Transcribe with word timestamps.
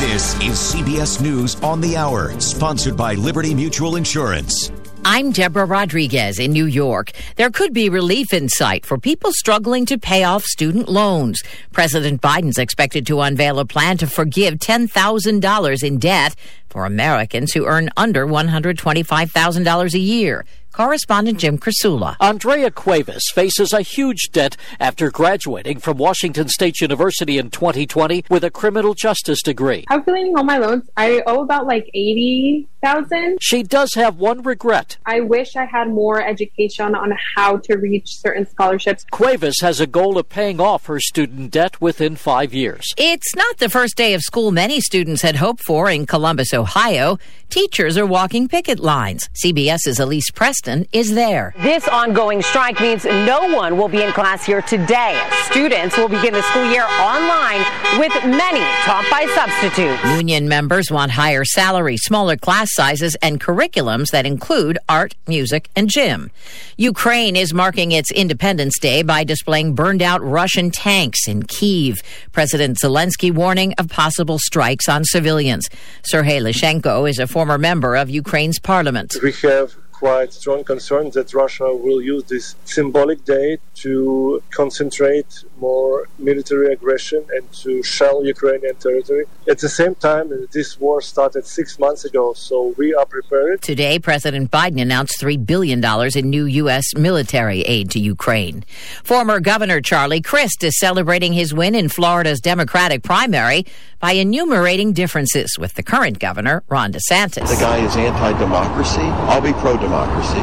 This 0.00 0.34
is 0.42 0.58
CBS 0.58 1.18
News 1.22 1.56
on 1.62 1.80
the 1.80 1.96
Hour, 1.96 2.38
sponsored 2.40 2.94
by 2.94 3.14
Liberty 3.14 3.54
Mutual 3.54 3.96
Insurance. 3.96 4.70
I'm 5.02 5.32
Deborah 5.32 5.64
Rodriguez 5.64 6.38
in 6.38 6.52
New 6.52 6.66
York. 6.66 7.12
There 7.36 7.48
could 7.48 7.72
be 7.72 7.88
relief 7.88 8.34
in 8.34 8.50
sight 8.50 8.84
for 8.84 8.98
people 8.98 9.32
struggling 9.32 9.86
to 9.86 9.96
pay 9.96 10.24
off 10.24 10.44
student 10.44 10.90
loans. 10.90 11.40
President 11.72 12.20
Biden's 12.20 12.58
expected 12.58 13.06
to 13.06 13.22
unveil 13.22 13.60
a 13.60 13.64
plan 13.64 13.96
to 13.96 14.06
forgive 14.06 14.56
$10,000 14.56 15.82
in 15.82 15.98
debt 15.98 16.36
for 16.68 16.84
Americans 16.84 17.52
who 17.54 17.64
earn 17.64 17.88
under 17.96 18.26
$125,000 18.26 19.94
a 19.94 19.98
year. 19.98 20.44
Correspondent 20.78 21.40
Jim 21.40 21.58
Krasula. 21.58 22.14
Andrea 22.20 22.70
Cuevas 22.70 23.32
faces 23.34 23.72
a 23.72 23.82
huge 23.82 24.28
debt 24.30 24.56
after 24.78 25.10
graduating 25.10 25.80
from 25.80 25.98
Washington 25.98 26.48
State 26.48 26.80
University 26.80 27.36
in 27.36 27.50
2020 27.50 28.26
with 28.30 28.44
a 28.44 28.50
criminal 28.52 28.94
justice 28.94 29.42
degree. 29.42 29.84
Calculating 29.88 30.36
all 30.36 30.44
my 30.44 30.56
loans, 30.56 30.88
I 30.96 31.20
owe 31.26 31.42
about 31.42 31.66
like 31.66 31.90
80,000. 31.94 33.38
She 33.40 33.64
does 33.64 33.90
have 33.96 34.18
one 34.18 34.42
regret. 34.42 34.98
I 35.04 35.18
wish 35.18 35.56
I 35.56 35.64
had 35.64 35.88
more 35.88 36.24
education 36.24 36.94
on 36.94 37.12
how 37.34 37.56
to 37.56 37.76
reach 37.76 38.06
certain 38.06 38.46
scholarships. 38.48 39.04
Cuevas 39.10 39.56
has 39.60 39.80
a 39.80 39.86
goal 39.88 40.16
of 40.16 40.28
paying 40.28 40.60
off 40.60 40.86
her 40.86 41.00
student 41.00 41.50
debt 41.50 41.80
within 41.80 42.14
five 42.14 42.54
years. 42.54 42.86
It's 42.96 43.34
not 43.34 43.58
the 43.58 43.68
first 43.68 43.96
day 43.96 44.14
of 44.14 44.20
school 44.20 44.52
many 44.52 44.80
students 44.80 45.22
had 45.22 45.34
hoped 45.34 45.64
for 45.64 45.90
in 45.90 46.06
Columbus, 46.06 46.54
Ohio. 46.54 47.18
Teachers 47.50 47.96
are 47.98 48.06
walking 48.06 48.46
picket 48.46 48.78
lines. 48.78 49.28
CBS's 49.42 49.98
Elise 49.98 50.30
Preston 50.30 50.67
is 50.92 51.14
there. 51.14 51.54
This 51.58 51.88
ongoing 51.88 52.42
strike 52.42 52.80
means 52.80 53.04
no 53.04 53.54
one 53.54 53.76
will 53.76 53.88
be 53.88 54.02
in 54.02 54.12
class 54.12 54.44
here 54.44 54.62
today. 54.62 55.18
Students 55.50 55.96
will 55.96 56.08
begin 56.08 56.34
the 56.34 56.42
school 56.42 56.70
year 56.70 56.84
online 57.00 57.64
with 57.98 58.12
many 58.24 58.60
taught 58.84 59.06
by 59.10 59.26
substitutes. 59.34 60.04
Union 60.16 60.48
members 60.48 60.90
want 60.90 61.10
higher 61.12 61.44
salaries, 61.44 62.02
smaller 62.02 62.36
class 62.36 62.68
sizes, 62.72 63.16
and 63.22 63.40
curriculums 63.40 64.10
that 64.12 64.26
include 64.26 64.78
art, 64.88 65.14
music, 65.26 65.70
and 65.74 65.88
gym. 65.88 66.30
Ukraine 66.76 67.36
is 67.36 67.54
marking 67.54 67.92
its 67.92 68.10
Independence 68.10 68.78
Day 68.78 69.02
by 69.02 69.24
displaying 69.24 69.74
burned 69.74 70.02
out 70.02 70.22
Russian 70.22 70.70
tanks 70.70 71.26
in 71.26 71.42
Kiev. 71.44 71.96
President 72.32 72.78
Zelensky 72.78 73.32
warning 73.32 73.72
of 73.78 73.88
possible 73.88 74.38
strikes 74.38 74.88
on 74.88 75.04
civilians. 75.04 75.68
Sergei 76.02 76.40
Leshchenko 76.40 77.08
is 77.08 77.18
a 77.18 77.26
former 77.26 77.58
member 77.58 77.96
of 77.96 78.10
Ukraine's 78.10 78.58
parliament. 78.58 79.16
We 79.22 79.32
have 79.42 79.74
quite 79.98 80.32
strong 80.32 80.62
concern 80.62 81.10
that 81.10 81.34
Russia 81.34 81.74
will 81.74 82.00
use 82.00 82.24
this 82.24 82.54
symbolic 82.64 83.24
day 83.24 83.58
to 83.74 84.42
concentrate 84.50 85.44
more 85.60 86.08
military 86.18 86.72
aggression 86.72 87.24
and 87.34 87.50
to 87.52 87.82
shell 87.82 88.24
Ukrainian 88.24 88.74
territory. 88.76 89.24
At 89.48 89.58
the 89.58 89.68
same 89.68 89.94
time, 89.94 90.46
this 90.52 90.78
war 90.80 91.00
started 91.00 91.46
six 91.46 91.78
months 91.78 92.04
ago, 92.04 92.32
so 92.32 92.74
we 92.76 92.94
are 92.94 93.06
prepared. 93.06 93.62
Today, 93.62 93.98
President 93.98 94.50
Biden 94.50 94.80
announced 94.80 95.20
$3 95.20 95.44
billion 95.44 95.82
in 96.16 96.30
new 96.30 96.44
U.S. 96.44 96.94
military 96.96 97.62
aid 97.62 97.90
to 97.90 97.98
Ukraine. 98.00 98.64
Former 99.04 99.40
Governor 99.40 99.80
Charlie 99.80 100.20
Crist 100.20 100.62
is 100.64 100.78
celebrating 100.78 101.32
his 101.32 101.54
win 101.54 101.74
in 101.74 101.88
Florida's 101.88 102.40
Democratic 102.40 103.02
primary 103.02 103.66
by 104.00 104.12
enumerating 104.12 104.92
differences 104.92 105.58
with 105.58 105.74
the 105.74 105.82
current 105.82 106.18
governor, 106.18 106.62
Ron 106.68 106.92
DeSantis. 106.92 107.48
The 107.48 107.60
guy 107.60 107.78
is 107.78 107.96
anti 107.96 108.38
democracy. 108.38 109.00
I'll 109.00 109.40
be 109.40 109.52
pro 109.52 109.76
democracy. 109.76 110.42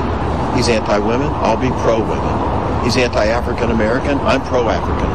He's 0.58 0.70
anti 0.70 0.98
women. 1.00 1.28
I'll 1.34 1.58
be 1.58 1.70
pro 1.70 2.00
women. 2.00 2.55
He's 2.86 2.98
anti 2.98 3.26
African 3.26 3.72
American. 3.72 4.20
I'm 4.20 4.44
pro 4.44 4.70
African 4.70 4.94
American. 4.94 5.15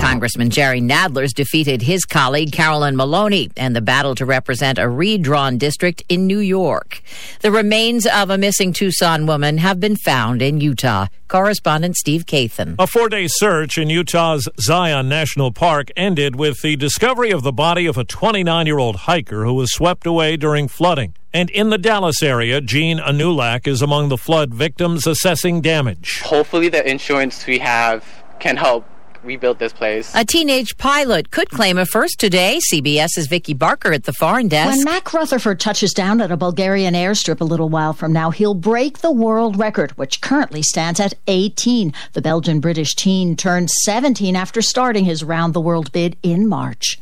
Congressman 0.00 0.50
Jerry 0.50 0.80
Nadler's 0.80 1.32
defeated 1.32 1.82
his 1.82 2.04
colleague 2.04 2.52
Carolyn 2.52 2.96
Maloney 2.96 3.50
in 3.56 3.72
the 3.72 3.80
battle 3.80 4.14
to 4.14 4.24
represent 4.24 4.78
a 4.78 4.88
redrawn 4.88 5.58
district 5.58 6.02
in 6.08 6.26
New 6.26 6.38
York. 6.38 7.02
The 7.40 7.50
remains 7.50 8.06
of 8.06 8.30
a 8.30 8.38
missing 8.38 8.72
Tucson 8.72 9.26
woman 9.26 9.58
have 9.58 9.80
been 9.80 9.96
found 9.96 10.40
in 10.40 10.60
Utah. 10.60 11.06
Correspondent 11.28 11.96
Steve 11.96 12.26
Kathan. 12.26 12.76
A 12.78 12.86
four 12.86 13.08
day 13.08 13.26
search 13.28 13.76
in 13.76 13.90
Utah's 13.90 14.48
Zion 14.60 15.08
National 15.08 15.52
Park 15.52 15.90
ended 15.96 16.36
with 16.36 16.62
the 16.62 16.76
discovery 16.76 17.30
of 17.30 17.42
the 17.42 17.52
body 17.52 17.86
of 17.86 17.98
a 17.98 18.04
29 18.04 18.66
year 18.66 18.78
old 18.78 18.96
hiker 18.96 19.44
who 19.44 19.54
was 19.54 19.72
swept 19.72 20.06
away 20.06 20.36
during 20.36 20.68
flooding. 20.68 21.14
And 21.34 21.50
in 21.50 21.70
the 21.70 21.78
Dallas 21.78 22.22
area, 22.22 22.60
Jean 22.60 22.98
Anulak 22.98 23.66
is 23.66 23.82
among 23.82 24.08
the 24.08 24.16
flood 24.16 24.54
victims 24.54 25.06
assessing 25.06 25.60
damage. 25.60 26.22
Hopefully, 26.22 26.68
the 26.68 26.88
insurance 26.88 27.46
we 27.46 27.58
have 27.58 28.04
can 28.38 28.56
help 28.56 28.86
rebuild 29.22 29.58
this 29.58 29.72
place. 29.72 30.12
A 30.14 30.24
teenage 30.24 30.76
pilot 30.76 31.30
could 31.30 31.50
claim 31.50 31.78
a 31.78 31.86
first 31.86 32.18
today. 32.18 32.58
CBS's 32.72 33.26
Vicky 33.28 33.54
Barker 33.54 33.92
at 33.92 34.04
the 34.04 34.12
foreign 34.12 34.48
desk. 34.48 34.76
When 34.76 34.84
Mac 34.84 35.12
Rutherford 35.12 35.60
touches 35.60 35.92
down 35.92 36.20
at 36.20 36.30
a 36.30 36.36
Bulgarian 36.36 36.94
airstrip 36.94 37.40
a 37.40 37.44
little 37.44 37.68
while 37.68 37.92
from 37.92 38.12
now, 38.12 38.30
he'll 38.30 38.54
break 38.54 38.98
the 38.98 39.12
world 39.12 39.58
record, 39.58 39.92
which 39.92 40.20
currently 40.20 40.62
stands 40.62 41.00
at 41.00 41.14
18. 41.26 41.92
The 42.12 42.22
Belgian 42.22 42.60
British 42.60 42.94
teen 42.94 43.36
turned 43.36 43.70
17 43.70 44.36
after 44.36 44.62
starting 44.62 45.04
his 45.04 45.24
round 45.24 45.54
the 45.54 45.60
world 45.60 45.92
bid 45.92 46.16
in 46.22 46.48
March. 46.48 46.98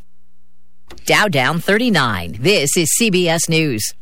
Dow 1.05 1.29
down 1.29 1.61
39. 1.61 2.37
This 2.41 2.77
is 2.77 2.91
CBS 3.01 3.49
News. 3.49 3.93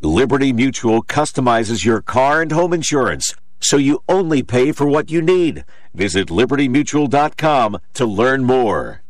Liberty 0.00 0.52
Mutual 0.52 1.02
customizes 1.02 1.84
your 1.84 2.02
car 2.02 2.42
and 2.42 2.52
home 2.52 2.72
insurance 2.72 3.34
so 3.60 3.76
you 3.76 4.02
only 4.08 4.42
pay 4.42 4.72
for 4.72 4.86
what 4.86 5.10
you 5.10 5.22
need. 5.22 5.64
Visit 5.96 6.28
libertymutual.com 6.28 7.78
to 7.94 8.04
learn 8.04 8.44
more. 8.44 9.05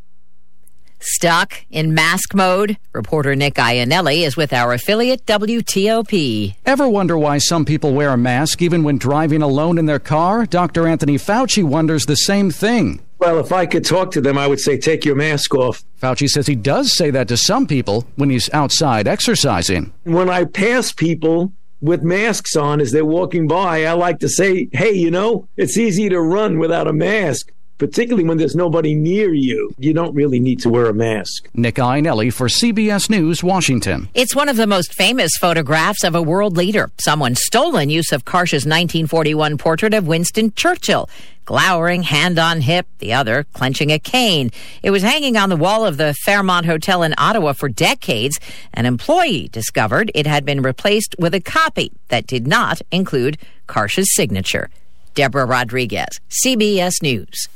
Stuck 1.00 1.66
in 1.70 1.94
mask 1.94 2.34
mode? 2.34 2.78
Reporter 2.94 3.36
Nick 3.36 3.56
Iannelli 3.56 4.26
is 4.26 4.36
with 4.36 4.52
our 4.52 4.74
affiliate 4.74 5.26
WTOP. 5.26 6.56
Ever 6.66 6.90
wonder 6.90 7.18
why 7.18 7.38
some 7.38 7.66
people 7.66 7.94
wear 7.94 8.10
a 8.10 8.18
mask 8.18 8.62
even 8.62 8.84
when 8.84 8.98
driving 8.98 9.42
alone 9.42 9.78
in 9.78 9.86
their 9.86 10.00
car? 10.00 10.46
Dr. 10.46 10.88
Anthony 10.88 11.16
Fauci 11.16 11.64
wonders 11.64 12.06
the 12.06 12.16
same 12.16 12.50
thing. 12.50 13.02
Well, 13.20 13.40
if 13.40 13.52
I 13.52 13.66
could 13.66 13.86
talk 13.86 14.12
to 14.12 14.22
them, 14.22 14.38
I 14.38 14.48
would 14.48 14.60
say, 14.60 14.78
take 14.78 15.06
your 15.06 15.16
mask 15.16 15.54
off. 15.56 15.84
Fauci 16.02 16.28
says 16.28 16.48
he 16.48 16.56
does 16.56 16.96
say 16.96 17.10
that 17.12 17.28
to 17.30 17.38
some 17.38 17.68
people 17.68 18.08
when 18.16 18.30
he's 18.30 18.50
outside 18.54 19.08
exercising. 19.08 19.94
When 20.04 20.30
I 20.30 20.46
pass 20.46 20.92
people 20.92 21.52
with 21.82 22.04
masks 22.04 22.56
on 22.56 22.82
as 22.82 22.92
they're 22.92 23.06
walking 23.06 23.48
by, 23.48 23.86
I 23.86 23.94
like 23.94 24.20
to 24.20 24.30
say, 24.30 24.68
hey, 24.72 24.94
you 24.94 25.12
know, 25.12 25.48
it's 25.58 25.78
easy 25.78 26.10
to 26.10 26.20
run 26.20 26.60
without 26.60 26.88
a 26.88 26.94
mask 26.94 27.52
particularly 27.78 28.28
when 28.28 28.38
there's 28.38 28.56
nobody 28.56 28.96
near 28.96 29.34
you. 29.34 29.74
You 29.78 29.94
don't 29.94 30.14
really 30.14 30.40
need 30.40 30.60
to 30.62 30.70
wear 30.70 30.88
a 30.88 30.94
mask. 30.94 31.50
Nick 31.54 31.76
Iannelli 31.76 32.34
for 32.34 32.48
CBS 32.48 33.10
News, 33.10 33.44
Washington. 33.44 34.10
It's 34.14 34.36
one 34.36 34.50
of 34.50 34.58
the 34.58 34.68
most 34.68 34.94
famous 34.94 35.32
photographs 35.40 36.04
of 36.04 36.16
a 36.16 36.22
world 36.22 36.58
leader. 36.58 36.92
Someone 37.00 37.36
stolen 37.36 37.90
Yousuf 37.90 38.24
Karsh's 38.24 38.66
1941 38.66 39.58
portrait 39.58 39.94
of 39.94 40.08
Winston 40.08 40.54
Churchill. 40.54 41.10
Glowering, 41.46 42.04
hand 42.04 42.38
on 42.38 42.60
hip, 42.60 42.88
the 43.00 43.14
other 43.14 43.46
clenching 43.54 43.90
a 43.90 44.00
cane. 44.00 44.52
It 44.84 44.92
was 44.92 45.02
hanging 45.02 45.38
on 45.38 45.48
the 45.48 45.56
wall 45.56 45.86
of 45.86 45.96
the 45.96 46.14
Fairmont 46.26 46.66
Hotel 46.66 47.04
in 47.04 47.14
Ottawa 47.18 47.54
for 47.54 47.70
decades. 47.70 48.38
An 48.74 48.86
employee 48.86 49.48
discovered 49.48 50.12
it 50.14 50.28
had 50.28 50.44
been 50.44 50.62
replaced 50.62 51.16
with 51.18 51.34
a 51.34 51.40
copy 51.40 51.94
that 52.10 52.28
did 52.28 52.48
not 52.48 52.82
include 52.92 53.38
Karsh's 53.66 54.14
signature. 54.14 54.70
Deborah 55.14 55.46
Rodriguez, 55.46 56.20
CBS 56.30 57.02
News. 57.02 57.48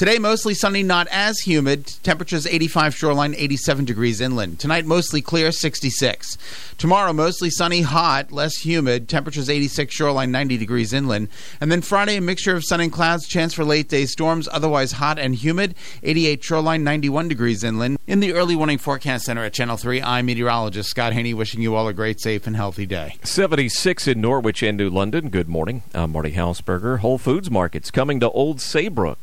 Today, 0.00 0.18
mostly 0.18 0.54
sunny, 0.54 0.82
not 0.82 1.08
as 1.10 1.40
humid. 1.40 1.86
Temperatures 2.02 2.46
85 2.46 2.94
shoreline, 2.94 3.34
87 3.34 3.84
degrees 3.84 4.18
inland. 4.22 4.58
Tonight, 4.58 4.86
mostly 4.86 5.20
clear, 5.20 5.52
66. 5.52 6.38
Tomorrow, 6.78 7.12
mostly 7.12 7.50
sunny, 7.50 7.82
hot, 7.82 8.32
less 8.32 8.64
humid. 8.64 9.10
Temperatures 9.10 9.50
86 9.50 9.94
shoreline, 9.94 10.30
90 10.30 10.56
degrees 10.56 10.94
inland. 10.94 11.28
And 11.60 11.70
then 11.70 11.82
Friday, 11.82 12.16
a 12.16 12.22
mixture 12.22 12.56
of 12.56 12.64
sun 12.64 12.80
and 12.80 12.90
clouds, 12.90 13.28
chance 13.28 13.52
for 13.52 13.62
late 13.62 13.90
day 13.90 14.06
storms, 14.06 14.48
otherwise 14.50 14.92
hot 14.92 15.18
and 15.18 15.34
humid. 15.34 15.74
88 16.02 16.42
shoreline, 16.42 16.82
91 16.82 17.28
degrees 17.28 17.62
inland. 17.62 17.98
In 18.06 18.20
the 18.20 18.32
early 18.32 18.56
warning 18.56 18.78
forecast 18.78 19.26
center 19.26 19.44
at 19.44 19.52
Channel 19.52 19.76
3, 19.76 20.00
I'm 20.00 20.24
meteorologist 20.24 20.88
Scott 20.88 21.12
Haney, 21.12 21.34
wishing 21.34 21.60
you 21.60 21.74
all 21.74 21.86
a 21.88 21.92
great, 21.92 22.22
safe, 22.22 22.46
and 22.46 22.56
healthy 22.56 22.86
day. 22.86 23.16
76 23.22 24.08
in 24.08 24.22
Norwich 24.22 24.62
and 24.62 24.78
New 24.78 24.88
London. 24.88 25.28
Good 25.28 25.50
morning. 25.50 25.82
I'm 25.92 26.12
Marty 26.12 26.32
Hausberger. 26.32 27.00
Whole 27.00 27.18
Foods 27.18 27.50
markets 27.50 27.90
coming 27.90 28.18
to 28.20 28.30
Old 28.30 28.62
Saybrook. 28.62 29.18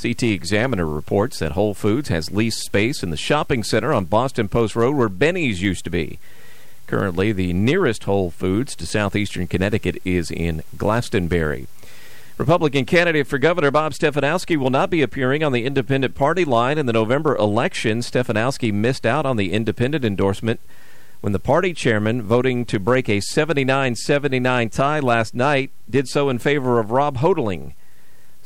CT 0.00 0.24
Examiner 0.24 0.86
reports 0.86 1.38
that 1.38 1.52
Whole 1.52 1.74
Foods 1.74 2.08
has 2.08 2.30
leased 2.30 2.64
space 2.64 3.02
in 3.02 3.10
the 3.10 3.16
shopping 3.16 3.62
center 3.62 3.92
on 3.92 4.04
Boston 4.04 4.48
Post 4.48 4.76
Road 4.76 4.96
where 4.96 5.08
Benny's 5.08 5.62
used 5.62 5.84
to 5.84 5.90
be. 5.90 6.18
Currently, 6.86 7.32
the 7.32 7.52
nearest 7.52 8.04
Whole 8.04 8.30
Foods 8.30 8.76
to 8.76 8.86
southeastern 8.86 9.46
Connecticut 9.46 10.00
is 10.04 10.30
in 10.30 10.62
Glastonbury. 10.76 11.66
Republican 12.36 12.84
candidate 12.84 13.28
for 13.28 13.38
governor 13.38 13.70
Bob 13.70 13.92
Stefanowski 13.92 14.56
will 14.56 14.70
not 14.70 14.90
be 14.90 15.02
appearing 15.02 15.44
on 15.44 15.52
the 15.52 15.64
independent 15.64 16.16
party 16.16 16.44
line 16.44 16.78
in 16.78 16.86
the 16.86 16.92
November 16.92 17.36
election. 17.36 18.00
Stefanowski 18.00 18.72
missed 18.72 19.06
out 19.06 19.24
on 19.24 19.36
the 19.36 19.52
independent 19.52 20.04
endorsement 20.04 20.58
when 21.20 21.32
the 21.32 21.38
party 21.38 21.72
chairman, 21.72 22.20
voting 22.20 22.66
to 22.66 22.78
break 22.78 23.08
a 23.08 23.20
79 23.20 23.94
79 23.94 24.68
tie 24.68 24.98
last 24.98 25.32
night, 25.32 25.70
did 25.88 26.08
so 26.08 26.28
in 26.28 26.38
favor 26.38 26.78
of 26.80 26.90
Rob 26.90 27.18
Hotaling. 27.18 27.72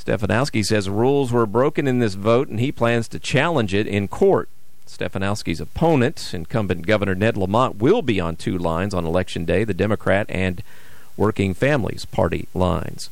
Stefanowski 0.09 0.65
says 0.65 0.89
rules 0.89 1.33
were 1.33 1.45
broken 1.45 1.87
in 1.87 1.99
this 1.99 2.15
vote 2.15 2.49
and 2.49 2.59
he 2.59 2.73
plans 2.73 3.09
to 3.09 3.19
challenge 3.19 3.75
it 3.75 3.87
in 3.87 4.09
court. 4.09 4.49
Stefanowski's 4.87 5.61
opponent, 5.61 6.33
incumbent 6.33 6.87
Governor 6.87 7.15
Ned 7.15 7.37
Lamont, 7.37 7.77
will 7.77 8.01
be 8.01 8.19
on 8.19 8.35
two 8.35 8.57
lines 8.57 8.95
on 8.95 9.05
Election 9.05 9.45
Day 9.45 9.65
the 9.65 9.75
Democrat 9.75 10.25
and 10.31 10.63
Working 11.19 11.53
Families 11.53 12.07
Party 12.07 12.49
lines. 12.55 13.11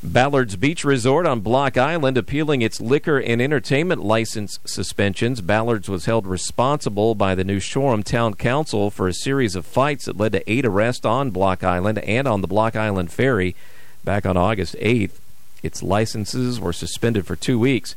Ballard's 0.00 0.54
Beach 0.54 0.84
Resort 0.84 1.26
on 1.26 1.40
Block 1.40 1.76
Island 1.76 2.16
appealing 2.16 2.62
its 2.62 2.80
liquor 2.80 3.18
and 3.18 3.42
entertainment 3.42 4.04
license 4.04 4.60
suspensions. 4.64 5.40
Ballard's 5.40 5.88
was 5.88 6.04
held 6.04 6.28
responsible 6.28 7.16
by 7.16 7.34
the 7.34 7.42
New 7.42 7.58
Shoreham 7.58 8.04
Town 8.04 8.34
Council 8.34 8.92
for 8.92 9.08
a 9.08 9.12
series 9.12 9.56
of 9.56 9.66
fights 9.66 10.04
that 10.04 10.16
led 10.16 10.30
to 10.30 10.48
eight 10.48 10.64
arrests 10.64 11.04
on 11.04 11.30
Block 11.30 11.64
Island 11.64 11.98
and 11.98 12.28
on 12.28 12.40
the 12.40 12.46
Block 12.46 12.76
Island 12.76 13.10
Ferry 13.10 13.56
back 14.04 14.24
on 14.24 14.36
August 14.36 14.76
8th. 14.76 15.18
Its 15.62 15.82
licenses 15.82 16.60
were 16.60 16.72
suspended 16.72 17.26
for 17.26 17.36
two 17.36 17.58
weeks. 17.58 17.94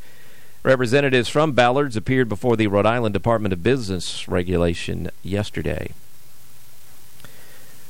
Representatives 0.63 1.27
from 1.29 1.53
Ballard's 1.53 1.95
appeared 1.95 2.29
before 2.29 2.55
the 2.55 2.67
Rhode 2.67 2.85
Island 2.85 3.13
Department 3.13 3.53
of 3.53 3.63
Business 3.63 4.27
Regulation 4.27 5.09
yesterday. 5.23 5.91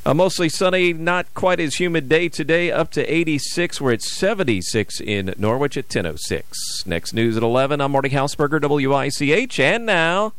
A 0.03 0.15
mostly 0.15 0.49
sunny, 0.49 0.93
not 0.93 1.31
quite 1.35 1.59
as 1.59 1.75
humid 1.75 2.09
day 2.09 2.27
today, 2.27 2.71
up 2.71 2.89
to 2.91 3.05
86. 3.05 3.79
We're 3.79 3.93
at 3.93 4.01
76 4.01 4.99
in 4.99 5.35
Norwich 5.37 5.77
at 5.77 5.89
10.06. 5.89 6.87
Next 6.87 7.13
news 7.13 7.37
at 7.37 7.43
11. 7.43 7.81
I'm 7.81 7.91
Marty 7.91 8.09
Hausberger, 8.09 8.59
WICH. 8.67 9.59
And 9.59 9.85
now, 9.85 10.33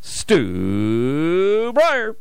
Stu 0.00 1.72
Bryer. 1.74 2.16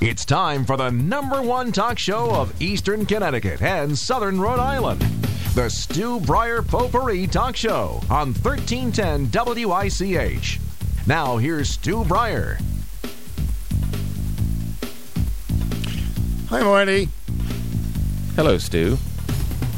It's 0.00 0.24
time 0.24 0.64
for 0.64 0.76
the 0.76 0.90
number 0.90 1.40
one 1.40 1.70
talk 1.70 1.98
show 1.98 2.34
of 2.34 2.60
Eastern 2.60 3.06
Connecticut 3.06 3.62
and 3.62 3.96
Southern 3.96 4.40
Rhode 4.40 4.58
Island. 4.58 5.00
The 5.54 5.70
Stu 5.70 6.18
Bryer 6.18 6.62
Potpourri 6.62 7.28
Talk 7.28 7.54
Show 7.54 8.00
on 8.10 8.34
1310 8.34 9.30
WICH. 9.68 10.60
Now, 11.06 11.36
here's 11.36 11.70
Stu 11.70 12.04
Bryer. 12.04 12.58
Hi, 16.48 16.60
Marty. 16.60 17.08
Hello, 18.34 18.58
Stu. 18.58 18.98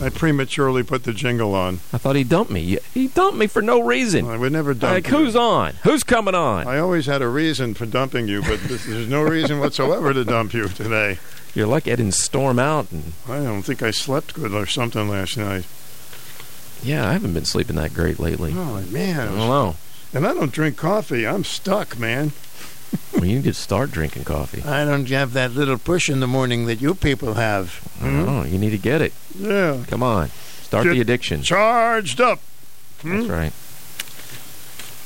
I 0.00 0.10
prematurely 0.10 0.82
put 0.82 1.04
the 1.04 1.12
jingle 1.12 1.54
on. 1.54 1.74
I 1.92 1.98
thought 1.98 2.16
he 2.16 2.24
dumped 2.24 2.50
me. 2.50 2.78
He 2.92 3.08
dumped 3.08 3.38
me 3.38 3.46
for 3.46 3.62
no 3.62 3.80
reason. 3.82 4.26
I 4.28 4.36
would 4.36 4.52
never 4.52 4.74
dump 4.74 4.92
Like, 4.92 5.08
you. 5.08 5.16
who's 5.16 5.34
on? 5.36 5.72
Who's 5.84 6.02
coming 6.02 6.34
on? 6.34 6.66
I 6.68 6.78
always 6.78 7.06
had 7.06 7.22
a 7.22 7.28
reason 7.28 7.72
for 7.74 7.86
dumping 7.86 8.28
you, 8.28 8.42
but 8.42 8.60
this, 8.64 8.84
there's 8.84 9.08
no 9.08 9.22
reason 9.22 9.58
whatsoever 9.58 10.12
to 10.12 10.24
dump 10.24 10.52
you 10.52 10.68
today. 10.68 11.18
You're 11.54 11.66
lucky 11.66 11.92
I 11.92 11.96
didn't 11.96 12.12
storm 12.14 12.58
out. 12.58 12.90
And 12.92 13.14
I 13.28 13.38
don't 13.38 13.62
think 13.62 13.82
I 13.82 13.90
slept 13.90 14.34
good 14.34 14.52
or 14.52 14.66
something 14.66 15.08
last 15.08 15.38
night. 15.38 15.64
yeah, 16.82 17.08
I 17.08 17.12
haven't 17.14 17.32
been 17.32 17.46
sleeping 17.46 17.76
that 17.76 17.94
great 17.94 18.18
lately. 18.18 18.52
Oh, 18.54 18.82
man. 18.90 19.20
I 19.20 19.24
don't 19.24 19.36
know. 19.38 19.76
And 20.12 20.26
I 20.26 20.34
don't 20.34 20.52
drink 20.52 20.76
coffee. 20.76 21.26
I'm 21.26 21.44
stuck, 21.44 21.98
man. 21.98 22.32
Well, 23.12 23.24
you 23.24 23.36
need 23.36 23.44
to 23.44 23.54
start 23.54 23.90
drinking 23.90 24.24
coffee. 24.24 24.62
I 24.62 24.84
don't 24.84 25.08
have 25.10 25.32
that 25.34 25.52
little 25.52 25.78
push 25.78 26.08
in 26.08 26.20
the 26.20 26.26
morning 26.26 26.66
that 26.66 26.80
you 26.80 26.94
people 26.94 27.34
have. 27.34 27.80
I 28.00 28.06
don't. 28.06 28.50
You 28.50 28.58
need 28.58 28.70
to 28.70 28.78
get 28.78 29.02
it. 29.02 29.12
Yeah. 29.38 29.82
Come 29.88 30.02
on. 30.02 30.28
Start 30.62 30.84
Get 30.84 30.94
the 30.94 31.00
addiction. 31.00 31.42
Charged 31.42 32.20
up. 32.20 32.40
Hmm? 33.02 33.16
That's 33.18 33.28
right. 33.28 33.52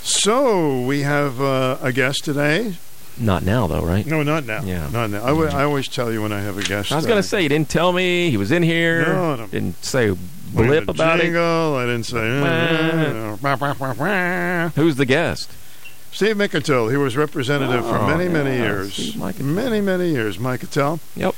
So 0.03 0.81
we 0.83 1.03
have 1.03 1.41
uh, 1.41 1.79
a 1.83 1.93
guest 1.93 2.25
today. 2.25 2.77
Not 3.19 3.43
now, 3.45 3.67
though, 3.67 3.83
right? 3.83 4.07
No, 4.07 4.23
not 4.23 4.47
now. 4.47 4.63
Yeah. 4.63 4.89
Not 4.91 5.11
now. 5.11 5.23
I, 5.23 5.29
w- 5.29 5.51
I 5.51 5.65
always 5.65 5.89
tell 5.89 6.11
you 6.11 6.23
when 6.23 6.33
I 6.33 6.41
have 6.41 6.57
a 6.57 6.63
guest. 6.63 6.91
I 6.91 6.97
was 6.97 7.05
going 7.05 7.19
uh, 7.19 7.23
to 7.23 7.29
say, 7.29 7.43
you 7.43 7.51
didn't 7.51 7.69
tell 7.69 7.93
me. 7.93 8.31
He 8.31 8.39
was 8.39 8.51
in 8.51 8.63
here. 8.63 9.05
No, 9.05 9.37
no. 9.37 9.47
Didn't 9.47 9.85
say 9.85 10.17
blip 10.55 10.89
about 10.89 11.21
jingle, 11.21 11.77
I 11.77 11.85
didn't 11.85 12.07
say. 12.07 12.29
Who's 14.75 14.97
the 14.97 15.07
guest? 15.07 15.51
Steve 16.13 16.37
Mikutel. 16.37 16.91
He 16.91 16.97
was 16.97 17.17
representative 17.17 17.85
for 17.85 17.97
Oh, 17.99 18.07
many, 18.07 18.29
many 18.29 18.57
yeah, 18.57 18.63
years. 18.65 18.95
Steve 18.95 19.41
Many, 19.41 19.81
many 19.81 20.11
years. 20.11 20.39
Mike 20.39 20.61
Mikutel. 20.61 20.99
Yep. 21.17 21.35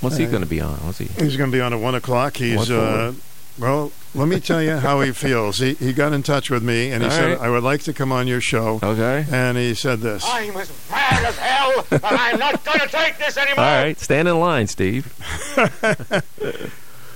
What's 0.00 0.16
he 0.16 0.26
Uh, 0.26 0.30
going 0.30 0.42
to 0.42 0.48
be 0.48 0.60
on? 0.60 0.74
What's 0.78 0.98
he? 0.98 1.06
He's 1.06 1.36
going 1.36 1.50
to 1.50 1.56
be 1.56 1.60
on 1.60 1.72
at 1.72 1.80
one 1.80 1.94
o'clock. 1.94 2.36
He's 2.36 2.70
uh, 2.70 3.12
well. 3.58 3.90
Let 4.14 4.28
me 4.28 4.40
tell 4.40 4.62
you 4.62 4.76
how 4.76 5.00
he 5.02 5.12
feels. 5.12 5.58
He 5.58 5.74
he 5.74 5.92
got 5.92 6.12
in 6.12 6.22
touch 6.22 6.48
with 6.50 6.62
me 6.62 6.90
and 6.92 7.02
he 7.02 7.08
All 7.10 7.14
said, 7.14 7.30
right. 7.32 7.40
"I 7.40 7.50
would 7.50 7.62
like 7.64 7.82
to 7.82 7.92
come 7.92 8.10
on 8.12 8.26
your 8.26 8.40
show." 8.40 8.78
Okay. 8.82 9.26
And 9.30 9.58
he 9.58 9.74
said 9.74 9.98
this. 10.00 10.24
I'm 10.26 10.56
as 10.56 10.70
mad 10.90 11.24
as 11.26 11.36
hell, 11.36 11.86
and 11.90 12.04
I'm 12.04 12.38
not 12.38 12.64
going 12.64 12.78
to 12.80 12.88
take 12.88 13.18
this 13.18 13.36
anymore. 13.36 13.64
All 13.64 13.82
right. 13.82 13.98
Stand 13.98 14.28
in 14.28 14.38
line, 14.38 14.66
Steve. 14.68 15.12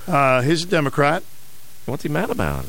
Uh, 0.05 0.41
he's 0.41 0.65
a 0.65 0.67
Democrat. 0.67 1.23
What's 1.85 2.03
he 2.03 2.09
mad 2.09 2.29
about? 2.29 2.65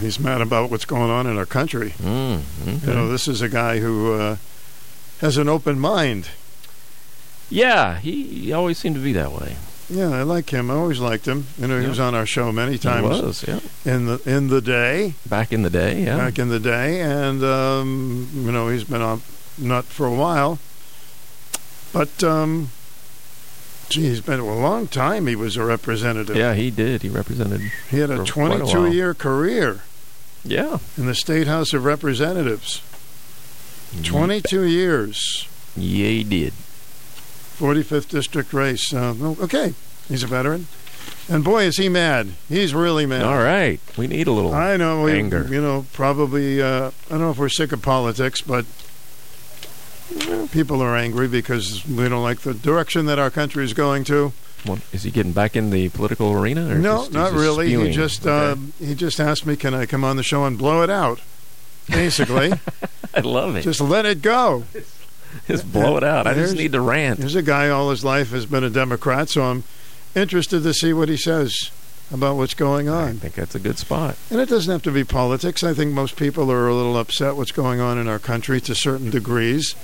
He's 0.00 0.18
mad 0.20 0.40
about 0.40 0.70
what's 0.70 0.84
going 0.84 1.10
on 1.10 1.26
in 1.26 1.36
our 1.38 1.46
country. 1.46 1.94
Mm, 1.98 2.42
You 2.86 2.94
know, 2.94 3.08
this 3.08 3.26
is 3.28 3.40
a 3.42 3.48
guy 3.48 3.78
who 3.80 4.12
uh, 4.14 4.36
has 5.20 5.36
an 5.36 5.48
open 5.48 5.78
mind. 5.78 6.28
Yeah, 7.48 7.98
he, 7.98 8.24
he 8.24 8.52
always 8.52 8.78
seemed 8.78 8.94
to 8.96 9.00
be 9.02 9.12
that 9.14 9.32
way. 9.32 9.56
Yeah, 9.88 10.10
I 10.10 10.22
like 10.22 10.50
him. 10.50 10.70
I 10.70 10.74
always 10.74 11.00
liked 11.00 11.26
him. 11.26 11.46
You 11.58 11.66
know, 11.66 11.76
he 11.78 11.82
Yeah. 11.82 11.88
was 11.88 11.98
on 11.98 12.14
our 12.14 12.26
show 12.26 12.52
many 12.52 12.78
times. 12.78 13.20
was, 13.20 13.44
yeah. 13.48 13.58
In 13.84 14.06
the 14.06 14.20
in 14.24 14.46
the 14.48 14.60
day, 14.60 15.14
Back 15.28 15.52
in 15.52 15.62
the 15.62 15.70
day, 15.70 16.04
yeah. 16.04 16.16
back 16.16 16.38
in 16.38 16.48
the 16.48 16.60
day, 16.60 17.00
and 17.00 17.42
um, 17.42 18.28
you 18.32 18.52
know 18.52 18.68
he's 18.68 18.84
been 18.84 19.02
on 19.02 19.22
nut 19.58 19.84
for 19.86 20.06
a 20.06 20.14
while. 20.14 20.60
But 21.92 22.22
um, 22.22 22.70
gee, 23.90 24.02
he's 24.08 24.20
been 24.20 24.40
a 24.40 24.44
long 24.44 24.86
time. 24.86 25.26
He 25.26 25.36
was 25.36 25.56
a 25.56 25.64
representative. 25.64 26.36
Yeah, 26.36 26.54
he 26.54 26.70
did. 26.70 27.02
He 27.02 27.08
represented. 27.08 27.60
He 27.90 27.98
had 27.98 28.10
a 28.10 28.24
for 28.24 28.32
quite 28.32 28.52
a 28.60 28.64
22 28.66 28.92
year 28.92 29.12
career 29.14 29.80
Yeah. 30.44 30.78
in 30.96 31.06
the 31.06 31.14
state 31.14 31.46
house 31.46 31.72
of 31.74 31.84
representatives. 31.84 32.80
22 34.04 34.62
years. 34.62 35.46
Yeah, 35.76 36.08
he 36.08 36.24
did. 36.24 36.52
45th 37.58 38.08
district 38.08 38.52
race. 38.52 38.92
Uh, 38.94 39.14
okay, 39.40 39.74
he's 40.08 40.22
a 40.22 40.26
veteran, 40.26 40.66
and 41.28 41.44
boy 41.44 41.64
is 41.64 41.76
he 41.76 41.88
mad. 41.88 42.28
He's 42.48 42.72
really 42.74 43.04
mad. 43.04 43.22
All 43.24 43.36
right. 43.38 43.80
We 43.98 44.06
need 44.06 44.26
a 44.28 44.32
little 44.32 44.54
I 44.54 44.76
know. 44.76 45.02
We, 45.02 45.12
anger. 45.12 45.46
You 45.50 45.60
know, 45.60 45.86
probably. 45.92 46.62
Uh, 46.62 46.90
I 47.06 47.10
don't 47.10 47.20
know 47.20 47.30
if 47.30 47.38
we're 47.38 47.48
sick 47.50 47.72
of 47.72 47.82
politics, 47.82 48.40
but 48.40 48.64
people 50.52 50.82
are 50.82 50.96
angry 50.96 51.28
because 51.28 51.86
we 51.86 52.08
don't 52.08 52.22
like 52.22 52.40
the 52.40 52.54
direction 52.54 53.06
that 53.06 53.18
our 53.18 53.30
country 53.30 53.64
is 53.64 53.72
going 53.72 54.04
to. 54.04 54.32
What, 54.64 54.80
is 54.92 55.04
he 55.04 55.10
getting 55.10 55.32
back 55.32 55.56
in 55.56 55.70
the 55.70 55.88
political 55.90 56.32
arena? 56.32 56.68
Or 56.68 56.74
no, 56.78 56.98
just- 56.98 57.12
not 57.12 57.32
really. 57.32 57.68
spewing? 57.68 57.86
He 57.86 57.92
just 57.92 58.26
Okay. 58.26 58.60
uh, 58.60 58.84
he 58.84 58.94
just 58.94 59.18
asked 59.20 59.46
me, 59.46 59.56
"Can 59.56 59.72
I 59.74 59.86
come 59.86 60.04
on 60.04 60.16
the 60.16 60.22
show 60.22 60.44
and 60.44 60.58
blow 60.58 60.82
it 60.82 60.90
out?" 60.90 61.20
Basically, 61.88 62.52
I 63.14 63.20
love 63.20 63.56
it. 63.56 63.62
just 63.62 63.80
let 63.80 64.06
it 64.06 64.22
go. 64.22 64.64
Just 65.46 65.72
blow 65.72 65.96
it 65.96 66.02
out. 66.02 66.26
I 66.26 66.34
just 66.34 66.56
need 66.56 66.72
to 66.72 66.80
rant. 66.80 67.20
There's 67.20 67.36
a 67.36 67.42
guy 67.42 67.68
all 67.68 67.90
his 67.90 68.04
life 68.04 68.32
has 68.32 68.46
been 68.46 68.64
a 68.64 68.70
Democrat, 68.70 69.28
so 69.28 69.42
I'm 69.44 69.62
interested 70.16 70.64
to 70.64 70.74
see 70.74 70.92
what 70.92 71.08
he 71.08 71.16
says 71.16 71.70
about 72.12 72.34
what's 72.36 72.54
going 72.54 72.88
on. 72.88 73.08
I 73.08 73.12
think 73.12 73.34
that's 73.34 73.54
a 73.54 73.60
good 73.60 73.78
spot. 73.78 74.16
And 74.28 74.40
it 74.40 74.48
doesn't 74.48 74.70
have 74.72 74.82
to 74.82 74.90
be 74.90 75.04
politics. 75.04 75.62
I 75.62 75.72
think 75.72 75.92
most 75.92 76.16
people 76.16 76.50
are 76.50 76.66
a 76.66 76.74
little 76.74 76.98
upset 76.98 77.36
what's 77.36 77.52
going 77.52 77.78
on 77.78 77.96
in 77.96 78.08
our 78.08 78.18
country 78.18 78.60
to 78.62 78.74
certain 78.74 79.08
degrees, 79.10 79.76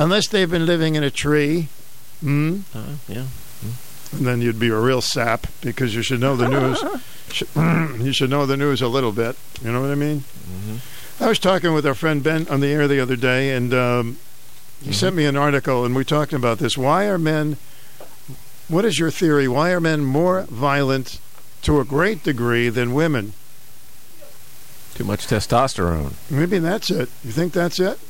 unless 0.00 0.28
they've 0.28 0.50
been 0.50 0.66
living 0.66 0.94
in 0.94 1.04
a 1.04 1.10
tree. 1.10 1.68
Mm? 2.24 2.62
Uh, 2.74 2.96
yeah. 3.06 3.26
And 4.12 4.26
then 4.26 4.40
you'd 4.40 4.58
be 4.58 4.68
a 4.68 4.78
real 4.78 5.00
sap 5.00 5.46
because 5.60 5.94
you 5.94 6.02
should 6.02 6.20
know 6.20 6.34
the 6.34 6.48
news. 6.48 6.82
You 8.00 8.12
should 8.12 8.30
know 8.30 8.44
the 8.44 8.56
news 8.56 8.82
a 8.82 8.88
little 8.88 9.12
bit. 9.12 9.36
You 9.62 9.70
know 9.70 9.80
what 9.80 9.90
I 9.90 9.94
mean? 9.94 10.24
I 11.20 11.28
was 11.28 11.38
talking 11.38 11.74
with 11.74 11.86
our 11.86 11.94
friend 11.94 12.22
Ben 12.24 12.48
on 12.48 12.60
the 12.60 12.68
air 12.68 12.88
the 12.88 12.98
other 12.98 13.14
day, 13.14 13.54
and 13.54 13.72
um, 13.72 14.16
he 14.82 14.92
sent 14.92 15.14
me 15.14 15.26
an 15.26 15.36
article, 15.36 15.84
and 15.84 15.94
we 15.94 16.02
talked 16.04 16.32
about 16.32 16.58
this. 16.58 16.76
Why 16.76 17.04
are 17.04 17.18
men? 17.18 17.58
What 18.68 18.84
is 18.84 18.98
your 18.98 19.10
theory? 19.10 19.46
Why 19.46 19.70
are 19.70 19.80
men 19.80 20.02
more 20.02 20.42
violent 20.42 21.20
to 21.62 21.78
a 21.78 21.84
great 21.84 22.24
degree 22.24 22.68
than 22.68 22.94
women? 22.94 23.34
Too 24.94 25.04
much 25.04 25.26
testosterone. 25.26 26.14
Maybe 26.30 26.58
that's 26.58 26.90
it. 26.90 27.10
You 27.22 27.32
think 27.32 27.52
that's 27.52 27.78
it? 27.78 28.00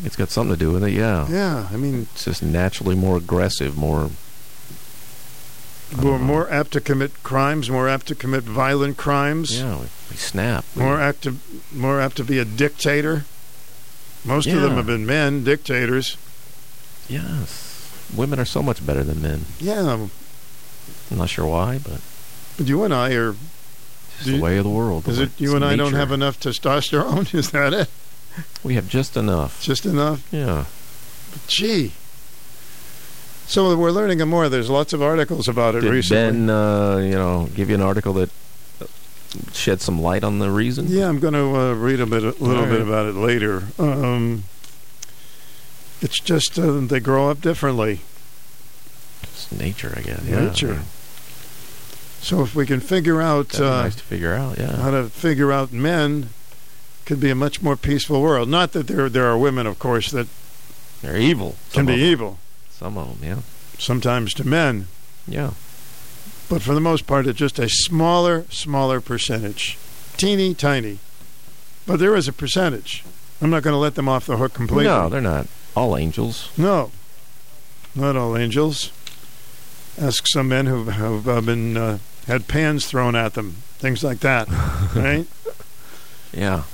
Think 0.00 0.06
it's 0.06 0.16
got 0.16 0.30
something 0.30 0.54
to 0.56 0.58
do 0.58 0.72
with 0.72 0.82
it. 0.82 0.92
Yeah. 0.92 1.28
Yeah. 1.28 1.68
I 1.70 1.76
mean, 1.76 2.06
It's 2.14 2.24
just 2.24 2.42
naturally 2.42 2.94
more 2.94 3.18
aggressive, 3.18 3.76
more. 3.76 4.08
we're 6.02 6.18
more 6.18 6.50
apt 6.50 6.70
to 6.72 6.80
commit 6.80 7.22
crimes, 7.22 7.68
more 7.68 7.86
apt 7.86 8.06
to 8.06 8.14
commit 8.14 8.44
violent 8.44 8.96
crimes. 8.96 9.60
Yeah, 9.60 9.74
we, 9.76 9.82
we 10.10 10.16
snap. 10.16 10.64
We- 10.74 10.84
More 10.84 10.98
apt 10.98 11.22
to 11.24 11.36
more 11.70 12.00
apt 12.00 12.16
to 12.16 12.24
be 12.24 12.38
a 12.38 12.46
dictator. 12.46 13.24
Most 14.24 14.46
of 14.48 14.62
them 14.62 14.72
have 14.76 14.86
been 14.86 15.04
men, 15.04 15.44
dictators. 15.44 16.16
Yes. 17.06 17.66
Women 18.16 18.38
are 18.40 18.44
so 18.46 18.62
much 18.62 18.84
better 18.86 19.02
than 19.04 19.20
men. 19.20 19.44
Yeah, 19.58 20.06
I'm 21.10 21.18
not 21.18 21.28
sure 21.28 21.46
why, 21.46 21.76
but 21.78 22.00
but 22.56 22.66
you 22.68 22.84
and 22.84 22.94
I 22.94 23.12
are. 23.16 23.34
it's 24.16 24.24
the 24.24 24.32
you- 24.36 24.40
way 24.42 24.56
of 24.56 24.64
the 24.64 24.70
world. 24.70 25.06
Is 25.08 25.18
it 25.18 25.30
you 25.38 25.54
and 25.56 25.64
I 25.64 25.76
don't 25.76 25.92
have 25.92 26.10
enough 26.10 26.40
testosterone? 26.40 27.34
Is 27.38 27.50
that 27.50 27.74
it? 27.74 27.90
We 28.62 28.74
have 28.74 28.88
just 28.88 29.16
enough. 29.16 29.62
Just 29.62 29.86
enough? 29.86 30.26
Yeah. 30.32 30.66
But 31.32 31.46
gee. 31.46 31.92
So 33.46 33.76
we're 33.76 33.90
learning 33.90 34.26
more. 34.28 34.48
There's 34.48 34.70
lots 34.70 34.92
of 34.92 35.02
articles 35.02 35.48
about 35.48 35.74
it 35.74 35.80
Did 35.80 35.90
recently. 35.90 36.46
Ben, 36.46 36.50
uh, 36.50 36.96
you 36.98 37.14
know, 37.14 37.48
give 37.54 37.68
you 37.68 37.74
an 37.74 37.82
article 37.82 38.12
that 38.14 38.30
shed 39.52 39.80
some 39.80 40.00
light 40.00 40.24
on 40.24 40.38
the 40.38 40.50
reason? 40.50 40.86
Yeah, 40.88 41.08
I'm 41.08 41.18
going 41.20 41.34
to 41.34 41.56
uh, 41.56 41.72
read 41.74 42.00
a 42.00 42.06
bit, 42.06 42.22
a 42.22 42.30
little 42.42 42.64
All 42.64 42.66
bit 42.66 42.80
about 42.80 43.06
it 43.06 43.14
later. 43.14 43.64
Um, 43.78 44.44
it's 46.00 46.20
just 46.20 46.58
uh, 46.58 46.80
they 46.80 47.00
grow 47.00 47.30
up 47.30 47.40
differently. 47.40 48.00
It's 49.22 49.50
nature, 49.52 49.94
I 49.96 50.02
guess. 50.02 50.24
Yeah. 50.24 50.46
Nature. 50.46 50.82
So 52.20 52.42
if 52.42 52.54
we 52.54 52.66
can 52.66 52.80
figure 52.80 53.20
out 53.20 53.58
uh, 53.58 53.82
nice 53.82 53.96
to 53.96 54.02
figure 54.02 54.34
out. 54.34 54.58
Yeah. 54.58 54.76
how 54.76 54.90
to 54.90 55.08
figure 55.08 55.52
out 55.52 55.72
men, 55.72 56.30
could 57.04 57.20
be 57.20 57.30
a 57.30 57.34
much 57.34 57.62
more 57.62 57.76
peaceful 57.76 58.20
world. 58.22 58.48
Not 58.48 58.72
that 58.72 58.86
there 58.86 59.08
there 59.08 59.26
are 59.26 59.36
women, 59.38 59.66
of 59.66 59.78
course, 59.78 60.10
that 60.10 60.28
They're 61.02 61.16
evil. 61.16 61.56
can 61.72 61.86
be 61.86 61.94
evil. 61.94 62.38
Some 62.70 62.96
of 62.98 63.20
them, 63.20 63.28
yeah. 63.28 63.42
Sometimes 63.78 64.32
to 64.34 64.46
men, 64.46 64.86
Yeah. 65.26 65.50
but 66.48 66.62
for 66.62 66.74
the 66.74 66.80
most 66.80 67.06
part, 67.06 67.26
it's 67.26 67.38
just 67.38 67.58
a 67.58 67.68
smaller, 67.68 68.44
smaller 68.50 69.00
percentage, 69.00 69.78
teeny 70.16 70.54
tiny. 70.54 70.98
But 71.86 71.98
there 71.98 72.14
is 72.14 72.28
a 72.28 72.32
percentage. 72.32 73.04
I'm 73.42 73.50
not 73.50 73.62
going 73.62 73.72
to 73.74 73.78
let 73.78 73.94
them 73.94 74.08
off 74.08 74.26
the 74.26 74.36
hook 74.36 74.52
completely. 74.52 74.84
No, 74.84 75.08
they're 75.08 75.20
not 75.20 75.46
all 75.74 75.96
angels. 75.96 76.50
No, 76.58 76.90
not 77.94 78.16
all 78.16 78.36
angels. 78.36 78.92
Ask 79.98 80.26
some 80.28 80.48
men 80.48 80.66
who 80.66 80.84
have 80.84 81.26
uh, 81.28 81.40
been 81.40 81.76
uh, 81.76 81.98
had 82.26 82.48
pans 82.48 82.86
thrown 82.86 83.16
at 83.16 83.34
them, 83.34 83.56
things 83.78 84.04
like 84.04 84.20
that. 84.20 84.48
right? 84.94 85.26
Yeah. 86.32 86.64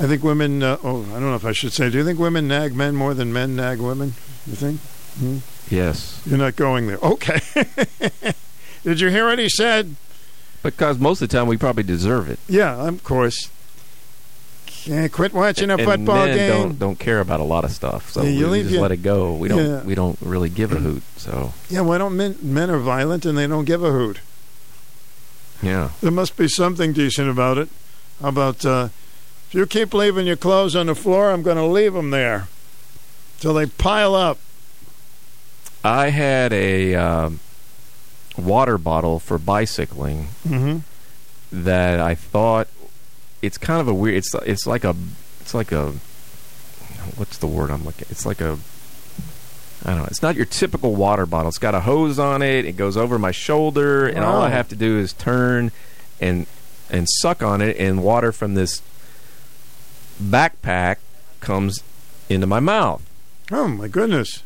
I 0.00 0.06
think 0.06 0.22
women. 0.24 0.62
Uh, 0.62 0.78
oh, 0.82 1.02
I 1.10 1.12
don't 1.20 1.24
know 1.30 1.34
if 1.34 1.44
I 1.44 1.52
should 1.52 1.72
say. 1.74 1.90
Do 1.90 1.98
you 1.98 2.04
think 2.04 2.18
women 2.18 2.48
nag 2.48 2.74
men 2.74 2.96
more 2.96 3.12
than 3.14 3.32
men 3.32 3.54
nag 3.54 3.78
women? 3.80 4.14
You 4.46 4.54
think? 4.54 4.80
Hmm? 5.18 5.38
Yes. 5.72 6.20
You're 6.24 6.38
not 6.38 6.56
going 6.56 6.86
there. 6.86 6.96
Okay. 6.98 7.40
Did 8.82 9.00
you 9.00 9.10
hear 9.10 9.26
what 9.26 9.38
he 9.38 9.48
said? 9.50 9.94
Because 10.62 10.98
most 10.98 11.20
of 11.20 11.28
the 11.28 11.36
time 11.36 11.46
we 11.46 11.56
probably 11.58 11.82
deserve 11.82 12.28
it. 12.30 12.38
Yeah, 12.48 12.88
of 12.88 13.04
course. 13.04 13.50
Can't 14.66 15.12
quit 15.12 15.34
watching 15.34 15.68
a 15.70 15.74
and 15.76 15.82
football 15.84 16.24
men 16.26 16.36
game. 16.36 16.50
don't 16.50 16.78
don't 16.78 16.98
care 16.98 17.20
about 17.20 17.40
a 17.40 17.44
lot 17.44 17.64
of 17.64 17.70
stuff, 17.70 18.10
so 18.10 18.22
Yeah, 18.22 18.48
we 18.50 18.60
just 18.62 18.72
your- 18.72 18.82
let 18.82 18.92
it 18.92 19.02
go. 19.02 19.34
We 19.34 19.48
don't 19.48 19.64
Yeah. 19.66 19.82
we 19.82 19.94
don't 19.94 20.18
really 20.22 20.48
give 20.48 20.72
a 20.72 20.76
hoot. 20.76 21.02
So 21.18 21.52
Yeah, 21.68 21.82
why 21.82 21.98
don't 21.98 22.16
men? 22.16 22.36
Men 22.40 22.70
are 22.70 22.78
violent 22.78 23.26
and 23.26 23.36
they 23.36 23.46
don't 23.46 23.66
give 23.66 23.84
a 23.84 23.90
hoot. 23.92 24.20
yeah, 25.62 25.90
There 26.00 26.10
must 26.10 26.36
be 26.38 26.48
something 26.48 26.94
decent 26.94 27.28
about 27.28 27.58
it. 27.58 27.68
How 28.22 28.28
about 28.28 28.64
uh, 28.64 28.88
if 29.50 29.54
you 29.54 29.66
keep 29.66 29.92
leaving 29.92 30.26
your 30.26 30.36
clothes 30.36 30.76
on 30.76 30.86
the 30.86 30.94
floor, 30.94 31.30
I'm 31.32 31.42
going 31.42 31.56
to 31.56 31.64
leave 31.66 31.92
them 31.92 32.10
there 32.10 32.46
till 33.40 33.52
they 33.54 33.66
pile 33.66 34.14
up. 34.14 34.38
I 35.82 36.10
had 36.10 36.52
a 36.52 36.94
um, 36.94 37.40
water 38.38 38.78
bottle 38.78 39.18
for 39.18 39.38
bicycling 39.38 40.28
Mm-hmm. 40.46 40.78
that 41.64 41.98
I 42.00 42.14
thought 42.14 42.68
it's 43.42 43.58
kind 43.58 43.80
of 43.80 43.88
a 43.88 43.94
weird. 43.94 44.16
It's 44.18 44.34
it's 44.46 44.66
like 44.66 44.84
a 44.84 44.94
it's 45.40 45.54
like 45.54 45.72
a 45.72 45.92
what's 47.16 47.38
the 47.38 47.46
word 47.46 47.70
I'm 47.70 47.84
looking? 47.84 48.06
It's 48.10 48.26
like 48.26 48.40
a 48.42 48.58
I 49.84 49.90
don't 49.90 49.98
know. 50.00 50.04
It's 50.04 50.20
not 50.22 50.36
your 50.36 50.44
typical 50.44 50.94
water 50.94 51.24
bottle. 51.24 51.48
It's 51.48 51.56
got 51.58 51.74
a 51.74 51.80
hose 51.80 52.18
on 52.18 52.42
it. 52.42 52.66
It 52.66 52.72
goes 52.76 52.98
over 52.98 53.18
my 53.18 53.30
shoulder, 53.30 54.06
and 54.06 54.18
all 54.22 54.42
I 54.42 54.50
have 54.50 54.68
to 54.68 54.76
do 54.76 54.98
is 54.98 55.14
turn 55.14 55.72
and 56.20 56.46
and 56.90 57.06
suck 57.08 57.42
on 57.42 57.62
it, 57.62 57.78
and 57.78 58.02
water 58.04 58.30
from 58.32 58.52
this 58.54 58.82
backpack 60.20 60.96
comes 61.40 61.82
into 62.28 62.46
my 62.46 62.60
mouth. 62.60 63.02
Oh 63.50 63.66
my 63.68 63.88
goodness! 63.88 64.42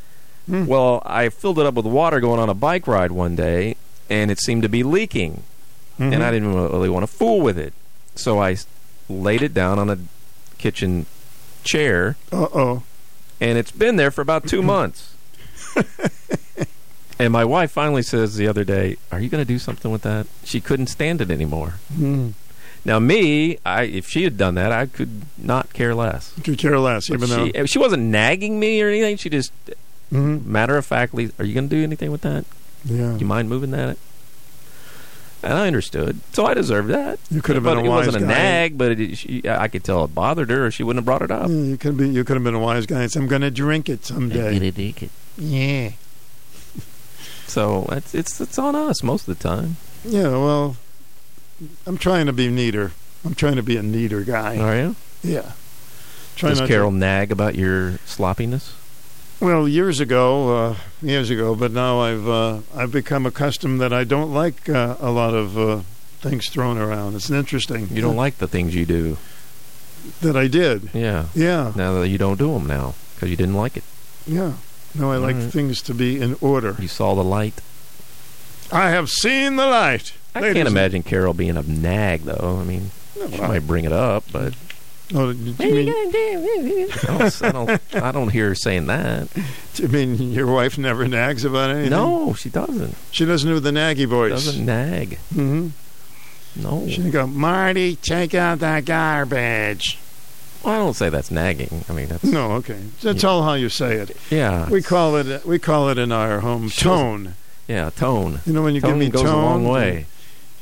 Well, 0.46 1.02
I 1.06 1.28
filled 1.30 1.58
it 1.58 1.66
up 1.66 1.74
with 1.74 1.86
water 1.86 2.20
going 2.20 2.38
on 2.40 2.48
a 2.50 2.54
bike 2.54 2.86
ride 2.86 3.12
one 3.12 3.34
day, 3.36 3.76
and 4.10 4.30
it 4.30 4.38
seemed 4.40 4.62
to 4.62 4.68
be 4.68 4.82
leaking, 4.82 5.42
Mhm. 5.98 6.12
and 6.14 6.22
I 6.22 6.30
didn't 6.30 6.52
really 6.54 6.88
want 6.90 7.02
to 7.02 7.06
fool 7.12 7.40
with 7.40 7.58
it, 7.58 7.72
so 8.14 8.42
I 8.42 8.56
laid 9.08 9.42
it 9.42 9.54
down 9.54 9.78
on 9.78 9.88
a 9.90 9.98
kitchen 10.58 11.06
chair, 11.64 12.16
Uh 12.32 12.46
oh. 12.54 12.82
and 13.40 13.56
it's 13.58 13.70
been 13.70 13.96
there 13.96 14.10
for 14.10 14.20
about 14.20 14.46
two 14.46 14.62
months. 14.74 15.10
and 17.18 17.32
my 17.32 17.44
wife 17.44 17.70
finally 17.70 18.02
says 18.02 18.36
the 18.36 18.46
other 18.46 18.64
day, 18.64 18.96
"Are 19.12 19.20
you 19.20 19.28
going 19.28 19.40
to 19.42 19.46
do 19.50 19.58
something 19.58 19.90
with 19.90 20.02
that?" 20.02 20.26
She 20.44 20.60
couldn't 20.60 20.88
stand 20.88 21.20
it 21.20 21.30
anymore. 21.30 21.74
Mm. 21.92 22.32
Now, 22.84 22.98
me, 22.98 23.56
I 23.64 23.84
if 23.84 24.08
she 24.08 24.24
had 24.24 24.36
done 24.36 24.56
that, 24.56 24.70
I 24.72 24.86
could 24.86 25.22
not 25.38 25.72
care 25.72 25.94
less. 25.94 26.32
Could 26.44 26.58
care 26.58 26.78
less, 26.78 27.08
But 27.08 27.14
even 27.22 27.28
though. 27.30 27.46
she, 27.46 27.66
she 27.66 27.78
wasn't 27.78 28.02
nagging 28.04 28.60
me 28.60 28.80
or 28.82 28.88
anything. 28.88 29.16
She 29.16 29.30
just 29.30 29.52
Mhm. 30.12 30.44
matter 30.44 30.76
of 30.76 30.84
factly, 30.84 31.30
"Are 31.38 31.44
you 31.44 31.54
going 31.54 31.68
to 31.68 31.74
do 31.76 31.82
anything 31.82 32.10
with 32.12 32.20
that? 32.22 32.44
Yeah. 32.84 33.16
You 33.16 33.24
mind 33.26 33.48
moving 33.48 33.70
that?" 33.70 33.96
And 35.42 35.52
I 35.54 35.66
understood, 35.66 36.20
so 36.32 36.46
I 36.46 36.54
deserved 36.54 36.88
that. 36.90 37.18
You 37.30 37.42
could 37.42 37.56
have 37.56 37.64
but 37.64 37.74
been 37.76 37.86
a 37.86 37.88
wise 37.90 38.06
But 38.06 38.14
it 38.14 38.18
wasn't 38.18 38.24
a 38.24 38.26
guy. 38.28 38.32
nag, 38.34 38.78
but 38.78 38.92
it, 39.00 39.16
she, 39.18 39.42
I 39.48 39.68
could 39.68 39.82
tell 39.84 40.04
it 40.04 40.14
bothered 40.14 40.50
her, 40.50 40.66
or 40.66 40.70
she 40.70 40.82
wouldn't 40.82 41.00
have 41.00 41.04
brought 41.06 41.22
it 41.22 41.30
up. 41.30 41.48
Yeah, 41.48 41.54
you 41.56 41.76
could 41.76 41.96
be. 41.96 42.08
You 42.08 42.22
could 42.24 42.36
have 42.36 42.44
been 42.44 42.54
a 42.54 42.58
wise 42.60 42.86
guy 42.86 43.02
and 43.02 43.10
said, 43.12 43.20
"I'm 43.22 43.28
going 43.28 43.42
to 43.42 43.50
drink 43.50 43.88
it 43.88 44.04
someday." 44.06 44.56
it. 44.56 45.10
Yeah. 45.38 45.90
So 47.46 47.86
it's 47.92 48.14
it's 48.14 48.40
it's 48.40 48.58
on 48.58 48.74
us 48.74 49.02
most 49.02 49.28
of 49.28 49.38
the 49.38 49.42
time. 49.48 49.76
Yeah. 50.04 50.28
Well, 50.28 50.76
I'm 51.86 51.98
trying 51.98 52.26
to 52.26 52.32
be 52.32 52.48
neater. 52.48 52.92
I'm 53.24 53.34
trying 53.34 53.56
to 53.56 53.62
be 53.62 53.76
a 53.76 53.82
neater 53.82 54.22
guy. 54.22 54.58
Are 54.58 54.76
you? 54.76 54.96
Yeah. 55.22 55.52
Try 56.36 56.50
Does 56.50 56.60
Carol 56.62 56.90
To, 56.90 56.96
nag 56.96 57.30
about 57.32 57.54
your 57.54 57.98
sloppiness? 58.04 58.74
well, 59.40 59.68
years 59.68 60.00
ago, 60.00 60.56
uh, 60.56 60.76
years 61.02 61.30
ago, 61.30 61.54
but 61.54 61.70
now 61.72 62.00
I've 62.00 62.28
uh, 62.28 62.58
I've 62.74 62.90
become 62.92 63.24
accustomed 63.26 63.80
that 63.80 63.92
I 63.92 64.04
don't 64.04 64.32
like 64.32 64.68
uh, 64.68 64.96
a 65.00 65.10
lot 65.10 65.34
of 65.34 65.56
uh, 65.58 65.80
things 66.20 66.48
thrown 66.48 66.78
around. 66.78 67.14
It's 67.14 67.30
interesting. 67.30 67.88
You 67.90 68.02
don't 68.02 68.16
like 68.16 68.38
the 68.38 68.48
things 68.48 68.74
you 68.74 68.84
do. 68.86 69.16
that 70.22 70.36
I 70.36 70.48
did. 70.48 70.90
Yeah. 70.92 71.26
Yeah. 71.34 71.72
Now 71.76 71.94
that 72.00 72.08
you 72.08 72.18
don't 72.18 72.38
do 72.38 72.52
them 72.54 72.66
now 72.66 72.94
because 73.14 73.30
you 73.30 73.36
didn't 73.36 73.54
like 73.54 73.76
it. 73.76 73.84
Yeah. 74.26 74.54
No, 74.94 75.10
I 75.12 75.16
like 75.16 75.36
All 75.36 75.42
right. 75.42 75.52
things 75.52 75.82
to 75.82 75.94
be 75.94 76.20
in 76.20 76.36
order. 76.40 76.76
You 76.78 76.88
saw 76.88 77.14
the 77.14 77.24
light. 77.24 77.60
I 78.72 78.90
have 78.90 79.08
seen 79.10 79.56
the 79.56 79.66
light. 79.66 80.12
I 80.34 80.40
Ladies 80.40 80.54
can't 80.56 80.68
imagine 80.68 81.02
Carol 81.02 81.32
being 81.34 81.56
a 81.56 81.62
nag 81.62 82.22
though. 82.22 82.58
I 82.60 82.64
mean, 82.64 82.90
she 83.14 83.40
I- 83.40 83.48
might 83.48 83.66
bring 83.66 83.84
it 83.84 83.92
up, 83.92 84.24
but 84.32 84.54
Oh, 85.14 85.34
mean, 85.34 85.54
I 85.60 86.88
don't, 87.06 87.42
I 87.42 87.52
don't. 87.52 87.80
I 87.96 88.10
don't 88.10 88.28
hear 88.30 88.48
her 88.48 88.54
saying 88.54 88.86
that. 88.86 89.28
do 89.74 89.82
you 89.82 89.88
mean 89.88 90.32
your 90.32 90.46
wife 90.46 90.78
never 90.78 91.06
nags 91.06 91.44
about 91.44 91.70
anything? 91.70 91.90
No, 91.90 92.32
she 92.32 92.48
doesn't. 92.48 92.96
She 93.10 93.26
doesn't 93.26 93.48
do 93.48 93.60
the 93.60 93.70
naggy 93.70 94.06
voice. 94.06 94.30
Doesn't 94.32 94.64
nag. 94.64 95.18
hmm 95.34 95.68
No. 96.56 96.86
She 96.88 97.10
go, 97.10 97.26
Marty, 97.26 97.96
take 97.96 98.34
out 98.34 98.60
that 98.60 98.86
garbage. 98.86 99.98
Well, 100.64 100.74
I 100.74 100.78
don't 100.78 100.94
say 100.94 101.10
that's 101.10 101.30
nagging. 101.30 101.84
I 101.90 101.92
mean, 101.92 102.06
that's 102.08 102.24
No, 102.24 102.52
okay. 102.52 102.80
That's 103.02 103.22
all 103.24 103.42
how 103.42 103.52
you 103.54 103.68
say 103.68 103.96
it. 103.96 104.16
yeah. 104.30 104.70
We 104.70 104.80
call 104.80 105.16
it 105.16 105.44
we 105.44 105.58
call 105.58 105.90
it 105.90 105.98
in 105.98 106.12
our 106.12 106.40
home 106.40 106.70
tone. 106.70 107.34
yeah, 107.68 107.90
tone. 107.90 108.40
You 108.46 108.54
know 108.54 108.62
when 108.62 108.74
you 108.74 108.80
tone 108.80 108.90
give 108.92 108.98
me 108.98 109.10
goes 109.10 109.22
tone, 109.22 109.34
a 109.34 109.36
long 109.46 109.68
way. 109.68 110.06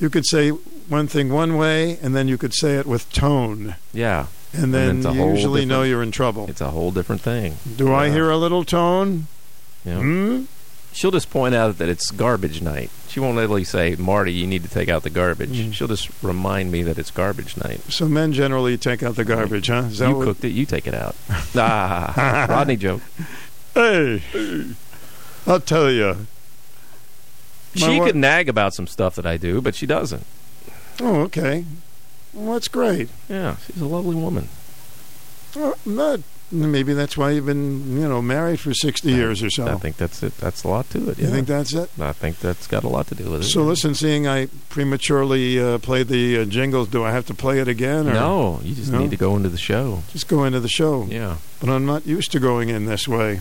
You 0.02 0.10
could 0.10 0.26
say 0.26 0.50
one 0.50 1.06
thing 1.06 1.32
one 1.32 1.56
way, 1.56 1.96
and 2.02 2.14
then 2.14 2.26
you 2.26 2.36
could 2.36 2.52
say 2.52 2.76
it 2.76 2.86
with 2.86 3.10
tone, 3.12 3.76
Yeah, 3.92 4.26
and 4.52 4.74
then 4.74 4.96
it's 4.96 5.06
a 5.06 5.12
you 5.12 5.30
usually 5.30 5.64
know 5.64 5.84
you're 5.84 6.02
in 6.02 6.10
trouble. 6.10 6.46
it's 6.50 6.60
a 6.60 6.70
whole 6.70 6.90
different 6.90 7.20
thing. 7.20 7.58
Do 7.76 7.94
I 7.94 8.10
hear 8.10 8.28
a 8.28 8.36
little 8.36 8.64
tone? 8.64 9.28
Yeah. 9.84 10.00
Hmm? 10.00 10.42
she'll 10.92 11.12
just 11.12 11.30
point 11.30 11.54
out 11.54 11.78
that 11.78 11.88
it's 11.88 12.10
garbage 12.10 12.60
night. 12.60 12.90
She 13.06 13.20
won't 13.20 13.36
literally 13.36 13.62
say, 13.62 13.94
"Marty, 13.94 14.32
you 14.32 14.46
need 14.48 14.64
to 14.64 14.68
take 14.68 14.88
out 14.88 15.04
the 15.04 15.10
garbage." 15.10 15.56
Mm. 15.56 15.72
She'll 15.72 15.86
just 15.88 16.10
remind 16.20 16.72
me 16.72 16.82
that 16.82 16.98
it's 16.98 17.12
garbage 17.12 17.56
night. 17.56 17.80
So 17.88 18.08
men 18.08 18.32
generally 18.32 18.76
take 18.76 19.04
out 19.04 19.14
the 19.14 19.24
garbage, 19.24 19.68
huh? 19.68 19.84
Is 19.90 20.00
you 20.00 20.20
cooked 20.24 20.44
it, 20.44 20.50
you 20.50 20.66
take 20.66 20.88
it 20.88 20.94
out. 20.94 21.14
ah, 21.54 22.46
Rodney 22.48 22.76
joke. 22.76 23.02
Hey, 23.72 24.20
I'll 25.46 25.60
tell 25.60 25.90
you. 25.92 26.26
She 27.74 28.00
could 28.00 28.16
nag 28.16 28.48
about 28.48 28.74
some 28.74 28.86
stuff 28.86 29.14
that 29.16 29.26
I 29.26 29.36
do, 29.36 29.60
but 29.60 29.74
she 29.74 29.86
doesn't. 29.86 30.26
Oh, 31.00 31.20
okay. 31.22 31.64
Well, 32.34 32.54
that's 32.54 32.68
great. 32.68 33.08
Yeah, 33.28 33.56
she's 33.66 33.80
a 33.80 33.86
lovely 33.86 34.14
woman. 34.14 34.48
Well, 35.54 35.76
not, 35.84 36.20
maybe 36.50 36.94
that's 36.94 37.16
why 37.16 37.30
you've 37.32 37.44
been, 37.46 37.98
you 38.00 38.08
know, 38.08 38.22
married 38.22 38.58
for 38.60 38.72
sixty 38.72 39.10
years 39.12 39.42
or 39.42 39.50
so. 39.50 39.66
I 39.66 39.74
think 39.76 39.96
that's 39.96 40.22
it. 40.22 40.36
That's 40.38 40.64
a 40.64 40.68
lot 40.68 40.88
to 40.90 41.10
it. 41.10 41.18
You 41.18 41.26
yeah. 41.26 41.30
think 41.30 41.46
that's 41.46 41.74
it? 41.74 41.90
I 42.00 42.12
think 42.12 42.38
that's 42.40 42.66
got 42.66 42.84
a 42.84 42.88
lot 42.88 43.06
to 43.08 43.14
do 43.14 43.30
with 43.30 43.42
it. 43.42 43.44
So 43.44 43.62
listen, 43.64 43.94
seeing 43.94 44.26
I 44.26 44.46
prematurely 44.70 45.60
uh, 45.60 45.78
played 45.78 46.08
the 46.08 46.38
uh, 46.40 46.44
jingles, 46.46 46.88
do 46.88 47.04
I 47.04 47.10
have 47.10 47.26
to 47.26 47.34
play 47.34 47.58
it 47.58 47.68
again? 47.68 48.08
Or? 48.08 48.14
no, 48.14 48.60
you 48.62 48.74
just 48.74 48.90
No? 48.92 48.98
need 49.00 49.10
to 49.10 49.16
go 49.16 49.36
into 49.36 49.50
the 49.50 49.58
show. 49.58 50.02
Just 50.10 50.28
go 50.28 50.44
into 50.44 50.60
the 50.60 50.68
show. 50.70 51.04
Yeah. 51.10 51.36
But 51.60 51.68
I'm 51.68 51.84
not 51.84 52.06
used 52.06 52.32
to 52.32 52.40
going 52.40 52.68
in 52.70 52.86
this 52.86 53.06
way. 53.06 53.40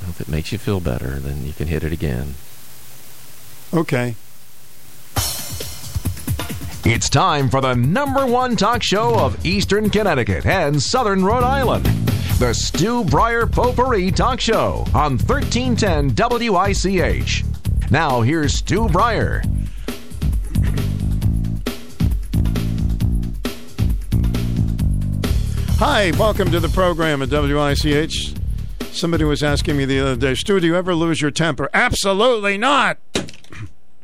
Well, 0.00 0.10
if 0.10 0.20
it 0.20 0.28
makes 0.28 0.52
you 0.52 0.58
feel 0.58 0.78
better, 0.80 1.18
then 1.18 1.44
you 1.44 1.52
can 1.52 1.66
hit 1.66 1.82
it 1.82 1.92
again. 1.92 2.34
Okay. 3.72 4.16
It's 6.84 7.08
time 7.08 7.48
for 7.48 7.60
the 7.60 7.74
number 7.74 8.26
one 8.26 8.56
talk 8.56 8.82
show 8.82 9.14
of 9.14 9.46
Eastern 9.46 9.90
Connecticut 9.90 10.44
and 10.44 10.82
Southern 10.82 11.24
Rhode 11.24 11.44
Island. 11.44 11.84
The 12.40 12.52
Stu 12.52 13.04
Bryer 13.04 13.46
Potpourri 13.46 14.10
Talk 14.10 14.40
Show 14.40 14.84
on 14.94 15.18
1310 15.18 16.14
WICH. 16.50 17.44
Now 17.90 18.22
here's 18.22 18.54
Stu 18.54 18.88
Bryer. 18.88 19.42
Hi, 25.78 26.10
welcome 26.18 26.50
to 26.50 26.58
the 26.58 26.70
program 26.70 27.22
at 27.22 27.28
WICH. 27.28 28.34
Somebody 28.90 29.24
was 29.24 29.42
asking 29.44 29.76
me 29.76 29.84
the 29.84 30.00
other 30.00 30.16
day, 30.16 30.34
Stu, 30.34 30.58
do 30.58 30.66
you 30.66 30.74
ever 30.76 30.94
lose 30.94 31.20
your 31.20 31.30
temper? 31.30 31.70
Absolutely 31.72 32.58
not. 32.58 32.98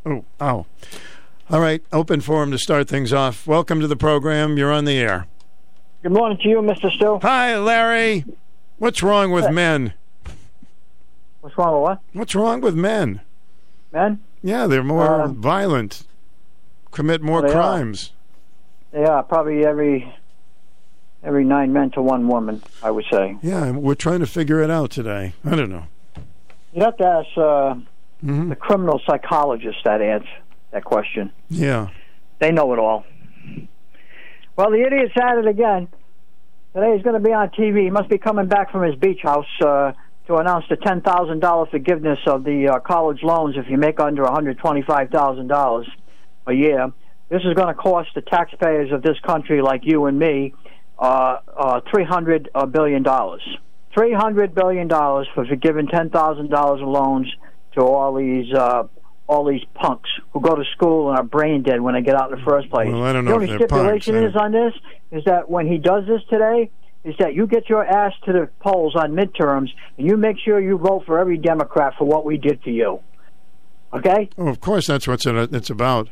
Oh, 0.06 0.25
oh. 0.40 0.66
All 1.50 1.60
right, 1.60 1.82
open 1.92 2.20
forum 2.20 2.50
to 2.50 2.58
start 2.58 2.88
things 2.88 3.12
off. 3.12 3.46
Welcome 3.46 3.80
to 3.80 3.86
the 3.86 3.96
program. 3.96 4.56
You're 4.56 4.72
on 4.72 4.84
the 4.84 4.98
air. 4.98 5.26
Good 6.02 6.12
morning 6.12 6.38
to 6.42 6.48
you, 6.48 6.58
Mr. 6.58 6.90
Stu. 6.90 7.18
Hi, 7.22 7.56
Larry. 7.58 8.25
What's 8.78 9.02
wrong 9.02 9.30
with 9.30 9.50
men? 9.50 9.94
What's 11.40 11.56
wrong 11.56 11.75
with 11.75 11.82
what? 11.82 12.00
What's 12.12 12.34
wrong 12.34 12.60
with 12.60 12.75
men? 12.75 13.20
Men? 13.92 14.20
Yeah, 14.42 14.66
they're 14.66 14.82
more 14.84 15.22
Uh, 15.22 15.28
violent, 15.28 16.04
commit 16.90 17.22
more 17.22 17.42
They 17.42 17.48
are. 17.48 17.52
crimes. 17.52 18.12
Yeah, 18.92 19.22
probably 19.22 19.64
every 19.64 20.12
every 21.22 21.44
nine 21.44 21.72
men 21.72 21.90
to 21.92 22.02
one 22.02 22.28
woman, 22.28 22.62
I 22.82 22.90
would 22.90 23.04
say. 23.10 23.36
Yeah, 23.42 23.70
we're 23.72 23.94
trying 23.94 24.20
to 24.20 24.26
figure 24.26 24.60
it 24.62 24.70
out 24.70 24.90
today. 24.90 25.32
I 25.44 25.56
don't 25.56 25.70
know. 25.70 25.84
You'd 26.72 26.84
have 26.84 26.96
to 26.98 27.06
ask 27.06 27.38
uh, 27.38 27.75
Mm-hmm. 28.25 28.49
the 28.49 28.56
criminal 28.56 28.99
psychologist 29.06 29.76
that 29.85 30.00
answer 30.00 30.26
that 30.73 30.85
question. 30.85 31.30
Yeah. 31.50 31.88
They 32.38 32.50
know 32.50 32.73
it 32.73 32.78
all. 32.78 33.04
Well, 34.56 34.70
the 34.70 34.82
idiot's 34.87 35.12
at 35.20 35.37
it 35.38 35.46
again. 35.46 35.88
Today 36.75 36.94
he's 36.94 37.02
going 37.02 37.14
to 37.14 37.26
be 37.26 37.32
on 37.32 37.50
TV. 37.50 37.85
He 37.85 37.90
must 37.90 38.08
be 38.08 38.18
coming 38.18 38.46
back 38.46 38.73
from 38.73 38.82
his 38.82 38.94
beach 38.94 39.20
house 39.23 39.46
uh, 39.61 39.92
to 40.26 40.37
announce 40.37 40.64
the 40.68 40.76
ten 40.76 41.02
thousand 41.02 41.40
dollar 41.40 41.66
forgiveness 41.66 42.18
of 42.26 42.44
the 42.44 42.68
uh, 42.68 42.80
college 42.80 43.23
loans 43.23 43.56
if 43.56 43.68
you 43.68 43.76
make 43.76 44.00
under 44.00 44.23
one 44.23 44.32
hundred 44.32 44.58
twenty 44.58 44.82
five 44.82 45.11
thousand 45.11 45.49
dollars 45.49 45.87
a 46.46 46.52
year. 46.52 46.92
This 47.28 47.42
is 47.44 47.54
going 47.54 47.68
to 47.68 47.75
cost 47.75 48.11
the 48.14 48.23
taxpayers 48.23 48.92
of 48.92 49.02
this 49.02 49.18
country, 49.26 49.61
like 49.61 49.82
you 49.85 50.06
and 50.06 50.18
me, 50.18 50.54
uh, 50.99 51.38
uh, 51.56 51.80
three 51.90 52.04
hundred 52.04 52.49
uh, 52.54 52.67
billion 52.67 53.02
dollars. 53.02 53.43
Three 53.95 54.12
hundred 54.12 54.54
billion 54.54 54.88
dollars 54.88 55.28
for 55.34 55.45
forgiving 55.47 55.86
ten 55.86 56.10
thousand 56.10 56.50
dollars 56.50 56.80
of 56.80 56.88
loans 56.88 57.30
to 57.76 57.82
all 57.82 58.15
these 58.15 58.52
uh, 58.52 58.84
all 59.28 59.45
these 59.45 59.65
punks 59.75 60.10
who 60.32 60.41
go 60.41 60.54
to 60.54 60.65
school 60.75 61.10
and 61.10 61.19
are 61.19 61.25
brain 61.25 61.62
dead 61.62 61.80
when 61.80 61.95
they 61.95 62.02
get 62.02 62.15
out 62.15 62.30
in 62.32 62.39
the 62.39 62.45
first 62.45 62.71
place. 62.71 62.89
Well, 62.91 63.04
I 63.04 63.12
don't 63.12 63.25
know 63.25 63.39
the 63.39 63.52
only 63.52 63.56
stipulation 63.56 64.15
punks, 64.15 64.30
is 64.30 64.36
on 64.36 64.52
this 64.52 64.73
is 65.10 65.25
that 65.25 65.50
when 65.50 65.67
he 65.67 65.78
does 65.78 66.06
this 66.06 66.23
today, 66.30 66.71
is 67.04 67.15
that 67.19 67.34
you 67.34 67.47
get 67.47 67.69
your 67.69 67.84
ass 67.84 68.12
to 68.25 68.32
the 68.32 68.49
polls 68.60 68.95
on 68.97 69.12
midterms 69.12 69.69
and 69.97 70.06
you 70.06 70.17
make 70.17 70.36
sure 70.45 70.60
you 70.60 70.76
vote 70.76 71.04
for 71.06 71.19
every 71.19 71.39
Democrat 71.39 71.95
for 71.97 72.04
what 72.04 72.25
we 72.25 72.36
did 72.36 72.60
for 72.62 72.71
you. 72.71 73.00
Okay? 73.93 74.28
Oh, 74.36 74.49
of 74.49 74.60
course, 74.60 74.89
that's 74.89 75.06
what 75.06 75.25
it's 75.25 75.71
about. 75.71 76.08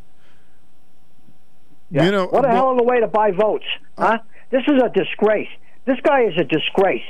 Yeah. 1.90 2.04
You 2.04 2.12
know, 2.12 2.26
what 2.26 2.44
a 2.44 2.48
hell 2.48 2.70
of 2.70 2.78
a 2.80 2.84
way 2.84 3.00
to 3.00 3.08
buy 3.08 3.32
votes, 3.32 3.66
huh? 3.98 4.18
This 4.50 4.62
is 4.68 4.80
a 4.82 4.88
disgrace. 4.88 5.48
This 5.84 5.98
guy 6.02 6.22
is 6.22 6.34
a 6.38 6.44
disgrace. 6.44 7.02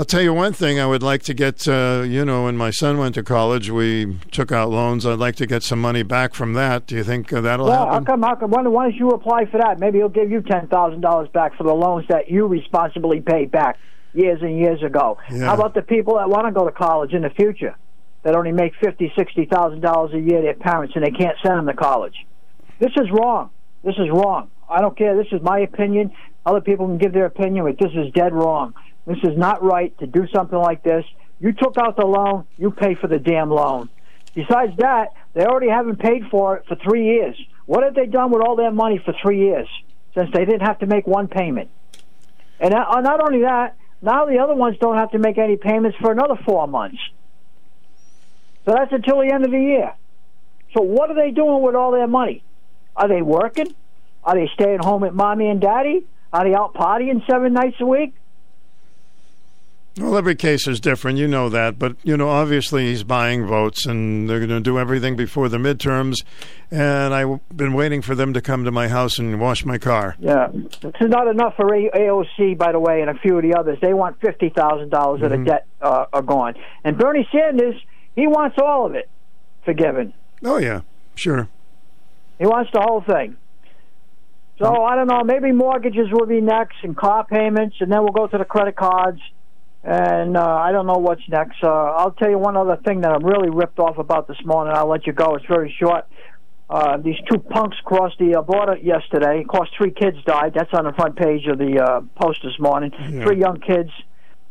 I'll 0.00 0.06
tell 0.06 0.22
you 0.22 0.32
one 0.32 0.54
thing. 0.54 0.80
I 0.80 0.86
would 0.86 1.02
like 1.02 1.22
to 1.24 1.34
get, 1.34 1.68
uh, 1.68 2.04
you 2.06 2.24
know, 2.24 2.44
when 2.44 2.56
my 2.56 2.70
son 2.70 2.96
went 2.96 3.16
to 3.16 3.22
college, 3.22 3.68
we 3.68 4.16
took 4.30 4.50
out 4.50 4.70
loans. 4.70 5.04
I'd 5.04 5.18
like 5.18 5.36
to 5.36 5.46
get 5.46 5.62
some 5.62 5.78
money 5.78 6.02
back 6.02 6.32
from 6.32 6.54
that. 6.54 6.86
Do 6.86 6.96
you 6.96 7.04
think 7.04 7.30
uh, 7.30 7.42
that'll 7.42 7.66
well, 7.66 7.84
how 7.84 7.92
happen? 7.92 8.06
come? 8.06 8.22
How 8.22 8.34
come? 8.34 8.50
Why 8.50 8.62
why 8.62 8.84
don't 8.84 8.94
you 8.94 9.10
apply 9.10 9.44
for 9.52 9.58
that? 9.58 9.78
Maybe 9.78 9.98
he'll 9.98 10.08
give 10.08 10.30
you 10.30 10.40
ten 10.40 10.68
thousand 10.68 11.02
dollars 11.02 11.28
back 11.34 11.54
for 11.54 11.64
the 11.64 11.74
loans 11.74 12.06
that 12.08 12.30
you 12.30 12.46
responsibly 12.46 13.20
paid 13.20 13.50
back 13.50 13.76
years 14.14 14.40
and 14.40 14.56
years 14.56 14.82
ago. 14.82 15.18
Yeah. 15.30 15.44
How 15.44 15.54
about 15.54 15.74
the 15.74 15.82
people 15.82 16.16
that 16.16 16.30
want 16.30 16.46
to 16.46 16.52
go 16.58 16.64
to 16.64 16.72
college 16.72 17.12
in 17.12 17.20
the 17.20 17.28
future 17.28 17.76
that 18.22 18.34
only 18.34 18.52
make 18.52 18.72
fifty, 18.82 19.12
sixty 19.14 19.44
thousand 19.44 19.82
dollars 19.82 20.14
a 20.14 20.18
year? 20.18 20.40
Their 20.40 20.54
parents 20.54 20.94
and 20.96 21.04
they 21.04 21.10
can't 21.10 21.36
send 21.42 21.58
them 21.58 21.66
to 21.66 21.74
college. 21.74 22.16
This 22.78 22.92
is 22.96 23.10
wrong. 23.12 23.50
This 23.84 23.96
is 23.98 24.08
wrong. 24.10 24.50
I 24.66 24.80
don't 24.80 24.96
care. 24.96 25.14
This 25.14 25.30
is 25.30 25.42
my 25.42 25.58
opinion. 25.58 26.12
Other 26.46 26.62
people 26.62 26.86
can 26.86 26.96
give 26.96 27.12
their 27.12 27.26
opinion, 27.26 27.66
but 27.66 27.76
this 27.78 27.92
is 27.94 28.10
dead 28.14 28.32
wrong. 28.32 28.72
This 29.06 29.18
is 29.24 29.36
not 29.36 29.62
right 29.62 29.96
to 29.98 30.06
do 30.06 30.26
something 30.32 30.58
like 30.58 30.82
this. 30.82 31.04
You 31.40 31.52
took 31.52 31.76
out 31.78 31.96
the 31.96 32.06
loan, 32.06 32.44
you 32.56 32.70
pay 32.70 32.94
for 32.94 33.06
the 33.06 33.18
damn 33.18 33.50
loan. 33.50 33.88
Besides 34.34 34.76
that, 34.78 35.14
they 35.34 35.44
already 35.44 35.70
haven't 35.70 35.98
paid 35.98 36.24
for 36.30 36.56
it 36.56 36.66
for 36.66 36.76
three 36.76 37.04
years. 37.06 37.36
What 37.66 37.82
have 37.82 37.94
they 37.94 38.06
done 38.06 38.30
with 38.30 38.42
all 38.42 38.56
their 38.56 38.70
money 38.70 39.00
for 39.04 39.14
three 39.22 39.40
years 39.40 39.68
since 40.14 40.30
they 40.32 40.44
didn't 40.44 40.66
have 40.66 40.78
to 40.80 40.86
make 40.86 41.06
one 41.06 41.28
payment? 41.28 41.70
And 42.60 42.74
uh, 42.74 43.00
not 43.00 43.20
only 43.20 43.42
that, 43.42 43.76
now 44.02 44.26
the 44.26 44.38
other 44.38 44.54
ones 44.54 44.76
don't 44.80 44.96
have 44.96 45.10
to 45.12 45.18
make 45.18 45.38
any 45.38 45.56
payments 45.56 45.96
for 46.00 46.12
another 46.12 46.36
four 46.44 46.66
months. 46.66 46.98
So 48.64 48.72
that's 48.72 48.92
until 48.92 49.20
the 49.20 49.32
end 49.32 49.44
of 49.44 49.50
the 49.50 49.60
year. 49.60 49.94
So 50.74 50.82
what 50.82 51.10
are 51.10 51.16
they 51.16 51.30
doing 51.30 51.62
with 51.62 51.74
all 51.74 51.90
their 51.90 52.06
money? 52.06 52.44
Are 52.94 53.08
they 53.08 53.22
working? 53.22 53.74
Are 54.22 54.34
they 54.34 54.48
staying 54.54 54.80
home 54.80 55.02
with 55.02 55.14
mommy 55.14 55.48
and 55.48 55.60
daddy? 55.60 56.06
Are 56.32 56.44
they 56.44 56.54
out 56.54 56.74
partying 56.74 57.26
seven 57.28 57.54
nights 57.54 57.76
a 57.80 57.86
week? 57.86 58.14
Well, 60.00 60.16
every 60.16 60.34
case 60.34 60.66
is 60.66 60.80
different. 60.80 61.18
You 61.18 61.28
know 61.28 61.50
that. 61.50 61.78
But, 61.78 61.94
you 62.04 62.16
know, 62.16 62.30
obviously 62.30 62.86
he's 62.86 63.04
buying 63.04 63.46
votes 63.46 63.84
and 63.84 64.28
they're 64.30 64.38
going 64.38 64.48
to 64.48 64.60
do 64.60 64.78
everything 64.78 65.14
before 65.14 65.50
the 65.50 65.58
midterms. 65.58 66.16
And 66.70 67.12
I've 67.12 67.38
been 67.54 67.74
waiting 67.74 68.00
for 68.00 68.14
them 68.14 68.32
to 68.32 68.40
come 68.40 68.64
to 68.64 68.70
my 68.70 68.88
house 68.88 69.18
and 69.18 69.38
wash 69.38 69.64
my 69.66 69.76
car. 69.76 70.16
Yeah, 70.18 70.48
this 70.52 70.92
is 71.00 71.10
not 71.10 71.28
enough 71.28 71.54
for 71.56 71.66
AOC, 71.66 72.56
by 72.56 72.72
the 72.72 72.80
way, 72.80 73.02
and 73.02 73.10
a 73.10 73.14
few 73.14 73.36
of 73.36 73.42
the 73.42 73.54
others. 73.54 73.78
They 73.82 73.92
want 73.92 74.18
fifty 74.20 74.48
thousand 74.48 74.88
dollars 74.90 75.20
of 75.22 75.30
the 75.30 75.36
Mhm. 75.36 75.46
debt 75.46 75.66
uh, 75.82 76.06
are 76.12 76.22
gone, 76.22 76.54
and 76.84 76.96
Bernie 76.96 77.28
Sanders 77.32 77.74
he 78.16 78.26
wants 78.26 78.56
all 78.62 78.86
of 78.86 78.94
it 78.94 79.08
forgiven. 79.64 80.14
Oh, 80.44 80.58
yeah, 80.58 80.80
sure. 81.14 81.48
He 82.38 82.46
wants 82.46 82.70
the 82.72 82.80
whole 82.80 83.02
thing. 83.02 83.36
So 84.58 84.84
I 84.84 84.94
don't 84.94 85.08
know. 85.08 85.22
Maybe 85.24 85.52
mortgages 85.52 86.08
will 86.12 86.26
be 86.26 86.40
next, 86.40 86.76
and 86.82 86.96
car 86.96 87.24
payments, 87.24 87.76
and 87.80 87.90
then 87.90 88.00
we'll 88.02 88.12
go 88.12 88.26
to 88.28 88.38
the 88.38 88.44
credit 88.44 88.76
cards. 88.76 89.20
And 89.82 90.36
uh, 90.36 90.44
I 90.44 90.72
don't 90.72 90.86
know 90.86 90.98
what's 90.98 91.26
next. 91.28 91.62
Uh, 91.62 91.68
I'll 91.68 92.12
tell 92.12 92.28
you 92.28 92.38
one 92.38 92.56
other 92.56 92.76
thing 92.84 93.00
that 93.00 93.12
I'm 93.12 93.24
really 93.24 93.48
ripped 93.48 93.78
off 93.78 93.98
about 93.98 94.28
this 94.28 94.36
morning. 94.44 94.74
I'll 94.76 94.88
let 94.88 95.06
you 95.06 95.12
go. 95.12 95.36
It's 95.36 95.46
very 95.46 95.74
short. 95.78 96.06
Uh, 96.68 96.98
these 96.98 97.16
two 97.30 97.38
punks 97.38 97.76
crossed 97.84 98.18
the 98.18 98.36
uh, 98.36 98.42
border 98.42 98.76
yesterday. 98.76 99.40
Of 99.40 99.48
course, 99.48 99.70
three 99.76 99.90
kids 99.90 100.18
died. 100.24 100.52
That's 100.54 100.72
on 100.72 100.84
the 100.84 100.92
front 100.92 101.16
page 101.16 101.46
of 101.46 101.58
the 101.58 101.80
uh, 101.80 102.00
Post 102.14 102.40
this 102.44 102.58
morning. 102.60 102.92
Yeah. 102.92 103.24
Three 103.24 103.40
young 103.40 103.58
kids 103.60 103.90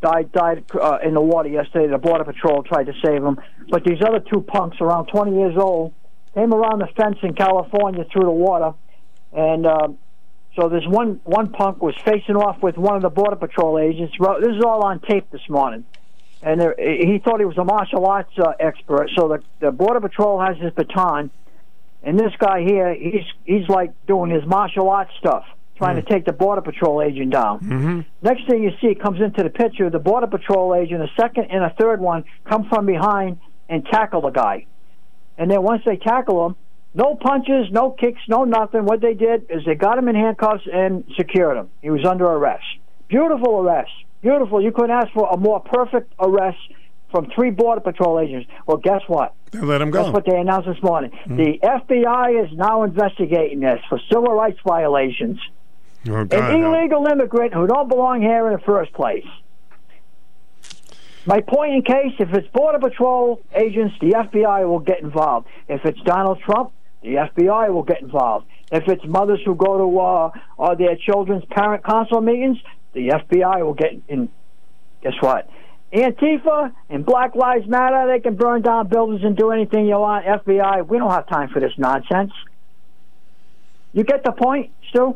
died 0.01 0.31
died 0.31 0.65
uh, 0.73 0.97
in 1.05 1.13
the 1.13 1.21
water 1.21 1.47
yesterday. 1.47 1.87
The 1.87 1.97
border 1.97 2.25
patrol 2.25 2.63
tried 2.63 2.85
to 2.85 2.93
save 3.05 3.21
them, 3.21 3.39
but 3.69 3.83
these 3.83 4.01
other 4.05 4.19
two 4.19 4.41
punks, 4.41 4.77
around 4.81 5.07
20 5.07 5.37
years 5.37 5.55
old, 5.57 5.93
came 6.33 6.53
around 6.53 6.79
the 6.79 6.87
fence 6.97 7.17
in 7.23 7.35
California 7.35 8.03
through 8.11 8.23
the 8.23 8.31
water, 8.31 8.73
and 9.31 9.65
uh, 9.65 9.87
so 10.59 10.67
this 10.67 10.83
one 10.85 11.21
one 11.23 11.51
punk 11.51 11.81
was 11.81 11.95
facing 12.03 12.35
off 12.35 12.61
with 12.61 12.77
one 12.77 12.95
of 12.95 13.01
the 13.01 13.09
border 13.09 13.35
patrol 13.35 13.79
agents. 13.79 14.13
This 14.19 14.55
is 14.55 14.63
all 14.63 14.83
on 14.83 14.99
tape 14.99 15.29
this 15.31 15.47
morning, 15.47 15.85
and 16.41 16.59
there, 16.59 16.75
he 16.77 17.19
thought 17.23 17.39
he 17.39 17.45
was 17.45 17.57
a 17.57 17.63
martial 17.63 18.05
arts 18.05 18.31
uh, 18.37 18.53
expert. 18.59 19.09
So 19.15 19.29
the 19.29 19.43
the 19.59 19.71
border 19.71 20.01
patrol 20.01 20.41
has 20.41 20.57
his 20.57 20.73
baton, 20.73 21.31
and 22.03 22.19
this 22.19 22.33
guy 22.37 22.61
here, 22.61 22.93
he's 22.93 23.25
he's 23.45 23.69
like 23.69 23.91
doing 24.05 24.31
his 24.31 24.45
martial 24.45 24.89
arts 24.89 25.11
stuff, 25.17 25.45
trying 25.77 25.95
to 25.95 26.01
take 26.01 26.25
the 26.25 26.33
border 26.33 26.61
patrol 26.61 27.01
agent 27.01 27.31
down. 27.31 27.59
Mm-hmm. 27.59 28.01
Next 28.21 28.45
thing 28.49 28.63
you 28.63 28.71
see 28.81 28.95
comes 28.95 29.21
into 29.21 29.43
the 29.43 29.49
picture, 29.49 29.89
the 29.89 29.99
border 29.99 30.27
patrol 30.27 30.75
agent, 30.75 31.01
a 31.01 31.09
second 31.15 31.47
and 31.51 31.63
a 31.63 31.73
third 31.79 32.01
one 32.01 32.25
come 32.43 32.67
from 32.67 32.85
behind 32.85 33.39
and 33.69 33.85
tackle 33.85 34.21
the 34.21 34.31
guy. 34.31 34.65
And 35.37 35.49
then 35.49 35.63
once 35.63 35.83
they 35.85 35.95
tackle 35.95 36.47
him, 36.47 36.55
no 36.93 37.15
punches, 37.15 37.67
no 37.71 37.91
kicks, 37.91 38.21
no 38.27 38.43
nothing. 38.43 38.85
What 38.85 39.01
they 39.01 39.13
did 39.13 39.45
is 39.49 39.63
they 39.65 39.75
got 39.75 39.97
him 39.97 40.07
in 40.07 40.15
handcuffs 40.15 40.63
and 40.71 41.03
secured 41.15 41.57
him. 41.57 41.69
He 41.81 41.89
was 41.89 42.05
under 42.05 42.25
arrest. 42.25 42.63
Beautiful 43.07 43.59
arrest. 43.59 43.91
Beautiful. 44.21 44.61
You 44.61 44.71
couldn't 44.71 44.91
ask 44.91 45.11
for 45.13 45.29
a 45.31 45.37
more 45.37 45.59
perfect 45.59 46.13
arrest 46.19 46.57
from 47.11 47.29
three 47.33 47.51
border 47.51 47.81
patrol 47.81 48.19
agents. 48.19 48.49
Well, 48.65 48.77
guess 48.77 49.01
what? 49.07 49.33
They 49.51 49.59
let 49.59 49.81
him 49.81 49.91
go. 49.91 50.03
That's 50.03 50.13
what 50.13 50.25
they 50.25 50.37
announced 50.37 50.67
this 50.67 50.81
morning. 50.83 51.11
Hmm. 51.25 51.37
The 51.37 51.59
FBI 51.63 52.43
is 52.45 52.57
now 52.57 52.83
investigating 52.83 53.61
this 53.61 53.79
for 53.89 53.99
civil 54.11 54.33
rights 54.33 54.59
violations. 54.65 55.39
Oh, 56.07 56.23
God, 56.23 56.33
An 56.33 56.61
no. 56.61 56.73
illegal 56.73 57.05
immigrant 57.07 57.53
who 57.53 57.67
don't 57.67 57.89
belong 57.89 58.21
here 58.21 58.47
in 58.47 58.53
the 58.53 58.59
first 58.59 58.93
place. 58.93 59.25
My 61.25 61.41
point 61.41 61.73
in 61.73 61.81
case, 61.81 62.13
if 62.19 62.33
it's 62.33 62.47
Border 62.49 62.79
Patrol 62.79 63.41
agents, 63.53 63.95
the 63.99 64.11
FBI 64.11 64.67
will 64.67 64.79
get 64.79 65.01
involved. 65.01 65.47
If 65.67 65.85
it's 65.85 65.99
Donald 66.01 66.39
Trump, 66.41 66.71
the 67.01 67.15
FBI 67.15 67.73
will 67.73 67.83
get 67.83 68.01
involved. 68.01 68.45
If 68.71 68.87
it's 68.87 69.03
mothers 69.05 69.39
who 69.45 69.55
go 69.55 69.77
to 69.77 69.99
uh, 69.99 70.31
uh, 70.59 70.75
their 70.75 70.95
children's 70.95 71.45
parent 71.45 71.83
council 71.83 72.21
meetings, 72.21 72.57
the 72.93 73.09
FBI 73.09 73.63
will 73.63 73.73
get 73.73 73.93
in. 74.07 74.29
Guess 75.01 75.13
what? 75.21 75.49
Antifa 75.93 76.71
and 76.89 77.05
Black 77.05 77.35
Lives 77.35 77.67
Matter, 77.67 78.05
they 78.11 78.19
can 78.19 78.35
burn 78.35 78.61
down 78.61 78.87
buildings 78.89 79.21
and 79.23 79.35
do 79.35 79.51
anything 79.51 79.87
you 79.87 79.97
want. 79.97 80.25
FBI, 80.25 80.87
we 80.87 80.97
don't 80.97 81.09
have 81.09 81.27
time 81.27 81.49
for 81.49 81.59
this 81.59 81.71
nonsense. 81.77 82.31
You 83.93 84.03
get 84.03 84.23
the 84.23 84.31
point, 84.31 84.71
Stu? 84.89 85.15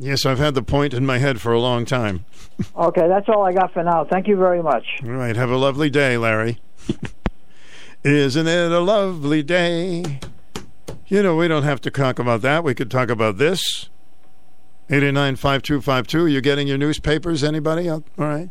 Yes, 0.00 0.26
I've 0.26 0.38
had 0.38 0.54
the 0.54 0.62
point 0.62 0.94
in 0.94 1.04
my 1.06 1.18
head 1.18 1.40
for 1.40 1.52
a 1.52 1.60
long 1.60 1.84
time. 1.84 2.24
Okay, 2.76 3.06
that's 3.06 3.28
all 3.28 3.46
I 3.46 3.52
got 3.52 3.72
for 3.72 3.84
now. 3.84 4.04
Thank 4.04 4.26
you 4.26 4.36
very 4.36 4.60
much. 4.64 4.84
All 5.04 5.10
right, 5.10 5.36
have 5.36 5.50
a 5.50 5.56
lovely 5.56 5.90
day, 5.90 6.16
Larry. 6.16 6.60
Isn't 8.02 8.48
it 8.48 8.72
a 8.72 8.80
lovely 8.80 9.44
day? 9.44 10.18
You 11.10 11.22
know, 11.22 11.36
we 11.36 11.48
don't 11.48 11.62
have 11.62 11.80
to 11.82 11.90
talk 11.90 12.18
about 12.18 12.42
that. 12.42 12.62
We 12.62 12.74
could 12.74 12.90
talk 12.90 13.08
about 13.08 13.38
this. 13.38 13.88
889-5252. 14.90 16.30
You 16.30 16.42
getting 16.42 16.68
your 16.68 16.76
newspapers, 16.76 17.42
anybody? 17.42 17.88
All 17.88 18.04
right. 18.18 18.50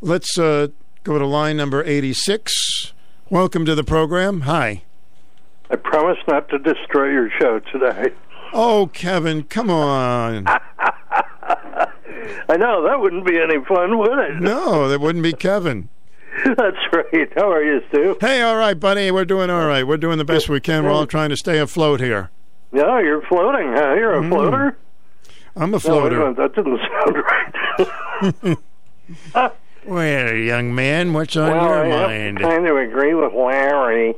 Let's 0.00 0.38
uh, 0.38 0.68
go 1.04 1.18
to 1.18 1.26
line 1.26 1.58
number 1.58 1.84
86. 1.84 2.94
Welcome 3.28 3.66
to 3.66 3.74
the 3.74 3.84
program. 3.84 4.42
Hi. 4.42 4.84
I 5.70 5.76
promise 5.76 6.16
not 6.26 6.48
to 6.48 6.58
destroy 6.58 7.10
your 7.10 7.28
show 7.38 7.60
today. 7.70 8.14
Oh, 8.54 8.90
Kevin, 8.94 9.42
come 9.42 9.68
on. 9.68 10.46
I 12.48 12.56
know 12.56 12.82
that 12.84 12.98
wouldn't 12.98 13.26
be 13.26 13.38
any 13.38 13.62
fun, 13.66 13.98
would 13.98 14.18
it? 14.18 14.40
No, 14.40 14.88
that 14.88 15.02
wouldn't 15.02 15.22
be 15.22 15.34
Kevin. 15.34 15.90
That's 16.44 16.76
right. 16.92 17.32
How 17.34 17.50
are 17.52 17.62
you, 17.62 17.80
Stu? 17.88 18.16
Hey, 18.20 18.42
all 18.42 18.56
right, 18.56 18.78
buddy. 18.78 19.10
We're 19.10 19.24
doing 19.24 19.50
all 19.50 19.66
right. 19.66 19.86
We're 19.86 19.96
doing 19.96 20.18
the 20.18 20.24
best 20.24 20.48
we 20.48 20.60
can. 20.60 20.84
We're 20.84 20.90
all 20.90 21.06
trying 21.06 21.30
to 21.30 21.36
stay 21.36 21.58
afloat 21.58 22.00
here. 22.00 22.30
Yeah, 22.72 23.00
you're 23.00 23.22
floating, 23.22 23.72
huh? 23.72 23.94
You're 23.94 24.14
a 24.14 24.20
Mm. 24.20 24.28
floater. 24.28 24.76
I'm 25.56 25.74
a 25.74 25.80
floater. 25.80 26.18
minute, 26.18 26.36
that 26.36 26.54
didn't 26.54 26.78
sound 26.78 28.58
right. 29.34 29.48
well, 29.86 30.34
young 30.34 30.74
man, 30.74 31.12
what's 31.12 31.36
on 31.36 31.50
well, 31.50 31.64
your 31.64 31.84
I 31.84 32.06
mind? 32.06 32.38
I 32.38 32.42
kind 32.42 32.66
of 32.68 32.76
agree 32.76 33.14
with 33.14 33.32
Larry. 33.32 34.14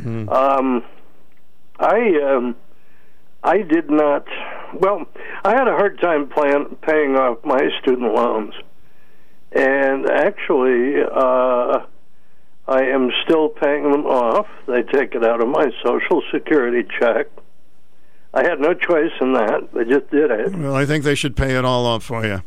Mhm. 0.00 0.30
Um, 0.30 0.84
I 1.80 2.20
um, 2.22 2.54
I 3.42 3.62
did 3.62 3.90
not. 3.90 4.26
Well, 4.74 5.06
I 5.44 5.50
had 5.56 5.66
a 5.66 5.72
hard 5.72 6.00
time 6.00 6.28
plan, 6.28 6.76
paying 6.82 7.16
off 7.16 7.38
my 7.44 7.68
student 7.80 8.14
loans, 8.14 8.54
and 9.52 10.08
actually, 10.10 11.02
uh, 11.02 11.86
I 12.66 12.82
am 12.82 13.10
still 13.24 13.48
paying 13.48 13.90
them 13.90 14.06
off. 14.06 14.46
They 14.66 14.82
take 14.82 15.14
it 15.14 15.24
out 15.24 15.40
of 15.40 15.48
my 15.48 15.70
Social 15.84 16.22
Security 16.32 16.86
check. 17.00 17.26
I 18.34 18.42
had 18.44 18.60
no 18.60 18.74
choice 18.74 19.12
in 19.20 19.32
that. 19.32 19.68
They 19.72 19.84
just 19.84 20.10
did 20.10 20.30
it. 20.30 20.54
Well, 20.54 20.74
I 20.74 20.84
think 20.84 21.04
they 21.04 21.14
should 21.14 21.34
pay 21.34 21.56
it 21.56 21.64
all 21.64 21.86
off 21.86 22.04
for 22.04 22.26
you. 22.26 22.42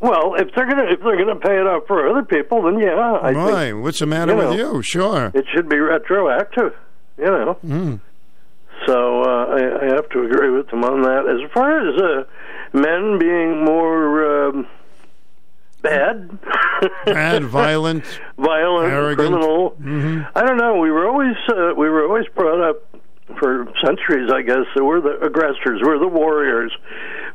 Well, 0.00 0.34
if 0.34 0.54
they're 0.54 0.66
gonna 0.68 0.90
if 0.90 1.00
they're 1.00 1.16
gonna 1.16 1.40
pay 1.40 1.56
it 1.58 1.66
off 1.66 1.86
for 1.86 2.06
other 2.06 2.22
people, 2.22 2.62
then 2.64 2.78
yeah, 2.78 2.90
I 3.22 3.32
Why? 3.32 3.52
think 3.70 3.82
What's 3.82 4.00
the 4.00 4.06
matter 4.06 4.32
you 4.32 4.38
with 4.38 4.58
know, 4.58 4.74
you? 4.74 4.82
Sure. 4.82 5.32
it 5.34 5.46
should 5.54 5.68
be 5.68 5.78
retroactive. 5.78 6.74
You 7.16 7.24
know. 7.24 7.58
Mm. 7.64 8.00
So 8.86 9.22
uh, 9.22 9.46
I, 9.46 9.86
I 9.86 9.94
have 9.94 10.08
to 10.10 10.24
agree 10.24 10.50
with 10.50 10.68
them 10.68 10.84
on 10.84 11.00
that. 11.02 11.26
As 11.26 11.50
far 11.52 11.88
as 11.88 12.02
uh, 12.02 12.24
men 12.76 13.18
being 13.18 13.64
more 13.64 14.48
um, 14.48 14.66
bad, 15.84 16.38
Bad, 17.06 17.44
violent, 17.62 18.04
violent, 18.36 18.92
arrogant. 18.92 19.28
criminal, 19.28 19.70
hmm 19.70 20.22
I 20.34 20.42
don't 20.42 20.56
know. 20.56 20.78
We 20.80 20.90
were 20.90 21.06
always 21.06 21.36
uh, 21.48 21.72
we 21.76 21.88
were 21.88 22.04
always 22.08 22.26
brought 22.34 22.60
up 22.68 22.82
for 23.38 23.66
centuries, 23.84 24.30
I 24.32 24.42
guess, 24.42 24.66
that 24.74 24.84
we're 24.84 25.00
the 25.00 25.18
aggressors, 25.24 25.80
we're 25.82 25.98
the 25.98 26.08
warriors, 26.08 26.72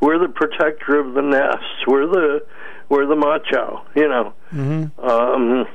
we're 0.01 0.19
the 0.19 0.27
protector 0.29 0.99
of 0.99 1.13
the 1.13 1.21
nest, 1.21 1.87
we're 1.87 2.05
the 2.07 2.45
we're 2.89 3.05
the 3.05 3.15
macho, 3.15 3.85
you 3.95 4.07
know. 4.09 4.33
hmm 4.49 4.83
Um, 5.01 5.65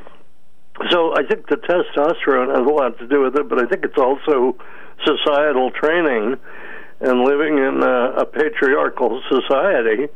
so 0.91 1.15
I 1.17 1.23
think 1.25 1.49
the 1.49 1.57
testosterone 1.57 2.49
has 2.51 2.67
a 2.67 2.71
lot 2.73 2.99
to 2.99 3.07
do 3.07 3.21
with 3.23 3.37
it, 3.37 3.49
but 3.49 3.63
I 3.63 3.67
think 3.67 3.85
it's 3.85 3.97
also 3.99 4.57
societal 5.05 5.71
training 5.71 6.37
and 7.01 7.21
living 7.21 7.59
in 7.59 7.83
a, 7.83 8.23
a 8.23 8.27
patriarchal 8.27 9.21
society 9.29 10.09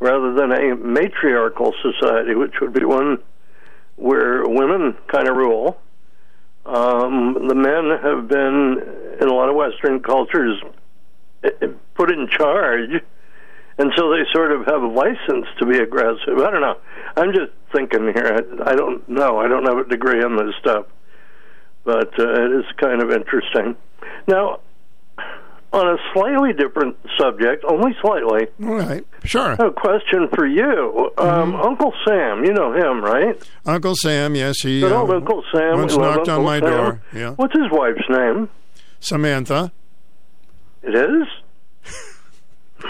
rather 0.00 0.34
than 0.34 0.52
a 0.52 0.76
matriarchal 0.76 1.72
society, 1.82 2.34
which 2.34 2.54
would 2.60 2.72
be 2.72 2.84
one 2.84 3.18
where 3.96 4.46
women 4.46 4.96
kind 5.08 5.28
of 5.28 5.36
rule. 5.36 5.78
Um, 6.66 7.46
the 7.46 7.54
men 7.54 7.90
have 8.02 8.28
been, 8.28 8.82
in 9.20 9.28
a 9.28 9.34
lot 9.34 9.48
of 9.48 9.54
Western 9.54 10.00
cultures, 10.00 10.60
eh, 11.44 11.50
eh, 11.60 11.66
put 11.94 12.10
in 12.10 12.28
charge, 12.28 13.02
and 13.76 13.92
so 13.96 14.10
they 14.10 14.24
sort 14.32 14.52
of 14.52 14.66
have 14.66 14.82
a 14.82 14.86
license 14.86 15.46
to 15.58 15.66
be 15.66 15.78
aggressive. 15.78 16.38
I 16.38 16.50
don't 16.50 16.62
know. 16.62 16.78
I'm 17.16 17.32
just 17.32 17.52
thinking 17.74 18.12
here. 18.14 18.40
I, 18.64 18.70
I 18.70 18.74
don't 18.74 19.06
know. 19.08 19.38
I 19.38 19.48
don't 19.48 19.66
have 19.66 19.78
a 19.78 19.88
degree 19.88 20.22
on 20.22 20.36
this 20.36 20.54
stuff, 20.58 20.86
but 21.84 22.18
uh, 22.18 22.44
it 22.44 22.52
is 22.52 22.64
kind 22.78 23.02
of 23.02 23.10
interesting. 23.10 23.76
Now, 24.26 24.60
on 25.74 25.88
a 25.88 25.96
slightly 26.12 26.52
different 26.52 26.96
subject, 27.18 27.64
only 27.68 27.92
slightly. 28.00 28.46
All 28.62 28.76
right. 28.76 29.04
Sure. 29.24 29.52
A 29.52 29.72
question 29.72 30.28
for 30.34 30.46
you, 30.46 31.10
um, 31.18 31.56
Uncle 31.56 31.92
Sam. 32.06 32.44
You 32.44 32.52
know 32.52 32.72
him, 32.72 33.02
right? 33.02 33.36
Uncle 33.66 33.94
Sam, 33.96 34.34
yes, 34.36 34.60
he 34.62 34.80
Good 34.80 34.92
uh, 34.92 35.00
old 35.00 35.10
Uncle 35.10 35.42
Sam. 35.54 35.78
once 35.78 35.96
knocked 35.96 36.28
on 36.28 36.44
my 36.44 36.60
Sam. 36.60 36.68
door. 36.70 37.02
Yeah. 37.12 37.30
What's 37.32 37.54
his 37.54 37.70
wife's 37.70 38.08
name? 38.08 38.48
Samantha. 39.00 39.72
It 40.82 40.94
is. 40.94 41.26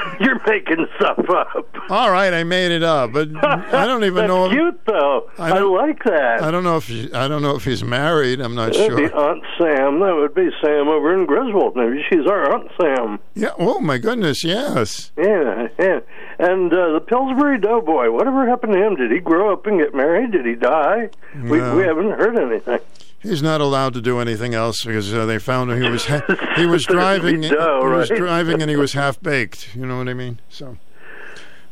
You're 0.20 0.40
making 0.46 0.86
stuff 0.96 1.18
up. 1.28 1.66
All 1.90 2.10
right, 2.10 2.32
I 2.32 2.44
made 2.44 2.72
it 2.72 2.82
up, 2.82 3.12
but 3.12 3.28
I 3.44 3.86
don't 3.86 4.04
even 4.04 4.26
That's 4.26 4.28
know. 4.28 4.48
Cute 4.50 4.80
though. 4.86 5.30
I 5.38 5.50
I, 5.50 5.60
like 5.60 6.02
that. 6.04 6.42
I 6.42 6.50
don't 6.50 6.64
know 6.64 6.76
if 6.76 6.86
he, 6.86 7.12
I 7.12 7.28
don't 7.28 7.42
know 7.42 7.56
if 7.56 7.64
he's 7.64 7.84
married. 7.84 8.40
I'm 8.40 8.54
not 8.54 8.72
That'd 8.72 8.96
be 8.96 9.08
sure. 9.08 9.16
Aunt 9.16 9.42
Sam. 9.58 10.00
That 10.00 10.14
would 10.14 10.34
be 10.34 10.48
Sam 10.62 10.88
over 10.88 11.14
in 11.14 11.26
Griswold. 11.26 11.76
Maybe 11.76 12.02
she's 12.10 12.26
our 12.26 12.54
Aunt 12.54 12.70
Sam. 12.80 13.18
Yeah. 13.34 13.50
Oh 13.58 13.80
my 13.80 13.98
goodness. 13.98 14.44
Yes. 14.44 15.12
Yeah, 15.16 15.68
yeah. 15.78 16.00
And 16.38 16.72
uh, 16.72 16.92
the 16.92 17.00
Pillsbury 17.06 17.58
Doughboy. 17.60 18.10
Whatever 18.10 18.48
happened 18.48 18.72
to 18.72 18.84
him? 18.84 18.96
Did 18.96 19.12
he 19.12 19.20
grow 19.20 19.52
up 19.52 19.66
and 19.66 19.80
get 19.80 19.94
married? 19.94 20.32
Did 20.32 20.46
he 20.46 20.54
die? 20.54 21.10
We 21.34 21.60
we 21.60 21.82
haven't 21.82 22.12
heard 22.12 22.38
anything. 22.38 22.80
He's 23.24 23.42
not 23.42 23.60
allowed 23.60 23.94
to 23.94 24.00
do 24.00 24.20
anything 24.20 24.54
else 24.54 24.84
because 24.84 25.12
uh, 25.12 25.26
they 25.26 25.38
found 25.38 25.72
him. 25.72 25.82
he 25.82 25.88
was 25.90 26.06
ha- 26.06 26.22
he 26.56 26.66
was 26.66 26.84
driving 26.88 27.42
he 27.42 27.48
dough, 27.48 27.80
was 27.90 28.08
driving 28.10 28.60
and 28.62 28.70
he 28.70 28.76
was 28.76 28.92
half 28.92 29.20
baked. 29.20 29.74
You 29.74 29.86
know 29.86 29.96
what 29.98 30.08
I 30.08 30.14
mean? 30.14 30.40
So 30.50 30.76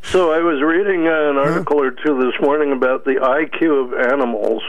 So 0.03 0.33
I 0.33 0.39
was 0.39 0.61
reading 0.63 1.07
uh, 1.07 1.31
an 1.31 1.37
article 1.37 1.81
or 1.81 1.91
two 1.93 2.19
this 2.25 2.35
morning 2.41 2.73
about 2.73 3.05
the 3.05 3.17
IQ 3.23 3.85
of 3.85 4.13
animals, 4.13 4.63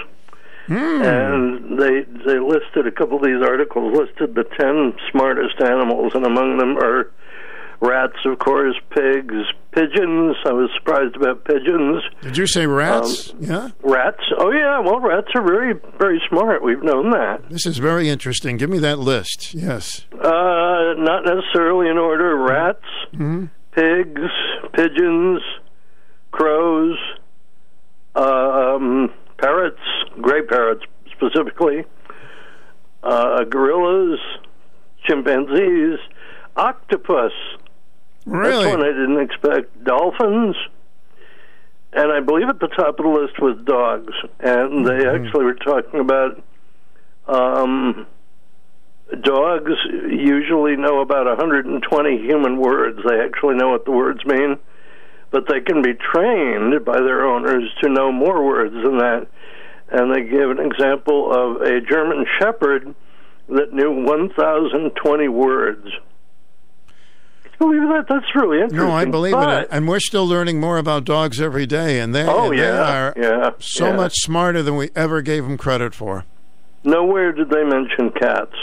Hmm. 0.68 0.76
and 1.02 1.78
they 1.80 2.04
they 2.26 2.40
listed 2.40 2.86
a 2.88 2.92
couple 2.92 3.18
of 3.18 3.24
these 3.24 3.42
articles 3.42 3.98
listed 3.98 4.36
the 4.36 4.44
ten 4.46 4.94
smartest 5.12 5.60
animals, 5.62 6.14
and 6.16 6.26
among 6.26 6.58
them 6.58 6.78
are 6.78 7.12
rats, 7.84 8.18
of 8.26 8.40
course, 8.40 8.76
pigs, 8.92 9.34
pigeons. 9.72 10.36
I 10.46 10.54
was 10.54 10.70
surprised 10.78 11.16
about 11.16 11.44
pigeons. 11.46 12.02
did 12.22 12.38
you 12.38 12.48
say 12.48 12.66
rats? 12.66 13.32
Um, 13.32 13.38
yeah. 13.42 13.70
Rats. 13.84 14.24
Oh 14.38 14.52
yeah, 14.52 14.80
well, 14.80 15.00
rats 15.00 15.28
are 15.36 15.46
very 15.46 15.74
very 16.00 16.22
smart. 16.30 16.64
We've 16.64 16.82
known 16.84 17.12
that. 17.12 17.50
This 17.50 17.66
is 17.66 17.78
very 17.78 18.10
interesting. 18.10 18.58
Give 18.58 18.70
me 18.70 18.80
that 18.80 19.00
list. 19.00 19.54
Yes. 19.54 20.06
Uh, 20.14 20.94
not 20.98 21.24
necessarily 21.26 21.90
in 21.90 21.98
order. 21.98 22.38
Rats, 22.38 22.86
hmm 23.14 23.46
pigs, 23.76 24.22
pigeons, 24.74 25.42
crows, 26.32 26.96
um, 28.16 29.12
parrots, 29.40 29.82
gray 30.22 30.44
parrots 30.44 30.84
specifically, 31.12 31.84
uh, 33.04 33.44
gorillas, 33.46 34.20
chimpanzees, 35.08 35.98
octopus. 36.56 37.32
Really? 38.26 38.64
That's 38.66 38.78
one 38.78 38.84
I 38.84 38.92
didn't 38.92 39.20
expect. 39.22 39.84
Dolphins. 39.84 40.56
And 41.94 42.12
I 42.12 42.22
believe 42.22 42.50
at 42.50 42.60
the 42.60 42.68
top 42.70 43.00
of 43.00 43.06
the 43.06 43.10
list 43.12 43.40
was 43.40 43.58
dogs. 43.66 44.14
And 44.40 44.86
they 44.86 45.04
Mm-hmm. 45.04 45.26
actually 45.26 45.46
were 45.46 45.54
talking 45.56 46.00
about 46.00 46.42
um, 47.28 48.08
dogs 49.22 49.72
usually 50.10 50.76
know 50.76 51.02
about 51.02 51.28
120 51.28 52.18
human 52.18 52.58
words. 52.58 53.00
They 53.08 53.20
actually 53.20 53.56
know 53.56 53.70
what 53.70 53.86
the 53.86 53.92
words 53.92 54.26
mean. 54.26 54.58
But 55.32 55.48
they 55.48 55.62
can 55.62 55.82
be 55.82 55.94
trained 55.94 56.84
by 56.86 56.98
their 57.00 57.26
owners 57.26 57.64
to 57.84 57.90
know 57.90 58.12
more 58.12 58.44
words 58.46 58.74
than 58.74 58.98
that. 59.00 59.28
And 59.92 60.14
they 60.14 60.22
gave 60.24 60.50
an 60.50 60.60
example 60.60 61.32
of 61.32 61.62
a 61.62 61.82
German 61.82 62.26
Shepherd 62.40 62.96
that 63.50 63.74
knew 63.74 63.92
1,020 64.04 65.28
words. 65.28 65.88
Believe 67.60 67.82
that? 67.84 68.06
That's 68.10 68.26
really 68.36 68.58
interesting. 68.58 68.78
No, 68.88 68.92
I 68.92 69.06
believe 69.06 69.34
but, 69.34 69.64
it, 69.64 69.68
and 69.72 69.88
we're 69.88 70.00
still 70.00 70.28
learning 70.28 70.60
more 70.60 70.78
about 70.78 71.06
dogs 71.06 71.40
every 71.40 71.66
day, 71.66 72.00
and 72.00 72.14
they, 72.14 72.24
Oh, 72.26 72.50
and 72.52 72.60
they 72.60 72.70
are 72.70 73.14
yeah, 73.16 73.52
so 73.60 73.88
yeah. 73.88 73.96
much 73.96 74.14
smarter 74.18 74.62
than 74.64 74.76
we 74.76 74.90
ever 74.96 75.22
gave 75.22 75.44
them 75.44 75.58
credit 75.58 75.94
for. 75.96 76.26
Nowhere 76.84 77.32
did 77.32 77.50
they 77.50 77.64
mention 77.64 78.12
cats. 78.12 78.56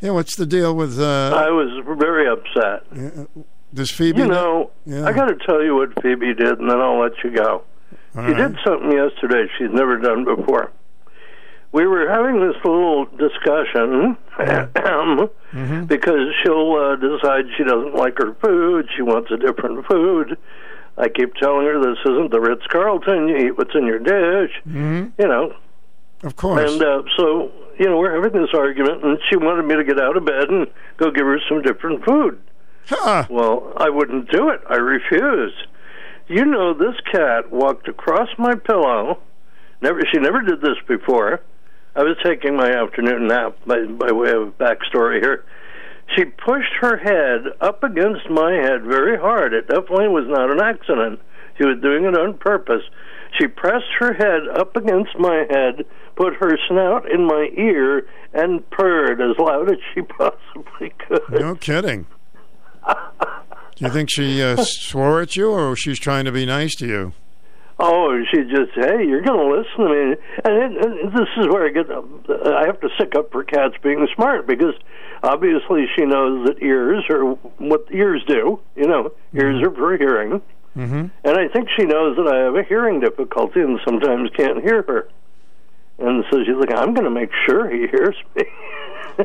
Yeah, 0.00 0.10
what's 0.10 0.36
the 0.36 0.46
deal 0.46 0.74
with? 0.74 0.98
Uh, 0.98 1.32
I 1.34 1.50
was 1.50 1.84
very 1.98 2.26
upset. 2.28 3.36
does 3.74 3.90
Phoebe? 3.90 4.20
You 4.20 4.28
know, 4.28 4.70
Yeah. 4.86 5.04
I 5.06 5.12
got 5.12 5.26
to 5.26 5.36
tell 5.46 5.62
you 5.62 5.74
what 5.76 5.90
Phoebe 6.02 6.34
did, 6.34 6.58
and 6.58 6.70
then 6.70 6.80
I'll 6.80 7.00
let 7.00 7.12
you 7.22 7.30
go. 7.36 7.62
All 8.16 8.24
she 8.26 8.32
right. 8.32 8.36
did 8.52 8.56
something 8.64 8.92
yesterday 8.92 9.46
she's 9.58 9.70
never 9.72 9.98
done 9.98 10.24
before. 10.24 10.70
We 11.74 11.88
were 11.88 12.08
having 12.08 12.38
this 12.38 12.54
little 12.64 13.04
discussion 13.06 14.16
Mm-hmm. 14.38 15.84
because 15.84 16.34
she'll 16.42 16.72
uh, 16.74 16.96
decide 16.96 17.44
she 17.56 17.62
doesn't 17.64 17.94
like 17.94 18.16
her 18.18 18.34
food, 18.42 18.88
she 18.96 19.02
wants 19.02 19.30
a 19.32 19.36
different 19.36 19.86
food. 19.86 20.36
I 20.98 21.08
keep 21.08 21.34
telling 21.34 21.66
her 21.66 21.80
this 21.80 21.98
isn't 22.04 22.30
the 22.30 22.40
Ritz 22.40 22.66
Carlton. 22.68 23.28
You 23.28 23.36
eat 23.36 23.58
what's 23.58 23.74
in 23.74 23.86
your 23.86 23.98
dish. 23.98 24.52
Mhm. 24.68 25.12
You 25.18 25.26
know, 25.28 25.52
Of 26.22 26.36
course. 26.36 26.72
and 26.72 26.82
uh, 26.82 27.02
so, 27.16 27.50
you 27.78 27.86
know, 27.86 27.98
we're 27.98 28.14
having 28.20 28.40
this 28.40 28.50
argument, 28.54 29.04
and 29.04 29.18
she 29.30 29.36
wanted 29.36 29.64
me 29.64 29.74
to 29.76 29.84
get 29.84 30.00
out 30.00 30.16
of 30.16 30.24
bed 30.24 30.48
and 30.48 30.66
go 30.96 31.10
give 31.10 31.26
her 31.26 31.38
some 31.48 31.62
different 31.62 32.04
food. 32.04 32.40
Well, 33.30 33.72
I 33.76 33.90
wouldn't 33.90 34.30
do 34.30 34.50
it. 34.50 34.60
I 34.68 34.76
refused. 34.76 35.66
You 36.28 36.44
know, 36.44 36.72
this 36.74 36.94
cat 37.12 37.50
walked 37.52 37.88
across 37.88 38.28
my 38.38 38.54
pillow. 38.54 39.18
Never, 39.80 40.00
she 40.12 40.18
never 40.18 40.40
did 40.42 40.60
this 40.60 40.76
before. 40.88 41.40
I 41.96 42.02
was 42.02 42.16
taking 42.24 42.56
my 42.56 42.70
afternoon 42.70 43.28
nap 43.28 43.56
by, 43.66 43.84
by 43.86 44.12
way 44.12 44.32
of 44.32 44.58
backstory 44.58 45.20
here. 45.20 45.44
She 46.16 46.24
pushed 46.24 46.72
her 46.80 46.96
head 46.98 47.52
up 47.60 47.82
against 47.82 48.28
my 48.28 48.52
head 48.52 48.82
very 48.84 49.18
hard. 49.18 49.54
It 49.54 49.68
definitely 49.68 50.08
was 50.08 50.26
not 50.28 50.50
an 50.50 50.60
accident. 50.60 51.20
She 51.56 51.64
was 51.64 51.80
doing 51.80 52.04
it 52.04 52.16
on 52.16 52.36
purpose. 52.38 52.82
She 53.38 53.46
pressed 53.46 53.86
her 53.98 54.12
head 54.12 54.42
up 54.58 54.76
against 54.76 55.18
my 55.18 55.44
head, 55.50 55.84
put 56.16 56.34
her 56.34 56.58
snout 56.68 57.10
in 57.10 57.26
my 57.26 57.48
ear, 57.56 58.06
and 58.32 58.68
purred 58.70 59.20
as 59.20 59.36
loud 59.38 59.70
as 59.70 59.78
she 59.92 60.02
possibly 60.18 60.92
could. 61.06 61.22
no 61.30 61.54
kidding. 61.54 62.06
Do 63.76 63.84
you 63.86 63.90
think 63.90 64.08
she 64.10 64.40
uh, 64.40 64.62
swore 64.62 65.22
at 65.22 65.34
you, 65.36 65.50
or 65.50 65.74
she's 65.74 65.98
trying 65.98 66.26
to 66.26 66.32
be 66.32 66.46
nice 66.46 66.76
to 66.76 66.86
you? 66.86 67.12
Oh, 67.78 68.16
she 68.30 68.42
just, 68.44 68.72
hey, 68.74 69.04
you're 69.04 69.22
going 69.22 69.38
to 69.38 69.56
listen 69.56 69.78
to 69.78 69.88
me. 69.88 70.16
And, 70.44 70.76
it, 70.76 70.84
and 70.84 71.12
this 71.12 71.28
is 71.38 71.48
where 71.48 71.66
I 71.66 71.70
get, 71.70 71.90
I 71.90 72.66
have 72.66 72.80
to 72.80 72.88
stick 72.94 73.14
up 73.16 73.32
for 73.32 73.42
cats 73.42 73.74
being 73.82 74.06
smart 74.14 74.46
because 74.46 74.74
obviously 75.22 75.86
she 75.96 76.04
knows 76.04 76.46
that 76.46 76.62
ears 76.62 77.04
are 77.10 77.24
what 77.58 77.86
ears 77.90 78.22
do. 78.28 78.60
You 78.76 78.86
know, 78.86 79.12
ears 79.34 79.60
are 79.62 79.74
for 79.74 79.96
hearing. 79.96 80.40
Mm-hmm. 80.76 81.06
And 81.24 81.36
I 81.36 81.48
think 81.48 81.68
she 81.76 81.84
knows 81.84 82.16
that 82.16 82.32
I 82.32 82.44
have 82.44 82.54
a 82.54 82.62
hearing 82.62 83.00
difficulty 83.00 83.60
and 83.60 83.80
sometimes 83.84 84.30
can't 84.36 84.62
hear 84.62 84.82
her. 84.82 85.08
And 85.98 86.24
so 86.30 86.42
she's 86.44 86.56
like, 86.56 86.72
I'm 86.76 86.94
going 86.94 87.04
to 87.04 87.10
make 87.10 87.30
sure 87.46 87.70
he 87.70 87.86
hears 87.88 88.16
me. 88.34 88.44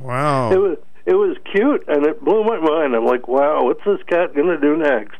Wow. 0.00 0.52
It 0.52 0.58
was 0.58 0.78
it 1.04 1.14
was 1.14 1.36
cute 1.52 1.84
and 1.88 2.06
it 2.06 2.24
blew 2.24 2.44
my 2.44 2.58
mind. 2.58 2.94
I'm 2.94 3.04
like, 3.04 3.26
wow, 3.26 3.64
what's 3.64 3.84
this 3.84 3.98
cat 4.08 4.34
going 4.34 4.46
to 4.46 4.58
do 4.58 4.76
next? 4.76 5.16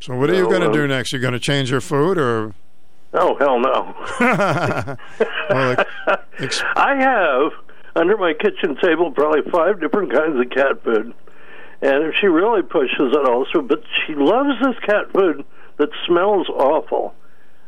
So 0.00 0.16
what 0.16 0.30
are 0.30 0.34
you 0.34 0.48
going 0.48 0.62
to 0.62 0.68
um, 0.68 0.72
do 0.72 0.86
next? 0.86 1.12
You're 1.12 1.20
going 1.20 1.34
to 1.34 1.40
change 1.40 1.70
your 1.70 1.82
food, 1.82 2.16
or? 2.16 2.54
Oh 3.12 3.36
hell 3.38 3.58
no! 3.58 3.94
well, 5.50 5.84
ex- 6.38 6.62
I 6.76 6.94
have 6.96 7.52
under 7.96 8.16
my 8.16 8.32
kitchen 8.32 8.76
table 8.80 9.10
probably 9.10 9.42
five 9.50 9.80
different 9.80 10.12
kinds 10.12 10.40
of 10.40 10.48
cat 10.50 10.82
food, 10.84 11.12
and 11.82 12.04
if 12.04 12.14
she 12.20 12.28
really 12.28 12.62
pushes 12.62 13.12
it, 13.12 13.28
also, 13.28 13.60
but 13.62 13.82
she 14.06 14.14
loves 14.14 14.50
this 14.62 14.78
cat 14.86 15.12
food 15.12 15.44
that 15.78 15.88
smells 16.06 16.48
awful. 16.48 17.14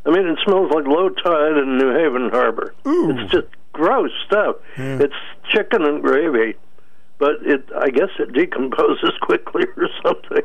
I 0.05 0.09
mean, 0.09 0.27
it 0.27 0.39
smells 0.45 0.71
like 0.73 0.85
low 0.85 1.09
tide 1.09 1.57
in 1.57 1.77
New 1.77 1.93
Haven 1.93 2.29
Harbor. 2.31 2.73
It's 2.85 3.31
just 3.31 3.47
gross 3.73 4.11
stuff. 4.25 4.55
It's 4.99 5.13
chicken 5.49 5.83
and 5.83 6.01
gravy, 6.01 6.55
but 7.19 7.35
it 7.41 7.65
I 7.77 7.89
guess 7.89 8.09
it 8.17 8.33
decomposes 8.33 9.11
quickly 9.21 9.65
or 9.77 9.89
something. 10.03 10.43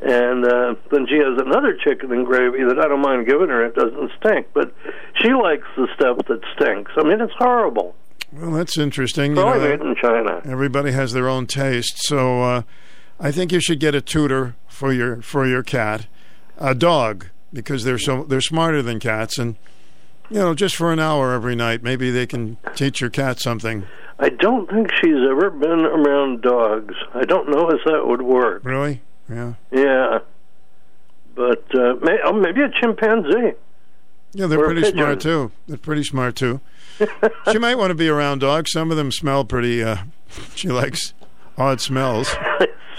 And 0.00 0.44
uh, 0.44 0.74
then 0.92 1.06
she 1.08 1.16
has 1.16 1.40
another 1.40 1.76
chicken 1.84 2.12
and 2.12 2.24
gravy 2.24 2.62
that 2.64 2.78
I 2.78 2.88
don't 2.88 3.02
mind 3.02 3.26
giving 3.26 3.48
her. 3.48 3.64
It 3.64 3.74
doesn't 3.74 4.12
stink, 4.20 4.46
but 4.54 4.72
she 5.20 5.32
likes 5.32 5.66
the 5.76 5.88
stuff 5.94 6.18
that 6.28 6.40
stinks. 6.54 6.92
I 6.96 7.02
mean, 7.02 7.20
it's 7.20 7.32
horrible. 7.38 7.94
well, 8.32 8.52
that's 8.52 8.78
interesting. 8.78 9.36
You 9.36 9.42
know, 9.42 9.58
made 9.58 9.80
in 9.80 9.96
China. 10.00 10.40
Everybody 10.44 10.92
has 10.92 11.12
their 11.12 11.28
own 11.28 11.46
taste, 11.46 12.06
so 12.06 12.42
uh, 12.42 12.62
I 13.18 13.32
think 13.32 13.50
you 13.50 13.60
should 13.60 13.80
get 13.80 13.94
a 13.94 14.00
tutor 14.00 14.54
for 14.68 14.92
your 14.92 15.20
for 15.22 15.46
your 15.46 15.62
cat, 15.62 16.06
a 16.56 16.74
dog, 16.74 17.26
because 17.52 17.84
they're 17.84 17.98
so 17.98 18.22
they're 18.22 18.40
smarter 18.40 18.82
than 18.82 19.00
cats, 19.00 19.38
and 19.38 19.56
you 20.30 20.38
know, 20.38 20.54
just 20.54 20.76
for 20.76 20.92
an 20.92 21.00
hour 21.00 21.32
every 21.32 21.56
night, 21.56 21.82
maybe 21.82 22.10
they 22.10 22.26
can 22.26 22.58
teach 22.74 23.00
your 23.00 23.10
cat 23.10 23.40
something. 23.40 23.84
I 24.20 24.28
don't 24.30 24.68
think 24.68 24.90
she's 25.00 25.16
ever 25.30 25.50
been 25.50 25.84
around 25.84 26.42
dogs. 26.42 26.94
I 27.14 27.24
don't 27.24 27.48
know 27.48 27.70
if 27.70 27.80
that 27.86 28.06
would 28.06 28.22
work. 28.22 28.64
Really? 28.64 29.00
Yeah. 29.28 29.54
Yeah, 29.70 30.18
but 31.34 31.64
uh, 31.74 31.94
may, 32.02 32.18
oh, 32.24 32.32
maybe 32.32 32.62
a 32.62 32.70
chimpanzee. 32.80 33.52
Yeah, 34.32 34.46
they're 34.46 34.58
pretty 34.58 34.82
pigeon. 34.82 34.98
smart 34.98 35.20
too. 35.20 35.52
They're 35.66 35.78
pretty 35.78 36.04
smart 36.04 36.36
too. 36.36 36.60
she 37.50 37.58
might 37.58 37.76
want 37.76 37.90
to 37.90 37.94
be 37.94 38.08
around 38.08 38.40
dogs. 38.40 38.72
Some 38.72 38.90
of 38.90 38.96
them 38.96 39.10
smell 39.12 39.44
pretty. 39.44 39.82
Uh, 39.82 39.98
she 40.54 40.68
likes 40.68 41.14
odd 41.56 41.80
smells. 41.80 42.34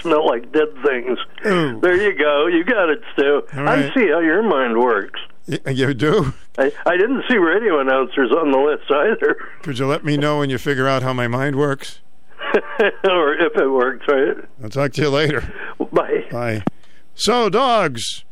Smell 0.00 0.26
like 0.26 0.50
dead 0.50 0.68
things. 0.82 1.18
Ooh. 1.44 1.78
There 1.78 1.94
you 1.94 2.18
go. 2.18 2.46
You 2.46 2.64
got 2.64 2.88
it, 2.88 3.02
Stu. 3.12 3.42
All 3.54 3.68
I 3.68 3.92
see 3.92 4.08
how 4.08 4.20
your 4.20 4.42
mind 4.42 4.78
works. 4.80 5.20
You 5.66 5.92
do? 5.92 6.32
I, 6.56 6.72
I 6.86 6.96
didn't 6.96 7.24
see 7.28 7.36
radio 7.36 7.80
announcers 7.80 8.30
on 8.30 8.50
the 8.50 8.58
list 8.58 8.90
either, 8.90 9.36
Could 9.62 9.78
you 9.78 9.86
let 9.86 10.02
me 10.02 10.16
know 10.16 10.38
when 10.38 10.48
you 10.48 10.56
figure 10.56 10.88
out 10.88 11.02
how 11.02 11.12
my 11.12 11.28
mind 11.28 11.56
works? 11.56 12.00
or 13.08 13.34
if 13.34 13.56
it 13.56 13.68
works, 13.68 14.06
right? 14.08 14.36
I'll 14.62 14.70
talk 14.70 14.92
to 14.92 15.02
you 15.02 15.10
later. 15.10 15.52
Bye. 15.92 16.26
Bye. 16.30 16.62
So, 17.14 17.48
dogs 17.48 18.24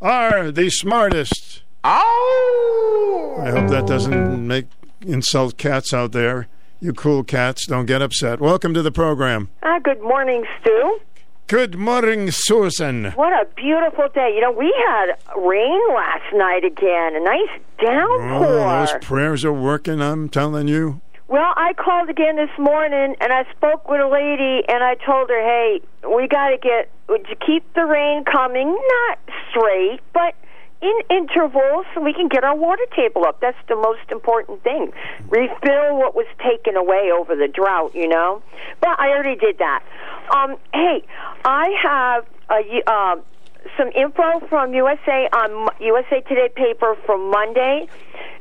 are 0.00 0.50
the 0.50 0.70
smartest. 0.70 1.62
Oh! 1.84 3.38
I 3.40 3.50
hope 3.50 3.70
that 3.70 3.86
doesn't 3.86 4.46
make 4.46 4.66
insult 5.06 5.56
cats 5.56 5.92
out 5.92 6.12
there. 6.12 6.48
You 6.80 6.92
cool 6.92 7.22
cats, 7.22 7.66
don't 7.66 7.86
get 7.86 8.02
upset. 8.02 8.40
Welcome 8.40 8.74
to 8.74 8.82
the 8.82 8.90
program. 8.90 9.50
Ah, 9.62 9.78
good 9.78 10.00
morning, 10.00 10.44
Stu. 10.60 10.98
Good 11.46 11.76
morning, 11.76 12.30
Susan. 12.30 13.12
What 13.12 13.32
a 13.32 13.46
beautiful 13.54 14.08
day. 14.14 14.32
You 14.34 14.40
know, 14.40 14.52
we 14.52 14.74
had 14.88 15.16
rain 15.36 15.80
last 15.94 16.34
night 16.34 16.64
again, 16.64 17.14
a 17.14 17.20
nice 17.20 17.60
downpour. 17.78 18.58
Oh, 18.58 18.86
those 18.86 19.04
prayers 19.04 19.44
are 19.44 19.52
working, 19.52 20.00
I'm 20.00 20.28
telling 20.28 20.66
you. 20.66 21.00
Well, 21.32 21.54
I 21.56 21.72
called 21.72 22.10
again 22.10 22.36
this 22.36 22.52
morning 22.58 23.16
and 23.18 23.32
I 23.32 23.50
spoke 23.56 23.88
with 23.88 24.02
a 24.02 24.06
lady 24.06 24.68
and 24.68 24.84
I 24.84 24.96
told 24.96 25.30
her, 25.30 25.40
hey, 25.40 25.80
we 26.04 26.28
got 26.28 26.50
to 26.50 26.58
get, 26.58 26.90
would 27.08 27.24
you 27.26 27.36
keep 27.36 27.64
the 27.72 27.86
rain 27.86 28.24
coming? 28.30 28.68
Not 28.68 29.18
straight, 29.48 30.00
but 30.12 30.34
in 30.82 30.92
intervals 31.08 31.86
so 31.94 32.02
we 32.02 32.12
can 32.12 32.28
get 32.28 32.44
our 32.44 32.54
water 32.54 32.84
table 32.94 33.24
up. 33.24 33.40
That's 33.40 33.56
the 33.66 33.76
most 33.76 34.10
important 34.10 34.62
thing. 34.62 34.92
Refill 35.30 35.96
what 35.96 36.14
was 36.14 36.26
taken 36.44 36.76
away 36.76 37.10
over 37.10 37.34
the 37.34 37.48
drought, 37.48 37.94
you 37.94 38.08
know? 38.08 38.42
But 38.82 39.00
I 39.00 39.08
already 39.08 39.40
did 39.40 39.56
that. 39.56 39.82
Um, 40.36 40.56
hey, 40.74 41.02
I 41.46 41.70
have 41.82 42.26
a, 42.50 42.82
uh, 42.86 43.16
some 43.78 43.88
info 43.92 44.46
from 44.50 44.74
USA 44.74 45.30
on 45.32 45.70
USA 45.80 46.20
Today 46.28 46.50
paper 46.54 46.94
from 47.06 47.30
Monday 47.30 47.88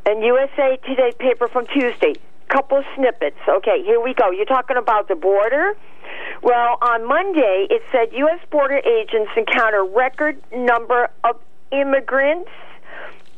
and 0.06 0.22
USA 0.26 0.78
Today 0.86 1.14
paper 1.18 1.48
from 1.48 1.68
Tuesday. 1.68 2.16
Couple 2.52 2.80
of 2.80 2.84
snippets. 2.96 3.38
Okay, 3.48 3.82
here 3.86 4.02
we 4.02 4.14
go. 4.14 4.32
You're 4.32 4.46
talking 4.46 4.78
about 4.78 5.08
the 5.08 5.16
border. 5.16 5.74
Well, 6.44 6.78
on 6.82 7.08
Monday, 7.08 7.68
it 7.70 7.82
said 7.92 8.10
U.S. 8.12 8.40
border 8.52 8.80
agents 8.80 9.32
encounter 9.38 9.86
record 9.86 10.42
number 10.52 11.10
of 11.24 11.38
immigrants 11.72 12.50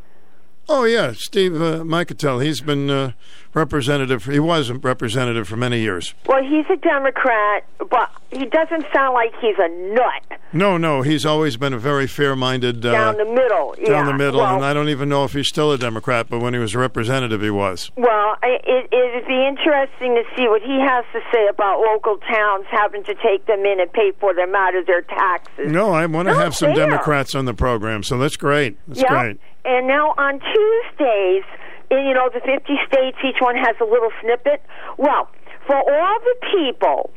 Oh 0.72 0.84
yeah, 0.84 1.14
Steve 1.16 1.56
uh, 1.56 1.82
Mikutel. 1.82 2.44
He's 2.44 2.60
been 2.60 2.88
uh, 2.90 3.10
representative. 3.54 4.26
He 4.26 4.38
was 4.38 4.70
a 4.70 4.74
representative 4.74 5.48
for 5.48 5.56
many 5.56 5.80
years. 5.80 6.14
Well, 6.26 6.44
he's 6.44 6.64
a 6.70 6.76
Democrat, 6.76 7.64
but 7.90 8.08
he 8.30 8.46
doesn't 8.46 8.84
sound 8.94 9.14
like 9.14 9.32
he's 9.40 9.56
a 9.58 9.68
nut 9.92 10.38
No, 10.52 10.78
no, 10.78 11.02
he's 11.02 11.26
always 11.26 11.56
been 11.56 11.72
a 11.72 11.78
very 11.78 12.06
fair-minded. 12.06 12.86
Uh, 12.86 12.92
down 12.92 13.16
the 13.16 13.24
middle. 13.24 13.74
down 13.84 13.84
yeah. 13.84 14.04
the 14.04 14.16
middle, 14.16 14.38
Well, 14.38 14.54
and 14.54 14.64
I 14.64 14.72
don't 14.72 14.88
even 14.88 15.08
know 15.08 15.24
if 15.24 15.32
he's 15.32 15.48
still 15.48 15.72
a 15.72 15.78
Democrat. 15.78 16.28
But 16.30 16.38
when 16.38 16.54
he 16.54 16.60
was 16.60 16.72
a 16.76 16.78
representative, 16.78 17.42
he 17.42 17.50
was. 17.50 17.90
Well, 17.96 18.36
it, 18.44 18.88
it'd 18.92 19.26
be 19.26 19.46
interesting 19.48 20.14
to 20.14 20.22
see 20.36 20.46
what 20.46 20.62
he 20.62 20.78
has 20.78 21.04
to 21.12 21.20
say 21.32 21.48
about 21.48 21.80
local 21.80 22.18
towns 22.18 22.66
having 22.70 23.02
to 23.04 23.14
take 23.16 23.44
them 23.46 23.66
in 23.66 23.80
and 23.80 23.92
pay 23.92 24.12
for 24.20 24.32
them 24.34 24.54
out 24.54 24.76
of 24.76 24.86
their 24.86 25.02
taxes. 25.02 25.66
No, 25.72 25.90
I 25.90 26.06
want 26.06 26.28
to 26.28 26.34
have 26.34 26.54
some 26.54 26.74
fair. 26.74 26.86
Democrats 26.86 27.34
on 27.34 27.46
the 27.46 27.54
program, 27.54 28.04
so 28.04 28.18
that's 28.18 28.36
great. 28.36 28.78
That's 28.86 29.00
Yep. 29.00 29.08
great. 29.10 29.40
And 29.64 29.86
now 29.86 30.14
on 30.16 30.40
Tuesdays, 30.40 31.44
in, 31.90 32.06
you 32.06 32.14
know, 32.14 32.30
the 32.32 32.40
50 32.40 32.78
states, 32.86 33.18
each 33.24 33.40
one 33.40 33.56
has 33.56 33.76
a 33.80 33.84
little 33.84 34.10
snippet. 34.22 34.62
Well, 34.96 35.28
for 35.66 35.76
all 35.76 36.18
the 36.20 36.36
people 36.52 37.10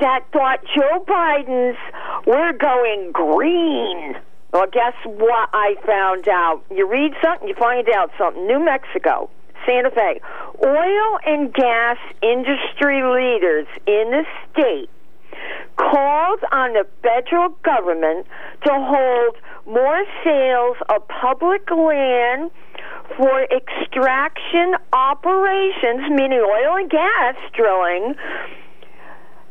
that 0.00 0.24
thought 0.32 0.60
Joe 0.74 1.04
Biden's 1.06 1.78
we're 2.26 2.52
going 2.52 3.12
green. 3.12 4.16
Well, 4.52 4.66
guess 4.72 4.94
what 5.04 5.48
I 5.52 5.76
found 5.86 6.28
out? 6.28 6.62
You 6.70 6.90
read 6.90 7.12
something, 7.22 7.48
you 7.48 7.54
find 7.54 7.88
out 7.90 8.10
something. 8.18 8.46
New 8.46 8.64
Mexico, 8.64 9.30
Santa 9.66 9.90
Fe. 9.90 10.20
Oil 10.64 11.18
and 11.24 11.52
gas 11.52 11.98
industry 12.22 13.02
leaders 13.02 13.66
in 13.86 14.10
the 14.10 14.24
state 14.50 14.90
called 15.76 16.40
on 16.52 16.72
the 16.72 16.86
federal 17.02 17.50
government 17.62 18.26
to 18.64 18.72
hold 18.72 19.36
more 19.66 20.04
sales 20.24 20.76
of 20.88 21.06
public 21.08 21.70
land 21.70 22.50
for 23.16 23.42
extraction 23.44 24.74
operations, 24.92 26.10
meaning 26.10 26.40
oil 26.40 26.76
and 26.76 26.90
gas 26.90 27.36
drilling, 27.54 28.14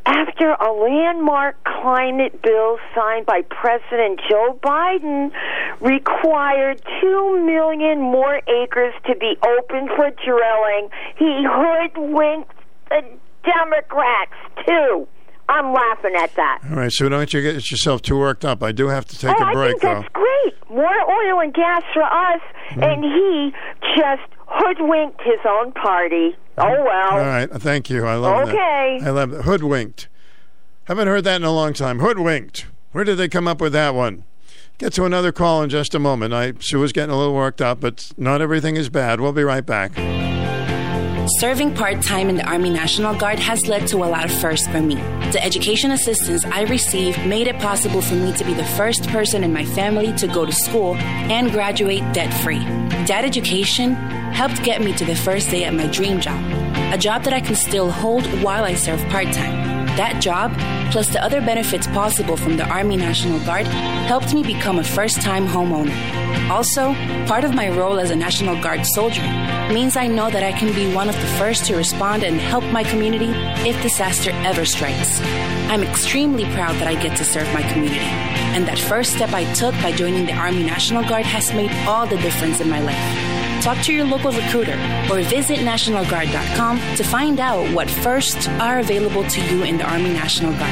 after 0.06 0.52
a 0.52 0.72
landmark 0.72 1.56
climate 1.64 2.40
bill 2.42 2.78
signed 2.94 3.26
by 3.26 3.42
President 3.42 4.20
Joe 4.30 4.58
Biden 4.62 5.32
required 5.80 6.80
2 7.00 7.44
million 7.44 8.00
more 8.00 8.40
acres 8.48 8.94
to 9.06 9.16
be 9.16 9.36
open 9.44 9.88
for 9.96 10.10
drilling. 10.24 10.88
He 11.18 11.44
hoodwinked 11.44 12.52
the 12.88 13.02
Democrats, 13.44 14.32
too. 14.66 15.08
I'm 15.48 15.72
laughing 15.72 16.14
at 16.16 16.34
that. 16.34 16.58
All 16.70 16.76
right, 16.76 16.90
so 16.92 17.08
don't 17.08 17.32
you 17.32 17.40
get 17.42 17.70
yourself 17.70 18.02
too 18.02 18.18
worked 18.18 18.44
up. 18.44 18.62
I 18.62 18.72
do 18.72 18.88
have 18.88 19.04
to 19.06 19.18
take 19.18 19.36
oh, 19.38 19.44
a 19.44 19.46
I 19.46 19.52
break, 19.52 19.70
think 19.80 19.82
though. 19.82 20.00
that's 20.00 20.12
great. 20.12 20.54
More 20.70 20.84
oil 21.10 21.40
and 21.40 21.54
gas 21.54 21.82
for 21.92 22.02
us, 22.02 22.40
Mm-hmm. 22.70 22.82
and 22.82 23.04
he 23.04 23.52
just 23.96 24.28
hoodwinked 24.48 25.20
his 25.22 25.38
own 25.48 25.70
party. 25.72 26.36
Oh 26.58 26.64
well. 26.84 27.10
All 27.12 27.18
right, 27.18 27.48
thank 27.48 27.88
you. 27.88 28.04
I 28.04 28.16
love 28.16 28.48
Okay. 28.48 28.98
that. 29.00 29.06
I 29.06 29.10
love 29.10 29.30
that. 29.30 29.42
Hoodwinked. 29.42 30.08
Haven't 30.84 31.06
heard 31.06 31.22
that 31.24 31.36
in 31.36 31.44
a 31.44 31.52
long 31.52 31.72
time. 31.74 32.00
Hoodwinked. 32.00 32.66
Where 32.92 33.04
did 33.04 33.18
they 33.18 33.28
come 33.28 33.46
up 33.46 33.60
with 33.60 33.72
that 33.72 33.94
one? 33.94 34.24
Get 34.78 34.92
to 34.94 35.04
another 35.04 35.30
call 35.30 35.62
in 35.62 35.70
just 35.70 35.94
a 35.94 35.98
moment. 36.00 36.34
I 36.34 36.54
Sue 36.58 36.80
was 36.80 36.92
getting 36.92 37.14
a 37.14 37.18
little 37.18 37.34
worked 37.34 37.62
up, 37.62 37.80
but 37.80 38.10
not 38.16 38.40
everything 38.42 38.74
is 38.76 38.88
bad. 38.88 39.20
We'll 39.20 39.32
be 39.32 39.44
right 39.44 39.64
back. 39.64 39.92
Serving 41.28 41.74
part 41.74 42.02
time 42.02 42.28
in 42.28 42.36
the 42.36 42.46
Army 42.46 42.70
National 42.70 43.12
Guard 43.12 43.40
has 43.40 43.66
led 43.66 43.88
to 43.88 43.96
a 43.96 44.06
lot 44.06 44.24
of 44.24 44.30
firsts 44.30 44.68
for 44.68 44.80
me. 44.80 44.94
The 45.32 45.42
education 45.42 45.90
assistance 45.90 46.44
I 46.44 46.62
received 46.62 47.26
made 47.26 47.48
it 47.48 47.58
possible 47.58 48.00
for 48.00 48.14
me 48.14 48.32
to 48.34 48.44
be 48.44 48.54
the 48.54 48.64
first 48.64 49.08
person 49.08 49.42
in 49.42 49.52
my 49.52 49.64
family 49.64 50.12
to 50.18 50.28
go 50.28 50.46
to 50.46 50.52
school 50.52 50.94
and 50.94 51.50
graduate 51.50 52.04
debt 52.12 52.32
free. 52.44 52.60
That 53.06 53.24
education 53.24 53.94
helped 54.32 54.62
get 54.62 54.80
me 54.80 54.92
to 54.94 55.04
the 55.04 55.16
first 55.16 55.50
day 55.50 55.64
at 55.64 55.74
my 55.74 55.88
dream 55.88 56.20
job, 56.20 56.40
a 56.94 56.98
job 56.98 57.24
that 57.24 57.32
I 57.32 57.40
can 57.40 57.56
still 57.56 57.90
hold 57.90 58.24
while 58.40 58.62
I 58.62 58.74
serve 58.74 59.00
part 59.08 59.32
time. 59.32 59.75
That 59.96 60.20
job, 60.20 60.52
plus 60.92 61.08
the 61.08 61.24
other 61.24 61.40
benefits 61.40 61.86
possible 61.86 62.36
from 62.36 62.58
the 62.58 62.64
Army 62.68 62.96
National 62.96 63.40
Guard, 63.40 63.66
helped 63.66 64.34
me 64.34 64.42
become 64.42 64.78
a 64.78 64.84
first 64.84 65.22
time 65.22 65.46
homeowner. 65.46 65.96
Also, 66.50 66.92
part 67.26 67.44
of 67.44 67.54
my 67.54 67.70
role 67.70 67.98
as 67.98 68.10
a 68.10 68.16
National 68.16 68.60
Guard 68.60 68.84
soldier 68.84 69.22
means 69.72 69.96
I 69.96 70.06
know 70.06 70.30
that 70.30 70.42
I 70.42 70.52
can 70.52 70.74
be 70.74 70.94
one 70.94 71.08
of 71.08 71.14
the 71.14 71.26
first 71.38 71.64
to 71.66 71.76
respond 71.76 72.24
and 72.24 72.38
help 72.38 72.62
my 72.64 72.84
community 72.84 73.30
if 73.68 73.80
disaster 73.82 74.32
ever 74.44 74.66
strikes. 74.66 75.18
I'm 75.70 75.82
extremely 75.82 76.44
proud 76.52 76.76
that 76.76 76.88
I 76.88 77.00
get 77.00 77.16
to 77.16 77.24
serve 77.24 77.50
my 77.54 77.62
community. 77.72 78.04
And 78.54 78.68
that 78.68 78.78
first 78.78 79.14
step 79.14 79.32
I 79.32 79.50
took 79.54 79.74
by 79.76 79.92
joining 79.92 80.26
the 80.26 80.34
Army 80.34 80.62
National 80.62 81.02
Guard 81.08 81.24
has 81.24 81.52
made 81.54 81.72
all 81.88 82.06
the 82.06 82.18
difference 82.18 82.60
in 82.60 82.68
my 82.68 82.80
life. 82.80 83.35
Talk 83.66 83.82
to 83.82 83.92
your 83.92 84.04
local 84.04 84.30
recruiter 84.30 84.74
or 85.10 85.20
visit 85.22 85.58
NationalGuard.com 85.58 86.78
to 86.94 87.02
find 87.02 87.40
out 87.40 87.66
what 87.74 87.90
firsts 87.90 88.46
are 88.46 88.78
available 88.78 89.24
to 89.24 89.40
you 89.46 89.64
in 89.64 89.76
the 89.76 89.82
Army 89.82 90.12
National 90.12 90.52
Guard. 90.52 90.70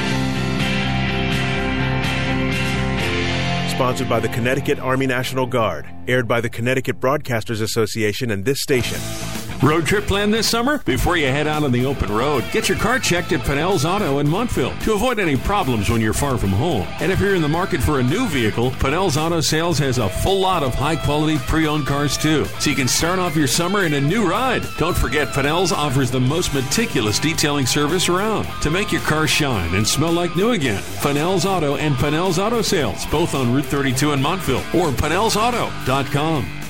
Sponsored 3.73 4.09
by 4.09 4.21
the 4.21 4.29
Connecticut 4.29 4.79
Army 4.79 5.09
National 5.09 5.45
Guard. 5.45 5.87
Aired 6.07 6.29
by 6.29 6.41
the 6.41 6.49
Connecticut 6.49 7.01
Broadcasters 7.01 7.61
Association 7.61 8.31
and 8.31 8.45
this 8.45 8.63
station. 8.63 9.01
Road 9.63 9.87
trip 9.87 10.05
planned 10.05 10.35
this 10.35 10.49
summer? 10.49 10.79
Before 10.85 11.17
you 11.17 11.27
head 11.27 11.47
out 11.47 11.63
on 11.63 11.73
the 11.73 11.87
open 11.87 12.13
road, 12.13 12.45
get 12.53 12.69
your 12.69 12.77
car 12.79 12.99
checked 12.99 13.33
at 13.33 13.41
Pinnell's 13.41 13.85
Auto 13.85 14.19
in 14.19 14.29
Montville 14.29 14.77
to 14.81 14.93
avoid 14.93 15.19
any 15.19 15.37
problems 15.37 15.89
when 15.89 16.01
you're 16.01 16.13
far 16.13 16.37
from 16.37 16.51
home. 16.51 16.87
And 17.01 17.11
if 17.11 17.21
you're 17.21 17.35
in 17.35 17.43
the 17.43 17.49
market 17.49 17.83
for 17.83 17.99
a 17.99 18.03
new 18.03 18.27
vehicle, 18.29 18.73
Pinnell's 18.73 19.17
Auto 19.17 19.41
Sales 19.41 19.79
has 19.79 19.99
a 19.99 20.09
full 20.09 20.41
lot 20.41 20.63
of 20.63 20.75
high 20.75 20.97
quality 20.97 21.39
pre 21.39 21.67
owned 21.67 21.87
cars 21.87 22.19
too. 22.19 22.45
So 22.59 22.71
you 22.71 22.77
can 22.77 22.89
start 22.89 23.19
off 23.19 23.37
your 23.37 23.47
summer 23.47 23.85
in 23.85 23.95
a 23.95 24.01
new 24.01 24.29
ride. 24.29 24.65
Don't 24.79 24.97
forget, 24.97 25.29
Pinnell's 25.29 25.73
offers 25.73 26.11
the 26.11 26.21
most 26.21 26.53
meticulous 26.53 27.19
detailing 27.19 27.67
service 27.67 28.09
around 28.09 28.47
to 28.63 28.71
make 28.71 28.93
your 28.93 29.03
car 29.03 29.27
shine 29.27 29.75
and 29.75 29.87
smell 29.87 30.13
like 30.13 30.37
new 30.37 30.51
again. 30.51 30.83
Pinnell's 31.01 31.47
Auto 31.47 31.77
and 31.77 31.95
Pinnell's 31.97 32.39
Auto 32.39 32.61
Sales, 32.61 33.07
both 33.07 33.35
on 33.35 33.55
Route 33.55 33.67
32 33.67 34.13
in 34.13 34.21
Montville 34.21 34.63
or 34.75 34.91
Pinnell'sAuto.com. 34.91 36.64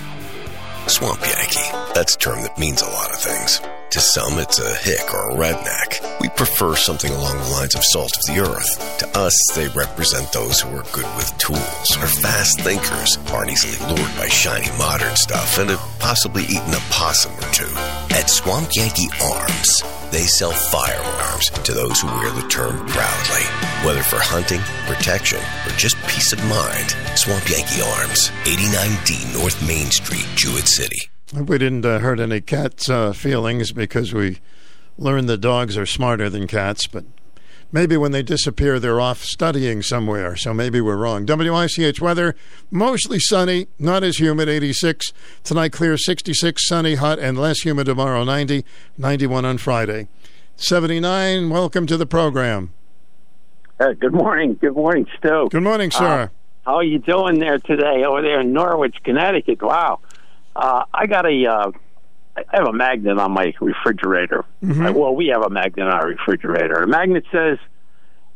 Swamp 0.86 1.20
Yankee. 1.20 1.92
That's 1.94 2.14
a 2.14 2.18
term 2.18 2.42
that 2.42 2.58
means 2.58 2.82
a 2.82 2.86
lot 2.86 3.10
of 3.10 3.18
things. 3.18 3.60
To 3.94 4.00
some, 4.00 4.40
it's 4.40 4.58
a 4.58 4.74
hick 4.74 5.14
or 5.14 5.30
a 5.30 5.34
redneck. 5.36 6.20
We 6.20 6.28
prefer 6.30 6.74
something 6.74 7.12
along 7.12 7.38
the 7.38 7.50
lines 7.50 7.76
of 7.76 7.84
salt 7.84 8.10
of 8.16 8.24
the 8.26 8.42
earth. 8.42 8.98
To 8.98 9.06
us, 9.16 9.32
they 9.54 9.68
represent 9.68 10.32
those 10.32 10.58
who 10.58 10.76
are 10.76 10.82
good 10.90 11.06
with 11.14 11.30
tools, 11.38 11.96
are 11.98 12.08
fast 12.08 12.58
thinkers, 12.62 13.16
aren't 13.30 13.52
easily 13.52 13.78
lured 13.86 14.10
by 14.16 14.26
shiny 14.26 14.66
modern 14.78 15.14
stuff, 15.14 15.60
and 15.60 15.70
have 15.70 15.78
possibly 16.00 16.42
eaten 16.42 16.74
a 16.74 16.82
possum 16.90 17.38
or 17.38 17.46
two. 17.54 17.70
At 18.10 18.28
Swamp 18.28 18.70
Yankee 18.74 19.10
Arms, 19.22 19.70
they 20.10 20.26
sell 20.26 20.50
firearms 20.50 21.50
to 21.62 21.72
those 21.72 22.00
who 22.00 22.08
wear 22.08 22.32
the 22.32 22.48
term 22.48 22.84
proudly. 22.88 23.46
Whether 23.86 24.02
for 24.02 24.18
hunting, 24.18 24.62
protection, 24.90 25.38
or 25.38 25.70
just 25.78 25.94
peace 26.08 26.32
of 26.32 26.42
mind, 26.50 26.96
Swamp 27.14 27.48
Yankee 27.48 27.86
Arms, 28.02 28.34
89D 28.42 29.38
North 29.38 29.62
Main 29.64 29.92
Street, 29.92 30.26
Jewett 30.34 30.66
City. 30.66 31.13
We 31.32 31.58
didn't 31.58 31.86
uh, 31.86 32.00
hurt 32.00 32.20
any 32.20 32.40
cats' 32.40 32.90
uh, 32.90 33.12
feelings 33.12 33.72
because 33.72 34.12
we 34.12 34.40
learned 34.98 35.28
that 35.30 35.38
dogs 35.38 35.76
are 35.78 35.86
smarter 35.86 36.28
than 36.28 36.46
cats, 36.46 36.86
but 36.86 37.04
maybe 37.72 37.96
when 37.96 38.12
they 38.12 38.22
disappear, 38.22 38.78
they're 38.78 39.00
off 39.00 39.24
studying 39.24 39.82
somewhere. 39.82 40.36
So 40.36 40.52
maybe 40.52 40.80
we're 40.80 40.96
wrong. 40.96 41.24
WICH 41.26 42.00
weather 42.00 42.36
mostly 42.70 43.18
sunny, 43.18 43.68
not 43.78 44.04
as 44.04 44.18
humid, 44.18 44.48
86. 44.48 45.12
Tonight, 45.42 45.72
clear, 45.72 45.96
66, 45.96 46.68
sunny, 46.68 46.96
hot, 46.96 47.18
and 47.18 47.38
less 47.38 47.60
humid 47.60 47.86
tomorrow, 47.86 48.22
90, 48.22 48.64
91 48.98 49.44
on 49.44 49.58
Friday. 49.58 50.08
79, 50.56 51.48
welcome 51.48 51.86
to 51.86 51.96
the 51.96 52.06
program. 52.06 52.72
Uh, 53.80 53.92
good 53.92 54.12
morning. 54.12 54.54
Good 54.60 54.74
morning, 54.74 55.06
Stu. 55.18 55.48
Good 55.50 55.62
morning, 55.62 55.90
sir. 55.90 56.04
Uh, 56.04 56.28
how 56.64 56.76
are 56.76 56.84
you 56.84 56.98
doing 56.98 57.40
there 57.40 57.58
today 57.58 58.04
over 58.04 58.22
there 58.22 58.40
in 58.40 58.52
Norwich, 58.52 58.96
Connecticut? 59.02 59.60
Wow. 59.62 60.00
Uh, 60.56 60.84
I 60.92 61.06
got 61.06 61.26
a. 61.26 61.46
Uh, 61.46 61.72
I 62.36 62.42
have 62.52 62.66
a 62.66 62.72
magnet 62.72 63.16
on 63.18 63.30
my 63.32 63.52
refrigerator. 63.60 64.44
Mm-hmm. 64.62 64.86
Uh, 64.86 64.92
well, 64.92 65.14
we 65.14 65.28
have 65.28 65.42
a 65.42 65.50
magnet 65.50 65.86
on 65.86 65.92
our 65.92 66.08
refrigerator. 66.08 66.80
The 66.80 66.86
magnet 66.88 67.24
says, 67.30 67.58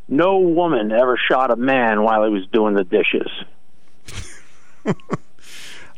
"No 0.08 0.38
woman 0.38 0.92
ever 0.92 1.16
shot 1.30 1.50
a 1.50 1.56
man 1.56 2.02
while 2.02 2.24
he 2.24 2.30
was 2.30 2.46
doing 2.52 2.74
the 2.74 2.84
dishes." 2.84 3.28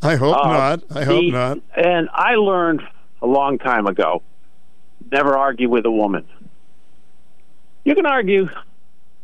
I 0.02 0.16
hope 0.16 0.36
Uh, 0.36 0.48
not. 0.52 0.82
I 0.94 1.04
hope 1.04 1.20
the- 1.20 1.30
not. 1.30 1.58
And 1.76 2.08
I 2.12 2.34
learned 2.36 2.82
a 3.20 3.26
long 3.26 3.58
time 3.58 3.86
ago: 3.86 4.22
never 5.12 5.36
argue 5.36 5.68
with 5.68 5.84
a 5.84 5.90
woman. 5.90 6.24
You 7.84 7.94
can 7.94 8.06
argue, 8.06 8.48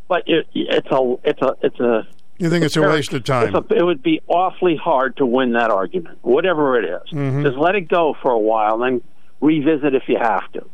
but 0.09 0.25
it, 0.27 0.47
it's 0.55 0.89
a 0.91 1.15
it's 1.25 1.41
a 1.43 1.57
it's 1.63 1.81
a 1.81 2.07
You 2.39 2.51
think 2.51 2.65
it's 2.65 2.77
a 2.77 2.83
waste 2.83 3.13
of 3.15 3.25
time? 3.25 3.55
a- 3.55 3.75
it 3.75 3.85
would 3.85 4.03
be 4.03 4.21
awfully 4.27 4.77
hard 4.77 5.17
to 5.17 5.27
win 5.27 5.53
that 5.53 5.71
argument, 5.71 6.19
whatever 6.23 6.79
it 6.79 6.85
is. 6.85 7.11
Mhm. 7.13 7.43
Just 7.45 7.57
let 7.57 7.75
it 7.75 7.89
go 7.89 8.15
for 8.23 8.31
a 8.31 8.39
while, 8.39 8.83
and 8.83 9.01
then 9.01 9.09
revisit 9.41 9.95
if 9.95 10.03
you 10.09 10.19
have 10.19 10.51
to. 10.53 10.65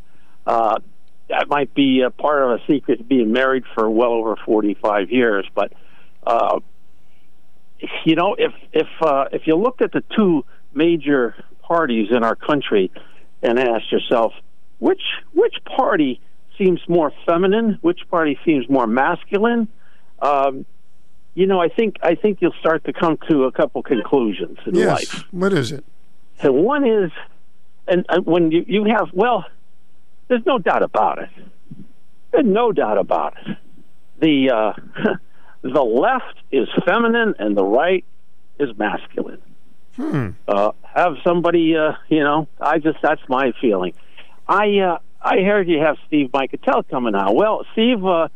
Uh, 0.46 0.78
that 1.28 1.48
might 1.48 1.72
be 1.74 2.02
a 2.02 2.10
part 2.10 2.42
of 2.42 2.50
a 2.50 2.58
secret 2.66 2.98
to 2.98 3.04
being 3.04 3.32
married 3.32 3.64
for 3.74 3.88
well 3.88 4.12
over 4.12 4.36
45 4.44 5.10
years, 5.10 5.46
but 5.54 5.72
uh, 6.26 6.60
you 8.04 8.14
know, 8.14 8.34
if 8.38 8.52
if 8.72 8.86
uh, 9.00 9.24
if 9.32 9.46
you 9.46 9.56
looked 9.56 9.82
at 9.82 9.92
the 9.92 10.02
two 10.16 10.44
major 10.74 11.34
parties 11.62 12.08
in 12.10 12.22
our 12.24 12.36
country 12.36 12.90
and 13.42 13.58
asked 13.58 13.90
yourself 13.90 14.32
which 14.78 15.02
which 15.32 15.54
party 15.64 16.20
seems 16.58 16.80
more 16.88 17.12
feminine, 17.26 17.78
which 17.80 18.00
party 18.10 18.38
seems 18.44 18.68
more 18.68 18.86
masculine, 18.86 19.68
um, 20.20 20.64
you 21.34 21.46
know, 21.46 21.60
I 21.60 21.68
think 21.68 21.96
I 22.02 22.14
think 22.14 22.38
you'll 22.40 22.54
start 22.60 22.84
to 22.84 22.92
come 22.92 23.18
to 23.28 23.44
a 23.44 23.52
couple 23.52 23.82
conclusions 23.82 24.58
in 24.66 24.74
yes. 24.74 24.88
life. 24.88 25.24
What 25.30 25.52
is 25.52 25.72
it? 25.72 25.84
And 26.40 26.54
one 26.54 26.86
is, 26.86 27.10
and 27.88 28.04
uh, 28.08 28.20
when 28.20 28.50
you 28.50 28.64
you 28.66 28.84
have 28.84 29.08
well, 29.12 29.44
there's 30.28 30.44
no 30.44 30.58
doubt 30.58 30.82
about 30.82 31.18
it. 31.18 31.30
There's 32.32 32.46
no 32.46 32.72
doubt 32.72 32.98
about 32.98 33.36
it. 33.46 33.56
The 34.20 34.50
uh, 34.50 34.72
the 35.62 35.82
left 35.82 36.36
is 36.50 36.68
feminine 36.84 37.34
and 37.38 37.56
the 37.56 37.64
right 37.64 38.04
is 38.58 38.76
masculine. 38.76 39.40
Hmm. 39.96 40.30
Uh, 40.48 40.72
have 40.82 41.16
somebody, 41.24 41.76
uh, 41.76 41.92
you 42.08 42.20
know, 42.20 42.48
I 42.60 42.78
just 42.78 42.98
that's 43.02 43.22
my 43.28 43.52
feeling. 43.60 43.94
I 44.46 44.78
uh, 44.78 44.98
I 45.20 45.42
heard 45.42 45.68
you 45.68 45.78
have 45.78 45.96
Steve 46.06 46.30
Mikutel 46.30 46.86
coming 46.90 47.14
out. 47.14 47.34
Well, 47.34 47.64
Steve. 47.72 48.04
Uh, 48.04 48.28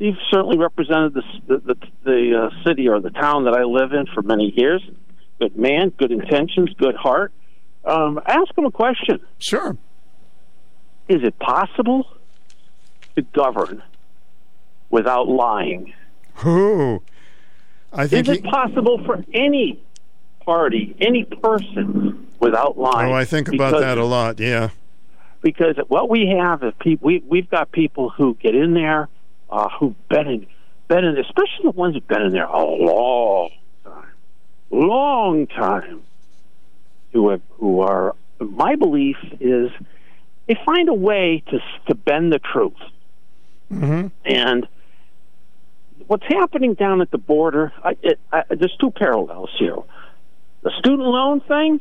Steve 0.00 0.14
certainly 0.30 0.56
represented 0.56 1.12
the 1.12 1.22
the, 1.46 1.58
the, 1.58 1.74
the 2.04 2.48
uh, 2.50 2.64
city 2.66 2.88
or 2.88 3.00
the 3.00 3.10
town 3.10 3.44
that 3.44 3.52
I 3.52 3.64
live 3.64 3.92
in 3.92 4.06
for 4.14 4.22
many 4.22 4.50
years. 4.56 4.82
Good 5.38 5.56
man, 5.56 5.90
good 5.90 6.10
intentions, 6.10 6.70
good 6.78 6.96
heart. 6.96 7.32
Um, 7.84 8.18
ask 8.26 8.56
him 8.56 8.64
a 8.64 8.70
question. 8.70 9.20
Sure. 9.38 9.76
Is 11.06 11.22
it 11.22 11.38
possible 11.38 12.06
to 13.14 13.20
govern 13.22 13.82
without 14.88 15.28
lying? 15.28 15.92
Who? 16.36 17.02
I 17.92 18.06
think 18.06 18.26
Is 18.28 18.38
it 18.38 18.44
possible 18.44 19.04
for 19.04 19.22
any 19.34 19.82
party, 20.46 20.96
any 20.98 21.24
person, 21.24 22.26
without 22.38 22.78
lying? 22.78 23.12
Oh, 23.12 23.14
I 23.14 23.26
think 23.26 23.48
about 23.48 23.72
Because- 23.72 23.82
that 23.82 23.98
a 23.98 24.04
lot. 24.04 24.40
Yeah. 24.40 24.70
because 25.42 25.76
what 25.88 26.08
we 26.08 26.26
have 26.38 26.62
is 26.62 26.72
people. 26.80 27.06
We 27.06 27.22
we've 27.26 27.50
got 27.50 27.70
people 27.70 28.08
who 28.08 28.34
get 28.40 28.54
in 28.54 28.72
there, 28.72 29.08
uh, 29.50 29.68
who've 29.78 30.08
been 30.08 30.26
in, 30.28 30.46
been 30.88 31.04
in, 31.04 31.18
especially 31.18 31.64
the 31.64 31.70
ones 31.70 31.94
who've 31.94 32.06
been 32.08 32.22
in 32.22 32.32
there 32.32 32.46
a 32.46 32.64
long 32.64 33.50
time, 33.84 34.06
long 34.70 35.46
time. 35.46 36.02
Who 37.12 37.30
have, 37.30 37.42
who 37.58 37.80
are 37.80 38.14
my 38.38 38.76
belief 38.76 39.16
is 39.40 39.70
they 40.46 40.56
find 40.64 40.88
a 40.88 40.94
way 40.94 41.42
to 41.50 41.58
to 41.88 41.94
bend 41.94 42.32
the 42.32 42.38
truth, 42.38 42.72
Mm-hmm. 43.72 44.08
and 44.24 44.68
what's 46.06 46.26
happening 46.28 46.74
down 46.74 47.00
at 47.00 47.10
the 47.10 47.18
border. 47.18 47.72
I, 47.84 47.96
it, 48.02 48.18
I, 48.32 48.42
there's 48.48 48.76
two 48.80 48.90
parallels 48.92 49.50
here: 49.58 49.76
the 50.62 50.70
student 50.78 51.02
loan 51.08 51.40
thing 51.40 51.80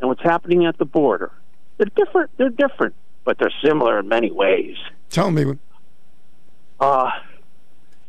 and 0.00 0.08
what's 0.08 0.22
happening 0.22 0.66
at 0.66 0.78
the 0.78 0.84
border. 0.84 1.32
They're 1.78 1.90
different. 1.96 2.30
They're 2.36 2.50
different, 2.50 2.94
but 3.24 3.38
they're 3.38 3.52
similar 3.64 3.98
in 3.98 4.08
many 4.08 4.30
ways. 4.30 4.76
Tell 5.10 5.30
me. 5.32 5.58
Uh, 6.80 7.10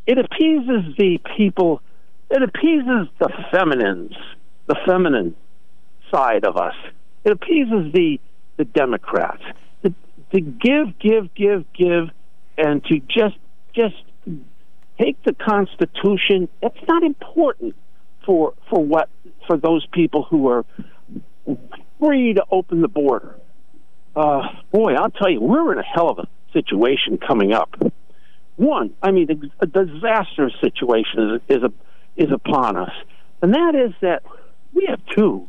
it 0.06 0.18
appeases 0.18 0.96
the 0.98 1.20
people. 1.38 1.82
It 2.30 2.42
appeases 2.42 3.08
the 3.20 3.30
feminines, 3.52 4.16
the 4.68 4.76
feminine 4.86 5.36
side 6.12 6.46
of 6.46 6.58
us. 6.58 6.76
It 7.24 7.32
appeases 7.32 7.92
the 7.94 8.20
the 8.58 8.66
Democrats 8.66 9.44
to, 9.84 9.94
to 10.32 10.40
give, 10.40 10.98
give, 11.00 11.34
give, 11.34 11.66
give, 11.74 12.10
and 12.58 12.84
to 12.86 13.00
just 13.00 13.38
just 13.74 13.96
take 15.00 15.22
the 15.24 15.34
Constitution. 15.34 16.48
That's 16.62 16.80
not 16.88 17.04
important 17.04 17.76
for 18.26 18.54
for 18.70 18.84
what 18.84 19.10
for 19.48 19.58
those 19.58 19.86
people 19.92 20.24
who 20.24 20.48
are 20.50 20.66
free 22.00 22.34
to 22.34 22.44
open 22.52 22.82
the 22.82 22.88
border. 22.88 23.36
Uh, 24.16 24.44
boy, 24.72 24.94
I'll 24.94 25.12
tell 25.12 25.30
you, 25.30 25.42
we're 25.42 25.74
in 25.74 25.80
a 25.80 25.84
hell 25.84 26.10
of 26.10 26.20
a 26.20 26.28
situation 26.54 27.18
coming 27.18 27.54
up. 27.54 27.70
One, 28.58 28.92
I 29.02 29.12
mean, 29.12 29.52
a 29.60 29.66
disastrous 29.66 30.54
situation 30.62 31.42
is 31.50 31.58
is 31.58 31.64
a, 31.64 31.74
is 32.16 32.32
upon 32.32 32.78
us, 32.78 32.94
and 33.42 33.54
that 33.54 33.76
is 33.76 33.94
that 34.02 34.24
we 34.74 34.86
have 34.90 35.06
too 35.08 35.48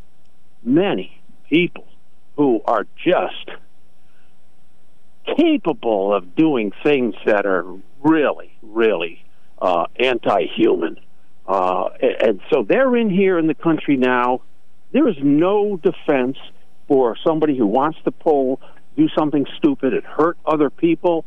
many 0.64 1.20
people 1.48 1.86
who 2.36 2.60
are 2.64 2.86
just 3.04 3.50
capable 5.36 6.12
of 6.12 6.34
doing 6.34 6.72
things 6.82 7.14
that 7.24 7.46
are 7.46 7.64
really, 8.02 8.56
really 8.62 9.24
uh, 9.60 9.86
anti-human, 9.98 10.98
uh, 11.46 11.88
and, 12.20 12.40
so 12.52 12.64
they're 12.64 12.94
in 12.96 13.08
here 13.08 13.38
in 13.38 13.46
the 13.46 13.54
country 13.54 13.96
now. 13.96 14.42
There 14.92 15.08
is 15.08 15.16
no 15.22 15.76
defense 15.76 16.36
for 16.88 17.16
somebody 17.24 17.56
who 17.56 17.66
wants 17.66 17.98
to 18.04 18.10
pull, 18.10 18.60
do 18.96 19.08
something 19.16 19.46
stupid 19.58 19.94
and 19.94 20.04
hurt 20.04 20.38
other 20.44 20.70
people 20.70 21.24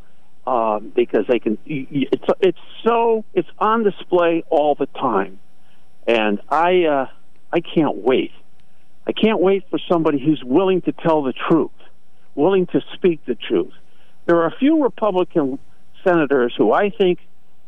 um, 0.50 0.92
because 0.96 1.26
they 1.30 1.38
can. 1.38 1.60
It's 1.68 2.26
it's 2.40 2.58
so 2.84 3.24
it's 3.36 3.48
on 3.60 3.84
display 3.84 4.44
all 4.50 4.74
the 4.74 4.88
time, 4.88 5.40
and 6.08 6.42
I 6.50 6.86
uh, 6.86 7.06
I 7.54 7.60
can't 7.62 7.98
wait. 7.98 8.32
I 9.06 9.12
can't 9.12 9.40
wait 9.40 9.66
for 9.70 9.80
somebody 9.92 10.20
who's 10.20 10.42
willing 10.44 10.82
to 10.82 10.92
tell 10.92 11.22
the 11.22 11.34
truth, 11.34 11.70
willing 12.34 12.66
to 12.68 12.82
speak 12.96 13.24
the 13.28 13.36
truth. 13.36 13.74
There 14.26 14.38
are 14.38 14.48
a 14.48 14.56
few 14.58 14.82
Republican 14.82 15.60
senators 16.04 16.54
who 16.58 16.74
I 16.74 16.90
think, 16.90 17.20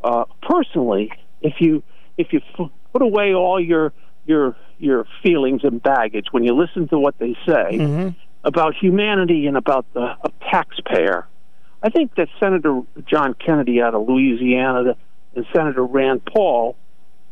uh, 0.04 0.26
personally, 0.42 1.12
if 1.42 1.54
you 1.60 1.84
if 2.18 2.34
you 2.34 2.42
put 2.94 3.04
away 3.04 3.36
all 3.36 3.60
your 3.60 3.94
your 4.26 4.56
your 4.80 5.06
feelings 5.22 5.62
and 5.64 5.84
baggage 5.84 6.26
when 6.32 6.44
you 6.44 6.56
listen 6.56 6.88
to 6.88 6.98
what 6.98 7.20
they 7.20 7.36
say 7.48 8.14
about 8.44 8.74
humanity 8.76 9.46
and 9.46 9.56
about 9.56 9.86
the 9.94 10.16
taxpayer, 10.50 11.28
I 11.84 11.90
think 11.90 12.16
that 12.16 12.28
Senator 12.40 12.82
John 13.06 13.34
Kennedy 13.34 13.82
out 13.82 13.96
of 13.96 14.08
Louisiana 14.08 14.96
and 15.36 15.46
Senator 15.54 15.84
Rand 15.84 16.24
Paul 16.26 16.76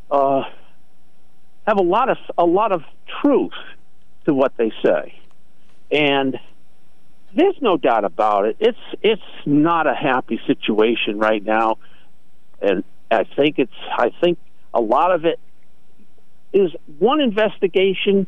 uh, 0.10 0.44
have 1.68 1.78
a 1.78 1.84
lot 1.84 2.10
of 2.10 2.18
a 2.38 2.46
lot 2.46 2.72
of 2.72 2.82
truth 3.22 3.54
to 4.26 4.34
what 4.34 4.54
they 4.58 4.72
say, 4.84 5.20
and 5.92 6.40
there's 7.36 7.58
no 7.62 7.78
doubt 7.78 8.06
about 8.06 8.46
it. 8.46 8.58
It's 8.60 8.78
it's 9.02 9.22
not 9.46 9.86
a 9.86 9.94
happy 9.94 10.40
situation 10.48 11.20
right 11.20 11.44
now, 11.44 11.78
and 12.60 12.84
I 13.12 13.26
think 13.36 13.60
it's 13.60 13.72
I 13.92 14.12
think 14.20 14.40
a 14.74 14.82
lot 14.82 15.14
of 15.14 15.26
it 15.26 15.40
is 16.54 16.72
one 16.98 17.22
investigation. 17.22 18.26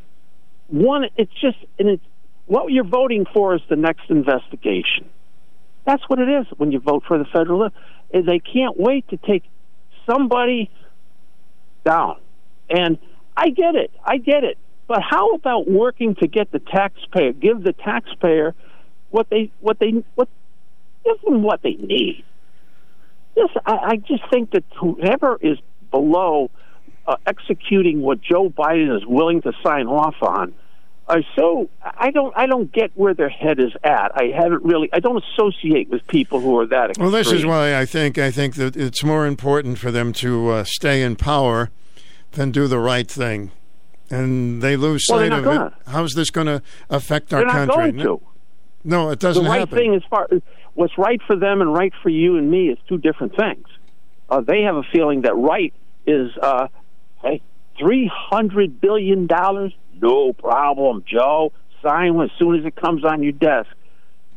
One, 0.68 1.06
it's 1.18 1.34
just 1.42 1.58
and 1.80 1.90
it's 1.90 2.04
what 2.46 2.72
you're 2.72 2.84
voting 2.84 3.26
for 3.34 3.56
is 3.56 3.62
the 3.70 3.76
next 3.76 4.10
investigation. 4.10 5.10
That's 5.86 6.04
what 6.08 6.20
it 6.20 6.30
is 6.30 6.48
when 6.58 6.72
you 6.72 6.80
vote 6.80 7.04
for 7.08 7.18
the 7.18 7.26
federal. 7.26 7.70
Is 8.14 8.26
they 8.26 8.40
can't 8.40 8.78
wait 8.78 9.08
to 9.10 9.18
take 9.18 9.44
somebody 10.10 10.70
down, 11.86 12.18
and 12.70 12.98
I 13.36 13.50
get 13.50 13.76
it. 13.76 13.92
I 14.04 14.18
get 14.18 14.44
it. 14.44 14.58
But 14.88 15.02
how 15.02 15.32
about 15.32 15.70
working 15.70 16.16
to 16.16 16.28
get 16.28 16.52
the 16.52 16.60
taxpayer, 16.60 17.32
give 17.32 17.64
the 17.64 17.74
taxpayer 17.74 18.54
what 19.10 19.30
they 19.30 19.52
what 19.60 19.80
they 19.80 20.04
what 20.16 20.28
give 21.06 21.22
them 21.22 21.44
what 21.44 21.62
they 21.62 21.74
need. 21.74 22.24
This 23.36 23.50
I, 23.66 23.74
I 23.74 23.96
just 23.96 24.24
think 24.32 24.52
that 24.52 24.64
whoever 24.80 25.38
is 25.42 25.58
below 25.92 26.50
uh, 27.08 27.16
executing 27.26 28.02
what 28.02 28.22
Joe 28.22 28.50
Biden 28.50 28.96
is 28.96 29.06
willing 29.06 29.42
to 29.44 29.54
sign 29.64 29.88
off 29.88 30.16
on 30.22 30.54
are 31.12 31.24
so 31.36 31.70
I 31.84 32.12
don't 32.12 32.34
I 32.38 32.46
don't 32.48 32.72
get 32.72 32.92
where 32.96 33.14
their 33.14 33.30
head 33.30 33.60
is 33.60 33.72
at. 33.84 34.12
I 34.16 34.32
haven't 34.36 34.64
really 34.64 34.90
I 34.94 35.00
don't 35.00 35.24
associate 35.34 35.90
with 35.90 36.06
people 36.08 36.40
who 36.40 36.58
are 36.60 36.66
that 36.68 36.90
extreme. 36.92 37.04
Well, 37.04 37.12
this 37.12 37.32
is 37.32 37.46
why 37.46 37.76
I 37.78 37.86
think 37.86 38.18
I 38.18 38.32
think 38.32 38.56
that 38.56 38.76
it's 38.78 39.04
more 39.04 39.26
important 39.26 39.78
for 39.78 39.92
them 39.92 40.14
to 40.14 40.50
uh, 40.50 40.64
stay 40.64 41.02
in 41.04 41.16
power 41.16 41.70
than 42.32 42.52
do 42.52 42.68
the 42.68 42.80
right 42.80 43.10
thing, 43.12 43.52
and 44.10 44.62
they 44.62 44.78
lose 44.78 45.06
Well, 45.10 45.20
sight 45.20 45.34
of 45.34 45.44
gonna. 45.44 45.66
it. 45.68 45.74
How's 45.90 46.14
this 46.14 46.30
going 46.30 46.48
to 46.48 46.62
affect 46.90 47.34
our 47.34 47.42
They're 47.42 47.68
not 47.68 47.70
country? 47.76 48.02
to. 48.04 48.22
No, 48.84 49.10
it 49.10 49.20
doesn't 49.20 49.44
the 49.44 49.50
right 49.50 49.60
happen. 49.60 49.78
thing 49.78 49.94
as 49.96 50.02
far 50.10 50.28
what's 50.74 50.98
right 50.98 51.22
for 51.28 51.36
them 51.36 51.62
and 51.62 51.74
right 51.74 51.94
for 52.02 52.10
you 52.10 52.38
and 52.38 52.50
me 52.50 52.70
is 52.70 52.78
two 52.88 52.98
different 52.98 53.36
things. 53.36 53.68
Uh, 54.30 54.40
they 54.42 54.62
have 54.62 54.76
a 54.78 54.84
feeling 54.94 55.22
that 55.24 55.36
right 55.36 55.74
is 56.08 56.32
uh, 56.42 56.68
hey 57.22 57.42
three 57.82 58.10
hundred 58.14 58.80
billion 58.80 59.28
dollars, 59.28 59.74
no 60.02 60.34
problem, 60.34 61.04
Joe. 61.06 61.52
Sign 61.82 62.20
as 62.22 62.30
soon 62.38 62.60
as 62.60 62.66
it 62.66 62.76
comes 62.76 63.04
on 63.04 63.24
your 63.24 63.32
desk. 63.32 63.70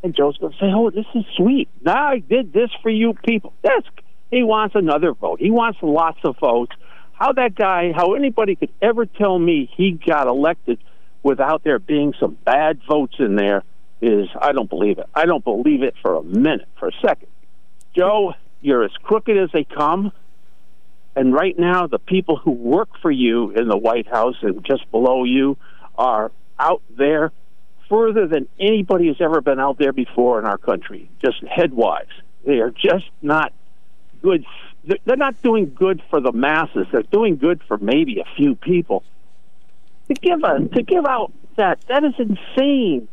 And 0.03 0.15
Joe's 0.17 0.37
going 0.39 0.53
to 0.53 0.59
say, 0.59 0.73
"Oh, 0.75 0.91
this 0.91 1.07
is 1.15 1.25
sweet. 1.37 1.69
Now 1.83 2.09
I 2.09 2.19
did 2.19 2.53
this 2.53 2.71
for 2.83 2.91
you 2.91 3.15
people." 3.27 3.53
That's 3.63 3.87
he 4.31 4.43
wants 4.43 4.75
another 4.75 5.13
vote. 5.13 5.41
He 5.41 5.51
wants 5.51 5.79
lots 5.83 6.19
of 6.25 6.37
votes. 6.39 6.73
How 7.13 7.33
that 7.33 7.55
guy, 7.55 7.93
how 7.93 8.15
anybody 8.15 8.57
could 8.57 8.73
ever 8.83 9.07
tell 9.07 9.39
me 9.39 9.71
he 9.77 9.93
got 9.93 10.27
elected 10.27 10.79
without 11.23 11.63
there 11.63 11.79
being 11.79 12.15
some 12.19 12.37
bad 12.45 12.81
votes 12.89 13.15
in 13.19 13.37
there 13.37 13.63
is 14.01 14.29
I 14.41 14.53
don't 14.53 14.69
believe 14.69 14.99
it. 14.99 15.07
I 15.15 15.27
don't 15.27 15.45
believe 15.45 15.83
it 15.83 15.95
for 16.03 16.17
a 16.17 16.23
minute, 16.23 16.69
for 16.79 16.89
a 16.89 16.93
second. 17.07 17.29
Joe, 17.97 18.35
you're 18.61 18.85
as 18.85 18.91
crooked 19.03 19.37
as 19.37 19.51
they 19.53 19.65
come. 19.65 20.13
And 21.17 21.33
right 21.33 21.57
now, 21.59 21.87
the 21.87 21.99
people 21.99 22.37
who 22.37 22.51
work 22.51 22.89
for 23.01 23.11
you 23.11 23.51
in 23.51 23.69
the 23.69 23.77
White 23.77 24.09
House 24.09 24.37
and 24.43 24.65
just 24.65 24.91
below 24.91 25.25
you 25.25 25.57
are 25.97 26.33
out 26.59 26.83
there 26.97 27.31
further 27.89 28.27
than 28.27 28.49
anybody 28.59 29.09
has 29.09 29.17
ever 29.21 29.41
been 29.41 29.61
out 29.61 29.79
there 29.79 29.93
before 29.93 30.39
in 30.39 30.45
our 30.45 30.59
country, 30.59 31.09
just 31.25 31.43
headwise. 31.45 32.09
They 32.45 32.59
are 32.59 32.71
just 32.71 33.07
not 33.23 33.53
good. 34.23 34.45
They're 35.05 35.17
not 35.17 35.41
doing 35.43 35.73
good 35.75 36.03
for 36.11 36.21
the 36.21 36.33
masses. 36.33 36.87
They're 36.91 37.03
doing 37.03 37.37
good 37.37 37.63
for 37.69 37.79
maybe 37.79 38.21
a 38.21 38.37
few 38.37 38.55
people. 38.55 39.03
To 40.09 40.15
give 40.15 40.43
a, 40.43 40.69
to 40.75 40.83
give 40.83 41.07
out 41.07 41.33
that 41.57 41.81
that 41.89 42.05
is 42.05 42.15
insane. 42.19 43.09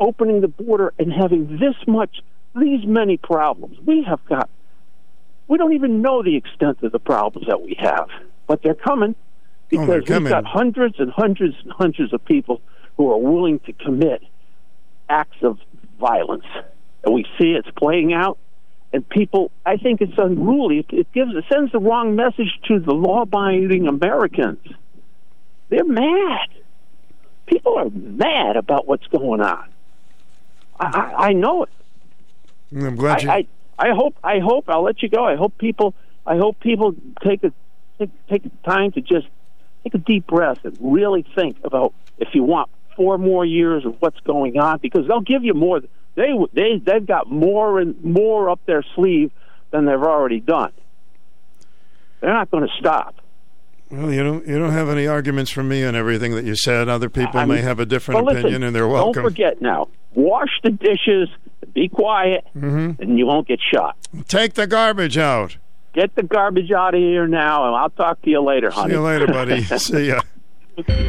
Opening 0.00 0.40
the 0.42 0.48
border 0.48 0.92
and 0.98 1.12
having 1.12 1.58
this 1.58 1.74
much, 1.88 2.22
these 2.54 2.86
many 2.86 3.16
problems. 3.16 3.78
We 3.84 4.04
have 4.04 4.24
got. 4.26 4.48
We 5.48 5.58
don't 5.58 5.72
even 5.72 6.02
know 6.02 6.22
the 6.22 6.36
extent 6.36 6.82
of 6.82 6.92
the 6.92 6.98
problems 6.98 7.48
that 7.48 7.62
we 7.62 7.76
have, 7.80 8.08
but 8.46 8.62
they're 8.62 8.74
coming 8.74 9.14
Oh, 9.72 9.86
they're 9.86 10.00
because 10.00 10.20
we've 10.20 10.28
got 10.30 10.44
hundreds 10.46 10.98
and 10.98 11.10
hundreds 11.10 11.54
and 11.62 11.72
hundreds 11.72 12.12
of 12.12 12.24
people 12.24 12.62
who 12.96 13.12
are 13.12 13.18
willing 13.18 13.58
to 13.60 13.72
commit 13.72 14.22
acts 15.08 15.36
of 15.42 15.58
violence, 16.00 16.46
and 17.04 17.14
we 17.14 17.24
see 17.38 17.52
it's 17.52 17.70
playing 17.76 18.12
out. 18.12 18.38
And 18.90 19.06
people, 19.06 19.50
I 19.66 19.76
think 19.76 20.00
it's 20.00 20.16
unruly. 20.16 20.78
It, 20.78 20.86
it 20.90 21.12
gives, 21.12 21.34
it 21.34 21.44
sends 21.52 21.72
the 21.72 21.78
wrong 21.78 22.16
message 22.16 22.58
to 22.68 22.80
the 22.80 22.94
law-abiding 22.94 23.86
Americans. 23.86 24.66
They're 25.68 25.84
mad. 25.84 26.48
People 27.44 27.76
are 27.78 27.90
mad 27.90 28.56
about 28.56 28.86
what's 28.86 29.06
going 29.08 29.42
on. 29.42 29.68
I, 30.80 30.86
I, 30.86 31.26
I 31.28 31.32
know 31.34 31.64
it. 31.64 31.70
I'm 32.74 32.96
glad 32.96 33.22
you. 33.22 33.28
I, 33.28 33.34
I, 33.34 33.46
I 33.78 33.90
hope. 33.94 34.16
I 34.22 34.40
hope. 34.40 34.68
I'll 34.68 34.82
let 34.82 35.02
you 35.02 35.08
go. 35.08 35.24
I 35.24 35.36
hope 35.36 35.56
people. 35.58 35.94
I 36.26 36.36
hope 36.36 36.60
people 36.60 36.94
take 37.22 37.44
a 37.44 37.52
take, 37.98 38.10
take 38.28 38.62
time 38.62 38.92
to 38.92 39.00
just 39.00 39.26
take 39.84 39.94
a 39.94 39.98
deep 39.98 40.26
breath 40.26 40.64
and 40.64 40.76
really 40.80 41.24
think 41.34 41.56
about 41.64 41.94
if 42.18 42.28
you 42.34 42.42
want 42.42 42.68
four 42.96 43.16
more 43.16 43.44
years 43.44 43.86
of 43.86 43.96
what's 44.00 44.18
going 44.20 44.58
on 44.58 44.78
because 44.78 45.06
they'll 45.06 45.20
give 45.20 45.44
you 45.44 45.54
more. 45.54 45.80
They 46.16 46.32
they 46.52 46.82
they've 46.84 47.06
got 47.06 47.30
more 47.30 47.80
and 47.80 48.02
more 48.02 48.50
up 48.50 48.60
their 48.66 48.84
sleeve 48.94 49.30
than 49.70 49.84
they've 49.84 50.02
already 50.02 50.40
done. 50.40 50.72
They're 52.20 52.32
not 52.32 52.50
going 52.50 52.66
to 52.66 52.72
stop. 52.78 53.14
Well, 53.90 54.12
you 54.12 54.22
don't 54.22 54.46
you 54.46 54.58
don't 54.58 54.72
have 54.72 54.88
any 54.88 55.06
arguments 55.06 55.50
from 55.50 55.68
me 55.68 55.84
on 55.84 55.94
everything 55.94 56.34
that 56.34 56.44
you 56.44 56.54
said. 56.56 56.88
Other 56.88 57.08
people 57.08 57.40
I 57.40 57.44
may 57.46 57.54
mean- 57.56 57.64
have 57.64 57.80
a 57.80 57.86
different 57.86 58.16
Well, 58.16 58.26
listen, 58.26 58.40
opinion, 58.40 58.62
and 58.64 58.76
they're 58.76 58.88
welcome. 58.88 59.22
Don't 59.22 59.30
forget 59.32 59.62
now. 59.62 59.88
Wash 60.14 60.50
the 60.62 60.70
dishes. 60.70 61.28
Be 61.74 61.88
quiet, 61.88 62.44
Mhm. 62.56 62.98
and 63.00 63.18
you 63.18 63.26
won't 63.26 63.46
get 63.48 63.60
shot. 63.60 63.96
Take 64.26 64.54
the 64.54 64.66
garbage 64.66 65.16
out. 65.18 65.56
Get 65.94 66.14
the 66.14 66.22
garbage 66.22 66.70
out 66.70 66.94
of 66.94 67.00
here 67.00 67.26
now, 67.26 67.66
and 67.66 67.76
I'll 67.76 67.90
talk 67.90 68.20
to 68.22 68.30
you 68.30 68.40
later, 68.40 68.70
honey. 68.70 68.90
See 68.90 68.96
you 68.96 69.02
later, 69.02 69.26
buddy. 69.26 69.62
See 69.78 70.08
ya. 70.08 70.20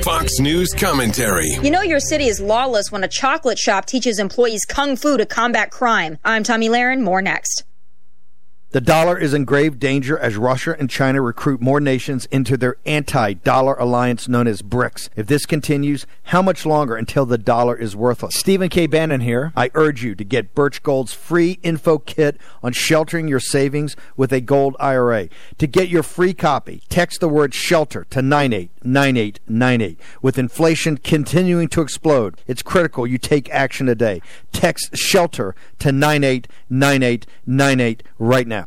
Fox 0.02 0.40
News 0.40 0.70
commentary. 0.76 1.48
You 1.62 1.70
know 1.70 1.82
your 1.84 2.00
city 2.00 2.26
is 2.26 2.40
lawless 2.40 2.92
when 2.92 3.04
a 3.04 3.08
chocolate 3.08 3.60
shop 3.60 3.86
teaches 3.86 4.18
employees 4.18 4.66
kung 4.66 4.96
fu 4.96 5.16
to 5.18 5.26
combat 5.26 5.70
crime. 5.70 6.18
I'm 6.26 6.44
Tomi 6.44 6.70
Lahren. 6.70 7.02
More 7.02 7.22
next. 7.22 7.64
The 8.72 8.82
dollar 8.82 9.18
is 9.18 9.34
in 9.34 9.46
grave 9.46 9.80
danger 9.80 10.16
as 10.16 10.38
Russia 10.38 10.76
and 10.78 10.92
China 10.92 11.24
recruit 11.24 11.60
more 11.60 11.80
nations 11.80 12.28
into 12.28 12.56
their 12.56 12.76
anti 12.86 13.34
dollar 13.34 13.74
alliance 13.74 14.28
known 14.28 14.46
as 14.46 14.62
BRICS. 14.62 15.10
If 15.16 15.26
this 15.26 15.48
continues, 15.48 16.06
how 16.26 16.44
much 16.44 16.68
longer 16.68 16.96
until 16.96 17.26
the 17.26 17.40
dollar 17.40 17.76
is 17.76 17.96
worthless? 17.96 18.36
Stephen 18.36 18.70
K. 18.70 18.86
Bannon 18.86 19.22
here. 19.22 19.52
I 19.56 19.72
urge 19.74 20.04
you 20.04 20.14
to 20.14 20.24
get 20.24 20.54
Birch 20.54 20.84
Gold's 20.84 21.14
free 21.14 21.58
info 21.64 21.98
kit 21.98 22.40
on 22.62 22.74
sheltering 22.74 23.28
your 23.28 23.40
savings 23.40 23.96
with 24.16 24.32
a 24.32 24.40
gold 24.40 24.76
IRA. 24.80 25.30
To 25.58 25.66
get 25.66 25.90
your 25.90 26.04
free 26.04 26.36
copy, 26.36 26.84
text 26.90 27.22
the 27.22 27.28
word 27.28 27.56
shelter 27.56 28.06
to 28.12 28.22
989898. 28.22 30.00
With 30.22 30.38
inflation 30.38 31.00
continuing 31.00 31.70
to 31.70 31.82
explode, 31.82 32.40
it's 32.46 32.62
critical 32.62 33.08
you 33.08 33.18
take 33.18 33.50
action 33.50 33.88
today. 33.88 34.22
Text 34.52 34.96
shelter 34.96 35.56
to 35.80 35.92
989898 35.92 38.04
right 38.20 38.48
now. 38.48 38.59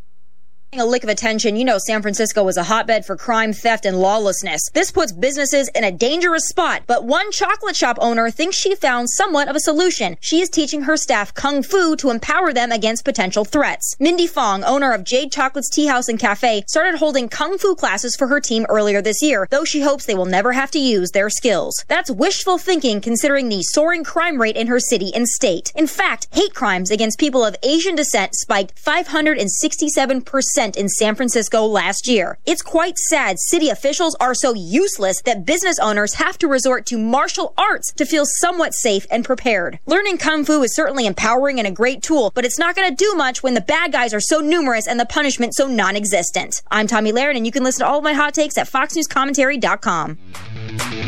A 0.74 0.86
lick 0.86 1.02
of 1.04 1.10
attention, 1.10 1.56
you 1.56 1.66
know 1.66 1.76
San 1.76 2.00
Francisco 2.00 2.42
was 2.42 2.56
a 2.56 2.62
hotbed 2.62 3.04
for 3.04 3.14
crime, 3.14 3.52
theft, 3.52 3.84
and 3.84 4.00
lawlessness. 4.00 4.62
This 4.72 4.90
puts 4.90 5.12
businesses 5.12 5.68
in 5.74 5.84
a 5.84 5.92
dangerous 5.92 6.48
spot, 6.48 6.84
but 6.86 7.04
one 7.04 7.30
chocolate 7.30 7.76
shop 7.76 7.98
owner 8.00 8.30
thinks 8.30 8.56
she 8.56 8.74
found 8.74 9.10
somewhat 9.10 9.48
of 9.48 9.56
a 9.56 9.60
solution. 9.60 10.16
She 10.22 10.40
is 10.40 10.48
teaching 10.48 10.84
her 10.84 10.96
staff 10.96 11.34
kung 11.34 11.62
fu 11.62 11.94
to 11.96 12.08
empower 12.08 12.54
them 12.54 12.72
against 12.72 13.04
potential 13.04 13.44
threats. 13.44 13.94
Mindy 14.00 14.26
Fong, 14.26 14.64
owner 14.64 14.92
of 14.92 15.04
Jade 15.04 15.30
Chocolate's 15.30 15.68
Tea 15.68 15.88
House 15.88 16.08
and 16.08 16.18
Cafe, 16.18 16.64
started 16.66 16.96
holding 16.96 17.28
kung 17.28 17.58
fu 17.58 17.74
classes 17.74 18.16
for 18.16 18.28
her 18.28 18.40
team 18.40 18.64
earlier 18.70 19.02
this 19.02 19.20
year, 19.20 19.46
though 19.50 19.66
she 19.66 19.82
hopes 19.82 20.06
they 20.06 20.14
will 20.14 20.24
never 20.24 20.52
have 20.52 20.70
to 20.70 20.78
use 20.78 21.10
their 21.10 21.28
skills. 21.28 21.84
That's 21.88 22.10
wishful 22.10 22.56
thinking 22.56 23.02
considering 23.02 23.50
the 23.50 23.62
soaring 23.62 24.04
crime 24.04 24.40
rate 24.40 24.56
in 24.56 24.68
her 24.68 24.80
city 24.80 25.12
and 25.14 25.28
state. 25.28 25.70
In 25.76 25.86
fact, 25.86 26.28
hate 26.32 26.54
crimes 26.54 26.90
against 26.90 27.18
people 27.18 27.44
of 27.44 27.56
Asian 27.62 27.94
descent 27.94 28.34
spiked 28.34 28.82
567% 28.82 30.61
in 30.70 30.88
San 30.88 31.16
Francisco 31.16 31.66
last 31.66 32.06
year. 32.06 32.38
It's 32.46 32.62
quite 32.62 32.96
sad 32.96 33.36
city 33.40 33.68
officials 33.68 34.14
are 34.20 34.34
so 34.34 34.54
useless 34.54 35.20
that 35.22 35.44
business 35.44 35.78
owners 35.80 36.14
have 36.14 36.38
to 36.38 36.46
resort 36.46 36.86
to 36.86 36.98
martial 36.98 37.52
arts 37.58 37.92
to 37.94 38.06
feel 38.06 38.24
somewhat 38.24 38.72
safe 38.72 39.06
and 39.10 39.24
prepared. 39.24 39.80
Learning 39.86 40.18
Kung 40.18 40.44
Fu 40.44 40.62
is 40.62 40.74
certainly 40.74 41.06
empowering 41.06 41.58
and 41.58 41.66
a 41.66 41.72
great 41.72 42.02
tool, 42.02 42.30
but 42.34 42.44
it's 42.44 42.58
not 42.58 42.76
going 42.76 42.88
to 42.88 42.94
do 42.94 43.14
much 43.16 43.42
when 43.42 43.54
the 43.54 43.60
bad 43.60 43.90
guys 43.90 44.14
are 44.14 44.20
so 44.20 44.38
numerous 44.38 44.86
and 44.86 45.00
the 45.00 45.06
punishment 45.06 45.54
so 45.54 45.66
non 45.66 45.96
existent. 45.96 46.62
I'm 46.70 46.86
Tomi 46.86 47.12
Lahren, 47.12 47.36
and 47.36 47.44
you 47.44 47.52
can 47.52 47.64
listen 47.64 47.84
to 47.84 47.90
all 47.90 47.98
of 47.98 48.04
my 48.04 48.12
hot 48.12 48.32
takes 48.32 48.56
at 48.56 48.68
FoxNewsCommentary.com. 48.70 50.18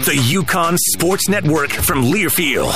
The 0.05 0.17
UConn 0.35 0.77
Sports 0.79 1.29
Network 1.29 1.71
from 1.71 2.03
Learfield. 2.05 2.73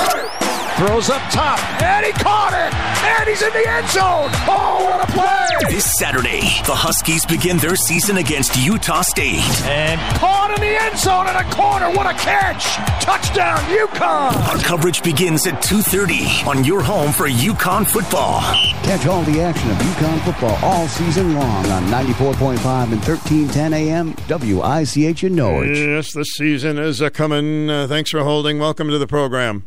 Throws 0.79 1.11
up 1.11 1.21
top, 1.33 1.59
and 1.83 2.07
he 2.07 2.13
caught 2.13 2.53
it, 2.53 2.73
and 3.05 3.29
he's 3.29 3.43
in 3.43 3.53
the 3.53 3.69
end 3.69 3.89
zone. 3.89 4.31
Oh, 4.47 4.85
what 4.85 5.09
a 5.09 5.13
play! 5.13 5.73
This 5.75 5.93
Saturday, 5.99 6.41
the 6.69 6.75
Huskies 6.75 7.25
begin 7.25 7.57
their 7.57 7.77
season 7.77 8.19
against 8.19 8.55
Utah 8.63 9.01
State. 9.01 9.41
And 9.65 9.99
caught 10.19 10.53
in 10.55 10.61
the 10.61 10.77
end 10.83 10.99
zone 10.99 11.27
in 11.27 11.35
a 11.35 11.45
corner. 11.51 11.89
What 11.97 12.05
a 12.05 12.13
catch! 12.13 12.63
Touchdown, 13.03 13.57
UConn! 13.73 14.37
Our 14.51 14.59
coverage 14.59 15.03
begins 15.03 15.47
at 15.47 15.63
2.30 15.63 16.47
on 16.47 16.65
your 16.65 16.83
home 16.83 17.11
for 17.11 17.27
UConn 17.27 17.87
football. 17.87 18.43
Catch 18.85 19.07
all 19.07 19.23
the 19.23 19.41
action 19.41 19.71
of 19.71 19.79
UConn 19.79 20.23
football 20.27 20.59
all 20.63 20.87
season 20.89 21.35
long 21.35 21.65
on 21.71 21.85
94.5 21.85 22.93
and 22.93 23.01
1310 23.01 23.73
AM 23.73 24.15
WICH 24.29 25.25
in 25.25 25.35
Norwich. 25.35 25.79
Yes, 25.79 26.13
the 26.13 26.25
season 26.25 26.77
is 26.77 27.01
a 27.01 27.11
coming. 27.11 27.71
Uh, 27.71 27.87
thanks 27.87 28.11
for 28.11 28.23
holding. 28.25 28.59
Welcome 28.59 28.91
to 28.91 28.99
the 28.99 29.07
program. 29.07 29.67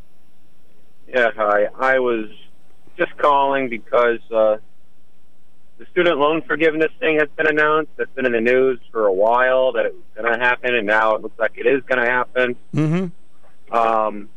Yeah, 1.07 1.31
hi. 1.35 1.65
I 1.79 1.97
was 1.97 2.29
just 2.95 3.17
calling 3.17 3.69
because 3.69 4.19
uh, 4.31 4.57
the 5.81 5.87
student 5.89 6.19
loan 6.19 6.43
forgiveness 6.43 6.91
thing 6.99 7.17
has 7.17 7.27
been 7.35 7.47
announced. 7.47 7.89
It's 7.97 8.13
been 8.13 8.27
in 8.27 8.33
the 8.33 8.39
news 8.39 8.79
for 8.91 9.07
a 9.07 9.11
while 9.11 9.71
that 9.71 9.87
it 9.87 9.95
was 9.95 10.03
going 10.15 10.31
to 10.31 10.37
happen, 10.37 10.75
and 10.75 10.85
now 10.85 11.15
it 11.15 11.23
looks 11.23 11.39
like 11.39 11.53
it 11.55 11.65
is 11.65 11.81
going 11.87 11.97
to 11.97 12.07
happen. 12.07 12.55
Mm-hmm. 12.71 13.75
Um, 13.75 14.29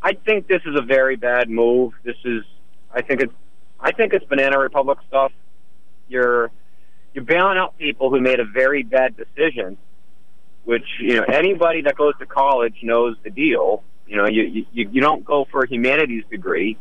I 0.00 0.12
think 0.12 0.46
this 0.46 0.62
is 0.64 0.76
a 0.78 0.82
very 0.82 1.16
bad 1.16 1.50
move. 1.50 1.92
This 2.04 2.14
is, 2.24 2.44
I 2.94 3.02
think 3.02 3.20
it's, 3.20 3.32
I 3.80 3.90
think 3.90 4.12
it's 4.12 4.24
banana 4.26 4.60
republic 4.60 4.98
stuff. 5.08 5.32
You're, 6.06 6.52
you're 7.14 7.24
bailing 7.24 7.58
out 7.58 7.76
people 7.76 8.10
who 8.10 8.20
made 8.20 8.38
a 8.38 8.44
very 8.44 8.84
bad 8.84 9.16
decision, 9.16 9.76
which 10.62 10.86
you 11.00 11.16
know 11.16 11.24
anybody 11.24 11.82
that 11.82 11.96
goes 11.96 12.14
to 12.20 12.26
college 12.26 12.76
knows 12.84 13.16
the 13.24 13.30
deal. 13.30 13.82
You 14.06 14.18
know, 14.18 14.28
you 14.28 14.64
you, 14.72 14.88
you 14.92 15.00
don't 15.00 15.24
go 15.24 15.48
for 15.50 15.64
a 15.64 15.68
humanities 15.68 16.22
degree. 16.30 16.78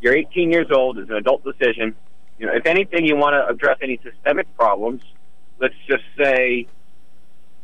You're 0.00 0.16
18 0.16 0.50
years 0.50 0.68
old. 0.74 0.96
It's 0.98 1.10
an 1.10 1.16
adult 1.16 1.44
decision. 1.44 1.94
You 2.42 2.48
know, 2.48 2.54
if 2.54 2.66
anything, 2.66 3.04
you 3.04 3.14
want 3.14 3.34
to 3.34 3.46
address 3.46 3.78
any 3.82 4.00
systemic 4.02 4.52
problems. 4.56 5.00
Let's 5.60 5.76
just 5.86 6.02
say 6.18 6.66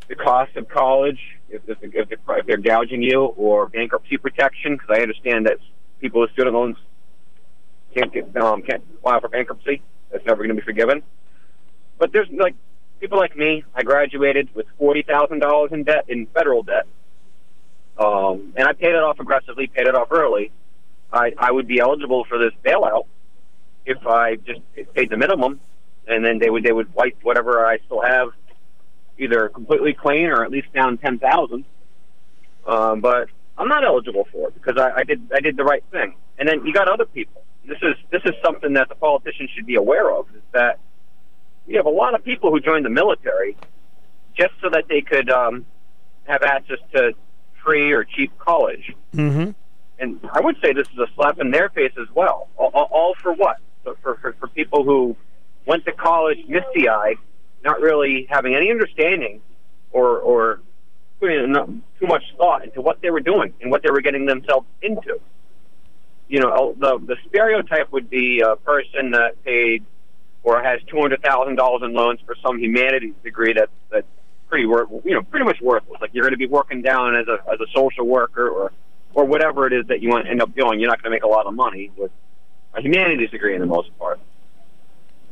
the 0.07 0.14
cost 0.14 0.55
of 0.55 0.68
college, 0.68 1.18
if, 1.51 1.68
if, 1.68 1.79
if, 1.83 2.12
if 2.12 2.47
they're 2.47 2.59
gouging 2.59 3.03
you, 3.03 3.24
or 3.24 3.66
bankruptcy 3.66 4.18
protection, 4.18 4.74
because 4.76 4.89
I 4.97 5.03
understand 5.03 5.47
that 5.47 5.59
people 6.01 6.20
with 6.20 6.31
student 6.31 6.55
loans 6.55 6.76
can't 7.93 8.12
get 8.12 8.37
um, 8.37 8.62
can't 8.62 8.85
file 9.03 9.20
for 9.20 9.29
bankruptcy. 9.29 9.83
That's 10.12 10.24
never 10.24 10.45
going 10.45 10.51
to 10.51 10.62
be 10.62 10.64
forgiven. 10.64 11.03
But 11.99 12.12
there's 12.12 12.29
like 12.31 12.55
people 13.01 13.18
like 13.18 13.37
me. 13.37 13.64
I 13.74 13.83
graduated 13.83 14.55
with 14.55 14.66
forty 14.79 15.03
thousand 15.03 15.41
dollars 15.41 15.72
in 15.72 15.83
debt 15.83 16.05
in 16.07 16.26
federal 16.26 16.62
debt, 16.62 16.87
um, 17.99 18.53
and 18.57 18.68
I 18.68 18.74
paid 18.74 18.91
it 18.91 19.03
off 19.03 19.18
aggressively, 19.18 19.66
paid 19.66 19.89
it 19.89 19.97
off 19.97 20.12
early. 20.12 20.53
I, 21.12 21.33
I 21.37 21.51
would 21.51 21.66
be 21.66 21.81
eligible 21.81 22.24
for 22.26 22.39
this 22.39 22.53
bailout 22.64 23.07
if 23.89 24.07
I 24.07 24.36
just 24.36 24.61
paid 24.95 25.11
the 25.11 25.16
minimum, 25.16 25.61
and 26.07 26.24
then 26.24 26.39
they 26.39 26.51
would 26.51 26.62
they 26.62 26.72
would 26.72 26.95
wipe 26.95 27.16
whatever 27.22 27.66
I 27.66 27.78
still 27.86 28.03
have, 28.03 28.28
either 29.18 29.49
completely 29.49 29.95
clean 29.95 30.26
or 30.26 30.45
at 30.45 30.51
least 30.51 30.72
down 30.72 30.99
ten 30.99 31.18
thousand. 31.18 31.64
Um, 32.66 33.01
but 33.01 33.28
I'm 33.57 33.68
not 33.68 33.84
eligible 33.84 34.28
for 34.30 34.49
it 34.49 34.55
because 34.55 34.76
I, 34.76 35.01
I 35.01 35.05
did 35.05 35.30
I 35.34 35.41
did 35.41 35.57
the 35.57 35.64
right 35.64 35.84
thing. 35.91 36.14
And 36.39 36.49
then 36.49 36.64
you 36.66 36.72
got 36.72 36.89
other 36.89 37.07
people. 37.07 37.43
This 37.66 37.78
is 37.82 37.97
this 38.11 38.22
is 38.24 38.34
something 38.45 38.74
that 38.74 38.89
the 38.89 38.95
politicians 38.95 39.51
should 39.55 39.66
be 39.66 39.76
aware 39.76 40.11
of. 40.12 40.26
Is 40.34 40.43
that 40.53 40.78
you 41.66 41.76
have 41.76 41.86
a 41.86 41.91
lot 41.91 42.14
of 42.14 42.24
people 42.24 42.51
who 42.51 42.61
joined 42.61 42.84
the 42.84 42.91
military 42.91 43.57
just 44.36 44.53
so 44.62 44.68
that 44.70 44.84
they 44.89 45.01
could 45.01 45.30
um, 45.30 45.66
have 46.24 46.43
access 46.43 46.78
to 46.95 47.12
free 47.64 47.93
or 47.93 48.05
cheap 48.05 48.36
college. 48.39 48.95
Mm-hmm. 49.14 49.51
And 49.99 50.20
I 50.32 50.41
would 50.41 50.57
say 50.62 50.72
this 50.72 50.89
is 50.93 50.99
a 50.99 51.09
slap 51.16 51.41
in 51.41 51.51
their 51.51 51.70
face 51.70 51.93
as 52.01 52.07
well. 52.14 52.49
All, 52.57 52.70
all, 52.72 52.89
all 52.93 53.14
for 53.20 53.32
what? 53.32 53.57
For, 54.03 54.16
for 54.16 54.32
for 54.39 54.49
people 54.49 54.84
who 54.84 55.16
went 55.66 55.84
to 55.84 55.93
college 55.93 56.39
misty 56.49 56.89
eyed, 56.89 57.16
not 57.64 57.80
really 57.80 58.26
having 58.30 58.55
any 58.55 58.70
understanding 58.70 59.41
or 59.93 60.18
or 60.18 60.61
putting 61.20 61.53
too 61.55 62.07
much 62.07 62.22
thought 62.36 62.64
into 62.64 62.80
what 62.80 63.01
they 63.03 63.11
were 63.11 63.20
doing 63.20 63.53
and 63.61 63.70
what 63.70 63.82
they 63.82 63.91
were 63.91 64.01
getting 64.01 64.26
themselves 64.26 64.66
into. 64.82 65.20
You 66.28 66.41
know, 66.41 66.74
the 66.78 66.99
the 67.05 67.16
stereotype 67.28 67.91
would 67.93 68.11
be 68.11 68.41
a 68.41 68.57
person 68.57 69.12
that 69.12 69.43
paid 69.45 69.84
or 70.43 70.62
has 70.62 70.80
two 70.89 71.01
hundred 71.01 71.22
thousand 71.22 71.57
dollars 71.57 71.82
in 71.84 71.93
loans 71.95 72.20
for 72.24 72.34
some 72.45 72.59
humanities 72.59 73.14
degree 73.24 73.53
that's 73.55 73.72
that's 73.91 74.07
pretty 74.49 74.66
worth 74.66 74.89
you 75.05 75.14
know 75.14 75.22
pretty 75.22 75.45
much 75.45 75.61
worthless. 75.61 76.01
Like 76.01 76.11
you're 76.12 76.24
going 76.24 76.32
to 76.32 76.39
be 76.39 76.47
working 76.47 76.82
down 76.82 77.16
as 77.16 77.26
a 77.28 77.39
as 77.51 77.61
a 77.61 77.66
social 77.74 78.07
worker 78.07 78.49
or 78.49 78.72
or 79.14 79.24
whatever 79.24 79.66
it 79.66 79.72
is 79.72 79.86
that 79.89 80.03
you 80.03 80.11
want 80.11 80.26
to 80.26 80.30
end 80.30 80.43
up 80.43 80.55
doing. 80.55 80.80
You're 80.80 80.91
not 80.91 81.03
going 81.03 81.11
to 81.11 81.16
make 81.16 81.24
a 81.24 81.28
lot 81.28 81.47
of 81.47 81.55
money 81.55 81.91
with 81.97 82.11
humanities 82.81 83.31
degree 83.31 83.55
in 83.55 83.61
the 83.61 83.66
most 83.66 83.97
part. 83.99 84.18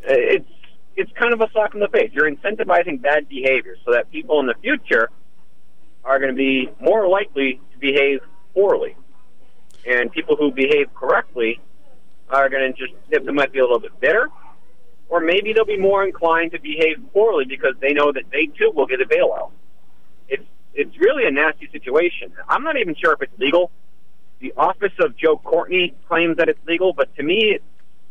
Uh, 0.09 0.13
it's 0.13 0.51
it's 0.97 1.13
kind 1.13 1.35
of 1.35 1.41
a 1.41 1.51
slap 1.53 1.75
in 1.75 1.81
the 1.81 1.89
face. 1.89 2.11
You're 2.13 2.31
incentivizing 2.31 3.03
bad 3.03 3.29
behavior 3.29 3.77
so 3.85 3.93
that 3.93 4.11
people 4.11 4.41
in 4.41 4.47
the 4.47 4.55
future 4.63 5.11
are 6.05 6.19
going 6.19 6.31
to 6.31 6.37
be 6.37 6.71
more 6.81 7.09
likely 7.09 7.61
to 7.73 7.79
behave 7.79 8.21
poorly, 8.55 8.97
and 9.87 10.11
people 10.11 10.37
who 10.37 10.51
behave 10.53 10.95
correctly 10.95 11.61
are 12.31 12.49
going 12.49 12.73
to 12.73 12.79
just 12.79 12.95
they 13.11 13.33
might 13.33 13.53
be 13.53 13.59
a 13.59 13.63
little 13.63 13.81
bit 13.81 13.99
bitter 14.01 14.31
or 15.09 15.21
maybe 15.21 15.53
they'll 15.53 15.65
be 15.65 15.79
more 15.79 16.05
inclined 16.05 16.53
to 16.53 16.61
behave 16.61 16.97
poorly 17.13 17.45
because 17.45 17.75
they 17.81 17.93
know 17.93 18.13
that 18.13 18.25
they 18.33 18.47
too 18.47 18.73
will 18.75 18.87
get 18.87 19.01
a 19.01 19.05
bailout. 19.05 19.51
It's 20.29 20.45
it's 20.75 20.97
really 20.99 21.27
a 21.27 21.31
nasty 21.31 21.69
situation. 21.71 22.33
I'm 22.49 22.63
not 22.63 22.77
even 22.77 22.95
sure 22.95 23.13
if 23.13 23.23
it's 23.23 23.39
legal. 23.39 23.71
The 24.39 24.53
office 24.57 24.93
of 25.01 25.17
Joe 25.17 25.39
Courtney 25.39 25.95
claims 26.09 26.37
that 26.37 26.49
it's 26.49 26.59
legal, 26.67 26.93
but 26.93 27.15
to 27.17 27.23
me, 27.23 27.59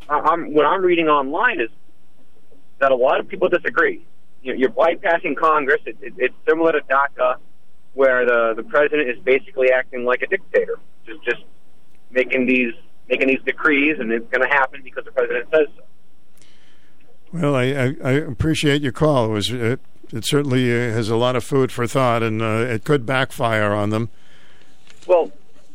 I'm, 0.09 0.53
what 0.53 0.65
I'm 0.65 0.83
reading 0.83 1.07
online 1.07 1.61
is 1.61 1.69
that 2.79 2.91
a 2.91 2.95
lot 2.95 3.19
of 3.19 3.27
people 3.27 3.47
disagree. 3.47 4.05
You 4.41 4.53
know, 4.53 4.59
you're 4.59 4.69
bypassing 4.69 5.35
Congress. 5.37 5.81
It, 5.85 5.97
it, 6.01 6.13
it's 6.17 6.35
similar 6.47 6.71
to 6.71 6.81
DACA, 6.81 7.37
where 7.93 8.25
the 8.25 8.53
the 8.55 8.63
president 8.63 9.09
is 9.09 9.17
basically 9.23 9.71
acting 9.71 10.05
like 10.05 10.21
a 10.21 10.27
dictator, 10.27 10.79
just 11.05 11.23
just 11.23 11.43
making 12.11 12.45
these 12.45 12.73
making 13.09 13.27
these 13.27 13.41
decrees, 13.45 13.97
and 13.99 14.11
it's 14.11 14.29
going 14.29 14.41
to 14.41 14.53
happen 14.53 14.81
because 14.83 15.05
the 15.05 15.11
president 15.11 15.47
says 15.51 15.67
so. 15.75 15.83
Well, 17.33 17.55
I, 17.55 17.63
I, 17.63 17.95
I 18.03 18.11
appreciate 18.11 18.81
your 18.81 18.91
call. 18.91 19.25
It 19.25 19.29
was 19.29 19.51
it, 19.51 19.79
it 20.11 20.25
certainly 20.25 20.71
uh, 20.71 20.93
has 20.93 21.09
a 21.09 21.15
lot 21.15 21.35
of 21.35 21.43
food 21.43 21.71
for 21.71 21.87
thought, 21.87 22.23
and 22.23 22.41
uh, 22.41 22.65
it 22.67 22.83
could 22.83 23.05
backfire 23.05 23.73
on 23.73 23.89
them. 23.89 24.09
Well, 25.07 25.31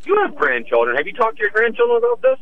you 0.07 0.17
have 0.23 0.35
grandchildren. 0.35 0.97
Have 0.97 1.07
you 1.07 1.13
talked 1.13 1.37
to 1.37 1.43
your 1.43 1.51
grandchildren 1.51 1.99
about 1.99 2.23
this? 2.23 2.39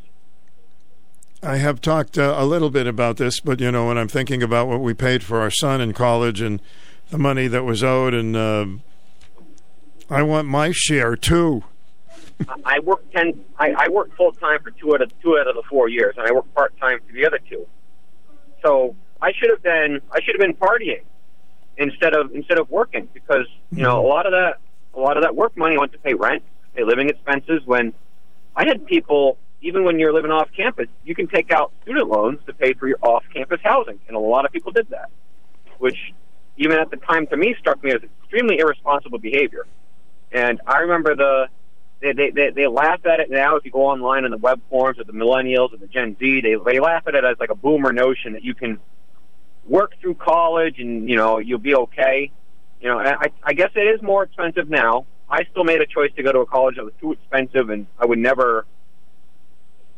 I 1.42 1.56
have 1.58 1.80
talked 1.80 2.18
uh, 2.18 2.34
a 2.36 2.44
little 2.44 2.70
bit 2.70 2.86
about 2.86 3.16
this, 3.16 3.38
but 3.40 3.60
you 3.60 3.70
know, 3.70 3.86
when 3.86 3.98
I'm 3.98 4.08
thinking 4.08 4.42
about 4.42 4.66
what 4.66 4.80
we 4.80 4.92
paid 4.92 5.22
for 5.22 5.40
our 5.40 5.50
son 5.50 5.80
in 5.80 5.92
college 5.92 6.40
and 6.40 6.60
the 7.10 7.18
money 7.18 7.46
that 7.46 7.64
was 7.64 7.82
owed, 7.84 8.12
and 8.12 8.36
uh, 8.36 8.66
I 10.10 10.22
want 10.22 10.48
my 10.48 10.72
share 10.72 11.16
too. 11.16 11.62
I 12.64 12.80
worked 12.80 13.12
ten. 13.12 13.44
I, 13.58 13.72
I 13.76 13.88
worked 13.88 14.16
full 14.16 14.32
time 14.32 14.62
for 14.62 14.70
two 14.72 14.94
out 14.94 15.02
of 15.02 15.12
two 15.20 15.38
out 15.38 15.48
of 15.48 15.54
the 15.54 15.62
four 15.68 15.88
years, 15.88 16.14
and 16.16 16.26
I 16.26 16.32
worked 16.32 16.54
part 16.54 16.76
time 16.78 16.98
for 17.06 17.12
the 17.12 17.26
other 17.26 17.38
two. 17.48 17.66
So 18.62 18.96
I 19.20 19.32
should 19.32 19.50
have 19.50 19.62
been 19.62 20.00
I 20.12 20.20
should 20.22 20.34
have 20.34 20.40
been 20.40 20.54
partying 20.54 21.02
instead 21.76 22.14
of 22.14 22.34
instead 22.34 22.58
of 22.58 22.70
working 22.70 23.08
because 23.14 23.46
you 23.70 23.82
know 23.82 24.04
a 24.04 24.06
lot 24.06 24.26
of 24.26 24.32
that 24.32 24.58
a 24.94 25.00
lot 25.00 25.16
of 25.16 25.22
that 25.22 25.34
work 25.34 25.56
money 25.56 25.78
went 25.78 25.92
to 25.92 25.98
pay 25.98 26.14
rent, 26.14 26.42
living 26.86 27.08
expenses. 27.08 27.62
When 27.64 27.92
I 28.56 28.66
had 28.66 28.86
people, 28.86 29.38
even 29.60 29.84
when 29.84 29.98
you're 29.98 30.12
living 30.12 30.30
off 30.30 30.48
campus, 30.56 30.88
you 31.04 31.14
can 31.14 31.28
take 31.28 31.52
out 31.52 31.72
student 31.82 32.08
loans 32.08 32.38
to 32.46 32.52
pay 32.52 32.74
for 32.74 32.86
your 32.88 32.98
off 33.02 33.24
campus 33.32 33.60
housing, 33.62 33.98
and 34.08 34.16
a 34.16 34.20
lot 34.20 34.44
of 34.44 34.52
people 34.52 34.72
did 34.72 34.88
that, 34.90 35.10
which 35.78 35.96
even 36.56 36.78
at 36.78 36.90
the 36.90 36.96
time 36.96 37.26
to 37.28 37.36
me 37.36 37.54
struck 37.58 37.82
me 37.82 37.92
as 37.92 38.02
extremely 38.02 38.58
irresponsible 38.58 39.18
behavior. 39.18 39.66
And 40.32 40.60
I 40.66 40.78
remember 40.78 41.14
the 41.14 41.48
they, 42.00 42.12
they, 42.12 42.30
they, 42.30 42.50
they 42.50 42.66
laugh 42.66 43.04
at 43.06 43.20
it 43.20 43.30
now 43.30 43.56
if 43.56 43.64
you 43.64 43.70
go 43.70 43.86
online 43.86 44.24
in 44.24 44.30
the 44.30 44.36
web 44.36 44.60
forums 44.70 44.98
of 44.98 45.06
the 45.06 45.12
millennials 45.12 45.72
and 45.72 45.80
the 45.80 45.88
Gen 45.88 46.16
Z. 46.18 46.40
They, 46.42 46.54
they 46.54 46.80
laugh 46.80 47.02
at 47.06 47.14
it 47.14 47.24
as 47.24 47.36
like 47.40 47.50
a 47.50 47.56
boomer 47.56 47.92
notion 47.92 48.34
that 48.34 48.44
you 48.44 48.54
can 48.54 48.78
work 49.66 49.94
through 50.00 50.14
college 50.14 50.78
and, 50.78 51.08
you 51.08 51.16
know, 51.16 51.38
you'll 51.38 51.58
be 51.58 51.74
okay. 51.74 52.30
You 52.80 52.88
know, 52.88 52.98
I, 52.98 53.30
I 53.42 53.52
guess 53.52 53.70
it 53.74 53.80
is 53.80 54.00
more 54.00 54.22
expensive 54.22 54.70
now. 54.70 55.06
I 55.30 55.44
still 55.50 55.64
made 55.64 55.80
a 55.80 55.86
choice 55.86 56.10
to 56.16 56.22
go 56.22 56.32
to 56.32 56.40
a 56.40 56.46
college 56.46 56.76
that 56.76 56.84
was 56.84 56.94
too 57.00 57.12
expensive 57.12 57.70
and 57.70 57.86
I 57.98 58.06
would 58.06 58.18
never 58.18 58.66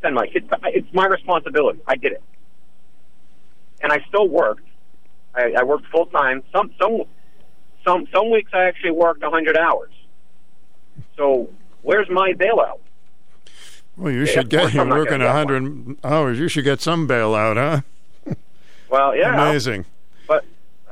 send 0.03 0.15
my 0.15 0.27
kids. 0.27 0.47
It's 0.65 0.93
my 0.93 1.07
responsibility. 1.07 1.81
I 1.87 1.97
did 1.97 2.13
it. 2.13 2.23
And 3.83 3.93
I 3.93 4.05
still 4.09 4.29
worked. 4.29 4.67
I, 5.35 5.55
I 5.59 5.63
worked 5.63 5.87
full 5.87 6.07
time. 6.07 6.43
Some, 6.53 6.73
some, 6.81 7.03
some, 7.87 8.07
some 8.13 8.31
weeks 8.31 8.51
I 8.53 8.65
actually 8.65 8.91
worked 8.93 9.23
hundred 9.23 9.57
hours. 9.57 9.93
So 11.17 11.49
where's 11.83 12.09
my 12.11 12.33
bailout? 12.33 12.81
Well, 13.97 14.13
you 14.13 14.21
yeah, 14.21 14.27
should 14.27 14.49
get 14.49 14.73
you're 14.75 14.87
working 14.87 15.21
hundred 15.21 15.97
hours. 16.03 16.39
You 16.39 16.49
should 16.49 16.65
get 16.65 16.81
some 16.81 17.07
bailout, 17.07 17.57
huh? 17.57 18.35
Well, 18.89 19.15
yeah, 19.15 19.35
amazing. 19.35 19.83
But 19.83 20.00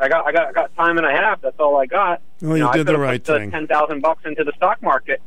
I 0.00 0.08
got 0.08 0.26
I 0.26 0.32
got 0.32 0.48
I 0.48 0.52
got 0.52 0.74
time 0.76 0.98
and 0.98 1.06
a 1.06 1.10
half. 1.10 1.40
That's 1.40 1.58
all 1.58 1.76
I 1.76 1.86
got. 1.86 2.22
Well, 2.40 2.56
you, 2.56 2.64
know, 2.64 2.72
did 2.72 2.86
the 2.86 2.98
right 2.98 3.24
thing. 3.24 3.50
Ten 3.50 3.66
thousand 3.66 4.00
bucks 4.00 4.22
into 4.24 4.44
the 4.44 4.52
stock 4.56 4.82
market, 4.82 5.20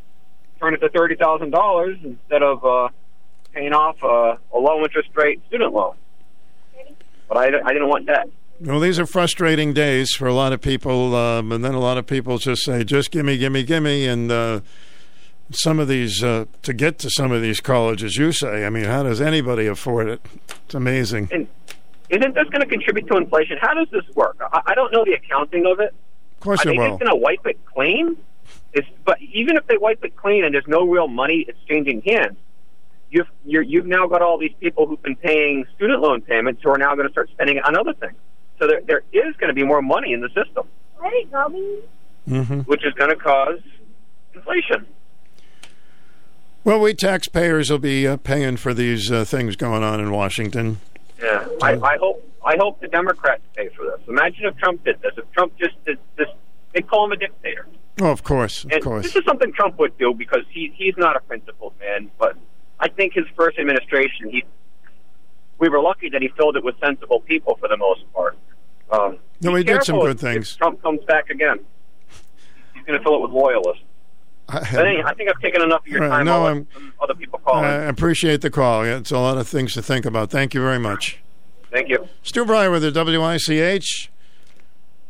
turn 0.60 0.74
it 0.74 0.78
to 0.78 0.90
thirty 0.90 1.16
thousand 1.16 1.52
dollars 1.52 1.98
instead 2.04 2.42
of 2.42 2.64
uh, 2.66 2.90
paying 3.54 3.74
off 3.74 4.02
a, 4.04 4.40
a 4.56 4.60
low 4.60 4.84
interest 4.84 5.10
rate 5.16 5.42
student 5.48 5.74
loan. 5.74 5.96
But 7.28 7.38
I, 7.38 7.46
I 7.46 7.74
didn't 7.74 7.88
want 7.88 8.08
that. 8.08 8.30
Well, 8.60 8.80
these 8.80 9.00
are 9.00 9.06
frustrating 9.06 9.74
days 9.74 10.12
for 10.12 10.28
a 10.28 10.34
lot 10.34 10.54
of 10.54 10.62
people, 10.62 11.16
um, 11.16 11.52
and 11.52 11.66
then 11.66 11.74
a 11.74 11.80
lot 11.80 11.98
of 11.98 12.06
people 12.06 12.38
just 12.38 12.64
say, 12.64 12.84
"Just 12.84 13.12
gimme, 13.12 13.38
gimme, 13.38 13.64
gimme," 13.64 14.06
and 14.06 14.32
uh, 14.32 14.62
some 15.52 15.80
of 15.80 15.88
these 15.88 16.24
uh, 16.24 16.46
to 16.62 16.74
get 16.74 17.00
to 17.00 17.10
some 17.10 17.32
of 17.32 17.42
these 17.42 17.60
colleges. 17.60 18.18
You 18.18 18.32
say, 18.32 18.66
I 18.66 18.70
mean, 18.70 18.86
how 18.86 19.04
does 19.04 19.20
anybody 19.20 19.68
afford 19.68 20.10
it? 20.10 20.22
It's 20.66 20.76
amazing. 20.76 21.30
And 21.32 21.48
isn't 22.12 22.36
this 22.36 22.44
going 22.50 22.62
to 22.62 22.68
contribute 22.68 23.08
to 23.08 23.18
inflation? 23.18 23.58
How 23.60 23.74
does 23.74 23.88
this 23.92 24.04
work? 24.16 24.38
I, 24.54 24.62
I 24.68 24.76
don't 24.76 24.92
know 24.94 25.04
the 25.06 25.14
accounting 25.14 25.66
of 25.66 25.80
it. 25.80 25.94
Of 26.36 26.40
course, 26.42 26.66
Are 26.66 26.70
it 26.70 26.74
they 26.74 26.78
will. 26.78 26.90
just 26.90 27.00
going 27.02 27.12
to 27.12 27.16
wipe 27.16 27.46
it 27.46 27.58
clean? 27.66 28.18
It's, 28.74 28.88
but 29.06 29.18
even 29.22 29.58
if 29.58 29.66
they 29.68 29.78
wipe 29.78 30.04
it 30.04 30.16
clean 30.16 30.44
and 30.44 30.54
there's 30.54 30.68
no 30.68 30.86
real 30.88 31.08
money 31.08 31.46
exchanging 31.48 32.02
hands, 32.02 32.38
you've 33.10 33.28
you're, 33.46 33.62
you've 33.62 33.86
now 33.86 34.08
got 34.08 34.22
all 34.22 34.38
these 34.38 34.54
people 34.60 34.88
who've 34.88 35.02
been 35.02 35.16
paying 35.16 35.66
student 35.76 36.02
loan 36.02 36.22
payments 36.22 36.62
who 36.64 36.70
are 36.70 36.78
now 36.78 36.96
going 36.96 37.08
to 37.08 37.12
start 37.12 37.30
spending 37.32 37.58
it 37.58 37.66
on 37.66 37.78
other 37.78 37.94
things. 37.94 38.14
So 38.60 38.68
there 38.68 38.82
there 38.86 39.04
is 39.14 39.36
going 39.38 39.48
to 39.50 39.54
be 39.54 39.64
more 39.64 39.82
money 39.82 40.14
in 40.14 40.22
the 40.22 40.30
system, 40.30 40.68
Mm-hmm. 42.30 42.60
which 42.62 42.86
is 42.86 42.94
going 42.94 43.10
to 43.10 43.16
cause 43.16 43.60
inflation. 44.36 44.86
Well, 46.64 46.80
we 46.80 46.94
taxpayers 46.94 47.72
will 47.72 47.80
be 47.80 48.08
uh, 48.08 48.18
paying 48.18 48.58
for 48.58 48.74
these 48.74 49.12
uh, 49.12 49.26
things 49.26 49.56
going 49.56 49.84
on 49.84 50.00
in 50.00 50.12
Washington. 50.12 50.80
Yeah, 51.22 51.48
I, 51.62 51.76
I 51.76 51.98
hope 51.98 52.28
I 52.46 52.56
hope 52.58 52.82
the 52.82 52.88
Democrats 52.88 53.42
pay 53.56 53.70
for 53.70 53.86
this. 53.86 54.00
Imagine 54.08 54.46
if 54.46 54.58
Trump 54.58 54.84
did 54.84 55.02
this. 55.02 55.12
If 55.18 55.32
Trump 55.32 55.54
just 55.58 55.76
did 55.86 56.00
this, 56.18 56.28
they 56.74 56.82
call 56.82 57.06
him 57.06 57.12
a 57.12 57.18
dictator. 57.18 57.68
Oh, 58.02 58.10
of 58.12 58.24
course, 58.24 58.64
of 58.64 58.72
and 58.72 58.84
course. 58.84 59.04
this 59.04 59.16
is 59.16 59.24
something 59.26 59.52
Trump 59.54 59.78
would 59.78 59.98
do 59.98 60.14
because 60.14 60.42
he 60.50 60.74
he's 60.76 60.96
not 60.98 61.16
a 61.16 61.20
principled 61.20 61.74
man. 61.80 62.10
But 62.18 62.36
I 62.80 62.90
think 62.90 63.14
his 63.14 63.26
first 63.36 63.60
administration, 63.60 64.30
he 64.32 64.44
we 65.60 65.70
were 65.70 65.82
lucky 65.82 66.10
that 66.10 66.22
he 66.24 66.30
filled 66.30 66.56
it 66.58 66.64
with 66.64 66.76
sensible 66.84 67.20
people 67.20 67.56
for 67.60 67.68
the 67.68 67.78
most 67.78 68.02
part. 68.14 68.36
Um, 68.92 69.20
No, 69.42 69.54
he 69.56 69.64
did 69.64 69.84
some 69.84 70.00
good 70.00 70.16
if- 70.16 70.20
things. 70.22 70.52
If 70.54 70.58
Trump 70.58 70.82
comes 70.82 71.02
back 71.06 71.30
again, 71.30 71.60
he's 72.74 72.84
going 72.86 72.98
to 72.98 73.04
fill 73.04 73.16
it 73.16 73.22
with 73.22 73.32
loyalists. 73.32 73.84
But 74.52 74.86
anyway, 74.86 75.04
I 75.06 75.14
think 75.14 75.30
I've 75.30 75.40
taken 75.42 75.62
enough 75.62 75.82
of 75.82 75.88
your 75.88 76.08
time. 76.08 76.26
no, 76.26 76.46
I'm- 76.46 76.68
other 77.02 77.14
people 77.14 77.40
call 77.40 77.56
I 77.56 77.72
appreciate 77.74 78.42
the 78.42 78.50
call. 78.50 78.84
It's 78.84 79.12
a 79.12 79.18
lot 79.20 79.38
of 79.38 79.48
things 79.48 79.74
to 79.74 79.82
think 79.82 80.06
about. 80.06 80.30
Thank 80.30 80.54
you 80.54 80.62
very 80.62 80.80
much. 80.80 81.20
Thank 81.72 81.90
you. 81.90 82.08
Stu 82.22 82.44
Bryer 82.46 82.70
with 82.70 82.82
the 82.82 82.92
WICH, 82.92 84.12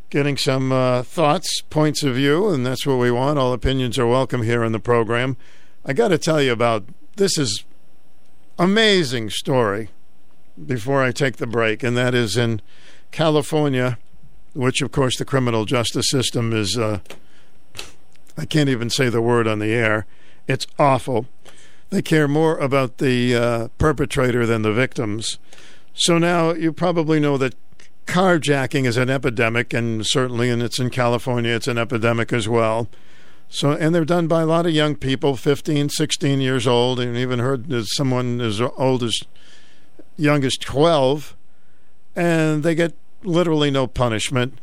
getting 0.10 0.38
some 0.38 0.72
uh, 0.72 1.02
thoughts, 1.04 1.62
points 1.70 2.04
of 2.04 2.16
view, 2.16 2.50
and 2.50 2.66
that's 2.66 2.86
what 2.86 2.98
we 2.98 3.10
want. 3.10 3.40
All 3.40 3.52
opinions 3.54 3.98
are 3.98 4.06
welcome 4.08 4.44
here 4.44 4.64
in 4.64 4.72
the 4.72 4.80
program. 4.80 5.38
I 5.86 5.94
got 5.94 6.10
to 6.10 6.18
tell 6.20 6.42
you 6.42 6.52
about 6.52 6.86
this 7.16 7.38
is 7.38 7.64
amazing 8.60 9.32
story 9.32 9.90
before 10.64 11.02
I 11.02 11.12
take 11.12 11.38
the 11.38 11.48
break, 11.48 11.82
and 11.82 11.98
that 11.98 12.14
is 12.14 12.38
in 12.38 12.62
California, 13.12 13.98
which 14.54 14.82
of 14.84 14.92
course 14.92 15.18
the 15.18 15.26
criminal 15.26 15.66
justice 15.66 16.10
system 16.10 16.54
is. 16.54 16.78
Uh, 16.78 17.00
I 18.38 18.46
can't 18.46 18.70
even 18.70 18.90
say 18.90 19.10
the 19.10 19.22
word 19.22 19.48
on 19.48 19.60
the 19.60 19.72
air. 19.72 20.06
It's 20.48 20.68
awful. 20.80 21.28
They 21.90 22.02
care 22.02 22.28
more 22.28 22.58
about 22.58 22.98
the 22.98 23.36
uh, 23.36 23.68
perpetrator 23.78 24.46
than 24.46 24.62
the 24.62 24.74
victims. 24.74 25.40
So 25.94 26.18
now 26.18 26.54
you 26.54 26.72
probably 26.72 27.20
know 27.20 27.38
that 27.38 27.56
carjacking 28.08 28.86
is 28.86 28.98
an 28.98 29.10
epidemic, 29.10 29.74
and 29.74 30.06
certainly, 30.06 30.50
and 30.50 30.62
it's 30.62 30.80
in 30.80 30.90
California, 30.90 31.54
it's 31.54 31.68
an 31.68 31.78
epidemic 31.78 32.32
as 32.34 32.48
well. 32.48 32.88
So, 33.50 33.72
and 33.72 33.94
they're 33.94 34.06
done 34.06 34.28
by 34.28 34.44
a 34.44 34.46
lot 34.46 34.66
of 34.66 34.72
young 34.72 34.96
people, 34.96 35.36
15, 35.36 35.90
16 35.90 36.40
years 36.40 36.66
old, 36.66 37.00
and 37.00 37.18
even 37.18 37.40
heard 37.40 37.68
someone 37.88 38.40
as 38.40 38.62
old 38.62 39.04
as 39.04 39.20
young 40.16 40.46
as 40.46 40.56
12, 40.56 41.36
and 42.16 42.64
they 42.64 42.76
get 42.76 42.94
literally 43.24 43.70
no 43.70 43.88
punishment, 43.88 44.60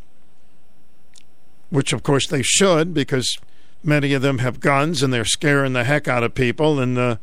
which 1.68 1.92
of 1.92 2.02
course 2.02 2.26
they 2.26 2.42
should 2.42 2.94
because 2.94 3.38
many 3.82 4.12
of 4.12 4.22
them 4.22 4.38
have 4.38 4.60
guns 4.60 5.02
and 5.02 5.12
they're 5.12 5.24
scaring 5.24 5.72
the 5.72 5.84
heck 5.84 6.08
out 6.08 6.24
of 6.24 6.34
people, 6.34 6.80
and 6.80 6.98
uh, 6.98 7.16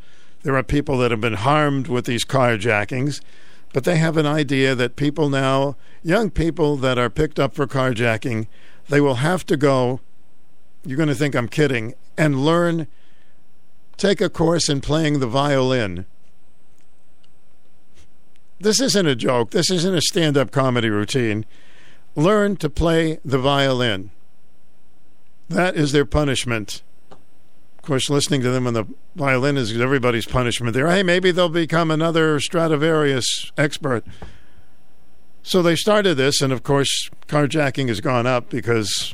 there 0.43 0.55
are 0.55 0.63
people 0.63 0.97
that 0.99 1.11
have 1.11 1.21
been 1.21 1.33
harmed 1.33 1.87
with 1.87 2.05
these 2.05 2.25
carjackings. 2.25 3.21
But 3.73 3.83
they 3.83 3.97
have 3.97 4.15
an 4.15 4.25
idea 4.25 4.73
that 4.73 4.95
people 4.95 5.29
now, 5.29 5.75
young 6.01 6.29
people 6.29 6.77
that 6.77 6.97
are 6.97 7.09
picked 7.09 7.39
up 7.39 7.53
for 7.53 7.67
carjacking, 7.67 8.47
they 8.87 9.01
will 9.01 9.15
have 9.15 9.45
to 9.47 9.57
go. 9.57 9.99
You're 10.85 10.97
going 10.97 11.09
to 11.09 11.15
think 11.15 11.35
I'm 11.35 11.49
kidding, 11.49 11.93
and 12.17 12.45
learn, 12.45 12.87
take 13.97 14.21
a 14.21 14.29
course 14.29 14.69
in 14.69 14.79
playing 14.79 15.19
the 15.19 15.27
violin. 15.27 16.05
This 18.59 18.79
isn't 18.79 19.05
a 19.05 19.15
joke. 19.15 19.51
This 19.51 19.69
isn't 19.69 19.95
a 19.95 20.01
stand 20.01 20.37
up 20.37 20.51
comedy 20.51 20.89
routine. 20.89 21.45
Learn 22.15 22.55
to 22.57 22.69
play 22.69 23.19
the 23.25 23.39
violin. 23.39 24.11
That 25.49 25.75
is 25.75 25.91
their 25.91 26.05
punishment. 26.05 26.81
Of 27.11 27.81
course, 27.81 28.09
listening 28.09 28.41
to 28.41 28.49
them 28.49 28.65
on 28.65 28.73
the 28.73 28.85
violin 29.15 29.57
is 29.57 29.79
everybody's 29.79 30.25
punishment 30.25 30.73
there. 30.73 30.89
Hey, 30.89 31.03
maybe 31.03 31.31
they'll 31.31 31.49
become 31.49 31.91
another 31.91 32.39
Stradivarius 32.39 33.51
expert. 33.57 34.03
So 35.43 35.61
they 35.61 35.75
started 35.75 36.15
this, 36.15 36.41
and 36.41 36.51
of 36.51 36.63
course, 36.63 37.09
carjacking 37.27 37.87
has 37.89 38.01
gone 38.01 38.25
up 38.25 38.49
because 38.49 39.13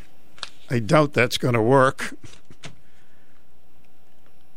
I 0.69 0.79
doubt 0.79 1.11
that's 1.11 1.37
going 1.37 1.53
to 1.55 1.61
work. 1.61 2.15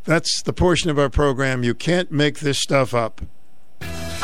That's 0.04 0.42
the 0.42 0.52
portion 0.52 0.90
of 0.90 0.98
our 0.98 1.10
program. 1.10 1.64
You 1.64 1.74
can't 1.74 2.12
make 2.12 2.38
this 2.38 2.60
stuff 2.60 2.94
up. 2.94 3.22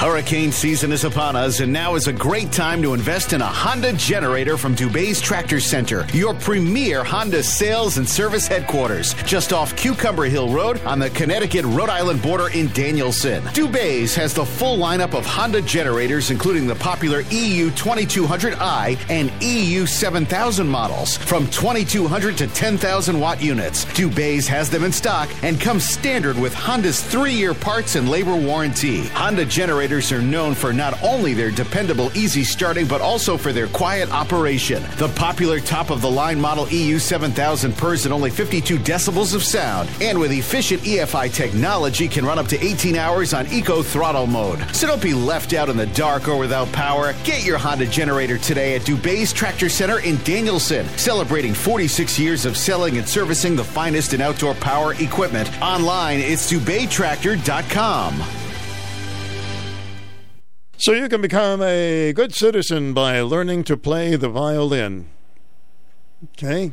Hurricane 0.00 0.50
season 0.50 0.92
is 0.92 1.04
upon 1.04 1.36
us, 1.36 1.60
and 1.60 1.70
now 1.70 1.94
is 1.94 2.06
a 2.06 2.12
great 2.14 2.50
time 2.50 2.80
to 2.80 2.94
invest 2.94 3.34
in 3.34 3.42
a 3.42 3.46
Honda 3.46 3.92
generator 3.92 4.56
from 4.56 4.74
Dubay's 4.74 5.20
Tractor 5.20 5.60
Center, 5.60 6.06
your 6.14 6.32
premier 6.32 7.04
Honda 7.04 7.42
sales 7.42 7.98
and 7.98 8.08
service 8.08 8.46
headquarters, 8.46 9.12
just 9.24 9.52
off 9.52 9.76
Cucumber 9.76 10.24
Hill 10.24 10.48
Road 10.48 10.80
on 10.86 11.00
the 11.00 11.10
Connecticut 11.10 11.66
Rhode 11.66 11.90
Island 11.90 12.22
border 12.22 12.48
in 12.48 12.68
Danielson. 12.68 13.42
Dubay's 13.48 14.14
has 14.14 14.32
the 14.32 14.46
full 14.46 14.78
lineup 14.78 15.12
of 15.12 15.26
Honda 15.26 15.60
generators, 15.60 16.30
including 16.30 16.66
the 16.66 16.76
popular 16.76 17.20
EU 17.30 17.68
2200i 17.72 18.98
and 19.10 19.30
EU 19.42 19.84
7000 19.84 20.66
models, 20.66 21.18
from 21.18 21.46
2200 21.48 22.38
to 22.38 22.46
10,000 22.46 23.20
watt 23.20 23.42
units. 23.42 23.84
Dubay's 23.84 24.48
has 24.48 24.70
them 24.70 24.82
in 24.82 24.92
stock 24.92 25.28
and 25.42 25.60
comes 25.60 25.86
standard 25.86 26.38
with 26.38 26.54
Honda's 26.54 27.02
three 27.02 27.34
year 27.34 27.52
parts 27.52 27.96
and 27.96 28.08
labor 28.08 28.34
warranty. 28.34 29.08
Honda 29.08 29.44
are 29.90 30.22
known 30.22 30.54
for 30.54 30.72
not 30.72 31.02
only 31.02 31.34
their 31.34 31.50
dependable 31.50 32.10
easy 32.14 32.44
starting, 32.44 32.86
but 32.86 33.00
also 33.00 33.36
for 33.36 33.52
their 33.52 33.66
quiet 33.66 34.08
operation. 34.12 34.82
The 34.98 35.08
popular 35.16 35.58
top 35.58 35.90
of 35.90 36.00
the 36.00 36.10
line 36.10 36.40
model 36.40 36.68
EU 36.68 37.00
7000 37.00 37.76
purrs 37.76 38.06
at 38.06 38.12
only 38.12 38.30
52 38.30 38.78
decibels 38.78 39.34
of 39.34 39.42
sound, 39.42 39.90
and 40.00 40.18
with 40.18 40.30
efficient 40.30 40.82
EFI 40.82 41.34
technology, 41.34 42.06
can 42.06 42.24
run 42.24 42.38
up 42.38 42.46
to 42.46 42.64
18 42.64 42.96
hours 42.96 43.34
on 43.34 43.48
eco 43.48 43.82
throttle 43.82 44.28
mode. 44.28 44.64
So 44.74 44.86
don't 44.86 45.02
be 45.02 45.12
left 45.12 45.52
out 45.54 45.68
in 45.68 45.76
the 45.76 45.86
dark 45.86 46.28
or 46.28 46.36
without 46.36 46.70
power. 46.72 47.12
Get 47.24 47.44
your 47.44 47.58
Honda 47.58 47.86
generator 47.86 48.38
today 48.38 48.76
at 48.76 48.82
Dubay's 48.82 49.32
Tractor 49.32 49.68
Center 49.68 49.98
in 50.00 50.16
Danielson, 50.22 50.86
celebrating 50.96 51.52
46 51.52 52.18
years 52.18 52.46
of 52.46 52.56
selling 52.56 52.96
and 52.96 53.08
servicing 53.08 53.56
the 53.56 53.64
finest 53.64 54.14
in 54.14 54.20
outdoor 54.20 54.54
power 54.54 54.94
equipment. 54.94 55.50
Online, 55.60 56.20
it's 56.20 56.52
DubayTractor.com. 56.52 58.39
So 60.80 60.92
you 60.92 61.10
can 61.10 61.20
become 61.20 61.60
a 61.60 62.14
good 62.14 62.34
citizen 62.34 62.94
by 62.94 63.20
learning 63.20 63.64
to 63.64 63.76
play 63.76 64.16
the 64.16 64.30
violin. 64.30 65.10
Okay? 66.24 66.72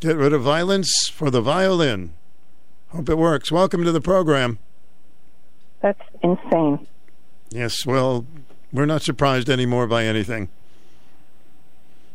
Get 0.00 0.16
rid 0.16 0.32
of 0.32 0.40
violence 0.40 0.90
for 1.12 1.30
the 1.30 1.42
violin. 1.42 2.14
Hope 2.88 3.10
it 3.10 3.18
works. 3.18 3.52
Welcome 3.52 3.84
to 3.84 3.92
the 3.92 4.00
program. 4.00 4.58
That's 5.82 6.00
insane. 6.22 6.86
Yes, 7.50 7.84
well, 7.84 8.24
we're 8.72 8.86
not 8.86 9.02
surprised 9.02 9.50
anymore 9.50 9.86
by 9.86 10.06
anything. 10.06 10.48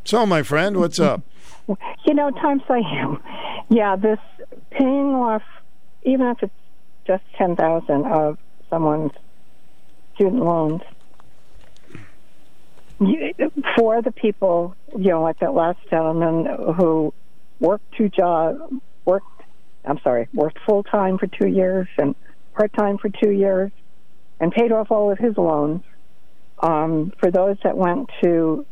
So, 0.05 0.25
my 0.25 0.41
friend, 0.41 0.77
what's 0.77 0.99
up? 0.99 1.21
You 2.05 2.13
know, 2.13 2.31
times 2.31 2.63
I 2.69 2.79
am. 2.79 3.21
Yeah, 3.67 3.97
this 3.97 4.19
paying 4.71 5.13
off, 5.13 5.43
even 6.03 6.27
if 6.27 6.41
it's 6.41 6.53
just 7.05 7.23
ten 7.37 7.57
thousand 7.57 8.05
of 8.05 8.37
someone's 8.69 9.11
student 10.15 10.45
loans, 10.45 10.81
for 13.77 14.01
the 14.01 14.11
people, 14.11 14.75
you 14.97 15.09
know, 15.09 15.21
like 15.21 15.39
that 15.39 15.53
last 15.53 15.79
gentleman 15.89 16.47
who 16.77 17.13
worked 17.59 17.85
two 17.97 18.09
jobs, 18.09 18.59
worked. 19.05 19.25
I'm 19.85 19.99
sorry, 20.03 20.27
worked 20.33 20.59
full 20.65 20.83
time 20.83 21.17
for 21.17 21.27
two 21.27 21.47
years 21.47 21.87
and 21.97 22.15
part 22.53 22.73
time 22.73 22.97
for 22.97 23.09
two 23.09 23.31
years, 23.31 23.71
and 24.39 24.51
paid 24.51 24.71
off 24.71 24.91
all 24.91 25.11
of 25.11 25.17
his 25.17 25.37
loans. 25.37 25.83
Um, 26.59 27.13
for 27.19 27.29
those 27.29 27.57
that 27.63 27.77
went 27.77 28.09
to 28.23 28.65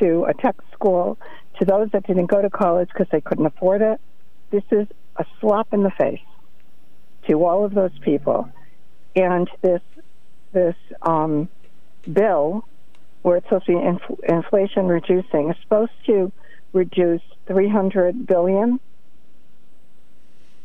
to 0.00 0.24
a 0.24 0.34
tech 0.34 0.56
school, 0.72 1.18
to 1.58 1.64
those 1.64 1.88
that 1.92 2.06
didn't 2.06 2.26
go 2.26 2.42
to 2.42 2.50
college 2.50 2.88
because 2.88 3.08
they 3.10 3.20
couldn't 3.20 3.46
afford 3.46 3.80
it, 3.80 4.00
this 4.50 4.64
is 4.70 4.86
a 5.16 5.24
slap 5.40 5.72
in 5.72 5.82
the 5.82 5.90
face 5.90 6.20
to 7.28 7.44
all 7.44 7.64
of 7.64 7.74
those 7.74 7.96
people. 8.00 8.48
And 9.16 9.48
this 9.62 9.80
this 10.52 10.76
um, 11.02 11.48
bill, 12.10 12.66
where 13.24 13.38
it's 13.38 13.46
supposed 13.46 13.64
to 13.64 13.72
be 13.72 13.78
inf- 13.82 14.20
inflation 14.28 14.86
reducing, 14.86 15.48
is 15.48 15.56
supposed 15.62 15.92
to 16.04 16.30
reduce 16.74 17.22
300 17.46 18.26
billion, 18.26 18.78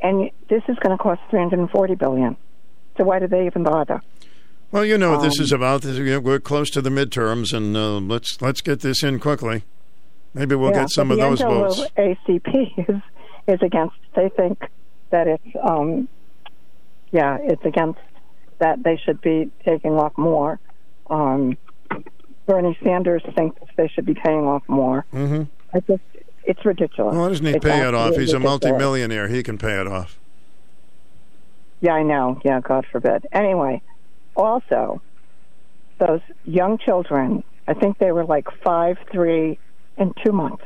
and 0.01 0.29
this 0.49 0.61
is 0.67 0.77
going 0.79 0.95
to 0.95 1.01
cost 1.01 1.21
340 1.29 1.95
billion. 1.95 2.35
So 2.97 3.05
why 3.05 3.19
do 3.19 3.27
they 3.27 3.45
even 3.45 3.63
bother? 3.63 4.01
Well, 4.73 4.83
you 4.83 4.97
know 4.97 5.11
what 5.11 5.21
this 5.21 5.39
Um, 5.39 5.43
is 5.45 5.51
about. 5.53 5.83
This- 5.83 6.19
We're 6.21 6.39
close 6.39 6.69
to 6.71 6.81
the 6.81 6.89
midterms, 6.89 7.53
and 7.55 7.77
uh, 7.77 7.97
let's 7.99 8.41
let's 8.41 8.59
get 8.61 8.81
this 8.81 9.03
in 9.03 9.19
quickly. 9.19 9.63
Maybe 10.33 10.53
we'll 10.53 10.71
Yeah, 10.71 10.81
get 10.81 10.89
some 10.91 11.11
of 11.11 11.17
the 11.17 11.23
those 11.23 11.41
votes. 11.41 11.87
ACP 11.97 12.77
is 12.89 13.01
is 13.47 13.59
against. 13.63 13.95
They 14.17 14.27
think 14.29 14.59
that 15.11 15.27
it's 15.27 15.55
um, 15.63 16.09
yeah, 17.11 17.37
it's 17.41 17.63
against 17.63 17.99
that 18.59 18.83
they 18.83 18.97
should 18.97 19.21
be 19.21 19.49
taking 19.63 19.93
off 19.93 20.11
more. 20.17 20.59
Um, 21.09 21.57
Bernie 22.49 22.75
Sanders 22.83 23.21
thinks 23.35 23.61
they 23.77 23.87
should 23.89 24.07
be 24.07 24.15
paying 24.15 24.47
off 24.47 24.63
more. 24.67 25.05
Mm-hmm. 25.13 25.43
I 25.71 25.81
just 25.81 26.01
it's 26.43 26.65
ridiculous. 26.65 27.15
Why 27.15 27.29
doesn't 27.29 27.45
he 27.45 27.51
It's 27.51 27.63
pay 27.63 27.87
it 27.87 27.93
off? 27.93 28.15
He's 28.15 28.33
a 28.33 28.39
multimillionaire. 28.39 29.27
He 29.27 29.43
can 29.43 29.59
pay 29.59 29.79
it 29.79 29.85
off. 29.85 30.17
Yeah, 31.79 31.93
I 31.93 32.01
know. 32.01 32.41
Yeah, 32.43 32.59
God 32.59 32.87
forbid. 32.91 33.27
Anyway, 33.31 33.83
also, 34.35 34.99
those 35.99 36.21
young 36.43 36.79
children, 36.79 37.43
I 37.67 37.75
think 37.75 37.99
they 37.99 38.11
were 38.11 38.25
like 38.25 38.47
five, 38.63 38.97
three, 39.11 39.59
and 39.95 40.17
two 40.25 40.31
months, 40.31 40.65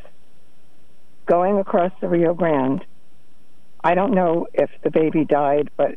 going 1.25 1.59
across 1.59 1.91
the 1.99 2.07
Rio 2.07 2.34
Grande. 2.34 2.86
I 3.84 3.93
don't 3.93 4.13
know 4.13 4.47
if 4.53 4.69
the 4.84 4.89
baby 4.89 5.25
died, 5.25 5.69
but 5.75 5.95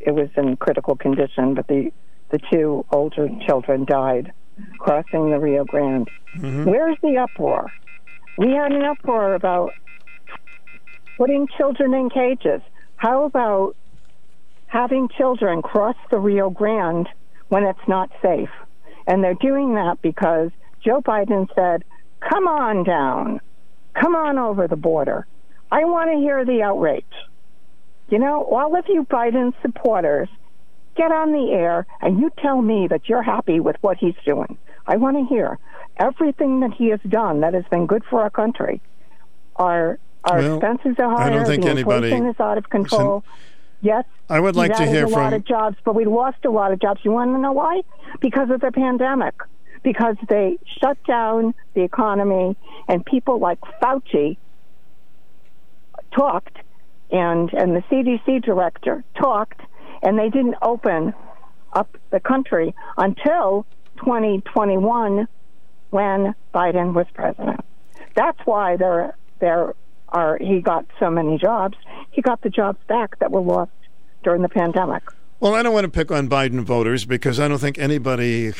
it 0.00 0.10
was 0.10 0.28
in 0.36 0.56
critical 0.56 0.96
condition. 0.96 1.54
But 1.54 1.68
the 1.68 1.92
the 2.30 2.40
two 2.52 2.84
older 2.90 3.28
children 3.46 3.84
died 3.84 4.32
crossing 4.78 5.30
the 5.30 5.38
Rio 5.38 5.64
Grande. 5.64 6.10
Mm-hmm. 6.36 6.64
Where's 6.64 6.96
the 7.02 7.18
uproar? 7.18 7.72
We 8.38 8.50
had 8.50 8.72
an 8.72 8.82
uproar 8.82 9.34
about 9.34 9.72
putting 11.16 11.48
children 11.56 11.94
in 11.94 12.10
cages. 12.10 12.60
How 12.96 13.24
about 13.24 13.76
having 14.66 15.08
children 15.16 15.62
cross 15.62 15.96
the 16.10 16.18
Rio 16.18 16.50
Grande 16.50 17.08
when 17.48 17.64
it's 17.64 17.86
not 17.86 18.10
safe? 18.20 18.50
And 19.06 19.22
they're 19.22 19.34
doing 19.34 19.74
that 19.74 20.00
because 20.02 20.50
Joe 20.84 21.00
Biden 21.00 21.48
said, 21.54 21.84
come 22.20 22.48
on 22.48 22.84
down, 22.84 23.40
come 23.94 24.14
on 24.14 24.38
over 24.38 24.66
the 24.66 24.76
border. 24.76 25.26
I 25.70 25.84
want 25.84 26.10
to 26.10 26.18
hear 26.18 26.44
the 26.44 26.62
outrage. 26.62 27.04
You 28.08 28.18
know, 28.18 28.44
all 28.44 28.76
of 28.76 28.84
you 28.88 29.04
Biden 29.04 29.52
supporters, 29.62 30.28
get 30.96 31.12
on 31.12 31.32
the 31.32 31.52
air 31.52 31.86
and 32.00 32.18
you 32.20 32.30
tell 32.38 32.60
me 32.62 32.86
that 32.88 33.08
you're 33.08 33.22
happy 33.22 33.60
with 33.60 33.76
what 33.80 33.96
he's 33.98 34.14
doing. 34.24 34.56
I 34.86 34.96
want 34.96 35.16
to 35.16 35.24
hear 35.34 35.58
everything 35.96 36.60
that 36.60 36.72
he 36.74 36.88
has 36.90 37.00
done 37.08 37.40
that 37.40 37.54
has 37.54 37.64
been 37.70 37.86
good 37.86 38.04
for 38.08 38.20
our 38.22 38.30
country. 38.30 38.80
Our 39.56 39.98
our 40.24 40.38
Well, 40.38 40.56
expenses 40.56 40.96
are 40.98 41.10
higher. 41.10 41.26
I 41.26 41.30
don't 41.30 41.44
think 41.46 41.64
the 41.64 41.70
anybody- 41.70 42.10
is 42.12 42.40
out 42.40 42.56
of 42.58 42.70
control. 42.70 43.24
yes, 43.82 44.04
I 44.30 44.40
would 44.40 44.56
like 44.56 44.72
to 44.74 44.86
hear 44.86 45.04
a 45.04 45.08
lot 45.08 45.34
of 45.34 45.44
jobs, 45.44 45.76
but 45.84 45.94
we 45.94 46.06
lost 46.06 46.38
a 46.46 46.50
lot 46.50 46.72
of 46.72 46.80
jobs. 46.80 47.00
You 47.04 47.12
want 47.12 47.32
to 47.34 47.38
know 47.38 47.52
why? 47.52 47.82
Because 48.20 48.48
of 48.50 48.60
the 48.60 48.72
pandemic. 48.72 49.34
Because 49.82 50.16
they 50.30 50.58
shut 50.80 50.96
down 51.04 51.52
the 51.74 51.82
economy, 51.82 52.56
and 52.88 53.04
people 53.04 53.38
like 53.38 53.58
Fauci 53.82 54.38
talked, 56.16 56.56
and 57.10 57.52
and 57.52 57.76
the 57.76 57.82
CDC 57.90 58.42
director 58.42 59.04
talked, 59.20 59.60
and 60.04 60.18
they 60.18 60.28
didn't 60.28 60.56
open 60.62 61.14
up 61.72 61.96
the 62.10 62.20
country 62.20 62.74
until 62.96 63.66
2021 63.96 65.26
when 65.90 66.34
Biden 66.54 66.94
was 66.94 67.06
president. 67.14 67.60
That's 68.14 68.38
why 68.44 68.76
there 68.76 69.16
there 69.40 69.74
are 70.10 70.38
he 70.38 70.60
got 70.60 70.86
so 71.00 71.10
many 71.10 71.38
jobs. 71.38 71.76
He 72.10 72.22
got 72.22 72.42
the 72.42 72.50
jobs 72.50 72.78
back 72.86 73.18
that 73.18 73.32
were 73.32 73.40
lost 73.40 73.72
during 74.22 74.42
the 74.42 74.48
pandemic. 74.48 75.02
Well, 75.40 75.54
I 75.54 75.62
don't 75.62 75.74
want 75.74 75.84
to 75.84 75.90
pick 75.90 76.10
on 76.10 76.28
Biden 76.28 76.60
voters 76.62 77.04
because 77.04 77.40
I 77.40 77.48
don't 77.48 77.58
think 77.58 77.78
anybody 77.78 78.52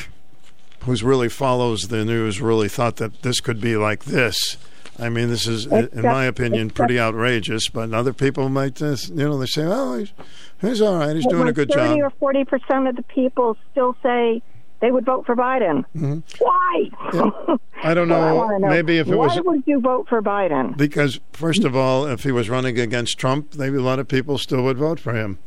who's 0.81 1.03
really 1.03 1.29
follows 1.29 1.83
the 1.83 2.05
news 2.05 2.41
really 2.41 2.69
thought 2.69 2.97
that 2.97 3.21
this 3.21 3.39
could 3.39 3.59
be 3.59 3.75
like 3.75 4.05
this. 4.05 4.57
I 4.97 5.09
mean, 5.09 5.29
this 5.29 5.47
is, 5.47 5.65
in 5.65 6.01
my 6.03 6.25
opinion, 6.25 6.69
pretty 6.69 6.99
outrageous. 6.99 7.67
But 7.69 7.93
other 7.93 8.13
people 8.13 8.47
might, 8.49 8.81
uh, 8.81 8.95
you 9.13 9.27
know, 9.29 9.37
they 9.37 9.45
say, 9.45 9.63
"Oh, 9.65 9.97
he's, 9.97 10.13
he's 10.61 10.81
all 10.81 10.97
right. 10.97 11.15
He's 11.15 11.25
doing 11.27 11.47
a 11.47 11.53
good 11.53 11.69
30 11.69 11.99
job." 11.99 11.99
or 12.05 12.09
40 12.11 12.45
percent 12.45 12.87
of 12.87 12.95
the 12.95 13.03
people 13.03 13.57
still 13.71 13.95
say 14.01 14.41
they 14.79 14.91
would 14.91 15.05
vote 15.05 15.25
for 15.25 15.35
Biden. 15.35 15.83
Mhm. 15.95 16.23
Why? 16.39 17.59
I 17.83 17.93
don't 17.93 18.09
Well, 18.09 18.41
I 18.41 18.57
know. 18.57 18.67
Maybe 18.69 18.97
if 18.99 19.07
it 19.07 19.15
why 19.15 19.27
was 19.27 19.41
would 19.43 19.63
you 19.65 19.81
vote 19.81 20.07
for 20.07 20.21
Biden? 20.21 20.77
because, 20.77 21.19
first 21.33 21.63
of 21.63 21.75
all, 21.75 22.05
if 22.05 22.23
he 22.23 22.31
was 22.31 22.49
running 22.49 22.79
against 22.79 23.17
Trump, 23.17 23.55
maybe 23.55 23.77
a 23.77 23.81
lot 23.81 23.99
of 23.99 24.07
people 24.07 24.37
still 24.37 24.63
would 24.63 24.77
vote 24.77 24.99
for 24.99 25.13
him. 25.13 25.39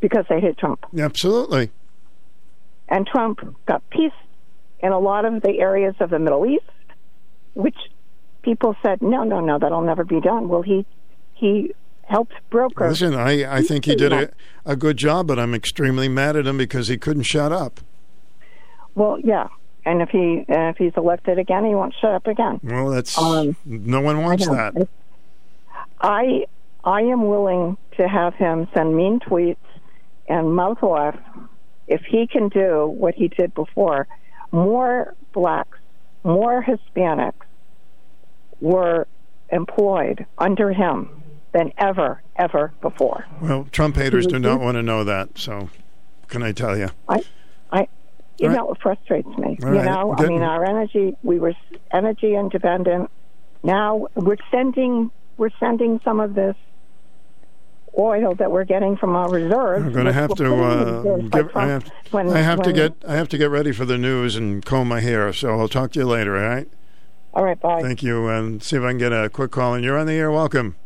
Because 0.00 0.24
they 0.28 0.40
hate 0.40 0.58
Trump. 0.58 0.84
Absolutely. 0.98 1.70
And 2.88 3.06
Trump 3.06 3.40
got 3.66 3.82
peace 3.90 4.12
in 4.80 4.92
a 4.92 4.98
lot 4.98 5.24
of 5.24 5.42
the 5.42 5.60
areas 5.60 5.94
of 6.00 6.10
the 6.10 6.18
Middle 6.18 6.44
East, 6.46 6.64
which 7.54 7.76
people 8.44 8.76
said, 8.82 9.02
no, 9.02 9.24
no, 9.24 9.40
no, 9.40 9.58
that'll 9.58 9.80
never 9.82 10.04
be 10.04 10.20
done. 10.20 10.48
Well, 10.48 10.62
he 10.62 10.86
he 11.32 11.74
helped 12.06 12.34
broker. 12.50 12.88
Listen, 12.88 13.14
I, 13.14 13.58
I 13.58 13.62
think 13.62 13.86
he 13.86 13.96
did 13.96 14.12
a, 14.12 14.30
a 14.64 14.76
good 14.76 14.96
job, 14.96 15.26
but 15.26 15.38
I'm 15.38 15.54
extremely 15.54 16.08
mad 16.08 16.36
at 16.36 16.46
him 16.46 16.58
because 16.58 16.88
he 16.88 16.98
couldn't 16.98 17.22
shut 17.24 17.50
up. 17.50 17.80
Well, 18.94 19.18
yeah. 19.18 19.48
And 19.86 20.00
if 20.00 20.10
he 20.10 20.44
uh, 20.48 20.70
if 20.70 20.76
he's 20.76 20.92
elected 20.96 21.38
again, 21.38 21.64
he 21.64 21.74
won't 21.74 21.94
shut 22.00 22.12
up 22.12 22.26
again. 22.26 22.60
Well, 22.62 22.90
that's 22.90 23.18
Um, 23.18 23.56
no 23.64 24.00
one 24.00 24.22
wants 24.22 24.46
I 24.48 24.54
that. 24.54 24.88
I 26.00 26.46
I 26.84 27.00
am 27.00 27.26
willing 27.28 27.76
to 27.96 28.08
have 28.08 28.34
him 28.34 28.68
send 28.74 28.96
mean 28.96 29.20
tweets 29.20 29.56
and 30.28 30.54
mouth 30.54 30.82
off 30.82 31.16
if 31.86 32.02
he 32.02 32.26
can 32.26 32.48
do 32.48 32.86
what 32.86 33.14
he 33.14 33.28
did 33.28 33.54
before. 33.54 34.06
More 34.52 35.14
blacks, 35.32 35.78
more 36.22 36.64
Hispanics 36.64 37.43
were 38.64 39.06
employed 39.50 40.24
under 40.38 40.72
him 40.72 41.22
than 41.52 41.70
ever, 41.76 42.22
ever 42.36 42.72
before. 42.80 43.26
Well, 43.40 43.68
Trump 43.70 43.94
haters 43.94 44.26
do 44.26 44.38
not 44.38 44.58
want 44.58 44.76
to 44.76 44.82
know 44.82 45.04
that. 45.04 45.38
So, 45.38 45.68
can 46.28 46.42
I 46.42 46.52
tell 46.52 46.76
you? 46.76 46.88
I, 47.06 47.22
I, 47.70 47.88
you 48.38 48.48
right. 48.48 48.56
know, 48.56 48.72
it 48.72 48.78
frustrates 48.80 49.28
me. 49.28 49.58
All 49.62 49.68
you 49.68 49.76
right. 49.76 49.84
know, 49.84 50.14
I 50.16 50.26
mean, 50.26 50.42
our 50.42 50.64
energy, 50.64 51.14
we 51.22 51.38
were 51.38 51.52
energy 51.92 52.34
independent. 52.34 53.10
Now 53.62 54.08
we're 54.14 54.38
sending, 54.50 55.10
we're 55.36 55.50
sending 55.60 56.00
some 56.02 56.18
of 56.18 56.34
this 56.34 56.56
oil 57.96 58.34
that 58.36 58.50
we're 58.50 58.64
getting 58.64 58.96
from 58.96 59.14
our 59.14 59.30
reserves. 59.30 59.84
I'm 59.84 59.92
going 59.92 60.06
to 60.06 60.12
have 60.12 60.34
to 60.36 60.54
uh, 60.54 61.16
give. 61.18 61.54
I 61.54 61.66
have, 61.66 61.92
when- 62.10 62.30
I 62.30 62.40
have 62.40 62.62
to 62.62 62.72
get. 62.72 62.94
I 63.06 63.14
have 63.14 63.28
to 63.28 63.38
get 63.38 63.50
ready 63.50 63.72
for 63.72 63.84
the 63.84 63.98
news 63.98 64.36
and 64.36 64.64
comb 64.64 64.88
my 64.88 65.00
hair. 65.00 65.32
So 65.34 65.60
I'll 65.60 65.68
talk 65.68 65.92
to 65.92 66.00
you 66.00 66.06
later. 66.06 66.36
All 66.36 66.48
right. 66.48 66.68
All 67.34 67.44
right. 67.44 67.60
Bye. 67.60 67.82
Thank 67.82 68.02
you. 68.02 68.28
And 68.28 68.62
see 68.62 68.76
if 68.76 68.82
I 68.82 68.90
can 68.90 68.98
get 68.98 69.12
a 69.12 69.28
quick 69.28 69.50
call. 69.50 69.74
And 69.74 69.84
you're 69.84 69.98
on 69.98 70.06
the 70.06 70.12
air. 70.14 70.30
Welcome. 70.30 70.76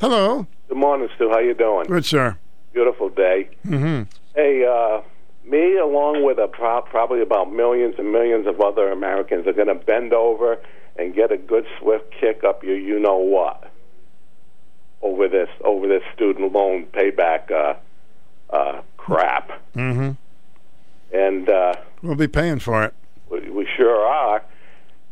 Hello. 0.00 0.46
Good 0.68 0.76
morning, 0.76 1.08
Stu. 1.16 1.28
How 1.30 1.38
you 1.40 1.54
doing? 1.54 1.86
Good, 1.86 2.04
sir. 2.04 2.36
Beautiful 2.72 3.08
day. 3.08 3.48
Mm-hmm. 3.66 4.02
Hey, 4.34 4.64
uh, 4.64 5.00
me 5.48 5.76
along 5.78 6.24
with 6.24 6.38
a 6.38 6.46
pro- 6.48 6.82
probably 6.82 7.20
about 7.22 7.52
millions 7.52 7.94
and 7.98 8.12
millions 8.12 8.46
of 8.46 8.60
other 8.60 8.90
Americans 8.92 9.46
are 9.46 9.52
going 9.52 9.68
to 9.68 9.74
bend 9.74 10.12
over 10.12 10.58
and 10.96 11.14
get 11.14 11.32
a 11.32 11.36
good 11.36 11.64
swift 11.80 12.12
kick 12.20 12.42
up 12.44 12.62
your 12.62 12.76
you 12.76 12.98
know 12.98 13.16
what 13.16 13.72
over 15.00 15.28
this 15.28 15.48
over 15.64 15.86
this 15.86 16.02
student 16.14 16.52
loan 16.52 16.84
payback 16.86 17.50
uh, 17.52 17.74
uh, 18.54 18.82
crap, 18.96 19.50
Mm-hmm. 19.74 20.10
and 21.16 21.48
uh, 21.48 21.74
We'll 22.02 22.16
be 22.16 22.28
paying 22.28 22.58
for 22.58 22.84
it. 22.84 22.94
We, 23.30 23.50
we 23.50 23.68
sure 23.76 24.04
are. 24.04 24.42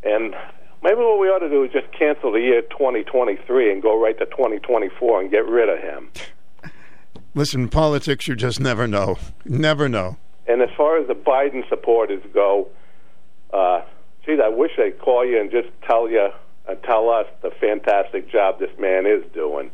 And 0.03 0.35
maybe 0.83 0.97
what 0.97 1.19
we 1.19 1.29
ought 1.29 1.41
to 1.41 1.49
do 1.49 1.65
is 1.65 1.73
just 1.73 1.87
cancel 1.93 2.33
the 2.33 2.41
year 2.41 2.63
2023 2.63 3.73
and 3.73 3.83
go 3.83 4.01
right 4.01 4.19
to 4.19 4.27
2024 4.27 5.21
and 5.21 5.31
get 5.31 5.47
rid 5.47 5.69
of 5.69 5.79
him. 5.79 6.11
Listen, 7.35 7.69
politics. 7.69 8.27
You 8.29 8.35
just 8.35 8.61
never 8.61 8.87
know. 8.87 9.19
Never 9.45 9.89
know. 9.89 10.17
And 10.47 10.63
as 10.63 10.71
far 10.77 10.99
as 10.99 11.09
the 11.09 11.15
Biden 11.15 11.69
supporters 11.69 12.23
go, 12.33 12.69
uh, 13.53 13.83
geez, 14.25 14.39
I 14.43 14.49
wish 14.49 14.73
they'd 14.77 14.99
call 14.99 15.27
you 15.27 15.41
and 15.41 15.51
just 15.51 15.69
tell 15.87 16.09
you, 16.09 16.29
uh, 16.69 16.75
tell 16.77 17.11
us 17.11 17.27
the 17.43 17.51
fantastic 17.61 18.31
job 18.31 18.59
this 18.59 18.71
man 18.79 19.07
is 19.07 19.23
doing. 19.35 19.71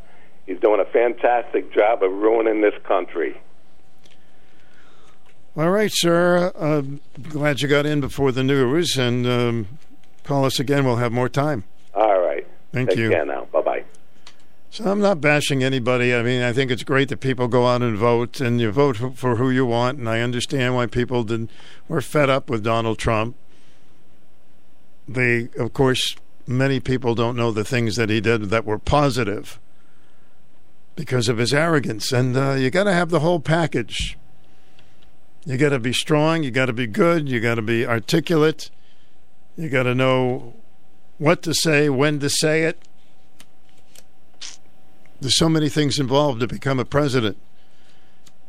He's 0.47 0.59
doing 0.59 0.81
a 0.81 0.85
fantastic 0.85 1.73
job 1.73 2.03
of 2.03 2.11
ruining 2.11 2.63
this 2.63 2.75
country. 2.85 3.41
All 5.57 5.71
right, 5.71 5.91
sir. 5.93 6.51
Uh, 6.57 6.83
glad 7.29 7.61
you 7.61 7.69
got 7.69 7.85
in 7.85 8.01
before 8.01 8.33
the 8.33 8.43
news, 8.43 8.97
and 8.97 9.27
um, 9.27 9.69
call 10.25 10.45
us 10.47 10.59
again. 10.59 10.85
We'll 10.85 10.97
have 10.97 11.13
more 11.13 11.29
time. 11.29 11.65
All 11.95 12.21
right. 12.21 12.47
Thank 12.73 12.91
Take 12.91 12.99
you. 12.99 13.11
care 13.11 13.27
now. 13.27 13.45
Bye 13.53 13.61
bye. 13.61 13.85
So 14.71 14.85
I'm 14.91 15.01
not 15.01 15.21
bashing 15.21 15.63
anybody. 15.63 16.15
I 16.15 16.23
mean, 16.23 16.41
I 16.41 16.55
think 16.55 16.71
it's 16.71 16.83
great 16.85 17.11
that 17.11 17.21
people 17.21 17.49
go 17.49 17.67
out 17.67 17.83
and 17.83 17.99
vote, 17.99 18.41
and 18.41 18.59
you 18.59 18.71
vote 18.71 18.97
for- 19.17 19.37
who 19.37 19.51
you 19.51 19.67
want. 19.67 19.99
And 19.99 20.09
I 20.09 20.21
understand 20.21 20.75
why 20.75 20.87
people 20.87 21.23
did 21.25 21.51
were 21.87 22.01
fed 22.01 22.31
up 22.31 22.49
with 22.49 22.65
Donald 22.65 22.99
Trump. 22.99 23.37
They, 25.07 25.51
of 25.59 25.75
course, 25.75 26.17
many 26.47 26.81
people 26.81 27.15
don't 27.15 27.37
know 27.37 27.51
the 27.53 27.65
things 27.65 27.97
that 27.97 28.09
he 28.09 28.23
did 28.23 28.45
that 28.45 28.65
were 28.65 28.79
positive 28.79 29.61
because 30.97 31.29
of 31.29 31.37
his 31.37 31.53
arrogance. 31.53 32.11
And 32.11 32.35
uh, 32.35 32.53
you 32.53 32.71
got 32.71 32.85
to 32.85 32.95
have 32.95 33.11
the 33.11 33.21
whole 33.21 33.41
package. 33.41 34.17
You 35.45 35.57
got 35.57 35.71
to 35.71 35.79
be 35.79 35.93
strong. 35.93 36.45
You 36.45 36.51
got 36.51 36.67
to 36.67 36.73
be 36.73 36.87
good. 36.87 37.29
You 37.29 37.41
got 37.41 37.57
to 37.57 37.63
be 37.63 37.87
articulate. 37.87 38.71
You 39.57 39.69
got 39.69 39.85
to 39.85 39.95
know 39.95 40.55
what 41.19 41.43
to 41.43 41.55
say, 41.55 41.89
when 41.89 42.21
to 42.21 42.31
say 42.31 42.63
it. 42.63 42.81
There's 45.21 45.37
so 45.37 45.49
many 45.49 45.69
things 45.69 45.99
involved 45.99 46.41
to 46.41 46.47
become 46.47 46.79
a 46.79 46.85
president. 46.85 47.37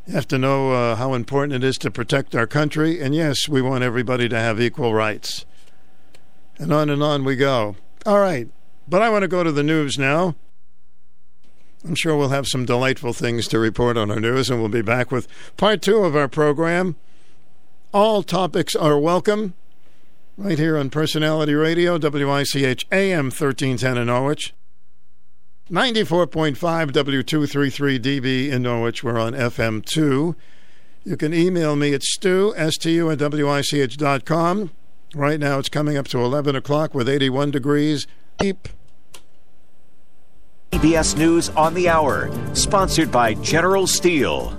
You 0.08 0.14
have 0.14 0.28
to 0.30 0.38
know 0.38 0.72
uh, 0.72 0.96
how 0.96 1.14
important 1.14 1.64
it 1.64 1.64
is 1.64 1.78
to 1.78 1.92
protect 1.92 2.36
our 2.36 2.48
country. 2.48 3.02
And 3.02 3.16
yes, 3.16 3.48
we 3.48 3.62
want 3.62 3.84
everybody 3.84 4.28
to 4.28 4.40
have 4.40 4.60
equal 4.60 4.94
rights. 4.94 5.46
And 6.58 6.74
on 6.74 6.90
and 6.90 7.02
on 7.02 7.24
we 7.24 7.36
go. 7.36 7.76
All 8.06 8.20
right. 8.20 8.50
But 8.88 9.02
I 9.02 9.10
want 9.10 9.22
to 9.22 9.28
go 9.28 9.44
to 9.44 9.52
the 9.52 9.64
news 9.64 9.98
now. 9.98 10.36
I'm 11.86 11.96
sure 11.96 12.16
we'll 12.16 12.30
have 12.30 12.48
some 12.48 12.66
delightful 12.66 13.12
things 13.14 13.48
to 13.50 13.60
report 13.60 13.98
on 13.98 14.10
our 14.10 14.20
news, 14.20 14.50
and 14.50 14.60
we'll 14.60 14.70
be 14.70 14.82
back 14.82 15.12
with 15.12 15.28
part 15.58 15.82
two 15.82 15.98
of 15.98 16.16
our 16.16 16.30
program. 16.30 16.96
All 17.94 18.24
topics 18.24 18.76
are 18.76 18.98
welcome 18.98 19.54
right 20.38 20.58
here 20.58 20.78
on 20.78 20.90
Personality 20.90 21.54
Radio, 21.54 21.98
WICH 22.00 22.86
AM 22.92 23.26
1310 23.26 23.98
in 23.98 24.08
Norwich. 24.08 24.54
94.5 25.70 26.56
W233DB 26.92 28.50
in 28.50 28.62
Norwich. 28.62 29.04
We're 29.04 29.20
on 29.20 29.34
FM 29.34 29.84
2. 29.86 30.36
You 31.06 31.18
can 31.18 31.34
email 31.34 31.76
me 31.76 31.94
at 31.94 32.04
stu, 32.04 32.54
S-T-U, 32.56 33.12
at 33.12 33.18
W-I-C-H.com. 33.18 34.72
Right 35.16 35.40
now 35.40 35.60
it's 35.60 35.70
coming 35.70 35.98
up 35.98 36.08
to 36.10 36.20
11 36.20 36.56
o'clock 36.56 36.94
with 36.94 37.10
81 37.10 37.52
degrees. 37.52 38.08
Deep. 38.38 38.70
CBS 40.84 41.16
News 41.18 41.48
on 41.52 41.74
the 41.76 41.88
Hour, 41.88 42.30
sponsored 42.54 43.10
by 43.10 43.36
General 43.36 43.88
Steel. 43.88 44.54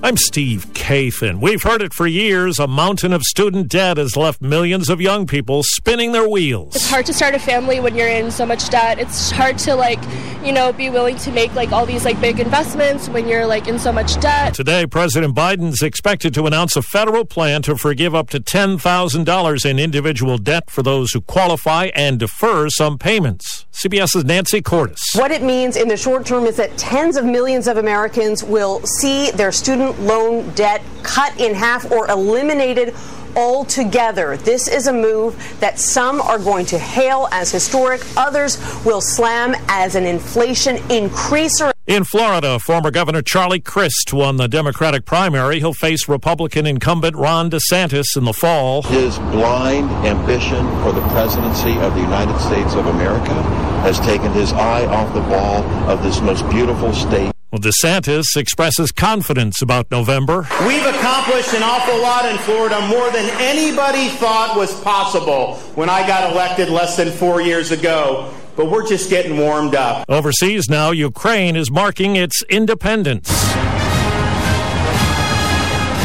I'm 0.00 0.16
Steve 0.16 0.64
Kathan. 0.74 1.40
We've 1.40 1.62
heard 1.62 1.82
it 1.82 1.92
for 1.92 2.06
years. 2.06 2.60
A 2.60 2.68
mountain 2.68 3.12
of 3.12 3.22
student 3.24 3.66
debt 3.66 3.96
has 3.96 4.16
left 4.16 4.40
millions 4.40 4.88
of 4.88 5.00
young 5.00 5.26
people 5.26 5.64
spinning 5.64 6.12
their 6.12 6.28
wheels. 6.28 6.76
It's 6.76 6.88
hard 6.88 7.04
to 7.06 7.12
start 7.12 7.34
a 7.34 7.38
family 7.40 7.80
when 7.80 7.96
you're 7.96 8.06
in 8.06 8.30
so 8.30 8.46
much 8.46 8.70
debt. 8.70 9.00
It's 9.00 9.32
hard 9.32 9.58
to 9.58 9.74
like, 9.74 9.98
you 10.44 10.52
know, 10.52 10.72
be 10.72 10.88
willing 10.88 11.16
to 11.16 11.32
make 11.32 11.52
like 11.56 11.72
all 11.72 11.84
these 11.84 12.04
like 12.04 12.20
big 12.20 12.38
investments 12.38 13.08
when 13.08 13.26
you're 13.26 13.44
like 13.44 13.66
in 13.66 13.76
so 13.80 13.90
much 13.90 14.20
debt. 14.20 14.54
Today, 14.54 14.86
President 14.86 15.34
Biden's 15.34 15.82
expected 15.82 16.32
to 16.34 16.46
announce 16.46 16.76
a 16.76 16.82
federal 16.82 17.24
plan 17.24 17.62
to 17.62 17.76
forgive 17.76 18.14
up 18.14 18.30
to 18.30 18.38
$10,000 18.38 19.66
in 19.68 19.78
individual 19.80 20.38
debt 20.38 20.70
for 20.70 20.84
those 20.84 21.10
who 21.12 21.20
qualify 21.22 21.90
and 21.96 22.20
defer 22.20 22.68
some 22.68 22.98
payments. 22.98 23.66
CBS's 23.72 24.24
Nancy 24.24 24.62
Cordes. 24.62 25.00
What 25.14 25.32
it 25.32 25.42
means 25.42 25.76
in 25.76 25.88
the 25.88 25.96
short 25.96 26.24
term 26.24 26.44
is 26.46 26.56
that 26.56 26.76
tens 26.78 27.16
of 27.16 27.24
millions 27.24 27.66
of 27.66 27.76
Americans 27.76 28.44
will 28.44 28.80
see 28.86 29.32
their 29.32 29.52
student 29.52 29.87
loan 30.06 30.50
debt 30.50 30.82
cut 31.02 31.38
in 31.40 31.54
half 31.54 31.90
or 31.90 32.08
eliminated 32.08 32.94
altogether. 33.36 34.36
This 34.36 34.68
is 34.68 34.86
a 34.86 34.92
move 34.92 35.36
that 35.60 35.78
some 35.78 36.20
are 36.20 36.38
going 36.38 36.66
to 36.66 36.78
hail 36.78 37.28
as 37.30 37.52
historic, 37.52 38.02
others 38.16 38.58
will 38.84 39.00
slam 39.00 39.54
as 39.68 39.94
an 39.94 40.04
inflation 40.04 40.76
increaser. 40.88 41.70
In 41.86 42.04
Florida, 42.04 42.58
former 42.58 42.90
Governor 42.90 43.22
Charlie 43.22 43.60
Crist 43.60 44.12
won 44.12 44.36
the 44.36 44.48
Democratic 44.48 45.06
primary. 45.06 45.58
He'll 45.58 45.72
face 45.72 46.08
Republican 46.08 46.66
incumbent 46.66 47.16
Ron 47.16 47.50
DeSantis 47.50 48.16
in 48.16 48.24
the 48.24 48.34
fall. 48.34 48.82
His 48.82 49.16
blind 49.18 49.90
ambition 50.06 50.66
for 50.82 50.92
the 50.92 51.00
presidency 51.08 51.78
of 51.78 51.94
the 51.94 52.00
United 52.00 52.38
States 52.40 52.74
of 52.74 52.86
America 52.86 53.42
has 53.82 53.98
taken 54.00 54.32
his 54.32 54.52
eye 54.52 54.84
off 54.86 55.14
the 55.14 55.20
ball 55.22 55.62
of 55.88 56.02
this 56.02 56.20
most 56.20 56.48
beautiful 56.50 56.92
state. 56.92 57.32
Well, 57.50 57.62
DeSantis 57.62 58.36
expresses 58.36 58.92
confidence 58.92 59.62
about 59.62 59.90
November. 59.90 60.46
We've 60.66 60.84
accomplished 60.84 61.54
an 61.54 61.62
awful 61.62 61.98
lot 62.02 62.26
in 62.26 62.36
Florida, 62.38 62.78
more 62.88 63.10
than 63.10 63.24
anybody 63.40 64.08
thought 64.08 64.54
was 64.54 64.78
possible 64.82 65.54
when 65.74 65.88
I 65.88 66.06
got 66.06 66.30
elected 66.30 66.68
less 66.68 66.98
than 66.98 67.10
four 67.10 67.40
years 67.40 67.70
ago. 67.70 68.34
But 68.54 68.70
we're 68.70 68.86
just 68.86 69.08
getting 69.08 69.38
warmed 69.38 69.74
up. 69.74 70.04
Overseas 70.10 70.68
now, 70.68 70.90
Ukraine 70.90 71.56
is 71.56 71.70
marking 71.70 72.16
its 72.16 72.42
independence. 72.50 73.30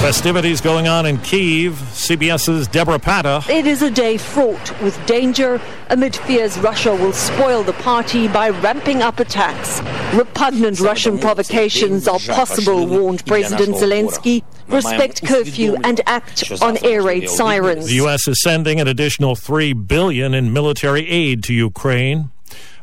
Festivities 0.03 0.59
going 0.59 0.89
on 0.89 1.05
in 1.05 1.17
Kiev. 1.19 1.75
CBS's 1.75 2.67
Debora 2.67 3.01
Patta. 3.01 3.41
It 3.49 3.65
is 3.65 3.81
a 3.81 3.89
day 3.89 4.17
fraught 4.17 4.81
with 4.81 4.99
danger 5.05 5.61
amid 5.89 6.13
fears 6.13 6.59
Russia 6.59 6.93
will 6.93 7.13
spoil 7.13 7.63
the 7.63 7.71
party 7.71 8.27
by 8.27 8.49
ramping 8.49 9.01
up 9.01 9.21
attacks. 9.21 9.81
Repugnant 10.13 10.81
Russian 10.81 11.17
provocations 11.17 12.09
are 12.09 12.19
possible, 12.19 12.85
warned 12.85 13.25
President 13.25 13.77
Zelensky. 13.77 14.43
Respect 14.67 15.25
curfew 15.25 15.77
and 15.85 16.01
act 16.05 16.51
on 16.61 16.83
air 16.83 17.01
raid 17.01 17.29
sirens. 17.29 17.87
The 17.87 17.95
U.S. 17.95 18.27
is 18.27 18.41
sending 18.41 18.81
an 18.81 18.89
additional 18.89 19.37
3 19.37 19.71
billion 19.71 20.33
in 20.33 20.51
military 20.51 21.07
aid 21.07 21.43
to 21.45 21.53
Ukraine. 21.53 22.32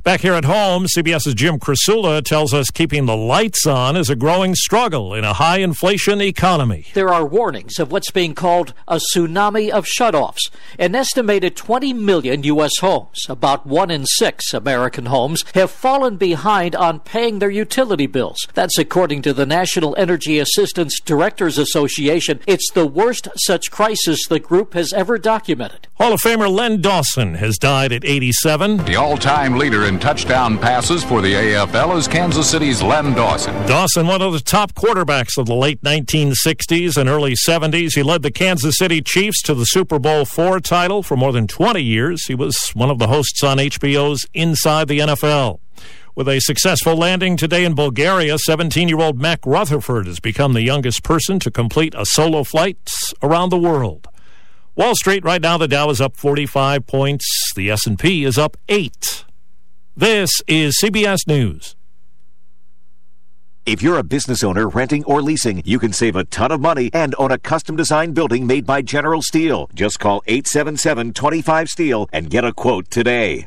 Back 0.03 0.23
here 0.23 0.33
at 0.33 0.47
home, 0.47 0.87
CBS's 0.87 1.35
Jim 1.35 1.59
Krasula 1.59 2.25
tells 2.25 2.55
us 2.55 2.71
keeping 2.71 3.05
the 3.05 3.17
lights 3.17 3.67
on 3.67 3.99
is 3.99 4.09
a 4.09 4.17
growing 4.17 4.55
struggle 4.55 5.13
in 5.13 5.25
a 5.25 5.35
high 5.35 5.59
inflation 5.59 6.23
economy. 6.23 6.87
There 6.95 7.13
are 7.13 7.27
warnings 7.27 7.79
of 7.79 7.93
what's 7.93 8.11
being 8.11 8.35
called 8.35 8.73
a 8.89 8.99
tsunami 8.99 9.69
of 9.69 9.85
shutoffs. 9.85 10.49
An 10.79 10.95
estimated 10.95 11.55
20 11.55 11.93
million 11.93 12.45
U.S. 12.45 12.79
homes, 12.81 13.27
about 13.29 13.67
one 13.67 13.91
in 13.91 14.07
six 14.07 14.55
American 14.55 15.05
homes, 15.05 15.45
have 15.55 15.71
fallen 15.71 16.17
behind 16.17 16.75
on 16.75 17.01
paying 17.01 17.39
their 17.39 17.51
utility 17.51 18.07
bills. 18.07 18.39
That's 18.55 18.79
according 18.79 19.21
to 19.23 19.35
the 19.35 19.45
National 19.45 19.95
Energy 19.99 20.39
Assistance 20.39 20.99
Directors 21.05 21.59
Association. 21.59 22.41
It's 22.47 22.71
the 22.73 22.87
worst 22.87 23.29
such 23.37 23.71
crisis 23.71 24.27
the 24.27 24.41
group 24.41 24.73
has 24.73 24.95
ever 24.95 25.19
documented. 25.19 25.89
Hall 25.97 26.15
of 26.15 26.23
Famer 26.23 26.51
Len 26.51 26.81
Dawson 26.81 27.35
has 27.35 27.59
died 27.59 27.93
at 27.93 28.07
87. 28.07 28.79
The 28.87 28.97
all 28.97 29.19
time 29.19 29.59
leader 29.59 29.90
in 29.91 29.99
touchdown 29.99 30.57
passes 30.57 31.03
for 31.03 31.21
the 31.21 31.35
AFL 31.35 31.99
is 31.99 32.07
Kansas 32.07 32.49
City's 32.49 32.81
Len 32.81 33.13
Dawson. 33.13 33.53
Dawson, 33.67 34.07
one 34.07 34.23
of 34.23 34.33
the 34.33 34.39
top 34.39 34.73
quarterbacks 34.73 35.37
of 35.37 35.47
the 35.47 35.55
late 35.55 35.83
1960s 35.83 36.97
and 36.97 37.09
early 37.09 37.35
70s. 37.35 37.97
He 37.97 38.05
led 38.05 38.23
the 38.23 38.31
Kansas 38.31 38.79
City 38.79 39.03
Chiefs 39.03 39.43
to 39.43 39.53
the 39.53 39.65
Super 39.65 39.99
Bowl 39.99 40.21
IV 40.21 40.63
title 40.63 41.03
for 41.03 41.17
more 41.17 41.33
than 41.33 41.49
20 41.49 41.83
years. 41.83 42.25
He 42.27 42.37
was 42.37 42.71
one 42.73 42.89
of 42.89 43.01
the 43.01 43.09
hosts 43.09 43.43
on 43.43 43.59
HBO's 43.59 44.25
Inside 44.33 44.87
the 44.87 45.01
NFL. 45.01 45.59
With 46.15 46.29
a 46.29 46.39
successful 46.39 46.95
landing 46.95 47.37
today 47.37 47.65
in 47.65 47.75
Bulgaria, 47.75 48.39
17 48.39 48.89
year 48.89 49.01
old 49.01 49.21
Mack 49.21 49.41
Rutherford 49.45 50.07
has 50.07 50.21
become 50.21 50.53
the 50.53 50.63
youngest 50.63 51.03
person 51.03 51.41
to 51.41 51.51
complete 51.51 51.95
a 51.97 52.07
solo 52.07 52.45
flight 52.45 52.79
around 53.25 53.49
the 53.49 53.59
world. 53.59 54.07
Wall 54.77 54.95
Street 54.95 55.25
right 55.25 55.43
now 55.43 55.59
the 55.59 55.67
Dow 55.67 55.91
is 55.91 56.01
up 56.01 56.17
45 56.17 56.87
points, 56.87 57.27
the 57.57 57.73
S&P 57.73 58.23
is 58.23 58.39
up 58.39 58.57
8. 58.69 59.25
This 59.97 60.31
is 60.47 60.79
CBS 60.81 61.27
News. 61.27 61.75
If 63.67 63.83
you're 63.83 63.99
a 63.99 64.05
business 64.05 64.45
owner 64.45 64.69
renting 64.69 65.05
or 65.05 65.21
leasing, 65.21 65.63
you 65.65 65.81
can 65.81 65.93
save 65.93 66.15
a 66.15 66.25
ton 66.25 66.53
of 66.53 66.61
money 66.61 66.91
and 66.93 67.13
own 67.19 67.33
a 67.33 67.39
custom 67.39 67.75
designed 67.75 68.15
building 68.15 68.47
made 68.47 68.65
by 68.65 68.83
General 68.83 69.21
Steel. 69.21 69.69
Just 69.75 69.99
call 69.99 70.23
877 70.29 71.13
25 71.13 71.69
Steel 71.69 72.09
and 72.13 72.31
get 72.31 72.45
a 72.45 72.53
quote 72.53 72.89
today. 72.89 73.47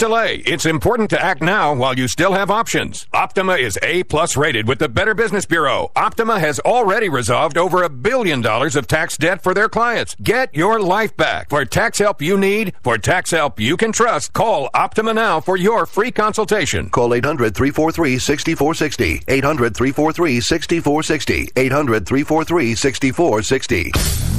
delay. 0.00 0.36
It's 0.46 0.64
important 0.66 1.10
to 1.10 1.22
act 1.22 1.42
now 1.42 1.74
while 1.74 1.96
you 1.96 2.08
still 2.08 2.32
have 2.32 2.50
options. 2.50 3.06
Optima 3.12 3.56
is 3.56 3.78
A 3.82 4.02
plus 4.04 4.36
rated 4.36 4.66
with 4.66 4.78
the 4.78 4.88
Better 4.88 5.14
Business 5.14 5.44
Bureau. 5.44 5.92
Optima 5.94 6.40
has 6.40 6.58
already 6.60 7.08
resolved 7.08 7.58
over 7.58 7.82
a 7.82 7.90
billion 7.90 8.40
dollars 8.40 8.76
of 8.76 8.86
tax 8.86 9.16
debt 9.18 9.42
for 9.42 9.52
their 9.52 9.68
clients. 9.68 10.16
Get 10.16 10.54
your 10.54 10.80
life 10.80 11.14
back. 11.16 11.50
For 11.50 11.64
tax 11.66 11.98
help 11.98 12.22
you 12.22 12.38
need, 12.38 12.74
for 12.82 12.96
tax 12.96 13.30
help 13.30 13.60
you 13.60 13.76
can 13.76 13.92
trust, 13.92 14.32
call 14.32 14.70
Optima 14.74 15.12
now 15.12 15.38
for 15.38 15.56
your 15.56 15.84
free 15.84 16.10
consultation. 16.10 16.88
Call 16.88 17.12
800 17.12 17.54
343 17.54 18.18
6460. 18.18 19.22
800 19.28 19.76
343 19.76 20.40
6460. 20.40 21.52
800 21.56 22.06
343 22.06 22.74
6460. 22.74 23.92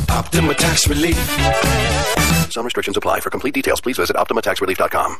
Optima 0.09 0.55
Tax 0.55 0.87
Relief. 0.87 1.17
Some 2.51 2.65
restrictions 2.65 2.97
apply. 2.97 3.19
For 3.19 3.29
complete 3.29 3.53
details, 3.53 3.79
please 3.79 3.97
visit 3.97 4.15
OptimaTaxRelief.com. 4.15 5.19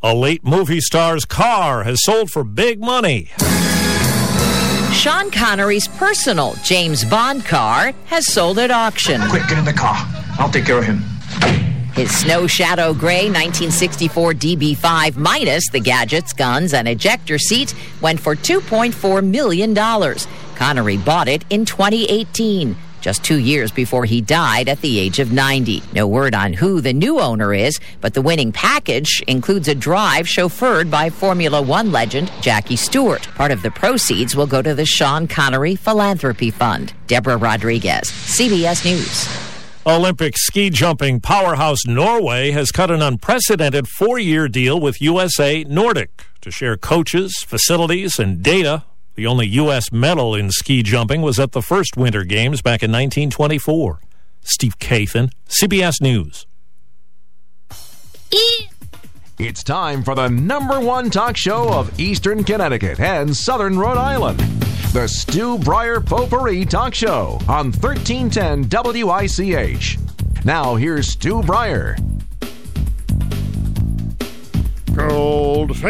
A 0.00 0.14
late 0.14 0.44
movie 0.44 0.80
star's 0.80 1.24
car 1.24 1.82
has 1.82 2.04
sold 2.04 2.30
for 2.30 2.44
big 2.44 2.78
money. 2.78 3.30
Sean 4.92 5.28
Connery's 5.32 5.88
personal 5.88 6.54
James 6.62 7.04
Bond 7.04 7.44
car 7.44 7.90
has 8.06 8.32
sold 8.32 8.60
at 8.60 8.70
auction. 8.70 9.20
Quick, 9.28 9.48
get 9.48 9.58
in 9.58 9.64
the 9.64 9.72
car. 9.72 9.96
I'll 10.38 10.50
take 10.50 10.66
care 10.66 10.78
of 10.78 10.84
him. 10.84 10.98
His 11.94 12.16
Snow 12.16 12.46
Shadow 12.46 12.94
Gray 12.94 13.24
1964 13.24 14.34
DB5 14.34 15.16
minus 15.16 15.68
the 15.70 15.80
gadgets, 15.80 16.32
guns, 16.32 16.74
and 16.74 16.86
ejector 16.86 17.36
seat 17.36 17.74
went 18.00 18.20
for 18.20 18.36
$2.4 18.36 19.28
million. 19.28 19.74
Connery 20.54 20.96
bought 20.98 21.26
it 21.26 21.44
in 21.50 21.64
2018. 21.64 22.76
Just 23.00 23.24
two 23.24 23.38
years 23.38 23.70
before 23.70 24.04
he 24.04 24.20
died 24.20 24.68
at 24.68 24.80
the 24.80 24.98
age 24.98 25.18
of 25.18 25.32
90. 25.32 25.82
No 25.92 26.06
word 26.06 26.34
on 26.34 26.52
who 26.52 26.80
the 26.80 26.92
new 26.92 27.20
owner 27.20 27.54
is, 27.54 27.78
but 28.00 28.14
the 28.14 28.22
winning 28.22 28.52
package 28.52 29.22
includes 29.26 29.68
a 29.68 29.74
drive 29.74 30.26
chauffeured 30.26 30.90
by 30.90 31.10
Formula 31.10 31.60
One 31.62 31.92
legend 31.92 32.30
Jackie 32.40 32.76
Stewart. 32.76 33.28
Part 33.34 33.50
of 33.50 33.62
the 33.62 33.70
proceeds 33.70 34.34
will 34.34 34.46
go 34.46 34.62
to 34.62 34.74
the 34.74 34.86
Sean 34.86 35.26
Connery 35.26 35.76
Philanthropy 35.76 36.50
Fund. 36.50 36.92
Deborah 37.06 37.36
Rodriguez, 37.36 38.10
CBS 38.10 38.84
News. 38.84 39.48
Olympic 39.86 40.36
ski 40.36 40.68
jumping 40.68 41.18
powerhouse 41.18 41.86
Norway 41.86 42.50
has 42.50 42.70
cut 42.70 42.90
an 42.90 43.00
unprecedented 43.00 43.88
four 43.88 44.18
year 44.18 44.46
deal 44.46 44.78
with 44.78 45.00
USA 45.00 45.64
Nordic 45.64 46.10
to 46.42 46.50
share 46.50 46.76
coaches, 46.76 47.42
facilities, 47.46 48.18
and 48.18 48.42
data. 48.42 48.84
The 49.18 49.26
only 49.26 49.48
U.S. 49.48 49.90
medal 49.90 50.36
in 50.36 50.52
ski 50.52 50.84
jumping 50.84 51.22
was 51.22 51.40
at 51.40 51.50
the 51.50 51.60
first 51.60 51.96
Winter 51.96 52.22
Games 52.22 52.62
back 52.62 52.84
in 52.84 52.92
1924. 52.92 53.98
Steve 54.42 54.78
Kathan, 54.78 55.32
CBS 55.48 55.94
News. 56.00 56.46
It's 59.36 59.64
time 59.64 60.04
for 60.04 60.14
the 60.14 60.28
number 60.28 60.78
one 60.78 61.10
talk 61.10 61.36
show 61.36 61.68
of 61.68 61.98
Eastern 61.98 62.44
Connecticut 62.44 63.00
and 63.00 63.36
Southern 63.36 63.76
Rhode 63.76 63.98
Island. 63.98 64.38
The 64.92 65.08
Stu 65.08 65.58
Bryer 65.58 66.00
Potpourri 66.00 66.64
Talk 66.64 66.94
Show 66.94 67.40
on 67.48 67.72
1310 67.72 68.68
WICH. 69.04 69.98
Now 70.44 70.76
here's 70.76 71.08
Stu 71.08 71.42
Bryer. 71.42 71.96
Goldfinger. 74.92 75.88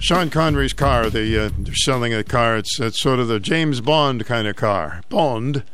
Sean 0.00 0.30
Connery's 0.30 0.72
car. 0.72 1.10
The 1.10 1.46
uh, 1.46 1.50
they're 1.58 1.74
selling 1.74 2.14
a 2.14 2.22
car. 2.22 2.56
It's, 2.56 2.78
it's 2.78 3.00
sort 3.00 3.18
of 3.18 3.28
the 3.28 3.40
James 3.40 3.80
Bond 3.80 4.24
kind 4.26 4.46
of 4.46 4.54
car. 4.54 5.02
Bond, 5.08 5.64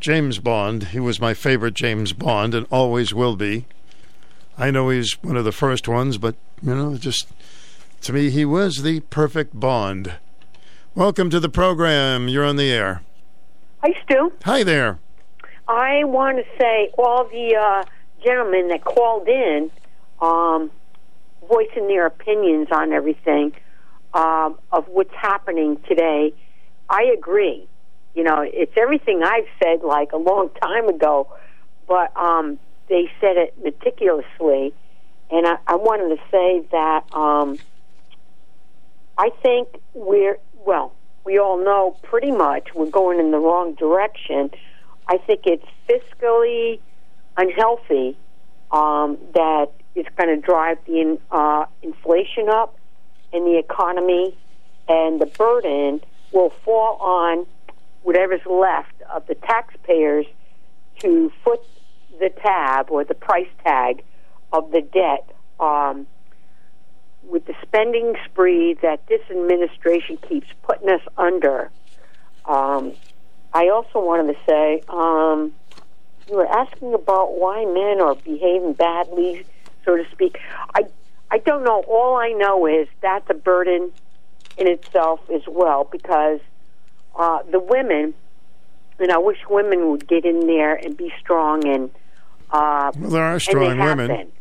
James 0.00 0.38
Bond. 0.38 0.88
He 0.88 1.00
was 1.00 1.20
my 1.20 1.34
favorite 1.34 1.74
James 1.74 2.12
Bond, 2.12 2.54
and 2.54 2.66
always 2.70 3.12
will 3.12 3.36
be. 3.36 3.66
I 4.56 4.70
know 4.70 4.88
he's 4.88 5.22
one 5.22 5.36
of 5.36 5.44
the 5.44 5.52
first 5.52 5.88
ones, 5.88 6.16
but 6.16 6.36
you 6.62 6.74
know, 6.74 6.96
just 6.96 7.28
to 8.02 8.12
me, 8.12 8.30
he 8.30 8.44
was 8.44 8.82
the 8.82 9.00
perfect 9.00 9.58
Bond. 9.58 10.14
Welcome 10.94 11.28
to 11.30 11.40
the 11.40 11.48
program. 11.48 12.28
You're 12.28 12.44
on 12.44 12.56
the 12.56 12.70
air. 12.72 13.02
Hi, 13.82 13.94
Stu. 14.04 14.32
Hi 14.44 14.62
there. 14.62 14.98
I 15.68 16.04
want 16.04 16.38
to 16.38 16.44
say 16.58 16.90
all 16.98 17.24
the 17.24 17.56
uh, 17.56 17.84
gentlemen 18.24 18.68
that 18.68 18.84
called 18.84 19.28
in, 19.28 19.70
um, 20.20 20.70
voicing 21.48 21.88
their 21.88 22.06
opinions 22.06 22.68
on 22.72 22.92
everything 22.92 23.52
um, 24.14 24.58
of 24.72 24.86
what's 24.88 25.14
happening 25.14 25.78
today. 25.88 26.32
I 26.88 27.12
agree. 27.16 27.66
You 28.14 28.24
know, 28.24 28.42
it's 28.44 28.72
everything 28.76 29.22
I've 29.22 29.46
said 29.62 29.82
like 29.82 30.12
a 30.12 30.16
long 30.16 30.50
time 30.60 30.88
ago, 30.88 31.28
but 31.86 32.16
um, 32.16 32.58
they 32.88 33.10
said 33.20 33.36
it 33.36 33.54
meticulously. 33.62 34.74
And 35.30 35.46
I, 35.46 35.58
I 35.66 35.76
wanted 35.76 36.16
to 36.16 36.22
say 36.30 36.66
that 36.72 37.04
um, 37.14 37.56
I 39.16 39.30
think 39.42 39.68
we're, 39.94 40.38
well, 40.66 40.92
we 41.24 41.38
all 41.38 41.62
know 41.62 41.96
pretty 42.02 42.32
much 42.32 42.74
we're 42.74 42.90
going 42.90 43.20
in 43.20 43.30
the 43.30 43.38
wrong 43.38 43.74
direction. 43.74 44.50
I 45.06 45.18
think 45.18 45.42
it's 45.44 45.64
fiscally 45.88 46.80
unhealthy 47.36 48.16
um, 48.72 49.18
that 49.34 49.70
is 49.94 50.06
going 50.16 50.28
to 50.28 50.40
drive 50.40 50.78
the 50.86 51.18
uh, 51.30 51.66
inflation 51.82 52.48
up 52.48 52.76
in 53.32 53.44
the 53.44 53.58
economy, 53.58 54.36
and 54.88 55.20
the 55.20 55.26
burden 55.26 56.00
will 56.32 56.50
fall 56.64 56.96
on 57.00 57.46
whatever's 58.02 58.44
left 58.46 58.94
of 59.12 59.26
the 59.26 59.34
taxpayers 59.34 60.26
to 60.98 61.30
foot 61.44 61.60
the 62.18 62.30
tab 62.42 62.90
or 62.90 63.04
the 63.04 63.14
price 63.14 63.48
tag 63.64 64.02
of 64.52 64.70
the 64.70 64.80
debt 64.80 65.30
um, 65.58 66.06
with 67.28 67.44
the 67.46 67.54
spending 67.62 68.14
spree 68.24 68.74
that 68.82 69.06
this 69.06 69.20
administration 69.30 70.18
keeps 70.28 70.46
putting 70.62 70.88
us 70.88 71.02
under. 71.16 71.70
Um, 72.44 72.92
I 73.52 73.68
also 73.68 74.00
wanted 74.00 74.32
to 74.32 74.38
say 74.48 74.82
um, 74.88 75.52
you 76.28 76.36
were 76.36 76.46
asking 76.46 76.94
about 76.94 77.38
why 77.38 77.64
men 77.64 78.00
are 78.00 78.14
behaving 78.14 78.74
badly, 78.74 79.44
so 79.90 80.02
to 80.02 80.10
speak. 80.12 80.38
I 80.74 80.82
I 81.30 81.38
don't 81.38 81.64
know. 81.64 81.82
All 81.88 82.16
I 82.16 82.30
know 82.30 82.66
is 82.66 82.88
that's 83.00 83.28
a 83.30 83.34
burden 83.34 83.92
in 84.58 84.68
itself 84.68 85.20
as 85.32 85.42
well 85.48 85.88
because 85.90 86.40
uh, 87.16 87.38
the 87.50 87.60
women, 87.60 88.14
and 88.98 89.12
I 89.12 89.18
wish 89.18 89.38
women 89.48 89.90
would 89.90 90.08
get 90.08 90.24
in 90.24 90.46
there 90.46 90.74
and 90.74 90.96
be 90.96 91.12
strong 91.20 91.66
and. 91.66 91.90
Uh, 92.50 92.90
well, 92.98 93.10
there 93.10 93.22
are 93.22 93.38
strong 93.38 93.78
women. 93.78 94.08
Been. 94.08 94.32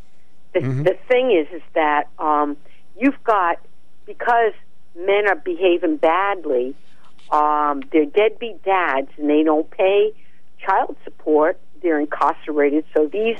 The, 0.53 0.59
mm-hmm. 0.59 0.83
the 0.83 0.97
thing 1.07 1.31
is, 1.31 1.47
is 1.55 1.61
that 1.75 2.05
um, 2.17 2.57
you've 2.97 3.23
got 3.23 3.59
because 4.07 4.53
men 4.97 5.27
are 5.27 5.35
behaving 5.35 5.97
badly. 5.97 6.75
Um, 7.31 7.83
they're 7.91 8.05
deadbeat 8.05 8.63
dads, 8.63 9.09
and 9.17 9.29
they 9.29 9.43
don't 9.43 9.69
pay 9.69 10.11
child 10.65 10.95
support. 11.03 11.59
They're 11.83 11.99
incarcerated, 11.99 12.85
so 12.97 13.05
these 13.05 13.37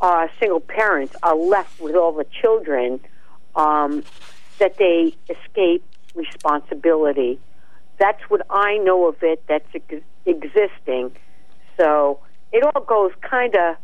uh, 0.00 0.28
single 0.38 0.60
parents 0.60 1.14
are 1.22 1.36
left 1.36 1.80
with 1.80 1.94
all 1.94 2.12
the 2.12 2.26
children 2.40 3.00
um, 3.56 4.04
that 4.58 4.76
they 4.78 5.14
escape 5.28 5.84
responsibility. 6.14 7.38
That's 7.98 8.22
what 8.28 8.42
I 8.50 8.78
know 8.78 9.08
of 9.08 9.16
it. 9.22 9.42
That's 9.48 9.68
ex- 9.74 10.04
existing. 10.24 11.12
So 11.76 12.20
it 12.52 12.62
all 12.64 12.82
goes 12.82 13.12
kind 13.20 13.54
of 13.54 13.76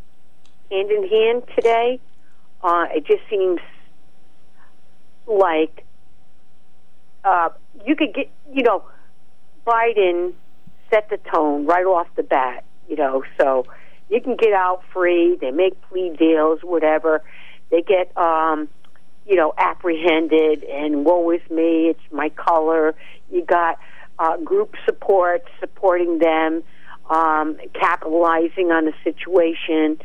hand 0.71 0.91
in 0.91 1.07
hand 1.07 1.43
today. 1.55 1.99
Uh, 2.63 2.85
it 2.93 3.05
just 3.05 3.21
seems 3.29 3.59
like 5.27 5.85
uh, 7.23 7.49
you 7.85 7.95
could 7.95 8.13
get, 8.13 8.29
you 8.53 8.63
know, 8.63 8.83
Biden 9.65 10.33
set 10.89 11.09
the 11.09 11.17
tone 11.17 11.65
right 11.65 11.85
off 11.85 12.07
the 12.15 12.23
bat, 12.23 12.63
you 12.87 12.95
know, 12.95 13.23
so 13.39 13.65
you 14.09 14.21
can 14.21 14.35
get 14.35 14.53
out 14.53 14.83
free. 14.93 15.37
They 15.39 15.51
make 15.51 15.79
plea 15.89 16.15
deals, 16.17 16.59
whatever. 16.61 17.23
They 17.71 17.81
get, 17.81 18.15
um, 18.17 18.69
you 19.25 19.35
know, 19.35 19.53
apprehended, 19.57 20.63
and 20.63 21.03
woe 21.05 21.31
is 21.31 21.41
me, 21.49 21.87
it's 21.89 22.11
my 22.11 22.29
color. 22.29 22.93
You 23.31 23.43
got 23.43 23.79
uh, 24.19 24.37
group 24.37 24.75
support 24.85 25.43
supporting 25.59 26.19
them, 26.19 26.63
um, 27.09 27.57
capitalizing 27.73 28.71
on 28.71 28.85
the 28.85 28.93
situation. 29.03 29.97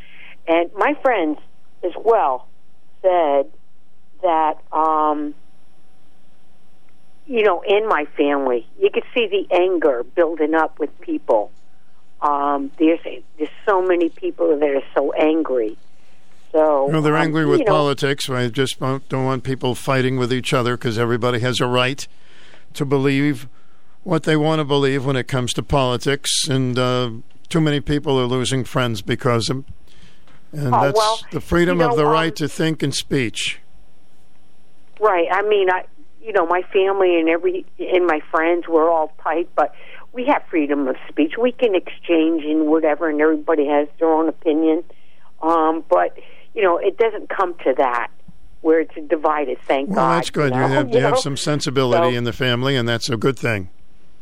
And 0.47 0.71
my 0.75 0.95
friends 1.01 1.37
as 1.83 1.93
well 2.03 2.47
said 3.01 3.47
that, 4.23 4.55
um, 4.71 5.33
you 7.27 7.43
know, 7.43 7.61
in 7.61 7.87
my 7.87 8.05
family, 8.17 8.67
you 8.79 8.89
could 8.91 9.05
see 9.13 9.27
the 9.27 9.55
anger 9.55 10.03
building 10.03 10.55
up 10.55 10.79
with 10.79 10.89
people. 11.01 11.51
Um, 12.21 12.71
there's 12.77 12.99
there's 13.37 13.49
so 13.65 13.81
many 13.81 14.09
people 14.09 14.57
that 14.57 14.69
are 14.69 14.83
so 14.93 15.11
angry. 15.13 15.77
So 16.51 16.87
well, 16.87 17.01
they're 17.01 17.15
um, 17.15 17.23
angry 17.23 17.45
with 17.45 17.61
know, 17.61 17.65
politics. 17.65 18.29
I 18.29 18.47
just 18.49 18.79
don't 18.79 19.09
want 19.09 19.43
people 19.43 19.73
fighting 19.73 20.17
with 20.17 20.31
each 20.31 20.53
other 20.53 20.77
because 20.77 20.99
everybody 20.99 21.39
has 21.39 21.59
a 21.59 21.67
right 21.67 22.05
to 22.73 22.85
believe 22.85 23.47
what 24.03 24.23
they 24.23 24.35
want 24.35 24.59
to 24.59 24.65
believe 24.65 25.05
when 25.05 25.15
it 25.15 25.27
comes 25.27 25.53
to 25.53 25.63
politics, 25.63 26.47
and 26.49 26.77
uh, 26.77 27.11
too 27.49 27.61
many 27.61 27.79
people 27.79 28.19
are 28.19 28.25
losing 28.25 28.63
friends 28.63 29.01
because 29.01 29.49
of 29.49 29.65
and 30.53 30.75
Oh, 30.75 30.81
that's 30.81 30.97
well, 30.97 31.19
the 31.31 31.41
freedom 31.41 31.79
you 31.79 31.85
of 31.85 31.91
know, 31.91 31.97
the 31.97 32.05
um, 32.05 32.11
right 32.11 32.35
to 32.35 32.47
think 32.47 32.83
and 32.83 32.93
speech. 32.93 33.59
Right. 34.99 35.27
I 35.31 35.41
mean, 35.43 35.69
I 35.69 35.85
you 36.21 36.33
know, 36.33 36.45
my 36.45 36.61
family 36.73 37.19
and 37.19 37.29
every 37.29 37.65
and 37.79 38.05
my 38.05 38.19
friends 38.31 38.67
we're 38.67 38.89
all 38.89 39.13
tight, 39.23 39.49
but 39.55 39.73
we 40.13 40.25
have 40.25 40.43
freedom 40.49 40.87
of 40.87 40.95
speech. 41.09 41.33
We 41.39 41.51
can 41.51 41.75
exchange 41.75 42.43
and 42.43 42.67
whatever, 42.67 43.09
and 43.09 43.21
everybody 43.21 43.65
has 43.67 43.87
their 43.99 44.09
own 44.11 44.27
opinion. 44.29 44.83
Um, 45.41 45.83
but 45.89 46.17
you 46.53 46.61
know, 46.61 46.77
it 46.77 46.97
doesn't 46.97 47.29
come 47.29 47.55
to 47.63 47.73
that 47.77 48.09
where 48.61 48.79
it's 48.81 48.93
divided. 49.09 49.57
Thank 49.67 49.89
Well, 49.89 49.95
God. 49.97 50.17
that's 50.17 50.29
good. 50.29 50.53
You, 50.55 50.59
You 50.61 50.67
have, 50.67 50.93
you 50.93 50.99
have 50.99 51.17
some 51.17 51.35
sensibility 51.37 52.11
So- 52.13 52.17
in 52.17 52.23
the 52.25 52.33
family, 52.33 52.75
and 52.75 52.87
that's 52.87 53.09
a 53.09 53.17
good 53.17 53.39
thing. 53.39 53.69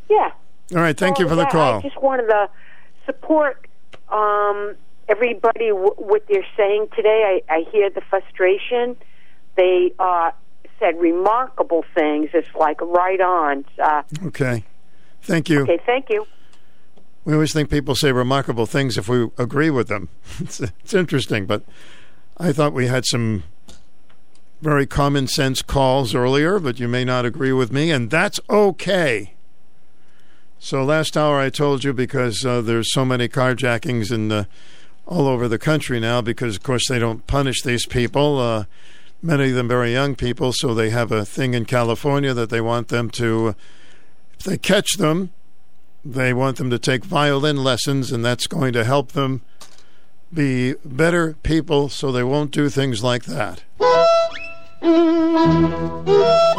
Yeah. 0.10 0.32
All 0.76 0.82
right. 0.82 0.96
Thank 0.98 1.18
So, 1.18 1.24
you 1.24 1.30
for 1.30 1.36
the 1.36 1.42
yeah, 1.44 1.50
call. 1.52 1.80
I 1.80 1.82
just 1.82 2.02
wanted 2.02 2.28
to 2.28 2.50
support 3.06 3.68
um, 4.10 4.76
everybody 5.08 5.70
w- 5.70 5.94
what 5.98 6.26
they're 6.28 6.46
saying 6.56 6.88
today. 6.96 7.42
I, 7.50 7.54
I 7.54 7.66
hear 7.72 7.90
the 7.90 8.02
frustration. 8.02 8.96
They 9.56 9.92
uh, 10.00 10.32
said 10.80 11.00
remarkable 11.00 11.84
things. 11.96 12.30
It's 12.34 12.48
like 12.56 12.80
right 12.82 13.20
on. 13.20 13.66
Uh, 13.82 14.04
Okay. 14.28 14.64
Thank 15.22 15.50
you. 15.50 15.62
Okay, 15.62 15.80
thank 15.86 16.10
you. 16.10 16.26
We 17.26 17.34
always 17.34 17.54
think 17.54 17.70
people 17.70 17.96
say 17.96 18.12
remarkable 18.12 18.66
things 18.66 18.98
if 18.98 19.08
we 19.08 19.30
agree 19.38 19.70
with 19.70 19.88
them. 19.88 20.10
It's, 20.40 20.60
it's 20.60 20.94
interesting, 20.94 21.46
but 21.46 21.64
I 22.38 22.52
thought 22.52 22.74
we 22.74 22.88
had 22.88 23.06
some 23.06 23.44
very 24.62 24.86
common 24.86 25.28
sense 25.28 25.62
calls 25.62 26.16
earlier, 26.16 26.60
but 26.60 26.80
you 26.80 26.88
may 26.88 27.06
not 27.06 27.26
agree 27.26 27.52
with 27.52 27.72
me, 27.72 27.92
and 27.92 28.10
that's 28.10 28.40
okay. 28.50 29.34
So 30.60 30.84
last 30.84 31.16
hour 31.16 31.40
I 31.40 31.50
told 31.50 31.84
you 31.84 31.94
because 31.94 32.46
uh, 32.46 32.62
there's 32.62 32.92
so 32.92 33.06
many 33.06 33.30
carjackings 33.30 34.12
in 34.12 34.28
the, 34.28 34.48
all 35.06 35.28
over 35.28 35.48
the 35.48 35.58
country 35.58 36.00
now 36.02 36.22
because 36.22 36.58
of 36.58 36.64
course 36.64 36.88
they 36.90 37.00
don't 37.00 37.26
punish 37.28 37.62
these 37.62 37.86
people. 37.86 38.40
Uh, 38.40 38.66
many 39.22 39.50
of 39.50 39.56
them 39.56 39.70
very 39.70 39.94
young 39.94 40.16
people, 40.16 40.52
so 40.52 40.74
they 40.74 40.90
have 40.90 41.12
a 41.12 41.24
thing 41.24 41.54
in 41.54 41.64
California 41.64 42.34
that 42.34 42.50
they 42.50 42.60
want 42.60 42.90
them 42.90 43.10
to, 43.12 43.56
if 44.40 44.46
they 44.46 44.58
catch 44.58 44.94
them, 44.94 45.32
they 46.06 46.34
want 46.34 46.58
them 46.58 46.70
to 46.70 46.80
take 46.80 47.04
violin 47.04 47.62
lessons, 47.62 48.12
and 48.12 48.24
that's 48.24 48.48
going 48.48 48.72
to 48.74 48.86
help 48.86 49.12
them 49.12 49.42
be 50.34 50.76
better 50.86 51.34
people 51.44 51.90
so 51.90 52.12
they 52.12 52.24
won't 52.24 52.52
do 52.52 52.70
things 52.70 53.04
like 53.04 53.26
that. 53.26 53.64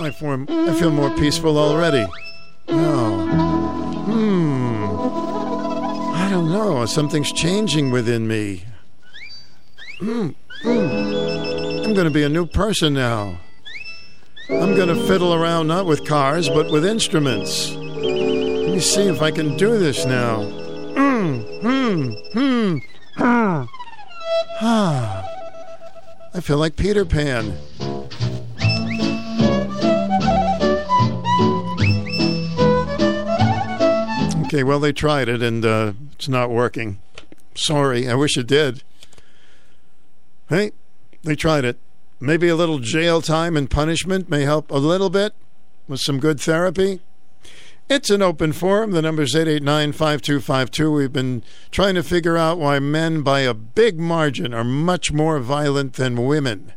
I, 0.02 0.10
form, 0.18 0.46
I 0.50 0.74
feel 0.74 0.90
more 0.90 1.10
peaceful 1.16 1.56
already. 1.58 2.06
Oh. 2.68 3.26
Hmm. 4.04 4.84
I 6.16 6.28
don't 6.30 6.50
know. 6.52 6.84
Something's 6.84 7.32
changing 7.32 7.90
within 7.90 8.28
me. 8.28 8.64
Hmm. 10.00 10.30
Hmm. 10.62 10.68
I'm 10.68 11.94
going 11.94 12.04
to 12.06 12.10
be 12.10 12.24
a 12.24 12.28
new 12.28 12.44
person 12.44 12.92
now. 12.92 13.40
I'm 14.52 14.74
going 14.74 14.88
to 14.88 15.06
fiddle 15.06 15.32
around 15.32 15.68
not 15.68 15.86
with 15.86 16.04
cars, 16.06 16.48
but 16.48 16.70
with 16.70 16.84
instruments. 16.84 17.70
Let 17.70 18.74
me 18.74 18.80
see 18.80 19.02
if 19.02 19.22
I 19.22 19.30
can 19.30 19.56
do 19.56 19.78
this 19.78 20.04
now. 20.04 20.42
Hmm. 20.42 21.40
Hmm. 21.60 22.12
Hmm. 22.32 22.78
Ah. 23.18 23.68
Ah. 24.60 25.26
I 26.34 26.40
feel 26.40 26.58
like 26.58 26.76
Peter 26.76 27.04
Pan. 27.04 27.56
Okay, 34.46 34.64
well, 34.64 34.80
they 34.80 34.92
tried 34.92 35.28
it 35.28 35.42
and 35.42 35.64
uh, 35.64 35.92
it's 36.14 36.28
not 36.28 36.50
working. 36.50 37.00
Sorry, 37.54 38.08
I 38.08 38.14
wish 38.14 38.36
it 38.36 38.48
did. 38.48 38.82
Hey, 40.48 40.72
they 41.22 41.36
tried 41.36 41.64
it. 41.64 41.78
Maybe 42.22 42.48
a 42.48 42.56
little 42.56 42.80
jail 42.80 43.22
time 43.22 43.56
and 43.56 43.70
punishment 43.70 44.28
may 44.28 44.42
help 44.42 44.70
a 44.70 44.76
little 44.76 45.08
bit 45.08 45.32
with 45.88 46.00
some 46.00 46.20
good 46.20 46.38
therapy. 46.38 47.00
It's 47.88 48.10
an 48.10 48.20
open 48.20 48.52
forum. 48.52 48.92
The 48.92 49.00
number 49.00 49.22
is 49.22 49.34
889 49.34 49.92
5252. 49.92 50.92
We've 50.92 51.12
been 51.12 51.42
trying 51.70 51.94
to 51.94 52.02
figure 52.02 52.36
out 52.36 52.58
why 52.58 52.78
men, 52.78 53.22
by 53.22 53.40
a 53.40 53.54
big 53.54 53.98
margin, 53.98 54.52
are 54.52 54.62
much 54.62 55.10
more 55.10 55.40
violent 55.40 55.94
than 55.94 56.26
women. 56.26 56.74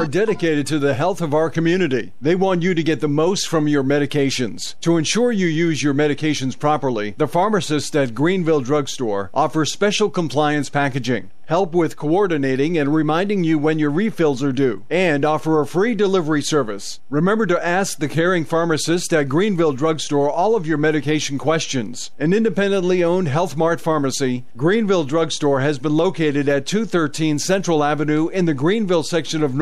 Are 0.00 0.06
dedicated 0.20 0.66
to 0.66 0.78
the 0.78 0.94
health 0.94 1.20
of 1.20 1.34
our 1.34 1.50
community. 1.50 2.12
They 2.22 2.34
want 2.34 2.62
you 2.62 2.74
to 2.74 2.82
get 2.82 3.00
the 3.00 3.08
most 3.08 3.46
from 3.48 3.68
your 3.68 3.84
medications. 3.84 4.74
To 4.80 4.96
ensure 4.96 5.30
you 5.30 5.46
use 5.46 5.82
your 5.82 5.92
medications 5.92 6.58
properly, 6.58 7.14
the 7.18 7.28
pharmacists 7.28 7.94
at 7.94 8.14
Greenville 8.14 8.62
Drugstore 8.62 9.30
offer 9.34 9.66
special 9.66 10.08
compliance 10.08 10.70
packaging, 10.70 11.30
help 11.46 11.74
with 11.74 11.96
coordinating 11.96 12.78
and 12.78 12.94
reminding 12.94 13.42
you 13.42 13.58
when 13.58 13.78
your 13.78 13.90
refills 13.90 14.40
are 14.42 14.52
due, 14.52 14.84
and 14.88 15.24
offer 15.24 15.60
a 15.60 15.66
free 15.66 15.94
delivery 15.94 16.40
service. 16.40 17.00
Remember 17.10 17.44
to 17.44 17.66
ask 17.66 17.98
the 17.98 18.08
caring 18.08 18.44
pharmacist 18.44 19.12
at 19.12 19.28
Greenville 19.28 19.72
Drugstore 19.72 20.30
all 20.30 20.54
of 20.54 20.66
your 20.66 20.78
medication 20.78 21.36
questions. 21.38 22.12
An 22.18 22.32
independently 22.32 23.02
owned 23.02 23.28
Health 23.28 23.56
Mart 23.56 23.80
pharmacy, 23.80 24.44
Greenville 24.56 25.04
Drugstore 25.04 25.60
has 25.60 25.78
been 25.78 25.96
located 25.96 26.48
at 26.48 26.66
213 26.66 27.38
Central 27.38 27.82
Avenue 27.82 28.28
in 28.28 28.44
the 28.44 28.54
Greenville 28.54 29.02
section 29.02 29.42
of 29.42 29.54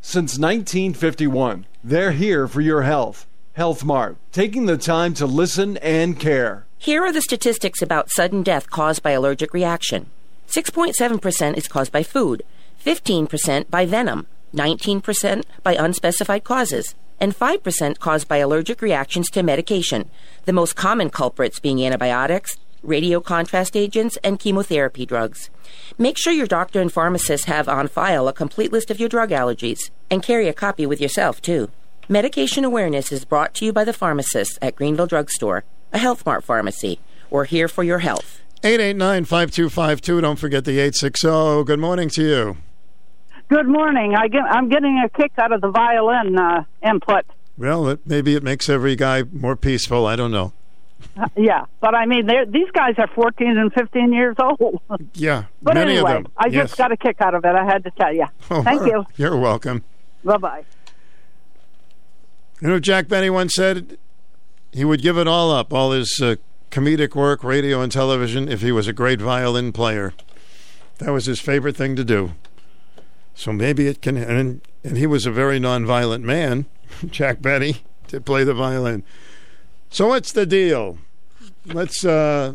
Since 0.00 0.38
1951. 0.38 1.66
They're 1.82 2.12
here 2.12 2.46
for 2.46 2.60
your 2.60 2.82
health. 2.82 3.26
Health 3.54 3.84
Mart, 3.84 4.16
taking 4.32 4.66
the 4.66 4.76
time 4.76 5.14
to 5.14 5.26
listen 5.26 5.78
and 5.78 6.20
care. 6.20 6.66
Here 6.78 7.02
are 7.02 7.12
the 7.12 7.22
statistics 7.22 7.80
about 7.80 8.10
sudden 8.10 8.42
death 8.42 8.70
caused 8.70 9.02
by 9.02 9.12
allergic 9.12 9.54
reaction 9.54 10.10
6.7% 10.48 11.56
is 11.56 11.66
caused 11.66 11.90
by 11.90 12.02
food, 12.02 12.44
15% 12.84 13.68
by 13.70 13.86
venom, 13.86 14.26
19% 14.54 15.42
by 15.62 15.74
unspecified 15.74 16.44
causes, 16.44 16.94
and 17.18 17.36
5% 17.36 17.98
caused 17.98 18.28
by 18.28 18.36
allergic 18.36 18.82
reactions 18.82 19.28
to 19.30 19.42
medication, 19.42 20.10
the 20.44 20.52
most 20.52 20.76
common 20.76 21.10
culprits 21.10 21.58
being 21.58 21.84
antibiotics, 21.84 22.56
radio 22.82 23.20
contrast 23.20 23.76
agents, 23.76 24.18
and 24.22 24.38
chemotherapy 24.38 25.06
drugs. 25.06 25.50
Make 25.98 26.18
sure 26.18 26.32
your 26.32 26.46
doctor 26.46 26.80
and 26.80 26.92
pharmacist 26.92 27.46
have 27.46 27.68
on 27.68 27.88
file 27.88 28.28
a 28.28 28.32
complete 28.32 28.72
list 28.72 28.90
of 28.90 29.00
your 29.00 29.08
drug 29.08 29.30
allergies, 29.30 29.90
and 30.10 30.22
carry 30.22 30.48
a 30.48 30.52
copy 30.52 30.86
with 30.86 31.00
yourself, 31.00 31.40
too. 31.42 31.70
Medication 32.08 32.64
awareness 32.64 33.10
is 33.10 33.24
brought 33.24 33.54
to 33.54 33.64
you 33.64 33.72
by 33.72 33.84
the 33.84 33.92
pharmacists 33.92 34.58
at 34.62 34.76
Greenville 34.76 35.06
Drugstore, 35.08 35.64
a 35.92 35.98
Health 35.98 36.24
Mart 36.24 36.44
pharmacy. 36.44 37.00
We're 37.30 37.46
here 37.46 37.68
for 37.68 37.82
your 37.82 37.98
health. 37.98 38.40
889 38.62 39.24
5252. 39.24 40.20
Don't 40.20 40.38
forget 40.38 40.64
the 40.64 40.78
860. 40.78 41.64
Good 41.64 41.80
morning 41.80 42.08
to 42.10 42.22
you. 42.22 42.56
Good 43.48 43.68
morning. 43.68 44.14
I 44.16 44.28
get, 44.28 44.42
I'm 44.42 44.68
getting 44.68 45.02
a 45.04 45.08
kick 45.08 45.32
out 45.38 45.52
of 45.52 45.60
the 45.60 45.70
violin 45.70 46.38
uh, 46.38 46.64
input. 46.82 47.24
Well, 47.56 47.88
it, 47.88 48.00
maybe 48.04 48.34
it 48.34 48.42
makes 48.42 48.68
every 48.68 48.96
guy 48.96 49.22
more 49.22 49.56
peaceful. 49.56 50.06
I 50.06 50.16
don't 50.16 50.32
know. 50.32 50.52
Uh, 51.16 51.26
yeah, 51.36 51.64
but 51.80 51.94
I 51.94 52.06
mean, 52.06 52.26
these 52.50 52.70
guys 52.72 52.94
are 52.98 53.08
14 53.08 53.56
and 53.56 53.72
15 53.72 54.12
years 54.12 54.36
old. 54.38 54.80
Yeah, 55.14 55.44
but 55.62 55.74
many 55.74 55.92
anyway, 55.92 56.16
of 56.16 56.24
them. 56.24 56.32
I 56.36 56.48
yes. 56.48 56.68
just 56.68 56.78
got 56.78 56.92
a 56.92 56.96
kick 56.96 57.20
out 57.20 57.34
of 57.34 57.44
it. 57.44 57.54
I 57.54 57.64
had 57.64 57.84
to 57.84 57.90
tell 57.90 58.14
you. 58.14 58.26
Oh, 58.50 58.62
Thank 58.62 58.82
you. 58.82 59.04
You're 59.16 59.36
welcome. 59.36 59.84
Bye 60.24 60.36
bye. 60.36 60.64
You 62.60 62.68
know, 62.68 62.80
Jack 62.80 63.08
Benny 63.08 63.30
once 63.30 63.54
said 63.54 63.98
he 64.72 64.84
would 64.84 65.02
give 65.02 65.18
it 65.18 65.28
all 65.28 65.50
up, 65.50 65.72
all 65.72 65.92
his 65.92 66.20
uh, 66.22 66.36
comedic 66.70 67.14
work, 67.14 67.44
radio 67.44 67.80
and 67.80 67.92
television, 67.92 68.48
if 68.48 68.60
he 68.60 68.72
was 68.72 68.88
a 68.88 68.92
great 68.92 69.20
violin 69.20 69.72
player. 69.72 70.12
That 70.98 71.12
was 71.12 71.26
his 71.26 71.40
favorite 71.40 71.76
thing 71.76 71.96
to 71.96 72.04
do. 72.04 72.32
So 73.34 73.52
maybe 73.52 73.86
it 73.86 74.00
can. 74.00 74.16
And, 74.16 74.62
and 74.82 74.96
he 74.96 75.06
was 75.06 75.26
a 75.26 75.30
very 75.30 75.58
nonviolent 75.58 76.22
man, 76.22 76.66
Jack 77.06 77.42
Benny, 77.42 77.82
to 78.08 78.20
play 78.20 78.44
the 78.44 78.54
violin. 78.54 79.04
So 79.90 80.08
what's 80.08 80.32
the 80.32 80.46
deal? 80.46 80.98
Let's 81.64 82.04
uh, 82.04 82.54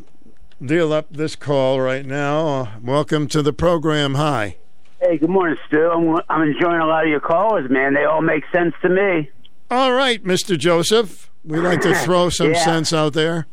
deal 0.64 0.94
up 0.94 1.08
this 1.12 1.36
call 1.36 1.82
right 1.82 2.06
now. 2.06 2.74
Welcome 2.84 3.28
to 3.30 3.42
the 3.42 3.54
program. 3.54 4.16
Hi. 4.16 4.58
Hey, 5.02 5.18
good 5.18 5.30
morning, 5.30 5.58
Stu. 5.68 5.90
I'm, 5.90 6.22
I'm 6.30 6.48
enjoying 6.48 6.80
a 6.82 6.86
lot 6.86 7.04
of 7.04 7.10
your 7.10 7.20
callers, 7.20 7.70
man. 7.70 7.94
They 7.94 8.04
all 8.04 8.22
make 8.22 8.44
sense 8.54 8.74
to 8.84 8.90
me. 8.90 9.30
All 9.72 9.94
right, 9.94 10.24
Mr. 10.24 10.58
Joseph. 10.58 11.32
We 11.44 11.60
like 11.60 11.82
to 11.82 11.96
throw 12.04 12.30
some 12.30 12.52
Yeah. 12.52 12.64
sense 12.64 12.94
out 12.94 13.14
there. 13.14 13.48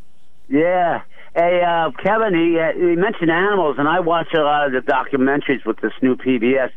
Yeah. 0.48 1.02
Hey, 1.34 1.62
uh, 1.66 1.90
Kevin, 2.02 2.34
he, 2.34 2.59
uh, 2.59 2.72
he 2.72 2.96
mentioned 2.96 3.30
animals, 3.30 3.76
and 3.78 3.86
I 3.88 4.00
watch 4.00 4.28
a 4.34 4.40
lot 4.40 4.66
of 4.66 4.72
the 4.72 4.80
documentaries 4.80 5.64
with 5.64 5.78
this 5.80 5.92
new 6.02 6.16
PBS. 6.16 6.70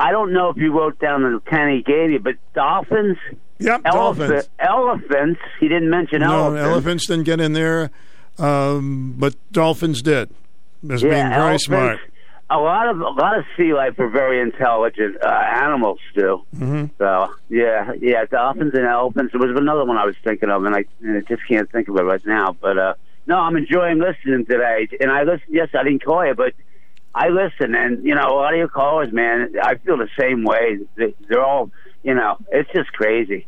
I 0.00 0.12
don't 0.12 0.32
know 0.32 0.48
if 0.48 0.56
you 0.56 0.72
wrote 0.72 0.98
down 0.98 1.22
the 1.22 1.82
gave 1.86 2.10
you, 2.10 2.18
but 2.18 2.34
dolphins? 2.54 3.18
Yep, 3.58 3.82
Elephant- 3.84 4.30
dolphins. 4.30 4.48
Elephants. 4.58 5.40
He 5.60 5.68
didn't 5.68 5.90
mention 5.90 6.20
no, 6.20 6.32
elephants. 6.54 6.66
elephants 6.66 7.06
didn't 7.06 7.24
get 7.24 7.40
in 7.40 7.52
there, 7.52 7.90
um, 8.38 9.14
but 9.18 9.34
dolphins 9.52 10.00
did. 10.00 10.30
As 10.90 11.02
yeah, 11.02 11.10
being 11.10 11.28
very 11.28 11.34
elephants. 11.34 11.64
smart. 11.64 11.98
A 12.52 12.58
lot 12.58 12.88
of 12.88 12.98
a 12.98 13.10
lot 13.10 13.38
of 13.38 13.44
sea 13.56 13.74
life 13.74 13.96
are 13.98 14.08
very 14.08 14.40
intelligent 14.40 15.22
uh, 15.22 15.28
animals, 15.28 16.00
Stu. 16.10 16.38
hmm 16.56 16.86
So 16.98 17.34
yeah, 17.50 17.92
yeah, 18.00 18.24
dolphins 18.24 18.72
and 18.74 18.86
elephants. 18.86 19.32
There 19.32 19.46
was 19.46 19.56
another 19.60 19.84
one 19.84 19.98
I 19.98 20.06
was 20.06 20.16
thinking 20.24 20.48
of, 20.50 20.64
and 20.64 20.74
I, 20.74 20.84
and 21.02 21.18
I 21.18 21.20
just 21.20 21.46
can't 21.46 21.70
think 21.70 21.88
of 21.88 21.96
it 21.96 22.02
right 22.02 22.24
now. 22.26 22.56
But 22.58 22.78
uh, 22.78 22.94
no, 23.26 23.36
I'm 23.36 23.54
enjoying 23.56 23.98
listening 23.98 24.46
today, 24.46 24.88
and 24.98 25.10
I 25.12 25.22
listen. 25.24 25.46
Yes, 25.50 25.68
I 25.78 25.84
didn't 25.84 26.02
call 26.04 26.26
you, 26.26 26.34
but 26.34 26.54
I 27.14 27.28
listen, 27.28 27.74
and 27.74 28.04
you 28.04 28.14
know, 28.14 28.28
a 28.28 28.34
lot 28.36 28.52
of 28.54 28.58
your 28.58 28.68
callers, 28.68 29.12
man, 29.12 29.54
I 29.62 29.74
feel 29.76 29.96
the 29.96 30.08
same 30.18 30.44
way. 30.44 30.78
They- 30.96 31.14
They're 31.28 31.42
all, 31.44 31.70
you 32.02 32.14
know, 32.14 32.36
it's 32.52 32.70
just 32.72 32.92
crazy. 32.92 33.46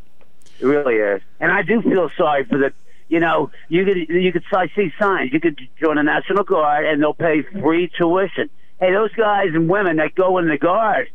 It 0.60 0.66
really 0.66 0.97
is, 0.97 1.22
and 1.40 1.51
I 1.52 1.62
do 1.62 1.80
feel 1.82 2.10
sorry 2.16 2.44
for 2.44 2.59
the. 2.59 2.72
You 3.09 3.20
know, 3.20 3.51
you 3.68 3.84
could 3.84 3.97
you 4.09 4.32
could 4.32 4.44
I 4.55 4.68
see 4.74 4.90
signs. 4.98 5.32
You 5.34 5.40
could 5.40 5.60
join 5.78 5.97
the 5.97 6.02
National 6.02 6.44
Guard, 6.44 6.86
and 6.86 7.02
they'll 7.02 7.12
pay 7.12 7.43
free 7.43 7.90
tuition. 7.98 8.48
Hey, 8.80 8.90
those 8.93 9.12
guys 9.12 9.48
and 9.52 9.68
women 9.68 9.97
that 9.97 10.14
go 10.14 10.39
in 10.39 10.48
the 10.48 10.56
guard, 10.56 11.10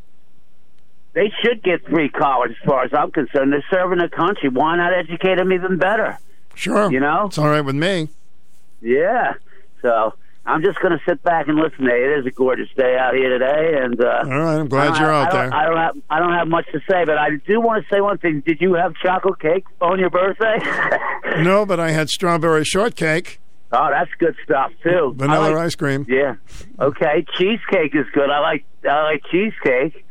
they 1.13 1.31
should 1.41 1.63
get 1.63 1.83
free 1.87 2.09
college, 2.09 2.51
as 2.51 2.57
far 2.67 2.83
as 2.83 2.93
I'm 2.93 3.09
concerned. 3.11 3.51
They're 3.51 3.65
serving 3.71 3.97
the 3.97 4.09
country. 4.09 4.49
Why 4.49 4.77
not 4.77 4.93
educate 4.93 5.35
them 5.37 5.51
even 5.51 5.77
better? 5.77 6.19
Sure. 6.53 6.91
You 6.91 6.99
know? 6.99 7.25
It's 7.27 7.37
all 7.39 7.49
right 7.49 7.61
with 7.61 7.75
me. 7.75 8.09
Yeah. 8.81 9.33
So 9.81 10.13
I'm 10.47 10.63
just 10.63 10.79
going 10.79 10.97
to 10.97 11.03
sit 11.07 11.21
back 11.23 11.47
and 11.47 11.57
listen. 11.57 11.85
Today. 11.85 12.03
It 12.05 12.19
is 12.19 12.25
a 12.25 12.31
gorgeous 12.31 12.69
day 12.77 12.97
out 12.97 13.13
here 13.13 13.29
today, 13.37 13.77
and 13.83 14.01
uh, 14.01 14.21
All 14.23 14.29
right, 14.39 14.59
I'm 14.59 14.67
glad 14.69 14.97
you're 14.99 15.11
out 15.11 15.31
don't- 15.31 15.49
there. 15.49 15.53
I 15.53 15.65
don't 15.65 15.77
have 15.77 15.95
I 16.09 16.19
don't 16.19 16.33
have 16.33 16.47
much 16.47 16.65
to 16.71 16.79
say, 16.89 17.03
but 17.05 17.17
I 17.17 17.31
do 17.45 17.59
want 17.61 17.83
to 17.85 17.93
say 17.93 17.99
one 18.01 18.17
thing. 18.17 18.41
Did 18.45 18.61
you 18.61 18.73
have 18.75 18.95
chocolate 18.95 19.39
cake 19.39 19.65
on 19.81 19.99
your 19.99 20.09
birthday? 20.09 20.57
No, 21.43 21.65
but 21.65 21.79
I 21.79 21.91
had 21.91 22.09
strawberry 22.09 22.63
shortcake, 22.63 23.39
oh, 23.71 23.89
that's 23.91 24.09
good 24.17 24.35
stuff 24.43 24.71
too. 24.81 25.13
vanilla 25.15 25.49
like, 25.51 25.65
ice 25.65 25.75
cream. 25.75 26.05
Yeah. 26.09 26.35
Okay. 26.79 27.25
Cheesecake 27.37 27.93
is 27.93 28.05
good. 28.13 28.29
I 28.31 28.39
like 28.39 28.65
I 28.89 29.03
like 29.03 29.23
cheesecake. 29.29 30.03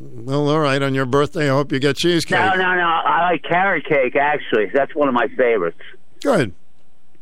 Well, 0.00 0.50
all 0.50 0.58
right. 0.60 0.82
On 0.82 0.92
your 0.92 1.06
birthday, 1.06 1.46
I 1.46 1.54
hope 1.54 1.72
you 1.72 1.78
get 1.78 1.96
cheesecake. 1.96 2.38
No, 2.38 2.50
no, 2.56 2.74
no. 2.74 2.82
I 2.82 3.30
like 3.30 3.42
carrot 3.44 3.86
cake. 3.86 4.16
Actually, 4.16 4.66
that's 4.74 4.94
one 4.94 5.08
of 5.08 5.14
my 5.14 5.28
favorites. 5.28 5.80
Good. 6.22 6.52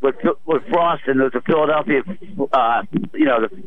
With 0.05 0.16
with 0.44 0.62
frosting, 0.70 1.16
there's 1.16 1.35
a 1.35 1.40
Philadelphia, 1.40 2.02
uh, 2.52 2.82
you 3.14 3.24
know, 3.24 3.40
the 3.40 3.62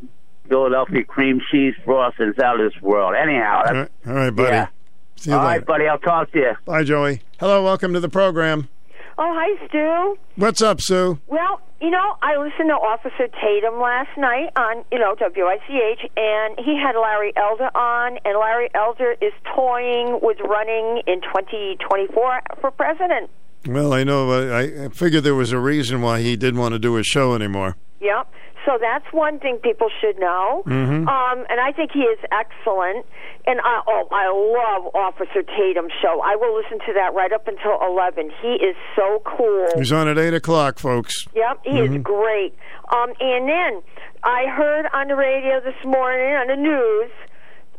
Philadelphia 0.47 1.03
cream 1.03 1.41
cheese 1.51 1.73
frosting 1.83 2.27
is 2.27 2.37
out 2.37 2.59
of 2.61 2.71
this 2.71 2.79
world. 2.79 3.15
Anyhow, 3.19 3.63
All 3.65 3.73
that's, 3.73 3.89
right, 4.05 4.07
all 4.07 4.13
right 4.13 4.35
buddy. 4.35 4.49
Yeah. 4.55 4.67
See 5.15 5.31
you 5.31 5.35
all 5.35 5.43
later. 5.43 5.57
right, 5.57 5.65
buddy. 5.65 5.87
I'll 5.87 5.97
talk 5.97 6.31
to 6.33 6.37
you. 6.37 6.51
Bye, 6.63 6.83
Joey. 6.83 7.21
Hello, 7.39 7.63
welcome 7.63 7.91
to 7.93 7.99
the 7.99 8.07
program. 8.07 8.69
Oh, 9.17 9.33
hi, 9.35 9.67
Stu. 9.67 10.15
What's 10.35 10.61
up, 10.61 10.79
Sue? 10.79 11.17
Well, 11.25 11.59
you 11.81 11.89
know, 11.89 12.15
I 12.21 12.37
listened 12.37 12.69
to 12.69 12.75
Officer 12.75 13.27
Tatum 13.41 13.79
last 13.81 14.15
night 14.15 14.49
on, 14.55 14.85
you 14.91 14.99
know, 14.99 15.15
WICH, 15.19 16.11
and 16.15 16.59
he 16.63 16.77
had 16.77 16.93
Larry 16.95 17.33
Elder 17.35 17.75
on, 17.75 18.19
and 18.23 18.37
Larry 18.37 18.69
Elder 18.75 19.15
is 19.19 19.33
toying 19.55 20.19
with 20.21 20.37
running 20.41 21.01
in 21.07 21.21
2024 21.21 22.41
for 22.61 22.69
president. 22.69 23.31
Well, 23.67 23.93
I 23.93 24.03
know. 24.03 24.31
I 24.55 24.89
figured 24.89 25.23
there 25.23 25.35
was 25.35 25.51
a 25.51 25.59
reason 25.59 26.01
why 26.01 26.21
he 26.21 26.35
didn't 26.35 26.59
want 26.59 26.73
to 26.73 26.79
do 26.79 26.95
his 26.95 27.05
show 27.05 27.33
anymore. 27.35 27.75
Yep. 27.99 28.31
So 28.65 28.77
that's 28.81 29.05
one 29.13 29.39
thing 29.39 29.57
people 29.63 29.87
should 30.01 30.19
know. 30.19 30.63
Mhm. 30.67 31.07
Um, 31.07 31.45
and 31.49 31.59
I 31.61 31.71
think 31.71 31.91
he 31.93 32.01
is 32.01 32.19
excellent. 32.33 33.05
And 33.45 33.61
I, 33.63 33.81
oh, 33.87 34.07
I 34.11 34.27
love 34.27 34.93
Officer 34.93 35.41
Tatum's 35.41 35.93
show. 36.01 36.21
I 36.21 36.35
will 36.35 36.53
listen 36.53 36.79
to 36.85 36.93
that 36.93 37.13
right 37.13 37.31
up 37.31 37.47
until 37.47 37.79
11. 37.81 38.29
He 38.41 38.55
is 38.55 38.75
so 38.93 39.21
cool. 39.23 39.67
He's 39.77 39.93
on 39.93 40.09
at 40.09 40.17
eight 40.17 40.33
o'clock, 40.33 40.79
folks. 40.79 41.27
Yep, 41.33 41.59
he 41.63 41.79
is 41.79 41.89
Mhm. 41.91 42.03
great. 42.03 42.55
Um, 42.93 43.13
and 43.21 43.47
then 43.47 43.81
I 44.23 44.47
heard 44.47 44.87
on 44.93 45.07
the 45.07 45.15
radio 45.15 45.61
this 45.61 45.81
morning 45.85 46.35
on 46.35 46.47
the 46.47 46.57
news. 46.57 47.11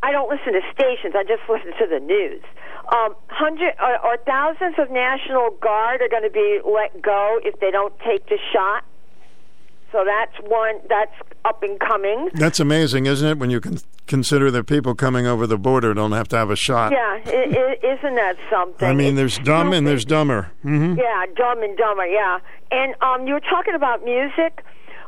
I 0.03 0.13
don't 0.13 0.31
listen 0.31 0.53
to 0.53 0.61
stations. 0.73 1.15
I 1.17 1.25
just 1.25 1.43
listen 1.49 1.73
to 1.79 1.87
the 1.87 2.01
news. 2.01 2.43
Um, 2.95 3.15
hundred 3.29 3.75
or, 3.81 3.99
or 4.07 4.17
thousands 4.27 4.77
of 4.79 4.91
National 4.91 5.51
Guard 5.61 6.01
are 6.01 6.09
going 6.09 6.23
to 6.23 6.31
be 6.31 6.61
let 6.65 7.03
go 7.03 7.39
if 7.45 7.59
they 7.61 7.71
don't 7.71 7.93
take 8.01 8.27
the 8.29 8.39
shot. 8.53 8.85
So 9.91 10.05
that's 10.05 10.33
one 10.49 10.77
that's 10.89 11.13
up 11.45 11.63
and 11.63 11.81
coming. 11.81 12.29
That's 12.35 12.61
amazing, 12.61 13.07
isn't 13.07 13.27
it? 13.27 13.39
When 13.39 13.49
you 13.51 13.61
can 13.61 13.79
consider 14.07 14.51
that 14.51 14.65
people 14.67 14.95
coming 14.95 15.27
over 15.27 15.47
the 15.47 15.57
border 15.59 15.95
don't 15.95 16.13
have 16.13 16.29
to 16.29 16.37
have 16.37 16.51
a 16.51 16.57
shot. 16.57 16.93
Yeah, 16.93 17.17
isn't 17.19 18.15
that 18.15 18.37
something? 18.51 18.87
I 18.87 18.93
mean, 18.93 19.17
there's 19.17 19.39
dumb 19.39 19.73
and 19.73 19.87
there's 19.87 20.05
dumber. 20.05 20.51
hmm 20.63 20.95
Yeah, 20.97 21.25
Dumb 21.37 21.63
and 21.63 21.77
Dumber. 21.77 22.07
Yeah, 22.07 22.39
and 22.71 22.95
um, 23.03 23.27
you 23.27 23.35
were 23.35 23.41
talking 23.41 23.75
about 23.75 24.05
music. 24.05 24.63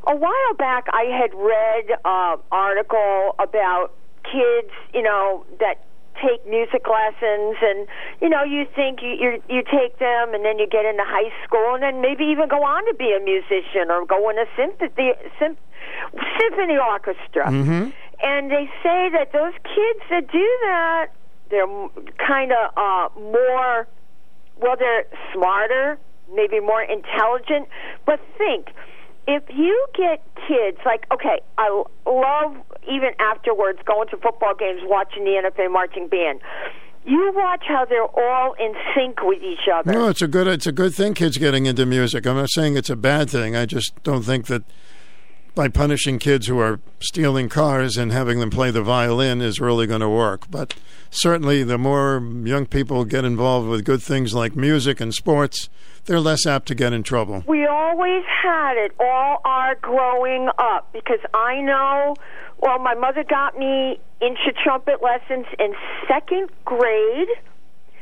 A 0.06 0.16
while 0.16 0.54
back, 0.56 0.86
I 0.92 1.04
had 1.04 1.30
read 1.34 1.98
an 2.04 2.38
article 2.50 3.34
about 3.38 3.92
kids, 4.30 4.72
you 4.94 5.02
know, 5.02 5.44
that 5.58 5.84
take 6.22 6.46
music 6.46 6.84
lessons, 6.86 7.56
and 7.62 7.88
you 8.20 8.28
know, 8.28 8.44
you 8.44 8.66
think 8.74 9.00
you 9.02 9.10
you, 9.10 9.42
you 9.48 9.62
take 9.62 9.98
them, 9.98 10.34
and 10.34 10.44
then 10.44 10.58
you 10.58 10.66
get 10.66 10.84
into 10.84 11.04
high 11.04 11.32
school, 11.44 11.74
and 11.74 11.82
then 11.82 12.00
maybe 12.00 12.24
even 12.24 12.48
go 12.48 12.62
on 12.62 12.84
to 12.86 12.94
be 12.94 13.12
a 13.12 13.20
musician 13.20 13.90
or 13.90 14.04
go 14.04 14.28
in 14.30 14.38
a 14.38 14.46
symphony 14.56 15.12
sym- 15.38 15.56
symphony 16.38 16.76
orchestra. 16.76 17.46
Mm-hmm. 17.46 17.90
And 18.22 18.50
they 18.50 18.68
say 18.82 19.08
that 19.16 19.32
those 19.32 19.54
kids 19.64 20.00
that 20.10 20.30
do 20.30 20.46
that, 20.68 21.08
they're 21.48 21.88
kind 22.18 22.52
of 22.52 22.70
uh, 22.76 23.08
more 23.18 23.88
well, 24.60 24.76
they're 24.78 25.04
smarter, 25.32 25.98
maybe 26.34 26.60
more 26.60 26.82
intelligent. 26.82 27.68
But 28.06 28.20
think, 28.36 28.68
if 29.26 29.42
you 29.48 29.86
get 29.96 30.22
kids 30.46 30.78
like, 30.84 31.06
okay, 31.12 31.40
I 31.58 31.84
love 32.06 32.56
even 32.88 33.10
afterwards 33.18 33.78
going 33.84 34.08
to 34.08 34.16
football 34.16 34.54
games, 34.54 34.80
watching 34.84 35.24
the 35.24 35.42
NFL 35.42 35.72
marching 35.72 36.08
band. 36.08 36.40
You 37.04 37.32
watch 37.34 37.64
how 37.66 37.86
they're 37.86 38.02
all 38.04 38.52
in 38.54 38.74
sync 38.94 39.22
with 39.22 39.42
each 39.42 39.68
other. 39.72 39.90
No, 39.90 40.08
it's 40.08 40.20
a 40.20 40.28
good 40.28 40.46
it's 40.46 40.66
a 40.66 40.72
good 40.72 40.94
thing 40.94 41.14
kids 41.14 41.38
getting 41.38 41.64
into 41.66 41.86
music. 41.86 42.26
I'm 42.26 42.36
not 42.36 42.50
saying 42.50 42.76
it's 42.76 42.90
a 42.90 42.96
bad 42.96 43.30
thing. 43.30 43.56
I 43.56 43.64
just 43.64 43.94
don't 44.02 44.22
think 44.22 44.46
that 44.48 44.64
by 45.54 45.68
punishing 45.68 46.18
kids 46.18 46.46
who 46.46 46.58
are 46.58 46.80
stealing 47.00 47.48
cars 47.48 47.96
and 47.96 48.12
having 48.12 48.40
them 48.40 48.50
play 48.50 48.70
the 48.70 48.82
violin 48.82 49.40
is 49.40 49.60
really 49.60 49.86
going 49.86 50.00
to 50.00 50.08
work. 50.08 50.50
But 50.50 50.74
certainly 51.10 51.62
the 51.62 51.78
more 51.78 52.22
young 52.44 52.66
people 52.66 53.04
get 53.04 53.24
involved 53.24 53.68
with 53.68 53.84
good 53.84 54.02
things 54.02 54.34
like 54.34 54.54
music 54.54 55.00
and 55.00 55.12
sports, 55.12 55.68
they're 56.06 56.20
less 56.20 56.46
apt 56.46 56.68
to 56.68 56.74
get 56.74 56.92
in 56.92 57.02
trouble. 57.02 57.44
We 57.46 57.66
always 57.66 58.24
had 58.42 58.76
it 58.76 58.92
all 59.00 59.40
our 59.44 59.74
growing 59.76 60.48
up 60.58 60.92
because 60.92 61.20
I 61.34 61.60
know, 61.60 62.14
well, 62.60 62.78
my 62.78 62.94
mother 62.94 63.24
got 63.24 63.58
me 63.58 63.98
into 64.20 64.52
trumpet 64.62 65.02
lessons 65.02 65.46
in 65.58 65.74
second 66.08 66.50
grade, 66.64 67.28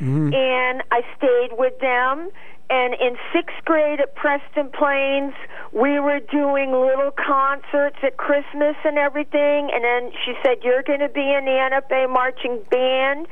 Mm-hmm. 0.01 0.33
and 0.33 0.83
I 0.93 1.01
stayed 1.17 1.59
with 1.59 1.77
them. 1.81 2.31
And 2.71 2.95
in 2.95 3.17
sixth 3.33 3.57
grade 3.65 3.99
at 4.01 4.15
Preston 4.15 4.71
Plains, 4.71 5.33
we 5.73 5.99
were 5.99 6.21
doing 6.21 6.71
little 6.71 7.11
concerts 7.11 7.97
at 8.05 8.17
Christmas 8.17 8.77
and 8.85 8.97
everything. 8.97 9.71
And 9.73 9.83
then 9.83 10.13
she 10.25 10.35
said, 10.45 10.59
You're 10.63 10.85
going 10.85 11.01
to 11.01 11.09
be 11.09 11.23
in 11.23 11.47
the 11.47 11.51
NFA 11.91 12.09
marching 12.13 12.61
band. 12.71 13.27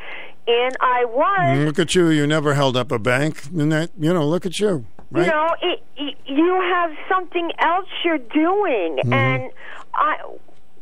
And 0.49 0.77
I 0.81 1.05
was. 1.05 1.59
Mm, 1.59 1.67
Look 1.67 1.79
at 1.79 1.95
you. 1.95 2.09
You 2.09 2.27
never 2.27 2.55
held 2.55 2.77
up 2.77 2.91
a 2.91 2.99
bank. 2.99 3.45
And 3.57 3.71
that, 3.71 3.91
you 3.97 4.13
know, 4.13 4.27
look 4.27 4.45
at 4.47 4.59
you. 4.59 4.87
Right? 5.13 5.27
You 5.27 5.31
know, 5.31 5.49
it, 5.63 5.83
it, 5.99 6.17
you 6.27 6.53
have 6.75 6.91
something 7.09 7.53
else 7.61 7.87
you're 8.05 8.19
doing, 8.19 8.97
Mhm. 9.05 9.13
and 9.13 9.53
I, 9.95 10.17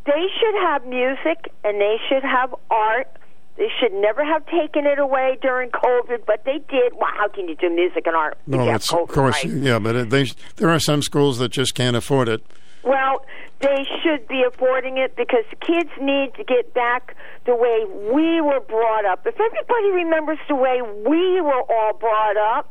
they 0.06 0.26
should 0.38 0.54
have 0.62 0.86
music 0.86 1.52
and 1.64 1.80
they 1.80 1.96
should 2.08 2.22
have 2.22 2.54
art. 2.70 3.08
They 3.56 3.68
should 3.80 3.92
never 3.92 4.24
have 4.24 4.44
taken 4.46 4.84
it 4.84 4.98
away 4.98 5.38
during 5.40 5.70
COVID, 5.70 6.26
but 6.26 6.44
they 6.44 6.58
did. 6.68 6.94
Well, 6.94 7.10
how 7.16 7.28
can 7.28 7.48
you 7.48 7.54
do 7.54 7.70
music 7.70 8.06
and 8.06 8.16
art? 8.16 8.36
No, 8.46 8.68
it's 8.74 8.90
COVID, 8.90 9.02
of 9.02 9.08
course, 9.08 9.44
right? 9.44 9.54
yeah, 9.54 9.78
but 9.78 10.10
they 10.10 10.26
there 10.56 10.70
are 10.70 10.80
some 10.80 11.02
schools 11.02 11.38
that 11.38 11.50
just 11.50 11.74
can't 11.74 11.96
afford 11.96 12.28
it. 12.28 12.44
Well, 12.82 13.24
they 13.60 13.86
should 14.02 14.28
be 14.28 14.42
affording 14.46 14.98
it 14.98 15.16
because 15.16 15.44
kids 15.60 15.90
need 16.00 16.34
to 16.34 16.44
get 16.44 16.74
back 16.74 17.16
the 17.46 17.54
way 17.54 17.86
we 18.12 18.40
were 18.42 18.60
brought 18.60 19.06
up. 19.06 19.26
If 19.26 19.40
everybody 19.40 19.90
remembers 19.92 20.38
the 20.48 20.56
way 20.56 20.82
we 20.82 21.40
were 21.40 21.62
all 21.62 21.94
brought 21.98 22.36
up, 22.36 22.70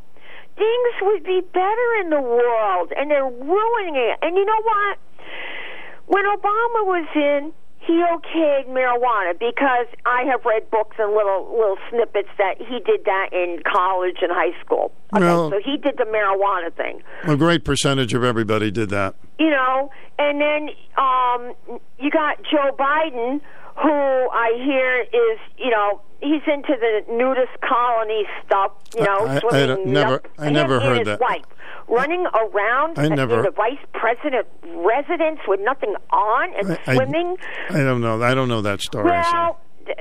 things 0.56 0.94
would 1.02 1.24
be 1.24 1.42
better 1.54 1.90
in 2.02 2.10
the 2.10 2.22
world, 2.22 2.92
and 2.96 3.10
they're 3.10 3.26
ruining 3.26 3.96
it. 3.96 4.20
And 4.22 4.36
you 4.36 4.46
know 4.46 4.62
what? 4.62 4.98
When 6.08 6.24
Obama 6.26 6.82
was 6.86 7.08
in, 7.16 7.52
he 7.80 7.94
okayed 7.94 8.68
marijuana 8.70 9.38
because 9.38 9.88
I 10.06 10.24
have 10.32 10.46
read 10.46 10.70
books 10.72 10.96
and 11.00 11.14
little 11.14 11.50
little 11.52 11.78
snippets 11.90 12.30
that 12.38 12.56
he 12.58 12.80
did 12.80 13.04
that 13.06 13.30
in 13.34 13.60
college 13.70 14.18
and 14.22 14.32
high 14.32 14.58
school. 14.64 14.92
Okay, 15.16 15.26
Well- 15.26 15.50
so 15.52 15.60
he 15.64 15.78
did 15.78 15.98
the 15.98 16.06
marijuana 16.06 16.74
thing 16.74 17.02
A 17.26 17.36
great 17.36 17.66
percentage 17.66 18.14
of 18.14 18.24
everybody 18.24 18.72
did 18.72 18.90
that. 18.92 19.16
you 19.38 19.50
know, 19.50 19.92
and 20.18 20.40
then 20.40 20.70
um, 20.98 21.54
you 22.00 22.10
got 22.10 22.38
Joe 22.50 22.72
Biden, 22.80 23.42
who 23.76 23.90
I 23.90 24.52
hear 24.64 25.02
is, 25.02 25.40
you 25.58 25.70
know, 25.72 26.02
he's 26.22 26.42
into 26.48 26.74
the 26.80 27.02
nudist 27.12 27.52
colony 27.62 28.26
stuff, 28.46 28.72
you 28.96 29.04
know, 29.04 29.26
I- 29.28 29.36
I 29.36 29.40
swimming. 29.40 29.68
don't- 29.68 29.86
never- 29.88 30.22
I 30.40 30.50
never 30.50 30.80
heard 30.80 31.06
that. 31.06 31.20
Wife 31.20 31.44
running 31.88 32.26
around 32.28 32.98
I 32.98 33.06
in 33.06 33.16
never- 33.16 33.42
the 33.42 33.52
vice 33.52 33.78
president 33.94 34.48
residence 34.64 35.40
with 35.48 35.60
nothing 35.62 35.96
on 36.12 36.54
and 36.54 36.74
I- 36.74 36.92
I- 36.92 36.96
swimming. 36.96 37.38
I 37.70 37.80
don't 37.80 38.02
know. 38.02 38.22
I 38.24 38.34
don't 38.34 38.48
know 38.48 38.62
that 38.62 38.82
story. 38.82 39.06
so. 39.24 39.32
well, 39.34 39.60
uh, 39.90 39.94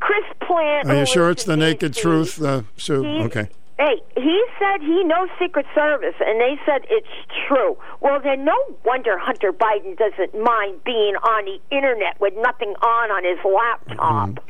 Chris 0.00 0.24
Plant. 0.40 0.88
Are 0.88 0.94
you 0.96 1.06
sure 1.06 1.30
it's 1.30 1.44
the 1.44 1.56
naked 1.56 1.94
truth, 1.94 2.42
uh, 2.42 2.62
Sue? 2.76 3.04
Okay. 3.24 3.48
Hey, 3.80 4.02
he 4.14 4.44
said 4.58 4.82
he 4.82 5.02
knows 5.04 5.30
Secret 5.40 5.64
Service, 5.74 6.14
and 6.20 6.38
they 6.38 6.60
said 6.66 6.82
it's 6.90 7.08
true. 7.48 7.78
Well, 8.00 8.20
then 8.22 8.44
no 8.44 8.54
wonder 8.84 9.16
Hunter 9.16 9.54
Biden 9.54 9.96
doesn't 9.96 10.38
mind 10.38 10.84
being 10.84 11.14
on 11.16 11.46
the 11.46 11.74
internet 11.74 12.20
with 12.20 12.34
nothing 12.36 12.74
on 12.82 13.10
on 13.10 13.24
his 13.24 13.38
laptop. 13.42 14.44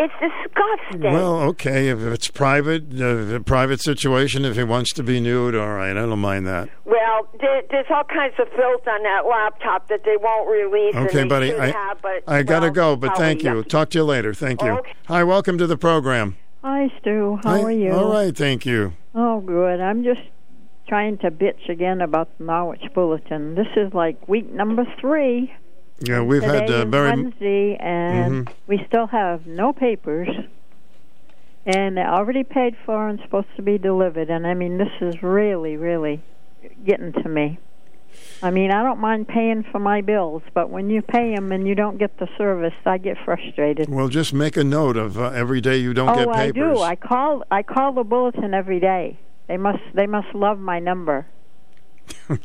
It's 0.00 0.14
disgusting. 0.14 1.02
Mm-hmm. 1.02 1.12
Well, 1.12 1.40
okay. 1.50 1.88
If 1.88 2.00
it's 2.00 2.28
private, 2.28 2.84
uh, 2.98 3.34
a 3.34 3.40
private 3.40 3.82
situation, 3.82 4.46
if 4.46 4.56
he 4.56 4.62
wants 4.62 4.94
to 4.94 5.02
be 5.02 5.20
nude, 5.20 5.54
all 5.54 5.74
right. 5.74 5.90
I 5.90 6.06
don't 6.06 6.18
mind 6.18 6.46
that. 6.46 6.70
Well, 6.86 7.28
there, 7.40 7.62
there's 7.70 7.86
all 7.90 8.04
kinds 8.04 8.34
of 8.38 8.48
filth 8.56 8.88
on 8.88 9.02
that 9.02 9.26
laptop 9.28 9.88
that 9.88 10.04
they 10.04 10.16
won't 10.16 10.48
release. 10.48 10.94
Okay, 10.94 11.24
buddy. 11.24 11.54
I, 11.54 11.72
have, 11.72 12.00
but, 12.00 12.22
I 12.26 12.44
got 12.44 12.60
to 12.60 12.70
go, 12.70 12.96
but 12.96 13.14
thank 13.16 13.42
you. 13.42 13.50
yucky. 13.50 13.68
Talk 13.68 13.90
to 13.90 13.98
you 13.98 14.04
later. 14.04 14.32
Thank 14.32 14.62
you. 14.62 14.70
Okay. 14.70 14.94
Hi, 15.08 15.22
welcome 15.22 15.58
to 15.58 15.66
the 15.66 15.76
program. 15.76 16.36
Hi, 16.62 16.88
Stu. 17.00 17.38
How 17.44 17.50
Hi. 17.50 17.62
are 17.62 17.70
you? 17.70 17.92
All 17.92 18.10
right, 18.12 18.36
thank 18.36 18.66
you. 18.66 18.92
Oh, 19.14 19.40
good. 19.40 19.80
I'm 19.80 20.02
just 20.04 20.20
trying 20.88 21.18
to 21.18 21.30
bitch 21.30 21.68
again 21.68 22.00
about 22.00 22.36
the 22.38 22.44
Norwich 22.44 22.82
Bulletin. 22.94 23.54
This 23.54 23.68
is 23.76 23.92
like 23.94 24.28
week 24.28 24.52
number 24.52 24.84
three. 25.00 25.52
Yeah, 26.00 26.22
we've 26.22 26.42
Today 26.42 26.60
had 26.60 26.70
uh, 26.70 26.84
very. 26.84 27.10
Wednesday, 27.10 27.76
and 27.76 28.46
Mhm. 28.46 28.52
we 28.66 28.84
still 28.86 29.06
have 29.08 29.46
no 29.46 29.72
papers. 29.72 30.28
And 31.66 31.96
they're 31.96 32.08
already 32.08 32.44
paid 32.44 32.76
for 32.86 33.08
and 33.08 33.20
supposed 33.20 33.48
to 33.56 33.62
be 33.62 33.76
delivered. 33.78 34.30
And 34.30 34.46
I 34.46 34.54
mean, 34.54 34.78
this 34.78 34.92
is 35.00 35.22
really, 35.22 35.76
really 35.76 36.22
getting 36.84 37.12
to 37.12 37.28
me. 37.28 37.58
I 38.42 38.50
mean, 38.50 38.70
I 38.70 38.82
don't 38.82 39.00
mind 39.00 39.26
paying 39.26 39.64
for 39.72 39.78
my 39.80 40.00
bills, 40.00 40.42
but 40.54 40.70
when 40.70 40.90
you 40.90 41.02
pay 41.02 41.34
them 41.34 41.50
and 41.50 41.66
you 41.66 41.74
don't 41.74 41.98
get 41.98 42.18
the 42.18 42.28
service, 42.38 42.74
I 42.86 42.98
get 42.98 43.16
frustrated. 43.24 43.88
Well, 43.88 44.08
just 44.08 44.32
make 44.32 44.56
a 44.56 44.64
note 44.64 44.96
of 44.96 45.18
uh, 45.18 45.30
every 45.30 45.60
day 45.60 45.78
you 45.78 45.92
don't 45.92 46.08
oh, 46.08 46.14
get 46.14 46.28
I 46.28 46.50
do. 46.52 46.78
I 46.78 46.94
call. 46.94 47.42
I 47.50 47.62
call 47.62 47.92
the 47.94 48.04
bulletin 48.04 48.54
every 48.54 48.78
day. 48.78 49.18
They 49.48 49.56
must. 49.56 49.82
They 49.94 50.06
must 50.06 50.34
love 50.34 50.58
my 50.58 50.78
number. 50.78 51.26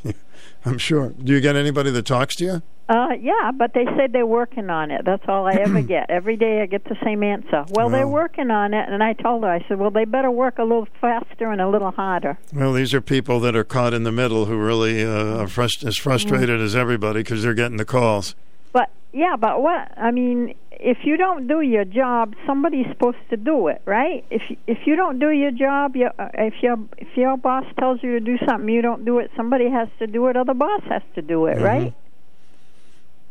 I'm 0.66 0.78
sure. 0.78 1.10
Do 1.10 1.34
you 1.34 1.42
get 1.42 1.56
anybody 1.56 1.92
that 1.92 2.06
talks 2.06 2.36
to 2.38 2.44
you? 2.46 2.62
Uh, 2.90 3.14
yeah, 3.20 3.52
but 3.58 3.74
they 3.74 3.86
said 3.98 4.12
they're 4.12 4.26
working 4.26 4.70
on 4.70 4.92
it. 4.92 5.04
That's 5.06 5.24
all 5.28 5.48
I 5.48 5.54
ever 5.54 5.82
get. 5.96 6.10
Every 6.10 6.36
day 6.36 6.62
I 6.62 6.66
get 6.66 6.84
the 6.84 6.98
same 7.04 7.24
answer. 7.24 7.66
Well, 7.72 7.90
they're 7.90 8.06
Oh. 8.06 8.10
working 8.10 8.52
on 8.52 8.74
it, 8.74 8.88
and 8.90 9.02
I 9.02 9.14
told 9.14 9.44
her, 9.44 9.50
I 9.50 9.66
said, 9.68 9.80
well, 9.80 9.90
they 9.90 10.04
better 10.06 10.30
work 10.30 10.58
a 10.60 10.64
little 10.64 10.88
faster 11.00 11.50
and 11.50 11.62
a 11.62 11.70
little 11.70 11.92
harder. 11.92 12.38
Well, 12.54 12.74
these 12.74 12.94
are 12.94 13.02
people 13.02 13.40
that 13.40 13.56
are 13.56 13.64
caught 13.64 13.94
in 13.94 14.04
the 14.04 14.12
middle 14.12 14.46
who 14.46 14.58
really 14.58 15.04
uh, 15.04 15.08
are 15.44 15.48
frust- 15.48 15.86
as 15.86 15.98
frustrated 15.98 16.60
Mm. 16.60 16.64
as 16.66 16.76
everybody 16.76 17.22
because 17.22 17.42
they're 17.44 17.54
getting 17.54 17.78
the 17.78 17.86
calls. 17.86 18.36
But 18.74 18.90
yeah, 19.14 19.36
but 19.40 19.62
what? 19.62 19.92
I 19.98 20.12
mean, 20.12 20.56
if 20.72 20.98
you 21.04 21.16
don't 21.18 21.48
do 21.48 21.62
your 21.62 21.86
job, 21.86 22.34
somebody's 22.46 22.88
supposed 22.92 23.18
to 23.30 23.38
do 23.38 23.68
it, 23.68 23.82
right? 23.86 24.26
If 24.30 24.42
if 24.68 24.80
you 24.86 24.96
don't 24.96 25.20
do 25.20 25.30
your 25.30 25.52
job, 25.52 25.96
you, 25.96 26.10
uh, 26.20 26.30
if 26.34 26.56
your 26.62 26.78
if 26.98 27.16
your 27.16 27.38
boss 27.38 27.66
tells 27.80 28.04
you 28.04 28.12
to 28.14 28.20
do 28.20 28.38
something, 28.48 28.68
you 28.70 28.82
don't 28.82 29.06
do 29.06 29.20
it. 29.20 29.32
Somebody 29.38 29.70
has 29.70 29.88
to 30.00 30.08
do 30.08 30.28
it, 30.28 30.36
or 30.36 30.44
the 30.44 30.54
boss 30.54 30.82
has 30.90 31.04
to 31.16 31.22
do 31.22 31.46
it, 31.46 31.58
Mhm. 31.58 31.64
right? 31.64 31.94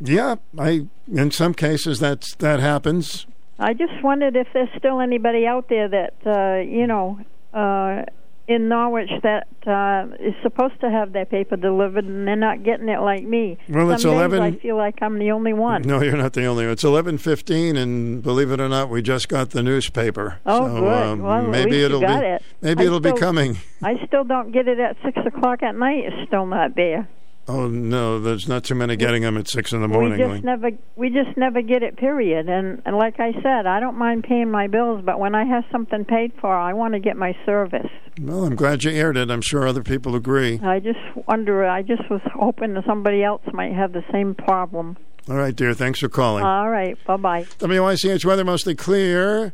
Yeah, 0.00 0.36
I 0.58 0.86
in 1.12 1.30
some 1.30 1.54
cases 1.54 1.98
that's 2.00 2.34
that 2.36 2.60
happens. 2.60 3.26
I 3.58 3.74
just 3.74 4.02
wondered 4.02 4.34
if 4.34 4.48
there's 4.52 4.70
still 4.78 5.00
anybody 5.00 5.46
out 5.46 5.68
there 5.68 5.88
that 5.88 6.14
uh, 6.26 6.60
you 6.62 6.86
know 6.86 7.18
uh, 7.54 8.04
in 8.48 8.68
Norwich 8.68 9.10
that 9.22 9.46
uh, 9.66 10.14
is 10.20 10.34
supposed 10.42 10.80
to 10.80 10.90
have 10.90 11.12
their 11.12 11.24
paper 11.24 11.56
delivered 11.56 12.04
and 12.04 12.26
they're 12.26 12.36
not 12.36 12.64
getting 12.64 12.88
it 12.88 13.00
like 13.00 13.24
me. 13.24 13.58
Well, 13.68 13.86
Some 13.86 13.94
it's 13.94 14.04
11 14.04 14.42
I 14.42 14.52
feel 14.52 14.76
like 14.76 15.00
I'm 15.00 15.18
the 15.18 15.30
only 15.30 15.52
one. 15.52 15.82
No, 15.82 16.02
you're 16.02 16.16
not 16.16 16.32
the 16.32 16.44
only 16.46 16.64
one. 16.64 16.72
It's 16.72 16.84
eleven 16.84 17.18
fifteen, 17.18 17.76
and 17.76 18.22
believe 18.22 18.50
it 18.50 18.60
or 18.60 18.68
not, 18.68 18.90
we 18.90 19.02
just 19.02 19.28
got 19.28 19.50
the 19.50 19.62
newspaper. 19.62 20.38
Oh, 20.44 20.66
so, 20.66 20.80
good. 20.80 20.92
um, 20.92 21.22
well, 21.22 21.42
maybe 21.46 21.82
it'll 21.82 22.00
be 22.00 22.06
it. 22.06 22.42
maybe 22.60 22.82
I 22.82 22.86
it'll 22.86 23.00
be 23.00 23.12
coming. 23.12 23.58
I 23.82 23.94
still 24.06 24.24
don't 24.24 24.52
get 24.52 24.68
it 24.68 24.78
at 24.78 24.96
six 25.04 25.18
o'clock 25.24 25.62
at 25.62 25.76
night. 25.76 26.04
It's 26.04 26.28
still 26.28 26.46
not 26.46 26.74
there. 26.74 27.08
Oh 27.48 27.66
no, 27.66 28.20
there's 28.20 28.46
not 28.46 28.62
too 28.62 28.76
many 28.76 28.94
getting 28.94 29.22
them 29.22 29.36
at 29.36 29.48
six 29.48 29.72
in 29.72 29.82
the 29.82 29.88
morning. 29.88 30.12
we 30.12 30.34
just 30.34 30.44
never 30.44 30.70
we 30.94 31.10
just 31.10 31.36
never 31.36 31.60
get 31.60 31.82
it. 31.82 31.96
Period. 31.96 32.48
And 32.48 32.80
and 32.86 32.96
like 32.96 33.18
I 33.18 33.32
said, 33.42 33.66
I 33.66 33.80
don't 33.80 33.98
mind 33.98 34.24
paying 34.24 34.50
my 34.50 34.68
bills, 34.68 35.02
but 35.04 35.18
when 35.18 35.34
I 35.34 35.44
have 35.44 35.64
something 35.72 36.04
paid 36.04 36.32
for, 36.40 36.54
I 36.54 36.72
want 36.72 36.94
to 36.94 37.00
get 37.00 37.16
my 37.16 37.36
service. 37.44 37.90
Well, 38.20 38.44
I'm 38.44 38.54
glad 38.54 38.84
you 38.84 38.92
aired 38.92 39.16
it. 39.16 39.30
I'm 39.30 39.40
sure 39.40 39.66
other 39.66 39.82
people 39.82 40.14
agree. 40.14 40.60
I 40.62 40.78
just 40.78 41.00
wonder. 41.26 41.66
I 41.66 41.82
just 41.82 42.08
was 42.08 42.20
hoping 42.32 42.74
that 42.74 42.84
somebody 42.86 43.24
else 43.24 43.42
might 43.52 43.72
have 43.72 43.92
the 43.92 44.04
same 44.12 44.34
problem. 44.34 44.96
All 45.28 45.36
right, 45.36 45.54
dear. 45.54 45.74
Thanks 45.74 45.98
for 45.98 46.08
calling. 46.08 46.44
All 46.44 46.70
right. 46.70 46.96
Bye 47.06 47.16
bye. 47.16 47.46
WICH 47.60 48.24
weather 48.24 48.44
mostly 48.44 48.76
clear. 48.76 49.52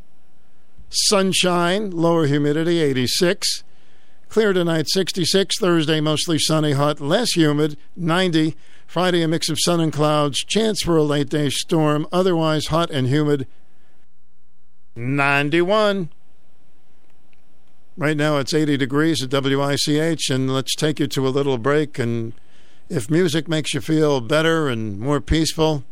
Sunshine, 0.91 1.91
lower 1.91 2.27
humidity 2.27 2.81
86. 2.81 3.63
Clear 4.29 4.53
tonight 4.53 4.89
66. 4.91 5.59
Thursday 5.59 6.01
mostly 6.01 6.39
sunny, 6.39 6.73
hot, 6.73 7.01
less 7.01 7.35
humid 7.35 7.79
90. 7.97 8.55
Friday 8.87 9.23
a 9.23 9.29
mix 9.29 9.49
of 9.49 9.57
sun 9.59 9.81
and 9.81 9.91
clouds. 9.91 10.45
Chance 10.45 10.83
for 10.83 10.99
a 10.99 11.03
late 11.03 11.31
day 11.31 11.49
storm. 11.49 12.07
Otherwise 12.13 12.67
hot 12.67 12.91
and 12.91 13.09
humid 13.09 13.47
91. 14.95 16.11
Right 17.97 18.17
now 18.19 18.37
it's 18.37 18.53
80 18.53 18.77
degrees 18.77 19.23
at 19.23 19.31
WICH, 19.33 20.31
and 20.31 20.53
let's 20.53 20.75
take 20.75 21.01
you 21.01 21.07
to 21.07 21.27
a 21.27 21.31
little 21.31 21.57
break. 21.57 21.99
And 21.99 22.35
if 22.91 23.11
music 23.11 23.49
makes 23.49 23.73
you 23.73 23.81
feel 23.81 24.21
better 24.21 24.69
and 24.69 25.01
more 25.01 25.23
peaceful, 25.23 25.85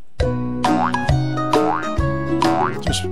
just 2.82 3.02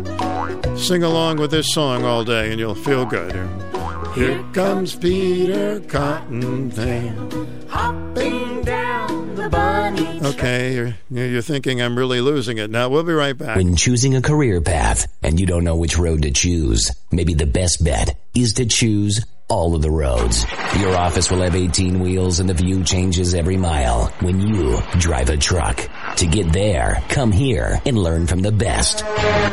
sing 0.86 1.02
along 1.02 1.38
with 1.38 1.50
this 1.50 1.72
song 1.72 2.04
all 2.04 2.24
day 2.24 2.50
and 2.50 2.60
you'll 2.60 2.74
feel 2.74 3.06
good. 3.06 3.73
Here 4.14 4.44
comes 4.52 4.94
Peter 4.94 5.80
Cottontail. 5.80 7.48
Hopping 7.68 8.62
down 8.62 9.34
the 9.34 9.48
bunny. 9.48 10.20
Okay, 10.22 10.74
you're, 10.74 10.94
you're 11.10 11.42
thinking 11.42 11.82
I'm 11.82 11.98
really 11.98 12.20
losing 12.20 12.58
it. 12.58 12.70
Now, 12.70 12.88
we'll 12.88 13.02
be 13.02 13.12
right 13.12 13.36
back. 13.36 13.56
When 13.56 13.74
choosing 13.74 14.14
a 14.14 14.22
career 14.22 14.60
path 14.60 15.12
and 15.24 15.40
you 15.40 15.46
don't 15.46 15.64
know 15.64 15.74
which 15.74 15.98
road 15.98 16.22
to 16.22 16.30
choose, 16.30 16.92
maybe 17.10 17.34
the 17.34 17.46
best 17.46 17.82
bet 17.82 18.16
is 18.36 18.52
to 18.54 18.66
choose 18.66 19.24
all 19.48 19.74
of 19.74 19.82
the 19.82 19.90
roads. 19.90 20.46
Your 20.78 20.96
office 20.96 21.30
will 21.30 21.42
have 21.42 21.54
18 21.54 22.00
wheels 22.00 22.40
and 22.40 22.48
the 22.48 22.54
view 22.54 22.82
changes 22.82 23.34
every 23.34 23.56
mile 23.56 24.06
when 24.20 24.40
you 24.40 24.80
drive 24.98 25.30
a 25.30 25.36
truck. 25.36 25.88
To 26.16 26.26
get 26.26 26.52
there, 26.52 27.02
come 27.08 27.30
here 27.30 27.80
and 27.84 27.98
learn 27.98 28.26
from 28.26 28.40
the 28.40 28.52
best. 28.52 28.98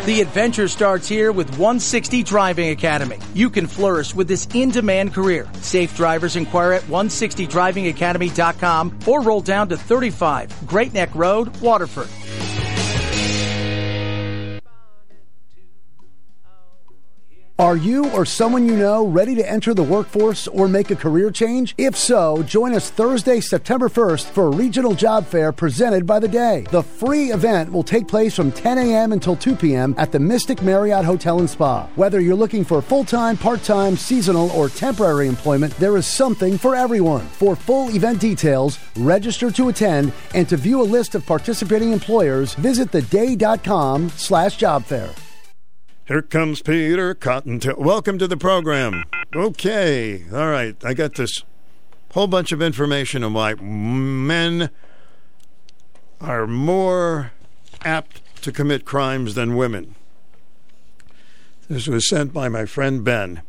The 0.05 0.21
adventure 0.21 0.67
starts 0.67 1.07
here 1.07 1.31
with 1.31 1.49
160 1.51 2.23
Driving 2.23 2.69
Academy. 2.69 3.17
You 3.33 3.49
can 3.49 3.67
flourish 3.67 4.15
with 4.15 4.27
this 4.27 4.47
in-demand 4.53 5.13
career. 5.13 5.47
Safe 5.61 5.95
drivers 5.95 6.35
inquire 6.35 6.73
at 6.73 6.83
160drivingacademy.com 6.83 8.99
or 9.07 9.21
roll 9.21 9.41
down 9.41 9.69
to 9.69 9.77
35 9.77 10.67
Great 10.67 10.93
Neck 10.93 11.13
Road, 11.15 11.55
Waterford. 11.57 12.07
Are 17.61 17.77
you 17.77 18.09
or 18.13 18.25
someone 18.25 18.65
you 18.65 18.75
know 18.75 19.05
ready 19.05 19.35
to 19.35 19.47
enter 19.47 19.75
the 19.75 19.83
workforce 19.83 20.47
or 20.47 20.67
make 20.67 20.89
a 20.89 20.95
career 20.95 21.29
change? 21.29 21.75
If 21.77 21.95
so, 21.95 22.41
join 22.41 22.73
us 22.73 22.89
Thursday, 22.89 23.39
September 23.39 23.87
1st 23.87 24.31
for 24.31 24.47
a 24.47 24.49
regional 24.49 24.95
job 24.95 25.27
fair 25.27 25.51
presented 25.51 26.07
by 26.07 26.17
the 26.17 26.27
Day. 26.27 26.65
The 26.71 26.81
free 26.81 27.31
event 27.31 27.71
will 27.71 27.83
take 27.83 28.07
place 28.07 28.35
from 28.35 28.51
10 28.51 28.79
a.m. 28.79 29.11
until 29.11 29.35
2 29.35 29.55
p.m. 29.55 29.93
at 29.99 30.11
the 30.11 30.19
Mystic 30.19 30.63
Marriott 30.63 31.05
Hotel 31.05 31.37
and 31.37 31.47
Spa. 31.47 31.87
Whether 31.93 32.19
you're 32.19 32.33
looking 32.33 32.65
for 32.65 32.81
full 32.81 33.03
time, 33.03 33.37
part 33.37 33.61
time, 33.61 33.95
seasonal, 33.95 34.49
or 34.53 34.67
temporary 34.67 35.27
employment, 35.27 35.77
there 35.77 35.97
is 35.97 36.07
something 36.07 36.57
for 36.57 36.75
everyone. 36.75 37.27
For 37.27 37.55
full 37.55 37.91
event 37.91 38.19
details, 38.19 38.79
register 38.97 39.51
to 39.51 39.69
attend, 39.69 40.13
and 40.33 40.49
to 40.49 40.57
view 40.57 40.81
a 40.81 40.91
list 40.97 41.13
of 41.13 41.27
participating 41.27 41.91
employers, 41.91 42.55
visit 42.55 42.91
theday.com 42.91 44.09
slash 44.09 44.57
job 44.57 44.83
fair. 44.83 45.11
Here 46.11 46.21
comes 46.21 46.61
Peter 46.61 47.15
Cottontail. 47.15 47.77
Welcome 47.77 48.19
to 48.19 48.27
the 48.27 48.35
program. 48.35 49.05
Okay, 49.33 50.25
all 50.33 50.49
right. 50.49 50.75
I 50.83 50.93
got 50.93 51.15
this 51.15 51.45
whole 52.11 52.27
bunch 52.27 52.51
of 52.51 52.61
information 52.61 53.23
on 53.23 53.33
why 53.33 53.53
men 53.53 54.69
are 56.19 56.47
more 56.47 57.31
apt 57.85 58.21
to 58.43 58.51
commit 58.51 58.83
crimes 58.83 59.35
than 59.35 59.55
women. 59.55 59.95
This 61.69 61.87
was 61.87 62.09
sent 62.09 62.33
by 62.33 62.49
my 62.49 62.65
friend 62.65 63.05
Ben. 63.05 63.41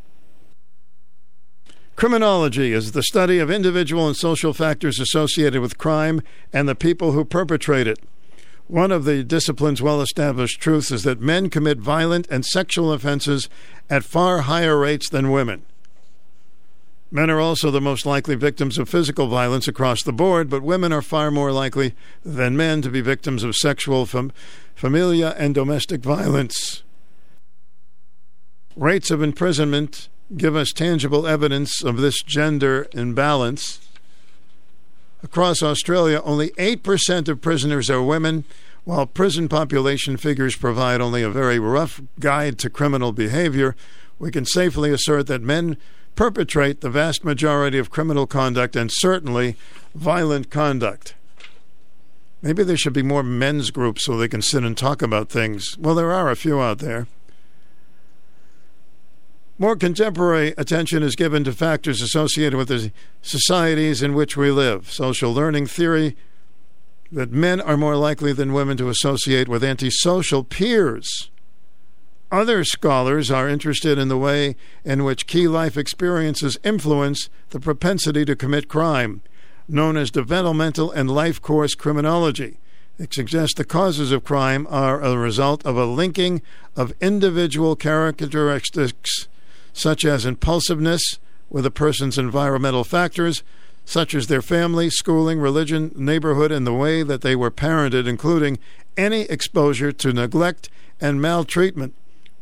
Criminology 1.97 2.71
is 2.71 2.93
the 2.93 3.03
study 3.03 3.39
of 3.39 3.51
individual 3.51 4.07
and 4.07 4.15
social 4.15 4.53
factors 4.53 5.01
associated 5.01 5.61
with 5.61 5.77
crime 5.77 6.21
and 6.53 6.69
the 6.69 6.75
people 6.75 7.11
who 7.11 7.25
perpetrate 7.25 7.87
it. 7.87 7.99
One 8.67 8.91
of 8.91 9.05
the 9.05 9.23
discipline's 9.23 9.81
well 9.81 10.01
established 10.01 10.61
truths 10.61 10.91
is 10.91 11.03
that 11.03 11.19
men 11.19 11.49
commit 11.49 11.79
violent 11.79 12.27
and 12.29 12.45
sexual 12.45 12.91
offenses 12.91 13.49
at 13.89 14.03
far 14.03 14.41
higher 14.41 14.77
rates 14.77 15.09
than 15.09 15.31
women. 15.31 15.63
Men 17.11 17.29
are 17.29 17.39
also 17.39 17.69
the 17.69 17.79
most 17.79 18.07
likely 18.07 18.33
victims 18.33 18.79
of 18.79 18.89
physical 18.89 19.27
violence 19.27 19.67
across 19.67 20.01
the 20.01 20.11
board, 20.11 20.49
but 20.49 20.63
women 20.63 20.91
are 20.91 21.03
far 21.03 21.29
more 21.29 21.51
likely 21.51 21.93
than 22.25 22.57
men 22.57 22.81
to 22.81 22.89
be 22.89 23.01
victims 23.01 23.43
of 23.43 23.55
sexual, 23.55 24.07
fam- 24.07 24.31
familia, 24.73 25.35
and 25.37 25.53
domestic 25.53 26.01
violence. 26.01 26.81
Rates 28.75 29.11
of 29.11 29.21
imprisonment 29.21 30.09
give 30.35 30.55
us 30.55 30.71
tangible 30.71 31.27
evidence 31.27 31.83
of 31.83 31.97
this 31.97 32.23
gender 32.23 32.87
imbalance. 32.93 33.82
Across 35.23 35.63
Australia, 35.63 36.21
only 36.23 36.49
8% 36.51 37.29
of 37.29 37.41
prisoners 37.41 37.89
are 37.89 38.03
women, 38.03 38.43
while 38.83 39.05
prison 39.05 39.47
population 39.47 40.17
figures 40.17 40.57
provide 40.57 40.99
only 40.99 41.23
a 41.23 41.29
very 41.29 41.57
rough 41.57 42.01
guide 42.19 42.59
to 42.59 42.69
criminal 42.69 43.13
behavior. 43.13 43.75
We 44.19 44.31
can 44.31 44.45
safely 44.45 44.91
assert 44.91 45.27
that 45.27 45.41
men 45.41 45.77
perpetrate 46.15 46.81
the 46.81 46.89
vast 46.89 47.23
majority 47.23 47.77
of 47.77 47.89
criminal 47.89 48.27
conduct 48.27 48.75
and 48.75 48.91
certainly 48.91 49.55
violent 49.95 50.51
conduct. 50.51 51.15
Maybe 52.41 52.63
there 52.63 52.77
should 52.77 52.93
be 52.93 53.01
more 53.01 53.23
men's 53.23 53.71
groups 53.71 54.03
so 54.03 54.17
they 54.17 54.27
can 54.27 54.41
sit 54.41 54.65
and 54.65 54.77
talk 54.77 55.01
about 55.01 55.29
things. 55.29 55.77
Well, 55.77 55.95
there 55.95 56.11
are 56.11 56.29
a 56.29 56.35
few 56.35 56.61
out 56.61 56.79
there. 56.79 57.07
More 59.59 59.75
contemporary 59.75 60.55
attention 60.57 61.03
is 61.03 61.15
given 61.15 61.43
to 61.43 61.53
factors 61.53 62.01
associated 62.01 62.55
with 62.57 62.69
the 62.69 62.91
societies 63.21 64.01
in 64.01 64.15
which 64.15 64.35
we 64.35 64.49
live. 64.49 64.91
Social 64.91 65.31
learning 65.31 65.67
theory 65.67 66.15
that 67.11 67.31
men 67.31 67.61
are 67.61 67.77
more 67.77 67.95
likely 67.95 68.33
than 68.33 68.53
women 68.53 68.77
to 68.77 68.89
associate 68.89 69.47
with 69.47 69.63
antisocial 69.63 70.43
peers. 70.43 71.29
Other 72.31 72.63
scholars 72.63 73.29
are 73.29 73.47
interested 73.47 73.99
in 73.99 74.07
the 74.07 74.17
way 74.17 74.55
in 74.83 75.03
which 75.03 75.27
key 75.27 75.47
life 75.47 75.77
experiences 75.77 76.57
influence 76.63 77.29
the 77.51 77.59
propensity 77.59 78.25
to 78.25 78.35
commit 78.35 78.67
crime, 78.67 79.21
known 79.67 79.97
as 79.97 80.09
developmental 80.09 80.89
and 80.89 81.11
life 81.11 81.39
course 81.39 81.75
criminology. 81.75 82.57
It 82.97 83.13
suggests 83.13 83.53
the 83.53 83.63
causes 83.63 84.11
of 84.11 84.23
crime 84.23 84.65
are 84.67 84.99
a 84.99 85.15
result 85.15 85.63
of 85.63 85.77
a 85.77 85.85
linking 85.85 86.41
of 86.75 86.95
individual 86.99 87.75
characteristics 87.75 89.27
such 89.73 90.05
as 90.05 90.25
impulsiveness 90.25 91.19
with 91.49 91.65
a 91.65 91.71
person's 91.71 92.17
environmental 92.17 92.83
factors, 92.83 93.43
such 93.85 94.15
as 94.15 94.27
their 94.27 94.41
family, 94.41 94.89
schooling, 94.89 95.39
religion, 95.39 95.91
neighborhood, 95.95 96.51
and 96.51 96.65
the 96.65 96.73
way 96.73 97.03
that 97.03 97.21
they 97.21 97.35
were 97.35 97.51
parented, 97.51 98.07
including 98.07 98.57
any 98.95 99.21
exposure 99.23 99.91
to 99.91 100.13
neglect 100.13 100.69
and 101.01 101.21
maltreatment. 101.21 101.93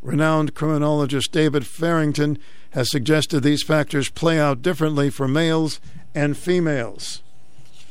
Renowned 0.01 0.53
criminologist 0.53 1.31
David 1.31 1.65
Farrington 1.65 2.37
has 2.71 2.89
suggested 2.89 3.41
these 3.41 3.63
factors 3.63 4.09
play 4.09 4.39
out 4.39 4.61
differently 4.61 5.09
for 5.09 5.27
males 5.27 5.79
and 6.15 6.37
females. 6.37 7.21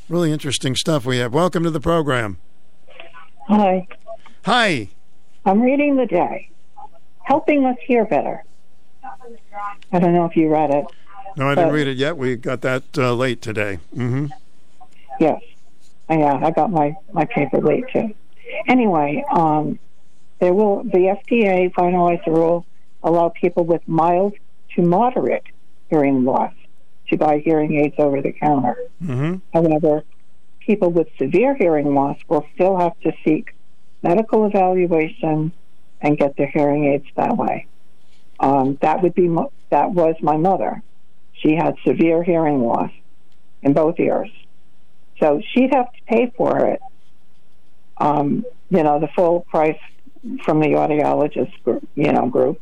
Really 0.09 0.33
interesting 0.33 0.75
stuff 0.75 1.05
we 1.05 1.19
have. 1.19 1.33
Welcome 1.33 1.63
to 1.65 1.71
the 1.71 1.81
program. 1.81 2.39
Hi. 3.49 3.87
Hi. 4.45 4.89
I'm 5.45 5.61
reading 5.61 5.97
the 5.97 6.07
day. 6.07 6.51
Helping 7.23 7.65
us 7.65 7.77
hear 7.87 8.05
better. 8.05 8.45
I 9.93 9.99
don't 9.99 10.15
know 10.15 10.25
if 10.27 10.37
you 10.37 10.49
read 10.49 10.71
it. 10.71 10.85
No, 11.37 11.49
I 11.49 11.55
didn't 11.55 11.73
read 11.73 11.87
it 11.87 11.97
yet. 11.97 12.17
We 12.17 12.37
got 12.37 12.61
that 12.63 12.83
uh, 12.99 13.15
late 13.15 13.41
today. 13.41 13.79
Mm-hmm. 13.95 14.27
Yes. 15.21 15.43
Yeah, 16.09 16.41
I 16.43 16.51
got 16.51 16.71
my, 16.71 16.97
my 17.13 17.25
paper 17.25 17.61
late 17.61 17.85
too. 17.93 18.15
Anyway, 18.67 19.25
um, 19.31 19.79
there 20.41 20.53
will 20.53 20.83
the 20.83 21.17
FDA 21.29 21.73
finalized 21.73 22.27
a 22.27 22.33
rule 22.33 22.67
allow 23.03 23.29
people 23.29 23.65
with 23.65 23.87
mild 23.87 24.35
to 24.75 24.83
moderate 24.83 25.45
hearing 25.89 26.25
loss 26.25 26.53
to 27.09 27.17
buy 27.17 27.39
hearing 27.39 27.77
aids 27.77 27.95
over 27.99 28.21
the 28.21 28.33
counter. 28.33 28.77
Mm-hmm. 29.03 29.37
However, 29.53 30.05
people 30.61 30.91
with 30.91 31.09
severe 31.19 31.55
hearing 31.55 31.95
loss 31.95 32.19
will 32.29 32.47
still 32.55 32.77
have 32.77 32.99
to 33.01 33.13
seek 33.25 33.55
medical 34.03 34.47
evaluation 34.47 35.53
and 36.01 36.19
get 36.19 36.37
their 36.37 36.49
hearing 36.49 36.87
aids 36.87 37.07
that 37.17 37.37
way. 37.37 37.67
Um, 38.41 38.79
that 38.81 39.03
would 39.03 39.15
be 39.15 39.29
mo- 39.29 39.53
that 39.69 39.93
was 39.93 40.17
my 40.23 40.39
mother. 40.39 40.83
She 41.35 41.55
had 41.55 41.77
severe 41.87 42.23
hearing 42.23 42.63
loss 42.63 42.91
in 43.63 43.75
both 43.75 44.01
ears, 44.01 44.31
so 45.21 45.43
she'd 45.53 45.75
have 45.75 45.93
to 45.93 46.03
pay 46.07 46.33
for 46.37 46.67
it. 46.67 46.81
Um, 47.99 48.47
you 48.71 48.83
know, 48.83 48.99
the 48.99 49.09
full 49.09 49.43
price 49.43 49.79
from 50.43 50.61
the 50.61 50.69
audiologist 50.69 51.63
group, 51.63 51.87
you 51.95 52.11
know, 52.13 52.29
group. 52.29 52.61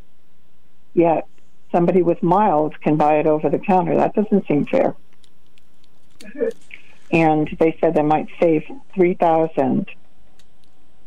Yet 0.94 1.28
somebody 1.70 2.02
with 2.02 2.22
mild 2.24 2.80
can 2.80 2.96
buy 2.96 3.18
it 3.20 3.26
over 3.26 3.48
the 3.48 3.58
counter. 3.60 3.96
That 3.96 4.14
doesn't 4.14 4.48
seem 4.48 4.66
fair. 4.66 4.96
And 7.12 7.48
they 7.60 7.78
said 7.80 7.94
they 7.94 8.02
might 8.02 8.26
save 8.40 8.64
three 8.94 9.14
thousand. 9.14 9.88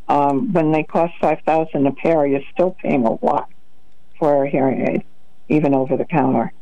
Um, 0.07 0.53
when 0.53 0.71
they 0.71 0.83
cost 0.83 1.13
five 1.19 1.41
thousand 1.45 1.87
a 1.87 1.91
pair, 1.91 2.25
you're 2.25 2.41
still 2.53 2.71
paying 2.81 3.05
a 3.05 3.25
lot 3.25 3.49
for 4.21 4.45
a 4.45 4.49
hearing 4.49 4.87
aid, 4.87 5.03
even 5.49 5.73
over 5.73 5.97
the 5.97 6.05
counter. 6.05 6.53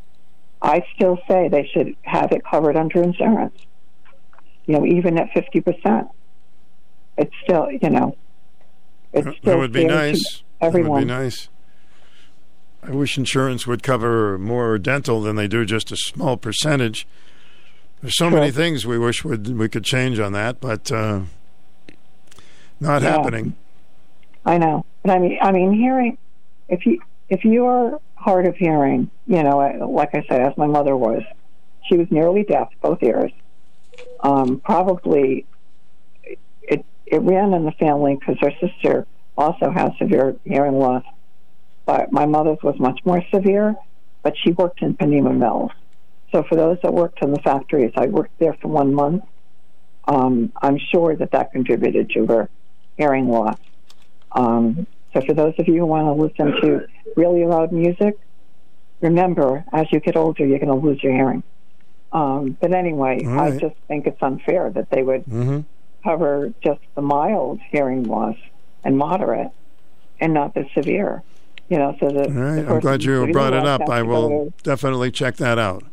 I 0.62 0.82
still 0.96 1.20
say 1.30 1.50
they 1.50 1.70
should 1.74 1.94
have 2.04 2.32
it 2.32 2.42
covered 2.50 2.78
under 2.78 3.04
insurance. 3.04 3.58
You 4.66 4.76
know, 4.76 4.86
even 4.86 5.20
at 5.20 5.30
fifty 5.34 5.60
percent, 5.60 6.08
it's 7.18 7.34
still 7.44 7.68
you 7.70 7.90
know, 7.90 8.16
it's 9.12 9.26
That 9.26 9.36
still 9.42 9.58
would 9.60 9.74
be 9.74 9.86
nice. 9.86 10.42
That 10.62 10.68
Everyone. 10.68 10.92
would 10.92 11.00
be 11.02 11.06
nice. 11.06 11.50
I 12.82 12.92
wish 12.92 13.18
insurance 13.18 13.68
would 13.68 13.84
cover 13.84 14.38
more 14.38 14.78
dental 14.78 15.22
than 15.22 15.36
they 15.36 15.50
do 15.50 15.66
just 15.66 15.92
a 15.92 15.98
small 15.98 16.38
percentage. 16.38 17.06
There's 18.02 18.16
so 18.18 18.30
many 18.30 18.52
things 18.52 18.86
we 18.88 18.98
wish 18.98 19.26
would 19.26 19.58
we 19.58 19.68
could 19.68 19.84
change 19.84 20.18
on 20.18 20.32
that, 20.32 20.62
but 20.62 20.90
uh, 20.94 21.22
not 22.80 23.02
Yeah. 23.02 23.10
happening. 23.18 23.56
I 24.46 24.58
know, 24.58 24.86
but 25.04 25.12
I 25.12 25.20
mean, 25.20 25.38
I 25.42 25.52
mean, 25.52 25.74
hearing 25.74 26.18
if 26.70 26.86
you 26.86 27.02
if 27.30 27.46
you're 27.46 28.00
hard 28.16 28.48
of 28.48 28.56
hearing, 28.56 29.10
you 29.28 29.44
know, 29.44 29.58
like 29.90 30.10
I 30.14 30.24
said, 30.28 30.42
as 30.42 30.58
my 30.58 30.68
mother 30.68 30.96
was, 30.96 31.24
she 31.88 31.98
was 31.98 32.08
nearly 32.12 32.44
deaf, 32.44 32.70
both 32.82 33.02
ears. 33.02 33.32
Um, 34.22 34.60
probably 34.60 35.46
it 36.62 36.86
it 37.06 37.22
ran 37.22 37.54
in 37.54 37.66
the 37.66 37.72
family 37.74 38.16
because 38.16 38.38
her 38.42 38.52
sister 38.60 39.08
also 39.38 39.72
has 39.72 39.92
severe 39.98 40.36
hearing 40.44 40.78
loss, 40.80 41.04
but 41.86 42.12
my 42.12 42.26
mother's 42.26 42.60
was 42.64 42.80
much 42.80 43.00
more 43.06 43.24
severe. 43.34 43.76
But 44.22 44.34
she 44.44 44.52
worked 44.52 44.82
in 44.82 44.96
Ponemah 44.96 45.38
Mills, 45.38 45.72
so 46.32 46.44
for 46.44 46.56
those 46.56 46.78
that 46.84 46.94
worked 46.94 47.22
in 47.24 47.32
the 47.32 47.40
factories, 47.40 47.94
I 47.96 48.08
worked 48.08 48.38
there 48.40 48.54
for 48.62 48.68
one 48.68 48.94
month. 48.94 49.24
Um, 50.06 50.52
I'm 50.62 50.78
sure 50.78 51.16
that 51.16 51.32
that 51.32 51.52
contributed 51.52 52.10
to 52.12 52.26
her 52.28 52.50
hearing 52.98 53.30
loss. 53.30 53.58
Um, 54.32 54.88
so 55.14 55.22
for 55.22 55.34
those 55.34 55.54
of 55.60 55.68
you 55.68 55.76
who 55.80 55.86
want 55.86 56.06
to 56.06 56.14
listen 56.14 56.62
to 56.62 56.88
really 57.16 57.46
loud 57.46 57.72
music, 57.72 58.18
remember, 59.02 59.64
as 59.74 59.88
you 59.92 60.00
get 60.00 60.16
older, 60.16 60.46
you're 60.46 60.60
going 60.60 60.70
to 60.82 60.88
lose 60.88 61.02
your 61.04 61.14
hearing. 61.14 61.44
Um, 62.12 62.58
but 62.60 62.74
anyway, 62.74 63.24
All 63.26 63.40
I 63.40 63.58
just 63.58 63.76
think 63.88 64.08
it's 64.08 64.22
unfair 64.22 64.70
that 64.72 64.90
they 64.90 65.04
would 65.04 65.26
Mm-hmm. 65.26 65.60
cover 66.04 66.54
just 66.64 66.82
the 66.96 67.02
mild 67.02 67.60
hearing 67.72 68.04
loss 68.04 68.36
and 68.84 68.98
moderate, 68.98 69.52
and 70.20 70.34
not 70.34 70.54
the 70.54 70.66
severe. 70.74 71.22
You 71.70 71.78
know, 71.78 71.96
so 72.00 72.08
right. 72.08 72.26
the 72.66 72.68
I'm 72.74 72.80
glad 72.80 73.04
you 73.04 73.32
brought 73.32 73.54
it 73.54 73.66
up. 73.66 73.88
I 73.90 74.02
will 74.02 74.30
to- 74.46 74.54
definitely 74.64 75.12
check 75.12 75.36
that 75.38 75.60
out. 75.60 75.84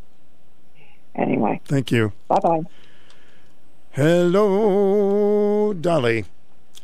Anyway, 1.14 1.60
Thank 1.66 1.90
you. 1.92 2.12
bye 2.28 2.38
bye. 2.42 2.60
Hello, 3.90 5.72
Dolly. 5.74 6.24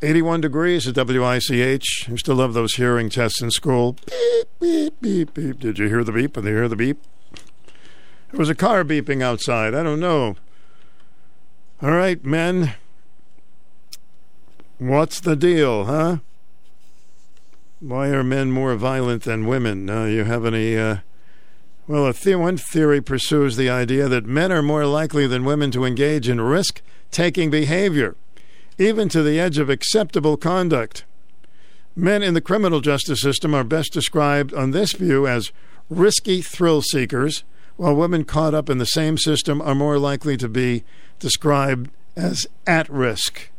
81 0.03 0.41
degrees 0.41 0.87
at 0.87 0.95
WICH. 0.95 2.07
Used 2.09 2.25
to 2.25 2.33
love 2.33 2.53
those 2.53 2.75
hearing 2.75 3.09
tests 3.09 3.41
in 3.41 3.51
school. 3.51 3.97
Beep, 4.05 4.47
beep, 4.59 5.01
beep, 5.01 5.33
beep. 5.33 5.59
Did 5.59 5.79
you 5.79 5.87
hear 5.87 6.03
the 6.03 6.11
beep? 6.11 6.33
Did 6.33 6.45
you 6.45 6.51
hear 6.51 6.67
the 6.67 6.75
beep? 6.75 7.01
There 8.31 8.39
was 8.39 8.49
a 8.49 8.55
car 8.55 8.83
beeping 8.83 9.21
outside. 9.21 9.73
I 9.73 9.83
don't 9.83 9.99
know. 9.99 10.35
All 11.81 11.91
right, 11.91 12.23
men. 12.25 12.73
What's 14.77 15.19
the 15.19 15.35
deal, 15.35 15.85
huh? 15.85 16.17
Why 17.79 18.07
are 18.09 18.23
men 18.23 18.51
more 18.51 18.75
violent 18.75 19.23
than 19.23 19.45
women? 19.45 19.89
Uh, 19.89 20.05
you 20.05 20.23
have 20.23 20.45
any. 20.45 20.77
Uh, 20.77 20.97
well, 21.87 22.05
a 22.05 22.13
the- 22.13 22.35
one 22.35 22.57
theory 22.57 23.01
pursues 23.01 23.55
the 23.55 23.69
idea 23.69 24.07
that 24.07 24.25
men 24.25 24.51
are 24.51 24.61
more 24.61 24.85
likely 24.85 25.27
than 25.27 25.43
women 25.45 25.69
to 25.71 25.85
engage 25.85 26.29
in 26.29 26.39
risk 26.39 26.81
taking 27.11 27.49
behavior, 27.49 28.15
even 28.77 29.09
to 29.09 29.23
the 29.23 29.39
edge 29.39 29.57
of 29.57 29.69
acceptable 29.69 30.37
conduct. 30.37 31.05
Men 31.95 32.23
in 32.23 32.33
the 32.33 32.41
criminal 32.41 32.81
justice 32.81 33.21
system 33.21 33.53
are 33.53 33.63
best 33.63 33.93
described 33.93 34.53
on 34.53 34.71
this 34.71 34.93
view 34.93 35.27
as 35.27 35.51
risky 35.89 36.41
thrill 36.41 36.81
seekers, 36.81 37.43
while 37.75 37.95
women 37.95 38.23
caught 38.23 38.53
up 38.53 38.69
in 38.69 38.77
the 38.77 38.85
same 38.85 39.17
system 39.17 39.61
are 39.61 39.75
more 39.75 39.99
likely 39.99 40.37
to 40.37 40.47
be 40.47 40.83
described 41.19 41.89
as 42.15 42.47
at 42.65 42.89
risk. 42.89 43.49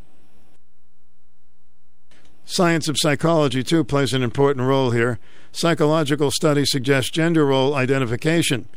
Science 2.44 2.88
of 2.88 2.96
psychology, 2.98 3.62
too, 3.62 3.84
plays 3.84 4.12
an 4.12 4.22
important 4.22 4.66
role 4.66 4.90
here. 4.90 5.18
Psychological 5.52 6.30
studies 6.30 6.70
suggest 6.70 7.14
gender 7.14 7.46
role 7.46 7.74
identification, 7.74 8.68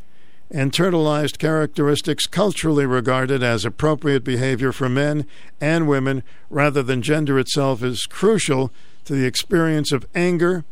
internalized 0.52 1.38
characteristics 1.38 2.26
culturally 2.26 2.86
regarded 2.86 3.42
as 3.42 3.64
appropriate 3.64 4.24
behavior 4.24 4.72
for 4.72 4.88
men 4.88 5.26
and 5.60 5.88
women 5.88 6.22
rather 6.48 6.82
than 6.82 7.02
gender 7.02 7.38
itself 7.38 7.82
is 7.82 8.06
crucial 8.06 8.72
to 9.04 9.14
the 9.14 9.26
experience 9.26 9.92
of 9.92 10.06
anger, 10.14 10.64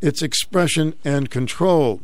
its 0.00 0.22
expression, 0.22 0.94
and 1.04 1.30
control. 1.30 2.00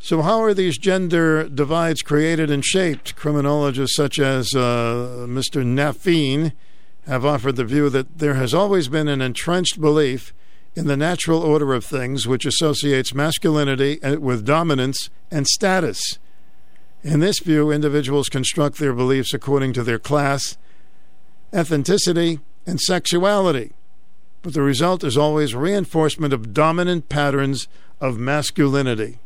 So, 0.00 0.22
how 0.22 0.42
are 0.42 0.52
these 0.52 0.78
gender 0.78 1.48
divides 1.48 2.02
created 2.02 2.50
and 2.50 2.64
shaped? 2.64 3.14
Criminologists 3.14 3.94
such 3.94 4.18
as 4.18 4.52
uh, 4.52 5.26
Mr. 5.28 5.64
Nafeen 5.64 6.52
have 7.06 7.24
offered 7.24 7.54
the 7.54 7.64
view 7.64 7.88
that 7.90 8.18
there 8.18 8.34
has 8.34 8.52
always 8.52 8.88
been 8.88 9.06
an 9.06 9.20
entrenched 9.20 9.80
belief 9.80 10.34
in 10.74 10.86
the 10.86 10.96
natural 10.96 11.42
order 11.42 11.74
of 11.74 11.84
things 11.84 12.26
which 12.26 12.46
associates 12.46 13.14
masculinity 13.14 14.02
uh, 14.02 14.18
with 14.18 14.46
dominance 14.46 15.10
and 15.30 15.46
status. 15.46 16.18
In 17.02 17.20
this 17.20 17.40
view, 17.40 17.70
individuals 17.70 18.28
construct 18.28 18.78
their 18.78 18.92
beliefs 18.92 19.34
according 19.34 19.72
to 19.74 19.82
their 19.82 19.98
class, 19.98 20.56
ethnicity, 21.52 22.40
and 22.66 22.80
sexuality. 22.80 23.72
But 24.40 24.54
the 24.54 24.62
result 24.62 25.04
is 25.04 25.16
always 25.16 25.54
reinforcement 25.54 26.32
of 26.32 26.54
dominant 26.54 27.08
patterns 27.08 27.68
of 28.00 28.18
masculinity. 28.18 29.18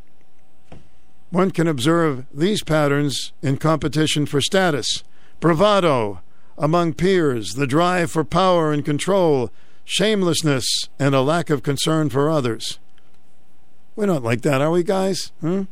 One 1.30 1.50
can 1.50 1.66
observe 1.66 2.26
these 2.32 2.62
patterns 2.62 3.32
in 3.42 3.56
competition 3.56 4.26
for 4.26 4.40
status, 4.40 5.02
bravado 5.40 6.20
among 6.58 6.94
peers, 6.94 7.54
the 7.54 7.66
drive 7.66 8.10
for 8.10 8.24
power 8.24 8.72
and 8.72 8.84
control, 8.84 9.50
shamelessness, 9.86 10.66
and 10.98 11.14
a 11.14 11.22
lack 11.22 11.48
of 11.48 11.62
concern 11.62 12.10
for 12.10 12.28
others. 12.28 12.78
We're 13.94 14.06
not 14.06 14.22
like 14.22 14.42
that, 14.42 14.60
are 14.60 14.70
we, 14.70 14.82
guys? 14.82 15.32
Hmm? 15.40 15.62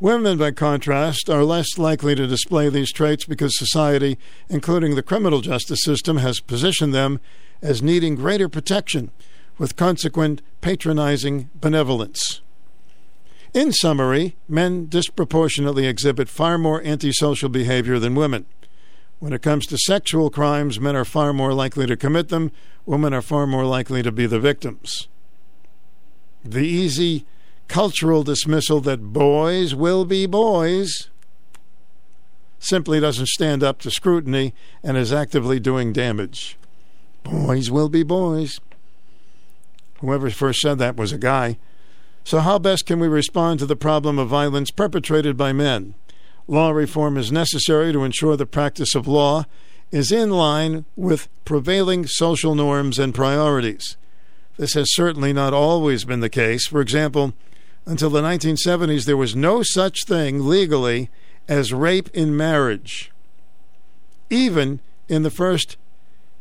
Women, 0.00 0.36
by 0.36 0.50
contrast, 0.50 1.30
are 1.30 1.42
less 1.42 1.78
likely 1.78 2.14
to 2.14 2.26
display 2.26 2.68
these 2.68 2.92
traits 2.92 3.24
because 3.24 3.56
society, 3.56 4.18
including 4.48 4.94
the 4.94 5.02
criminal 5.02 5.40
justice 5.40 5.82
system, 5.82 6.18
has 6.18 6.40
positioned 6.40 6.92
them 6.92 7.18
as 7.62 7.82
needing 7.82 8.14
greater 8.14 8.48
protection, 8.48 9.10
with 9.56 9.76
consequent 9.76 10.42
patronizing 10.60 11.50
benevolence. 11.54 12.42
In 13.54 13.72
summary, 13.72 14.36
men 14.48 14.86
disproportionately 14.86 15.86
exhibit 15.86 16.28
far 16.28 16.58
more 16.58 16.82
antisocial 16.82 17.48
behavior 17.48 17.98
than 17.98 18.14
women. 18.14 18.46
When 19.18 19.32
it 19.32 19.42
comes 19.42 19.66
to 19.66 19.78
sexual 19.78 20.30
crimes, 20.30 20.78
men 20.78 20.94
are 20.94 21.04
far 21.04 21.32
more 21.32 21.52
likely 21.52 21.86
to 21.86 21.96
commit 21.96 22.28
them, 22.28 22.52
women 22.86 23.12
are 23.12 23.22
far 23.22 23.46
more 23.46 23.64
likely 23.64 24.02
to 24.02 24.12
be 24.12 24.26
the 24.26 24.38
victims. 24.38 25.08
The 26.44 26.66
easy 26.66 27.26
cultural 27.66 28.22
dismissal 28.22 28.80
that 28.82 29.12
boys 29.12 29.74
will 29.74 30.04
be 30.04 30.26
boys 30.26 31.10
simply 32.60 33.00
doesn't 33.00 33.28
stand 33.28 33.62
up 33.62 33.78
to 33.80 33.90
scrutiny 33.90 34.54
and 34.82 34.96
is 34.96 35.12
actively 35.12 35.60
doing 35.60 35.92
damage. 35.92 36.56
Boys 37.22 37.70
will 37.70 37.88
be 37.88 38.02
boys. 38.02 38.60
Whoever 40.00 40.30
first 40.30 40.60
said 40.60 40.78
that 40.78 40.96
was 40.96 41.12
a 41.12 41.18
guy. 41.18 41.58
So, 42.24 42.40
how 42.40 42.58
best 42.58 42.86
can 42.86 43.00
we 43.00 43.08
respond 43.08 43.58
to 43.60 43.66
the 43.66 43.76
problem 43.76 44.18
of 44.18 44.28
violence 44.28 44.70
perpetrated 44.70 45.36
by 45.36 45.52
men? 45.52 45.94
Law 46.50 46.70
reform 46.70 47.18
is 47.18 47.30
necessary 47.30 47.92
to 47.92 48.04
ensure 48.04 48.34
the 48.34 48.46
practice 48.46 48.94
of 48.94 49.06
law 49.06 49.44
is 49.90 50.10
in 50.10 50.30
line 50.30 50.86
with 50.96 51.28
prevailing 51.44 52.06
social 52.06 52.54
norms 52.54 52.98
and 52.98 53.14
priorities. 53.14 53.98
This 54.56 54.72
has 54.72 54.94
certainly 54.94 55.34
not 55.34 55.52
always 55.52 56.06
been 56.06 56.20
the 56.20 56.30
case. 56.30 56.66
For 56.66 56.80
example, 56.80 57.34
until 57.84 58.08
the 58.08 58.22
1970s, 58.22 59.04
there 59.04 59.16
was 59.16 59.36
no 59.36 59.62
such 59.62 60.06
thing 60.06 60.48
legally 60.48 61.10
as 61.48 61.74
rape 61.74 62.08
in 62.14 62.34
marriage. 62.34 63.12
Even 64.30 64.80
in 65.06 65.24
the 65.24 65.30
first 65.30 65.76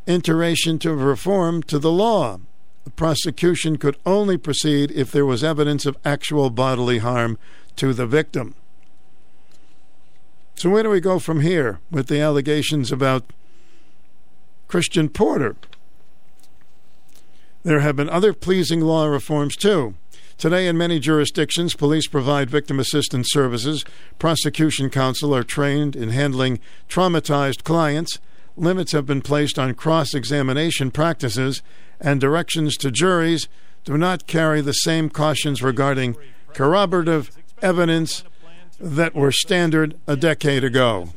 iteration 0.05 0.79
to 0.79 0.95
reform 0.95 1.61
to 1.63 1.77
the 1.79 1.91
law, 1.91 2.39
the 2.85 2.91
prosecution 2.91 3.77
could 3.77 3.97
only 4.05 4.37
proceed 4.37 4.89
if 4.91 5.11
there 5.11 5.25
was 5.25 5.43
evidence 5.43 5.85
of 5.85 5.97
actual 6.05 6.49
bodily 6.49 6.99
harm 6.99 7.37
to 7.75 7.93
the 7.93 8.07
victim. 8.07 8.55
So, 10.57 10.71
where 10.71 10.81
do 10.81 10.89
we 10.89 10.99
go 10.99 11.19
from 11.19 11.41
here 11.41 11.79
with 11.91 12.07
the 12.07 12.19
allegations 12.19 12.91
about 12.91 13.31
Christian 14.67 15.07
Porter? 15.07 15.55
There 17.61 17.81
have 17.81 17.95
been 17.95 18.09
other 18.09 18.33
pleasing 18.33 18.81
law 18.81 19.05
reforms, 19.05 19.55
too. 19.55 19.93
Today, 20.39 20.67
in 20.67 20.75
many 20.75 20.99
jurisdictions, 20.99 21.75
police 21.75 22.07
provide 22.07 22.49
victim 22.49 22.79
assistance 22.79 23.27
services. 23.29 23.85
Prosecution 24.17 24.89
counsel 24.89 25.35
are 25.35 25.43
trained 25.43 25.95
in 25.95 26.09
handling 26.09 26.59
traumatized 26.89 27.63
clients. 27.63 28.17
Limits 28.55 28.93
have 28.93 29.05
been 29.05 29.21
placed 29.21 29.59
on 29.59 29.75
cross 29.75 30.15
examination 30.15 30.89
practices, 30.89 31.61
and 32.01 32.19
directions 32.19 32.77
to 32.77 32.89
juries 32.89 33.47
do 33.83 33.95
not 33.95 34.25
carry 34.25 34.61
the 34.61 34.73
same 34.73 35.11
cautions 35.11 35.61
regarding 35.61 36.17
corroborative 36.55 37.29
evidence 37.61 38.23
that 38.79 39.15
were 39.15 39.31
standard 39.31 39.97
a 40.07 40.15
decade 40.15 40.63
ago. 40.63 41.09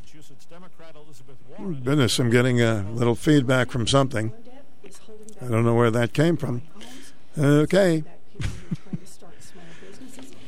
Goodness, 1.57 2.17
I'm 2.17 2.31
getting 2.31 2.61
a 2.61 2.83
little 2.91 3.15
feedback 3.15 3.69
from 3.69 3.87
something. 3.87 4.33
I 5.41 5.47
don't 5.47 5.63
know 5.63 5.75
where 5.75 5.91
that 5.91 6.13
came 6.13 6.37
from. 6.37 6.63
Okay. 7.37 8.03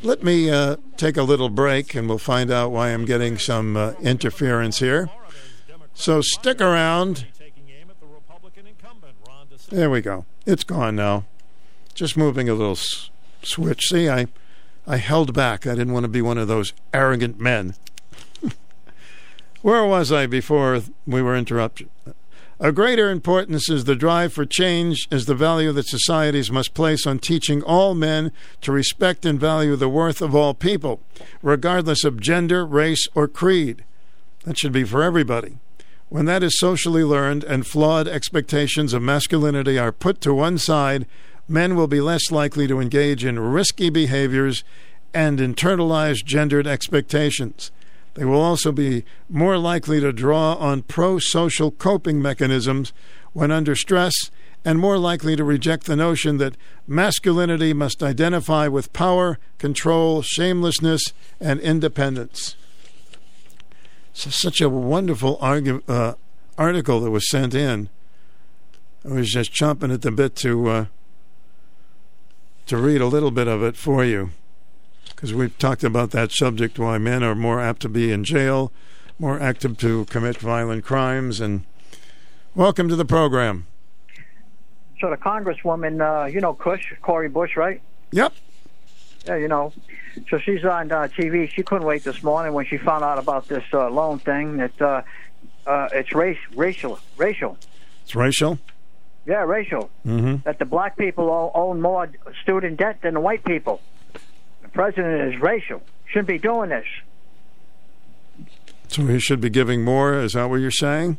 Let 0.03 0.23
me 0.23 0.49
uh, 0.49 0.77
take 0.97 1.15
a 1.15 1.23
little 1.23 1.49
break 1.49 1.95
and 1.95 2.09
we'll 2.09 2.17
find 2.17 2.51
out 2.51 2.71
why 2.71 2.89
I'm 2.89 3.05
getting 3.05 3.37
some 3.37 3.77
uh, 3.77 3.93
interference 4.01 4.79
here. 4.79 5.09
So 5.93 6.21
stick 6.21 6.59
around. 6.59 7.25
There 9.69 9.89
we 9.89 10.01
go. 10.01 10.25
It's 10.45 10.63
gone 10.63 10.95
now. 10.95 11.25
Just 11.93 12.17
moving 12.17 12.49
a 12.49 12.53
little 12.53 12.73
s- 12.73 13.09
switch. 13.43 13.87
See, 13.87 14.09
I, 14.09 14.27
I 14.85 14.97
held 14.97 15.33
back. 15.33 15.65
I 15.65 15.75
didn't 15.75 15.93
want 15.93 16.03
to 16.03 16.09
be 16.09 16.21
one 16.21 16.37
of 16.37 16.47
those 16.47 16.73
arrogant 16.93 17.39
men. 17.39 17.75
Where 19.61 19.85
was 19.85 20.11
I 20.11 20.27
before 20.27 20.81
we 21.07 21.21
were 21.21 21.37
interrupted? 21.37 21.89
A 22.59 22.71
greater 22.71 23.09
importance 23.09 23.69
is 23.69 23.85
the 23.85 23.95
drive 23.95 24.31
for 24.31 24.45
change 24.45 25.07
is 25.09 25.25
the 25.25 25.35
value 25.35 25.71
that 25.71 25.87
societies 25.87 26.51
must 26.51 26.73
place 26.73 27.07
on 27.07 27.19
teaching 27.19 27.63
all 27.63 27.95
men 27.95 28.31
to 28.61 28.71
respect 28.71 29.25
and 29.25 29.39
value 29.39 29.75
the 29.75 29.89
worth 29.89 30.21
of 30.21 30.35
all 30.35 30.53
people, 30.53 31.01
regardless 31.41 32.03
of 32.03 32.19
gender, 32.19 32.65
race, 32.65 33.07
or 33.15 33.27
creed. 33.27 33.83
That 34.45 34.57
should 34.57 34.71
be 34.71 34.83
for 34.83 35.01
everybody. 35.01 35.57
When 36.09 36.25
that 36.25 36.43
is 36.43 36.59
socially 36.59 37.03
learned 37.03 37.43
and 37.43 37.65
flawed 37.65 38.07
expectations 38.07 38.93
of 38.93 39.01
masculinity 39.01 39.79
are 39.79 39.91
put 39.91 40.21
to 40.21 40.33
one 40.33 40.57
side, 40.57 41.07
men 41.47 41.75
will 41.75 41.87
be 41.87 42.01
less 42.01 42.31
likely 42.31 42.67
to 42.67 42.79
engage 42.79 43.25
in 43.25 43.39
risky 43.39 43.89
behaviors 43.89 44.63
and 45.13 45.39
internalize 45.39 46.23
gendered 46.23 46.67
expectations. 46.67 47.71
They 48.15 48.25
will 48.25 48.41
also 48.41 48.71
be 48.71 49.05
more 49.29 49.57
likely 49.57 49.99
to 49.99 50.13
draw 50.13 50.53
on 50.55 50.83
pro 50.83 51.19
social 51.19 51.71
coping 51.71 52.21
mechanisms 52.21 52.93
when 53.33 53.51
under 53.51 53.75
stress 53.75 54.13
and 54.65 54.79
more 54.79 54.97
likely 54.97 55.35
to 55.35 55.43
reject 55.43 55.85
the 55.85 55.95
notion 55.95 56.37
that 56.37 56.55
masculinity 56.87 57.73
must 57.73 58.01
identify 58.01 58.67
with 58.67 58.93
power, 58.93 59.37
control, 59.57 60.21
shamelessness, 60.21 61.01
and 61.39 61.59
independence. 61.59 62.55
Such 64.13 64.61
a 64.61 64.69
wonderful 64.69 65.37
uh, 65.41 66.13
article 66.57 66.99
that 67.01 67.11
was 67.11 67.29
sent 67.29 67.55
in. 67.55 67.89
I 69.03 69.13
was 69.13 69.31
just 69.31 69.51
chomping 69.51 69.93
at 69.93 70.01
the 70.01 70.11
bit 70.11 70.35
to 70.37 70.69
uh, 70.69 70.85
to 72.67 72.77
read 72.77 73.01
a 73.01 73.07
little 73.07 73.31
bit 73.31 73.47
of 73.47 73.63
it 73.63 73.75
for 73.75 74.03
you 74.03 74.31
because 75.23 75.33
we've 75.33 75.57
talked 75.57 75.83
about 75.83 76.11
that 76.11 76.31
subject 76.31 76.77
why 76.77 76.97
men 76.97 77.23
are 77.23 77.35
more 77.35 77.61
apt 77.61 77.81
to 77.81 77.89
be 77.89 78.11
in 78.11 78.23
jail, 78.23 78.71
more 79.17 79.39
active 79.39 79.77
to 79.77 80.05
commit 80.05 80.37
violent 80.37 80.83
crimes. 80.83 81.39
And 81.39 81.63
welcome 82.55 82.89
to 82.89 82.95
the 82.95 83.05
program. 83.05 83.67
So 84.99 85.09
the 85.09 85.17
congresswoman, 85.17 86.01
uh, 86.01 86.25
you 86.25 86.41
know, 86.41 86.53
Cush, 86.53 86.93
Cori 87.01 87.29
Bush, 87.29 87.55
right? 87.55 87.81
Yep. 88.11 88.33
Yeah, 89.25 89.35
you 89.37 89.47
know. 89.47 89.71
So 90.29 90.37
she's 90.39 90.63
on 90.65 90.91
uh, 90.91 91.07
TV. 91.17 91.49
She 91.49 91.63
couldn't 91.63 91.87
wait 91.87 92.03
this 92.03 92.21
morning 92.21 92.53
when 92.53 92.65
she 92.65 92.77
found 92.77 93.03
out 93.03 93.17
about 93.17 93.47
this 93.47 93.63
uh, 93.73 93.89
loan 93.89 94.19
thing. 94.19 94.57
That 94.57 94.81
uh, 94.81 95.01
uh, 95.65 95.89
it's 95.93 96.13
race, 96.13 96.37
racial, 96.55 96.99
racial. 97.17 97.57
It's 98.03 98.15
racial. 98.15 98.59
Yeah, 99.25 99.43
racial. 99.43 99.89
Mm-hmm. 100.05 100.43
That 100.43 100.59
the 100.59 100.65
black 100.65 100.97
people 100.97 101.29
all 101.29 101.51
own 101.53 101.81
more 101.81 102.09
student 102.41 102.77
debt 102.77 102.99
than 103.01 103.13
the 103.13 103.19
white 103.19 103.43
people. 103.45 103.81
The 104.61 104.69
president 104.69 105.33
is 105.33 105.41
racial. 105.41 105.81
Shouldn't 106.07 106.27
be 106.27 106.37
doing 106.37 106.69
this. 106.69 106.85
So 108.87 109.05
he 109.05 109.19
should 109.19 109.41
be 109.41 109.49
giving 109.49 109.83
more. 109.83 110.15
Is 110.19 110.33
that 110.33 110.49
what 110.49 110.57
you're 110.57 110.71
saying? 110.71 111.17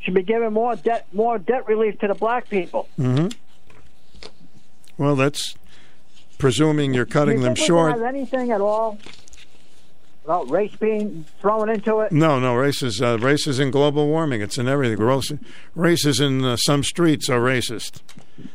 Should 0.00 0.14
be 0.14 0.22
giving 0.22 0.52
more 0.52 0.76
debt, 0.76 1.06
more 1.12 1.38
debt 1.38 1.66
relief 1.66 1.98
to 2.00 2.08
the 2.08 2.14
black 2.14 2.48
people. 2.48 2.88
Mm-hmm. 2.98 3.28
Well, 4.98 5.16
that's 5.16 5.56
presuming 6.38 6.94
you're 6.94 7.06
cutting 7.06 7.40
them 7.40 7.54
short. 7.54 7.92
have 7.92 8.02
anything 8.02 8.50
at 8.50 8.60
all 8.60 8.98
without 10.26 10.50
race 10.50 10.74
being 10.80 11.24
thrown 11.40 11.70
into 11.70 12.00
it? 12.00 12.10
No, 12.10 12.40
no, 12.40 12.54
race 12.54 12.82
is 12.82 13.00
uh, 13.00 13.16
race 13.18 13.46
in 13.46 13.70
global 13.70 14.08
warming. 14.08 14.42
It's 14.42 14.58
in 14.58 14.66
everything. 14.66 14.98
Race, 14.98 15.32
races 15.74 16.20
in 16.20 16.44
uh, 16.44 16.56
some 16.56 16.82
streets 16.82 17.30
are 17.30 17.38
racist, 17.38 18.02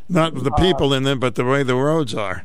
not 0.09 0.35
the 0.43 0.51
people 0.51 0.93
in 0.93 1.03
them, 1.03 1.19
but 1.19 1.35
the 1.35 1.45
way 1.45 1.63
the 1.63 1.75
roads 1.75 2.13
are. 2.13 2.43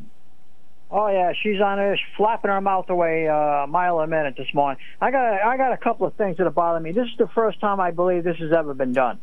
Oh 0.92 1.08
yeah, 1.08 1.32
she's 1.42 1.60
on 1.60 1.78
there 1.78 1.98
flapping 2.16 2.52
her 2.52 2.60
mouth 2.60 2.88
away 2.88 3.26
uh, 3.26 3.34
a 3.34 3.66
mile 3.66 3.98
a 3.98 4.06
minute 4.06 4.34
this 4.38 4.54
morning. 4.54 4.80
I 5.00 5.10
got 5.10 5.24
a, 5.24 5.44
I 5.44 5.56
got 5.56 5.72
a 5.72 5.76
couple 5.76 6.06
of 6.06 6.14
things 6.14 6.36
that 6.36 6.48
bother 6.50 6.78
me. 6.78 6.92
This 6.92 7.06
is 7.06 7.18
the 7.18 7.28
first 7.34 7.60
time 7.60 7.80
I 7.80 7.90
believe 7.90 8.22
this 8.22 8.38
has 8.38 8.52
ever 8.52 8.74
been 8.74 8.92
done. 8.92 9.18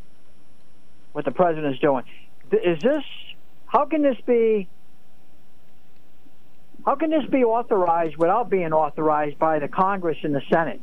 What 1.12 1.24
the 1.24 1.30
president's 1.30 1.80
doing 1.80 2.04
is 2.52 2.80
this? 2.82 3.02
How 3.66 3.86
can 3.86 4.02
this 4.02 4.18
be? 4.26 4.68
How 6.84 6.96
can 6.96 7.10
this 7.10 7.24
be 7.24 7.44
authorized 7.44 8.16
without 8.16 8.50
being 8.50 8.72
authorized 8.72 9.38
by 9.38 9.58
the 9.58 9.68
Congress 9.68 10.18
and 10.22 10.34
the 10.34 10.42
Senate? 10.50 10.80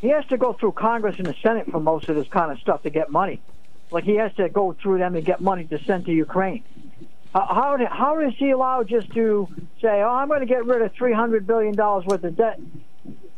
He 0.00 0.08
has 0.08 0.24
to 0.26 0.36
go 0.36 0.52
through 0.52 0.72
Congress 0.72 1.16
and 1.18 1.26
the 1.26 1.34
Senate 1.42 1.70
for 1.70 1.80
most 1.80 2.08
of 2.08 2.16
this 2.16 2.28
kind 2.28 2.52
of 2.52 2.58
stuff 2.60 2.82
to 2.82 2.90
get 2.90 3.10
money. 3.10 3.40
Like 3.90 4.04
he 4.04 4.16
has 4.16 4.32
to 4.34 4.48
go 4.48 4.72
through 4.80 4.98
them 4.98 5.14
to 5.14 5.20
get 5.20 5.40
money 5.40 5.64
to 5.64 5.82
send 5.84 6.06
to 6.06 6.12
Ukraine. 6.12 6.64
Uh, 7.34 7.40
how 7.46 7.78
how 7.90 8.20
is 8.20 8.34
he 8.36 8.50
allowed 8.50 8.88
just 8.88 9.10
to 9.14 9.48
say, 9.80 10.02
"Oh, 10.02 10.10
I'm 10.10 10.28
going 10.28 10.40
to 10.40 10.46
get 10.46 10.64
rid 10.64 10.82
of 10.82 10.92
three 10.92 11.12
hundred 11.12 11.46
billion 11.46 11.74
dollars 11.74 12.04
worth 12.06 12.24
of 12.24 12.36
debt" 12.36 12.60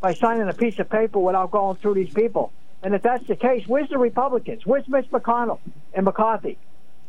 by 0.00 0.14
signing 0.14 0.48
a 0.48 0.52
piece 0.52 0.78
of 0.78 0.90
paper 0.90 1.18
without 1.18 1.50
going 1.50 1.76
through 1.76 1.94
these 1.94 2.12
people? 2.12 2.52
And 2.82 2.94
if 2.94 3.02
that's 3.02 3.26
the 3.26 3.36
case, 3.36 3.66
where's 3.66 3.88
the 3.88 3.98
Republicans? 3.98 4.66
Where's 4.66 4.86
Mitch 4.88 5.10
McConnell 5.10 5.58
and 5.94 6.04
McCarthy? 6.04 6.58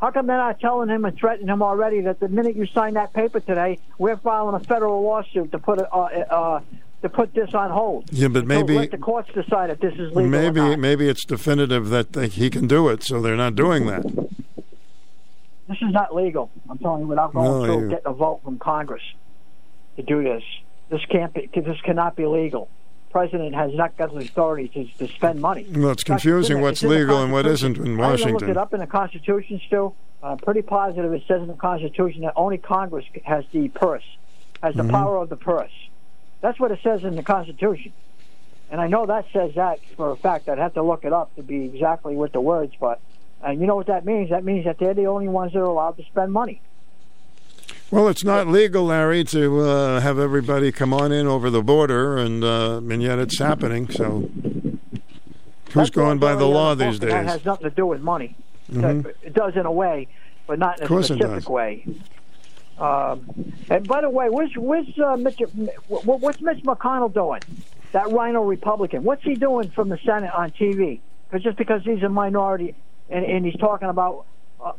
How 0.02 0.12
come 0.12 0.28
they're 0.28 0.38
not 0.38 0.60
telling 0.60 0.90
him 0.90 1.06
and 1.06 1.18
threatening 1.18 1.48
him 1.48 1.62
already 1.62 2.02
that 2.02 2.20
the 2.20 2.28
minute 2.28 2.56
you 2.56 2.66
sign 2.68 2.96
that 2.96 3.14
paper 3.14 3.40
today, 3.40 3.80
we're 3.98 4.18
filing 4.18 4.56
a 4.56 4.60
federal 4.60 5.02
lawsuit 5.04 5.52
to 5.54 5.60
put 5.60 5.80
it, 5.80 5.88
uh, 5.92 5.98
uh, 5.98 6.60
to 7.02 7.10
put 7.10 7.34
this 7.34 7.54
on 7.54 7.72
hold? 7.72 8.06
Yeah, 8.12 8.28
but 8.28 8.42
So 8.42 8.46
maybe 8.46 8.76
let 8.76 8.92
the 8.92 8.98
courts 8.98 9.30
decide 9.34 9.70
if 9.70 9.80
this 9.80 9.94
is 9.94 10.10
legal. 10.14 10.24
or 10.24 10.28
maybe 10.28 10.60
not. 10.60 10.80
maybe 10.80 11.08
it's 11.08 11.24
definitive 11.24 11.90
that 11.90 12.14
they, 12.14 12.28
he 12.28 12.50
can 12.50 12.68
do 12.68 12.90
it, 12.90 13.04
so 13.04 13.22
they're 13.22 13.38
not 13.38 13.56
doing 13.56 13.86
that. 13.88 14.04
This 15.68 15.78
is 15.82 15.92
not 15.92 16.14
legal. 16.14 16.52
I'm 16.70 16.78
telling 16.78 17.02
you, 17.02 17.08
without 17.08 17.34
going 17.34 17.46
No, 17.46 17.66
through 17.66 17.84
you- 17.86 17.90
getting 17.90 18.06
a 18.08 18.14
vote 18.14 18.42
from 18.44 18.60
Congress 18.60 19.02
to 19.96 20.04
do 20.04 20.24
this, 20.24 20.44
this 20.90 21.02
can't 21.10 21.34
be. 21.34 21.50
This 21.56 21.80
cannot 21.82 22.16
be 22.16 22.26
legal. 22.26 22.70
President 23.16 23.56
has 23.56 23.74
not 23.74 23.96
got 23.96 24.14
the 24.14 24.20
authority 24.20 24.68
to, 24.68 24.84
to 24.98 25.08
spend 25.14 25.40
money. 25.40 25.66
Well, 25.74 25.92
it's 25.92 26.04
confusing 26.04 26.60
what's 26.60 26.84
it's 26.84 26.92
legal 26.92 27.24
and 27.24 27.32
what 27.32 27.48
isn't 27.48 27.78
in 27.78 27.96
Washington. 27.96 28.28
I 28.36 28.40
looked 28.40 28.50
it 28.50 28.58
up 28.58 28.74
in 28.74 28.82
the 28.82 28.88
Constitution, 28.88 29.62
Stu. 29.68 29.94
I'm 30.22 30.38
pretty 30.38 30.62
positive 30.62 31.14
it 31.14 31.24
says 31.26 31.40
in 31.42 31.48
the 31.48 31.54
Constitution 31.54 32.24
that 32.24 32.34
only 32.36 32.58
Congress 32.58 33.06
has 33.24 33.46
the 33.54 33.70
purse, 33.70 34.04
has 34.62 34.76
the 34.76 34.84
Mhm. 34.84 34.92
power 34.92 35.16
of 35.20 35.30
the 35.30 35.38
purse. 35.38 35.72
That's 36.42 36.60
what 36.60 36.72
it 36.72 36.80
says 36.84 37.06
in 37.06 37.16
the 37.16 37.24
Constitution. 37.24 37.94
And 38.70 38.82
I 38.82 38.88
know 38.88 39.06
that 39.06 39.28
says 39.32 39.56
that 39.56 39.80
for 39.96 40.12
a 40.12 40.18
fact. 40.18 40.50
I'd 40.50 40.58
have 40.58 40.74
to 40.74 40.84
look 40.84 41.06
it 41.06 41.14
up 41.14 41.34
to 41.38 41.42
be 41.42 41.64
exactly 41.64 42.18
with 42.18 42.34
the 42.34 42.42
words, 42.42 42.74
but 42.82 43.00
and 43.42 43.62
you 43.62 43.66
know 43.66 43.78
what 43.78 43.88
that 43.88 44.04
means? 44.04 44.30
That 44.32 44.44
means 44.44 44.66
that 44.66 44.78
they're 44.78 44.94
the 44.94 45.08
only 45.08 45.30
ones 45.30 45.54
that 45.54 45.60
are 45.60 45.64
allowed 45.64 45.96
to 46.00 46.04
spend 46.04 46.34
money. 46.34 46.60
Well, 47.96 48.10
it's 48.10 48.26
not 48.26 48.50
legal, 48.50 48.84
Larry, 48.84 49.24
to 49.24 49.62
uh, 49.62 50.00
have 50.02 50.20
everybody 50.20 50.70
come 50.74 50.94
on 50.94 51.14
in 51.14 51.28
over 51.28 51.50
the 51.50 51.62
border, 51.62 52.18
and 52.18 52.44
uh, 52.44 52.82
and 52.90 53.02
yet 53.02 53.20
it's 53.20 53.40
happening. 53.40 53.90
So, 53.90 54.30
who's 55.72 55.92
going 55.92 56.20
by 56.20 56.36
the 56.36 56.46
law 56.46 56.76
these 56.76 57.00
days? 57.00 57.12
That 57.12 57.26
has 57.26 57.46
nothing 57.46 57.70
to 57.70 57.74
do 57.74 57.86
with 57.86 58.02
money. 58.02 58.36
Mhm. 58.70 59.06
It 59.24 59.34
does 59.34 59.56
in 59.56 59.66
a 59.66 59.72
way, 59.72 60.10
but 60.46 60.60
not 60.60 60.82
in 60.82 60.84
a 60.94 61.04
specific 61.04 61.50
way. 61.50 61.88
Um, 62.80 63.54
and 63.70 63.88
by 63.88 64.02
the 64.02 64.10
way, 64.10 64.28
where's 64.30 64.52
where's 64.58 65.00
uh, 65.00 65.16
Mitch? 65.16 65.40
What's 65.88 66.42
Mitch 66.42 66.64
McConnell 66.64 67.14
doing? 67.14 67.44
That 67.94 68.12
RINO 68.12 68.44
Republican. 68.44 69.06
What's 69.06 69.24
he 69.24 69.36
doing 69.36 69.70
from 69.70 69.88
the 69.88 70.00
Senate 70.00 70.34
on 70.38 70.52
TV? 70.52 71.00
Because 71.30 71.46
just 71.46 71.58
because 71.58 71.82
he's 71.86 72.04
a 72.04 72.10
minority 72.10 72.76
and, 73.10 73.24
and 73.24 73.46
he's 73.46 73.56
talking 73.56 73.88
about 73.88 74.26
uh, 74.62 74.74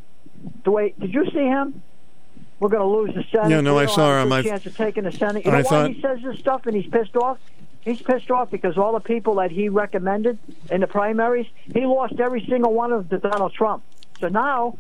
the 0.65 0.71
way. 0.71 0.93
Did 0.99 1.15
you 1.15 1.25
see 1.31 1.47
him? 1.47 1.81
We're 2.59 2.69
going 2.71 2.83
to 2.83 2.89
lose 2.89 3.15
the 3.15 3.25
Senate. 3.31 3.51
Yeah, 3.51 3.61
no, 3.61 3.77
We 3.77 3.83
I 3.83 3.87
saw 3.87 4.21
him. 4.23 4.29
good 4.31 4.35
I- 4.35 4.43
chance 4.43 4.67
of 4.67 4.77
taking 4.77 5.05
the 5.05 5.13
Senate. 5.13 5.45
You 5.45 5.51
know 5.53 5.59
I 5.59 5.63
why 5.63 5.69
thought- 5.69 5.91
he 5.91 6.01
says 6.01 6.19
this 6.23 6.39
stuff 6.39 6.67
and 6.67 6.75
he's 6.77 6.87
pissed 6.91 7.17
off? 7.17 7.39
He's 7.83 8.03
pissed 8.03 8.31
off 8.31 8.51
because 8.51 8.77
all 8.79 8.93
the 8.95 9.01
people 9.01 9.37
that 9.37 9.51
he 9.53 9.69
recommended 9.69 10.39
in 10.71 10.81
the 10.81 10.87
primaries, 10.89 11.47
he 11.73 11.87
lost 11.87 12.15
every 12.19 12.45
single 12.49 12.73
one 12.73 12.93
of 12.93 13.09
them 13.09 13.21
to 13.21 13.29
Donald 13.29 13.53
Trump. 13.53 13.85
So 14.21 14.29
now, 14.29 14.77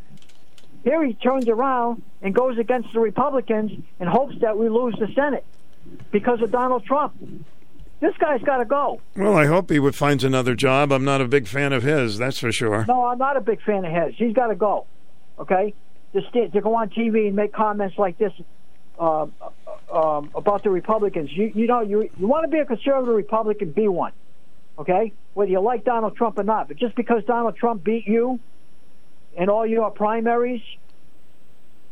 here 0.82 1.04
he 1.04 1.14
turns 1.14 1.48
around 1.48 2.02
and 2.22 2.34
goes 2.34 2.58
against 2.58 2.92
the 2.92 2.98
Republicans 3.00 3.72
and 4.00 4.08
hopes 4.08 4.34
that 4.40 4.58
we 4.58 4.68
lose 4.68 4.94
the 4.98 5.08
Senate 5.14 5.44
because 6.10 6.40
of 6.42 6.50
Donald 6.50 6.84
Trump. 6.84 7.14
This 8.00 8.16
guy's 8.18 8.42
got 8.42 8.56
to 8.58 8.64
go. 8.64 9.00
Well, 9.16 9.36
I 9.36 9.46
hope 9.46 9.70
he 9.70 9.78
would 9.78 9.94
finds 9.94 10.24
another 10.24 10.54
job. 10.54 10.90
I'm 10.92 11.04
not 11.04 11.20
a 11.20 11.28
big 11.28 11.46
fan 11.46 11.72
of 11.72 11.82
his, 11.82 12.18
that's 12.18 12.38
for 12.38 12.50
sure. 12.52 12.84
No, 12.88 13.06
I'm 13.06 13.18
not 13.18 13.36
a 13.36 13.40
big 13.40 13.62
fan 13.62 13.84
of 13.84 13.92
his. 13.92 14.16
He's 14.16 14.34
got 14.34 14.48
to 14.48 14.54
go. 14.56 14.86
Okay, 15.38 15.74
to, 16.12 16.48
to 16.48 16.60
go 16.60 16.74
on 16.74 16.90
TV 16.90 17.26
and 17.26 17.36
make 17.36 17.52
comments 17.52 17.98
like 17.98 18.18
this 18.18 18.32
uh, 18.98 19.26
um, 19.92 20.30
about 20.34 20.62
the 20.62 20.70
Republicans. 20.70 21.30
You, 21.32 21.52
you 21.54 21.66
know, 21.66 21.80
you 21.80 22.08
you 22.18 22.26
want 22.26 22.44
to 22.44 22.48
be 22.48 22.58
a 22.58 22.64
conservative 22.64 23.14
Republican, 23.14 23.72
be 23.72 23.88
one. 23.88 24.12
Okay, 24.78 25.12
whether 25.34 25.50
you 25.50 25.60
like 25.60 25.84
Donald 25.84 26.16
Trump 26.16 26.38
or 26.38 26.42
not. 26.42 26.68
But 26.68 26.76
just 26.76 26.94
because 26.94 27.24
Donald 27.24 27.56
Trump 27.56 27.82
beat 27.82 28.06
you 28.06 28.40
in 29.34 29.48
all 29.48 29.66
your 29.66 29.90
primaries, 29.90 30.62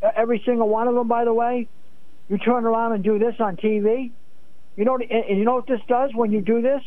every 0.03 0.43
single 0.45 0.69
one 0.69 0.89
of 0.89 0.95
them, 0.95 1.09
by 1.09 1.25
the 1.25 1.33
way, 1.33 1.69
you 2.29 2.39
turn 2.39 2.65
around 2.65 2.93
and 2.93 3.03
do 3.05 3.19
this 3.19 3.37
on 3.39 3.57
TV. 3.57 4.11
You 4.77 4.85
know, 4.85 4.97
and 4.99 5.39
you 5.39 5.45
know 5.45 5.55
what 5.55 5.67
this 5.67 5.81
does 5.87 6.11
when 6.15 6.33
you 6.33 6.41
do 6.41 6.61
this? 6.61 6.83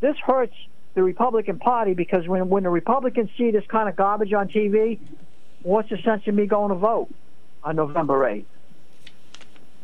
This 0.00 0.16
hurts 0.18 0.54
the 0.94 1.02
Republican 1.02 1.58
Party 1.58 1.94
because 1.94 2.28
when 2.28 2.48
when 2.48 2.62
the 2.62 2.70
Republicans 2.70 3.30
see 3.36 3.50
this 3.50 3.64
kind 3.66 3.88
of 3.88 3.96
garbage 3.96 4.32
on 4.32 4.48
TV, 4.48 4.98
what's 5.64 5.88
the 5.90 5.98
sense 5.98 6.22
of 6.28 6.34
me 6.34 6.46
going 6.46 6.68
to 6.70 6.76
vote 6.76 7.08
on 7.64 7.74
November 7.76 8.26
eighth? 8.28 8.46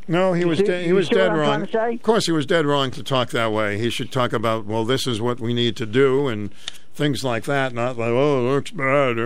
No, 0.08 0.32
he 0.32 0.40
You 0.42 0.48
was 0.48 0.58
see- 0.58 0.64
de- 0.64 0.84
he 0.84 0.92
was 0.92 1.08
dead 1.08 1.32
wrong. 1.36 1.62
Of 1.72 2.02
course, 2.02 2.26
he 2.26 2.32
was 2.32 2.46
dead 2.46 2.66
wrong 2.66 2.90
to 2.92 3.02
talk 3.02 3.30
that 3.30 3.52
way. 3.52 3.78
He 3.78 3.90
should 3.90 4.10
talk 4.12 4.32
about 4.32 4.64
well, 4.66 4.84
this 4.84 5.06
is 5.06 5.20
what 5.20 5.40
we 5.40 5.52
need 5.54 5.76
to 5.76 5.86
do 5.86 6.28
and 6.28 6.52
things 6.94 7.22
like 7.24 7.44
that. 7.44 7.72
Not 7.74 7.96
like 7.98 8.10
oh, 8.10 8.46
it 8.48 8.50
looks 8.52 8.70
bad. 8.70 9.18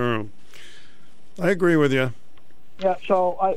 I 1.41 1.51
agree 1.51 1.77
with 1.77 1.93
you. 1.93 2.13
Yeah, 2.81 2.97
so 3.07 3.39
I, 3.41 3.57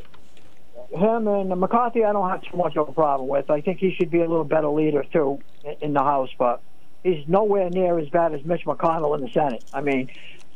him 0.95 1.27
and 1.27 1.49
McCarthy, 1.59 2.03
I 2.05 2.13
don't 2.13 2.29
have 2.29 2.41
too 2.43 2.55
much 2.57 2.77
of 2.77 2.87
a 2.87 2.91
problem 2.93 3.27
with. 3.27 3.49
I 3.49 3.61
think 3.61 3.79
he 3.79 3.93
should 3.93 4.09
be 4.11 4.19
a 4.19 4.27
little 4.27 4.43
better 4.45 4.69
leader 4.69 5.03
too 5.11 5.39
in, 5.81 5.93
the 5.93 5.99
House, 6.03 6.29
but 6.39 6.61
he's 7.03 7.27
nowhere 7.27 7.69
near 7.69 7.99
as 7.99 8.07
bad 8.09 8.33
as 8.33 8.45
Mitch 8.45 8.63
McConnell 8.65 9.15
in 9.17 9.25
the 9.25 9.29
Senate. 9.31 9.63
I 9.73 9.81
mean, 9.81 10.09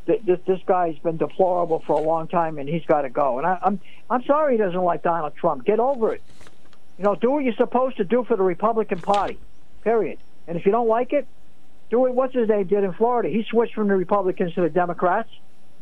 this 0.06 0.40
this 0.46 0.60
guy's 0.66 0.98
been 0.98 1.16
deplorable 1.16 1.80
for 1.86 1.94
a 1.94 2.00
long 2.00 2.28
time, 2.28 2.58
and 2.58 2.68
he's 2.68 2.84
got 2.84 3.02
to 3.02 3.10
go. 3.10 3.38
And 3.38 3.46
I, 3.46 3.58
I'm 3.62 3.80
I'm 4.10 4.22
sorry 4.24 4.54
he 4.54 4.58
doesn't 4.58 4.82
like 4.82 5.02
Donald 5.02 5.34
Trump. 5.36 5.64
Get 5.64 5.78
over 5.80 6.14
it. 6.14 6.22
You 6.98 7.04
know, 7.04 7.14
do 7.14 7.30
what 7.30 7.44
you're 7.44 7.54
supposed 7.54 7.96
to 7.98 8.04
do 8.04 8.24
for 8.24 8.36
the 8.36 8.42
Republican 8.42 9.00
Party. 9.00 9.38
Period. 9.82 10.18
And 10.46 10.56
if 10.58 10.66
you 10.66 10.72
don't 10.72 10.88
like 10.88 11.12
it, 11.12 11.26
do 11.90 12.00
what 12.00 12.14
what's 12.14 12.34
his 12.34 12.48
name 12.48 12.66
did 12.66 12.84
in 12.84 12.92
Florida. 12.92 13.28
He 13.28 13.44
switched 13.48 13.74
from 13.74 13.88
the 13.88 13.96
Republicans 13.96 14.54
to 14.54 14.62
the 14.62 14.70
Democrats. 14.70 15.28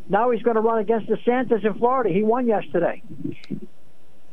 Now 0.09 0.31
he's 0.31 0.43
going 0.43 0.57
to 0.57 0.61
run 0.61 0.79
against 0.79 1.09
DeSantis 1.09 1.65
in 1.65 1.75
Florida. 1.75 2.11
He 2.11 2.23
won 2.23 2.47
yesterday. 2.47 3.03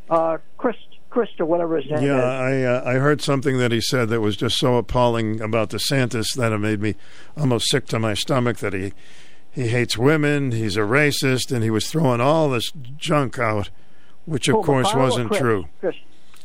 Uh, 0.09 0.37
Chris, 0.57 0.75
Chris, 1.09 1.29
or 1.39 1.45
whatever 1.45 1.77
his 1.77 1.89
name 1.91 2.01
Yeah, 2.03 2.17
is. 2.17 2.23
I 2.23 2.63
uh, 2.63 2.83
I 2.85 2.93
heard 2.95 3.21
something 3.21 3.57
that 3.57 3.71
he 3.71 3.81
said 3.81 4.09
that 4.09 4.21
was 4.21 4.37
just 4.37 4.57
so 4.57 4.77
appalling 4.77 5.41
about 5.41 5.69
DeSantis 5.69 6.27
that 6.35 6.51
it 6.51 6.57
made 6.59 6.79
me 6.81 6.95
almost 7.37 7.69
sick 7.69 7.85
to 7.87 7.99
my 7.99 8.13
stomach. 8.13 8.57
That 8.57 8.73
he 8.73 8.93
he 9.57 9.69
hates 9.69 9.97
women, 9.97 10.51
he's 10.51 10.77
a 10.77 10.81
racist, 10.81 11.51
and 11.51 11.63
he 11.63 11.71
was 11.71 11.89
throwing 11.89 12.21
all 12.21 12.47
this 12.51 12.71
junk 12.95 13.39
out, 13.39 13.71
which 14.25 14.47
of 14.47 14.57
Who, 14.57 14.63
course 14.63 14.93
wasn't 14.93 15.29
Chris? 15.29 15.39
true. 15.39 15.65
Chris. 15.79 15.95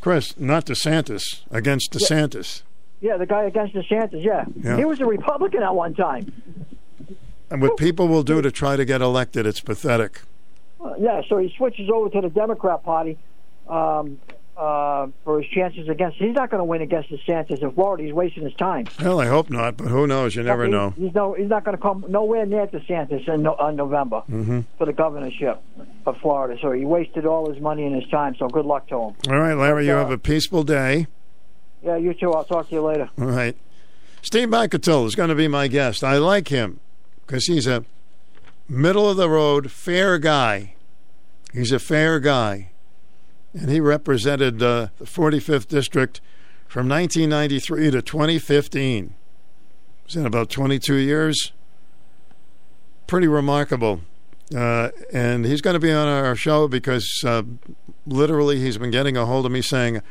Chris, 0.00 0.40
not 0.40 0.64
DeSantis, 0.64 1.42
against 1.50 1.94
Yeah. 1.94 1.98
DeSantis. 2.00 2.62
Yeah, 3.02 3.18
the 3.18 3.26
guy 3.26 3.44
against 3.44 3.74
DeSantis. 3.74 4.24
Yeah. 4.24 4.46
Yeah. 4.56 4.78
he 4.78 4.86
was 4.86 4.98
a 5.00 5.04
Republican 5.04 5.62
at 5.62 5.74
one 5.74 5.92
time. 5.94 6.32
And 7.50 7.60
what 7.60 7.76
people 7.76 8.08
will 8.08 8.22
do 8.22 8.40
to 8.40 8.50
try 8.50 8.76
to 8.76 8.84
get 8.86 9.02
elected, 9.02 9.44
it's 9.44 9.60
pathetic. 9.60 10.22
Uh, 10.82 10.94
yeah, 10.98 11.20
so 11.28 11.36
he 11.36 11.52
switches 11.56 11.90
over 11.92 12.08
to 12.08 12.22
the 12.22 12.30
Democrat 12.30 12.82
Party 12.82 13.18
um, 13.68 14.18
uh, 14.62 15.06
for 15.24 15.40
his 15.40 15.50
chances 15.50 15.88
against. 15.88 16.18
He's 16.18 16.34
not 16.34 16.50
going 16.50 16.60
to 16.60 16.64
win 16.64 16.82
against 16.82 17.10
DeSantis 17.10 17.62
in 17.62 17.72
Florida. 17.72 18.04
He's 18.04 18.12
wasting 18.12 18.44
his 18.44 18.54
time. 18.54 18.86
Well, 19.02 19.20
I 19.20 19.26
hope 19.26 19.50
not, 19.50 19.76
but 19.76 19.88
who 19.88 20.06
knows? 20.06 20.36
You 20.36 20.42
never 20.44 20.66
He- 20.66 20.70
know. 20.70 20.90
He's 20.96 21.14
no. 21.14 21.34
He's 21.34 21.48
not 21.48 21.64
going 21.64 21.76
to 21.76 21.82
come 21.82 22.04
nowhere 22.08 22.46
near 22.46 22.66
DeSantis 22.66 23.28
in 23.28 23.42
no, 23.42 23.54
on 23.54 23.76
November 23.76 24.20
hmm 24.20 24.60
for 24.78 24.86
the 24.86 24.92
governorship 24.92 25.60
of 26.06 26.16
Florida. 26.18 26.58
So 26.62 26.72
he 26.72 26.84
wasted 26.84 27.26
all 27.26 27.52
his 27.52 27.60
money 27.60 27.84
and 27.84 27.94
his 28.00 28.08
time. 28.10 28.36
So 28.38 28.48
good 28.48 28.66
luck 28.66 28.86
to 28.88 28.94
him. 28.94 29.14
All 29.28 29.38
right, 29.40 29.54
Larry, 29.54 29.86
you 29.86 29.92
Uh, 29.94 29.98
have 29.98 30.10
a 30.10 30.18
peaceful 30.18 30.62
day. 30.62 31.06
Yeah, 31.82 31.96
you 31.96 32.14
too. 32.14 32.32
I'll 32.32 32.44
talk 32.44 32.68
to 32.68 32.74
you 32.74 32.82
later. 32.82 33.10
All 33.20 33.26
right. 33.26 33.56
Steve 34.22 34.48
Mikutel 34.48 35.04
is 35.06 35.14
going 35.16 35.30
to 35.30 35.34
be 35.34 35.48
my 35.48 35.66
guest. 35.66 36.04
I 36.04 36.16
like 36.18 36.46
him 36.48 36.78
because 37.26 37.46
he's 37.46 37.66
a 37.66 37.84
middle 38.68 39.10
of 39.10 39.16
the 39.16 39.28
road, 39.28 39.70
fair 39.72 40.18
guy. 40.18 40.74
He's 41.52 41.72
a 41.72 41.80
fair 41.80 42.20
guy. 42.20 42.70
And 43.54 43.70
he 43.70 43.80
represented 43.80 44.62
uh, 44.62 44.88
the 44.98 45.04
45th 45.04 45.68
District 45.68 46.20
from 46.66 46.88
1993 46.88 47.90
to 47.90 48.02
2015. 48.02 49.14
It's 50.06 50.16
in 50.16 50.26
about 50.26 50.48
22 50.48 50.94
years. 50.94 51.52
Pretty 53.06 53.28
remarkable. 53.28 54.00
Uh, 54.54 54.90
and 55.12 55.44
he's 55.44 55.60
going 55.60 55.74
to 55.74 55.80
be 55.80 55.92
on 55.92 56.08
our 56.08 56.34
show 56.34 56.68
because 56.68 57.06
uh, 57.26 57.42
literally 58.06 58.58
he's 58.58 58.78
been 58.78 58.90
getting 58.90 59.16
a 59.16 59.26
hold 59.26 59.46
of 59.46 59.52
me 59.52 59.62
saying, 59.62 60.02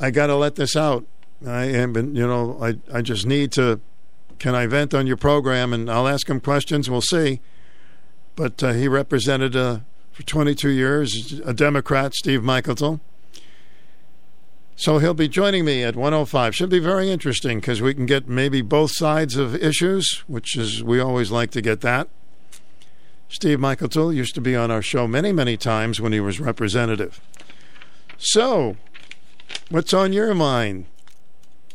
I 0.00 0.10
got 0.10 0.26
to 0.28 0.36
let 0.36 0.56
this 0.56 0.76
out. 0.76 1.04
I 1.46 1.64
am, 1.64 1.94
you 1.96 2.26
know, 2.26 2.58
I, 2.60 2.78
I 2.92 3.02
just 3.02 3.26
need 3.26 3.52
to. 3.52 3.80
Can 4.38 4.54
I 4.54 4.66
vent 4.66 4.94
on 4.94 5.06
your 5.06 5.16
program? 5.16 5.72
And 5.72 5.90
I'll 5.90 6.08
ask 6.08 6.28
him 6.28 6.40
questions. 6.40 6.90
We'll 6.90 7.00
see. 7.00 7.40
But 8.36 8.62
uh, 8.62 8.72
he 8.72 8.88
represented 8.88 9.54
uh, 9.54 9.80
for 10.14 10.22
22 10.22 10.68
years 10.70 11.40
a 11.44 11.52
Democrat, 11.52 12.14
Steve 12.14 12.40
Mikutel. 12.40 13.00
So 14.76 14.98
he'll 14.98 15.12
be 15.12 15.28
joining 15.28 15.64
me 15.64 15.82
at 15.82 15.96
105. 15.96 16.54
Should 16.54 16.70
be 16.70 16.78
very 16.78 17.10
interesting 17.10 17.58
because 17.58 17.82
we 17.82 17.94
can 17.94 18.06
get 18.06 18.28
maybe 18.28 18.62
both 18.62 18.92
sides 18.94 19.36
of 19.36 19.56
issues, 19.56 20.22
which 20.28 20.56
is 20.56 20.84
we 20.84 21.00
always 21.00 21.32
like 21.32 21.50
to 21.50 21.60
get 21.60 21.80
that. 21.80 22.08
Steve 23.28 23.58
Mikutel 23.58 24.14
used 24.14 24.36
to 24.36 24.40
be 24.40 24.54
on 24.54 24.70
our 24.70 24.82
show 24.82 25.08
many, 25.08 25.32
many 25.32 25.56
times 25.56 26.00
when 26.00 26.12
he 26.12 26.20
was 26.20 26.38
representative. 26.38 27.20
So, 28.16 28.76
what's 29.68 29.92
on 29.92 30.12
your 30.12 30.32
mind? 30.32 30.86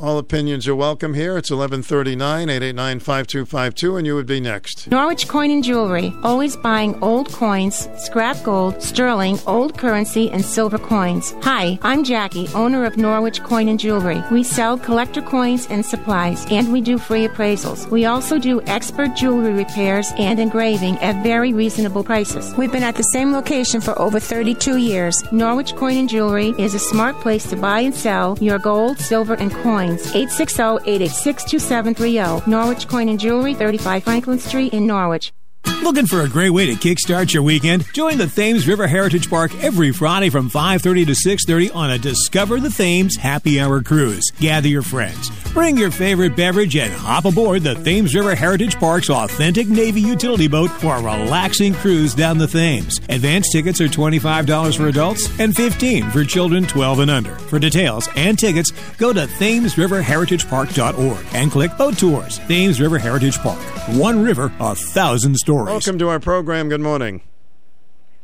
All 0.01 0.17
opinions 0.17 0.65
are 0.65 0.75
welcome 0.75 1.13
here. 1.13 1.37
It's 1.37 1.51
1139 1.51 2.47
889 2.47 2.99
5252, 2.99 3.97
and 3.97 4.07
you 4.07 4.15
would 4.15 4.25
be 4.25 4.39
next. 4.39 4.89
Norwich 4.89 5.27
Coin 5.27 5.51
and 5.51 5.61
Jewelry, 5.61 6.13
always 6.23 6.55
buying 6.55 6.97
old 7.03 7.29
coins, 7.33 7.89
scrap 7.97 8.41
gold, 8.41 8.81
sterling, 8.81 9.37
old 9.45 9.77
currency, 9.77 10.31
and 10.31 10.45
silver 10.45 10.77
coins. 10.77 11.35
Hi, 11.41 11.77
I'm 11.81 12.05
Jackie, 12.05 12.47
owner 12.55 12.85
of 12.85 12.95
Norwich 12.95 13.43
Coin 13.43 13.67
and 13.67 13.77
Jewelry. 13.77 14.23
We 14.31 14.41
sell 14.41 14.77
collector 14.77 15.21
coins 15.21 15.67
and 15.69 15.85
supplies, 15.85 16.45
and 16.49 16.71
we 16.71 16.79
do 16.79 16.97
free 16.97 17.27
appraisals. 17.27 17.91
We 17.91 18.05
also 18.05 18.39
do 18.39 18.61
expert 18.67 19.17
jewelry 19.17 19.51
repairs 19.51 20.13
and 20.17 20.39
engraving 20.39 20.97
at 20.99 21.21
very 21.23 21.51
reasonable 21.51 22.05
prices. 22.05 22.55
We've 22.55 22.71
been 22.71 22.83
at 22.83 22.95
the 22.95 23.03
same 23.03 23.33
location 23.33 23.81
for 23.81 23.99
over 23.99 24.21
32 24.21 24.77
years. 24.77 25.21
Norwich 25.33 25.75
Coin 25.75 25.97
and 25.97 26.07
Jewelry 26.07 26.55
is 26.57 26.73
a 26.73 26.79
smart 26.79 27.17
place 27.17 27.49
to 27.49 27.57
buy 27.57 27.81
and 27.81 27.93
sell 27.93 28.37
your 28.39 28.59
gold, 28.59 28.97
silver, 28.97 29.33
and 29.33 29.51
coins. 29.51 29.88
860-886-2730. 29.97 32.47
Norwich 32.47 32.87
Coin 32.87 33.09
and 33.09 33.19
Jewelry, 33.19 33.53
35 33.53 34.03
Franklin 34.03 34.39
Street 34.39 34.73
in 34.73 34.85
Norwich. 34.85 35.33
Looking 35.65 36.05
for 36.07 36.21
a 36.21 36.29
great 36.29 36.51
way 36.51 36.67
to 36.67 36.73
kickstart 36.73 37.33
your 37.33 37.41
weekend? 37.43 37.85
Join 37.93 38.17
the 38.19 38.27
Thames 38.27 38.67
River 38.67 38.85
Heritage 38.87 39.27
Park 39.29 39.51
every 39.63 39.91
Friday 39.91 40.29
from 40.29 40.49
5:30 40.49 41.05
to 41.05 41.15
6:30 41.15 41.71
on 41.71 41.89
a 41.89 41.97
Discover 41.97 42.59
the 42.59 42.69
Thames 42.69 43.15
Happy 43.17 43.59
Hour 43.59 43.81
cruise. 43.81 44.29
Gather 44.39 44.67
your 44.67 44.83
friends, 44.83 45.31
bring 45.53 45.77
your 45.77 45.89
favorite 45.89 46.35
beverage 46.35 46.75
and 46.75 46.93
hop 46.93 47.25
aboard 47.25 47.63
the 47.63 47.73
Thames 47.75 48.13
River 48.13 48.35
Heritage 48.35 48.75
Park's 48.77 49.09
authentic 49.09 49.67
Navy 49.67 50.01
utility 50.01 50.47
boat 50.47 50.69
for 50.69 50.95
a 50.95 51.01
relaxing 51.01 51.73
cruise 51.73 52.13
down 52.13 52.37
the 52.37 52.45
Thames. 52.47 52.99
Advance 53.09 53.47
tickets 53.51 53.81
are 53.81 53.87
$25 53.87 54.75
for 54.77 54.87
adults 54.87 55.27
and 55.39 55.55
15 55.55 56.11
for 56.11 56.23
children 56.23 56.65
12 56.67 56.99
and 56.99 57.09
under. 57.11 57.33
For 57.49 57.57
details 57.57 58.07
and 58.15 58.37
tickets, 58.37 58.71
go 58.97 59.11
to 59.11 59.25
thamesriverheritagepark.org 59.25 61.25
and 61.33 61.51
click 61.51 61.75
Boat 61.77 61.97
Tours. 61.97 62.39
Thames 62.47 62.79
River 62.79 62.99
Heritage 62.99 63.39
Park. 63.39 63.59
One 63.95 64.23
river, 64.23 64.51
a 64.59 64.75
thousand 64.75 65.35
stories. 65.35 65.48
Welcome 65.49 65.97
to 65.97 66.09
our 66.09 66.19
program. 66.19 66.69
Good 66.69 66.81
morning. 66.81 67.23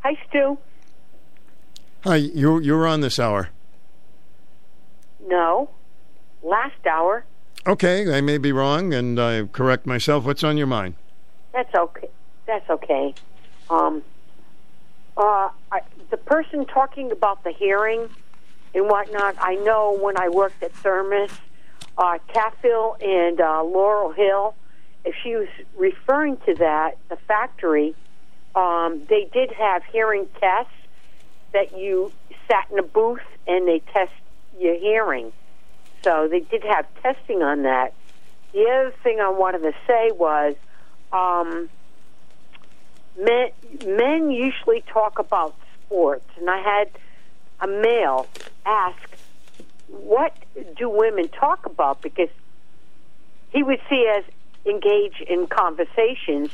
Hi, 0.04 0.16
Stu. 0.30 0.60
Hi, 2.04 2.18
you 2.18 2.60
you 2.60 2.76
were 2.76 2.86
on 2.86 3.02
this 3.02 3.18
hour. 3.18 3.50
No. 5.26 5.72
Last 6.44 6.86
hour. 6.86 7.26
Okay, 7.66 8.16
I 8.16 8.22
may 8.22 8.38
be 8.38 8.52
wrong, 8.52 8.94
and 8.94 9.20
I 9.20 9.46
correct 9.46 9.88
myself. 9.88 10.24
What's 10.24 10.44
on 10.44 10.56
your 10.56 10.68
mind? 10.68 10.96
That's 11.52 11.74
okay. 11.74 12.10
That's 12.46 12.70
okay. 12.70 13.16
Um, 13.72 14.04
uh, 15.18 15.50
I, 15.72 15.82
the 16.12 16.18
person 16.18 16.68
talking 16.68 17.12
about 17.12 17.44
the 17.44 17.52
hearing 17.52 18.08
and 18.76 18.88
whatnot, 18.88 19.36
I 19.40 19.56
know 19.56 19.98
when 20.00 20.16
I 20.20 20.30
worked 20.30 20.62
at 20.62 20.74
Thermos, 20.74 21.32
uh, 21.98 22.20
Caffil 22.32 22.98
and 23.02 23.42
uh, 23.42 23.64
Laurel 23.64 24.12
Hill, 24.12 24.54
if 24.54 24.65
she 25.24 25.36
was 25.36 25.48
referring 25.78 26.38
to 26.46 26.56
that, 26.56 26.98
the 27.10 27.18
factory, 27.28 27.96
um, 28.56 29.02
they 29.10 29.30
did 29.32 29.52
have 29.52 29.84
hearing 29.86 30.28
tests 30.40 30.72
that 31.54 31.78
you 31.78 32.12
sat 32.48 32.68
in 32.72 32.80
a 32.80 32.84
booth 32.84 33.22
and 33.48 33.68
they 33.68 33.80
test 33.94 34.12
your 34.60 34.76
hearing. 34.76 35.32
So 36.04 36.28
they 36.30 36.40
did 36.40 36.64
have 36.64 36.86
testing 37.02 37.42
on 37.42 37.64
that. 37.64 37.94
The 38.54 38.62
other 38.62 38.94
thing 39.04 39.20
I 39.20 39.30
wanted 39.30 39.64
to 39.64 39.74
say 39.86 40.12
was 40.12 40.56
um, 41.12 41.70
men, 43.18 43.50
men 43.86 44.32
usually 44.32 44.82
talk 44.82 45.20
about 45.20 45.56
sports, 45.86 46.26
and 46.38 46.50
I 46.50 46.60
had 46.60 46.90
a 47.60 47.68
male 47.68 48.28
ask, 48.66 49.18
What 49.88 50.36
do 50.78 50.90
women 50.90 51.28
talk 51.30 51.66
about? 51.66 52.02
Because 52.02 52.30
he 53.50 53.64
would 53.64 53.82
see 53.90 54.08
us 54.16 54.24
engage 54.66 55.22
in 55.28 55.48
conversations 55.48 56.50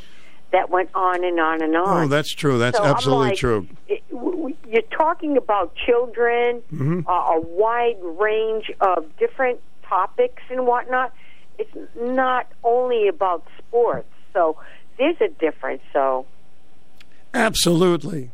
that 0.51 0.69
went 0.69 0.89
on 0.93 1.23
and 1.23 1.39
on 1.39 1.61
and 1.61 1.75
on. 1.77 2.03
Oh, 2.03 2.07
that's 2.07 2.33
true. 2.33 2.57
That's 2.59 2.77
So 2.77 2.83
absolutely 2.83 3.29
like, 3.29 3.38
true. 3.38 3.67
it- 3.88 4.03
w- 4.11 4.55
You're 4.67 4.81
talking 4.83 5.35
about 5.38 5.75
children, 5.75 6.61
Mhm. 6.73 7.05
uh, 7.07 7.35
a 7.35 7.39
wide 7.41 7.97
range 8.01 8.71
of 8.79 9.05
different 9.17 9.59
topics 9.83 10.41
and 10.49 10.65
whatnot. 10.65 11.13
It's 11.57 11.71
not 11.95 12.47
only 12.63 13.07
about 13.09 13.43
sports, 13.57 14.07
so 14.33 14.55
there's 14.97 15.19
a 15.21 15.27
difference. 15.27 15.81
So 15.93 16.25
Absolutely. 17.33 18.31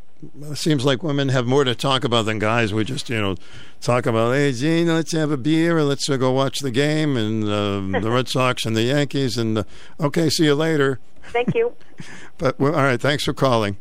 Seems 0.55 0.83
like 0.83 1.03
women 1.03 1.29
have 1.29 1.45
more 1.45 1.63
to 1.63 1.75
talk 1.75 2.03
about 2.03 2.25
than 2.25 2.39
guys. 2.39 2.73
We 2.73 2.83
just, 2.83 3.09
you 3.09 3.21
know, 3.21 3.35
talk 3.81 4.07
about, 4.07 4.33
hey, 4.33 4.51
Gene, 4.51 4.87
let's 4.87 5.11
have 5.13 5.29
a 5.29 5.37
beer, 5.37 5.77
or 5.77 5.83
let's 5.83 6.09
uh, 6.09 6.17
go 6.17 6.31
watch 6.31 6.59
the 6.59 6.71
game, 6.71 7.15
and 7.15 7.43
uh, 7.43 7.99
the 7.99 8.09
Red 8.09 8.27
Sox 8.27 8.65
and 8.65 8.75
the 8.75 8.81
Yankees, 8.83 9.37
and 9.37 9.59
uh, 9.59 9.63
okay, 9.99 10.29
see 10.29 10.45
you 10.45 10.55
later. 10.55 10.99
thank 11.31 11.53
you. 11.55 11.75
But 12.39 12.59
well, 12.59 12.75
all 12.75 12.83
right, 12.83 13.01
thanks 13.01 13.23
for 13.23 13.33
calling. 13.33 13.77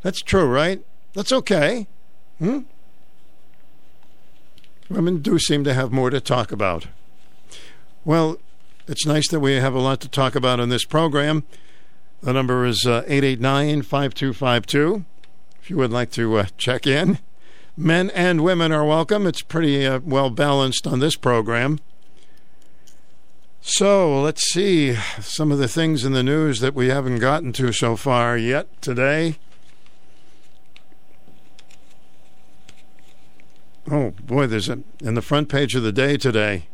That's 0.00 0.22
true, 0.22 0.46
right? 0.46 0.82
That's 1.12 1.30
okay. 1.32 1.86
Hmm? 2.38 2.60
Women 4.88 5.20
do 5.20 5.38
seem 5.38 5.64
to 5.64 5.74
have 5.74 5.92
more 5.92 6.10
to 6.10 6.20
talk 6.20 6.52
about. 6.52 6.86
Well, 8.04 8.38
it's 8.86 9.06
nice 9.06 9.28
that 9.28 9.40
we 9.40 9.54
have 9.54 9.74
a 9.74 9.80
lot 9.80 10.00
to 10.02 10.08
talk 10.08 10.34
about 10.34 10.60
in 10.60 10.68
this 10.68 10.84
program. 10.84 11.44
The 12.24 12.32
number 12.32 12.64
is 12.64 12.86
uh, 12.86 13.04
889 13.06 13.82
5252. 13.82 15.04
If 15.60 15.68
you 15.68 15.76
would 15.76 15.90
like 15.90 16.10
to 16.12 16.38
uh, 16.38 16.46
check 16.56 16.86
in, 16.86 17.18
men 17.76 18.08
and 18.14 18.42
women 18.42 18.72
are 18.72 18.86
welcome. 18.86 19.26
It's 19.26 19.42
pretty 19.42 19.86
uh, 19.86 20.00
well 20.02 20.30
balanced 20.30 20.86
on 20.86 21.00
this 21.00 21.16
program. 21.16 21.80
So 23.60 24.22
let's 24.22 24.50
see 24.50 24.94
some 25.20 25.52
of 25.52 25.58
the 25.58 25.68
things 25.68 26.02
in 26.02 26.14
the 26.14 26.22
news 26.22 26.60
that 26.60 26.72
we 26.72 26.88
haven't 26.88 27.18
gotten 27.18 27.52
to 27.54 27.72
so 27.72 27.94
far 27.94 28.38
yet 28.38 28.68
today. 28.80 29.36
Oh 33.90 34.12
boy, 34.22 34.46
there's 34.46 34.70
a 34.70 34.78
in 35.02 35.12
the 35.12 35.20
front 35.20 35.50
page 35.50 35.74
of 35.74 35.82
the 35.82 35.92
day 35.92 36.16
today. 36.16 36.68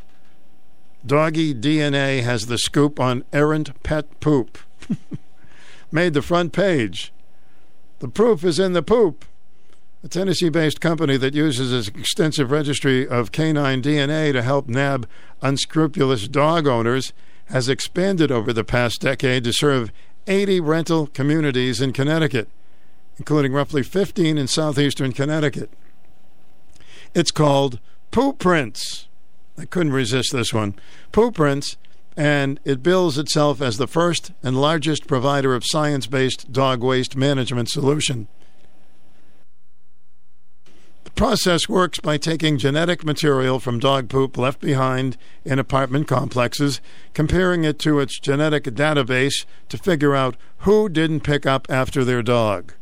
Doggy 1.05 1.57
DNA 1.57 2.23
has 2.23 2.47
the 2.47 2.59
scoop 2.59 3.01
on 3.01 3.25
errant 3.33 3.83
pet 3.83 4.21
poop. 4.21 4.57
Made 5.93 6.15
the 6.15 6.23
front 6.23 6.53
page. 6.53 7.13
The 7.99 8.09
proof 8.09 8.45
is 8.45 8.59
in 8.59 8.73
the 8.73 8.83
poop. 8.83 9.25
A 10.03 10.09
Tennessee 10.09 10.49
based 10.49 10.81
company 10.81 11.19
that 11.19 11.35
uses 11.35 11.73
its 11.73 11.89
extensive 11.89 12.51
registry 12.51 13.07
of 13.07 13.33
canine 13.33 13.83
DNA 13.83 14.33
to 14.33 14.41
help 14.41 14.67
nab 14.67 15.07
unscrupulous 15.43 16.27
dog 16.27 16.67
owners 16.67 17.13
has 17.47 17.69
expanded 17.69 18.31
over 18.31 18.53
the 18.53 18.65
past 18.65 19.03
decade 19.03 19.45
to 19.45 19.53
serve 19.53 19.93
80 20.27 20.61
rental 20.61 21.07
communities 21.09 21.81
in 21.81 21.93
Connecticut, 21.93 22.49
including 23.19 23.53
roughly 23.53 23.83
15 23.83 24.39
in 24.39 24.47
southeastern 24.47 25.13
Connecticut. 25.13 25.71
It's 27.15 27.33
called 27.33 27.81
Poop 28.11 28.39
Prints. 28.39 29.09
I 29.59 29.67
couldn't 29.67 29.93
resist 29.93 30.33
this 30.33 30.55
one. 30.55 30.75
Poop 31.13 31.35
Prints, 31.35 31.77
and 32.21 32.61
it 32.67 32.83
bills 32.83 33.17
itself 33.17 33.63
as 33.63 33.79
the 33.79 33.87
first 33.87 34.31
and 34.43 34.61
largest 34.61 35.07
provider 35.07 35.55
of 35.55 35.65
science 35.65 36.07
based 36.07 36.53
dog 36.53 36.83
waste 36.83 37.17
management 37.17 37.71
solution. 37.71 38.29
The 41.05 41.11
process 41.13 41.67
works 41.67 41.99
by 41.99 42.19
taking 42.19 42.59
genetic 42.59 43.07
material 43.07 43.59
from 43.59 43.79
dog 43.79 44.11
poop 44.11 44.37
left 44.37 44.61
behind 44.61 45.17
in 45.47 45.59
apartment 45.59 46.09
complexes, 46.09 46.83
comparing 47.15 47.65
it 47.65 47.79
to 47.79 48.01
its 48.01 48.21
genetic 48.21 48.65
database 48.65 49.47
to 49.71 49.79
figure 49.79 50.15
out 50.15 50.37
who 50.59 50.91
didn't 50.91 51.21
pick 51.21 51.47
up 51.47 51.67
after 51.71 52.05
their 52.05 52.23
dog. 52.23 52.75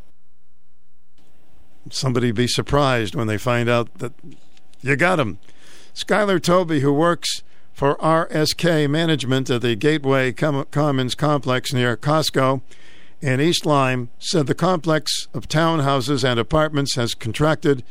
Somebody 1.91 2.33
be 2.33 2.49
surprised 2.49 3.15
when 3.15 3.29
they 3.29 3.39
find 3.39 3.69
out 3.69 3.99
that 3.99 4.15
you 4.83 4.97
got 4.97 5.21
him. 5.21 5.39
Skylar 5.95 6.43
Toby, 6.43 6.81
who 6.81 6.93
works 6.93 7.45
for 7.79 7.95
RSK 7.99 8.91
Management 8.91 9.49
at 9.49 9.63
the 9.63 9.77
Gateway 9.77 10.33
Com- 10.33 10.67
Commons 10.73 11.15
complex 11.15 11.73
near 11.73 11.97
Costco 11.97 12.61
in 13.21 13.41
East 13.41 13.65
Lyme, 13.65 14.09
said 14.19 14.49
the 14.49 14.55
complex 14.55 15.29
of 15.33 15.47
townhouses 15.47 16.29
and 16.29 16.41
apartments 16.41 16.97
has 16.97 17.15
contracted 17.15 17.85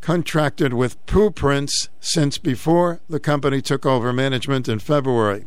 contracted 0.00 0.72
with 0.72 1.04
Poo 1.04 1.30
Prints 1.30 1.90
since 2.00 2.38
before 2.38 3.00
the 3.06 3.20
company 3.20 3.60
took 3.60 3.84
over 3.84 4.14
management 4.14 4.66
in 4.66 4.78
February. 4.78 5.46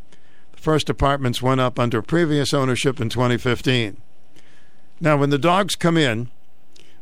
The 0.52 0.62
first 0.62 0.88
apartments 0.88 1.42
went 1.42 1.60
up 1.60 1.80
under 1.80 2.04
previous 2.04 2.54
ownership 2.54 3.02
in 3.02 3.10
2015. 3.10 3.98
Now, 5.02 5.18
when 5.18 5.32
the 5.32 5.40
dogs 5.40 5.76
come 5.76 5.98
in, 5.98 6.30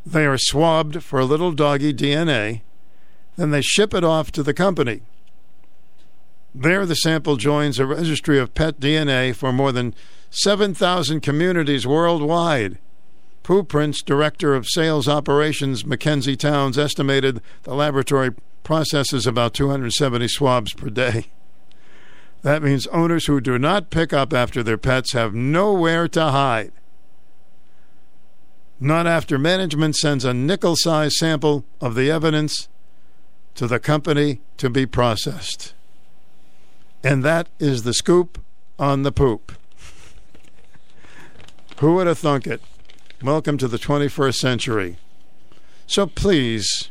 they 0.06 0.26
are 0.26 0.38
swabbed 0.38 1.04
for 1.04 1.20
a 1.20 1.26
little 1.26 1.52
doggy 1.52 1.94
DNA, 1.94 2.62
then 3.36 3.52
they 3.52 3.62
ship 3.62 3.94
it 3.94 4.06
off 4.06 4.32
to 4.32 4.44
the 4.44 4.54
company. 4.54 5.02
There, 6.58 6.86
the 6.86 6.96
sample 6.96 7.36
joins 7.36 7.80
a 7.80 7.86
registry 7.86 8.40
of 8.40 8.54
pet 8.54 8.80
DNA 8.80 9.36
for 9.36 9.52
more 9.52 9.74
than 9.74 9.94
7,000 10.30 11.20
communities 11.20 11.86
worldwide. 11.86 12.78
PooPrints, 13.44 14.06
director 14.06 14.56
of 14.56 14.66
sales 14.66 15.10
operations, 15.10 15.86
Mackenzie 15.86 16.38
Towns, 16.38 16.78
estimated 16.78 17.42
the 17.64 17.76
laboratory 17.76 18.32
processes 18.64 19.28
about 19.28 19.54
270 19.54 20.30
swabs 20.30 20.74
per 20.74 20.90
day. 20.90 21.26
That 22.42 22.64
means 22.64 22.88
owners 22.88 23.26
who 23.26 23.42
do 23.42 23.60
not 23.60 23.90
pick 23.90 24.14
up 24.14 24.32
after 24.32 24.64
their 24.64 24.78
pets 24.78 25.12
have 25.12 25.36
nowhere 25.36 26.08
to 26.08 26.24
hide. 26.32 26.72
Not 28.80 29.08
after 29.08 29.38
management 29.38 29.98
sends 29.98 30.24
a 30.24 30.34
nickel 30.34 30.76
sized 30.78 31.16
sample 31.16 31.66
of 31.82 31.96
the 31.96 32.10
evidence 32.10 32.70
to 33.56 33.68
the 33.68 33.80
company 33.80 34.40
to 34.56 34.70
be 34.70 34.86
processed. 34.86 35.75
And 37.06 37.22
that 37.24 37.50
is 37.60 37.84
the 37.84 37.94
scoop 37.94 38.44
on 38.80 39.04
the 39.04 39.12
poop. 39.12 39.52
Who 41.78 41.94
would 41.94 42.08
have 42.08 42.18
thunk 42.18 42.48
it? 42.48 42.64
Welcome 43.22 43.60
to 43.60 43.68
the 43.68 43.78
21st 43.78 44.34
century. 44.34 44.98
So 45.86 46.08
please, 46.08 46.90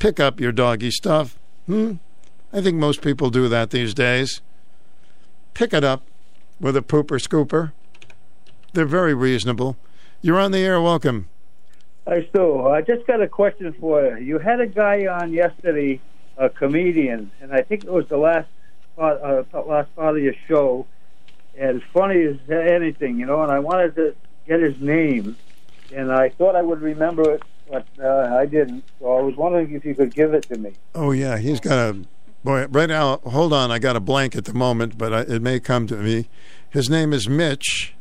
pick 0.00 0.18
up 0.18 0.40
your 0.40 0.50
doggy 0.50 0.90
stuff. 0.90 1.38
Hmm? 1.66 1.92
I 2.52 2.60
think 2.60 2.78
most 2.78 3.02
people 3.02 3.30
do 3.30 3.48
that 3.48 3.70
these 3.70 3.94
days. 3.94 4.40
Pick 5.54 5.72
it 5.72 5.84
up 5.84 6.02
with 6.58 6.76
a 6.76 6.82
pooper 6.82 7.20
scooper. 7.24 7.70
They're 8.72 8.84
very 8.84 9.14
reasonable. 9.14 9.76
You're 10.22 10.40
on 10.40 10.50
the 10.50 10.64
air. 10.64 10.80
Welcome. 10.80 11.28
Hi, 12.08 12.26
Stu. 12.30 12.66
I 12.66 12.82
just 12.82 13.06
got 13.06 13.22
a 13.22 13.28
question 13.28 13.72
for 13.78 14.18
you. 14.18 14.24
You 14.24 14.38
had 14.40 14.58
a 14.58 14.66
guy 14.66 15.06
on 15.06 15.32
yesterday, 15.32 16.00
a 16.36 16.48
comedian, 16.48 17.30
and 17.40 17.52
I 17.52 17.62
think 17.62 17.84
it 17.84 17.92
was 17.92 18.08
the 18.08 18.16
last 18.16 18.48
part, 18.96 19.20
uh, 19.22 19.62
last 19.62 19.94
part 19.94 20.16
of 20.16 20.22
your 20.22 20.34
show. 20.48 20.86
As 21.56 21.76
funny 21.94 22.22
as 22.22 22.36
anything, 22.50 23.18
you 23.18 23.24
know. 23.24 23.42
And 23.42 23.50
I 23.50 23.60
wanted 23.60 23.94
to 23.96 24.14
get 24.46 24.60
his 24.60 24.78
name, 24.80 25.36
and 25.94 26.12
I 26.12 26.28
thought 26.28 26.54
I 26.54 26.60
would 26.60 26.82
remember 26.82 27.30
it, 27.30 27.42
but 27.70 27.86
uh, 27.98 28.36
I 28.36 28.44
didn't. 28.44 28.84
So 29.00 29.16
I 29.16 29.22
was 29.22 29.36
wondering 29.36 29.72
if 29.72 29.84
you 29.84 29.94
could 29.94 30.14
give 30.14 30.34
it 30.34 30.42
to 30.48 30.58
me. 30.58 30.72
Oh 30.94 31.12
yeah, 31.12 31.38
he's 31.38 31.60
got 31.60 31.78
a 31.78 31.96
boy. 32.44 32.66
Right 32.66 32.90
now, 32.90 33.18
hold 33.18 33.54
on. 33.54 33.70
I 33.70 33.78
got 33.78 33.96
a 33.96 34.00
blank 34.00 34.36
at 34.36 34.44
the 34.44 34.52
moment, 34.52 34.98
but 34.98 35.14
I, 35.14 35.20
it 35.20 35.40
may 35.40 35.58
come 35.58 35.86
to 35.86 35.96
me. 35.96 36.28
His 36.68 36.90
name 36.90 37.14
is 37.14 37.26
Mitch. 37.26 37.94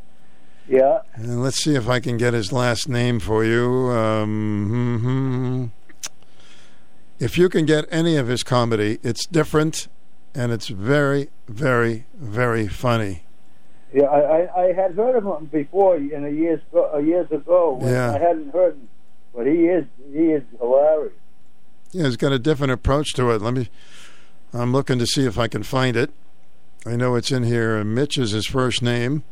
Yeah. 0.67 0.99
And 1.13 1.41
let's 1.43 1.63
see 1.63 1.75
if 1.75 1.87
I 1.87 1.99
can 1.99 2.17
get 2.17 2.33
his 2.33 2.51
last 2.51 2.89
name 2.89 3.19
for 3.19 3.45
you. 3.45 3.89
Um, 3.91 4.67
hmm 4.99 5.65
If 7.19 7.37
you 7.37 7.49
can 7.49 7.65
get 7.65 7.85
any 7.91 8.17
of 8.17 8.27
his 8.27 8.43
comedy, 8.43 8.99
it's 9.03 9.25
different, 9.27 9.87
and 10.35 10.51
it's 10.51 10.67
very, 10.67 11.29
very, 11.47 12.05
very 12.13 12.67
funny. 12.67 13.23
Yeah, 13.93 14.05
I, 14.05 14.63
I, 14.63 14.73
had 14.73 14.95
heard 14.95 15.15
of 15.15 15.23
him 15.23 15.45
before 15.45 15.95
in 15.95 16.23
the 16.23 16.31
years 16.31 16.59
uh, 16.75 16.97
years 16.97 17.31
ago. 17.31 17.75
when 17.79 17.93
Yeah. 17.93 18.11
I 18.13 18.19
hadn't 18.19 18.51
heard 18.51 18.73
him, 18.73 18.89
but 19.33 19.47
he 19.47 19.67
is 19.67 19.85
he 20.11 20.25
is 20.31 20.43
hilarious. 20.59 21.13
Yeah, 21.91 22.03
he's 22.05 22.17
got 22.17 22.33
a 22.33 22.39
different 22.39 22.73
approach 22.73 23.13
to 23.13 23.31
it. 23.31 23.41
Let 23.41 23.53
me. 23.53 23.69
I'm 24.53 24.73
looking 24.73 24.99
to 24.99 25.05
see 25.05 25.25
if 25.25 25.37
I 25.39 25.47
can 25.47 25.63
find 25.63 25.95
it. 25.95 26.11
I 26.85 26.95
know 26.97 27.15
it's 27.15 27.31
in 27.31 27.43
here. 27.43 27.81
Mitch 27.85 28.17
is 28.17 28.31
his 28.31 28.45
first 28.45 28.81
name. 28.81 29.23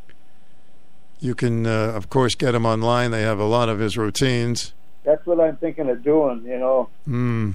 You 1.20 1.34
can, 1.34 1.66
uh, 1.66 1.92
of 1.94 2.08
course, 2.10 2.34
get 2.34 2.54
him 2.54 2.66
online. 2.66 3.10
They 3.10 3.22
have 3.22 3.38
a 3.38 3.44
lot 3.44 3.68
of 3.68 3.78
his 3.78 3.96
routines. 3.96 4.72
That's 5.04 5.24
what 5.26 5.40
I'm 5.40 5.56
thinking 5.58 5.88
of 5.90 6.02
doing. 6.02 6.42
You 6.46 6.58
know, 6.58 6.88
Hmm. 7.04 7.50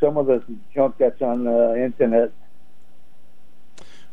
Some 0.00 0.16
of 0.16 0.26
the 0.26 0.42
junk 0.74 0.96
that's 0.98 1.20
on 1.22 1.44
the 1.44 1.82
internet. 1.84 2.32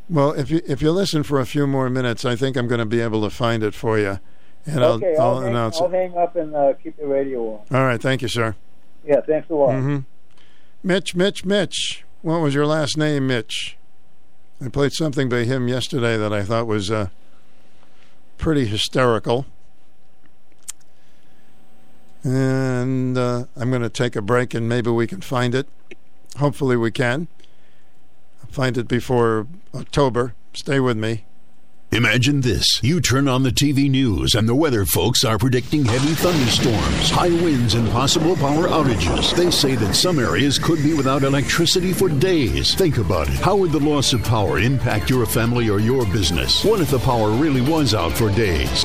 Well, 0.09 0.31
if 0.33 0.51
you 0.51 0.61
if 0.67 0.81
you 0.81 0.91
listen 0.91 1.23
for 1.23 1.39
a 1.39 1.45
few 1.45 1.65
more 1.65 1.89
minutes, 1.89 2.25
I 2.25 2.35
think 2.35 2.55
I'm 2.55 2.67
going 2.67 2.79
to 2.79 2.85
be 2.85 3.01
able 3.01 3.23
to 3.23 3.29
find 3.29 3.63
it 3.63 3.73
for 3.73 3.97
you, 3.97 4.19
and 4.65 4.83
okay, 4.83 5.15
I'll, 5.17 5.21
I'll, 5.21 5.35
I'll 5.35 5.41
hang, 5.41 5.49
announce 5.51 5.81
I'll 5.81 5.87
it. 5.87 5.91
hang 5.93 6.17
up 6.17 6.35
and 6.35 6.55
uh, 6.55 6.73
keep 6.81 6.97
the 6.97 7.07
radio 7.07 7.55
on. 7.55 7.77
All 7.77 7.85
right, 7.85 7.99
thank 8.01 8.21
you, 8.21 8.27
sir. 8.27 8.55
Yeah, 9.03 9.21
thanks 9.21 9.49
a 9.49 9.53
lot. 9.53 9.73
hmm 9.73 9.99
Mitch, 10.83 11.15
Mitch, 11.15 11.43
Mitch. 11.45 12.03
What 12.21 12.41
was 12.41 12.53
your 12.53 12.67
last 12.67 12.97
name, 12.97 13.25
Mitch? 13.27 13.77
I 14.63 14.69
played 14.69 14.93
something 14.93 15.27
by 15.29 15.43
him 15.43 15.67
yesterday 15.67 16.17
that 16.17 16.31
I 16.31 16.43
thought 16.43 16.67
was 16.67 16.91
uh, 16.91 17.09
pretty 18.37 18.65
hysterical. 18.65 19.47
And 22.25 23.17
uh, 23.17 23.45
I'm 23.55 23.69
going 23.69 23.83
to 23.83 23.89
take 23.89 24.15
a 24.15 24.21
break 24.21 24.55
and 24.55 24.67
maybe 24.67 24.89
we 24.89 25.05
can 25.05 25.21
find 25.21 25.53
it. 25.53 25.67
Hopefully, 26.37 26.75
we 26.75 26.91
can. 26.91 27.27
Find 28.49 28.77
it 28.77 28.87
before 28.87 29.47
October. 29.73 30.33
Stay 30.53 30.79
with 30.79 30.97
me. 30.97 31.25
Imagine 31.91 32.41
this. 32.41 32.65
You 32.81 32.99
turn 32.99 33.27
on 33.27 33.43
the 33.43 33.51
TV 33.51 33.89
news 33.89 34.33
and 34.33 34.49
the 34.49 34.55
weather 34.55 34.85
folks 34.85 35.23
are 35.23 35.37
predicting 35.37 35.85
heavy 35.85 36.13
thunderstorms, 36.15 37.09
high 37.09 37.29
winds, 37.29 37.75
and 37.75 37.89
possible 37.91 38.35
power 38.35 38.67
outages. 38.67 39.33
They 39.35 39.51
say 39.51 39.75
that 39.75 39.93
some 39.93 40.19
areas 40.19 40.57
could 40.57 40.81
be 40.83 40.93
without 40.93 41.23
electricity 41.23 41.93
for 41.93 42.09
days. 42.09 42.73
Think 42.73 42.97
about 42.97 43.29
it. 43.29 43.35
How 43.35 43.55
would 43.55 43.71
the 43.71 43.79
loss 43.79 44.13
of 44.13 44.23
power 44.23 44.59
impact 44.59 45.09
your 45.09 45.25
family 45.25 45.69
or 45.69 45.79
your 45.79 46.05
business? 46.07 46.65
What 46.65 46.81
if 46.81 46.89
the 46.89 46.99
power 46.99 47.29
really 47.29 47.61
was 47.61 47.93
out 47.93 48.13
for 48.13 48.29
days? 48.31 48.83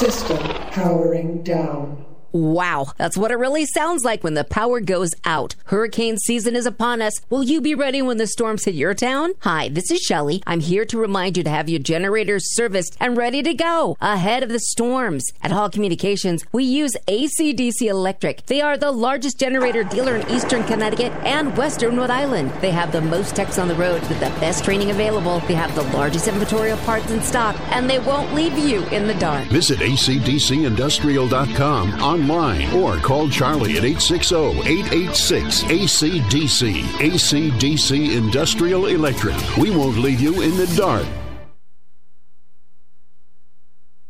System 0.00 0.38
powering 0.70 1.44
down. 1.44 2.09
Wow, 2.32 2.92
that's 2.96 3.16
what 3.16 3.32
it 3.32 3.36
really 3.36 3.66
sounds 3.66 4.04
like 4.04 4.22
when 4.22 4.34
the 4.34 4.44
power 4.44 4.80
goes 4.80 5.10
out. 5.24 5.56
Hurricane 5.64 6.16
season 6.18 6.54
is 6.54 6.64
upon 6.64 7.02
us. 7.02 7.20
Will 7.28 7.42
you 7.42 7.60
be 7.60 7.74
ready 7.74 8.02
when 8.02 8.18
the 8.18 8.26
storms 8.26 8.64
hit 8.64 8.74
your 8.74 8.94
town? 8.94 9.32
Hi, 9.40 9.68
this 9.68 9.90
is 9.90 10.00
Shelly. 10.00 10.42
I'm 10.46 10.60
here 10.60 10.84
to 10.84 10.98
remind 10.98 11.36
you 11.36 11.42
to 11.42 11.50
have 11.50 11.68
your 11.68 11.80
generators 11.80 12.54
serviced 12.54 12.96
and 13.00 13.16
ready 13.16 13.42
to 13.42 13.54
go 13.54 13.96
ahead 14.00 14.44
of 14.44 14.48
the 14.48 14.60
storms. 14.60 15.32
At 15.42 15.50
Hall 15.50 15.70
Communications, 15.70 16.44
we 16.52 16.64
use 16.64 16.92
ACDC 17.08 17.82
Electric. 17.82 18.46
They 18.46 18.60
are 18.60 18.76
the 18.76 18.92
largest 18.92 19.38
generator 19.38 19.82
dealer 19.82 20.16
in 20.16 20.30
Eastern 20.30 20.62
Connecticut 20.64 21.12
and 21.24 21.56
Western 21.56 21.96
Rhode 21.96 22.10
Island. 22.10 22.52
They 22.60 22.70
have 22.70 22.92
the 22.92 23.00
most 23.00 23.34
techs 23.34 23.58
on 23.58 23.66
the 23.66 23.74
road 23.74 24.02
with 24.02 24.20
the 24.20 24.30
best 24.40 24.64
training 24.64 24.90
available. 24.90 25.40
They 25.40 25.54
have 25.54 25.74
the 25.74 25.82
largest 25.96 26.28
inventory 26.28 26.70
of 26.70 26.80
parts 26.82 27.10
in 27.10 27.20
stock, 27.22 27.58
and 27.72 27.90
they 27.90 27.98
won't 27.98 28.34
leave 28.34 28.56
you 28.56 28.84
in 28.88 29.06
the 29.06 29.14
dark. 29.14 29.46
Visit 29.48 29.80
acdcindustrial.com 29.80 32.19
online 32.20 32.72
or 32.72 32.96
call 32.96 33.28
Charlie 33.28 33.76
at 33.76 33.84
860-886-ACDC. 33.84 36.82
ACDC 36.82 38.16
Industrial 38.16 38.86
Electric. 38.86 39.36
We 39.56 39.70
won't 39.70 39.98
leave 39.98 40.20
you 40.20 40.42
in 40.42 40.56
the 40.56 40.66
dark. 40.76 41.06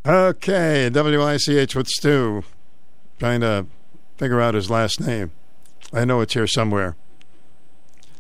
Okay, 0.07 0.89
WICH 0.89 1.77
with 1.77 1.89
Stu. 1.89 2.43
Trying 3.19 3.43
to 3.43 3.67
figure 4.17 4.41
out 4.41 4.55
his 4.55 4.71
last 4.71 4.99
name. 5.01 5.31
I 5.93 6.05
know 6.05 6.21
it's 6.21 6.35
here 6.35 6.47
somewhere. 6.47 6.97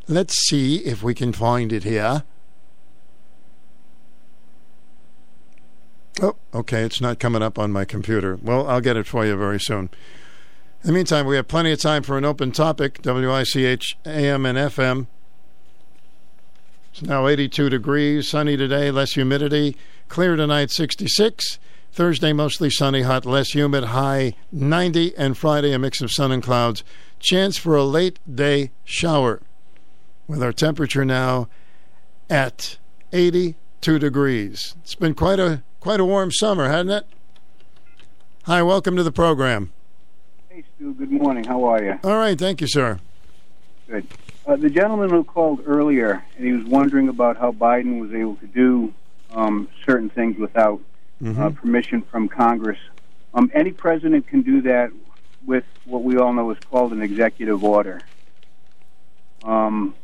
Let's 0.07 0.35
see 0.49 0.79
if 0.79 1.03
we 1.03 1.15
can 1.15 1.33
find 1.33 1.73
it 1.73 1.85
here. 1.85 2.25
Oh, 6.23 6.37
okay, 6.53 6.83
it's 6.83 7.01
not 7.01 7.19
coming 7.19 7.43
up 7.43 7.59
on 7.59 7.73
my 7.73 7.85
computer. 7.85 8.39
Well, 8.43 8.69
I'll 8.69 8.81
get 8.81 8.97
it 8.97 9.07
for 9.07 9.25
you 9.25 9.37
very 9.37 9.61
soon. 9.61 9.91
In 10.83 10.89
the 10.89 10.93
meantime, 10.93 11.27
we 11.27 11.37
have 11.37 11.49
plenty 11.49 11.73
of 11.73 11.79
time 11.79 12.03
for 12.03 12.17
an 12.17 12.25
open 12.25 12.53
topic. 12.53 13.01
WICH 13.05 13.97
AM 14.05 14.47
and 14.47 14.59
FM. 14.59 15.07
It's 16.93 17.03
now 17.03 17.27
82 17.27 17.69
degrees, 17.69 18.29
sunny 18.29 18.57
today, 18.57 18.91
less 18.91 19.13
humidity. 19.13 19.77
Clear 20.09 20.37
tonight, 20.37 20.71
66. 20.71 21.59
Thursday, 21.93 22.33
mostly 22.33 22.71
sunny, 22.71 23.03
hot, 23.03 23.27
less 23.27 23.51
humid, 23.51 23.85
high 23.85 24.35
90. 24.51 25.17
And 25.17 25.37
Friday, 25.37 25.73
a 25.73 25.79
mix 25.79 26.01
of 26.01 26.11
sun 26.11 26.33
and 26.33 26.43
clouds. 26.43 26.83
Chance 27.19 27.59
for 27.59 27.77
a 27.77 27.85
late 27.85 28.19
day 28.33 28.71
shower. 28.85 29.41
With 30.27 30.43
our 30.43 30.53
temperature 30.53 31.05
now 31.05 31.49
at 32.29 32.79
82 33.13 33.99
degrees. 33.99 34.77
It's 34.83 34.95
been 34.95 35.15
quite 35.15 35.41
a 35.41 35.63
quite 35.81 35.99
a 35.99 36.05
warm 36.05 36.31
summer, 36.31 36.69
hasn't 36.69 36.91
it? 36.91 37.07
Hi, 38.45 38.63
welcome 38.63 38.97
to 38.97 39.03
the 39.03 39.13
program. 39.13 39.73
Hey, 40.49 40.65
Stu. 40.77 40.95
Good 40.95 41.11
morning. 41.11 41.45
How 41.45 41.65
are 41.65 41.83
you? 41.83 41.99
All 42.05 42.17
right, 42.17 42.39
thank 42.39 42.61
you, 42.61 42.67
sir. 42.69 42.99
Good. 43.89 44.07
Uh, 44.47 44.57
the 44.57 44.71
gentleman 44.71 45.11
who 45.11 45.25
called 45.25 45.63
earlier, 45.67 46.25
and 46.37 46.47
he 46.47 46.53
was 46.53 46.65
wondering 46.65 47.09
about 47.09 47.37
how 47.37 47.53
Biden 47.53 48.01
was 48.01 48.13
able 48.13 48.37
to 48.37 48.47
do 48.47 48.95
um, 49.33 49.69
certain 49.85 50.11
things 50.11 50.39
without 50.39 50.81
uh, 51.25 51.51
permission 51.51 52.03
from 52.03 52.29
Congress. 52.29 52.79
Um, 53.35 53.51
any 53.55 53.71
president 53.73 54.27
can 54.27 54.43
do 54.43 54.63
that 54.63 54.91
with 55.45 55.65
what 55.85 56.03
we 56.03 56.17
all 56.17 56.33
know 56.33 56.51
is 56.51 56.59
called 56.71 56.93
an 56.93 57.03
executive 57.03 57.63
order. 57.63 58.01
Um, 59.45 59.95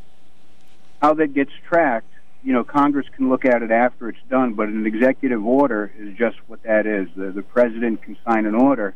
how 1.01 1.15
that 1.15 1.35
gets 1.35 1.53
tracked, 1.67 2.13
you 2.47 2.53
know, 2.53 2.63
Congress 2.63 3.07
can 3.17 3.29
look 3.29 3.45
at 3.45 3.65
it 3.65 3.73
after 3.73 4.09
it's 4.09 4.23
done, 4.31 4.53
but 4.53 4.69
an 4.69 4.87
executive 4.87 5.45
order 5.45 5.93
is 5.99 6.17
just 6.17 6.37
what 6.47 6.63
that 6.63 6.87
is. 6.87 7.09
The, 7.17 7.33
the 7.33 7.43
president 7.43 8.03
can 8.03 8.17
sign 8.25 8.47
an 8.47 8.55
order 8.55 8.95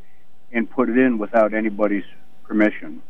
and 0.52 0.70
put 0.70 0.88
it 0.88 0.96
in 0.96 1.18
without 1.18 1.52
anybody's 1.52 2.04
permission. 2.44 3.02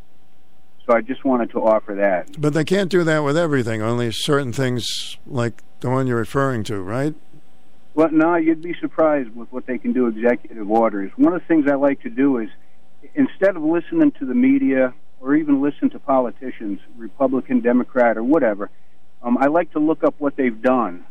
So 0.87 0.97
I 0.97 1.03
just 1.03 1.27
wanted 1.27 1.51
to 1.51 1.59
offer 1.59 1.95
that. 1.97 2.41
But 2.41 2.55
they 2.55 2.65
can't 2.65 2.91
do 2.91 3.05
that 3.05 3.19
with 3.19 3.37
everything. 3.37 3.83
Only 3.83 4.11
certain 4.12 4.51
things, 4.51 5.19
like 5.27 5.62
the 5.81 5.91
one 5.91 6.07
you're 6.07 6.17
referring 6.17 6.65
to, 6.65 6.81
right? 6.81 7.15
Well, 7.93 8.09
no, 8.11 8.37
you'd 8.37 8.62
be 8.62 8.75
surprised 8.81 9.37
with 9.37 9.53
what 9.53 9.67
they 9.67 9.77
can 9.77 9.93
do. 9.93 10.07
Executive 10.07 10.71
orders. 10.71 11.12
One 11.17 11.35
of 11.35 11.43
the 11.43 11.47
things 11.47 11.71
I 11.71 11.75
like 11.75 12.01
to 12.01 12.09
do 12.09 12.39
is 12.39 12.49
instead 13.15 13.57
of 13.57 13.62
listening 13.62 14.12
to 14.12 14.25
the 14.25 14.35
media 14.35 14.95
or 15.21 15.37
even 15.37 15.61
listen 15.61 15.91
to 15.91 15.99
politicians, 15.99 16.81
Republican, 16.97 17.61
Democrat, 17.61 18.17
or 18.17 18.25
whatever, 18.25 18.71
um, 19.22 19.38
I 19.38 19.47
like 19.47 19.72
to 19.72 19.78
look 19.78 20.05
up 20.05 20.14
what 20.18 20.36
they've 20.36 20.60
done. 20.60 21.05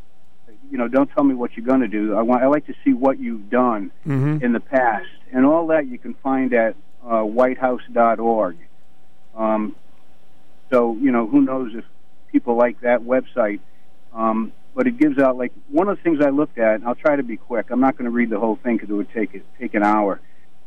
You 0.71 0.77
know, 0.77 0.87
don't 0.87 1.09
tell 1.11 1.23
me 1.23 1.33
what 1.33 1.55
you're 1.57 1.65
going 1.65 1.81
to 1.81 1.87
do. 1.87 2.15
I 2.15 2.21
want. 2.21 2.43
I 2.43 2.47
like 2.47 2.67
to 2.67 2.75
see 2.83 2.93
what 2.93 3.19
you've 3.19 3.49
done 3.49 3.91
Mhm. 4.05 4.41
in 4.43 4.51
the 4.53 4.59
past, 4.59 5.07
and 5.31 5.45
all 5.45 5.67
that 5.67 5.87
you 5.87 5.97
can 5.97 6.13
find 6.15 6.53
at 6.53 6.75
uh, 7.03 7.23
WhiteHouse.org. 7.23 8.57
Um, 9.35 9.75
so 10.71 10.95
you 11.01 11.11
know, 11.11 11.25
who 11.27 11.41
knows 11.41 11.73
if 11.75 11.85
people 12.31 12.55
like 12.55 12.81
that 12.81 13.01
website. 13.01 13.59
Um, 14.13 14.51
but 14.75 14.85
it 14.87 14.97
gives 14.97 15.17
out 15.17 15.35
like 15.37 15.51
one 15.69 15.89
of 15.89 15.97
the 15.97 16.03
things 16.03 16.19
I 16.23 16.29
looked 16.29 16.57
at. 16.59 16.75
And 16.75 16.85
I'll 16.85 16.95
try 16.95 17.15
to 17.15 17.23
be 17.23 17.37
quick. 17.37 17.67
I'm 17.71 17.79
not 17.79 17.97
going 17.97 18.05
to 18.05 18.11
read 18.11 18.29
the 18.29 18.39
whole 18.39 18.55
thing 18.57 18.75
because 18.77 18.89
it 18.89 18.93
would 18.93 19.11
take 19.11 19.33
it 19.33 19.43
take 19.59 19.73
an 19.73 19.83
hour. 19.83 20.19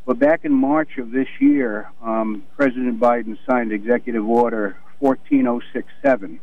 But 0.05 0.19
back 0.19 0.43
in 0.43 0.51
March 0.51 0.97
of 0.97 1.11
this 1.11 1.27
year, 1.39 1.89
um, 2.01 2.43
President 2.57 2.99
Biden 2.99 3.37
signed 3.49 3.71
Executive 3.71 4.27
Order 4.27 4.75
14067. 4.99 6.39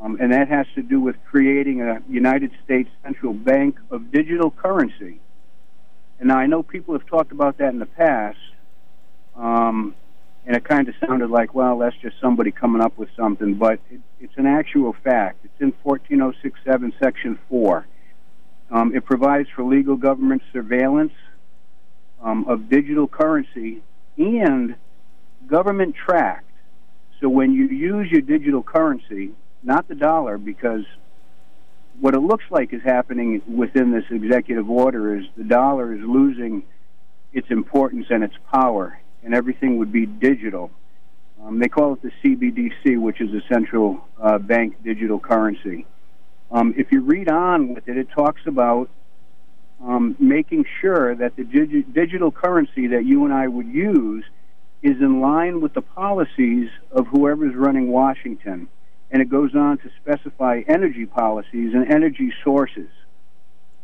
Um, 0.00 0.16
and 0.20 0.32
that 0.32 0.48
has 0.48 0.66
to 0.76 0.82
do 0.82 1.00
with 1.00 1.16
creating 1.30 1.82
a 1.82 2.00
United 2.08 2.52
States 2.64 2.88
central 3.02 3.34
bank 3.34 3.78
of 3.90 4.10
digital 4.10 4.50
currency. 4.50 5.20
And 6.18 6.28
now 6.28 6.38
I 6.38 6.46
know 6.46 6.62
people 6.62 6.94
have 6.98 7.06
talked 7.06 7.32
about 7.32 7.58
that 7.58 7.70
in 7.70 7.78
the 7.78 7.86
past, 7.86 8.38
um, 9.36 9.94
and 10.46 10.56
it 10.56 10.64
kind 10.64 10.88
of 10.88 10.94
sounded 11.06 11.30
like, 11.30 11.54
well, 11.54 11.78
that's 11.78 11.96
just 11.96 12.16
somebody 12.20 12.50
coming 12.50 12.80
up 12.80 12.96
with 12.96 13.10
something, 13.14 13.54
but 13.54 13.78
it, 13.90 14.00
it's 14.20 14.32
an 14.36 14.46
actual 14.46 14.94
fact. 15.04 15.44
It's 15.44 15.60
in 15.60 15.72
14067, 15.82 16.94
Section 17.02 17.38
4. 17.48 17.86
Um, 18.70 18.94
it 18.94 19.04
provides 19.04 19.48
for 19.54 19.64
legal 19.64 19.96
government 19.96 20.42
surveillance 20.52 21.12
um, 22.22 22.46
of 22.48 22.70
digital 22.70 23.06
currency 23.06 23.82
and 24.16 24.76
government 25.46 25.94
tracked. 25.94 26.46
So 27.20 27.28
when 27.28 27.52
you 27.52 27.66
use 27.66 28.10
your 28.10 28.22
digital 28.22 28.62
currency, 28.62 29.32
not 29.62 29.88
the 29.88 29.94
dollar, 29.94 30.38
because 30.38 30.84
what 32.00 32.14
it 32.14 32.20
looks 32.20 32.44
like 32.50 32.72
is 32.72 32.82
happening 32.82 33.42
within 33.46 33.92
this 33.92 34.04
executive 34.10 34.70
order 34.70 35.16
is 35.16 35.26
the 35.36 35.44
dollar 35.44 35.94
is 35.94 36.00
losing 36.00 36.62
its 37.32 37.46
importance 37.50 38.06
and 38.10 38.24
its 38.24 38.34
power, 38.52 38.98
and 39.22 39.34
everything 39.34 39.78
would 39.78 39.92
be 39.92 40.06
digital. 40.06 40.70
Um, 41.42 41.58
they 41.58 41.68
call 41.68 41.94
it 41.94 42.02
the 42.02 42.10
CBDC, 42.22 43.00
which 43.00 43.20
is 43.20 43.30
a 43.32 43.40
central 43.52 44.06
uh, 44.20 44.38
bank 44.38 44.82
digital 44.82 45.18
currency. 45.18 45.86
Um, 46.50 46.74
if 46.76 46.90
you 46.90 47.00
read 47.02 47.30
on 47.30 47.74
with 47.74 47.88
it, 47.88 47.96
it 47.96 48.08
talks 48.10 48.42
about 48.46 48.90
um, 49.82 50.16
making 50.18 50.64
sure 50.80 51.14
that 51.14 51.36
the 51.36 51.42
digi- 51.42 51.92
digital 51.92 52.30
currency 52.30 52.88
that 52.88 53.04
you 53.04 53.24
and 53.24 53.32
I 53.32 53.46
would 53.46 53.68
use 53.68 54.24
is 54.82 54.96
in 55.00 55.20
line 55.20 55.60
with 55.60 55.74
the 55.74 55.82
policies 55.82 56.68
of 56.90 57.06
whoever's 57.06 57.54
running 57.54 57.88
Washington. 57.88 58.68
And 59.10 59.20
it 59.20 59.28
goes 59.28 59.54
on 59.54 59.78
to 59.78 59.90
specify 60.00 60.62
energy 60.68 61.06
policies 61.06 61.74
and 61.74 61.90
energy 61.90 62.32
sources. 62.44 62.88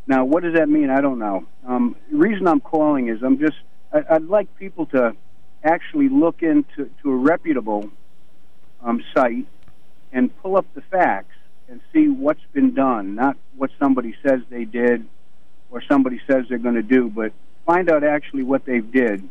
Now, 0.07 0.25
what 0.25 0.45
does 0.45 0.55
that 0.55 0.69
mean? 0.69 0.89
I 0.89 1.01
don't 1.01 1.19
know. 1.19 1.47
Um, 1.67 1.97
the 2.11 2.19
reason 2.19 2.47
I'm 2.47 2.61
calling 2.61 3.09
is 3.09 3.23
I'm 3.25 3.39
just, 3.39 3.57
I, 3.93 4.03
I'd 4.11 4.25
like 4.25 4.57
people 4.57 4.87
to 4.87 5.17
actually 5.65 6.09
look 6.09 6.43
into 6.43 6.91
to 7.03 7.11
a 7.11 7.17
reputable 7.17 7.91
um, 8.83 9.03
site 9.17 9.47
and 10.13 10.31
pull 10.43 10.57
up 10.57 10.67
the 10.75 10.83
facts 10.83 11.35
and 11.69 11.81
see 11.93 12.09
what's 12.09 12.45
been 12.53 12.73
done, 12.73 13.17
not 13.17 13.37
what 13.57 13.71
somebody 13.81 14.15
says 14.25 14.41
they 14.49 14.65
did 14.65 15.05
or 15.71 15.83
somebody 15.91 16.21
says 16.31 16.45
they're 16.49 16.59
going 16.59 16.77
to 16.77 16.83
do, 16.83 17.09
but 17.09 17.33
find 17.67 17.91
out 17.91 18.05
actually 18.05 18.45
what 18.45 18.65
they've 18.65 18.93
did, 18.93 19.29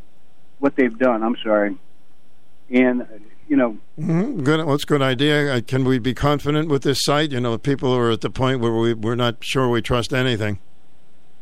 what 0.59 0.75
they've 0.75 0.97
done. 0.97 1.23
I'm 1.23 1.37
sorry, 1.41 1.77
and 2.69 3.07
you 3.47 3.55
know, 3.55 3.77
hmm 3.95 4.41
Good. 4.43 4.59
It's 4.59 4.83
a 4.83 4.87
good 4.87 5.01
idea. 5.01 5.55
Uh, 5.55 5.61
Can 5.61 5.85
we 5.85 5.99
be 5.99 6.13
confident 6.13 6.69
with 6.69 6.83
this 6.83 7.03
site? 7.03 7.31
You 7.31 7.39
know, 7.39 7.57
people 7.57 7.93
are 7.93 8.11
at 8.11 8.21
the 8.21 8.29
point 8.29 8.59
where 8.59 8.73
we, 8.73 8.93
we're 8.93 9.15
not 9.15 9.43
sure 9.43 9.69
we 9.69 9.81
trust 9.81 10.13
anything. 10.13 10.59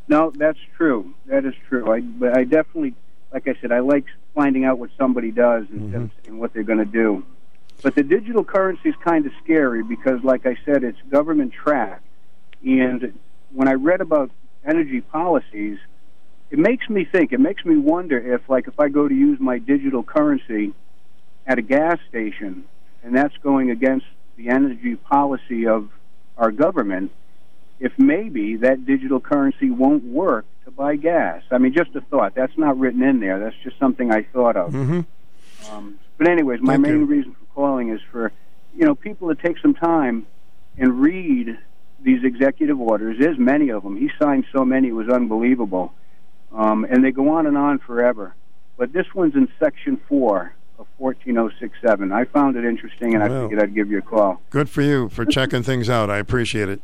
no, 0.07 0.31
that's 0.35 0.59
true. 0.77 1.13
That 1.27 1.45
is 1.45 1.53
true. 1.69 1.91
I, 1.91 2.01
but 2.01 2.37
I 2.37 2.43
definitely, 2.43 2.93
like 3.31 3.47
I 3.47 3.55
said, 3.61 3.71
I 3.71 3.79
like 3.79 4.05
finding 4.35 4.65
out 4.65 4.79
what 4.79 4.89
somebody 4.97 5.31
does 5.31 5.65
instead 5.71 6.01
of 6.01 6.11
saying 6.23 6.39
what 6.39 6.53
they're 6.53 6.63
going 6.63 6.79
to 6.79 6.85
do. 6.85 7.23
But 7.81 7.95
the 7.95 8.03
digital 8.03 8.43
currency 8.43 8.89
is 8.89 8.95
kind 9.03 9.25
of 9.25 9.31
scary 9.43 9.83
because, 9.83 10.23
like 10.23 10.45
I 10.45 10.57
said, 10.65 10.83
it's 10.83 10.97
government 11.09 11.53
tracked. 11.53 12.05
And 12.65 13.17
when 13.51 13.67
I 13.67 13.73
read 13.73 14.01
about 14.01 14.31
energy 14.65 15.01
policies, 15.01 15.77
it 16.49 16.59
makes 16.59 16.87
me 16.89 17.05
think. 17.05 17.33
It 17.33 17.39
makes 17.39 17.65
me 17.65 17.77
wonder 17.77 18.17
if, 18.17 18.47
like, 18.49 18.67
if 18.67 18.79
I 18.79 18.87
go 18.89 19.07
to 19.07 19.13
use 19.13 19.39
my 19.39 19.57
digital 19.57 20.03
currency 20.03 20.73
at 21.45 21.59
a 21.59 21.61
gas 21.61 21.99
station, 22.09 22.65
and 23.03 23.15
that's 23.15 23.35
going 23.37 23.69
against 23.69 24.05
the 24.35 24.49
energy 24.49 24.95
policy 24.95 25.67
of 25.67 25.89
our 26.37 26.51
government, 26.51 27.11
if 27.79 27.91
maybe 27.97 28.57
that 28.57 28.85
digital 28.85 29.19
currency 29.19 29.69
won't 29.69 30.03
work 30.03 30.45
to 30.65 30.71
buy 30.71 30.95
gas. 30.95 31.43
I 31.51 31.57
mean, 31.57 31.73
just 31.73 31.95
a 31.95 32.01
thought. 32.01 32.33
That's 32.35 32.57
not 32.57 32.79
written 32.79 33.03
in 33.03 33.19
there. 33.19 33.39
That's 33.39 33.55
just 33.63 33.77
something 33.79 34.11
I 34.11 34.23
thought 34.23 34.55
of. 34.55 34.71
Mm-hmm. 34.71 35.01
Um, 35.71 35.99
but 36.17 36.27
anyways, 36.27 36.61
my 36.61 36.73
Thank 36.73 36.87
main 36.87 36.99
you. 36.99 37.05
reason 37.05 37.33
for 37.33 37.45
calling 37.53 37.89
is 37.89 37.99
for 38.11 38.31
you 38.75 38.85
know 38.85 38.95
people 38.95 39.33
to 39.33 39.41
take 39.41 39.57
some 39.59 39.73
time 39.73 40.25
and 40.77 41.01
read 41.01 41.57
these 42.01 42.23
executive 42.23 42.79
orders. 42.79 43.17
There's 43.19 43.37
many 43.37 43.69
of 43.69 43.83
them. 43.83 43.97
He 43.97 44.09
signed 44.19 44.45
so 44.55 44.63
many; 44.63 44.89
it 44.89 44.93
was 44.93 45.09
unbelievable, 45.09 45.93
um, 46.51 46.85
and 46.85 47.03
they 47.03 47.11
go 47.11 47.29
on 47.29 47.47
and 47.47 47.57
on 47.57 47.79
forever. 47.79 48.35
But 48.77 48.93
this 48.93 49.05
one's 49.13 49.35
in 49.35 49.47
Section 49.59 49.97
Four 50.07 50.55
of 50.79 50.87
14067. 50.97 52.11
I 52.11 52.25
found 52.25 52.55
it 52.55 52.65
interesting, 52.65 53.13
and 53.13 53.23
I 53.23 53.29
figured 53.29 53.61
I'd 53.61 53.75
give 53.75 53.89
you 53.89 53.99
a 53.99 54.01
call. 54.01 54.41
Good 54.49 54.69
for 54.69 54.81
you 54.81 55.09
for 55.09 55.25
checking 55.25 55.63
things 55.63 55.89
out. 55.89 56.09
I 56.09 56.17
appreciate 56.17 56.69
it. 56.69 56.81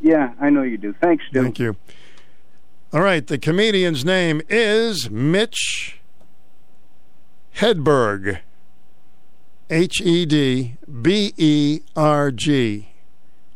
Yeah, 0.00 0.32
I 0.40 0.50
know 0.50 0.62
you 0.62 0.78
do. 0.78 0.94
Thanks, 1.00 1.24
Stu. 1.28 1.42
Thank 1.42 1.58
you. 1.58 1.76
All 2.92 3.02
right, 3.02 3.26
the 3.26 3.38
comedian's 3.38 4.04
name 4.04 4.42
is 4.48 5.10
Mitch 5.10 6.00
Hedberg. 7.56 8.40
H 9.68 10.00
E 10.00 10.26
D 10.26 10.76
B 11.00 11.32
E 11.36 11.80
R 11.94 12.32
G. 12.32 12.88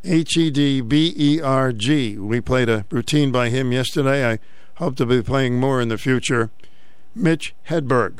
H 0.05 0.37
E 0.37 0.51
D 0.51 0.81
B 0.81 1.13
E 1.17 1.41
R 1.41 1.73
G. 1.73 2.17
We 2.17 2.39
played 2.39 2.69
a 2.69 2.85
routine 2.89 3.31
by 3.31 3.49
him 3.49 3.71
yesterday. 3.71 4.31
I 4.31 4.39
hope 4.75 4.95
to 4.97 5.05
be 5.05 5.21
playing 5.21 5.59
more 5.59 5.81
in 5.81 5.89
the 5.89 5.97
future. 5.97 6.51
Mitch 7.13 7.53
Hedberg. 7.67 8.19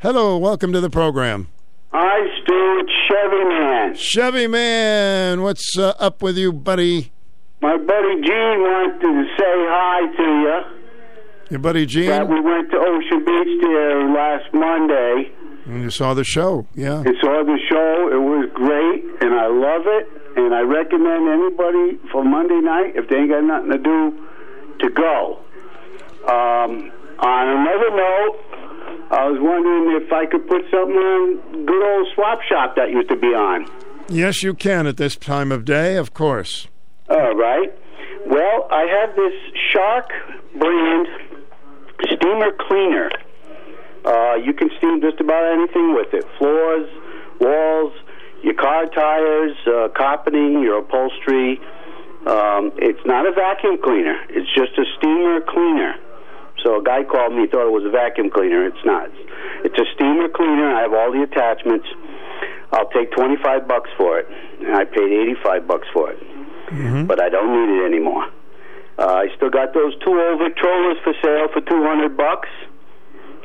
Hello, 0.00 0.38
welcome 0.38 0.72
to 0.72 0.80
the 0.80 0.90
program. 0.90 1.48
Hi, 1.92 2.20
Stu. 2.42 2.80
It's 2.80 2.92
Chevy 3.08 3.44
Man. 3.44 3.94
Chevy 3.96 4.46
Man, 4.46 5.42
what's 5.42 5.76
uh, 5.76 5.94
up 5.98 6.22
with 6.22 6.38
you, 6.38 6.52
buddy? 6.52 7.10
My 7.60 7.76
buddy 7.76 8.14
Gene 8.22 8.60
wanted 8.62 9.00
to 9.00 9.24
say 9.36 9.54
hi 9.66 10.16
to 10.16 10.22
you. 10.22 10.60
Your 11.50 11.60
buddy 11.60 11.86
Gene? 11.86 12.10
That 12.10 12.28
we 12.28 12.40
went 12.40 12.70
to 12.70 12.76
Ocean 12.76 13.24
Beach 13.24 13.60
there 13.62 14.08
last 14.10 14.52
Monday 14.52 15.32
And 15.66 15.82
you 15.82 15.90
saw 15.90 16.14
the 16.14 16.24
show, 16.24 16.66
yeah. 16.74 16.98
and 17.00 17.16
saw 17.20 17.42
the 17.42 17.58
show. 17.68 18.08
It 18.12 18.20
was 18.22 18.48
great, 18.54 19.04
and 19.22 19.34
I 19.34 19.46
love 19.48 19.82
it. 19.86 20.08
And 20.36 20.54
I 20.54 20.60
recommend 20.60 21.26
anybody 21.28 21.98
for 22.12 22.22
Monday 22.22 22.60
night, 22.60 22.92
if 22.94 23.08
they 23.08 23.16
ain't 23.16 23.30
got 23.30 23.42
nothing 23.42 23.70
to 23.72 23.78
do, 23.78 24.28
to 24.80 24.90
go. 24.90 25.40
Um, 26.28 26.92
on 27.18 27.48
another 27.48 27.90
note, 27.96 28.36
I 29.10 29.26
was 29.26 29.38
wondering 29.40 30.02
if 30.02 30.12
I 30.12 30.26
could 30.26 30.46
put 30.46 30.62
something 30.70 30.96
on 30.96 31.64
good 31.64 31.82
old 31.82 32.08
Swap 32.14 32.40
Shop 32.42 32.76
that 32.76 32.90
used 32.90 33.08
to 33.08 33.16
be 33.16 33.28
on. 33.28 33.66
Yes, 34.08 34.42
you 34.42 34.54
can 34.54 34.86
at 34.86 34.96
this 34.96 35.16
time 35.16 35.50
of 35.50 35.64
day, 35.64 35.96
of 35.96 36.12
course. 36.12 36.68
All 37.08 37.34
right. 37.34 37.72
Well, 38.26 38.68
I 38.70 38.84
have 38.84 39.16
this 39.16 39.32
Shark 39.72 40.10
brand 40.58 41.08
steamer 42.04 42.52
cleaner. 42.68 43.10
Uh, 44.04 44.34
you 44.36 44.52
can 44.52 44.70
steam 44.78 45.00
just 45.00 45.20
about 45.20 45.44
anything 45.52 45.94
with 45.94 46.12
it 46.12 46.24
floors, 46.38 46.88
walls, 47.40 47.92
your 48.42 48.54
car 48.54 48.86
tires, 48.86 49.56
uh, 49.66 49.88
carpeting, 49.96 50.62
your 50.62 50.78
upholstery. 50.78 51.60
Um, 52.26 52.72
it's 52.76 53.00
not 53.06 53.26
a 53.26 53.32
vacuum 53.32 53.78
cleaner, 53.82 54.20
it's 54.28 54.48
just 54.54 54.76
a 54.78 54.84
steamer 54.98 55.40
cleaner. 55.40 55.94
So 56.62 56.80
a 56.80 56.82
guy 56.82 57.04
called 57.04 57.34
me, 57.34 57.42
he 57.42 57.46
thought 57.46 57.66
it 57.66 57.72
was 57.72 57.84
a 57.86 57.90
vacuum 57.90 58.30
cleaner. 58.30 58.66
It's 58.66 58.84
not. 58.84 59.10
It's 59.64 59.78
a 59.78 59.86
steamer 59.94 60.28
cleaner. 60.28 60.74
I 60.74 60.82
have 60.82 60.92
all 60.92 61.12
the 61.12 61.22
attachments. 61.22 61.86
I'll 62.72 62.90
take 62.90 63.12
25 63.12 63.66
bucks 63.68 63.90
for 63.96 64.18
it. 64.18 64.26
And 64.60 64.74
I 64.74 64.84
paid 64.84 65.12
85 65.42 65.66
bucks 65.66 65.88
for 65.92 66.10
it. 66.10 66.18
But 67.06 67.22
I 67.22 67.28
don't 67.28 67.48
need 67.48 67.80
it 67.80 67.84
anymore. 67.86 68.26
Uh, 68.98 69.22
I 69.22 69.26
still 69.36 69.50
got 69.50 69.72
those 69.72 69.94
two 70.04 70.10
old 70.10 70.40
Victrolas 70.42 71.00
for 71.04 71.14
sale 71.22 71.46
for 71.52 71.60
200 71.62 72.16
bucks. 72.16 72.48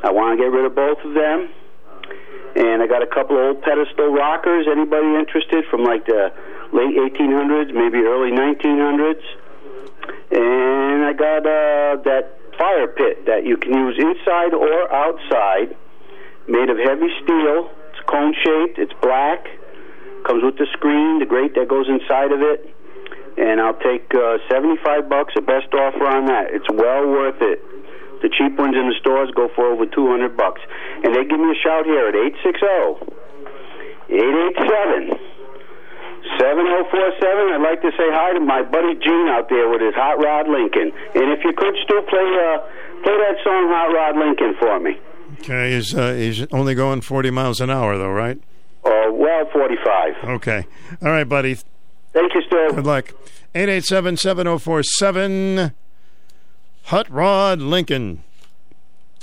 I 0.03 0.11
want 0.11 0.37
to 0.37 0.43
get 0.43 0.51
rid 0.51 0.65
of 0.65 0.75
both 0.75 0.97
of 1.05 1.13
them. 1.13 1.49
And 2.55 2.83
I 2.83 2.87
got 2.87 3.01
a 3.01 3.07
couple 3.07 3.37
old 3.37 3.61
pedestal 3.61 4.11
rockers. 4.11 4.67
Anybody 4.69 5.15
interested 5.15 5.65
from 5.69 5.83
like 5.83 6.05
the 6.05 6.33
late 6.73 6.97
1800s, 6.97 7.73
maybe 7.73 7.99
early 8.03 8.31
1900s? 8.31 9.21
And 10.31 11.05
I 11.05 11.13
got 11.13 11.45
uh, 11.45 12.01
that 12.03 12.42
fire 12.57 12.87
pit 12.87 13.25
that 13.25 13.45
you 13.45 13.57
can 13.57 13.73
use 13.73 13.95
inside 13.97 14.53
or 14.53 14.91
outside, 14.91 15.75
made 16.47 16.69
of 16.69 16.77
heavy 16.77 17.09
steel. 17.23 17.71
It's 17.91 18.01
cone 18.07 18.33
shaped. 18.43 18.79
It's 18.79 18.93
black. 19.01 19.47
Comes 20.25 20.43
with 20.43 20.57
the 20.57 20.67
screen, 20.73 21.19
the 21.19 21.25
grate 21.25 21.55
that 21.55 21.67
goes 21.67 21.87
inside 21.89 22.31
of 22.31 22.41
it. 22.41 22.69
And 23.37 23.59
I'll 23.59 23.77
take 23.79 24.07
uh, 24.13 24.37
75 24.49 25.09
bucks, 25.09 25.33
the 25.35 25.41
best 25.41 25.73
offer 25.73 26.05
on 26.05 26.25
that. 26.27 26.53
It's 26.53 26.69
well 26.69 27.07
worth 27.07 27.41
it. 27.41 27.59
The 28.21 28.29
cheap 28.29 28.55
ones 28.57 28.75
in 28.75 28.87
the 28.87 28.95
stores 29.01 29.31
go 29.35 29.49
for 29.55 29.67
over 29.67 29.85
200 29.85 30.37
bucks. 30.37 30.61
And 31.03 31.13
they 31.13 31.25
give 31.25 31.39
me 31.39 31.51
a 31.51 31.59
shout 31.59 31.85
here 31.85 32.07
at 32.07 32.15
860 32.15 33.13
887 34.09 35.32
7047. 36.39 37.53
I'd 37.53 37.61
like 37.61 37.81
to 37.81 37.91
say 37.97 38.09
hi 38.11 38.31
to 38.33 38.39
my 38.39 38.61
buddy 38.63 38.95
Gene 38.95 39.27
out 39.27 39.49
there 39.49 39.67
with 39.69 39.81
his 39.81 39.93
Hot 39.95 40.23
Rod 40.23 40.47
Lincoln. 40.47 40.91
And 41.15 41.31
if 41.31 41.43
you 41.43 41.51
could 41.53 41.75
still 41.83 42.01
play 42.03 42.23
uh, 42.23 42.59
play 43.03 43.17
that 43.17 43.35
song 43.43 43.67
Hot 43.69 43.91
Rod 43.93 44.17
Lincoln 44.17 44.55
for 44.59 44.79
me. 44.79 44.97
Okay, 45.39 45.73
he's 45.75 45.93
uh, 45.93 46.13
he's 46.13 46.45
only 46.51 46.73
going 46.75 47.01
40 47.01 47.29
miles 47.31 47.59
an 47.61 47.69
hour 47.69 47.97
though, 47.97 48.11
right? 48.11 48.37
Uh, 48.85 49.11
well, 49.11 49.45
45. 49.51 50.13
Okay. 50.41 50.65
All 51.01 51.09
right, 51.09 51.27
buddy. 51.27 51.55
Thank 52.11 52.33
you, 52.35 52.41
Stu. 52.47 52.71
Good 52.75 52.85
luck. 52.85 53.13
887-7047 53.55 55.73
Hot 56.85 57.09
Rod 57.09 57.59
Lincoln. 57.59 58.23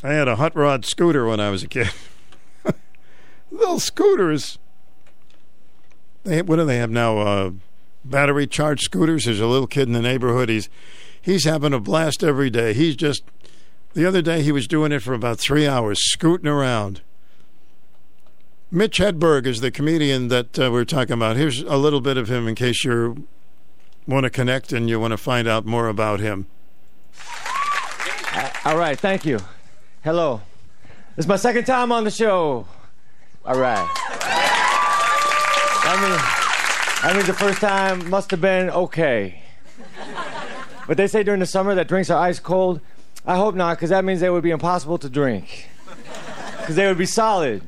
I 0.03 0.13
had 0.13 0.29
a 0.29 0.37
hot 0.37 0.57
rod 0.57 0.87
scooter 0.87 1.27
when 1.27 1.41
I 1.41 1.51
was 1.51 1.63
a 1.63 1.69
kid. 1.69 1.91
Little 3.51 3.79
scooters. 3.81 4.59
They 6.25 6.43
what 6.43 6.57
do 6.57 6.65
they 6.65 6.79
have 6.79 6.91
now? 6.91 7.19
Uh, 7.19 7.51
battery 8.05 8.47
charged 8.47 8.83
scooters. 8.83 9.25
There's 9.25 9.41
a 9.41 9.47
little 9.47 9.67
kid 9.67 9.89
in 9.89 9.93
the 9.93 10.03
neighborhood. 10.03 10.49
He's 10.49 10.69
he's 11.21 11.45
having 11.45 11.73
a 11.73 11.81
blast 11.81 12.23
every 12.23 12.51
day. 12.51 12.73
He's 12.73 12.97
just 12.97 13.23
the 13.95 14.07
other 14.07 14.23
day 14.23 14.43
he 14.43 14.53
was 14.53 14.67
doing 14.67 14.93
it 14.93 15.01
for 15.01 15.15
about 15.15 15.39
three 15.39 15.67
hours, 15.67 15.99
scooting 16.03 16.49
around. 16.49 17.01
Mitch 18.71 18.99
Hedberg 18.99 19.47
is 19.47 19.61
the 19.61 19.73
comedian 19.73 20.29
that 20.29 20.57
uh, 20.59 20.71
we're 20.71 20.85
talking 20.85 21.15
about. 21.15 21.37
Here's 21.37 21.63
a 21.63 21.77
little 21.77 22.01
bit 22.01 22.17
of 22.17 22.29
him 22.29 22.47
in 22.47 22.55
case 22.55 22.85
you 22.85 23.27
want 24.07 24.25
to 24.25 24.31
connect 24.31 24.73
and 24.73 24.89
you 24.89 25.01
want 25.01 25.11
to 25.11 25.17
find 25.17 25.49
out 25.49 25.67
more 25.67 25.89
about 25.89 26.21
him. 26.21 26.47
Uh, 28.33 28.51
all 28.65 28.79
right, 28.79 28.99
thank 28.99 29.27
you. 29.27 29.41
Hello. 30.05 30.43
Is 31.17 31.27
my 31.27 31.37
second 31.37 31.65
time 31.65 31.91
on 31.91 32.05
the 32.05 32.13
show. 32.13 32.67
All 33.45 33.59
right. 33.59 33.89
I 35.93 35.97
mean, 35.97 37.13
I 37.13 37.17
mean, 37.17 37.27
the 37.27 37.35
first 37.35 37.61
time 37.61 38.09
must 38.09 38.31
have 38.31 38.41
been 38.41 38.71
okay. 38.71 39.43
But 40.87 40.97
they 40.97 41.09
say 41.09 41.25
during 41.25 41.41
the 41.41 41.47
summer 41.47 41.75
that 41.75 41.89
drinks 41.89 42.11
are 42.11 42.23
ice 42.23 42.39
cold. 42.39 42.81
I 43.27 43.35
hope 43.35 43.57
not, 43.57 43.77
because 43.77 43.91
that 43.91 44.05
means 44.05 44.21
they 44.21 44.31
would 44.31 44.45
be 44.45 44.53
impossible 44.53 44.99
to 44.99 45.09
drink. 45.09 45.69
Because 46.59 46.77
they 46.77 46.87
would 46.87 46.97
be 46.97 47.07
solid. 47.07 47.63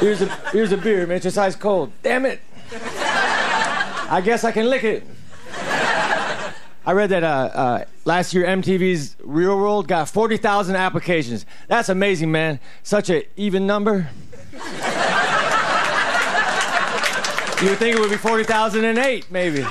Here's 0.00 0.22
a, 0.22 0.26
here's 0.50 0.72
a 0.72 0.76
beer, 0.76 1.06
man. 1.06 1.20
It's 1.22 1.38
ice 1.38 1.54
cold. 1.54 1.92
Damn 2.02 2.26
it. 2.26 2.40
I 2.72 4.20
guess 4.24 4.42
I 4.42 4.50
can 4.50 4.68
lick 4.68 4.82
it. 4.82 5.04
I 6.84 6.92
read 6.92 7.10
that 7.10 7.22
uh, 7.22 7.26
uh, 7.26 7.84
last 8.04 8.34
year 8.34 8.44
MTV's 8.44 9.14
Real 9.22 9.56
World 9.56 9.86
got 9.86 10.08
40,000 10.08 10.74
applications. 10.74 11.46
That's 11.68 11.88
amazing, 11.88 12.32
man. 12.32 12.58
Such 12.82 13.08
an 13.08 13.22
even 13.36 13.68
number. 13.68 14.08
You 17.62 17.70
would 17.70 17.78
think 17.78 17.96
it 17.96 18.00
would 18.00 18.10
be 18.10 18.16
40,008, 18.16 19.30
maybe. 19.30 19.64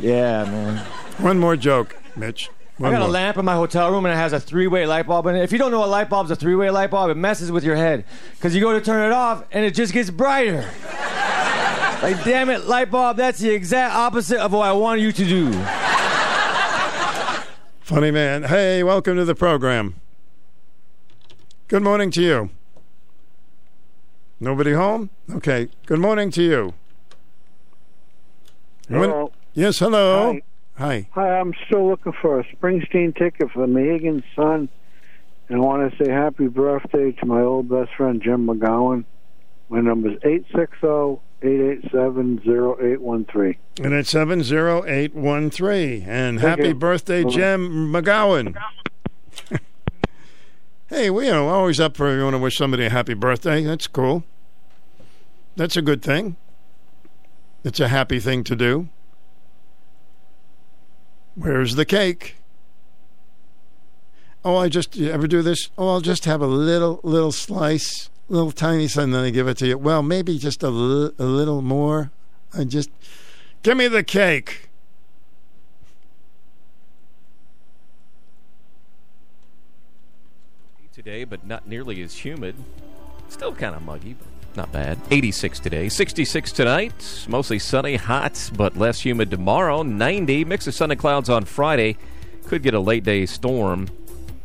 Yeah, 0.00 0.44
man. 0.44 0.78
One 1.18 1.38
more 1.38 1.56
joke, 1.56 1.96
Mitch. 2.14 2.50
One 2.76 2.90
I 2.90 2.92
got 2.94 3.00
more. 3.00 3.08
a 3.08 3.12
lamp 3.12 3.36
in 3.38 3.44
my 3.44 3.54
hotel 3.54 3.90
room 3.90 4.06
and 4.06 4.14
it 4.14 4.16
has 4.16 4.32
a 4.32 4.38
three-way 4.38 4.86
light 4.86 5.08
bulb 5.08 5.26
in 5.26 5.34
it. 5.34 5.42
If 5.42 5.50
you 5.50 5.58
don't 5.58 5.72
know 5.72 5.80
what 5.80 5.88
a 5.88 5.90
light 5.90 6.08
bulb's 6.08 6.30
a 6.30 6.36
three-way 6.36 6.70
light 6.70 6.90
bulb, 6.92 7.10
it 7.10 7.16
messes 7.16 7.50
with 7.50 7.64
your 7.64 7.74
head 7.74 8.04
because 8.36 8.54
you 8.54 8.60
go 8.60 8.72
to 8.72 8.80
turn 8.80 9.04
it 9.10 9.12
off 9.12 9.42
and 9.50 9.64
it 9.64 9.74
just 9.74 9.92
gets 9.92 10.10
brighter. 10.10 10.64
like, 12.02 12.22
damn 12.22 12.50
it, 12.50 12.66
light 12.66 12.92
bulb, 12.92 13.16
that's 13.16 13.40
the 13.40 13.50
exact 13.50 13.96
opposite 13.96 14.38
of 14.38 14.52
what 14.52 14.68
I 14.68 14.72
want 14.72 15.00
you 15.00 15.10
to 15.10 15.24
do. 15.24 15.52
Funny 17.80 18.12
man. 18.12 18.44
Hey, 18.44 18.84
welcome 18.84 19.16
to 19.16 19.24
the 19.24 19.34
program. 19.34 19.96
Good 21.66 21.82
morning 21.82 22.12
to 22.12 22.22
you. 22.22 22.50
Nobody 24.40 24.72
home? 24.72 25.10
Okay. 25.32 25.68
Good 25.86 25.98
morning 25.98 26.30
to 26.32 26.42
you. 26.42 26.74
When- 28.88 29.10
Hello. 29.10 29.32
yes, 29.54 29.78
hello. 29.78 30.32
Hi. 30.32 30.42
Hi. 30.76 31.08
Hi, 31.12 31.38
I'm 31.40 31.52
still 31.66 31.88
looking 31.88 32.12
for 32.22 32.38
a 32.38 32.44
Springsteen 32.44 33.16
ticket 33.16 33.50
for 33.50 33.60
the 33.62 33.66
Mohegan 33.66 34.22
Sun. 34.36 34.68
And 35.48 35.58
I 35.58 35.60
want 35.60 35.90
to 35.90 36.04
say 36.04 36.10
happy 36.10 36.46
birthday 36.46 37.10
to 37.12 37.26
my 37.26 37.40
old 37.40 37.68
best 37.68 37.90
friend, 37.96 38.22
Jim 38.22 38.46
McGowan. 38.46 39.04
My 39.70 39.80
number 39.80 40.10
is 40.10 40.18
860 40.24 41.20
887 41.42 42.40
0813. 42.44 43.56
And 43.82 43.92
it's 43.94 44.10
70813. 44.10 46.02
And 46.08 46.40
happy 46.40 46.72
birthday. 46.72 47.24
Jim 47.24 47.92
McGowan. 47.92 48.54
Hey, 50.88 51.10
we 51.10 51.28
are 51.28 51.48
always 51.48 51.80
up 51.80 51.96
for 51.96 52.14
you 52.16 52.24
want 52.24 52.34
to 52.34 52.38
wish 52.38 52.56
somebody 52.56 52.86
a 52.86 52.90
happy 52.90 53.14
birthday. 53.14 53.62
That's 53.62 53.86
cool. 53.86 54.24
That's 55.56 55.76
a 55.76 55.82
good 55.82 56.02
thing. 56.02 56.36
It's 57.64 57.80
a 57.80 57.88
happy 57.88 58.20
thing 58.20 58.44
to 58.44 58.56
do. 58.56 58.88
Where's 61.34 61.74
the 61.74 61.84
cake? 61.84 62.36
Oh, 64.44 64.56
I 64.56 64.68
just 64.68 64.96
you 64.96 65.10
ever 65.10 65.26
do 65.26 65.42
this? 65.42 65.70
Oh, 65.76 65.88
I'll 65.88 66.00
just 66.00 66.24
have 66.24 66.40
a 66.40 66.46
little 66.46 67.00
little 67.02 67.32
slice, 67.32 68.08
little 68.28 68.52
tiny 68.52 68.88
slice, 68.88 69.04
and 69.04 69.14
then 69.14 69.24
I 69.24 69.30
give 69.30 69.48
it 69.48 69.58
to 69.58 69.66
you. 69.66 69.78
Well, 69.78 70.02
maybe 70.02 70.38
just 70.38 70.62
a, 70.62 70.68
a 70.68 70.70
little 70.70 71.60
more. 71.60 72.10
I 72.56 72.64
just 72.64 72.90
give 73.62 73.76
me 73.76 73.88
the 73.88 74.04
cake. 74.04 74.67
Today, 80.98 81.22
but 81.22 81.46
not 81.46 81.64
nearly 81.68 82.02
as 82.02 82.12
humid. 82.12 82.56
Still 83.28 83.54
kind 83.54 83.76
of 83.76 83.82
muggy, 83.82 84.16
but 84.18 84.56
not 84.56 84.72
bad. 84.72 84.98
86 85.12 85.60
today, 85.60 85.88
66 85.88 86.50
tonight. 86.50 87.24
Mostly 87.28 87.60
sunny, 87.60 87.94
hot, 87.94 88.50
but 88.56 88.76
less 88.76 89.00
humid 89.00 89.30
tomorrow. 89.30 89.84
90. 89.84 90.44
Mix 90.44 90.66
of 90.66 90.74
sun 90.74 90.90
and 90.90 90.98
clouds 90.98 91.30
on 91.30 91.44
Friday. 91.44 91.96
Could 92.46 92.64
get 92.64 92.74
a 92.74 92.80
late 92.80 93.04
day 93.04 93.26
storm. 93.26 93.86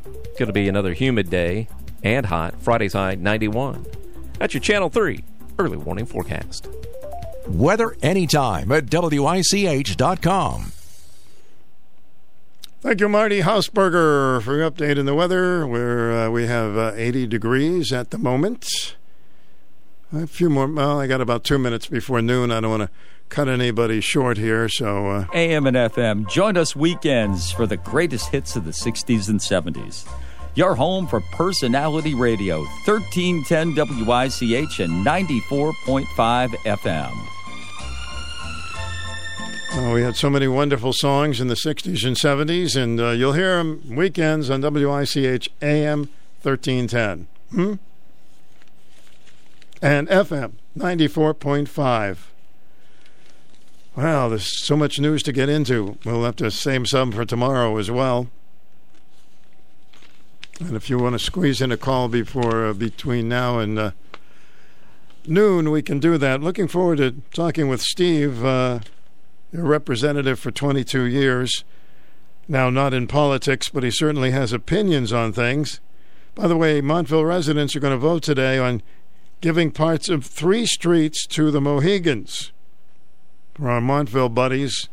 It's 0.06 0.38
going 0.38 0.46
to 0.46 0.54
be 0.54 0.70
another 0.70 0.94
humid 0.94 1.32
day 1.32 1.70
and 2.04 2.28
hot. 2.28 2.62
Friday's 2.62 2.94
high 2.94 3.16
91. 3.16 3.84
That's 4.38 4.54
your 4.54 4.62
Channel 4.62 4.90
3 4.90 5.24
early 5.58 5.78
warning 5.78 6.06
forecast. 6.06 6.68
Weather 7.48 7.96
anytime 8.04 8.72
at 8.72 8.92
WICH.com. 8.92 10.72
Thank 12.84 13.00
you, 13.00 13.08
Marty 13.08 13.40
Hausberger, 13.40 14.42
for 14.42 14.58
your 14.58 14.70
update 14.70 15.04
the 15.06 15.16
weather, 15.16 15.66
where 15.66 16.26
uh, 16.26 16.30
we 16.30 16.48
have 16.48 16.76
uh, 16.76 16.92
80 16.94 17.28
degrees 17.28 17.94
at 17.94 18.10
the 18.10 18.18
moment. 18.18 18.98
A 20.12 20.28
few 20.28 20.50
more. 20.50 20.68
Well, 20.68 21.00
I 21.00 21.08
got 21.08 21.22
about 21.22 21.46
two 21.46 21.58
minutes 21.58 21.88
before 21.88 22.22
noon. 22.22 22.52
I 22.52 22.60
don't 22.60 22.72
want 22.72 22.84
to 22.84 22.90
cut 23.30 23.48
anybody 23.48 24.02
short 24.02 24.38
here, 24.38 24.68
so. 24.68 25.08
Uh, 25.08 25.26
AM 25.34 25.66
and 25.66 25.78
FM. 25.78 26.30
Join 26.30 26.58
us 26.58 26.76
weekends 26.76 27.54
for 27.54 27.66
the 27.66 27.78
greatest 27.78 28.28
hits 28.28 28.58
of 28.58 28.66
the 28.66 28.72
60s 28.72 29.30
and 29.30 29.40
70s. 29.40 30.06
Your 30.56 30.76
home 30.76 31.08
for 31.08 31.22
personality 31.32 32.14
radio, 32.16 32.64
1310 32.86 33.76
WICH 34.06 34.80
and 34.82 35.06
94.5 35.06 36.50
FM. 36.66 37.33
Oh, 39.76 39.96
we 39.96 40.04
had 40.04 40.16
so 40.16 40.30
many 40.30 40.48
wonderful 40.48 40.94
songs 40.94 41.42
in 41.42 41.48
the 41.48 41.56
60s 41.56 42.06
and 42.06 42.16
70s, 42.16 42.80
and 42.80 43.00
uh, 43.00 43.10
you'll 43.10 43.34
hear 43.34 43.58
them 43.58 43.82
weekends 43.96 44.48
on 44.52 44.62
WICH 44.62 45.50
AM 45.64 46.10
1310. 46.44 47.28
Hmm? 47.50 47.74
And 49.82 50.08
FM 50.10 50.54
94.5. 50.78 52.18
Wow, 53.96 54.30
there's 54.30 54.64
so 54.64 54.78
much 54.78 55.00
news 55.00 55.24
to 55.24 55.32
get 55.32 55.50
into. 55.50 55.98
We'll 56.06 56.24
have 56.24 56.36
to 56.36 56.52
save 56.52 56.88
some 56.88 57.12
for 57.12 57.26
tomorrow 57.26 57.76
as 57.78 57.90
well. 57.90 58.28
And 60.60 60.76
if 60.76 60.88
you 60.88 61.00
want 61.00 61.14
to 61.14 61.20
squeeze 61.20 61.62
in 61.64 61.72
a 61.72 61.78
call 61.78 62.10
before 62.10 62.68
uh, 62.68 62.74
between 62.74 63.28
now 63.28 63.58
and 63.58 63.80
uh, 63.80 63.92
noon, 65.26 65.72
we 65.72 65.82
can 65.82 66.00
do 66.00 66.20
that. 66.20 66.42
Looking 66.42 66.68
forward 66.68 67.00
to 67.00 67.16
talking 67.34 67.70
with 67.70 67.82
Steve. 67.82 68.46
Your 69.54 69.66
representative 69.66 70.40
for 70.40 70.50
22 70.50 71.04
years. 71.04 71.64
Now, 72.48 72.72
not 72.72 72.92
in 72.92 73.06
politics, 73.06 73.70
but 73.70 73.84
he 73.84 73.92
certainly 73.92 74.32
has 74.32 74.52
opinions 74.52 75.14
on 75.14 75.32
things. 75.32 75.80
By 76.34 76.48
the 76.48 76.58
way, 76.58 76.82
Montville 76.82 77.24
residents 77.24 77.76
are 77.76 77.80
going 77.80 77.94
to 77.94 77.98
vote 77.98 78.24
today 78.24 78.58
on 78.58 78.82
giving 79.42 79.70
parts 79.70 80.10
of 80.10 80.26
three 80.26 80.66
streets 80.66 81.28
to 81.28 81.52
the 81.52 81.62
Mohegans. 81.62 82.52
For 83.54 83.70
our 83.70 83.80
Montville 83.80 84.30
buddies, 84.30 84.90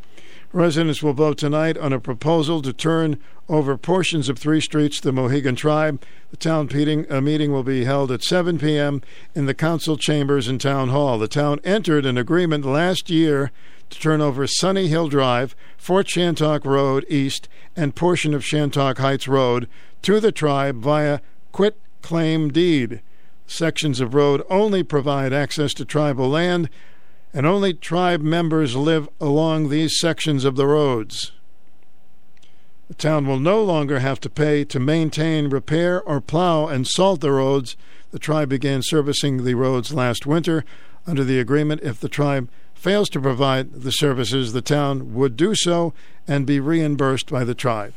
residents 0.52 1.02
will 1.02 1.12
vote 1.12 1.38
tonight 1.38 1.78
on 1.78 1.92
a 1.92 2.00
proposal 2.00 2.62
to 2.62 2.72
turn 2.72 3.18
over 3.48 3.76
portions 3.76 4.28
of 4.28 4.38
three 4.38 4.60
streets 4.60 5.00
to 5.00 5.08
the 5.08 5.12
Mohegan 5.12 5.56
tribe. 5.56 6.02
The 6.30 6.36
town 6.36 6.68
meeting, 6.72 7.10
uh, 7.10 7.20
meeting 7.20 7.52
will 7.52 7.62
be 7.62 7.84
held 7.84 8.10
at 8.12 8.22
7 8.22 8.58
p.m. 8.58 9.02
in 9.34 9.46
the 9.46 9.54
council 9.54 9.96
chambers 9.96 10.48
in 10.48 10.58
Town 10.58 10.88
Hall. 10.88 11.18
The 11.18 11.28
town 11.28 11.60
entered 11.64 12.06
an 12.06 12.16
agreement 12.16 12.64
last 12.64 13.10
year 13.10 13.50
to 13.90 13.98
turn 13.98 14.20
over 14.20 14.46
Sunny 14.46 14.86
Hill 14.88 15.08
Drive, 15.08 15.56
Fort 15.76 16.06
Shantok 16.06 16.64
Road 16.64 17.04
East, 17.08 17.48
and 17.74 17.96
portion 17.96 18.34
of 18.34 18.42
Shantok 18.42 18.98
Heights 18.98 19.26
Road 19.26 19.68
to 20.02 20.20
the 20.20 20.32
tribe 20.32 20.76
via 20.76 21.20
quit 21.52 21.76
claim 22.02 22.50
deed. 22.50 23.02
Sections 23.46 24.00
of 24.00 24.14
road 24.14 24.44
only 24.48 24.84
provide 24.84 25.32
access 25.32 25.74
to 25.74 25.84
tribal 25.84 26.28
land, 26.28 26.70
and 27.32 27.46
only 27.46 27.72
tribe 27.72 28.20
members 28.20 28.76
live 28.76 29.08
along 29.20 29.68
these 29.68 29.98
sections 29.98 30.44
of 30.44 30.56
the 30.56 30.66
roads. 30.66 31.32
The 32.88 32.94
town 32.94 33.26
will 33.26 33.38
no 33.38 33.62
longer 33.62 34.00
have 34.00 34.18
to 34.20 34.28
pay 34.28 34.64
to 34.64 34.80
maintain, 34.80 35.48
repair, 35.48 36.02
or 36.02 36.20
plow 36.20 36.66
and 36.66 36.88
salt 36.88 37.20
the 37.20 37.30
roads. 37.30 37.76
The 38.10 38.18
tribe 38.18 38.48
began 38.48 38.82
servicing 38.82 39.44
the 39.44 39.54
roads 39.54 39.94
last 39.94 40.26
winter. 40.26 40.64
Under 41.06 41.22
the 41.22 41.38
agreement, 41.38 41.82
if 41.82 42.00
the 42.00 42.08
tribe 42.08 42.50
fails 42.74 43.08
to 43.10 43.20
provide 43.20 43.82
the 43.82 43.92
services, 43.92 44.52
the 44.52 44.60
town 44.60 45.14
would 45.14 45.36
do 45.36 45.54
so 45.54 45.94
and 46.26 46.46
be 46.46 46.58
reimbursed 46.58 47.30
by 47.30 47.44
the 47.44 47.54
tribe. 47.54 47.94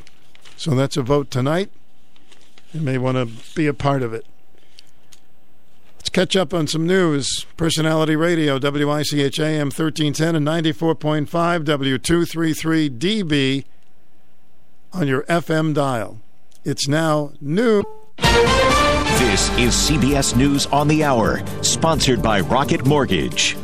So 0.57 0.75
that's 0.75 0.97
a 0.97 1.01
vote 1.01 1.31
tonight. 1.31 1.71
You 2.71 2.81
may 2.81 2.99
want 2.99 3.17
to 3.17 3.55
be 3.55 3.65
a 3.65 3.73
part 3.73 4.03
of 4.03 4.13
it. 4.13 4.27
Let's 6.03 6.09
catch 6.09 6.35
up 6.35 6.53
on 6.53 6.67
some 6.67 6.85
news. 6.85 7.45
Personality 7.55 8.17
Radio, 8.17 8.55
WICH 8.55 9.39
AM 9.39 9.67
1310 9.67 10.35
and 10.35 10.45
94.5 10.45 11.63
W233DB 11.63 13.63
on 14.91 15.07
your 15.07 15.23
FM 15.23 15.73
dial. 15.73 16.19
It's 16.65 16.89
now 16.89 17.31
new. 17.39 17.83
This 18.17 19.49
is 19.51 19.73
CBS 19.73 20.35
News 20.35 20.65
on 20.65 20.89
the 20.89 21.05
Hour, 21.05 21.41
sponsored 21.61 22.21
by 22.21 22.41
Rocket 22.41 22.85
Mortgage. 22.85 23.55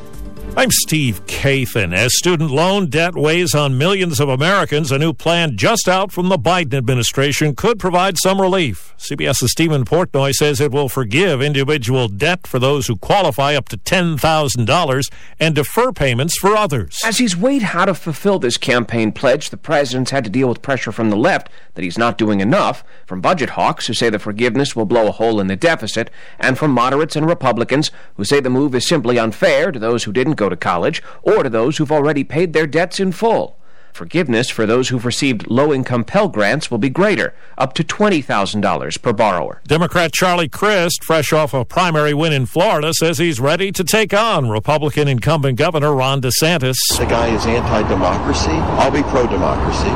I'm 0.57 0.71
Steve 0.71 1.25
Kathan. 1.25 1.95
As 1.95 2.17
student 2.17 2.51
loan 2.51 2.89
debt 2.89 3.15
weighs 3.15 3.55
on 3.55 3.77
millions 3.77 4.19
of 4.19 4.27
Americans, 4.27 4.91
a 4.91 4.99
new 4.99 5.13
plan 5.13 5.55
just 5.55 5.87
out 5.87 6.11
from 6.11 6.27
the 6.27 6.37
Biden 6.37 6.73
administration 6.73 7.55
could 7.55 7.79
provide 7.79 8.17
some 8.17 8.41
relief. 8.41 8.93
CBS's 8.97 9.51
Stephen 9.51 9.85
Portnoy 9.85 10.33
says 10.33 10.59
it 10.59 10.73
will 10.73 10.89
forgive 10.89 11.41
individual 11.41 12.09
debt 12.09 12.45
for 12.45 12.59
those 12.59 12.87
who 12.87 12.97
qualify 12.97 13.55
up 13.55 13.69
to 13.69 13.77
$10,000 13.77 15.11
and 15.39 15.55
defer 15.55 15.93
payments 15.93 16.37
for 16.37 16.57
others. 16.57 16.99
As 17.05 17.19
he's 17.19 17.37
weighed 17.37 17.61
how 17.61 17.85
to 17.85 17.93
fulfill 17.93 18.39
this 18.39 18.57
campaign 18.57 19.13
pledge, 19.13 19.51
the 19.51 19.57
president's 19.57 20.11
had 20.11 20.25
to 20.25 20.29
deal 20.29 20.49
with 20.49 20.61
pressure 20.61 20.91
from 20.91 21.09
the 21.09 21.15
left 21.15 21.49
that 21.75 21.83
he's 21.83 21.97
not 21.97 22.17
doing 22.17 22.41
enough, 22.41 22.83
from 23.05 23.21
budget 23.21 23.51
hawks 23.51 23.87
who 23.87 23.93
say 23.93 24.09
the 24.09 24.19
forgiveness 24.19 24.75
will 24.75 24.85
blow 24.85 25.07
a 25.07 25.11
hole 25.11 25.39
in 25.39 25.47
the 25.47 25.55
deficit, 25.55 26.09
and 26.37 26.57
from 26.57 26.71
moderates 26.71 27.15
and 27.15 27.25
Republicans 27.25 27.91
who 28.17 28.25
say 28.25 28.41
the 28.41 28.49
move 28.49 28.75
is 28.75 28.85
simply 28.85 29.17
unfair 29.17 29.71
to 29.71 29.79
those 29.79 30.03
who 30.03 30.11
didn't 30.11 30.33
go 30.39 30.49
to 30.49 30.55
college 30.55 31.03
or 31.21 31.43
to 31.43 31.49
those 31.49 31.77
who've 31.77 31.91
already 31.91 32.23
paid 32.23 32.53
their 32.53 32.65
debts 32.65 32.99
in 32.99 33.11
full. 33.11 33.59
Forgiveness 33.93 34.49
for 34.49 34.65
those 34.65 34.89
who've 34.89 35.05
received 35.05 35.49
low 35.49 35.73
income 35.73 36.03
Pell 36.03 36.29
Grants 36.29 36.71
will 36.71 36.77
be 36.77 36.89
greater, 36.89 37.33
up 37.57 37.73
to 37.73 37.83
$20,000 37.83 39.01
per 39.01 39.13
borrower. 39.13 39.61
Democrat 39.67 40.13
Charlie 40.13 40.47
Crist, 40.47 41.03
fresh 41.03 41.33
off 41.33 41.53
a 41.53 41.65
primary 41.65 42.13
win 42.13 42.31
in 42.31 42.45
Florida, 42.45 42.93
says 42.93 43.17
he's 43.17 43.39
ready 43.39 43.71
to 43.73 43.83
take 43.83 44.13
on 44.13 44.49
Republican 44.49 45.07
incumbent 45.07 45.57
Governor 45.57 45.93
Ron 45.93 46.21
DeSantis. 46.21 46.77
The 46.97 47.05
guy 47.05 47.27
is 47.35 47.45
anti 47.45 47.87
democracy. 47.89 48.57
I'll 48.79 48.91
be 48.91 49.03
pro 49.03 49.27
democracy. 49.27 49.91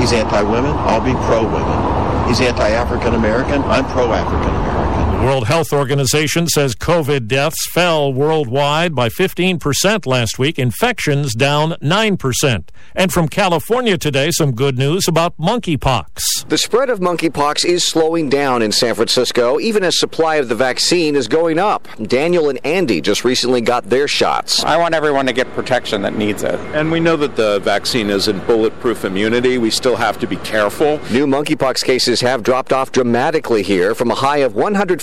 He's 0.00 0.12
anti 0.12 0.42
women. 0.42 0.72
I'll 0.76 1.04
be 1.04 1.12
pro 1.26 1.42
women. 1.42 2.28
He's 2.28 2.40
anti 2.40 2.68
African 2.68 3.14
American. 3.14 3.62
I'm 3.62 3.84
pro 3.86 4.12
African 4.12 4.54
American. 4.54 4.69
The 4.69 4.69
World 5.22 5.48
Health 5.48 5.70
Organization 5.74 6.48
says 6.48 6.74
COVID 6.74 7.28
deaths 7.28 7.68
fell 7.72 8.10
worldwide 8.10 8.94
by 8.94 9.10
15% 9.10 10.06
last 10.06 10.38
week, 10.38 10.58
infections 10.58 11.34
down 11.34 11.72
9%. 11.72 12.68
And 12.94 13.12
from 13.12 13.28
California 13.28 13.98
today, 13.98 14.30
some 14.30 14.52
good 14.52 14.78
news 14.78 15.06
about 15.06 15.36
monkeypox. 15.36 16.48
The 16.48 16.56
spread 16.56 16.88
of 16.88 17.00
monkeypox 17.00 17.66
is 17.66 17.86
slowing 17.86 18.30
down 18.30 18.62
in 18.62 18.72
San 18.72 18.94
Francisco, 18.94 19.60
even 19.60 19.84
as 19.84 20.00
supply 20.00 20.36
of 20.36 20.48
the 20.48 20.54
vaccine 20.54 21.14
is 21.14 21.28
going 21.28 21.58
up. 21.58 21.86
Daniel 22.02 22.48
and 22.48 22.58
Andy 22.64 23.02
just 23.02 23.22
recently 23.22 23.60
got 23.60 23.90
their 23.90 24.08
shots. 24.08 24.64
I 24.64 24.78
want 24.78 24.94
everyone 24.94 25.26
to 25.26 25.34
get 25.34 25.52
protection 25.52 26.00
that 26.00 26.16
needs 26.16 26.42
it. 26.42 26.58
And 26.74 26.90
we 26.90 26.98
know 26.98 27.16
that 27.16 27.36
the 27.36 27.58
vaccine 27.60 28.08
isn't 28.08 28.46
bulletproof 28.46 29.04
immunity. 29.04 29.58
We 29.58 29.70
still 29.70 29.96
have 29.96 30.18
to 30.20 30.26
be 30.26 30.36
careful. 30.36 30.98
New 31.12 31.26
monkeypox 31.26 31.84
cases 31.84 32.22
have 32.22 32.42
dropped 32.42 32.72
off 32.72 32.90
dramatically 32.90 33.62
here 33.62 33.94
from 33.94 34.10
a 34.10 34.14
high 34.14 34.38
of 34.38 34.54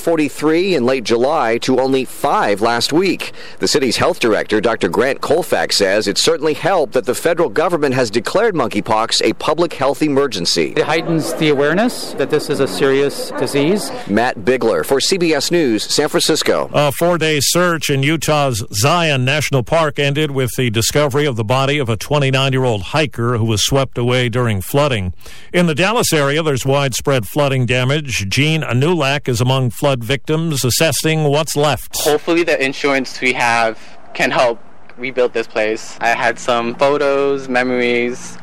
143 0.08 0.76
in 0.76 0.86
late 0.86 1.04
July 1.04 1.58
to 1.58 1.82
only 1.82 2.06
five 2.06 2.62
last 2.62 2.94
week. 2.94 3.34
The 3.60 3.68
city's 3.68 3.98
health 3.98 4.22
director, 4.22 4.62
Dr. 4.62 4.88
Grant 4.88 5.20
Colfax, 5.20 5.76
says 5.76 6.08
it 6.08 6.18
certainly 6.18 6.54
helped 6.54 6.94
that 6.94 7.04
the 7.04 7.14
federal 7.14 7.50
government 7.50 7.94
has 7.94 8.10
declared 8.10 8.56
monkeypox 8.56 9.22
a 9.22 9.34
public 9.34 9.74
health 9.74 10.02
emergency. 10.02 10.72
It 10.78 10.84
heightens 10.84 11.34
the 11.34 11.50
awareness 11.50 12.14
that 12.14 12.30
this 12.30 12.50
is 12.50 12.62
a 12.62 12.70
serious 12.70 13.32
disease. 13.32 13.92
Matt 14.08 14.46
Bigler 14.46 14.86
for 14.86 15.00
CBS 15.00 15.52
News, 15.52 15.84
San 15.84 16.08
Francisco. 16.08 16.70
A 16.72 16.94
four 16.94 17.18
day 17.18 17.40
search 17.42 17.90
in 17.90 18.02
Utah's 18.02 18.64
Zion 18.72 19.26
National 19.26 19.62
Park 19.62 20.00
ended 20.00 20.32
with 20.32 20.52
the 20.56 20.70
discovery 20.70 21.26
of 21.26 21.36
the 21.36 21.44
body 21.44 21.80
of 21.80 21.90
a 21.90 21.98
29 21.98 22.54
year 22.54 22.64
old 22.64 22.82
hiker 22.82 23.38
who 23.38 23.44
was 23.44 23.66
swept 23.66 23.98
away 23.98 24.30
during 24.30 24.62
flooding. 24.62 25.14
In 25.52 25.66
the 25.66 25.76
Dallas 25.76 26.14
area, 26.14 26.42
there's 26.42 26.66
widespread 26.66 27.26
flooding 27.26 27.66
damage. 27.66 28.30
Gene 28.30 28.62
Anulak 28.62 29.28
is 29.28 29.42
among 29.42 29.72
flood 29.72 29.97
victims 30.04 30.64
assessing 30.64 31.26
what's 31.26 31.56
left. 31.56 31.96
Hopefully, 32.02 32.44
the 32.44 32.64
insurance 32.64 33.20
we 33.22 33.34
have 33.34 33.80
can 34.14 34.32
help 34.32 34.60
rebuild 34.98 35.34
this 35.34 35.48
place. 35.48 35.98
I 36.02 36.10
had 36.10 36.40
some 36.40 36.76
photos, 36.76 37.48
memories 37.48 38.38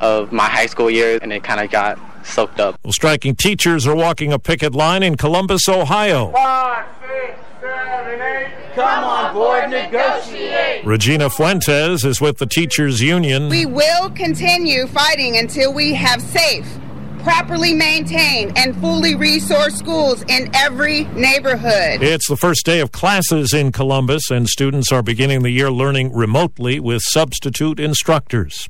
of 0.00 0.32
my 0.32 0.46
high 0.46 0.66
school 0.66 0.90
years, 0.90 1.20
and 1.22 1.32
it 1.32 1.44
kind 1.44 1.60
of 1.60 1.70
got 1.70 1.98
soaked 2.24 2.60
up. 2.60 2.78
Well, 2.82 2.92
striking 2.92 3.34
teachers 3.36 3.86
are 3.86 3.94
walking 3.94 4.32
a 4.32 4.38
picket 4.38 4.74
line 4.74 5.02
in 5.02 5.16
Columbus, 5.16 5.68
Ohio. 5.68 6.32
Five, 6.32 6.86
six, 7.00 7.38
seven, 7.60 8.20
eight. 8.20 8.48
Come 8.74 9.04
on 9.04 9.34
board, 9.34 9.70
negotiate. 9.70 10.84
Regina 10.84 11.28
Fuentes 11.28 12.04
is 12.04 12.20
with 12.20 12.38
the 12.38 12.46
Teachers 12.46 13.02
Union. 13.02 13.48
We 13.48 13.66
will 13.66 14.10
continue 14.10 14.86
fighting 14.86 15.36
until 15.36 15.72
we 15.72 15.94
have 15.94 16.22
safe, 16.22 16.66
properly 17.22 17.74
maintained, 17.74 18.56
and 18.56 18.76
fully 18.76 19.14
resourced 19.14 19.76
schools 19.78 20.22
in 20.28 20.50
every 20.54 21.04
neighborhood. 21.14 22.02
It's 22.02 22.28
the 22.28 22.36
first 22.36 22.64
day 22.64 22.80
of 22.80 22.92
classes 22.92 23.52
in 23.52 23.72
Columbus, 23.72 24.30
and 24.30 24.48
students 24.48 24.92
are 24.92 25.02
beginning 25.02 25.42
the 25.42 25.50
year 25.50 25.70
learning 25.70 26.12
remotely 26.12 26.80
with 26.80 27.02
substitute 27.02 27.80
instructors. 27.80 28.68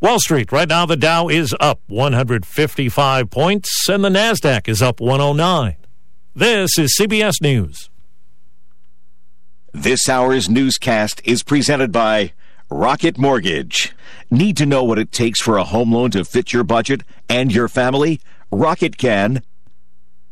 Wall 0.00 0.18
Street, 0.18 0.52
right 0.52 0.68
now 0.68 0.84
the 0.84 0.96
Dow 0.96 1.28
is 1.28 1.54
up 1.58 1.80
155 1.86 3.30
points, 3.30 3.88
and 3.88 4.04
the 4.04 4.10
NASDAQ 4.10 4.68
is 4.68 4.82
up 4.82 5.00
109. 5.00 5.76
This 6.34 6.78
is 6.78 6.96
CBS 7.00 7.40
News. 7.40 7.88
This 9.72 10.08
hour's 10.08 10.48
newscast 10.48 11.22
is 11.24 11.42
presented 11.42 11.92
by 11.92 12.32
Rocket 12.76 13.16
Mortgage. 13.16 13.94
Need 14.30 14.58
to 14.58 14.66
know 14.66 14.84
what 14.84 14.98
it 14.98 15.10
takes 15.10 15.40
for 15.40 15.56
a 15.56 15.64
home 15.64 15.92
loan 15.92 16.10
to 16.10 16.26
fit 16.26 16.52
your 16.52 16.62
budget 16.62 17.04
and 17.26 17.50
your 17.50 17.68
family? 17.68 18.20
Rocket 18.52 18.98
can. 18.98 19.42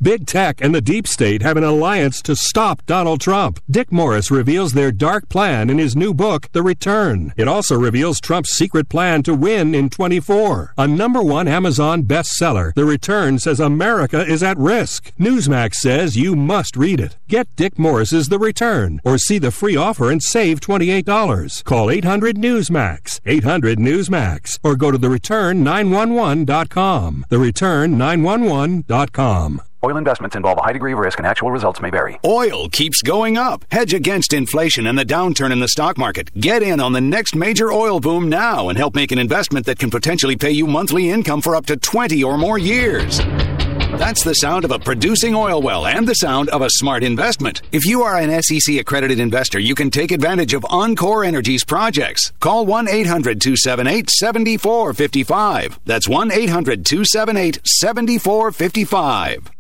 Big 0.02 0.26
Tech 0.26 0.60
and 0.60 0.74
the 0.74 0.80
Deep 0.80 1.06
State 1.06 1.42
have 1.42 1.56
an 1.56 1.62
alliance 1.64 2.20
to 2.22 2.34
stop 2.36 2.84
Donald 2.86 3.20
Trump. 3.20 3.60
Dick 3.70 3.92
Morris 3.92 4.30
reveals 4.30 4.72
their 4.72 4.92
dark 4.92 5.28
plan 5.28 5.70
in 5.70 5.78
his 5.78 5.94
new 5.96 6.12
book, 6.12 6.48
The 6.52 6.62
Return. 6.62 7.32
It 7.36 7.48
also 7.48 7.76
reveals 7.76 8.20
Trump's 8.20 8.50
secret 8.50 8.88
plan 8.88 9.22
to 9.22 9.34
win 9.34 9.74
in 9.74 9.90
24. 9.90 10.74
A 10.76 10.86
number 10.86 11.22
one 11.22 11.48
Amazon 11.48 12.02
bestseller, 12.02 12.74
The 12.74 12.84
Return 12.84 13.38
says 13.38 13.60
America 13.60 14.26
is 14.26 14.42
at 14.42 14.58
risk. 14.58 15.12
Newsmax 15.18 15.74
says 15.74 16.16
you 16.16 16.36
must 16.36 16.76
read 16.76 17.00
it. 17.00 17.16
Get 17.28 17.48
Dick 17.56 17.78
Morris's 17.78 18.28
The 18.28 18.38
Return 18.38 19.00
or 19.04 19.16
see 19.16 19.38
the 19.38 19.50
free 19.50 19.76
offer 19.76 20.10
and 20.10 20.22
save 20.22 20.60
$28. 20.60 21.64
Call 21.64 21.90
800 21.90 22.36
Newsmax, 22.36 23.20
800 23.24 23.78
Newsmax, 23.78 24.58
or 24.62 24.76
go 24.76 24.90
to 24.90 24.98
thereturn911.com. 24.98 27.24
Thereturn911.com. 27.30 29.60
Oil 29.84 29.98
investments 29.98 30.34
involve 30.34 30.56
a 30.56 30.62
high 30.62 30.72
degree 30.72 30.94
of 30.94 30.98
risk 30.98 31.18
and 31.18 31.26
actual 31.26 31.50
results 31.50 31.82
may 31.82 31.90
vary. 31.90 32.18
Oil 32.24 32.70
keeps 32.70 33.02
going 33.02 33.36
up. 33.36 33.66
Hedge 33.70 33.92
against 33.92 34.32
inflation 34.32 34.86
and 34.86 34.98
the 34.98 35.04
downturn 35.04 35.52
in 35.52 35.60
the 35.60 35.68
stock 35.68 35.98
market. 35.98 36.32
Get 36.40 36.62
in 36.62 36.80
on 36.80 36.94
the 36.94 37.02
next 37.02 37.34
major 37.34 37.70
oil 37.70 38.00
boom 38.00 38.30
now 38.30 38.70
and 38.70 38.78
help 38.78 38.94
make 38.94 39.12
an 39.12 39.18
investment 39.18 39.66
that 39.66 39.78
can 39.78 39.90
potentially 39.90 40.36
pay 40.36 40.52
you 40.52 40.66
monthly 40.66 41.10
income 41.10 41.42
for 41.42 41.54
up 41.54 41.66
to 41.66 41.76
20 41.76 42.24
or 42.24 42.38
more 42.38 42.56
years. 42.56 43.18
That's 43.98 44.24
the 44.24 44.32
sound 44.32 44.64
of 44.64 44.70
a 44.70 44.78
producing 44.78 45.34
oil 45.34 45.60
well 45.60 45.86
and 45.86 46.08
the 46.08 46.14
sound 46.14 46.48
of 46.48 46.62
a 46.62 46.70
smart 46.70 47.04
investment. 47.04 47.60
If 47.70 47.84
you 47.84 48.02
are 48.02 48.16
an 48.16 48.42
SEC 48.42 48.76
accredited 48.76 49.20
investor, 49.20 49.58
you 49.58 49.74
can 49.74 49.90
take 49.90 50.12
advantage 50.12 50.54
of 50.54 50.64
Encore 50.70 51.24
Energy's 51.24 51.62
projects. 51.62 52.32
Call 52.40 52.64
1 52.64 52.88
800 52.88 53.38
278 53.38 54.08
7455. 54.08 55.80
That's 55.84 56.08
1 56.08 56.32
800 56.32 56.86
278 56.86 57.60
7455. 57.64 59.53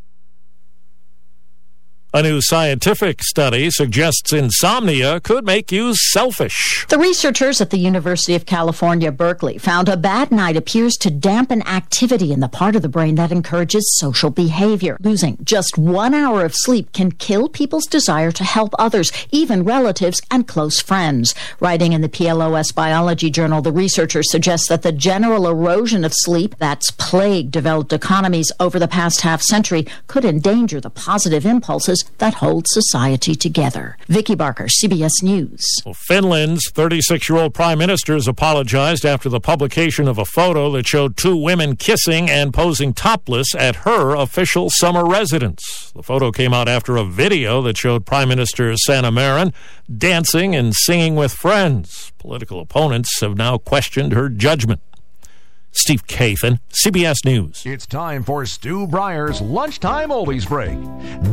A 2.16 2.22
new 2.22 2.40
scientific 2.40 3.24
study 3.24 3.72
suggests 3.72 4.32
insomnia 4.32 5.18
could 5.18 5.44
make 5.44 5.72
you 5.72 5.96
selfish. 5.96 6.86
The 6.88 6.96
researchers 6.96 7.60
at 7.60 7.70
the 7.70 7.76
University 7.76 8.36
of 8.36 8.46
California, 8.46 9.10
Berkeley, 9.10 9.58
found 9.58 9.88
a 9.88 9.96
bad 9.96 10.30
night 10.30 10.56
appears 10.56 10.94
to 10.98 11.10
dampen 11.10 11.66
activity 11.66 12.32
in 12.32 12.38
the 12.38 12.46
part 12.46 12.76
of 12.76 12.82
the 12.82 12.88
brain 12.88 13.16
that 13.16 13.32
encourages 13.32 13.98
social 13.98 14.30
behavior. 14.30 14.96
Losing 15.00 15.38
just 15.42 15.76
one 15.76 16.14
hour 16.14 16.44
of 16.44 16.54
sleep 16.54 16.92
can 16.92 17.10
kill 17.10 17.48
people's 17.48 17.86
desire 17.86 18.30
to 18.30 18.44
help 18.44 18.76
others, 18.78 19.10
even 19.32 19.64
relatives 19.64 20.22
and 20.30 20.46
close 20.46 20.80
friends. 20.80 21.34
Writing 21.58 21.92
in 21.92 22.00
the 22.00 22.08
PLOS 22.08 22.72
Biology 22.72 23.28
Journal, 23.28 23.60
the 23.60 23.72
researchers 23.72 24.30
suggest 24.30 24.68
that 24.68 24.82
the 24.82 24.92
general 24.92 25.48
erosion 25.48 26.04
of 26.04 26.12
sleep 26.14 26.54
that's 26.60 26.92
plagued 26.92 27.50
developed 27.50 27.92
economies 27.92 28.52
over 28.60 28.78
the 28.78 28.86
past 28.86 29.22
half 29.22 29.42
century 29.42 29.84
could 30.06 30.24
endanger 30.24 30.80
the 30.80 30.90
positive 30.90 31.44
impulses 31.44 32.03
that 32.18 32.34
hold 32.34 32.66
society 32.68 33.34
together. 33.34 33.96
Vicki 34.08 34.34
Barker, 34.34 34.66
CBS 34.66 35.22
News. 35.22 35.64
Well, 35.84 35.94
Finland's 35.94 36.70
36 36.70 37.28
year 37.28 37.38
old 37.38 37.54
prime 37.54 37.78
minister 37.78 38.14
has 38.14 38.28
apologized 38.28 39.04
after 39.04 39.28
the 39.28 39.40
publication 39.40 40.08
of 40.08 40.18
a 40.18 40.24
photo 40.24 40.70
that 40.72 40.86
showed 40.86 41.16
two 41.16 41.36
women 41.36 41.76
kissing 41.76 42.30
and 42.30 42.52
posing 42.52 42.92
topless 42.92 43.54
at 43.54 43.76
her 43.76 44.14
official 44.14 44.70
summer 44.70 45.06
residence. 45.06 45.92
The 45.94 46.02
photo 46.02 46.30
came 46.30 46.54
out 46.54 46.68
after 46.68 46.96
a 46.96 47.04
video 47.04 47.62
that 47.62 47.78
showed 47.78 48.06
Prime 48.06 48.28
Minister 48.28 48.76
Sanna 48.76 49.10
Marin 49.10 49.52
dancing 49.96 50.54
and 50.54 50.74
singing 50.74 51.14
with 51.14 51.32
friends. 51.32 52.12
Political 52.18 52.60
opponents 52.60 53.20
have 53.20 53.36
now 53.36 53.58
questioned 53.58 54.12
her 54.12 54.28
judgment. 54.28 54.80
Steve 55.76 56.06
Kathan, 56.06 56.60
CBS 56.70 57.24
News. 57.24 57.62
It's 57.66 57.84
time 57.86 58.22
for 58.22 58.46
Stu 58.46 58.86
Bryer's 58.86 59.40
Lunchtime 59.40 60.10
Oldies 60.10 60.48
Break. 60.48 60.78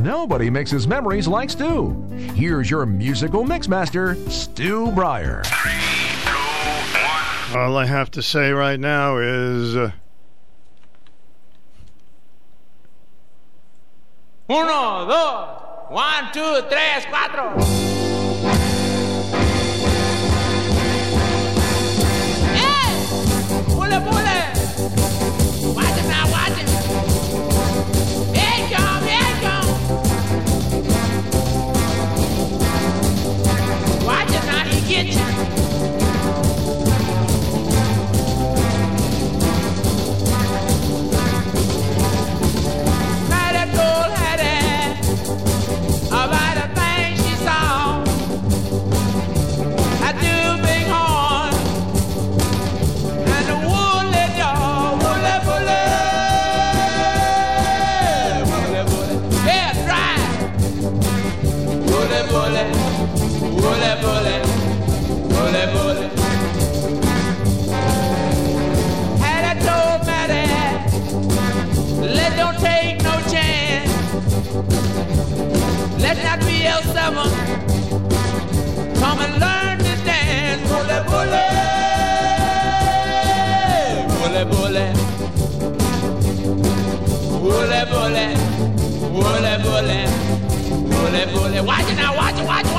Nobody 0.04 0.50
mixes 0.50 0.88
memories 0.88 1.28
like 1.28 1.50
Stu. 1.52 1.92
Here's 2.36 2.70
your 2.70 2.86
musical 2.88 3.44
mixmaster, 3.46 4.18
Stu 4.32 4.92
Bryer. 4.94 5.44
All 7.56 7.78
I 7.78 7.86
have 7.86 8.10
to 8.12 8.22
say 8.24 8.52
right 8.52 8.80
now 8.80 9.18
is. 9.20 9.76
Uh, 9.76 9.92
Uno, 14.50 15.06
dos, 15.08 15.92
one, 15.92 16.34
two, 16.34 16.62
tres, 16.68 17.06
cuatro. 17.10 17.56
¡Eh! 22.56 23.66
¡Pule, 23.68 24.00
pule! 24.02 24.22
Watch 24.22 24.31
get 34.92 35.31
Let 76.14 76.24
not 76.26 76.40
be 76.42 76.56
L7. 76.68 77.16
Come 79.00 79.20
and 79.22 79.34
learn 79.40 79.78
to 79.78 79.96
dance. 80.04 80.62
Bully, 80.70 81.00
bully. 81.08 81.46
Bully, 84.20 84.44
bully. 84.52 84.86
Bully, 87.40 87.82
bully. 87.92 88.28
Bully, 89.16 89.54
bully. 89.64 90.00
Bully, 90.92 91.24
bully. 91.34 91.62
Watch 91.62 91.90
it 91.90 91.96
now. 91.96 92.12
Watch 92.18 92.38
it, 92.38 92.46
watch 92.46 92.66
it. 92.66 92.71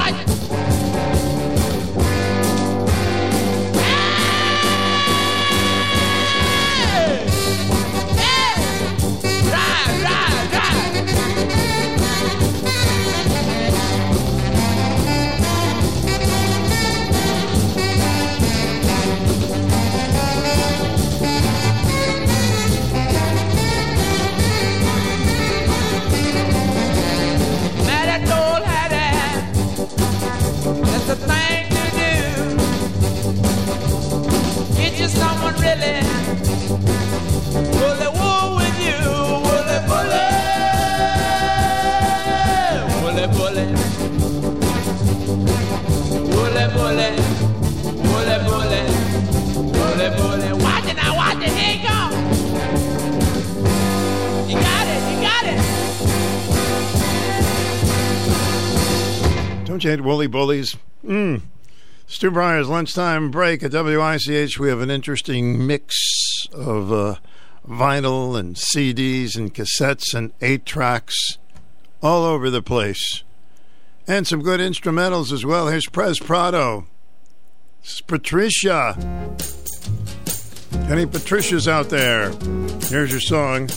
Don't 59.72 59.82
you 59.84 59.90
hate 59.90 60.02
woolly 60.02 60.26
bullies? 60.26 60.76
Mm. 61.02 61.40
Stu 62.06 62.30
Bryer's 62.30 62.68
lunchtime 62.68 63.30
break 63.30 63.62
at 63.62 63.72
WICH. 63.72 64.58
We 64.58 64.68
have 64.68 64.82
an 64.82 64.90
interesting 64.90 65.66
mix 65.66 65.96
of 66.52 66.92
uh, 66.92 67.14
vinyl 67.66 68.38
and 68.38 68.54
CDs 68.54 69.34
and 69.34 69.54
cassettes 69.54 70.12
and 70.12 70.34
eight 70.42 70.66
tracks 70.66 71.38
all 72.02 72.22
over 72.22 72.50
the 72.50 72.60
place. 72.60 73.24
And 74.06 74.26
some 74.26 74.42
good 74.42 74.60
instrumentals 74.60 75.32
as 75.32 75.46
well. 75.46 75.68
Here's 75.68 75.88
Perez 75.88 76.18
Prado. 76.18 76.86
Is 77.82 78.02
Patricia. 78.02 78.94
Any 80.90 81.06
Patricias 81.06 81.66
out 81.66 81.88
there? 81.88 82.30
Here's 82.90 83.10
your 83.10 83.20
song. 83.20 83.70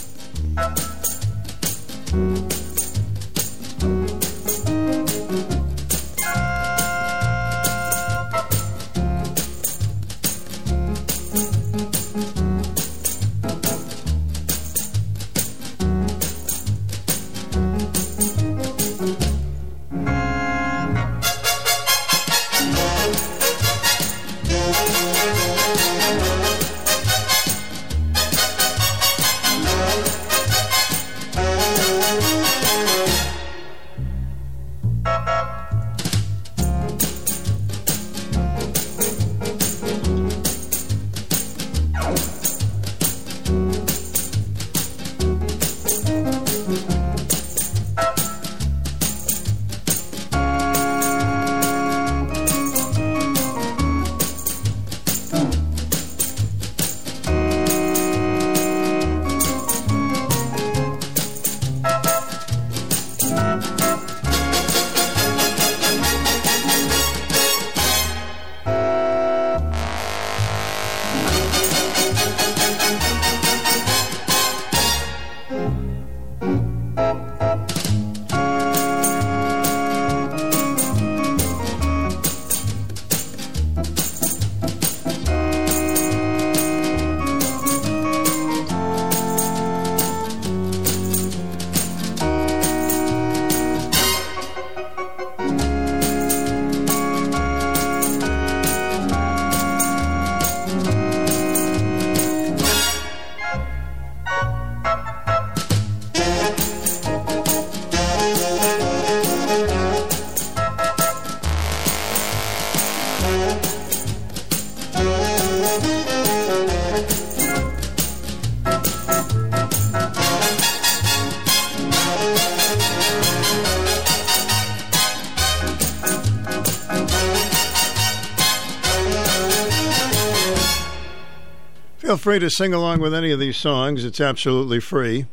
Free 132.25 132.39
to 132.39 132.49
sing 132.49 132.73
along 132.73 132.99
with 132.99 133.13
any 133.13 133.29
of 133.29 133.39
these 133.39 133.55
songs. 133.55 134.03
It's 134.03 134.19
absolutely 134.19 134.79
free. 134.79 135.27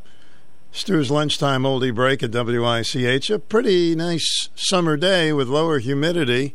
Stu's 0.73 1.11
lunchtime 1.11 1.63
oldie 1.63 1.95
break 1.95 2.23
at 2.23 2.33
WICH. 2.33 3.31
A 3.31 3.39
pretty 3.39 3.95
nice 3.95 4.51
summer 4.55 4.99
day 4.99 5.33
with 5.33 5.49
lower 5.49 5.79
humidity. 5.79 6.55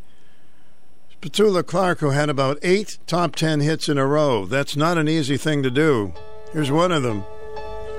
Petula 1.24 1.66
Clark, 1.66 2.02
who 2.02 2.12
had 2.12 2.30
about 2.30 2.60
eight 2.62 3.00
top 3.08 3.36
ten 3.36 3.62
hits 3.62 3.90
in 3.90 3.98
a 3.98 4.06
row. 4.06 4.46
That's 4.46 4.78
not 4.78 5.00
an 5.00 5.10
easy 5.10 5.38
thing 5.38 5.64
to 5.64 5.72
do. 5.72 6.14
Here's 6.54 6.70
one 6.70 6.92
of 6.92 7.02
them. 7.02 7.24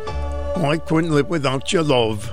I 0.07 0.81
couldn't 0.87 1.11
live 1.11 1.29
without 1.29 1.73
your 1.73 1.83
love. 1.83 2.28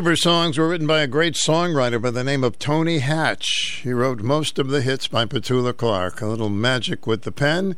Of 0.00 0.06
her 0.06 0.16
songs 0.16 0.56
were 0.56 0.66
written 0.66 0.86
by 0.86 1.02
a 1.02 1.06
great 1.06 1.34
songwriter 1.34 2.00
by 2.00 2.10
the 2.10 2.24
name 2.24 2.42
of 2.42 2.58
Tony 2.58 3.00
Hatch. 3.00 3.82
He 3.82 3.92
wrote 3.92 4.22
most 4.22 4.58
of 4.58 4.68
the 4.68 4.80
hits 4.80 5.06
by 5.06 5.26
Petula 5.26 5.76
Clark. 5.76 6.22
A 6.22 6.26
little 6.26 6.48
magic 6.48 7.06
with 7.06 7.24
the 7.24 7.30
pen, 7.30 7.76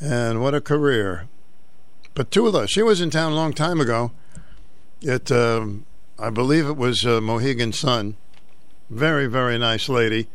and 0.00 0.42
what 0.42 0.52
a 0.52 0.60
career. 0.60 1.28
Petula, 2.16 2.68
she 2.68 2.82
was 2.82 3.00
in 3.00 3.08
town 3.08 3.30
a 3.30 3.36
long 3.36 3.52
time 3.52 3.80
ago. 3.80 4.10
It, 5.00 5.30
um, 5.30 5.86
I 6.18 6.28
believe 6.28 6.66
it 6.66 6.76
was 6.76 7.06
uh, 7.06 7.20
Mohegan 7.20 7.72
Sun. 7.72 8.16
Very, 8.90 9.28
very 9.28 9.56
nice 9.56 9.88
lady. 9.88 10.26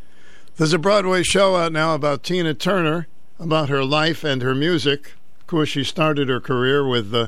There's 0.56 0.72
a 0.72 0.80
Broadway 0.80 1.24
show 1.24 1.58
out 1.58 1.74
now 1.74 1.96
about 1.96 2.24
Tina 2.24 2.54
Turner, 2.54 3.08
about 3.38 3.68
her 3.68 3.84
life 3.84 4.24
and 4.24 4.42
her 4.42 4.56
music. 4.56 5.16
Of 5.42 5.48
course, 5.48 5.68
she 5.68 5.84
started 5.84 6.30
her 6.30 6.40
career 6.40 6.88
with 6.88 7.14
uh, 7.14 7.28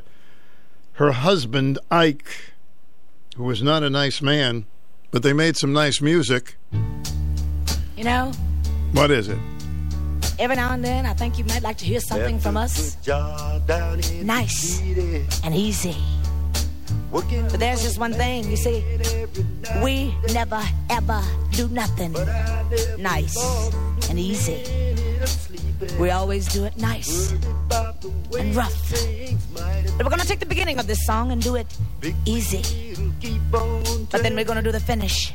her 0.93 1.11
husband, 1.11 1.77
Ike 1.91 2.50
who 3.35 3.43
was 3.43 3.61
not 3.61 3.83
a 3.83 3.89
nice 3.89 4.21
man, 4.21 4.65
but 5.11 5.23
they 5.23 5.33
made 5.33 5.57
some 5.57 5.73
nice 5.73 6.01
music. 6.01 6.55
You 7.97 8.03
know, 8.03 8.31
What 8.93 9.11
is 9.11 9.27
it? 9.27 9.37
every 10.39 10.55
now 10.55 10.73
and 10.73 10.83
then 10.83 11.05
I 11.05 11.13
think 11.13 11.37
you 11.37 11.45
might 11.45 11.61
like 11.61 11.77
to 11.77 11.85
hear 11.85 11.99
something 11.99 12.39
from 12.39 12.57
us. 12.57 12.97
Nice 14.23 14.81
and 15.43 15.53
easy. 15.55 15.95
But 17.11 17.59
there's 17.59 17.83
just 17.83 17.99
one 17.99 18.13
thing, 18.13 18.49
you 18.49 18.57
see, 18.57 18.83
we 19.83 20.15
never 20.33 20.61
ever 20.89 21.21
do 21.51 21.67
nothing 21.69 22.13
nice 22.97 23.37
and 24.09 24.17
easy. 24.17 24.63
We 25.99 26.09
always 26.11 26.47
do 26.47 26.65
it 26.65 26.77
nice 26.77 27.31
and 27.31 28.55
rough. 28.55 28.93
But 29.97 30.05
we're 30.05 30.09
gonna 30.09 30.25
take 30.25 30.39
the 30.39 30.45
beginning 30.45 30.79
of 30.79 30.87
this 30.87 31.05
song 31.05 31.31
and 31.31 31.41
do 31.41 31.55
it 31.55 31.67
easy. 32.25 32.95
But 33.51 34.23
then 34.23 34.35
we're 34.35 34.45
gonna 34.45 34.61
do 34.61 34.71
the 34.71 34.79
finish 34.79 35.33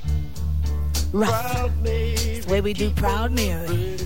rough. 1.12 1.70
It's 1.84 2.46
the 2.46 2.52
way 2.52 2.60
we 2.60 2.72
do 2.72 2.90
Proud 2.90 3.32
Mary. 3.32 3.96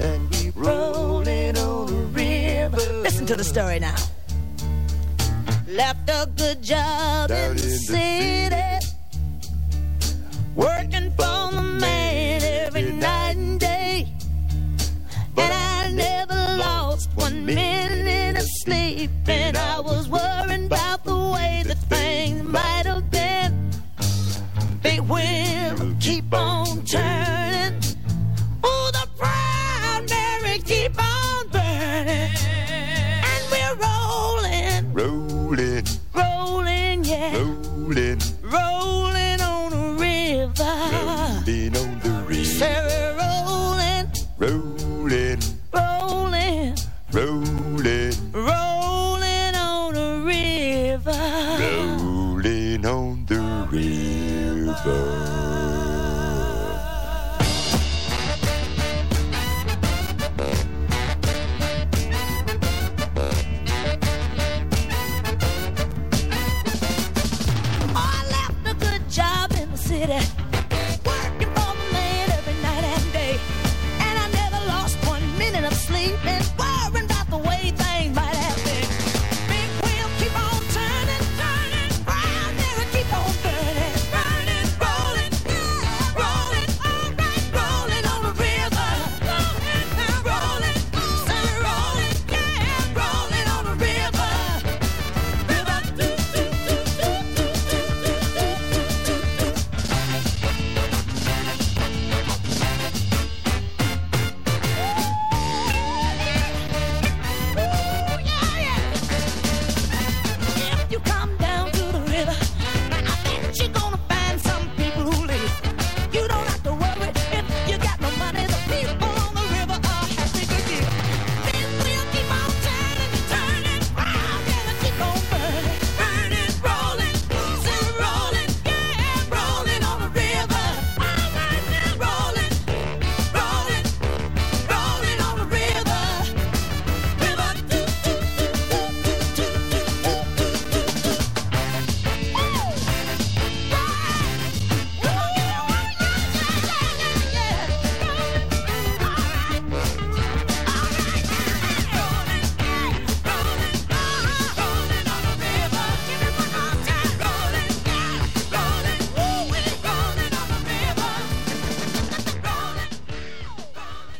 And 0.00 0.30
we 0.30 0.48
Rolling 0.58 1.56
on 1.56 1.88
a 1.88 1.92
river. 2.12 2.92
Listen 3.02 3.26
to 3.26 3.36
the 3.36 3.44
story 3.44 3.78
now. 3.78 3.94
Left 5.68 6.10
a 6.10 6.28
good 6.36 6.62
job 6.62 7.30
in 7.30 7.56
the 7.56 7.62
city. 7.62 8.86
Working 10.56 11.12
for 11.12 11.52
the 11.52 11.62
man 11.80 12.42
every 12.42 12.90
night 12.90 13.36
and 13.36 13.60
day. 13.60 13.67
And 16.58 16.66
I 16.66 16.70
never 16.70 16.86
lost 16.86 17.10
one 17.14 17.44
minute 17.44 18.36
of 18.36 18.46
sleep. 18.64 19.10
And 19.26 19.56
I 19.56 19.80
was 19.80 20.08
worrying 20.08 20.66
about 20.66 21.04
the 21.04 21.16
way 21.16 21.62
that 21.66 21.78
things 21.88 22.42
might 22.42 22.86
have 22.86 23.10
been. 23.10 23.70
Big 24.82 25.00
wheel 25.00 25.94
keep 26.00 26.32
on 26.32 26.84
turning. 26.84 27.80
Oh, 28.64 28.90
the 28.92 29.08
proud 29.16 30.08
Mary 30.10 30.58
keep 30.60 30.92
on 30.98 31.48
burning. 31.48 32.32
And 33.30 33.44
we're 33.50 33.76
rolling, 33.86 34.92
Rolling, 34.92 35.84
rolling, 36.14 37.04
yeah. 37.04 37.38
rolling, 37.38 38.20
Rolling 38.42 39.07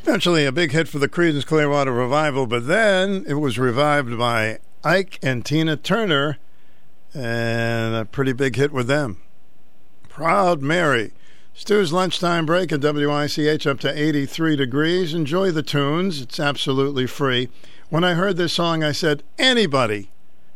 Eventually, 0.09 0.47
a 0.47 0.53
big 0.53 0.73
hit 0.73 0.89
for 0.89 0.99
the 0.99 1.07
Creedence 1.07 1.45
Clearwater 1.45 1.93
Revival, 1.93 2.47
but 2.47 2.67
then 2.67 3.27
it 3.29 3.35
was 3.35 3.59
revived 3.59 4.17
by 4.17 4.59
Ike 4.83 5.19
and 5.23 5.45
Tina 5.45 5.77
Turner, 5.77 6.39
and 7.13 7.95
a 7.95 8.07
pretty 8.07 8.33
big 8.33 8.57
hit 8.57 8.73
with 8.73 8.87
them. 8.87 9.19
Proud 10.09 10.63
Mary. 10.63 11.13
Stu's 11.53 11.93
lunchtime 11.93 12.47
break 12.47 12.73
at 12.73 12.81
WICH 12.81 13.67
up 13.67 13.81
to 13.81 14.03
83 14.03 14.57
degrees. 14.57 15.13
Enjoy 15.13 15.51
the 15.51 15.63
tunes, 15.63 16.23
it's 16.23 16.41
absolutely 16.41 17.07
free. 17.07 17.51
When 17.91 18.03
I 18.03 18.15
heard 18.15 18.39
this 18.39 18.55
song, 18.55 18.83
I 18.83 18.93
said, 18.93 19.23
anybody 19.39 20.11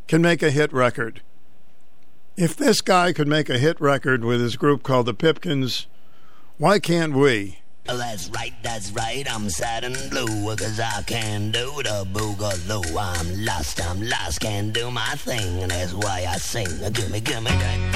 can 0.08 0.22
make 0.22 0.42
a 0.42 0.50
hit 0.50 0.72
record. 0.72 1.20
If 2.38 2.56
this 2.56 2.80
guy 2.80 3.12
could 3.12 3.28
make 3.28 3.50
a 3.50 3.58
hit 3.58 3.78
record 3.82 4.24
with 4.24 4.40
his 4.40 4.56
group 4.56 4.82
called 4.82 5.04
the 5.04 5.12
Pipkins, 5.12 5.88
why 6.56 6.78
can't 6.78 7.12
we? 7.12 7.58
Oh, 7.88 7.96
that's 7.96 8.28
right, 8.30 8.52
that's 8.62 8.92
right. 8.92 9.24
I'm 9.28 9.50
sad 9.50 9.82
and 9.82 9.96
blue, 10.08 10.26
cause 10.56 10.78
I 10.78 11.02
can't 11.02 11.52
do 11.52 11.66
the 11.82 12.06
boogaloo. 12.12 12.96
I'm 12.96 13.44
lost, 13.44 13.80
I'm 13.84 14.00
lost, 14.08 14.40
can't 14.40 14.72
do 14.72 14.90
my 14.90 15.14
thing, 15.16 15.62
and 15.62 15.70
that's 15.70 15.92
why 15.92 16.24
I 16.28 16.36
sing. 16.36 16.68
Gimme, 16.92 17.20
gimme 17.20 17.91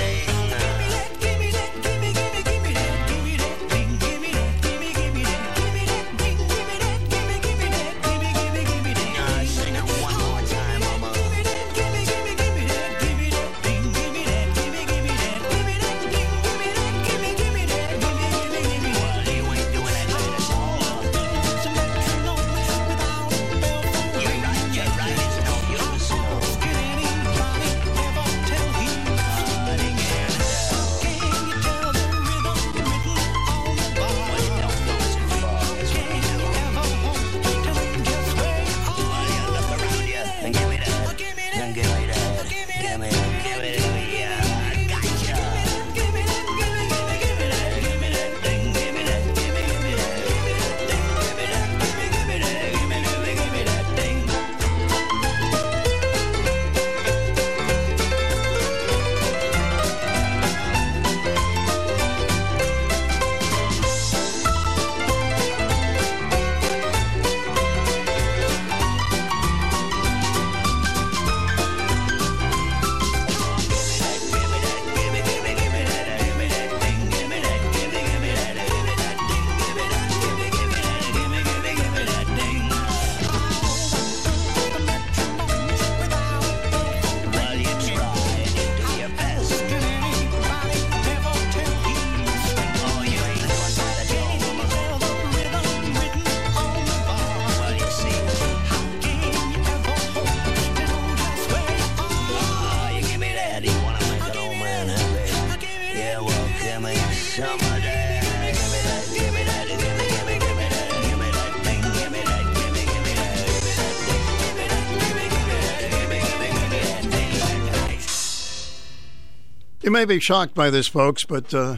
You 119.86 119.92
may 119.92 120.04
be 120.04 120.18
shocked 120.18 120.52
by 120.52 120.68
this, 120.68 120.88
folks, 120.88 121.24
but 121.24 121.54
uh, 121.54 121.76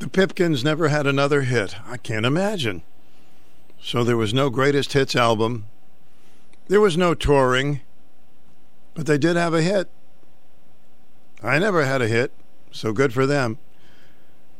the 0.00 0.06
Pipkins 0.06 0.62
never 0.62 0.88
had 0.88 1.06
another 1.06 1.40
hit. 1.40 1.74
I 1.88 1.96
can't 1.96 2.26
imagine. 2.26 2.82
So 3.80 4.04
there 4.04 4.18
was 4.18 4.34
no 4.34 4.50
greatest 4.50 4.92
hits 4.92 5.16
album. 5.16 5.64
There 6.68 6.78
was 6.78 6.98
no 6.98 7.14
touring, 7.14 7.80
but 8.92 9.06
they 9.06 9.16
did 9.16 9.34
have 9.34 9.54
a 9.54 9.62
hit. 9.62 9.88
I 11.42 11.58
never 11.58 11.86
had 11.86 12.02
a 12.02 12.06
hit, 12.06 12.32
so 12.70 12.92
good 12.92 13.14
for 13.14 13.24
them. 13.24 13.56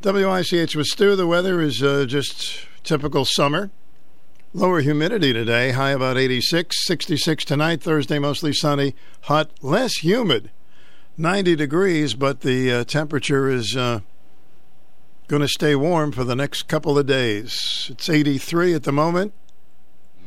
WICH 0.02 0.74
with 0.76 0.86
Stu. 0.86 1.14
The 1.14 1.26
weather 1.26 1.60
is 1.60 1.82
uh, 1.82 2.06
just 2.06 2.66
typical 2.82 3.26
summer. 3.26 3.70
Lower 4.54 4.80
humidity 4.80 5.34
today, 5.34 5.72
high 5.72 5.90
about 5.90 6.16
86, 6.16 6.86
66 6.86 7.44
tonight, 7.44 7.82
Thursday 7.82 8.18
mostly 8.18 8.54
sunny, 8.54 8.94
hot, 9.24 9.50
less 9.60 9.96
humid. 9.98 10.50
90 11.18 11.56
degrees, 11.56 12.14
but 12.14 12.40
the 12.40 12.72
uh, 12.72 12.84
temperature 12.84 13.48
is 13.48 13.76
uh, 13.76 14.00
going 15.28 15.42
to 15.42 15.48
stay 15.48 15.74
warm 15.74 16.12
for 16.12 16.24
the 16.24 16.36
next 16.36 16.64
couple 16.64 16.98
of 16.98 17.06
days. 17.06 17.88
It's 17.90 18.08
83 18.08 18.74
at 18.74 18.82
the 18.82 18.92
moment. 18.92 19.32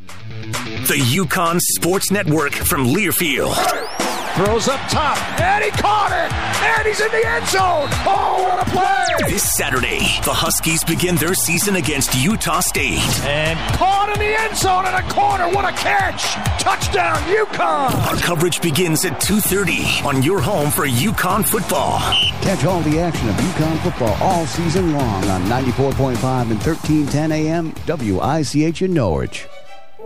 The 0.08 1.00
UConn 1.14 1.60
Sports 1.62 2.12
Network 2.12 2.54
from 2.54 2.88
Learfield. 2.88 3.99
Throws 4.36 4.68
up 4.70 4.80
top, 4.90 5.18
and 5.42 5.66
he 5.66 5.72
caught 5.72 6.12
it, 6.12 6.32
and 6.64 6.88
he's 6.88 7.02
in 7.02 7.12
the 7.12 7.28
end 7.28 7.46
zone. 7.48 7.90
Oh, 8.08 8.46
what 8.48 8.66
a 8.66 8.70
play! 8.72 9.30
This 9.30 9.52
Saturday, 9.58 10.00
the 10.24 10.34
Huskies 10.34 10.82
begin 10.84 11.16
their 11.16 11.34
season 11.34 11.76
against 11.76 12.16
Utah 12.16 12.62
State. 12.62 13.00
And 13.26 13.60
caught 13.76 14.10
in 14.14 14.20
the 14.20 14.40
end 14.40 14.56
zone 14.56 14.86
in 14.86 14.94
a 14.94 15.02
corner. 15.10 15.50
What 15.50 15.66
a 15.66 15.76
catch! 15.76 16.24
Touchdown, 16.62 17.18
UConn! 17.24 17.94
Our 18.08 18.16
coverage 18.16 18.62
begins 18.62 19.04
at 19.04 19.20
2.30 19.20 20.06
on 20.06 20.24
your 20.24 20.40
home 20.40 20.72
for 20.72 20.88
UConn 20.88 21.46
football. 21.46 22.00
Catch 22.42 22.64
all 22.64 22.82
the 22.82 23.00
action 23.00 23.28
of 23.28 23.36
UConn 23.36 23.78
football 23.80 24.16
all 24.22 24.46
season 24.46 24.94
long 24.94 25.26
on 25.26 25.42
94.5 25.44 26.14
and 26.44 26.62
1310 26.64 27.32
AM 27.34 27.74
WICH 27.88 28.82
in 28.84 28.94
Norwich. 28.94 29.48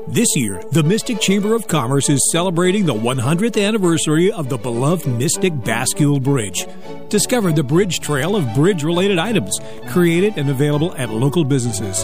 This 0.08 0.36
year, 0.36 0.62
the 0.72 0.84
Mystic 0.84 1.20
Chamber 1.22 1.56
of 1.56 1.68
Commerce 1.68 2.10
is 2.10 2.30
celebrating 2.32 2.86
the 2.86 2.94
100th 2.94 3.62
anniversary 3.62 4.32
of 4.32 4.50
the 4.50 4.58
beloved 4.58 5.08
Mystic 5.08 5.54
Bascule 5.54 6.22
Bridge. 6.22 6.68
Discover 7.10 7.54
the 7.54 7.64
bridge 7.64 8.00
trail 8.00 8.36
of 8.36 8.54
bridge 8.54 8.84
related 8.84 9.18
items 9.18 9.60
created 9.90 10.38
and 10.38 10.50
available 10.50 10.94
at 10.96 11.10
local 11.10 11.46
businesses. 11.46 12.04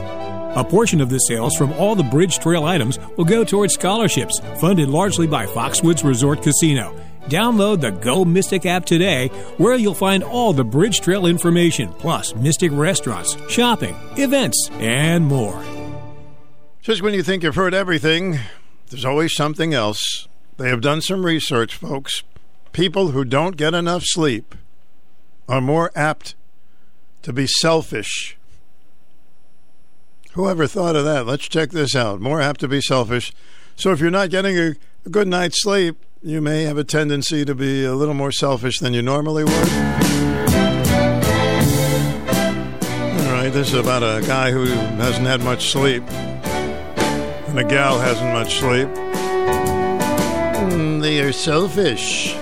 A 0.55 0.65
portion 0.67 1.01
of 1.01 1.09
the 1.09 1.19
sales 1.19 1.55
from 1.55 1.73
all 1.73 1.93
the 1.93 2.03
Bridge 2.03 2.39
Trail 2.39 2.63
items 2.63 2.97
will 3.17 3.25
go 3.25 3.43
towards 3.43 3.73
scholarships 3.73 4.39
funded 4.59 4.89
largely 4.89 5.27
by 5.27 5.45
Foxwoods 5.45 6.03
Resort 6.03 6.41
Casino. 6.41 6.95
Download 7.25 7.79
the 7.81 7.91
Go 7.91 8.25
Mystic 8.25 8.65
app 8.65 8.85
today, 8.85 9.27
where 9.57 9.75
you'll 9.75 9.93
find 9.93 10.23
all 10.23 10.53
the 10.53 10.63
Bridge 10.63 11.01
Trail 11.01 11.27
information, 11.27 11.93
plus 11.93 12.33
Mystic 12.35 12.71
restaurants, 12.71 13.37
shopping, 13.51 13.95
events, 14.17 14.69
and 14.79 15.25
more. 15.25 15.61
Just 16.89 17.03
when 17.03 17.13
you 17.13 17.21
think 17.21 17.43
you've 17.43 17.53
heard 17.53 17.75
everything, 17.75 18.39
there's 18.89 19.05
always 19.05 19.35
something 19.35 19.75
else. 19.75 20.27
They 20.57 20.69
have 20.69 20.81
done 20.81 21.01
some 21.01 21.23
research, 21.23 21.75
folks. 21.75 22.23
People 22.71 23.09
who 23.09 23.23
don't 23.23 23.55
get 23.57 23.75
enough 23.75 24.01
sleep 24.03 24.55
are 25.47 25.61
more 25.61 25.91
apt 25.93 26.33
to 27.21 27.31
be 27.31 27.45
selfish. 27.45 28.39
Whoever 30.31 30.65
thought 30.65 30.95
of 30.95 31.05
that? 31.05 31.27
Let's 31.27 31.47
check 31.47 31.69
this 31.69 31.95
out. 31.95 32.21
More 32.21 32.41
apt 32.41 32.59
to 32.61 32.67
be 32.67 32.81
selfish. 32.81 33.33
So 33.75 33.91
if 33.91 33.99
you're 33.99 34.09
not 34.09 34.31
getting 34.31 34.57
a, 34.57 34.73
a 35.05 35.09
good 35.11 35.27
night's 35.27 35.61
sleep, 35.61 36.03
you 36.23 36.41
may 36.41 36.63
have 36.63 36.79
a 36.79 36.83
tendency 36.83 37.45
to 37.45 37.53
be 37.53 37.85
a 37.85 37.93
little 37.93 38.15
more 38.15 38.31
selfish 38.31 38.79
than 38.79 38.95
you 38.95 39.03
normally 39.03 39.43
would. 39.43 39.53
All 43.13 43.35
right, 43.35 43.51
this 43.53 43.73
is 43.73 43.75
about 43.75 44.01
a 44.01 44.25
guy 44.25 44.49
who 44.49 44.65
hasn't 44.65 45.27
had 45.27 45.43
much 45.43 45.69
sleep. 45.69 46.01
And 47.49 47.59
a 47.59 47.63
gal 47.63 47.99
hasn't 47.99 48.31
much 48.31 48.59
sleep. 48.59 48.87
Mm, 50.69 51.01
they 51.01 51.19
are 51.21 51.31
selfish. 51.31 52.35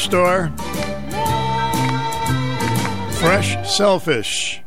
store. 0.00 0.50
Fresh 3.20 3.70
Selfish. 3.70 4.62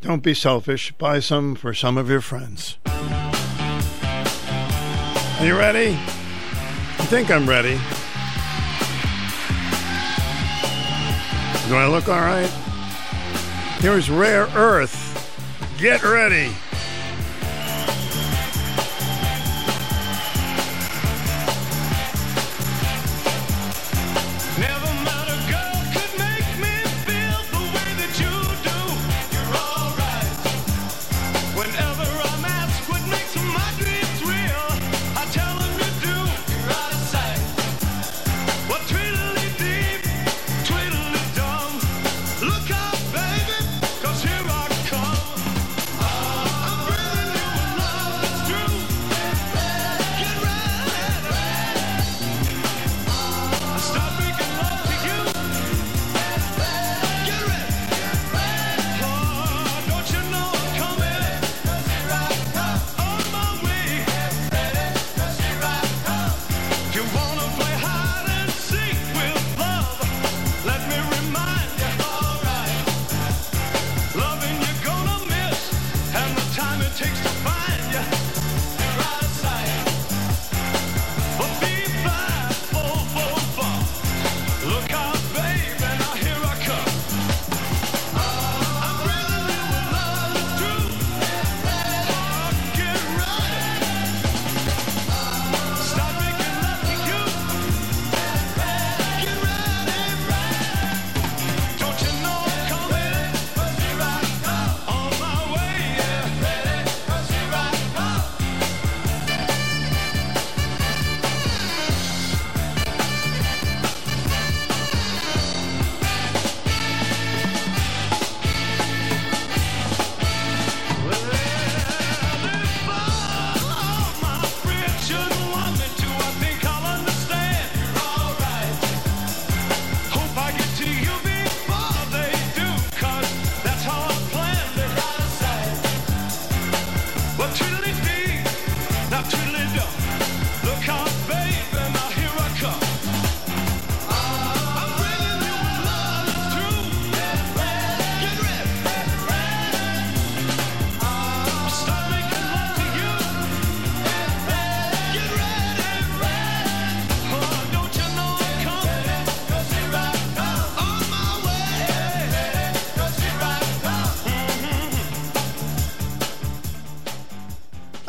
Don't 0.00 0.22
be 0.22 0.34
selfish. 0.34 0.92
Buy 0.98 1.20
some 1.20 1.54
for 1.54 1.72
some 1.72 1.96
of 1.96 2.10
your 2.10 2.20
friends. 2.20 2.76
Are 5.38 5.46
you 5.46 5.56
ready? 5.56 5.92
I 5.92 7.06
think 7.06 7.30
I'm 7.30 7.48
ready. 7.48 7.78
Do 11.68 11.76
I 11.76 11.86
look 11.86 12.08
all 12.08 12.20
right? 12.20 12.50
Here's 13.80 14.10
Rare 14.10 14.48
Earth. 14.54 15.12
Get 15.78 16.02
ready. 16.02 16.50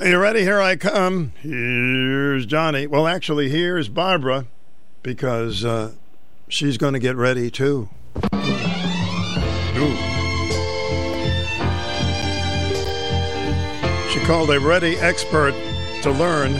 You 0.06 0.20
ready? 0.20 0.42
Here 0.42 0.62
I 0.62 0.76
come. 0.76 1.34
Here's 1.42 2.46
Johnny. 2.46 2.86
Well, 2.86 3.08
actually, 3.08 3.50
here's 3.50 3.90
Barbara 3.90 4.46
because 5.02 5.66
uh, 5.66 5.94
she's 6.48 6.78
going 6.78 6.94
to 6.94 7.00
get 7.00 7.16
ready 7.16 7.50
too. 7.50 7.90
Ooh. 8.16 9.96
She 14.12 14.20
called 14.28 14.52
a 14.52 14.60
ready 14.60 14.96
expert 14.98 15.56
to 16.04 16.12
learn 16.12 16.54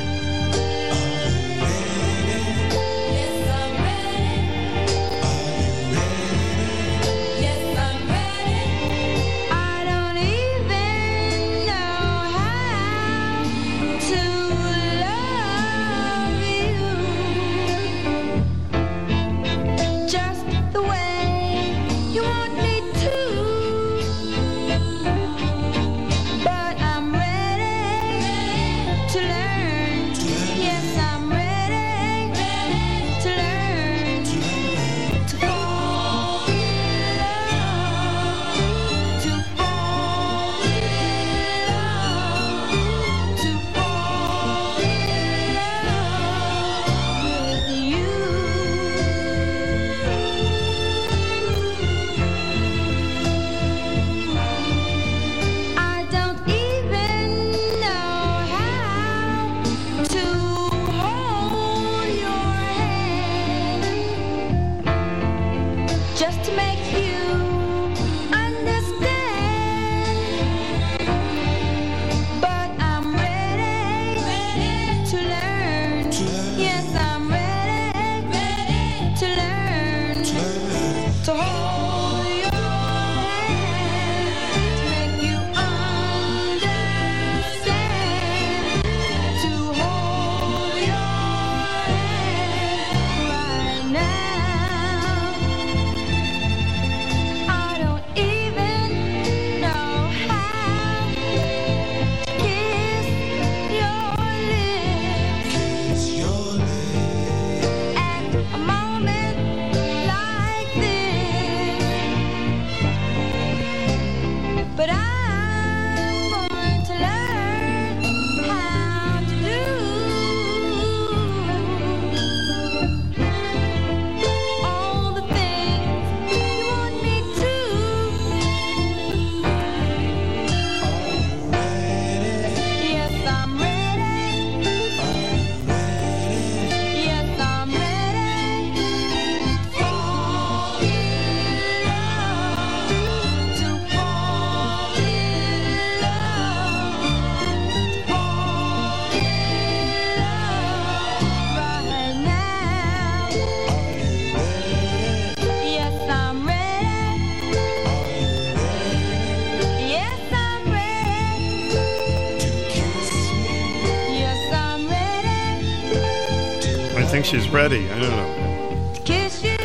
I 167.66 167.70
don't 167.70 167.88
know. 168.00 168.94
Kiss 169.06 169.44
you, 169.44 169.58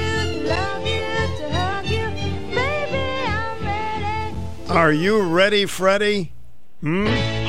love 0.46 0.86
you, 0.86 1.02
to 1.36 1.50
hug 1.52 1.84
you. 1.84 2.08
Baby, 2.48 3.26
I'm 3.26 3.62
ready. 3.62 4.70
Are 4.70 4.90
you 4.90 5.20
ready, 5.20 5.66
Freddy? 5.66 6.32
Hmm? 6.80 7.39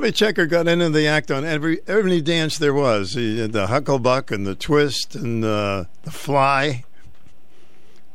Chubby 0.00 0.12
Checker 0.12 0.46
got 0.46 0.66
into 0.66 0.88
the 0.88 1.06
act 1.06 1.30
on 1.30 1.44
every 1.44 1.80
every 1.86 2.22
dance 2.22 2.56
there 2.56 2.72
was. 2.72 3.12
He 3.12 3.46
the 3.46 3.66
hucklebuck 3.66 4.30
and 4.30 4.46
the 4.46 4.54
twist 4.54 5.14
and 5.14 5.44
uh, 5.44 5.84
the 6.04 6.10
fly, 6.10 6.84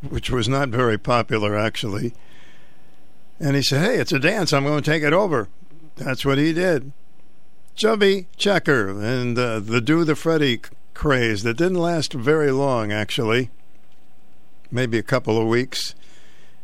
which 0.01 0.31
was 0.31 0.49
not 0.49 0.69
very 0.69 0.97
popular 0.97 1.55
actually. 1.55 2.15
And 3.39 3.55
he 3.55 3.61
said, 3.61 3.85
"Hey, 3.85 3.97
it's 3.99 4.11
a 4.11 4.17
dance. 4.17 4.51
I'm 4.51 4.63
going 4.63 4.81
to 4.81 4.91
take 4.91 5.03
it 5.03 5.13
over." 5.13 5.47
That's 5.95 6.25
what 6.25 6.39
he 6.39 6.53
did. 6.53 6.91
Chubby 7.75 8.25
Checker 8.35 8.89
and 8.89 9.37
uh, 9.37 9.59
the 9.59 9.79
Do 9.79 10.03
the 10.03 10.15
Freddy 10.15 10.61
craze 10.95 11.43
that 11.43 11.57
didn't 11.57 11.77
last 11.77 12.13
very 12.13 12.49
long 12.49 12.91
actually, 12.91 13.51
maybe 14.71 14.97
a 14.97 15.03
couple 15.03 15.39
of 15.39 15.47
weeks, 15.47 15.93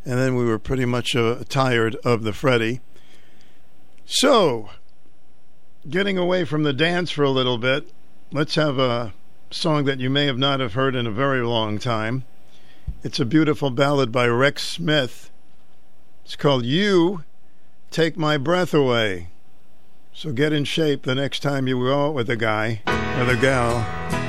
and 0.03 0.17
then 0.17 0.35
we 0.35 0.45
were 0.45 0.57
pretty 0.57 0.85
much 0.85 1.15
uh, 1.15 1.43
tired 1.47 1.95
of 1.97 2.23
the 2.23 2.33
Freddy. 2.33 2.81
So, 4.07 4.71
getting 5.89 6.17
away 6.17 6.45
from 6.45 6.63
the 6.63 6.73
dance 6.73 7.11
for 7.11 7.23
a 7.23 7.29
little 7.29 7.57
bit, 7.57 7.91
let's 8.31 8.55
have 8.55 8.77
a 8.77 9.13
song 9.49 9.85
that 9.85 9.99
you 9.99 10.09
may 10.09 10.25
have 10.25 10.37
not 10.37 10.59
have 10.59 10.73
heard 10.73 10.95
in 10.95 11.07
a 11.07 11.11
very 11.11 11.41
long 11.41 11.77
time. 11.77 12.23
It's 13.03 13.19
a 13.19 13.25
beautiful 13.25 13.71
ballad 13.71 14.11
by 14.11 14.27
Rex 14.27 14.67
Smith. 14.67 15.29
It's 16.23 16.35
called 16.35 16.65
You 16.65 17.23
Take 17.89 18.17
My 18.17 18.37
Breath 18.37 18.73
Away. 18.73 19.29
So 20.13 20.31
get 20.31 20.53
in 20.53 20.65
shape 20.65 21.03
the 21.03 21.15
next 21.15 21.39
time 21.39 21.67
you 21.67 21.79
go 21.79 22.07
out 22.07 22.13
with 22.13 22.29
a 22.29 22.35
guy 22.35 22.81
or 23.17 23.25
the 23.25 23.37
gal. 23.37 24.20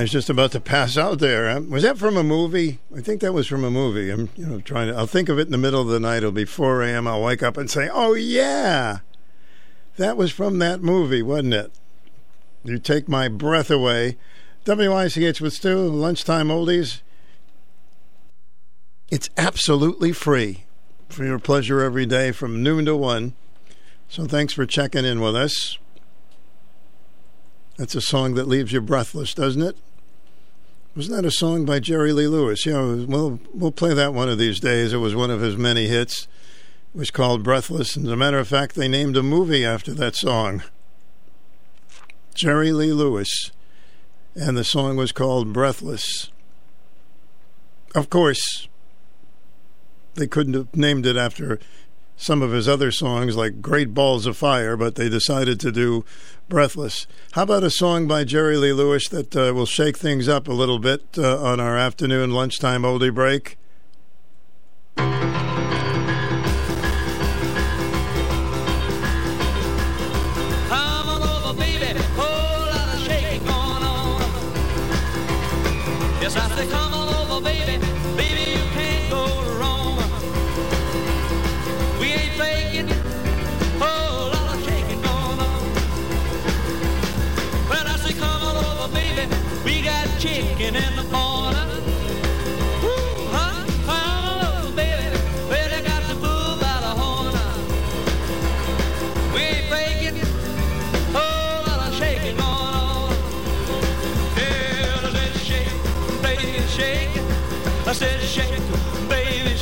Guy's 0.00 0.10
just 0.10 0.28
about 0.28 0.52
to 0.52 0.60
pass 0.60 0.98
out 0.98 1.20
there. 1.20 1.48
Um, 1.48 1.70
Was 1.70 1.82
that 1.82 1.96
from 1.96 2.18
a 2.18 2.22
movie? 2.22 2.80
I 2.94 3.00
think 3.00 3.22
that 3.22 3.32
was 3.32 3.46
from 3.46 3.64
a 3.64 3.70
movie. 3.70 4.10
I'm, 4.10 4.28
you 4.36 4.46
know, 4.46 4.60
trying 4.60 4.88
to. 4.88 4.94
I'll 4.94 5.06
think 5.06 5.30
of 5.30 5.38
it 5.38 5.46
in 5.46 5.52
the 5.52 5.58
middle 5.58 5.80
of 5.80 5.88
the 5.88 5.98
night. 5.98 6.18
It'll 6.18 6.32
be 6.32 6.44
4 6.44 6.82
a.m. 6.82 7.06
I'll 7.06 7.22
wake 7.22 7.42
up 7.42 7.56
and 7.56 7.70
say, 7.70 7.88
"Oh 7.90 8.12
yeah, 8.12 8.98
that 9.96 10.18
was 10.18 10.30
from 10.30 10.58
that 10.58 10.82
movie, 10.82 11.22
wasn't 11.22 11.54
it?" 11.54 11.72
You 12.62 12.78
take 12.78 13.08
my 13.08 13.28
breath 13.28 13.70
away. 13.70 14.18
WICH 14.66 15.40
with 15.40 15.54
Stu, 15.54 15.78
lunchtime 15.88 16.48
oldies. 16.48 17.00
It's 19.08 19.30
absolutely 19.36 20.12
free 20.12 20.64
for 21.08 21.24
your 21.24 21.38
pleasure 21.38 21.80
every 21.80 22.04
day 22.04 22.32
from 22.32 22.62
noon 22.62 22.84
to 22.86 22.96
one. 22.96 23.34
So 24.08 24.26
thanks 24.26 24.52
for 24.52 24.66
checking 24.66 25.04
in 25.04 25.20
with 25.20 25.36
us. 25.36 25.78
That's 27.76 27.94
a 27.94 28.00
song 28.00 28.34
that 28.34 28.48
leaves 28.48 28.72
you 28.72 28.80
breathless, 28.80 29.32
doesn't 29.32 29.62
it? 29.62 29.76
Wasn't 30.96 31.14
that 31.14 31.28
a 31.28 31.30
song 31.30 31.66
by 31.66 31.78
Jerry 31.78 32.14
Lee 32.14 32.26
Lewis? 32.26 32.64
Yeah, 32.64 32.80
we'll 32.80 33.38
we'll 33.52 33.70
play 33.70 33.92
that 33.92 34.14
one 34.14 34.30
of 34.30 34.38
these 34.38 34.58
days. 34.58 34.94
It 34.94 34.96
was 34.96 35.14
one 35.14 35.30
of 35.30 35.42
his 35.42 35.54
many 35.54 35.88
hits. 35.88 36.26
It 36.94 36.98
was 36.98 37.10
called 37.10 37.42
Breathless, 37.42 37.96
and 37.96 38.06
as 38.06 38.12
a 38.12 38.16
matter 38.16 38.38
of 38.38 38.48
fact, 38.48 38.76
they 38.76 38.88
named 38.88 39.14
a 39.18 39.22
movie 39.22 39.62
after 39.62 39.92
that 39.92 40.16
song. 40.16 40.62
Jerry 42.34 42.72
Lee 42.72 42.94
Lewis, 42.94 43.50
and 44.34 44.56
the 44.56 44.64
song 44.64 44.96
was 44.96 45.12
called 45.12 45.52
Breathless. 45.52 46.30
Of 47.94 48.08
course, 48.08 48.66
they 50.14 50.26
couldn't 50.26 50.54
have 50.54 50.74
named 50.74 51.04
it 51.04 51.18
after 51.18 51.60
some 52.16 52.42
of 52.42 52.52
his 52.52 52.68
other 52.68 52.90
songs 52.90 53.36
like 53.36 53.60
Great 53.60 53.94
Balls 53.94 54.26
of 54.26 54.36
Fire, 54.36 54.76
but 54.76 54.94
they 54.94 55.08
decided 55.08 55.60
to 55.60 55.70
do 55.70 56.04
Breathless. 56.48 57.06
How 57.32 57.42
about 57.42 57.64
a 57.64 57.70
song 57.70 58.06
by 58.06 58.24
Jerry 58.24 58.56
Lee 58.56 58.72
Lewis 58.72 59.08
that 59.08 59.36
uh, 59.36 59.52
will 59.52 59.66
shake 59.66 59.96
things 59.96 60.28
up 60.28 60.48
a 60.48 60.52
little 60.52 60.78
bit 60.78 61.02
uh, 61.18 61.42
on 61.42 61.60
our 61.60 61.76
afternoon 61.76 62.30
lunchtime 62.30 62.82
oldie 62.82 63.14
break? 63.14 63.58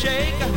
Shake. 0.05 0.54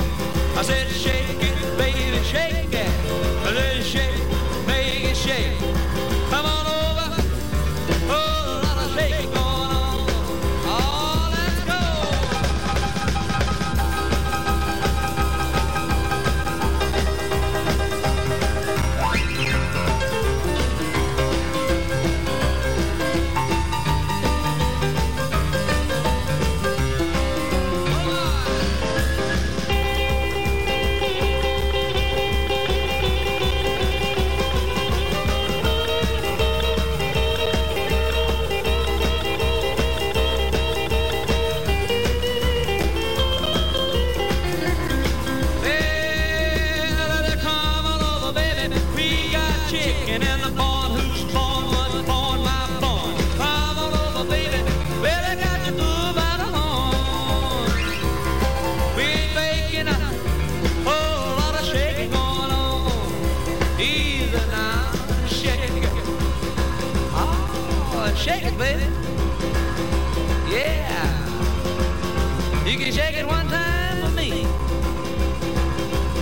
You 72.88 72.94
shake 72.94 73.18
it 73.18 73.28
one 73.28 73.46
time 73.50 74.02
for 74.02 74.12
me. 74.16 74.30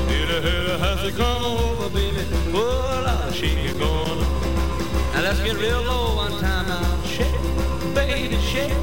Hit 0.09 0.29
a 0.31 0.41
hit 0.41 0.67
a 0.67 0.79
has 0.79 0.99
to 1.03 1.11
come 1.11 1.43
over, 1.45 1.89
baby. 1.91 2.17
Full 2.49 3.05
of 3.05 3.35
shaking 3.35 3.77
going 3.77 3.93
on. 3.93 5.13
Now 5.13 5.21
let's 5.21 5.39
get 5.41 5.57
real 5.57 5.83
low 5.83 6.15
one 6.15 6.31
time 6.41 6.67
now. 6.67 7.03
Shake, 7.03 7.29
baby, 7.93 8.35
shake. 8.37 8.73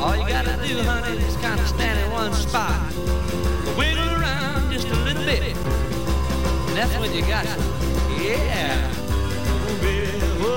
All 0.00 0.16
you 0.16 0.28
gotta 0.28 0.54
do, 0.64 0.78
honey, 0.84 1.18
is 1.24 1.34
kind 1.38 1.58
of 1.58 1.66
stand 1.66 1.98
in 1.98 2.12
one 2.12 2.32
spot. 2.32 2.88
Wiggle 3.76 4.08
around 4.14 4.70
just 4.70 4.86
a 4.86 4.96
little 5.02 5.24
bit. 5.24 5.56
And 5.56 6.76
that's 6.76 6.96
when 7.00 7.12
you 7.12 7.22
got 7.22 7.46
it. 7.46 7.58
Yeah. 8.22 8.92
Oh, 8.94 9.78
baby, 9.82 10.20
full 10.38 10.52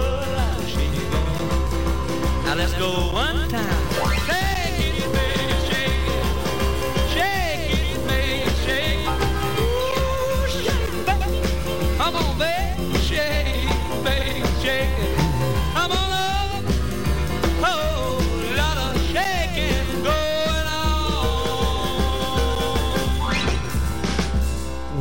of 0.45 0.69
shaking 0.69 1.09
going 1.09 1.41
on. 1.41 2.45
Now 2.45 2.53
let's 2.53 2.73
go 2.73 3.11
one 3.11 3.49
time. 3.49 4.27
Shake 4.27 4.56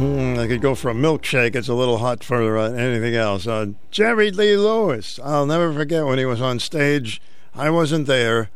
Mm, 0.07 0.39
I 0.39 0.47
could 0.47 0.61
go 0.61 0.75
for 0.77 0.89
a 0.91 0.95
milkshake. 0.95 1.57
It's 1.57 1.69
a 1.69 1.75
little 1.75 1.99
hot 1.99 2.23
for 2.23 2.57
uh, 2.57 2.71
anything 2.71 3.17
else. 3.17 3.47
Uh, 3.47 3.67
Jerry 3.91 4.31
Lee 4.31 4.57
Lewis. 4.57 5.19
I'll 5.23 5.47
never 5.47 5.73
forget 5.73 6.07
when 6.07 6.19
he 6.19 6.25
was 6.25 6.41
on 6.41 6.61
stage. 6.61 7.21
I 7.55 7.71
wasn't 7.71 8.07
there, 8.07 8.51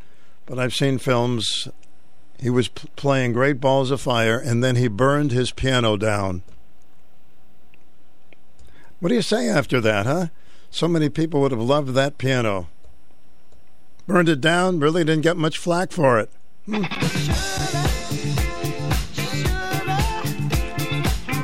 but 0.46 0.58
I've 0.58 0.74
seen 0.74 0.98
films. 0.98 1.66
He 2.38 2.50
was 2.50 2.68
p- 2.68 2.88
playing 2.94 3.32
Great 3.32 3.60
Balls 3.60 3.90
of 3.90 4.00
Fire, 4.00 4.38
and 4.38 4.62
then 4.62 4.76
he 4.76 4.86
burned 4.86 5.32
his 5.32 5.50
piano 5.50 5.96
down. 5.96 6.42
What 9.00 9.08
do 9.08 9.14
you 9.16 9.22
say 9.22 9.48
after 9.48 9.80
that, 9.80 10.06
huh? 10.06 10.26
So 10.70 10.86
many 10.86 11.08
people 11.08 11.40
would 11.40 11.50
have 11.52 11.60
loved 11.60 11.94
that 11.94 12.16
piano. 12.16 12.68
Burned 14.06 14.28
it 14.28 14.40
down, 14.40 14.78
really 14.78 15.02
didn't 15.02 15.22
get 15.22 15.36
much 15.36 15.58
flack 15.58 15.90
for 15.90 16.20
it. 16.20 16.30
Hmm. 16.66 17.80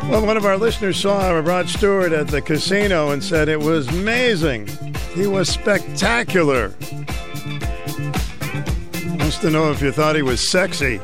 Well, 0.08 0.24
one 0.24 0.36
of 0.36 0.44
our 0.44 0.56
listeners 0.56 1.00
saw 1.00 1.30
Rod 1.30 1.68
Stewart 1.68 2.12
at 2.12 2.28
the 2.28 2.40
casino 2.40 3.10
and 3.10 3.22
said 3.22 3.48
it 3.48 3.60
was 3.60 3.88
amazing. 3.88 4.68
He 5.14 5.26
was 5.26 5.48
spectacular. 5.48 6.72
Wants 9.18 9.38
to 9.38 9.50
know 9.50 9.72
if 9.72 9.82
you 9.82 9.90
thought 9.90 10.14
he 10.14 10.22
was 10.22 10.48
sexy. 10.48 11.00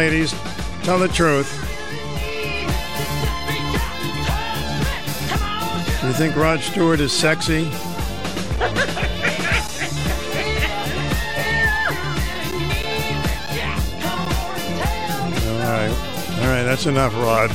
Ladies. 0.00 0.32
Tell 0.82 0.98
the 0.98 1.08
truth. 1.08 1.50
Do 6.00 6.06
you 6.06 6.14
think 6.14 6.36
Rod 6.36 6.60
Stewart 6.60 7.00
is 7.00 7.12
sexy? 7.12 7.66
All 7.66 7.70
right. 15.68 15.90
All 16.38 16.46
right, 16.46 16.62
that's 16.62 16.86
enough, 16.86 17.12
Rod. 17.16 17.50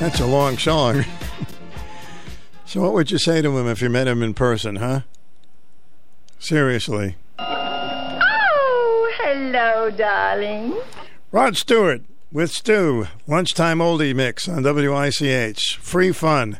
That's 0.00 0.18
a 0.18 0.26
long 0.26 0.58
song. 0.58 1.04
so, 2.64 2.80
what 2.80 2.92
would 2.92 3.12
you 3.12 3.18
say 3.18 3.40
to 3.40 3.56
him 3.56 3.68
if 3.68 3.80
you 3.80 3.88
met 3.88 4.08
him 4.08 4.20
in 4.20 4.34
person, 4.34 4.74
huh? 4.76 5.02
Seriously. 6.40 7.14
Darling. 9.96 10.74
Rod 11.30 11.56
Stewart 11.56 12.02
with 12.32 12.50
Stu, 12.50 13.06
lunchtime 13.26 13.78
oldie 13.78 14.14
mix 14.14 14.48
on 14.48 14.62
WICH. 14.62 15.78
Free 15.80 16.12
fun. 16.12 16.58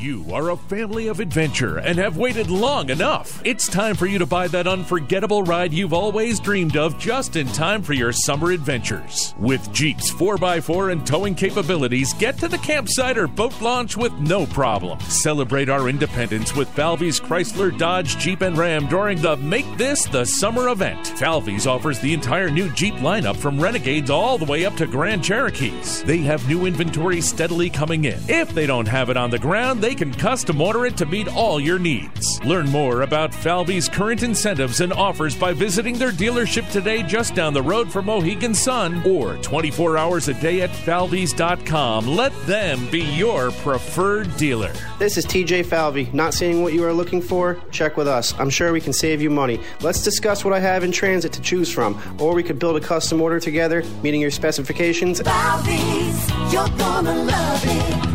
You 0.00 0.24
are 0.32 0.48
a 0.48 0.56
family 0.56 1.08
of 1.08 1.20
adventure 1.20 1.76
and 1.76 1.98
have 1.98 2.16
waited 2.16 2.48
long 2.48 2.88
enough. 2.88 3.42
It's 3.44 3.68
time 3.68 3.94
for 3.94 4.06
you 4.06 4.18
to 4.18 4.24
buy 4.24 4.48
that 4.48 4.66
unforgettable 4.66 5.42
ride 5.42 5.74
you've 5.74 5.92
always 5.92 6.40
dreamed 6.40 6.78
of 6.78 6.98
just 6.98 7.36
in 7.36 7.46
time 7.48 7.82
for 7.82 7.92
your 7.92 8.10
summer 8.10 8.52
adventures. 8.52 9.34
With 9.38 9.70
Jeep's 9.74 10.10
4x4 10.10 10.92
and 10.92 11.06
towing 11.06 11.34
capabilities, 11.34 12.14
get 12.14 12.38
to 12.38 12.48
the 12.48 12.56
campsite 12.56 13.18
or 13.18 13.26
boat 13.26 13.60
launch 13.60 13.94
with 13.94 14.14
no 14.14 14.46
problem. 14.46 14.98
Celebrate 15.00 15.68
our 15.68 15.90
independence 15.90 16.56
with 16.56 16.70
Falvey's 16.70 17.20
Chrysler, 17.20 17.76
Dodge, 17.76 18.16
Jeep, 18.16 18.40
and 18.40 18.56
Ram 18.56 18.86
during 18.86 19.20
the 19.20 19.36
Make 19.36 19.66
This 19.76 20.06
the 20.06 20.24
Summer 20.24 20.70
event. 20.70 21.08
Falvey's 21.08 21.66
offers 21.66 21.98
the 21.98 22.14
entire 22.14 22.48
new 22.48 22.70
Jeep 22.70 22.94
lineup 22.94 23.36
from 23.36 23.60
Renegades 23.60 24.08
all 24.08 24.38
the 24.38 24.46
way 24.46 24.64
up 24.64 24.76
to 24.76 24.86
Grand 24.86 25.22
Cherokees. 25.22 26.02
They 26.04 26.20
have 26.20 26.48
new 26.48 26.64
inventory 26.64 27.20
steadily 27.20 27.68
coming 27.68 28.06
in. 28.06 28.18
If 28.28 28.54
they 28.54 28.66
don't 28.66 28.88
have 28.88 29.10
it 29.10 29.18
on 29.18 29.28
the 29.28 29.38
ground, 29.38 29.82
they 29.82 29.89
can 29.94 30.12
custom 30.12 30.60
order 30.60 30.86
it 30.86 30.96
to 30.98 31.06
meet 31.06 31.28
all 31.28 31.60
your 31.60 31.78
needs. 31.78 32.40
Learn 32.44 32.68
more 32.68 33.02
about 33.02 33.34
Falvey's 33.34 33.88
current 33.88 34.22
incentives 34.22 34.80
and 34.80 34.92
offers 34.92 35.34
by 35.34 35.52
visiting 35.52 35.98
their 35.98 36.12
dealership 36.12 36.70
today 36.70 37.02
just 37.02 37.34
down 37.34 37.54
the 37.54 37.62
road 37.62 37.90
from 37.90 38.06
Mohegan 38.06 38.54
Sun 38.54 39.02
or 39.06 39.36
24 39.38 39.96
hours 39.96 40.28
a 40.28 40.34
day 40.34 40.60
at 40.62 40.70
falveys.com. 40.70 42.06
Let 42.06 42.32
them 42.46 42.88
be 42.90 43.02
your 43.02 43.50
preferred 43.50 44.36
dealer. 44.36 44.72
This 44.98 45.16
is 45.16 45.26
TJ 45.26 45.66
Falvey. 45.66 46.08
Not 46.12 46.34
seeing 46.34 46.62
what 46.62 46.72
you 46.72 46.84
are 46.84 46.92
looking 46.92 47.22
for? 47.22 47.58
Check 47.70 47.96
with 47.96 48.08
us. 48.08 48.34
I'm 48.38 48.50
sure 48.50 48.72
we 48.72 48.80
can 48.80 48.92
save 48.92 49.22
you 49.22 49.30
money. 49.30 49.60
Let's 49.80 50.02
discuss 50.02 50.44
what 50.44 50.54
I 50.54 50.60
have 50.60 50.84
in 50.84 50.92
transit 50.92 51.32
to 51.32 51.40
choose 51.40 51.72
from, 51.72 52.00
or 52.20 52.34
we 52.34 52.42
could 52.42 52.58
build 52.58 52.76
a 52.76 52.80
custom 52.80 53.20
order 53.20 53.40
together, 53.40 53.82
meeting 54.02 54.20
your 54.20 54.30
specifications. 54.30 55.20
Falvey's, 55.20 56.52
you're 56.52 56.68
gonna 56.78 57.14
love 57.14 57.62
it. 57.64 58.09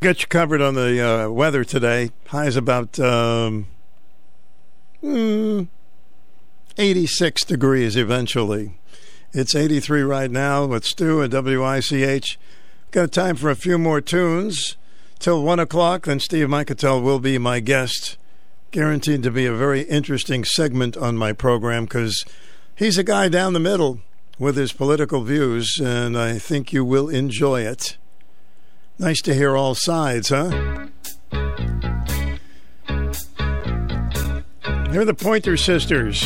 Got 0.00 0.22
you 0.22 0.28
covered 0.28 0.62
on 0.62 0.76
the 0.76 0.98
uh, 0.98 1.28
weather 1.28 1.62
today. 1.62 2.10
Highs 2.28 2.56
about 2.56 2.98
um, 2.98 3.66
mm, 5.02 5.68
86 6.78 7.44
degrees 7.44 7.96
eventually. 7.96 8.78
It's 9.34 9.54
83 9.54 10.00
right 10.00 10.30
now 10.30 10.64
with 10.64 10.86
Stu 10.86 11.22
at 11.22 11.32
WICH. 11.32 12.38
Got 12.92 13.12
time 13.12 13.36
for 13.36 13.50
a 13.50 13.54
few 13.54 13.76
more 13.76 14.00
tunes 14.00 14.78
till 15.18 15.42
1 15.42 15.60
o'clock. 15.60 16.06
Then 16.06 16.18
Steve 16.18 16.48
Mikutel 16.48 17.02
will 17.02 17.20
be 17.20 17.36
my 17.36 17.60
guest. 17.60 18.16
Guaranteed 18.70 19.22
to 19.24 19.30
be 19.30 19.44
a 19.44 19.52
very 19.52 19.82
interesting 19.82 20.44
segment 20.44 20.96
on 20.96 21.18
my 21.18 21.34
program 21.34 21.84
because 21.84 22.24
he's 22.74 22.96
a 22.96 23.04
guy 23.04 23.28
down 23.28 23.52
the 23.52 23.60
middle 23.60 24.00
with 24.38 24.56
his 24.56 24.72
political 24.72 25.20
views, 25.24 25.78
and 25.78 26.16
I 26.16 26.38
think 26.38 26.72
you 26.72 26.86
will 26.86 27.10
enjoy 27.10 27.66
it. 27.66 27.98
Nice 29.00 29.22
to 29.22 29.34
hear 29.34 29.56
all 29.56 29.74
sides, 29.74 30.28
huh? 30.28 30.50
They're 34.90 35.06
the 35.06 35.16
Pointer 35.18 35.56
Sisters. 35.56 36.22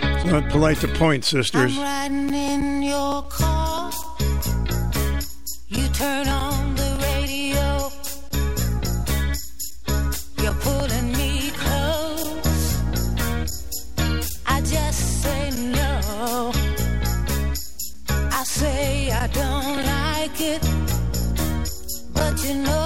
It's 0.00 0.24
not 0.24 0.48
polite 0.48 0.78
to 0.78 0.88
point, 0.88 1.26
sisters. 1.26 1.76
I'm 1.76 1.82
riding 1.82 2.34
in 2.34 2.82
your 2.82 3.22
car. 3.24 3.92
You 5.68 5.86
turn 5.88 6.28
on 6.28 6.75
say 18.46 19.10
I 19.10 19.26
don't 19.26 19.84
like 19.84 20.40
it. 20.40 20.62
But 22.14 22.44
you 22.44 22.54
know 22.54 22.85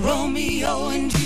Romeo 0.00 0.88
and 0.88 1.10
Juliet, 1.10 1.21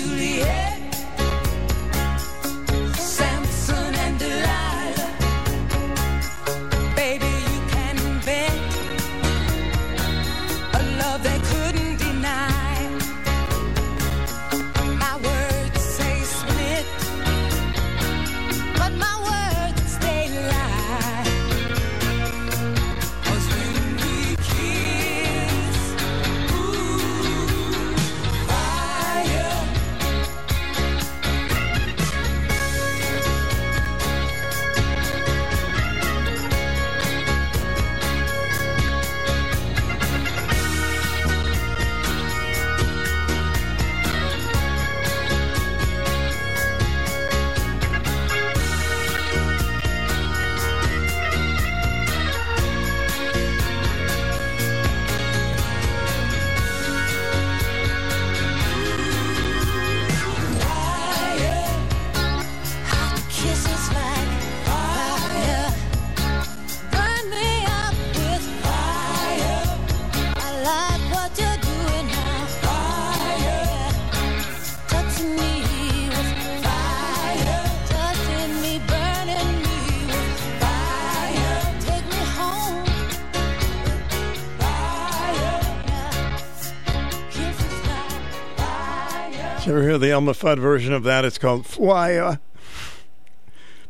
the 89.97 90.11
Elmer 90.11 90.33
Fudd 90.33 90.59
version 90.59 90.93
of 90.93 91.03
that? 91.03 91.25
It's 91.25 91.37
called 91.37 91.63
Fwaya. 91.63 92.39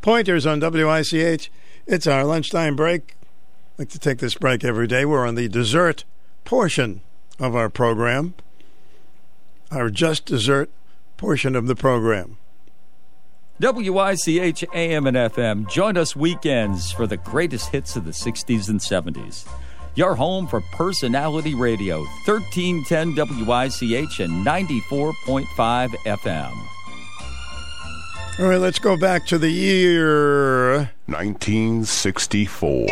Pointers 0.02 0.46
on 0.46 0.60
WICH. 0.60 1.52
It's 1.86 2.08
our 2.08 2.24
lunchtime 2.24 2.76
break. 2.76 3.16
I 3.78 3.84
like 3.84 3.90
to 3.90 4.00
take 4.00 4.20
this 4.20 4.36
break 4.36 4.64
every 4.64 4.88
day. 4.88 5.06
We're 5.06 5.28
on 5.28 5.36
the 5.36 5.48
dessert 5.48 6.04
portion 6.46 7.02
of 7.40 7.56
our 7.56 7.70
program, 7.70 8.34
our 9.72 9.90
just 9.90 10.26
dessert 10.26 10.70
portion 11.18 11.56
of 11.56 11.68
the 11.68 11.76
program. 11.76 12.38
WICH 13.60 14.64
AM 14.74 15.08
and 15.08 15.18
FM. 15.18 15.70
Join 15.70 15.98
us 15.98 16.16
weekends 16.16 16.92
for 16.92 17.08
the 17.08 17.18
greatest 17.18 17.70
hits 17.70 17.96
of 17.96 18.06
the 18.06 18.12
60s 18.12 18.70
and 18.70 18.80
70s. 18.80 19.48
Your 19.98 20.14
home 20.14 20.46
for 20.46 20.62
personality 20.62 21.56
radio, 21.56 22.04
1310 22.26 23.16
WICH 23.48 24.20
and 24.20 24.46
94.5 24.46 25.96
FM. 26.06 26.54
All 28.40 28.46
right, 28.46 28.60
let's 28.60 28.78
go 28.78 28.96
back 28.96 29.26
to 29.26 29.40
the 29.40 29.50
year 29.50 30.92
1964. 31.08 32.86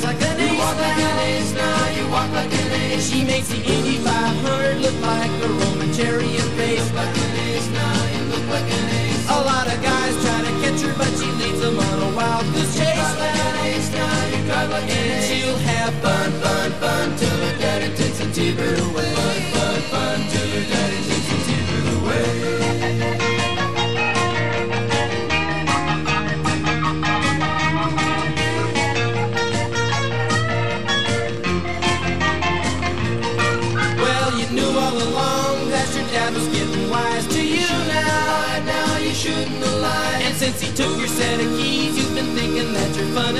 Drives 0.00 0.04
like 0.04 0.28
an 0.28 0.40
ace. 0.40 0.52
You 0.52 0.58
walk 0.58 0.76
like 0.78 0.98
an 0.98 1.18
ace 1.20 1.52
now, 1.54 1.88
you 1.96 2.08
walk 2.10 2.30
like 2.32 2.52
an 2.52 2.72
ace. 2.72 3.10
She 3.10 3.24
makes 3.24 3.48
the 3.48 3.56
Indy 3.56 3.98
500 3.98 4.80
look 4.80 5.00
like 5.00 5.30
a 5.42 5.48
Roman 5.48 5.92
chariot 5.92 6.48
race. 6.58 6.92
Like 6.92 7.16
an 7.16 7.32
ace 7.46 7.68
now, 7.70 7.94
you 8.14 8.22
look 8.32 8.46
like 8.48 8.68
an 8.70 8.86
ace. 8.90 9.28
A 9.28 9.40
lot 9.50 9.66
of 9.66 9.78
guys 9.82 10.14
try 10.24 10.40
to 10.42 10.52
catch 10.62 10.80
her, 10.82 10.94
but 10.98 11.10
she 11.18 11.30
leads 11.40 11.60
them 11.60 11.78
on 11.78 12.02
a 12.02 12.16
wild 12.16 12.46
goose 12.54 12.76
chase. 12.76 12.88
You 12.88 12.94
drive 12.94 13.18
like 13.18 13.38
an 13.38 13.66
ace 13.66 13.90
now, 13.92 14.26
you 14.32 14.44
drive 14.46 14.70
like 14.70 14.90
an 14.90 15.10
ace. 15.10 15.28
She'll 15.28 15.58
have 15.58 15.94
fun, 16.02 16.30
fun, 16.42 16.70
fun 16.82 17.16
till 17.16 17.36
her 17.44 17.58
daddy 17.58 17.94
takes 17.94 18.20
a 18.20 18.32
T-bird 18.32 18.78
away. 18.80 19.13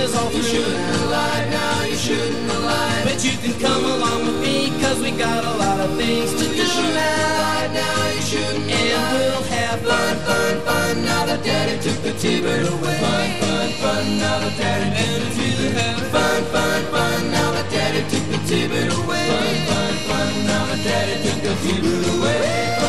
Is 0.04 0.14
all 0.14 0.28
through. 0.28 0.40
You 0.40 0.44
shouldn't 0.44 0.76
have 0.76 1.10
lied. 1.10 1.50
Now 1.50 1.82
you 1.84 1.96
shouldn't 1.96 2.50
have 2.50 2.64
lied. 2.70 3.04
But 3.08 3.18
you 3.24 3.34
can 3.42 3.54
come 3.60 3.84
along 3.84 4.20
with 4.26 4.38
me, 4.40 4.56
cause 4.82 5.00
we 5.00 5.10
got 5.12 5.42
a 5.44 5.54
lot 5.56 5.80
of 5.80 5.96
things 5.96 6.30
to 6.40 6.44
do 6.44 6.66
now. 6.92 7.72
Now 7.72 8.00
you 8.14 8.20
shouldn't 8.20 8.70
And 8.70 9.04
we'll 9.12 9.42
have 9.56 9.80
fun, 9.80 10.16
fun, 10.28 10.54
fun. 10.66 11.04
Now 11.04 11.26
that 11.26 11.42
daddy 11.42 11.76
took 11.80 11.98
the 12.02 12.12
T-bird 12.12 12.66
away. 12.74 12.98
Fun, 13.04 13.28
fun, 13.40 13.68
fun. 13.80 14.04
Now 14.20 14.36
that 14.44 14.54
daddy 14.60 14.88
took 14.92 15.16
the 15.16 15.30
T-bird 15.36 15.80
away. 15.80 16.10
Fun, 16.12 16.42
fun, 16.52 16.82
fun. 16.92 17.20
Now 17.32 17.48
that 17.56 17.68
daddy 17.70 18.02
took 18.12 18.26
the 18.32 18.40
T-bird 18.48 18.90
away. 19.00 19.24
Fun, 19.32 19.56
fun, 19.68 19.94
fun. 20.08 20.32
Now 20.50 20.64
that 20.70 20.80
daddy 20.84 21.16
took 21.24 21.38
the 21.46 21.54
T-bird 21.64 22.06
away. 22.14 22.83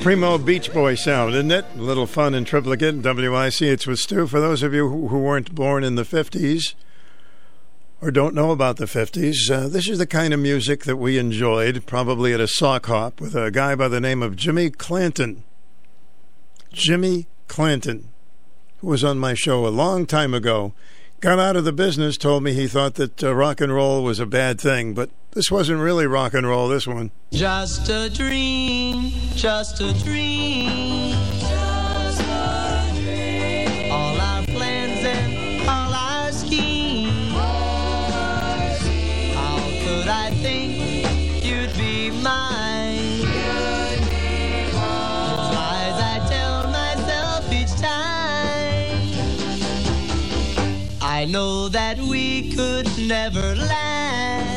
Primo 0.00 0.38
Beach 0.38 0.72
Boy 0.72 0.94
sound, 0.94 1.34
isn't 1.34 1.50
it? 1.50 1.66
A 1.76 1.82
little 1.82 2.06
fun 2.06 2.34
in 2.34 2.46
triplicate. 2.46 2.94
And 2.94 3.04
WIC, 3.04 3.60
it's 3.60 3.86
with 3.86 3.98
Stu. 3.98 4.26
For 4.26 4.40
those 4.40 4.62
of 4.62 4.72
you 4.72 4.88
who, 4.88 5.08
who 5.08 5.18
weren't 5.18 5.54
born 5.54 5.84
in 5.84 5.94
the 5.94 6.04
50s 6.04 6.74
or 8.00 8.10
don't 8.10 8.34
know 8.34 8.50
about 8.50 8.78
the 8.78 8.86
50s, 8.86 9.50
uh, 9.50 9.68
this 9.68 9.90
is 9.90 9.98
the 9.98 10.06
kind 10.06 10.32
of 10.32 10.40
music 10.40 10.84
that 10.84 10.96
we 10.96 11.18
enjoyed, 11.18 11.84
probably 11.84 12.32
at 12.32 12.40
a 12.40 12.48
sock 12.48 12.86
hop, 12.86 13.20
with 13.20 13.36
a 13.36 13.50
guy 13.50 13.74
by 13.74 13.88
the 13.88 14.00
name 14.00 14.22
of 14.22 14.36
Jimmy 14.36 14.70
Clanton. 14.70 15.44
Jimmy 16.72 17.26
Clanton, 17.46 18.08
who 18.78 18.86
was 18.86 19.04
on 19.04 19.18
my 19.18 19.34
show 19.34 19.66
a 19.66 19.68
long 19.68 20.06
time 20.06 20.32
ago, 20.32 20.72
got 21.20 21.38
out 21.38 21.56
of 21.56 21.64
the 21.64 21.72
business, 21.72 22.16
told 22.16 22.42
me 22.42 22.54
he 22.54 22.66
thought 22.66 22.94
that 22.94 23.22
uh, 23.22 23.34
rock 23.34 23.60
and 23.60 23.74
roll 23.74 24.02
was 24.02 24.18
a 24.18 24.24
bad 24.24 24.58
thing, 24.58 24.94
but 24.94 25.10
this 25.32 25.50
wasn't 25.50 25.80
really 25.80 26.06
rock 26.06 26.34
and 26.34 26.46
roll, 26.46 26.68
this 26.68 26.86
one. 26.86 27.10
Just 27.30 27.88
a 27.88 28.10
dream, 28.10 29.12
just 29.34 29.80
a 29.80 29.92
dream. 30.02 31.14
Just 31.38 32.20
a 32.22 32.90
dream. 32.94 33.92
All 33.92 34.20
our 34.20 34.42
plans 34.44 35.04
and 35.04 35.68
all 35.68 35.94
our 35.94 36.32
schemes. 36.32 37.32
How 39.34 39.58
could 39.84 40.08
I 40.08 40.30
think 40.42 41.44
you'd 41.44 41.72
be 41.78 42.10
mine? 42.10 43.20
The 44.70 44.76
lies 45.56 45.98
I 46.02 46.26
tell 46.28 46.68
myself 46.70 47.52
each 47.52 47.74
time. 47.80 48.98
I 51.00 51.24
know 51.24 51.68
that 51.68 51.98
we 51.98 52.50
could 52.54 52.88
never 52.98 53.54
last. 53.54 54.49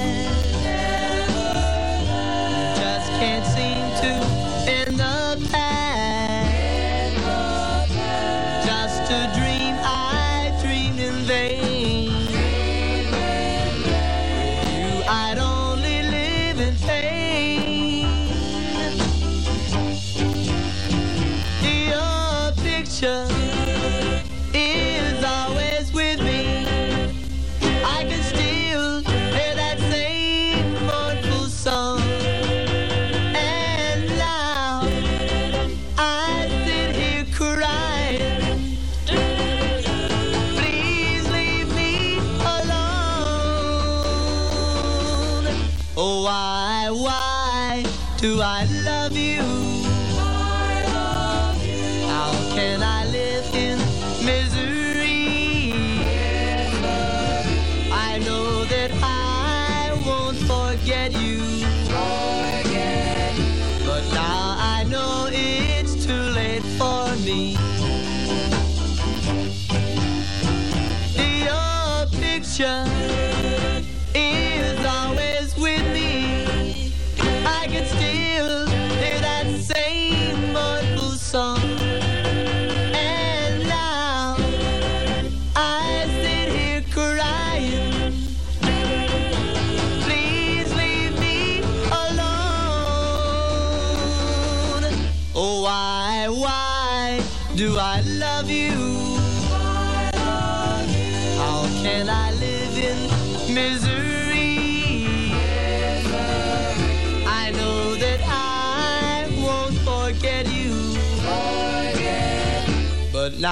Do 48.24 48.42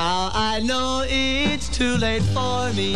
now 0.01 0.31
I 0.33 0.59
know 0.61 1.05
it's 1.07 1.69
too 1.69 1.95
late 1.97 2.23
for 2.33 2.73
me. 2.73 2.95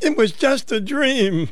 It 0.00 0.16
was 0.16 0.32
just 0.32 0.72
a 0.72 0.80
dream. 0.80 1.50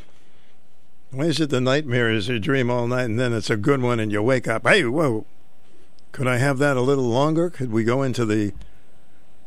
Why 1.11 1.27
is 1.27 1.39
it 1.39 1.51
the 1.51 1.61
nightmare 1.61 2.11
is 2.11 2.31
a 2.31 2.39
dream 2.39 2.71
all 2.71 2.87
night 2.87 3.05
and 3.05 3.21
then 3.21 3.35
it's 3.35 3.51
a 3.51 3.59
good 3.59 3.83
one 3.83 4.01
and 4.01 4.11
you 4.11 4.23
wake 4.23 4.49
up? 4.49 4.67
Hey, 4.67 4.85
whoa. 4.85 5.27
Could 6.13 6.27
I 6.27 6.39
have 6.39 6.57
that 6.59 6.79
a 6.79 6.81
little 6.81 7.05
longer? 7.05 7.51
Could 7.51 7.71
we 7.71 7.85
go 7.85 8.03
into 8.03 8.25
the 8.25 8.55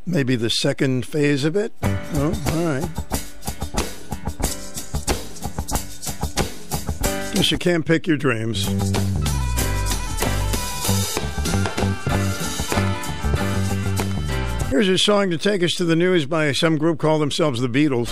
maybe 0.06 0.36
the 0.36 0.52
second 0.52 1.04
phase 1.08 1.44
of 1.44 1.56
it? 1.56 1.74
Oh, 1.82 2.34
all 2.52 2.64
right. 2.64 2.90
Guess 7.34 7.52
you 7.52 7.58
can't 7.58 7.86
pick 7.88 8.06
your 8.06 8.18
dreams. 8.18 8.68
Here's 14.70 14.90
a 14.90 14.98
song 14.98 15.30
to 15.30 15.38
take 15.38 15.64
us 15.64 15.76
to 15.76 15.86
the 15.86 15.96
news 15.96 16.26
by 16.26 16.52
some 16.52 16.78
group 16.78 17.00
call 17.00 17.20
themselves 17.20 17.62
the 17.62 17.70
Beatles. 17.70 18.10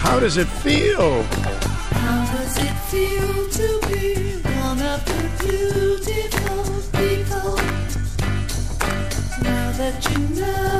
How 0.00 0.18
does 0.18 0.36
it 0.36 0.48
feel? 0.48 1.22
How 1.22 2.36
does 2.36 2.56
it 2.58 2.74
feel 2.90 3.48
to 3.48 3.80
be 3.86 4.32
one 4.42 4.82
of 4.82 5.04
the 5.04 5.30
beautiful 5.44 6.64
people? 6.98 7.56
Now 9.44 9.70
that 9.70 10.08
you 10.10 10.18
know 10.40 10.79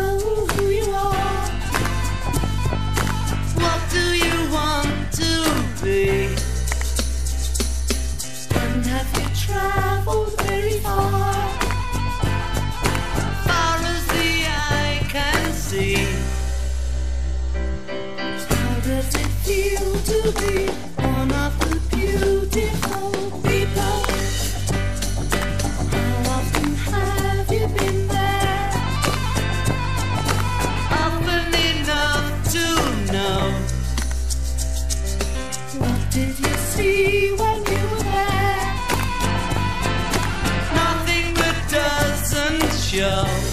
doesn't 43.11 43.50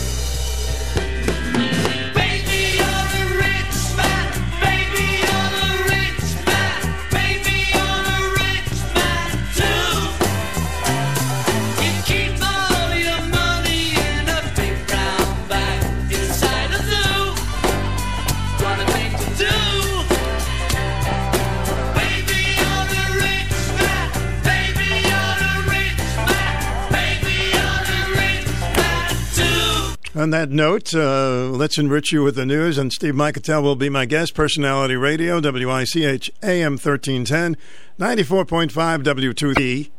On 30.17 30.31
that 30.31 30.49
note, 30.49 30.95
uh, 30.95 31.47
let's 31.51 31.77
enrich 31.77 32.11
you 32.11 32.23
with 32.23 32.35
the 32.35 32.45
news, 32.45 32.79
and 32.79 32.91
Steve 32.91 33.13
Mikutel 33.13 33.61
will 33.61 33.75
be 33.75 33.87
my 33.87 34.05
guest. 34.05 34.33
Personality 34.33 34.95
Radio, 34.95 35.39
WICH 35.39 36.31
AM 36.41 36.71
1310, 36.71 37.55
94.5 37.99 39.03
W2E. 39.03 39.91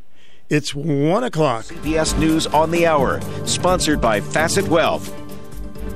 It's 0.49 0.75
1 0.75 1.23
o'clock. 1.23 1.67
CBS 1.67 2.19
News 2.19 2.49
on 2.49 2.73
the 2.73 2.85
Hour, 2.85 3.21
sponsored 3.47 4.01
by 4.01 4.21
Facet 4.21 4.67
Wealth. 4.67 5.28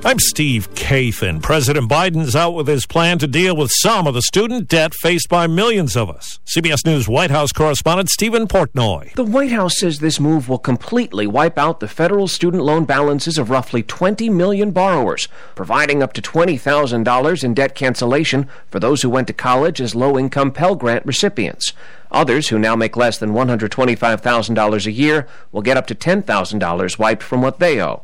I'm 0.04 0.18
Steve 0.18 0.68
Kathan. 0.74 1.40
President 1.40 1.88
Biden's 1.88 2.34
out 2.34 2.56
with 2.56 2.66
his 2.66 2.86
plan 2.86 3.18
to 3.18 3.28
deal 3.28 3.56
with 3.56 3.70
some 3.72 4.08
of 4.08 4.14
the 4.14 4.22
student 4.22 4.66
debt 4.66 4.94
faced 5.00 5.28
by 5.28 5.46
millions 5.46 5.96
of 5.96 6.10
us. 6.10 6.40
CBS 6.44 6.84
News 6.84 7.06
White 7.06 7.30
House 7.30 7.52
correspondent 7.52 8.10
Stephen 8.10 8.48
Portnoy. 8.48 9.14
The 9.14 9.22
White 9.22 9.52
House 9.52 9.78
says 9.78 10.00
this 10.00 10.18
move 10.18 10.48
will 10.48 10.58
completely 10.58 11.28
wipe 11.28 11.56
out 11.56 11.78
the 11.78 11.86
federal 11.86 12.26
student 12.26 12.64
loan 12.64 12.84
balances 12.84 13.38
of 13.38 13.48
roughly 13.48 13.84
20 13.84 14.28
million 14.28 14.72
borrowers, 14.72 15.28
providing 15.54 16.02
up 16.02 16.12
to 16.14 16.20
$20,000 16.20 17.44
in 17.44 17.54
debt 17.54 17.76
cancellation 17.76 18.48
for 18.66 18.80
those 18.80 19.02
who 19.02 19.08
went 19.08 19.28
to 19.28 19.32
college 19.32 19.80
as 19.80 19.94
low 19.94 20.18
income 20.18 20.50
Pell 20.50 20.74
Grant 20.74 21.06
recipients. 21.06 21.74
Others 22.10 22.48
who 22.48 22.58
now 22.58 22.74
make 22.74 22.96
less 22.96 23.18
than 23.18 23.34
$125,000 23.34 24.86
a 24.86 24.90
year 24.90 25.28
will 25.52 25.62
get 25.62 25.76
up 25.76 25.86
to 25.86 25.94
$10,000 25.94 26.98
wiped 26.98 27.22
from 27.22 27.40
what 27.40 27.60
they 27.60 27.80
owe. 27.80 28.02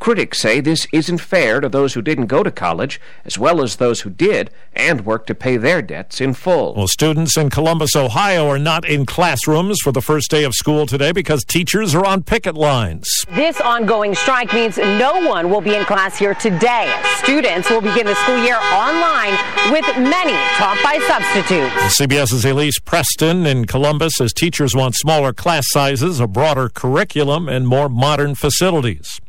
Critics 0.00 0.40
say 0.40 0.60
this 0.60 0.86
isn't 0.94 1.18
fair 1.18 1.60
to 1.60 1.68
those 1.68 1.92
who 1.92 2.00
didn't 2.00 2.26
go 2.26 2.42
to 2.42 2.50
college, 2.50 2.98
as 3.26 3.38
well 3.38 3.60
as 3.60 3.76
those 3.76 4.00
who 4.00 4.08
did 4.08 4.50
and 4.72 5.04
worked 5.04 5.26
to 5.26 5.34
pay 5.34 5.58
their 5.58 5.82
debts 5.82 6.22
in 6.22 6.32
full. 6.32 6.74
Well, 6.74 6.88
students 6.88 7.36
in 7.36 7.50
Columbus, 7.50 7.94
Ohio 7.94 8.48
are 8.48 8.58
not 8.58 8.88
in 8.88 9.04
classrooms 9.04 9.78
for 9.82 9.92
the 9.92 10.00
first 10.00 10.30
day 10.30 10.44
of 10.44 10.54
school 10.54 10.86
today 10.86 11.12
because 11.12 11.44
teachers 11.44 11.94
are 11.94 12.06
on 12.06 12.22
picket 12.22 12.54
lines. 12.54 13.06
This 13.34 13.60
ongoing 13.60 14.14
strike 14.14 14.54
means 14.54 14.78
no 14.78 15.28
one 15.28 15.50
will 15.50 15.60
be 15.60 15.74
in 15.74 15.84
class 15.84 16.16
here 16.16 16.34
today. 16.34 16.90
Students 17.18 17.68
will 17.68 17.82
begin 17.82 18.06
the 18.06 18.14
school 18.14 18.42
year 18.42 18.56
online 18.72 19.36
with 19.70 19.84
many 19.98 20.32
taught 20.56 20.80
by 20.82 20.98
substitutes. 21.06 22.00
CBS's 22.00 22.46
Elise 22.46 22.78
Preston 22.80 23.44
in 23.44 23.66
Columbus 23.66 24.14
says 24.16 24.32
teachers 24.32 24.74
want 24.74 24.94
smaller 24.94 25.34
class 25.34 25.66
sizes, 25.68 26.20
a 26.20 26.26
broader 26.26 26.70
curriculum, 26.70 27.50
and 27.50 27.68
more 27.68 27.90
modern 27.90 28.34
facilities. 28.34 29.20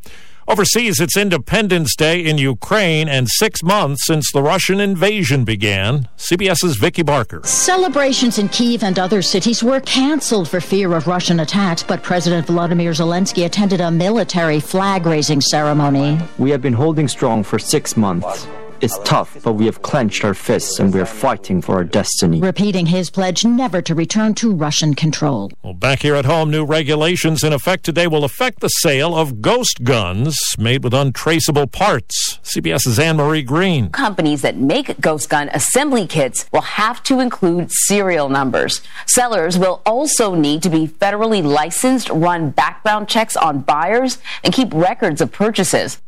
Overseas, 0.51 0.99
it's 0.99 1.15
Independence 1.15 1.95
Day 1.95 2.25
in 2.25 2.37
Ukraine 2.37 3.07
and 3.07 3.29
six 3.29 3.63
months 3.63 4.05
since 4.05 4.33
the 4.33 4.41
Russian 4.41 4.81
invasion 4.81 5.45
began. 5.45 6.09
CBS's 6.17 6.75
Vicki 6.75 7.03
Barker. 7.03 7.39
Celebrations 7.45 8.37
in 8.37 8.49
Kiev 8.49 8.83
and 8.83 8.99
other 8.99 9.21
cities 9.21 9.63
were 9.63 9.79
canceled 9.79 10.49
for 10.49 10.59
fear 10.59 10.91
of 10.91 11.07
Russian 11.07 11.39
attacks, 11.39 11.83
but 11.83 12.03
President 12.03 12.47
Vladimir 12.47 12.91
Zelensky 12.91 13.45
attended 13.45 13.79
a 13.79 13.89
military 13.89 14.59
flag 14.59 15.05
raising 15.05 15.39
ceremony. 15.39 16.19
We 16.37 16.49
have 16.49 16.61
been 16.61 16.73
holding 16.73 17.07
strong 17.07 17.43
for 17.43 17.57
six 17.57 17.95
months. 17.95 18.45
It's 18.81 18.97
tough, 19.03 19.37
but 19.43 19.53
we 19.53 19.67
have 19.67 19.83
clenched 19.83 20.25
our 20.25 20.33
fists 20.33 20.79
and 20.79 20.91
we 20.91 20.99
are 20.99 21.05
fighting 21.05 21.61
for 21.61 21.75
our 21.75 21.83
destiny. 21.83 22.39
Repeating 22.41 22.87
his 22.87 23.11
pledge 23.11 23.45
never 23.45 23.79
to 23.79 23.93
return 23.93 24.33
to 24.35 24.51
Russian 24.51 24.95
control. 24.95 25.51
Well, 25.61 25.75
back 25.75 25.99
here 25.99 26.15
at 26.15 26.25
home, 26.25 26.49
new 26.49 26.65
regulations 26.65 27.43
in 27.43 27.53
effect 27.53 27.83
today 27.83 28.07
will 28.07 28.23
affect 28.23 28.59
the 28.59 28.69
sale 28.69 29.15
of 29.15 29.39
ghost 29.39 29.83
guns 29.83 30.35
made 30.57 30.83
with 30.83 30.95
untraceable 30.95 31.67
parts. 31.67 32.39
CBS's 32.41 32.97
Anne 32.97 33.17
Marie 33.17 33.43
Green. 33.43 33.91
Companies 33.91 34.41
that 34.41 34.57
make 34.57 34.99
ghost 34.99 35.29
gun 35.29 35.49
assembly 35.53 36.07
kits 36.07 36.49
will 36.51 36.61
have 36.61 37.03
to 37.03 37.19
include 37.19 37.71
serial 37.71 38.29
numbers. 38.29 38.81
Sellers 39.05 39.59
will 39.59 39.83
also 39.85 40.33
need 40.33 40.63
to 40.63 40.71
be 40.71 40.87
federally 40.87 41.43
licensed, 41.43 42.09
run 42.09 42.49
background 42.49 43.07
checks 43.07 43.37
on 43.37 43.59
buyers, 43.59 44.17
and 44.43 44.55
keep 44.55 44.73
records 44.73 45.21
of 45.21 45.31
purchases. 45.31 46.01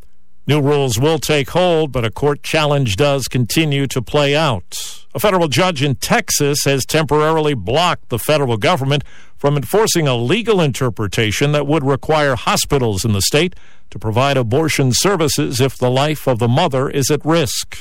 New 0.46 0.60
rules 0.60 1.00
will 1.00 1.20
take 1.20 1.52
hold, 1.52 1.94
but 1.94 2.04
a 2.04 2.12
court 2.12 2.44
challenge 2.44 2.98
does 2.98 3.30
continue 3.30 3.88
to 3.88 4.02
play 4.02 4.36
out. 4.36 4.76
A 5.16 5.20
federal 5.20 5.48
judge 5.48 5.82
in 5.82 5.96
Texas 5.96 6.66
has 6.66 6.86
temporarily 6.86 7.54
blocked 7.54 8.10
the 8.10 8.20
federal 8.20 8.58
government 8.58 9.06
from 9.38 9.56
enforcing 9.56 10.06
a 10.06 10.18
legal 10.18 10.60
interpretation 10.60 11.54
that 11.54 11.66
would 11.66 11.86
require 11.86 12.36
hospitals 12.36 13.06
in 13.06 13.14
the 13.14 13.22
state 13.22 13.56
to 13.90 13.98
provide 13.98 14.36
abortion 14.36 14.92
services 14.92 15.62
if 15.62 15.78
the 15.78 15.90
life 15.90 16.28
of 16.28 16.40
the 16.40 16.50
mother 16.50 16.90
is 16.90 17.10
at 17.10 17.24
risk. 17.24 17.78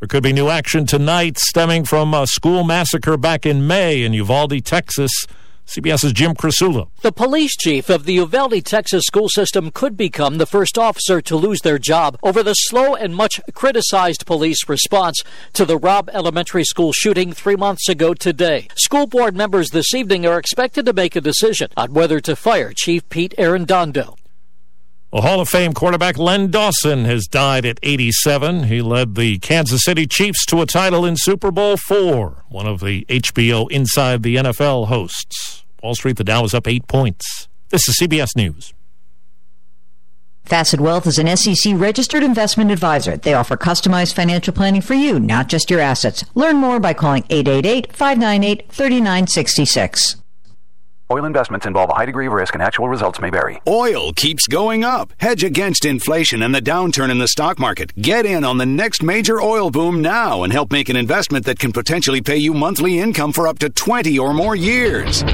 There 0.00 0.08
could 0.08 0.22
be 0.22 0.32
new 0.34 0.48
action 0.48 0.84
tonight 0.84 1.38
stemming 1.38 1.84
from 1.84 2.12
a 2.12 2.26
school 2.26 2.64
massacre 2.64 3.16
back 3.16 3.46
in 3.46 3.66
May 3.66 4.02
in 4.02 4.12
Uvalde, 4.12 4.62
Texas. 4.62 5.26
CBS's 5.68 6.14
Jim 6.14 6.34
Krasula. 6.34 6.88
The 7.02 7.12
police 7.12 7.54
chief 7.54 7.90
of 7.90 8.06
the 8.06 8.14
Uvalde, 8.14 8.64
Texas 8.64 9.04
school 9.04 9.28
system 9.28 9.70
could 9.70 9.98
become 9.98 10.38
the 10.38 10.46
first 10.46 10.78
officer 10.78 11.20
to 11.20 11.36
lose 11.36 11.60
their 11.60 11.78
job 11.78 12.18
over 12.22 12.42
the 12.42 12.54
slow 12.54 12.94
and 12.94 13.14
much 13.14 13.38
criticized 13.52 14.24
police 14.24 14.66
response 14.66 15.22
to 15.52 15.66
the 15.66 15.76
Robb 15.76 16.08
Elementary 16.14 16.64
School 16.64 16.92
shooting 16.94 17.34
three 17.34 17.56
months 17.56 17.86
ago 17.88 18.14
today. 18.14 18.68
School 18.76 19.06
board 19.06 19.36
members 19.36 19.68
this 19.68 19.94
evening 19.94 20.24
are 20.24 20.38
expected 20.38 20.86
to 20.86 20.94
make 20.94 21.14
a 21.14 21.20
decision 21.20 21.68
on 21.76 21.92
whether 21.92 22.18
to 22.20 22.34
fire 22.34 22.72
Chief 22.74 23.06
Pete 23.10 23.34
Arredondo. 23.36 24.16
Well, 25.10 25.22
Hall 25.22 25.40
of 25.40 25.48
Fame 25.48 25.72
quarterback 25.72 26.18
Len 26.18 26.50
Dawson 26.50 27.06
has 27.06 27.26
died 27.26 27.64
at 27.64 27.78
87. 27.82 28.64
He 28.64 28.82
led 28.82 29.14
the 29.14 29.38
Kansas 29.38 29.82
City 29.82 30.06
Chiefs 30.06 30.44
to 30.46 30.60
a 30.60 30.66
title 30.66 31.06
in 31.06 31.16
Super 31.16 31.50
Bowl 31.50 31.72
IV, 31.90 32.34
one 32.50 32.66
of 32.66 32.80
the 32.80 33.06
HBO 33.06 33.70
Inside 33.70 34.22
the 34.22 34.36
NFL 34.36 34.88
hosts. 34.88 35.64
Wall 35.82 35.94
Street, 35.94 36.18
the 36.18 36.24
Dow 36.24 36.44
is 36.44 36.52
up 36.52 36.68
eight 36.68 36.86
points. 36.88 37.48
This 37.70 37.88
is 37.88 37.98
CBS 37.98 38.36
News. 38.36 38.74
Facet 40.44 40.78
Wealth 40.78 41.06
is 41.06 41.18
an 41.18 41.34
SEC 41.38 41.72
registered 41.76 42.22
investment 42.22 42.70
advisor. 42.70 43.16
They 43.16 43.32
offer 43.32 43.56
customized 43.56 44.14
financial 44.14 44.52
planning 44.52 44.82
for 44.82 44.92
you, 44.92 45.18
not 45.18 45.48
just 45.48 45.70
your 45.70 45.80
assets. 45.80 46.22
Learn 46.34 46.56
more 46.56 46.80
by 46.80 46.92
calling 46.92 47.24
888 47.30 47.96
598 47.96 48.70
3966. 48.70 50.16
Oil 51.10 51.24
investments 51.24 51.64
involve 51.64 51.88
a 51.88 51.94
high 51.94 52.04
degree 52.04 52.26
of 52.26 52.34
risk 52.34 52.54
and 52.54 52.62
actual 52.62 52.86
results 52.86 53.18
may 53.18 53.30
vary. 53.30 53.62
Oil 53.66 54.12
keeps 54.12 54.46
going 54.46 54.84
up. 54.84 55.10
Hedge 55.16 55.42
against 55.42 55.86
inflation 55.86 56.42
and 56.42 56.54
the 56.54 56.60
downturn 56.60 57.10
in 57.10 57.18
the 57.18 57.28
stock 57.28 57.58
market. 57.58 57.94
Get 57.96 58.26
in 58.26 58.44
on 58.44 58.58
the 58.58 58.66
next 58.66 59.02
major 59.02 59.40
oil 59.40 59.70
boom 59.70 60.02
now 60.02 60.42
and 60.42 60.52
help 60.52 60.70
make 60.70 60.90
an 60.90 60.96
investment 60.96 61.46
that 61.46 61.58
can 61.58 61.72
potentially 61.72 62.20
pay 62.20 62.36
you 62.36 62.52
monthly 62.52 62.98
income 62.98 63.32
for 63.32 63.48
up 63.48 63.58
to 63.60 63.70
20 63.70 64.18
or 64.18 64.34
more 64.34 64.54
years. 64.54 65.24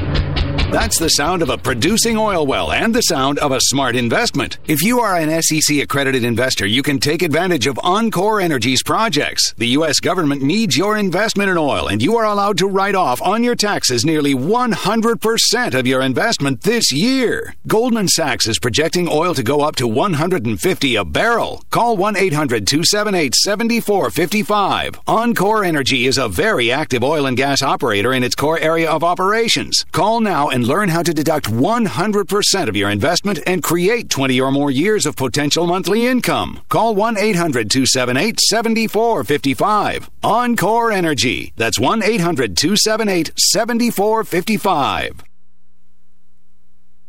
That's 0.74 0.98
the 0.98 1.10
sound 1.10 1.40
of 1.40 1.50
a 1.50 1.56
producing 1.56 2.16
oil 2.16 2.44
well 2.48 2.72
and 2.72 2.92
the 2.92 3.02
sound 3.02 3.38
of 3.38 3.52
a 3.52 3.60
smart 3.60 3.94
investment. 3.94 4.58
If 4.66 4.82
you 4.82 4.98
are 4.98 5.14
an 5.14 5.40
SEC 5.40 5.76
accredited 5.78 6.24
investor, 6.24 6.66
you 6.66 6.82
can 6.82 6.98
take 6.98 7.22
advantage 7.22 7.68
of 7.68 7.78
Encore 7.84 8.40
Energy's 8.40 8.82
projects. 8.82 9.54
The 9.56 9.68
U.S. 9.68 10.00
government 10.00 10.42
needs 10.42 10.76
your 10.76 10.96
investment 10.96 11.48
in 11.48 11.56
oil, 11.56 11.86
and 11.86 12.02
you 12.02 12.16
are 12.16 12.24
allowed 12.24 12.58
to 12.58 12.66
write 12.66 12.96
off 12.96 13.22
on 13.22 13.44
your 13.44 13.54
taxes 13.54 14.04
nearly 14.04 14.34
100% 14.34 15.74
of 15.74 15.86
your 15.86 16.02
investment 16.02 16.62
this 16.62 16.90
year. 16.90 17.54
Goldman 17.68 18.08
Sachs 18.08 18.48
is 18.48 18.58
projecting 18.58 19.06
oil 19.08 19.32
to 19.34 19.44
go 19.44 19.60
up 19.60 19.76
to 19.76 19.86
150 19.86 20.96
a 20.96 21.04
barrel. 21.04 21.62
Call 21.70 21.96
1 21.96 22.16
800 22.16 22.66
278 22.66 23.36
7455. 23.36 25.00
Encore 25.06 25.62
Energy 25.62 26.06
is 26.06 26.18
a 26.18 26.28
very 26.28 26.72
active 26.72 27.04
oil 27.04 27.26
and 27.26 27.36
gas 27.36 27.62
operator 27.62 28.12
in 28.12 28.24
its 28.24 28.34
core 28.34 28.58
area 28.58 28.90
of 28.90 29.04
operations. 29.04 29.86
Call 29.92 30.20
now 30.20 30.48
and 30.48 30.63
learn 30.64 30.88
how 30.88 31.02
to 31.02 31.12
deduct 31.12 31.46
100% 31.46 32.68
of 32.68 32.76
your 32.76 32.90
investment 32.90 33.40
and 33.46 33.62
create 33.62 34.08
20 34.08 34.40
or 34.40 34.50
more 34.50 34.70
years 34.70 35.06
of 35.06 35.16
potential 35.16 35.66
monthly 35.66 36.06
income. 36.06 36.60
Call 36.68 36.94
1 36.94 37.18
800 37.18 37.70
278 37.70 38.40
7455. 38.40 40.10
Encore 40.22 40.90
Energy. 40.90 41.52
That's 41.56 41.78
1 41.78 42.02
800 42.02 42.56
278 42.56 43.32
7455. 43.36 45.33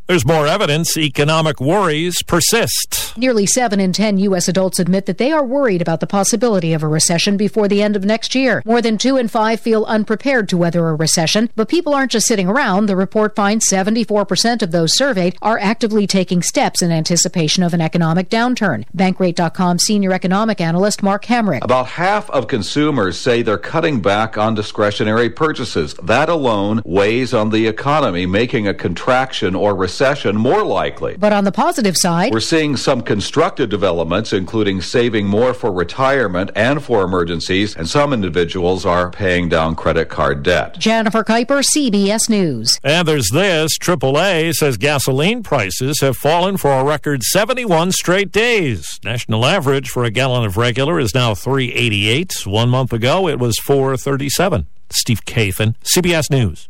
There's 0.07 0.23
more 0.23 0.45
evidence 0.45 0.97
economic 0.97 1.59
worries 1.59 2.21
persist. 2.21 3.17
Nearly 3.17 3.47
7 3.47 3.79
in 3.79 3.91
10 3.91 4.19
U.S. 4.19 4.47
adults 4.47 4.77
admit 4.77 5.07
that 5.07 5.17
they 5.17 5.31
are 5.31 5.43
worried 5.43 5.81
about 5.81 5.99
the 5.99 6.05
possibility 6.05 6.73
of 6.73 6.83
a 6.83 6.87
recession 6.87 7.37
before 7.37 7.67
the 7.67 7.81
end 7.81 7.95
of 7.95 8.05
next 8.05 8.35
year. 8.35 8.61
More 8.65 8.83
than 8.83 8.99
2 8.99 9.17
in 9.17 9.29
5 9.29 9.59
feel 9.59 9.83
unprepared 9.85 10.47
to 10.49 10.57
weather 10.59 10.89
a 10.89 10.93
recession, 10.93 11.49
but 11.55 11.69
people 11.69 11.95
aren't 11.95 12.11
just 12.11 12.27
sitting 12.27 12.47
around. 12.47 12.85
The 12.85 12.95
report 12.95 13.35
finds 13.35 13.67
74% 13.67 14.61
of 14.61 14.69
those 14.69 14.95
surveyed 14.95 15.37
are 15.41 15.57
actively 15.57 16.05
taking 16.05 16.43
steps 16.43 16.83
in 16.83 16.91
anticipation 16.91 17.63
of 17.63 17.73
an 17.73 17.81
economic 17.81 18.29
downturn. 18.29 18.85
Bankrate.com 18.95 19.79
senior 19.79 20.13
economic 20.13 20.61
analyst 20.61 21.01
Mark 21.01 21.25
Hamrick. 21.25 21.63
About 21.63 21.87
half 21.87 22.29
of 22.29 22.47
consumers 22.47 23.17
say 23.17 23.41
they're 23.41 23.57
cutting 23.57 24.01
back 24.01 24.37
on 24.37 24.53
discretionary 24.53 25.31
purchases. 25.31 25.95
That 25.95 26.29
alone 26.29 26.83
weighs 26.85 27.33
on 27.33 27.49
the 27.49 27.65
economy, 27.65 28.27
making 28.27 28.67
a 28.67 28.73
contraction 28.75 29.55
or 29.55 29.73
recession 29.75 29.94
more 30.01 30.63
likely. 30.63 31.15
But 31.17 31.33
on 31.33 31.43
the 31.43 31.51
positive 31.51 31.95
side, 31.97 32.31
We're 32.31 32.39
seeing 32.39 32.75
some 32.77 33.01
constructive 33.01 33.69
developments, 33.69 34.33
including 34.33 34.81
saving 34.81 35.27
more 35.27 35.53
for 35.53 35.71
retirement 35.71 36.51
and 36.55 36.83
for 36.83 37.03
emergencies, 37.03 37.75
and 37.75 37.87
some 37.87 38.13
individuals 38.13 38.85
are 38.85 39.09
paying 39.09 39.49
down 39.49 39.75
credit 39.75 40.09
card 40.09 40.43
debt. 40.43 40.77
Jennifer 40.79 41.23
Keiper, 41.23 41.63
CBS 41.75 42.29
News. 42.29 42.79
And 42.83 43.07
there's 43.07 43.29
this 43.31 43.77
AAA 43.79 44.53
says 44.53 44.77
gasoline 44.77 45.43
prices 45.43 45.99
have 46.01 46.17
fallen 46.17 46.57
for 46.57 46.71
a 46.71 46.83
record 46.83 47.23
71 47.23 47.91
straight 47.91 48.31
days. 48.31 48.99
National 49.03 49.45
average 49.45 49.89
for 49.89 50.03
a 50.03 50.11
gallon 50.11 50.45
of 50.45 50.57
regular 50.57 50.99
is 50.99 51.13
now 51.15 51.33
388. 51.33 52.45
One 52.45 52.69
month 52.69 52.93
ago, 52.93 53.27
it 53.27 53.39
was 53.39 53.57
437. 53.59 54.67
Steve 54.91 55.25
Kathan, 55.25 55.75
CBS 55.83 56.29
News. 56.29 56.69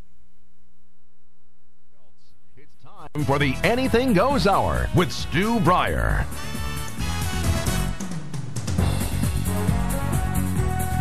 For 3.24 3.40
the 3.40 3.56
Anything 3.64 4.12
Goes 4.12 4.46
Hour 4.46 4.90
with 4.94 5.10
Stu 5.10 5.62
Bryer. 5.62 6.26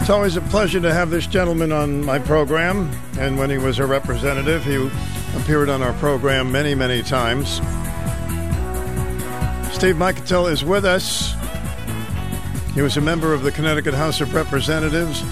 It's 0.01 0.09
always 0.09 0.37
a 0.37 0.41
pleasure 0.43 0.81
to 0.81 0.95
have 0.95 1.11
this 1.11 1.27
gentleman 1.27 1.73
on 1.73 2.05
my 2.05 2.21
program. 2.21 2.89
And 3.19 3.37
when 3.37 3.51
he 3.51 3.59
was 3.59 3.81
a 3.81 3.87
representative, 3.87 4.65
he 4.65 4.77
appeared 5.37 5.69
on 5.69 5.83
our 5.83 5.93
program 5.95 6.53
many, 6.53 6.77
many 6.77 7.03
times. 7.03 7.55
Steve 9.75 9.97
Mikutel 9.97 10.49
is 10.53 10.65
with 10.65 10.85
us. 10.85 11.35
He 12.75 12.81
was 12.81 12.97
a 12.97 13.01
member 13.01 13.35
of 13.35 13.43
the 13.43 13.51
Connecticut 13.51 13.95
House 13.95 14.21
of 14.21 14.33
Representatives 14.35 15.25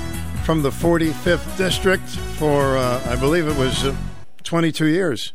from 0.44 0.62
the 0.62 0.70
45th 0.70 1.56
District 1.56 2.08
for, 2.08 2.76
uh, 2.76 3.00
I 3.06 3.14
believe 3.14 3.46
it 3.46 3.56
was 3.56 3.84
uh, 3.84 3.94
22 4.42 4.86
years. 4.86 5.32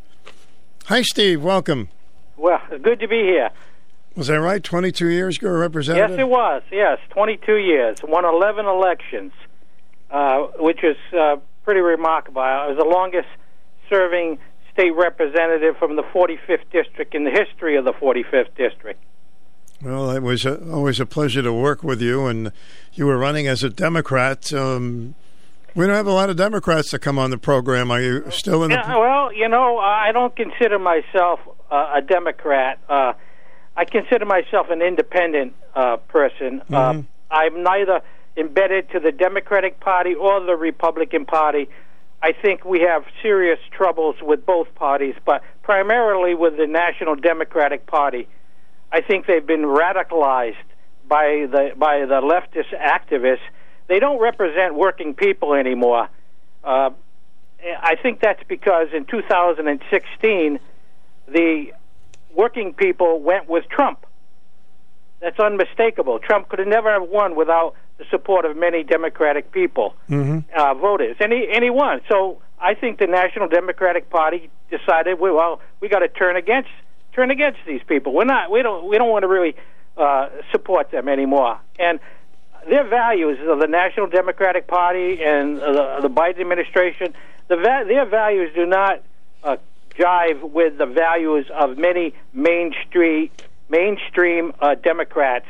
Hi, 0.88 1.02
Steve. 1.02 1.44
Welcome. 1.44 1.90
Well, 2.38 2.62
good 2.82 3.02
to 3.02 3.10
be 3.10 3.18
here. 3.18 3.50
Was 4.16 4.28
that 4.28 4.40
right? 4.40 4.64
22 4.64 5.10
years 5.10 5.38
ago, 5.38 5.50
representative? 5.50 6.12
Yes, 6.12 6.20
it 6.22 6.30
was. 6.30 6.64
Yes, 6.72 6.98
22 7.10 7.56
years. 7.58 7.98
Won 8.04 8.24
11 8.24 8.66
elections, 8.66 9.34
uh, 10.10 10.48
which 10.60 10.86
is 10.86 10.96
uh, 11.14 11.36
pretty 11.66 11.82
remarkable. 11.82 12.40
I 12.40 12.68
was 12.68 12.78
the 12.78 12.86
longest 12.86 13.28
serving 13.90 14.38
state 14.72 14.92
representative 14.96 15.76
from 15.76 15.98
the 15.98 16.04
45th 16.04 16.64
district 16.72 17.14
in 17.14 17.26
the 17.26 17.32
history 17.32 17.76
of 17.76 17.84
the 17.84 17.92
45th 17.92 18.56
district. 18.56 19.04
Well, 19.82 20.10
it 20.12 20.24
was 20.24 20.46
uh 20.46 20.58
always 20.72 21.02
a 21.02 21.06
pleasure 21.06 21.42
to 21.42 21.52
work 21.52 21.84
with 21.84 22.02
you, 22.02 22.28
and 22.28 22.54
you 22.94 23.08
were 23.08 23.18
running 23.18 23.46
as 23.46 23.62
a 23.62 23.70
Democrat. 23.70 24.54
Um, 24.54 25.16
we 25.78 25.86
don't 25.86 25.96
have 25.96 26.08
a 26.08 26.12
lot 26.12 26.30
of 26.30 26.36
Democrats 26.36 26.92
that 26.92 27.00
come 27.00 27.20
on 27.20 27.30
the 27.30 27.38
program. 27.38 27.92
Are 27.92 28.02
you 28.02 28.30
still 28.32 28.64
in 28.64 28.72
the? 28.72 28.76
Yeah, 28.76 28.98
well, 28.98 29.32
you 29.32 29.48
know, 29.48 29.78
I 29.78 30.12
don't 30.12 30.36
consider 30.36 30.80
myself 30.80 31.40
uh, 31.72 31.94
a 31.98 32.02
Democrat. 32.02 32.80
Uh, 32.90 33.14
I 33.76 33.86
consider 33.86 34.26
myself 34.26 34.68
an 34.72 34.82
independent 34.82 35.54
uh, 35.76 35.98
person. 35.98 36.62
Uh, 36.74 36.94
Mhm. 36.94 37.06
I'm 37.30 37.62
neither 37.64 38.02
embedded 38.36 38.90
to 38.92 39.00
the 39.00 39.12
Democratic 39.12 39.80
Party 39.80 40.16
or 40.16 40.40
the 40.40 40.56
Republican 40.56 41.26
Party. 41.26 41.70
I 42.24 42.32
think 42.32 42.66
we 42.66 42.80
have 42.82 43.04
serious 43.22 43.60
troubles 43.72 44.16
with 44.22 44.46
both 44.46 44.74
parties, 44.74 45.14
but 45.26 45.44
primarily 45.62 46.34
with 46.34 46.58
the 46.58 46.66
National 46.66 47.16
Democratic 47.16 47.86
Party. 47.86 48.28
I 48.92 49.02
think 49.02 49.28
they've 49.28 49.46
been 49.46 49.64
radicalized 49.66 50.56
by 51.08 51.46
the 51.52 51.74
by 51.78 52.00
the 52.06 52.22
leftist 52.22 52.74
activists. 52.76 53.46
They 53.88 54.00
don't 54.00 54.20
represent 54.20 54.76
working 54.76 55.14
people 55.14 55.54
anymore. 55.54 56.10
Uh, 56.64 56.92
I 57.82 57.96
think 57.96 58.20
that's 58.20 58.44
because 58.48 58.88
in 58.94 59.06
2016, 59.06 60.60
the 61.28 61.74
working 62.34 62.74
people 62.74 63.20
went 63.22 63.50
with 63.50 63.68
Trump. 63.70 64.06
That's 65.20 65.40
unmistakable. 65.40 66.20
Trump 66.20 66.50
could 66.50 66.60
have 66.60 66.68
never 66.68 66.92
have 66.92 67.10
won 67.10 67.36
without 67.36 67.74
the 67.98 68.06
support 68.12 68.46
of 68.46 68.56
many 68.56 68.84
Democratic 68.84 69.52
people, 69.52 69.96
Mm-hmm. 70.10 70.40
uh, 70.56 70.74
voters, 70.76 71.16
and 71.20 71.34
he, 71.34 71.50
and 71.52 71.64
he 71.64 71.72
won. 71.72 72.02
So 72.10 72.40
I 72.60 72.76
think 72.76 73.00
the 73.00 73.08
National 73.08 73.48
Democratic 73.48 74.10
Party 74.10 74.50
decided, 74.70 75.20
well, 75.20 75.36
well 75.36 75.62
we 75.80 75.90
got 75.90 76.00
to 76.00 76.08
turn 76.08 76.36
against 76.36 76.70
turn 77.14 77.32
against 77.32 77.60
these 77.66 77.82
people. 77.88 78.14
We're 78.14 78.26
not. 78.26 78.52
We 78.52 78.62
don't. 78.62 78.88
We 78.88 78.98
don't 78.98 79.10
want 79.10 79.24
to 79.24 79.28
really 79.28 79.56
uh, 79.98 80.30
support 80.52 80.92
them 80.92 81.10
anymore. 81.10 81.60
And 81.80 82.00
their 82.68 82.88
values 82.88 83.40
of 83.48 83.60
the 83.60 83.68
National 83.68 84.08
Democratic 84.08 84.68
Party 84.68 85.24
and 85.24 85.58
the, 85.58 86.00
the 86.02 86.10
Biden 86.10 86.42
administration, 86.42 87.14
the 87.48 87.56
va- 87.56 87.86
their 87.88 88.06
values 88.06 88.52
do 88.54 88.66
not 88.66 89.02
uh, 89.44 89.58
jive 89.98 90.50
with 90.52 90.78
the 90.78 90.86
values 90.86 91.46
of 91.54 91.78
many 91.78 92.14
mainstream 92.34 93.30
mainstream 93.70 94.54
uh, 94.60 94.76
Democrats. 94.76 95.46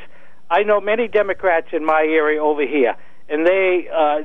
I 0.50 0.62
know 0.62 0.80
many 0.80 1.08
Democrats 1.08 1.68
in 1.72 1.84
my 1.84 2.02
area 2.02 2.42
over 2.42 2.66
here, 2.66 2.96
and 3.28 3.46
they 3.46 3.88
uh, 3.92 4.22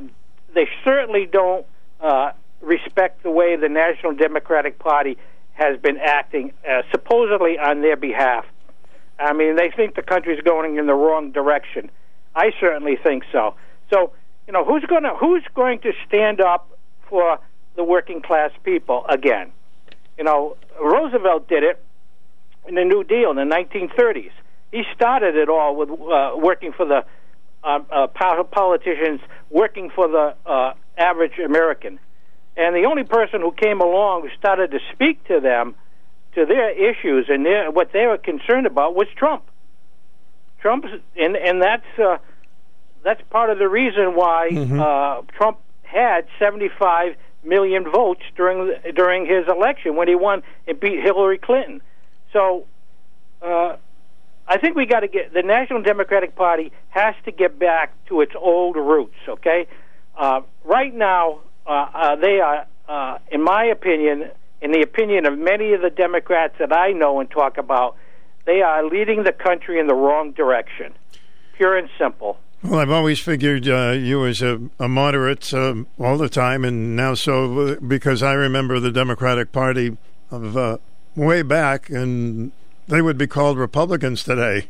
they 0.53 0.67
certainly 0.83 1.25
don't 1.25 1.65
uh, 1.99 2.31
respect 2.61 3.23
the 3.23 3.31
way 3.31 3.55
the 3.55 3.69
National 3.69 4.13
Democratic 4.13 4.79
Party 4.79 5.17
has 5.53 5.79
been 5.79 5.97
acting, 5.97 6.53
uh, 6.67 6.81
supposedly 6.91 7.59
on 7.59 7.81
their 7.81 7.95
behalf. 7.95 8.45
I 9.19 9.33
mean, 9.33 9.55
they 9.55 9.69
think 9.69 9.95
the 9.95 10.01
country's 10.01 10.41
going 10.41 10.77
in 10.77 10.87
the 10.87 10.95
wrong 10.95 11.31
direction. 11.31 11.91
I 12.35 12.51
certainly 12.59 12.97
think 13.01 13.23
so. 13.31 13.55
So, 13.91 14.11
you 14.47 14.53
know, 14.53 14.65
who's 14.65 14.83
going 14.85 15.03
to 15.03 15.15
who's 15.19 15.43
going 15.53 15.79
to 15.79 15.91
stand 16.07 16.41
up 16.41 16.69
for 17.09 17.39
the 17.75 17.83
working 17.83 18.21
class 18.21 18.51
people 18.63 19.05
again? 19.07 19.51
You 20.17 20.23
know, 20.23 20.57
Roosevelt 20.81 21.47
did 21.47 21.63
it. 21.63 21.83
in 22.67 22.75
the 22.75 22.83
New 22.83 23.03
Deal 23.03 23.31
in 23.31 23.35
the 23.37 23.43
1930s. 23.55 24.31
He 24.71 24.83
started 24.95 25.35
it 25.35 25.49
all 25.49 25.75
with 25.75 25.89
uh, 25.89 26.31
working 26.37 26.71
for 26.71 26.85
the 26.85 27.05
uh, 27.63 27.79
uh, 27.91 28.07
politicians, 28.07 29.21
working 29.49 29.89
for 29.89 30.07
the 30.07 30.35
uh, 30.45 30.73
average 30.97 31.37
American. 31.39 31.99
And 32.55 32.75
the 32.75 32.85
only 32.85 33.03
person 33.03 33.41
who 33.41 33.51
came 33.51 33.81
along 33.81 34.23
who 34.23 34.29
started 34.37 34.71
to 34.71 34.79
speak 34.93 35.23
to 35.27 35.39
them, 35.39 35.75
to 36.35 36.45
their 36.45 36.71
issues 36.71 37.27
and 37.29 37.45
their, 37.45 37.71
what 37.71 37.91
they 37.93 38.05
were 38.05 38.17
concerned 38.17 38.65
about 38.65 38.95
was 38.95 39.07
Trump. 39.15 39.43
Trump, 40.63 40.85
and 41.19 41.35
and 41.35 41.61
that's 41.61 41.99
uh, 41.99 42.17
that's 43.03 43.21
part 43.29 43.49
of 43.49 43.59
the 43.59 43.67
reason 43.69 44.15
why 44.15 44.49
Mm-hmm. 44.51 44.79
uh, 44.79 45.21
Trump 45.37 45.59
had 45.83 46.25
75 46.39 47.15
million 47.43 47.83
votes 47.83 48.21
during 48.37 48.73
during 48.95 49.25
his 49.25 49.45
election 49.47 49.95
when 49.97 50.07
he 50.07 50.15
won 50.15 50.41
and 50.67 50.79
beat 50.79 51.03
Hillary 51.03 51.37
Clinton. 51.37 51.81
So, 52.31 52.65
uh, 53.41 53.75
I 54.47 54.57
think 54.57 54.75
we 54.75 54.85
got 54.85 55.01
to 55.01 55.09
get 55.09 55.33
the 55.33 55.43
National 55.43 55.81
Democratic 55.81 56.35
Party 56.35 56.71
has 56.89 57.13
to 57.25 57.31
get 57.31 57.59
back 57.59 57.93
to 58.07 58.21
its 58.21 58.31
old 58.39 58.77
roots. 58.77 59.19
Okay, 59.27 59.67
uh, 60.17 60.41
right 60.63 60.93
now 60.95 61.41
uh, 61.67 61.71
uh, 61.93 62.15
they 62.15 62.39
are, 62.39 62.65
uh, 62.87 63.17
in 63.31 63.43
my 63.43 63.65
opinion, 63.65 64.31
in 64.61 64.71
the 64.71 64.81
opinion 64.81 65.25
of 65.25 65.37
many 65.37 65.73
of 65.73 65.81
the 65.81 65.89
Democrats 65.89 66.55
that 66.59 66.71
I 66.71 66.93
know 66.93 67.19
and 67.19 67.29
talk 67.29 67.57
about, 67.57 67.97
they 68.45 68.61
are 68.61 68.85
leading 68.85 69.23
the 69.23 69.31
country 69.31 69.79
in 69.79 69.87
the 69.87 69.93
wrong 69.95 70.31
direction. 70.31 70.93
Pure 71.55 71.77
and 71.77 71.89
simple. 71.97 72.37
Well, 72.63 72.79
I've 72.79 72.91
always 72.91 73.19
figured 73.19 73.67
uh, 73.67 73.91
you 73.91 74.25
as 74.25 74.41
a, 74.41 74.59
a 74.79 74.87
moderate 74.87 75.53
um, 75.53 75.87
all 75.99 76.17
the 76.17 76.29
time, 76.29 76.63
and 76.63 76.95
now 76.95 77.13
so 77.13 77.59
uh, 77.59 77.75
because 77.85 78.23
I 78.23 78.33
remember 78.33 78.79
the 78.79 78.91
Democratic 78.91 79.51
Party 79.51 79.97
of 80.31 80.55
uh, 80.55 80.77
way 81.15 81.41
back, 81.41 81.89
and 81.89 82.51
they 82.87 83.01
would 83.01 83.17
be 83.17 83.27
called 83.27 83.57
Republicans 83.57 84.23
today. 84.23 84.69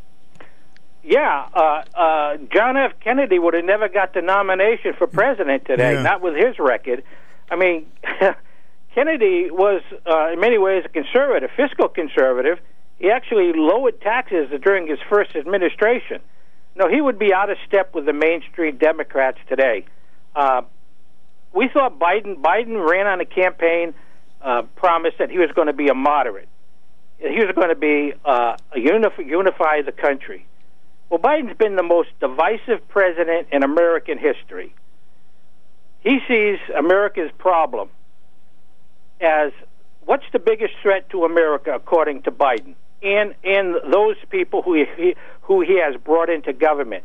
Yeah, 1.04 1.48
uh, 1.54 1.84
uh, 1.96 2.38
John 2.52 2.78
F. 2.78 2.94
Kennedy 3.04 3.38
would 3.38 3.54
have 3.54 3.66
never 3.66 3.90
got 3.90 4.14
the 4.14 4.22
nomination 4.22 4.94
for 4.98 5.06
president 5.06 5.66
today, 5.66 5.94
Yeah. 5.94 6.02
not 6.02 6.22
with 6.22 6.36
his 6.36 6.58
record. 6.60 7.04
I 7.52 7.58
mean, 7.58 7.86
Kennedy 8.96 9.52
was, 9.52 9.82
uh, 10.10 10.32
in 10.32 10.40
many 10.40 10.58
ways, 10.58 10.84
a 10.86 10.90
conservative, 10.90 11.50
fiscal 11.58 11.88
conservative. 11.90 12.60
He 13.04 13.12
actually 13.12 13.52
lowered 13.54 14.00
taxes 14.00 14.50
during 14.62 14.88
his 14.88 14.98
first 15.10 15.36
administration. 15.36 16.22
No, 16.74 16.88
he 16.88 17.02
would 17.02 17.20
be 17.20 17.34
out 17.34 17.50
of 17.50 17.58
step 17.68 17.94
with 17.94 18.06
the 18.06 18.14
mainstream 18.14 18.78
Democrats 18.78 19.38
today. 19.50 19.84
Uh, 20.34 20.62
we 21.54 21.68
thought 21.68 22.00
Biden 22.00 22.38
Biden 22.38 22.90
ran 22.90 23.06
on 23.06 23.20
a 23.20 23.26
campaign 23.26 23.94
uh, 24.42 24.62
promise 24.78 25.14
that 25.20 25.30
he 25.30 25.38
was 25.38 25.52
going 25.52 25.68
to 25.68 25.74
be 25.74 25.90
a 25.90 25.94
moderate. 25.94 26.48
He 27.18 27.44
was 27.44 27.54
going 27.54 27.68
to 27.68 27.76
be 27.76 28.14
uh, 28.24 28.56
unif- 28.74 29.28
unify 29.28 29.82
the 29.82 29.92
country. 29.92 30.48
Well, 31.10 31.20
Biden's 31.20 31.58
been 31.58 31.76
the 31.76 31.84
most 31.84 32.08
divisive 32.22 32.88
president 32.88 33.50
in 33.52 33.64
American 33.64 34.18
history. 34.18 34.74
He 36.00 36.20
sees 36.26 36.58
America's 36.74 37.32
problem 37.38 37.90
as 39.20 39.52
what's 40.06 40.26
the 40.32 40.40
biggest 40.40 40.76
threat 40.82 41.10
to 41.10 41.26
America, 41.26 41.74
according 41.76 42.22
to 42.22 42.32
Biden, 42.32 42.76
and 43.04 43.36
and 43.44 43.76
those 43.92 44.16
people 44.30 44.62
who 44.62 44.74
he 44.76 45.16
who 45.44 45.62
he 45.62 45.80
has 45.80 45.96
brought 46.02 46.30
into 46.30 46.54
government. 46.54 47.04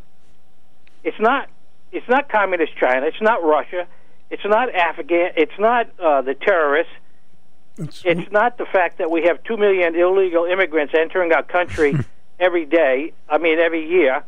It's 1.04 1.18
not 1.20 1.48
it's 1.92 2.08
not 2.08 2.28
communist 2.28 2.76
China. 2.76 3.06
It's 3.06 3.20
not 3.20 3.42
Russia. 3.42 3.86
It's 4.30 4.44
not 4.44 4.74
Afghan. 4.74 5.32
It's 5.36 5.58
not 5.58 5.88
uh, 5.98 6.22
the 6.22 6.34
terrorists. 6.34 6.92
It's 8.04 8.30
not 8.32 8.58
the 8.58 8.66
fact 8.66 8.98
that 8.98 9.10
we 9.10 9.24
have 9.24 9.42
two 9.44 9.56
million 9.56 9.94
illegal 9.94 10.44
immigrants 10.44 10.94
entering 10.98 11.32
our 11.32 11.44
country 11.44 11.94
every 12.40 12.66
day. 12.66 13.12
I 13.28 13.38
mean, 13.38 13.58
every 13.60 13.88
year, 13.88 14.24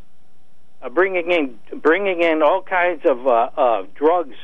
uh, 0.82 0.89
bringing 0.89 1.31
in 1.31 1.81
bringing 1.81 2.23
in 2.23 2.42
all 2.42 2.62
kinds 2.62 3.05
of 3.05 3.26
uh, 3.26 3.50
uh, 3.57 3.86
drugs 3.94 4.36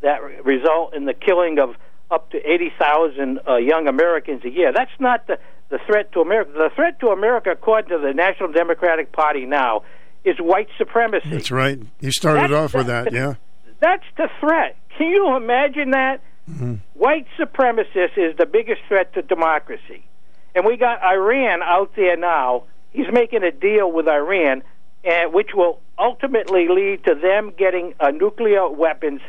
that 0.00 0.22
re- 0.22 0.40
result 0.44 0.94
in 0.94 1.06
the 1.06 1.14
killing 1.14 1.58
of 1.58 1.74
up 2.10 2.30
to 2.30 2.38
eighty 2.38 2.72
thousand 2.78 3.40
uh, 3.48 3.56
young 3.56 3.88
Americans 3.88 4.44
a 4.44 4.50
year. 4.50 4.72
That's 4.72 4.98
not 5.00 5.26
the 5.26 5.38
the 5.72 5.78
threat 5.86 6.12
to 6.12 6.20
America. 6.20 6.52
The 6.52 6.70
threat 6.76 7.00
to 7.00 7.08
America, 7.08 7.50
according 7.50 7.88
to 7.88 7.98
the 7.98 8.12
National 8.12 8.52
Democratic 8.52 9.10
Party 9.10 9.46
now, 9.46 9.82
is 10.22 10.36
white 10.38 10.68
supremacy. 10.76 11.30
That's 11.30 11.50
right. 11.50 11.80
You 11.98 12.12
started 12.12 12.50
That's- 12.50 12.64
off 12.64 12.74
with 12.74 12.86
that, 12.86 13.12
yeah. 13.12 13.34
That's 13.80 14.04
the 14.16 14.28
threat. 14.38 14.76
Can 14.96 15.08
you 15.08 15.34
imagine 15.34 15.90
that? 15.90 16.20
Mm-hmm. 16.48 16.74
White 16.94 17.26
supremacist 17.40 18.16
is 18.16 18.36
the 18.36 18.46
biggest 18.46 18.82
threat 18.86 19.14
to 19.14 19.22
democracy. 19.22 20.04
And 20.54 20.66
we 20.66 20.76
got 20.76 21.02
Iran 21.02 21.62
out 21.64 21.96
there 21.96 22.16
now. 22.16 22.64
He's 22.92 23.10
making 23.10 23.42
a 23.42 23.50
deal 23.50 23.90
with 23.90 24.06
Iran, 24.06 24.62
uh, 25.04 25.30
which 25.32 25.50
will 25.54 25.80
ultimately 25.98 26.68
lead 26.68 27.04
to 27.06 27.14
them 27.14 27.52
getting 27.56 27.94
uh, 27.98 28.10
nuclear 28.10 28.68
weapons 28.68 29.22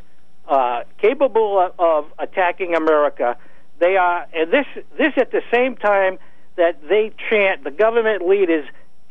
uh, 0.48 0.82
capable 1.02 1.58
of, 1.58 1.80
of 1.80 2.12
attacking 2.20 2.76
America. 2.76 3.38
They 3.80 3.96
are, 3.96 4.28
and 4.34 4.52
this 4.52 4.66
this 4.98 5.14
at 5.18 5.32
the 5.32 5.42
same 5.52 5.78
time 5.78 6.20
that 6.56 6.88
they 6.88 7.12
chant, 7.30 7.64
the 7.64 7.72
government 7.72 8.28
leaders 8.28 8.66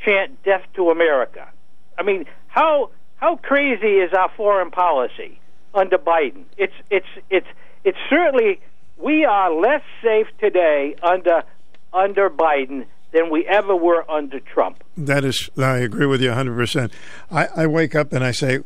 chant 0.05 0.43
"Death 0.43 0.65
to 0.75 0.91
America." 0.91 1.49
I 1.99 2.03
mean, 2.03 2.27
how 2.49 2.91
how 3.17 3.37
crazy 3.37 3.99
is 3.99 4.13
our 4.13 4.31
foreign 4.37 4.71
policy 4.71 5.41
under 5.75 5.99
Biden? 5.99 6.45
It's 6.57 6.75
it's 6.91 7.07
it's 7.31 7.47
it's 7.85 7.99
certainly 8.09 8.61
we 8.99 9.25
are 9.25 9.53
less 9.53 9.83
safe 10.03 10.29
today 10.39 10.97
under 11.03 11.43
under 11.93 12.31
Biden 12.31 12.87
than 13.13 13.31
we 13.31 13.47
ever 13.47 13.77
were 13.77 14.11
under 14.11 14.41
Trump. 14.41 14.83
That 14.97 15.25
is, 15.25 15.51
I 15.57 15.79
agree 15.79 16.07
with 16.07 16.21
you 16.21 16.31
100%. 16.31 16.91
I, 17.31 17.47
I 17.55 17.67
wake 17.67 17.95
up 17.95 18.13
and 18.13 18.25
I 18.25 18.31
say, 18.31 18.61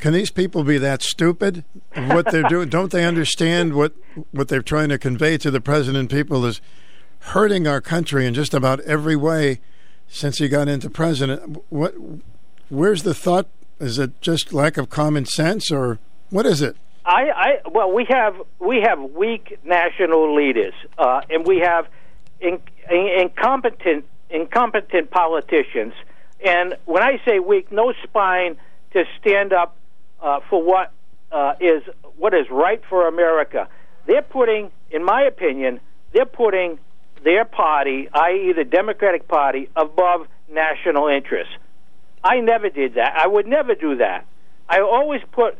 can 0.00 0.14
these 0.14 0.30
people 0.30 0.64
be 0.64 0.78
that 0.78 1.02
stupid? 1.02 1.64
What 1.94 2.30
they're 2.30 2.42
doing? 2.44 2.68
Don't 2.70 2.90
they 2.90 3.04
understand 3.04 3.74
what, 3.74 3.92
what 4.30 4.48
they're 4.48 4.62
trying 4.62 4.88
to 4.88 4.98
convey 4.98 5.36
to 5.38 5.50
the 5.50 5.60
president 5.60 6.10
people 6.10 6.46
is 6.46 6.60
hurting 7.20 7.66
our 7.66 7.80
country 7.80 8.26
in 8.26 8.34
just 8.34 8.54
about 8.54 8.80
every 8.80 9.16
way 9.16 9.60
since 10.08 10.38
he 10.38 10.48
got 10.48 10.68
into 10.68 10.90
president? 10.90 11.62
What, 11.68 11.94
where's 12.68 13.02
the 13.02 13.14
thought? 13.14 13.48
Is 13.78 13.98
it 13.98 14.20
just 14.20 14.52
lack 14.52 14.76
of 14.76 14.90
common 14.90 15.24
sense 15.24 15.70
or 15.70 15.98
what 16.30 16.46
is 16.46 16.60
it? 16.60 16.76
I, 17.04 17.30
I 17.34 17.68
well, 17.68 17.90
we 17.90 18.06
have 18.10 18.34
we 18.58 18.82
have 18.86 19.00
weak 19.00 19.58
national 19.64 20.34
leaders, 20.34 20.74
uh, 20.98 21.22
and 21.30 21.46
we 21.46 21.58
have 21.60 21.86
in, 22.40 22.60
in, 22.90 23.08
incompetent 23.20 24.04
incompetent 24.28 25.10
politicians. 25.10 25.94
And 26.44 26.76
when 26.84 27.02
I 27.02 27.20
say 27.26 27.38
weak, 27.38 27.72
no 27.72 27.92
spine 28.04 28.56
to 28.92 29.04
stand 29.20 29.52
up 29.52 29.76
uh, 30.20 30.40
for 30.48 30.62
what 30.62 30.92
uh, 31.32 31.54
is 31.60 31.82
what 32.16 32.34
is 32.34 32.46
right 32.50 32.82
for 32.88 33.08
America. 33.08 33.68
They're 34.06 34.22
putting, 34.22 34.70
in 34.90 35.04
my 35.04 35.22
opinion, 35.22 35.80
they're 36.12 36.26
putting 36.26 36.78
their 37.24 37.44
party, 37.44 38.08
i.e., 38.12 38.52
the 38.56 38.64
Democratic 38.64 39.28
Party, 39.28 39.68
above 39.76 40.26
national 40.52 41.08
interests. 41.08 41.54
I 42.22 42.40
never 42.40 42.68
did 42.68 42.94
that. 42.94 43.14
I 43.16 43.26
would 43.26 43.46
never 43.46 43.74
do 43.74 43.96
that. 43.96 44.26
I 44.68 44.80
always 44.80 45.22
put 45.32 45.56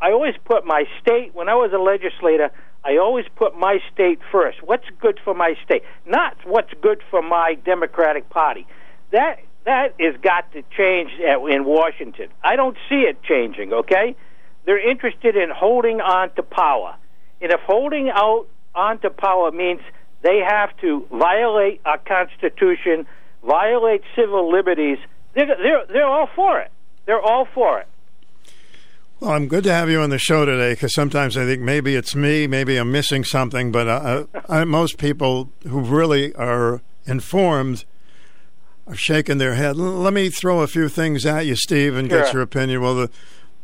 I 0.00 0.12
always 0.12 0.34
put 0.44 0.66
my 0.66 0.84
state 1.00 1.34
when 1.34 1.48
I 1.48 1.54
was 1.54 1.72
a 1.72 1.78
legislator. 1.78 2.50
I 2.84 2.98
always 2.98 3.24
put 3.34 3.56
my 3.56 3.78
state 3.92 4.20
first. 4.30 4.62
What's 4.62 4.86
good 5.00 5.18
for 5.24 5.34
my 5.34 5.54
state, 5.64 5.82
not 6.06 6.36
what's 6.44 6.72
good 6.82 7.02
for 7.10 7.22
my 7.22 7.56
Democratic 7.64 8.28
Party. 8.30 8.66
That 9.12 9.40
that 9.64 9.94
has 9.98 10.14
got 10.22 10.52
to 10.52 10.62
change 10.76 11.10
in 11.18 11.64
Washington. 11.64 12.28
I 12.44 12.56
don't 12.56 12.76
see 12.88 13.06
it 13.08 13.22
changing. 13.22 13.72
Okay, 13.72 14.14
they're 14.64 14.90
interested 14.90 15.36
in 15.36 15.50
holding 15.50 16.00
on 16.00 16.32
to 16.34 16.42
power, 16.42 16.96
and 17.40 17.50
if 17.50 17.60
holding 17.60 18.10
out 18.10 18.46
on 18.74 19.00
to 19.00 19.10
power 19.10 19.50
means 19.50 19.80
they 20.22 20.40
have 20.46 20.76
to 20.78 21.06
violate 21.10 21.80
our 21.84 21.98
Constitution, 21.98 23.06
violate 23.44 24.02
civil 24.14 24.50
liberties, 24.50 24.98
they're 25.34 25.46
they're, 25.46 25.86
they're 25.86 26.06
all 26.06 26.28
for 26.34 26.60
it. 26.60 26.70
They're 27.04 27.22
all 27.22 27.46
for 27.54 27.80
it. 27.80 27.86
Well, 29.20 29.30
I'm 29.30 29.48
good 29.48 29.64
to 29.64 29.72
have 29.72 29.88
you 29.88 30.00
on 30.00 30.10
the 30.10 30.18
show 30.18 30.44
today 30.44 30.72
because 30.72 30.94
sometimes 30.94 31.38
I 31.38 31.46
think 31.46 31.62
maybe 31.62 31.94
it's 31.94 32.14
me, 32.14 32.46
maybe 32.46 32.76
I'm 32.76 32.92
missing 32.92 33.24
something, 33.24 33.72
but 33.72 33.88
uh, 33.88 34.24
I, 34.48 34.64
most 34.64 34.98
people 34.98 35.50
who 35.66 35.80
really 35.80 36.34
are 36.34 36.82
informed 37.06 37.84
are 38.86 38.94
shaking 38.94 39.38
their 39.38 39.54
head. 39.54 39.76
L- 39.76 39.84
let 39.84 40.12
me 40.12 40.28
throw 40.28 40.60
a 40.60 40.66
few 40.66 40.90
things 40.90 41.24
at 41.24 41.46
you, 41.46 41.56
Steve, 41.56 41.96
and 41.96 42.10
get 42.10 42.32
your 42.32 42.42
opinion. 42.42 42.82
Well, 42.82 42.94
the 42.94 43.10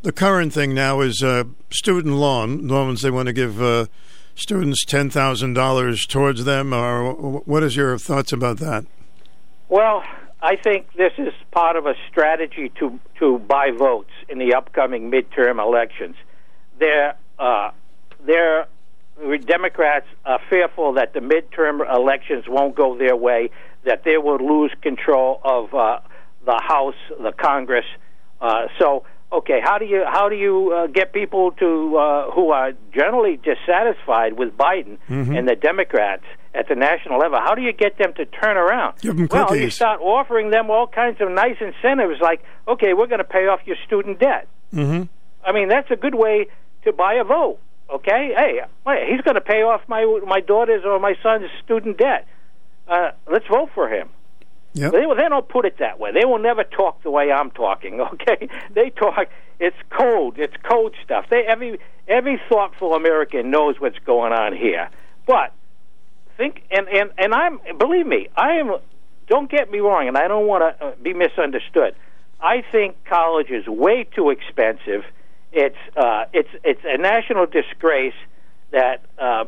the 0.03 0.13
current 0.13 0.53
thing 0.53 0.75
now 0.75 1.01
is 1.01 1.23
uh, 1.23 1.45
student 1.71 2.15
loan 2.17 2.67
loans. 2.67 3.03
They 3.03 3.11
want 3.11 3.27
to 3.27 3.33
give 3.33 3.63
uh, 3.63 3.87
students 4.35 4.85
ten 4.85 5.11
thousand 5.11 5.55
dollars 5.55 6.07
towards 6.07 6.45
them. 6.45 6.73
Or 6.73 7.13
what 7.45 7.63
is 7.63 7.77
your 7.77 7.99
thoughts 7.99 8.33
about 8.33 8.59
that? 8.59 8.85
Well, 9.69 10.03
I 10.41 10.57
think 10.57 10.93
this 10.95 11.13
is 11.19 11.33
part 11.51 11.77
of 11.77 11.87
a 11.87 11.95
strategy 12.11 12.71
to 12.79 12.99
to 13.19 13.39
buy 13.39 13.71
votes 13.71 14.11
in 14.29 14.39
the 14.39 14.55
upcoming 14.55 15.11
midterm 15.11 15.61
elections. 15.63 16.17
They're 16.79 17.15
uh, 17.39 17.71
they're 18.25 18.67
Democrats 19.45 20.07
are 20.25 20.41
fearful 20.51 20.95
that 20.95 21.13
the 21.13 21.21
midterm 21.21 21.81
elections 21.95 22.45
won't 22.49 22.75
go 22.75 22.97
their 22.99 23.15
way. 23.15 23.51
that 23.85 24.05
they 24.05 24.19
will 24.19 24.39
lose 24.39 24.73
control 24.81 25.41
of 25.45 25.75
uh, 25.75 26.01
the 26.45 26.61
House, 26.63 26.95
the 27.21 27.33
Congress. 27.33 27.85
Uh, 28.41 28.67
so, 28.79 29.05
okay, 29.33 29.61
how 29.63 29.79
do 29.79 29.85
you 29.85 30.05
how 30.07 30.29
do 30.29 30.37
you 30.37 30.73
uh, 30.73 30.87
get 30.89 31.13
people 31.13 31.53
to 31.53 31.97
uh, 31.97 32.31
who 32.33 32.51
are 32.51 32.73
generally 32.95 33.39
dissatisfied 33.39 34.35
with 34.35 34.57
Biden 34.57 34.99
Mhm. 35.11 35.37
and 35.39 35.49
the 35.49 35.57
Democrats 35.57 36.25
at 36.55 36.69
the 36.69 36.75
national 36.75 37.19
level? 37.19 37.39
How 37.41 37.55
do 37.55 37.63
you 37.63 37.73
get 37.73 37.97
them 37.99 38.13
to 38.15 38.25
turn 38.27 38.57
around? 38.57 38.95
Give 39.01 39.19
'em 39.19 39.29
Well, 39.31 39.57
you 39.57 39.71
start 39.71 40.01
offering 40.01 40.51
them 40.51 40.71
all 40.71 40.87
kinds 40.87 41.21
of 41.21 41.31
nice 41.31 41.57
incentives, 41.61 42.21
like, 42.21 42.43
okay, 42.69 42.93
we're 42.95 43.07
going 43.07 43.19
to 43.27 43.33
pay 43.39 43.47
off 43.49 43.61
your 43.67 43.77
student 43.87 44.19
debt. 44.19 44.47
Mm-hmm. 44.75 45.03
I 45.45 45.53
mean, 45.53 45.69
that's 45.69 45.91
a 45.91 45.97
good 45.97 46.15
way 46.15 46.47
to 46.85 46.93
buy 46.93 47.15
a 47.15 47.25
vote. 47.25 47.59
Okay, 47.91 48.33
hey, 48.37 48.61
wait, 48.87 49.09
he's 49.11 49.21
going 49.23 49.35
to 49.35 49.41
pay 49.41 49.63
off 49.63 49.83
my 49.89 50.05
my 50.27 50.41
daughter's 50.41 50.85
or 50.85 50.99
my 50.99 51.15
son's 51.23 51.51
student 51.65 51.99
debt. 51.99 52.27
Uh, 52.89 53.11
let's 53.31 53.47
vote 53.47 53.71
for 53.75 53.89
him. 53.89 54.09
Yep. 54.75 54.93
They, 54.93 55.05
they 55.05 55.29
don't 55.29 55.49
put 55.49 55.67
it 55.67 55.79
that 55.79 55.99
way. 55.99 56.13
They 56.13 56.25
will 56.25 56.39
never 56.39 56.65
talk 56.65 57.03
the 57.03 57.11
way 57.11 57.31
I'm 57.31 57.51
talking. 57.51 58.01
Okay, 58.13 58.49
they 58.75 58.91
talk. 58.91 59.29
It's 59.59 59.77
code. 59.91 60.39
It's 60.39 60.55
code 60.63 60.95
stuff. 61.05 61.27
They 61.31 61.43
every 61.47 61.79
every 62.09 62.41
thoughtful 62.49 62.95
American 62.95 63.51
knows 63.51 63.81
what's 63.81 63.99
going 64.01 64.33
on 64.33 64.55
here. 64.57 64.91
But 65.27 65.53
think 66.37 66.63
and 66.71 66.89
and 66.89 67.11
and 67.19 67.35
I'm 67.35 67.61
believe 67.79 68.07
me, 68.07 68.29
I 68.37 68.55
am. 68.55 68.77
Don't 69.29 69.51
get 69.51 69.71
me 69.71 69.79
wrong, 69.79 70.09
and 70.09 70.17
I 70.19 70.29
don't 70.29 70.47
want 70.47 70.63
to 70.63 70.85
uh, 70.85 70.93
be 71.01 71.15
misunderstood. 71.15 71.95
I 72.41 72.63
think 72.73 72.97
college 73.05 73.51
is 73.51 73.67
way 73.67 74.05
too 74.05 74.31
expensive. 74.31 75.05
It's 75.53 75.77
uh, 75.97 76.25
it's 76.33 76.49
it's 76.65 76.81
a 76.85 76.99
national 76.99 77.47
disgrace 77.47 78.15
that 78.73 79.05
uh, 79.19 79.45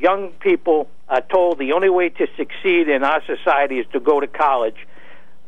young 0.00 0.30
people 0.40 0.88
are 1.08 1.20
told 1.20 1.58
the 1.58 1.72
only 1.72 1.90
way 1.90 2.08
to 2.08 2.26
succeed 2.36 2.88
in 2.88 3.04
our 3.04 3.22
society 3.26 3.78
is 3.78 3.86
to 3.92 4.00
go 4.00 4.20
to 4.20 4.26
college. 4.26 4.76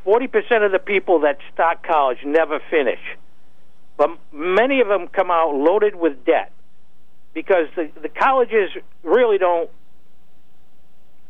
Forty 0.05 0.27
percent 0.27 0.65
of 0.65 0.73
the 0.73 0.79
people 0.79 1.21
that 1.21 1.39
start 1.53 1.83
college 1.83 2.19
never 2.25 2.61
finish, 2.71 3.01
but 3.97 4.11
many 4.33 4.81
of 4.81 4.89
them 4.89 5.09
come 5.09 5.31
out 5.31 5.55
loaded 5.55 5.95
with 5.95 6.25
debt 6.25 6.53
because 7.35 7.67
the 7.77 7.91
the 8.01 8.09
colleges 8.09 8.71
really 9.03 9.39
don't 9.39 9.71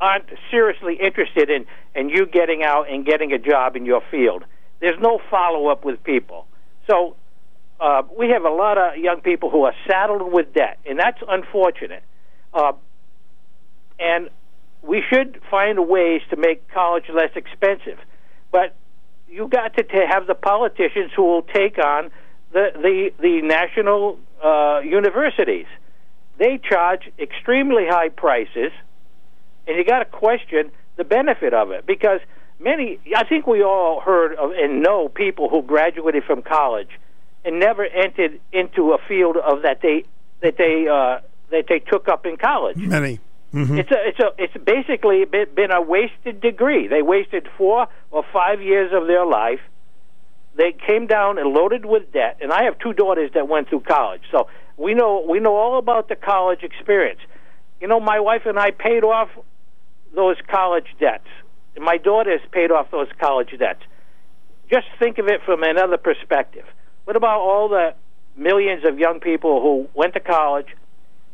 aren't 0.00 0.28
seriously 0.50 0.94
interested 0.94 1.50
in 1.50 1.66
in 1.94 2.08
you 2.08 2.26
getting 2.26 2.62
out 2.64 2.90
and 2.90 3.04
getting 3.04 3.32
a 3.32 3.38
job 3.38 3.76
in 3.76 3.84
your 3.84 4.02
field. 4.10 4.44
There's 4.80 5.00
no 5.00 5.20
follow 5.30 5.68
up 5.68 5.84
with 5.84 6.02
people. 6.02 6.46
So 6.90 7.14
uh, 7.78 8.02
we 8.18 8.30
have 8.30 8.44
a 8.44 8.50
lot 8.50 8.78
of 8.78 8.96
young 8.96 9.20
people 9.20 9.50
who 9.50 9.64
are 9.64 9.74
saddled 9.86 10.32
with 10.32 10.54
debt, 10.54 10.78
and 10.86 10.98
that's 10.98 11.20
unfortunate. 11.28 12.02
Uh, 12.54 12.72
and 14.02 14.28
we 14.82 15.02
should 15.08 15.40
find 15.50 15.88
ways 15.88 16.22
to 16.30 16.36
make 16.36 16.68
college 16.68 17.04
less 17.14 17.30
expensive. 17.36 17.98
But 18.50 18.74
you 19.28 19.48
got 19.48 19.76
to 19.76 19.84
have 20.08 20.26
the 20.26 20.34
politicians 20.34 21.12
who 21.14 21.22
will 21.22 21.42
take 21.42 21.78
on 21.78 22.10
the 22.52 22.70
the, 22.74 23.12
the 23.20 23.42
national 23.42 24.18
uh, 24.44 24.80
universities. 24.80 25.66
They 26.38 26.58
charge 26.58 27.10
extremely 27.18 27.86
high 27.88 28.08
prices, 28.08 28.72
and 29.66 29.76
you 29.76 29.84
got 29.84 30.00
to 30.00 30.04
question 30.04 30.72
the 30.96 31.04
benefit 31.04 31.54
of 31.54 31.70
it 31.70 31.86
because 31.86 32.20
many. 32.58 32.98
I 33.16 33.24
think 33.24 33.46
we 33.46 33.62
all 33.62 34.00
heard 34.00 34.34
of 34.34 34.50
and 34.52 34.82
know 34.82 35.08
people 35.08 35.48
who 35.48 35.62
graduated 35.62 36.24
from 36.24 36.42
college 36.42 36.90
and 37.44 37.60
never 37.60 37.84
entered 37.84 38.40
into 38.52 38.92
a 38.92 38.98
field 39.08 39.36
of 39.36 39.62
that 39.62 39.80
they 39.80 40.04
that 40.42 40.56
they 40.58 40.88
uh, 40.88 41.20
that 41.50 41.66
they 41.68 41.78
took 41.78 42.08
up 42.08 42.26
in 42.26 42.36
college. 42.36 42.76
Many. 42.76 43.20
Mhm. 43.54 43.78
It's 43.78 43.90
a 43.90 44.08
it's 44.08 44.18
a 44.18 44.32
it's 44.38 44.64
basically 44.64 45.24
been 45.26 45.70
a 45.70 45.80
wasted 45.80 46.40
degree. 46.40 46.88
They 46.88 47.02
wasted 47.02 47.46
four 47.58 47.86
or 48.10 48.24
five 48.32 48.62
years 48.62 48.92
of 48.94 49.06
their 49.06 49.26
life. 49.26 49.60
They 50.54 50.72
came 50.72 51.06
down 51.06 51.38
and 51.38 51.50
loaded 51.50 51.84
with 51.84 52.12
debt. 52.12 52.38
And 52.40 52.52
I 52.52 52.64
have 52.64 52.78
two 52.78 52.92
daughters 52.92 53.30
that 53.34 53.48
went 53.48 53.68
through 53.68 53.80
college, 53.80 54.22
so 54.30 54.48
we 54.76 54.94
know 54.94 55.24
we 55.28 55.38
know 55.38 55.54
all 55.56 55.78
about 55.78 56.08
the 56.08 56.16
college 56.16 56.62
experience. 56.62 57.20
You 57.80 57.88
know, 57.88 58.00
my 58.00 58.20
wife 58.20 58.42
and 58.46 58.58
I 58.58 58.70
paid 58.70 59.04
off 59.04 59.28
those 60.14 60.36
college 60.48 60.86
debts. 60.98 61.28
My 61.78 61.96
daughters 61.98 62.40
paid 62.52 62.70
off 62.70 62.90
those 62.90 63.08
college 63.18 63.50
debts. 63.58 63.82
Just 64.70 64.86
think 64.98 65.18
of 65.18 65.26
it 65.28 65.42
from 65.44 65.62
another 65.62 65.98
perspective. 65.98 66.64
What 67.04 67.16
about 67.16 67.40
all 67.40 67.68
the 67.68 67.94
millions 68.36 68.84
of 68.86 68.98
young 68.98 69.20
people 69.20 69.60
who 69.60 69.88
went 69.94 70.14
to 70.14 70.20
college 70.20 70.68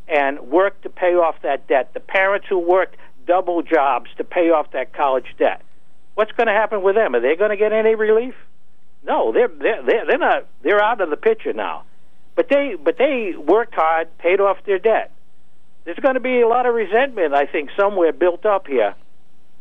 and 0.09 0.41
worked 0.41 0.83
to 0.83 0.89
pay 0.89 1.15
off 1.15 1.37
that 1.43 1.67
debt? 1.69 1.93
The 1.95 2.01
parents 2.01 2.47
who 2.49 2.59
worked 2.59 2.97
double 3.27 3.63
jobs 3.63 4.11
to 4.17 4.25
pay 4.25 4.51
off 4.51 4.73
that 4.73 4.93
college 4.93 5.35
debt. 5.39 5.63
What's 6.15 6.33
going 6.33 6.49
to 6.49 6.53
happen 6.53 6.83
with 6.83 6.97
them? 6.97 7.15
Are 7.15 7.21
they 7.21 7.37
going 7.37 7.51
to 7.51 7.57
get 7.57 7.73
any 7.73 7.95
relief? 7.95 8.35
No, 9.07 9.33
they're 9.33 9.49
they're 9.49 9.83
they're 9.83 10.07
they're 10.07 10.19
not. 10.19 10.47
They're 10.63 10.83
out 10.83 11.01
of 11.01 11.11
the 11.11 11.17
picture 11.17 11.53
now. 11.53 11.85
But 12.35 12.49
they 12.49 12.75
but 12.83 12.99
they 12.99 13.35
worked 13.37 13.75
hard, 13.75 14.17
paid 14.19 14.41
off 14.41 14.59
their 14.65 14.79
debt. 14.79 15.13
There's 15.85 15.99
going 15.99 16.15
to 16.15 16.21
be 16.21 16.41
a 16.41 16.49
lot 16.49 16.67
of 16.67 16.75
resentment, 16.75 17.35
I 17.35 17.47
think, 17.47 17.71
somewhere 17.79 18.13
built 18.13 18.45
up 18.45 18.67
here 18.67 18.95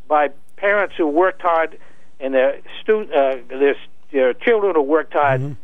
by 0.08 0.30
parents 0.58 0.96
who 0.98 1.08
worked 1.08 1.42
hard 1.42 1.78
and 2.20 2.34
their 2.34 2.60
student 2.82 3.14
uh, 3.14 3.38
their 3.48 3.76
their 4.12 4.34
children 4.34 4.76
who 4.76 4.82
worked 4.82 5.14
hard 5.14 5.56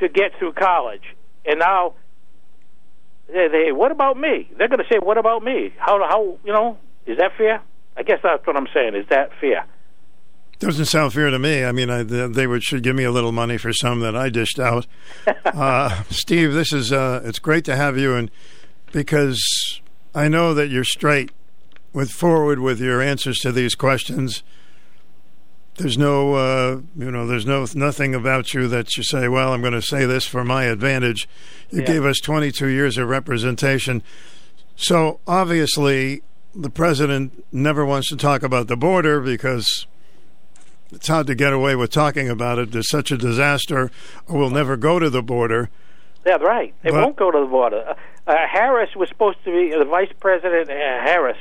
to 0.00 0.08
get 0.08 0.38
through 0.38 0.52
college, 0.52 1.14
and 1.44 1.58
now 1.58 1.94
they, 3.32 3.48
they 3.48 3.72
what 3.72 3.90
about 3.90 4.16
me? 4.16 4.48
They're 4.56 4.68
going 4.68 4.78
to 4.80 4.88
say, 4.90 4.98
what 4.98 5.18
about 5.18 5.42
me? 5.42 5.72
How 5.78 5.98
how 6.08 6.38
you 6.44 6.52
know 6.52 6.78
is 7.06 7.18
that 7.18 7.32
fair? 7.36 7.62
I 7.96 8.02
guess 8.02 8.20
that's 8.22 8.46
what 8.46 8.56
I'm 8.56 8.68
saying. 8.72 8.94
Is 8.94 9.06
that 9.10 9.30
fair? 9.40 9.66
Doesn't 10.58 10.86
sound 10.86 11.12
fair 11.12 11.28
to 11.28 11.38
me. 11.38 11.64
I 11.64 11.72
mean, 11.72 11.90
I, 11.90 12.04
they 12.04 12.46
would 12.46 12.62
should 12.62 12.84
give 12.84 12.94
me 12.94 13.02
a 13.02 13.10
little 13.10 13.32
money 13.32 13.58
for 13.58 13.72
some 13.72 14.00
that 14.00 14.14
I 14.14 14.28
dished 14.28 14.60
out. 14.60 14.86
uh, 15.44 16.04
Steve, 16.04 16.52
this 16.52 16.72
is 16.72 16.92
uh, 16.92 17.20
it's 17.24 17.40
great 17.40 17.64
to 17.64 17.74
have 17.74 17.98
you, 17.98 18.14
and 18.14 18.30
because 18.92 19.42
I 20.14 20.28
know 20.28 20.54
that 20.54 20.68
you're 20.68 20.84
straight 20.84 21.32
with 21.92 22.10
forward 22.10 22.60
with 22.60 22.80
your 22.80 23.02
answers 23.02 23.38
to 23.38 23.52
these 23.52 23.74
questions. 23.74 24.42
There's 25.76 25.96
no, 25.96 26.34
uh, 26.34 26.80
you 26.96 27.10
know, 27.10 27.26
there's 27.26 27.46
no 27.46 27.66
nothing 27.74 28.14
about 28.14 28.52
you 28.52 28.68
that 28.68 28.94
you 28.96 29.02
say. 29.02 29.26
Well, 29.28 29.52
I'm 29.54 29.62
going 29.62 29.72
to 29.72 29.80
say 29.82 30.04
this 30.04 30.26
for 30.26 30.44
my 30.44 30.64
advantage. 30.64 31.26
You 31.70 31.80
Yeah. 31.80 31.86
gave 31.86 32.04
us 32.04 32.18
22 32.20 32.66
years 32.66 32.98
of 32.98 33.08
representation, 33.08 34.02
so 34.76 35.20
obviously 35.26 36.22
the 36.54 36.68
president 36.68 37.44
never 37.50 37.86
wants 37.86 38.08
to 38.10 38.16
talk 38.16 38.42
about 38.42 38.68
the 38.68 38.76
border 38.76 39.20
because 39.20 39.86
it's 40.92 41.08
hard 41.08 41.26
to 41.28 41.34
get 41.34 41.54
away 41.54 41.74
with 41.74 41.90
talking 41.90 42.28
about 42.28 42.58
it. 42.58 42.72
There's 42.72 42.90
such 42.90 43.10
a 43.10 43.16
disaster, 43.16 43.90
or 44.28 44.38
we'll 44.38 44.50
never 44.50 44.76
go 44.76 44.98
to 44.98 45.08
the 45.08 45.22
border. 45.22 45.70
That's 46.24 46.42
right. 46.42 46.74
They 46.82 46.90
But- 46.90 47.00
won't 47.02 47.16
go 47.16 47.30
to 47.30 47.40
the 47.40 47.46
border. 47.46 47.82
Uh, 47.88 48.30
uh, 48.30 48.34
Harris 48.46 48.90
was 48.94 49.08
supposed 49.08 49.38
to 49.44 49.50
be 49.50 49.74
the 49.76 49.86
Vice 49.86 50.12
President. 50.20 50.68
Uh, 50.70 50.74
Harris 51.02 51.38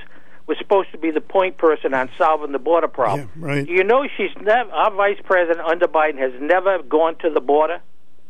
was 0.51 0.57
supposed 0.57 0.91
to 0.91 0.97
be 0.97 1.11
the 1.11 1.21
point 1.21 1.57
person 1.57 1.93
on 1.93 2.09
solving 2.17 2.51
the 2.51 2.59
border 2.59 2.89
problem. 2.89 3.31
right. 3.37 3.65
You 3.65 3.85
know, 3.85 4.05
she's 4.17 4.35
never. 4.41 4.69
Our 4.69 4.93
Vice 4.93 5.19
President 5.23 5.61
under 5.61 5.87
Biden 5.87 6.17
has 6.17 6.33
never 6.41 6.83
gone 6.83 7.15
to 7.19 7.29
the 7.29 7.39
border. 7.39 7.79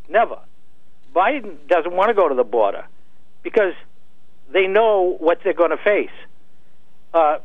Never. 0.08 0.38
Biden 1.16 1.56
doesn't 1.68 1.92
want 1.92 2.10
to 2.10 2.14
go 2.14 2.30
to 2.30 2.36
the 2.36 2.44
border 2.44 2.86
because 3.42 3.74
they 4.54 4.68
know 4.68 5.16
what 5.18 5.40
they're 5.44 5.56
going 5.56 5.72
to 5.72 5.84
face. 5.84 6.12
Uh, 7.12 7.40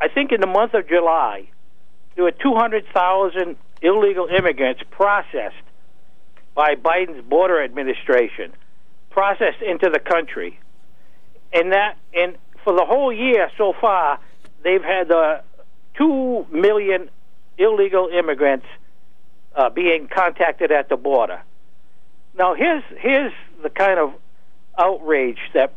I 0.00 0.08
think 0.08 0.32
in 0.32 0.40
the 0.40 0.46
month 0.46 0.72
of 0.72 0.88
July, 0.88 1.50
there 2.14 2.24
were 2.24 2.32
200,000 2.32 3.56
illegal 3.82 4.28
immigrants 4.28 4.80
processed 4.90 5.56
by 6.54 6.74
Biden's 6.74 7.22
border 7.28 7.62
administration, 7.62 8.50
processed 9.10 9.60
into 9.60 9.90
the 9.90 9.98
country. 9.98 10.58
And 11.52 11.72
that, 11.72 11.98
and 12.14 12.38
for 12.66 12.74
the 12.74 12.84
whole 12.84 13.12
year 13.12 13.48
so 13.56 13.72
far, 13.80 14.18
they've 14.64 14.82
had 14.82 15.08
uh, 15.12 15.38
two 15.96 16.44
million 16.50 17.08
illegal 17.56 18.08
immigrants 18.08 18.66
uh, 19.54 19.70
being 19.70 20.08
contacted 20.08 20.72
at 20.72 20.88
the 20.88 20.96
border. 20.96 21.40
Now, 22.36 22.54
here's 22.54 22.82
here's 22.98 23.32
the 23.62 23.70
kind 23.70 24.00
of 24.00 24.12
outrage 24.76 25.38
that 25.54 25.74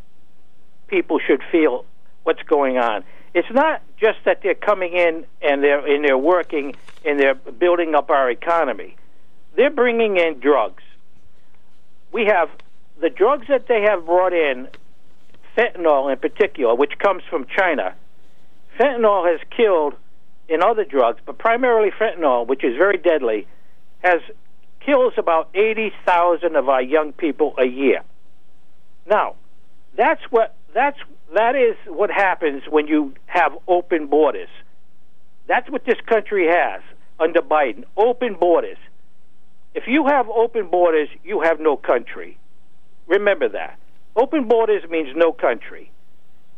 people 0.88 1.20
should 1.20 1.44
feel. 1.52 1.86
What's 2.24 2.42
going 2.42 2.80
on? 2.80 3.04
It's 3.36 3.52
not 3.52 3.84
just 4.00 4.18
that 4.26 4.42
they're 4.42 4.56
coming 4.56 4.94
in 4.94 5.26
and 5.44 5.64
they're 5.64 5.86
and 5.86 6.04
they're 6.04 6.18
working 6.18 6.76
and 7.06 7.20
they're 7.20 7.36
building 7.36 7.94
up 7.94 8.10
our 8.10 8.32
economy. 8.32 8.98
They're 9.56 9.70
bringing 9.70 10.18
in 10.18 10.40
drugs. 10.40 10.82
We 12.12 12.26
have 12.26 12.50
the 13.00 13.12
drugs 13.12 13.46
that 13.48 13.68
they 13.68 13.84
have 13.84 14.08
brought 14.08 14.34
in, 14.34 14.70
fentanyl 15.58 16.12
in 16.12 16.18
particular, 16.20 16.76
which 16.76 16.98
comes 17.00 17.24
from 17.30 17.46
China. 17.46 17.96
Fentanyl 18.80 19.30
has 19.30 19.40
killed 19.56 19.94
in 20.48 20.64
other 20.64 20.84
drugs, 20.84 21.20
but 21.26 21.38
primarily 21.38 21.92
fentanyl, 21.92 22.48
which 22.48 22.64
is 22.64 22.76
very 22.78 22.98
deadly, 22.98 23.48
has 24.00 24.22
kills 24.86 25.14
about 25.18 25.50
80,000 25.54 26.56
of 26.56 26.70
our 26.70 26.82
young 26.82 27.14
people 27.14 27.54
a 27.58 27.66
year. 27.66 28.02
Now, 29.08 29.36
that's 29.96 30.22
what 30.30 30.56
that's 30.74 30.98
that 31.34 31.56
is 31.56 31.76
what 31.88 32.10
happens 32.10 32.64
when 32.70 32.88
you 32.88 33.14
have 33.26 33.52
open 33.68 34.08
borders. 34.08 34.50
That's 35.48 35.70
what 35.70 35.86
this 35.86 36.00
country 36.06 36.48
has 36.48 36.82
under 37.20 37.42
Biden 37.42 37.84
open 37.98 38.36
borders. 38.36 38.78
If 39.76 39.84
you 39.88 40.08
have 40.08 40.28
open 40.30 40.68
borders, 40.68 41.10
you 41.24 41.42
have 41.42 41.60
no 41.60 41.76
country. 41.76 42.38
Remember 43.08 43.50
that. 43.50 43.78
Open 44.20 44.48
borders 44.50 44.84
means 44.90 45.10
no 45.16 45.32
country. 45.32 45.92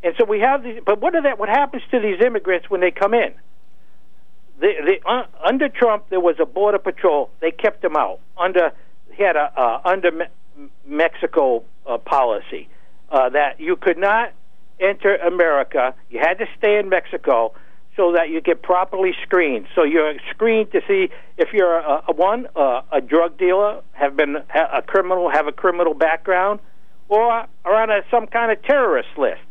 And 0.04 0.16
so 0.18 0.26
we 0.26 0.40
have 0.40 0.64
these, 0.64 0.82
but 0.84 1.00
what, 1.00 1.14
are 1.16 1.22
that, 1.22 1.38
what 1.38 1.48
happens 1.48 1.84
to 1.92 2.00
these 2.00 2.20
immigrants 2.20 2.70
when 2.72 2.82
they 2.82 2.90
come 2.90 3.14
in? 3.14 3.34
The, 4.60 4.74
the, 4.84 5.08
uh, 5.08 5.26
under 5.46 5.70
Trump, 5.70 6.10
there 6.10 6.20
was 6.20 6.38
a 6.40 6.46
border 6.46 6.80
patrol. 6.80 7.30
They 7.40 7.52
kept 7.52 7.84
them 7.84 7.96
out. 7.96 8.20
Under 8.36 8.72
he 9.12 9.24
had 9.24 9.36
a 9.36 9.52
uh, 9.60 9.82
under 9.86 10.12
Me- 10.12 10.70
Mexico 10.86 11.64
uh, 11.86 11.98
policy 11.98 12.68
uh, 13.10 13.30
that 13.30 13.60
you 13.60 13.76
could 13.76 13.98
not 13.98 14.34
enter 14.80 15.16
America. 15.16 15.94
You 16.10 16.20
had 16.20 16.36
to 16.40 16.46
stay 16.58 16.80
in 16.80 16.90
Mexico 16.90 17.54
so 17.98 18.14
that 18.14 18.30
you 18.30 18.42
get 18.42 18.62
properly 18.62 19.14
screened. 19.24 19.68
So 19.76 19.84
you're 19.84 20.14
screened 20.30 20.72
to 20.72 20.82
see 20.88 21.10
if 21.38 21.50
you're 21.54 21.78
a, 21.78 22.04
a 22.08 22.14
one 22.14 22.48
uh, 22.56 22.82
a 22.92 23.02
drug 23.02 23.38
dealer, 23.38 23.82
have 23.94 24.16
been 24.16 24.38
a 24.56 24.82
criminal, 24.82 25.30
have 25.30 25.48
a 25.48 25.52
criminal 25.52 25.94
background, 25.94 26.60
or 27.12 27.46
are 27.66 27.76
on 27.76 27.92
a, 27.92 28.04
some 28.10 28.26
kind 28.26 28.54
of 28.54 28.64
terrorist 28.64 29.10
list. 29.18 29.42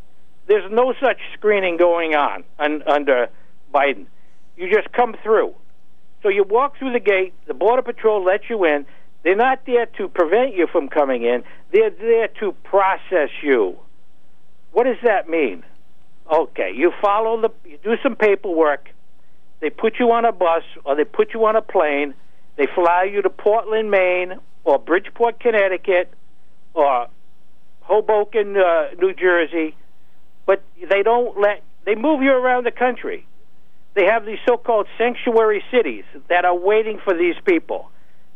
There's 0.49 0.69
no 0.73 0.95
such 0.99 1.19
screening 1.35 1.77
going 1.77 2.15
on 2.15 2.43
un, 2.59 2.83
under 2.87 3.29
Biden. 3.73 4.07
You 4.57 4.73
just 4.73 4.91
come 4.93 5.15
through. 5.23 5.55
So 6.23 6.31
you 6.31 6.43
walk 6.43 6.79
through 6.79 6.95
the 6.95 7.01
gate. 7.01 7.35
The 7.47 7.55
border 7.55 7.83
patrol 7.83 8.25
lets 8.25 8.49
you 8.49 8.65
in. 8.65 8.87
They're 9.23 9.37
not 9.37 9.67
there 9.67 9.85
to 9.99 10.09
prevent 10.09 10.57
you 10.57 10.69
from 10.73 10.89
coming 10.89 11.23
in. 11.23 11.45
They're 11.71 11.91
there 11.91 12.29
to 12.41 12.53
process 12.65 13.29
you. 13.43 13.79
What 14.73 14.85
does 14.85 14.97
that 15.05 15.29
mean? 15.29 15.63
Okay, 16.33 16.73
you 16.75 16.93
follow 17.03 17.43
the, 17.43 17.51
you 17.69 17.79
do 17.85 17.97
some 18.03 18.17
paperwork. 18.17 18.89
They 19.61 19.69
put 19.69 19.99
you 19.99 20.11
on 20.13 20.25
a 20.25 20.33
bus 20.33 20.63
or 20.85 20.97
they 20.97 21.05
put 21.05 21.35
you 21.35 21.45
on 21.45 21.57
a 21.57 21.63
plane. 21.63 22.15
They 22.57 22.67
fly 22.75 23.05
you 23.13 23.21
to 23.21 23.29
Portland, 23.29 23.91
Maine, 23.91 24.41
or 24.65 24.79
Bridgeport, 24.79 25.41
Connecticut, 25.41 26.15
or 26.73 27.09
Hoboken, 27.91 28.57
uh, 28.57 28.94
New 28.99 29.12
Jersey. 29.15 29.75
But 30.47 30.62
they 30.77 31.02
don't 31.02 31.39
let 31.39 31.62
they 31.85 31.94
move 31.94 32.23
you 32.23 32.31
around 32.31 32.65
the 32.65 32.70
country. 32.70 33.27
They 33.94 34.07
have 34.07 34.25
these 34.25 34.39
so-called 34.47 34.86
sanctuary 34.97 35.65
cities 35.73 36.05
that 36.28 36.44
are 36.44 36.57
waiting 36.57 37.01
for 37.02 37.12
these 37.12 37.35
people. 37.44 37.91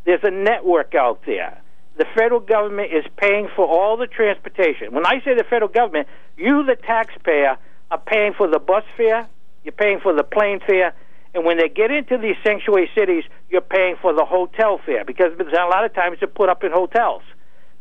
There's 0.04 0.24
a 0.24 0.30
network 0.30 0.94
out 0.94 1.20
there. 1.24 1.60
The 1.96 2.06
federal 2.16 2.40
government 2.40 2.90
is 2.92 3.04
paying 3.16 3.48
for 3.54 3.64
all 3.64 3.96
the 3.96 4.08
transportation. 4.08 4.92
When 4.92 5.06
I 5.06 5.20
say 5.24 5.34
the 5.36 5.44
federal 5.48 5.70
government, 5.70 6.08
you, 6.36 6.64
the 6.64 6.74
taxpayer, 6.74 7.56
are 7.92 7.98
paying 7.98 8.32
for 8.36 8.48
the 8.48 8.58
bus 8.58 8.82
fare, 8.96 9.28
you're 9.62 9.72
paying 9.72 10.00
for 10.00 10.12
the 10.12 10.24
plane 10.24 10.58
fare, 10.66 10.92
and 11.34 11.44
when 11.44 11.58
they 11.58 11.68
get 11.68 11.92
into 11.92 12.18
these 12.18 12.36
sanctuary 12.44 12.90
cities, 12.96 13.22
you're 13.48 13.60
paying 13.60 13.94
for 14.02 14.12
the 14.12 14.24
hotel 14.24 14.80
fare 14.84 15.04
because 15.04 15.30
a 15.38 15.66
lot 15.66 15.84
of 15.84 15.94
times 15.94 16.18
they're 16.20 16.28
put 16.28 16.48
up 16.48 16.64
in 16.64 16.72
hotels. 16.72 17.22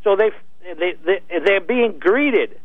So 0.03 0.15
they 0.15 0.29
they 0.63 0.95
they 1.05 1.39
they're 1.39 1.61
being 1.61 1.99
greeted 1.99 2.59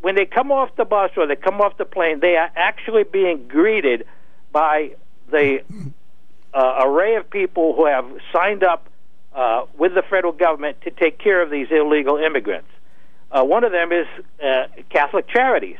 when 0.00 0.14
they 0.14 0.26
come 0.26 0.52
off 0.52 0.74
the 0.76 0.84
bus 0.84 1.10
or 1.16 1.26
they 1.26 1.36
come 1.36 1.60
off 1.60 1.76
the 1.78 1.84
plane. 1.84 2.20
They 2.20 2.36
are 2.36 2.50
actually 2.54 3.04
being 3.04 3.48
greeted 3.48 4.06
by 4.52 4.92
the 5.30 5.62
uh, 6.54 6.84
array 6.84 7.16
of 7.16 7.28
people 7.30 7.74
who 7.74 7.86
have 7.86 8.06
signed 8.32 8.62
up 8.62 8.88
uh, 9.34 9.66
with 9.76 9.94
the 9.94 10.02
federal 10.02 10.32
government 10.32 10.80
to 10.82 10.90
take 10.90 11.18
care 11.18 11.42
of 11.42 11.50
these 11.50 11.68
illegal 11.70 12.16
immigrants. 12.16 12.68
Uh, 13.30 13.44
one 13.44 13.64
of 13.64 13.72
them 13.72 13.92
is 13.92 14.06
uh, 14.42 14.66
Catholic 14.88 15.28
Charities. 15.28 15.78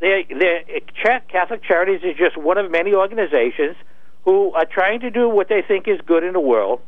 They, 0.00 0.26
they, 0.28 0.82
Cha- 1.02 1.20
Catholic 1.28 1.62
Charities 1.62 2.00
is 2.02 2.16
just 2.16 2.36
one 2.36 2.58
of 2.58 2.70
many 2.70 2.94
organizations 2.94 3.76
who 4.24 4.52
are 4.52 4.64
trying 4.64 5.00
to 5.00 5.10
do 5.10 5.28
what 5.28 5.48
they 5.48 5.62
think 5.62 5.86
is 5.86 6.00
good 6.04 6.24
in 6.24 6.32
the 6.32 6.40
world, 6.40 6.80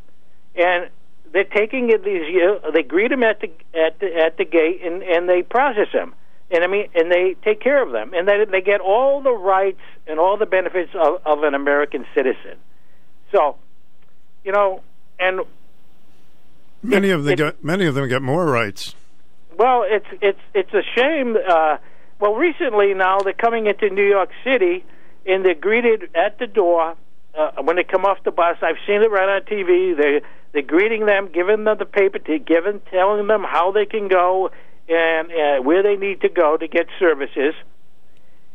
and 0.56 0.88
they're 1.32 1.44
taking 1.44 1.90
it 1.90 2.04
these. 2.04 2.22
Uh, 2.42 2.70
they 2.70 2.82
greet 2.82 3.10
them 3.10 3.22
at 3.22 3.40
the 3.40 3.50
at 3.78 3.98
the, 4.00 4.14
at 4.14 4.36
the 4.36 4.44
gate, 4.44 4.80
and 4.82 5.02
and 5.02 5.28
they 5.28 5.42
process 5.42 5.88
them, 5.92 6.14
and 6.50 6.64
I 6.64 6.66
mean, 6.66 6.88
and 6.94 7.10
they 7.10 7.36
take 7.42 7.60
care 7.60 7.82
of 7.82 7.92
them, 7.92 8.12
and 8.14 8.28
they 8.28 8.44
they 8.44 8.60
get 8.60 8.80
all 8.80 9.20
the 9.22 9.32
rights 9.32 9.80
and 10.06 10.18
all 10.18 10.36
the 10.36 10.46
benefits 10.46 10.90
of, 10.94 11.20
of 11.24 11.42
an 11.42 11.54
American 11.54 12.06
citizen. 12.14 12.56
So, 13.32 13.56
you 14.44 14.52
know, 14.52 14.82
and 15.18 15.40
Many 16.82 17.10
of 17.10 17.24
them 17.24 17.34
get 17.34 17.64
many 17.64 17.86
of 17.86 17.94
them 17.94 18.08
get 18.08 18.22
more 18.22 18.46
rights. 18.46 18.94
Well, 19.56 19.84
it's 19.86 20.06
it's 20.20 20.40
it's 20.54 20.72
a 20.72 20.82
shame. 20.96 21.36
Uh, 21.36 21.78
well, 22.20 22.34
recently 22.34 22.94
now 22.94 23.18
they're 23.18 23.32
coming 23.32 23.66
into 23.66 23.90
New 23.90 24.06
York 24.06 24.30
City 24.44 24.84
and 25.26 25.44
they're 25.44 25.54
greeted 25.54 26.10
at 26.14 26.38
the 26.38 26.46
door 26.46 26.96
uh, 27.36 27.62
when 27.62 27.76
they 27.76 27.84
come 27.84 28.04
off 28.04 28.18
the 28.24 28.30
bus. 28.30 28.56
I've 28.62 28.76
seen 28.86 29.02
it 29.02 29.10
right 29.10 29.28
on 29.28 29.42
TV. 29.42 29.96
They 29.96 30.20
they're 30.52 30.62
greeting 30.62 31.06
them, 31.06 31.28
giving 31.32 31.64
them 31.64 31.76
the 31.78 31.84
paper, 31.84 32.18
to 32.18 32.38
giving 32.38 32.80
telling 32.90 33.26
them 33.26 33.44
how 33.44 33.70
they 33.72 33.86
can 33.86 34.08
go 34.08 34.50
and 34.88 35.28
uh, 35.30 35.62
where 35.62 35.82
they 35.82 35.96
need 35.96 36.20
to 36.22 36.28
go 36.28 36.56
to 36.56 36.66
get 36.66 36.86
services. 36.98 37.54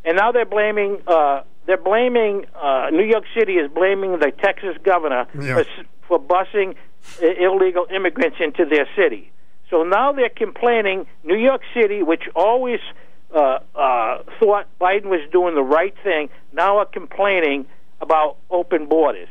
And 0.05 0.17
now 0.17 0.31
they're 0.31 0.45
blaming 0.45 0.97
uh, 1.07 1.43
they're 1.65 1.77
blaming 1.77 2.45
uh, 2.61 2.89
New 2.91 3.05
York 3.05 3.23
City 3.37 3.53
is 3.53 3.71
blaming 3.71 4.19
the 4.19 4.31
Texas 4.31 4.75
governor 4.83 5.27
Yeah. 5.39 5.55
for 5.63 5.65
for 6.07 6.19
busing 6.19 6.75
uh, 7.21 7.27
illegal 7.39 7.85
immigrants 7.93 8.37
into 8.39 8.65
their 8.65 8.87
city. 8.95 9.31
So 9.69 9.83
now 9.83 10.11
they're 10.11 10.29
complaining. 10.29 11.05
New 11.23 11.37
York 11.37 11.61
City, 11.73 12.03
which 12.03 12.23
always 12.35 12.79
uh, 13.33 13.59
uh, 13.75 14.23
thought 14.39 14.67
Biden 14.79 15.05
was 15.05 15.21
doing 15.31 15.55
the 15.55 15.63
right 15.63 15.95
thing, 16.03 16.29
now 16.51 16.77
are 16.79 16.85
complaining 16.85 17.65
about 18.03 18.38
open 18.51 18.85
borders. 18.88 19.30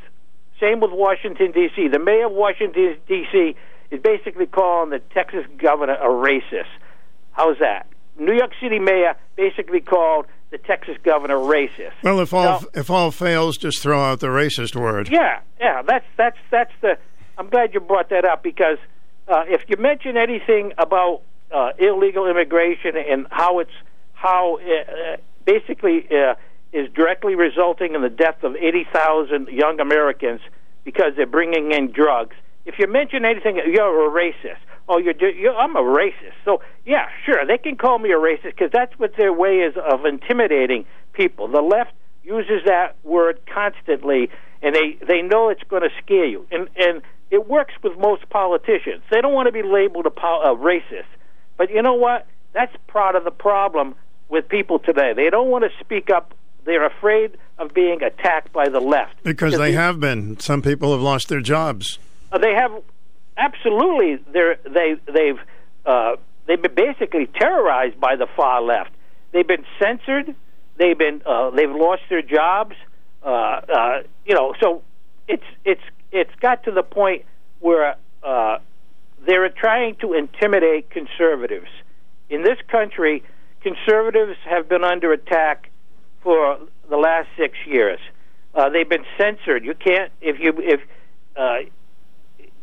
Same 0.58 0.80
with 0.80 0.90
Washington 0.92 1.52
D.C. 1.52 1.88
The 1.88 1.98
mayor 1.98 2.26
of 2.26 2.32
Washington 2.32 2.96
D.C. 3.06 3.54
is 3.90 4.00
basically 4.00 4.46
calling 4.46 4.90
the 4.90 4.98
Texas 4.98 5.44
governor 5.58 5.94
a 5.94 6.08
racist. 6.08 6.70
How's 7.32 7.58
that? 7.58 7.86
New 8.18 8.34
York 8.34 8.52
City 8.60 8.78
mayor 8.78 9.14
basically 9.36 9.80
called 9.80 10.26
the 10.50 10.58
Texas 10.58 10.96
governor 11.02 11.36
racist. 11.36 11.92
Well, 12.02 12.20
if 12.20 12.32
all 12.32 12.44
Now- 12.44 12.60
if 12.74 12.90
all 12.90 13.10
fails, 13.10 13.56
just 13.56 13.82
throw 13.82 14.00
out 14.00 14.20
the 14.20 14.28
racist 14.28 14.74
word. 14.76 15.08
yeah, 15.10 15.40
yeah, 15.60 15.82
that's 15.82 16.04
that's 16.16 16.38
that's 16.50 16.72
the. 16.80 16.96
I'm 17.38 17.48
glad 17.48 17.72
you 17.74 17.80
brought 17.80 18.10
that 18.10 18.24
up 18.24 18.42
because 18.42 18.78
uh, 19.28 19.44
if 19.48 19.64
you 19.68 19.76
mention 19.78 20.16
anything 20.16 20.72
about 20.78 21.22
uh, 21.50 21.70
illegal 21.78 22.26
immigration 22.28 22.96
and 22.96 23.26
how 23.30 23.58
it's 23.60 23.70
how 24.12 24.58
uh, 24.58 24.92
uh, 24.92 25.16
basically 25.44 26.06
uh, 26.10 26.34
is 26.72 26.88
directly 26.94 27.34
resulting 27.34 27.94
in 27.94 28.02
the 28.02 28.08
death 28.08 28.42
of 28.42 28.56
80,000 28.56 29.48
young 29.48 29.80
Americans 29.80 30.40
because 30.84 31.12
they're 31.16 31.26
bringing 31.26 31.72
in 31.72 31.92
drugs. 31.92 32.34
If 32.64 32.78
you 32.78 32.86
mention 32.86 33.24
anything, 33.24 33.56
you're 33.56 34.06
a 34.06 34.10
racist. 34.10 34.58
Oh, 34.88 34.98
you're, 34.98 35.14
you're 35.30 35.54
I'm 35.54 35.76
a 35.76 35.82
racist. 35.82 36.34
So 36.44 36.62
yeah, 36.84 37.06
sure, 37.24 37.46
they 37.46 37.58
can 37.58 37.76
call 37.76 37.98
me 37.98 38.10
a 38.10 38.16
racist 38.16 38.56
because 38.56 38.70
that's 38.72 38.92
what 38.98 39.12
their 39.16 39.32
way 39.32 39.58
is 39.58 39.74
of 39.76 40.04
intimidating 40.04 40.84
people. 41.12 41.48
The 41.48 41.62
left 41.62 41.92
uses 42.24 42.62
that 42.66 42.96
word 43.02 43.40
constantly, 43.52 44.30
and 44.60 44.74
they 44.74 44.98
they 45.06 45.22
know 45.22 45.48
it's 45.50 45.62
going 45.68 45.82
to 45.82 45.90
scare 46.02 46.26
you. 46.26 46.46
And 46.50 46.68
and 46.76 47.02
it 47.30 47.48
works 47.48 47.74
with 47.82 47.98
most 47.98 48.28
politicians. 48.28 49.02
They 49.10 49.20
don't 49.20 49.32
want 49.32 49.46
to 49.46 49.52
be 49.52 49.62
labeled 49.62 50.06
a, 50.06 50.10
a 50.10 50.56
racist, 50.56 51.10
but 51.56 51.70
you 51.70 51.82
know 51.82 51.94
what? 51.94 52.26
That's 52.52 52.74
part 52.88 53.16
of 53.16 53.24
the 53.24 53.30
problem 53.30 53.94
with 54.28 54.48
people 54.48 54.78
today. 54.78 55.12
They 55.14 55.30
don't 55.30 55.48
want 55.48 55.64
to 55.64 55.70
speak 55.84 56.10
up. 56.10 56.34
They're 56.64 56.86
afraid 56.86 57.36
of 57.58 57.74
being 57.74 58.02
attacked 58.02 58.52
by 58.52 58.68
the 58.68 58.80
left 58.80 59.22
Because 59.24 59.58
they 59.58 59.72
have 59.72 60.00
been. 60.00 60.38
Some 60.40 60.62
people 60.62 60.92
have 60.92 61.00
lost 61.00 61.28
their 61.28 61.40
jobs. 61.40 61.98
uh, 62.30 62.38
they 62.38 62.54
have 62.54 62.72
absolutely. 63.36 64.22
They're, 64.32 64.58
they 64.64 64.96
they've 65.06 65.40
uh, 65.84 66.16
they've 66.46 66.60
been 66.62 66.74
basically 66.74 67.26
terrorized 67.26 67.98
by 68.00 68.16
the 68.16 68.26
far 68.36 68.62
left. 68.62 68.90
They've 69.32 69.46
been 69.46 69.64
censored. 69.80 70.34
They've 70.76 70.96
been 70.98 71.22
uh, 71.26 71.50
they've 71.50 71.70
lost 71.70 72.02
their 72.08 72.22
jobs. 72.22 72.74
Uh, 73.24 73.28
uh, 73.28 74.02
you 74.24 74.34
know, 74.34 74.54
so 74.60 74.82
it's 75.28 75.44
it's 75.64 75.82
it's 76.10 76.34
got 76.40 76.64
to 76.64 76.70
the 76.70 76.82
point 76.82 77.24
where 77.60 77.96
uh, 78.22 78.58
they're 79.26 79.48
trying 79.48 79.96
to 79.96 80.14
intimidate 80.14 80.90
conservatives. 80.90 81.68
In 82.28 82.42
this 82.42 82.58
country, 82.68 83.22
conservatives 83.62 84.36
have 84.44 84.68
been 84.68 84.84
under 84.84 85.12
attack 85.12 85.70
for 86.22 86.58
the 86.88 86.96
last 86.96 87.28
six 87.36 87.54
years. 87.66 87.98
Uh, 88.54 88.68
they've 88.68 88.88
been 88.88 89.04
censored. 89.18 89.64
You 89.64 89.74
can't 89.74 90.12
if 90.20 90.38
you 90.38 90.52
if 90.58 90.80
uh, 91.36 91.68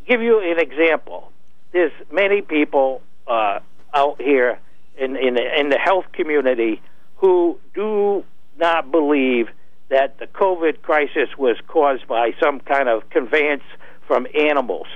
give 0.07 0.21
you 0.21 0.39
an 0.39 0.59
example. 0.59 1.31
There's 1.71 1.91
many 2.11 2.41
people 2.41 3.01
uh, 3.27 3.59
out 3.93 4.21
here 4.21 4.59
in 4.97 5.15
in 5.15 5.35
the, 5.35 5.59
in 5.59 5.69
the 5.69 5.79
health 5.79 6.05
community 6.13 6.81
who 7.17 7.59
do 7.73 8.23
not 8.57 8.91
believe 8.91 9.49
that 9.89 10.19
the 10.19 10.27
COVID 10.27 10.81
crisis 10.81 11.29
was 11.37 11.57
caused 11.67 12.07
by 12.07 12.33
some 12.39 12.59
kind 12.59 12.87
of 12.87 13.09
conveyance 13.09 13.63
from 14.07 14.27
animals. 14.35 14.87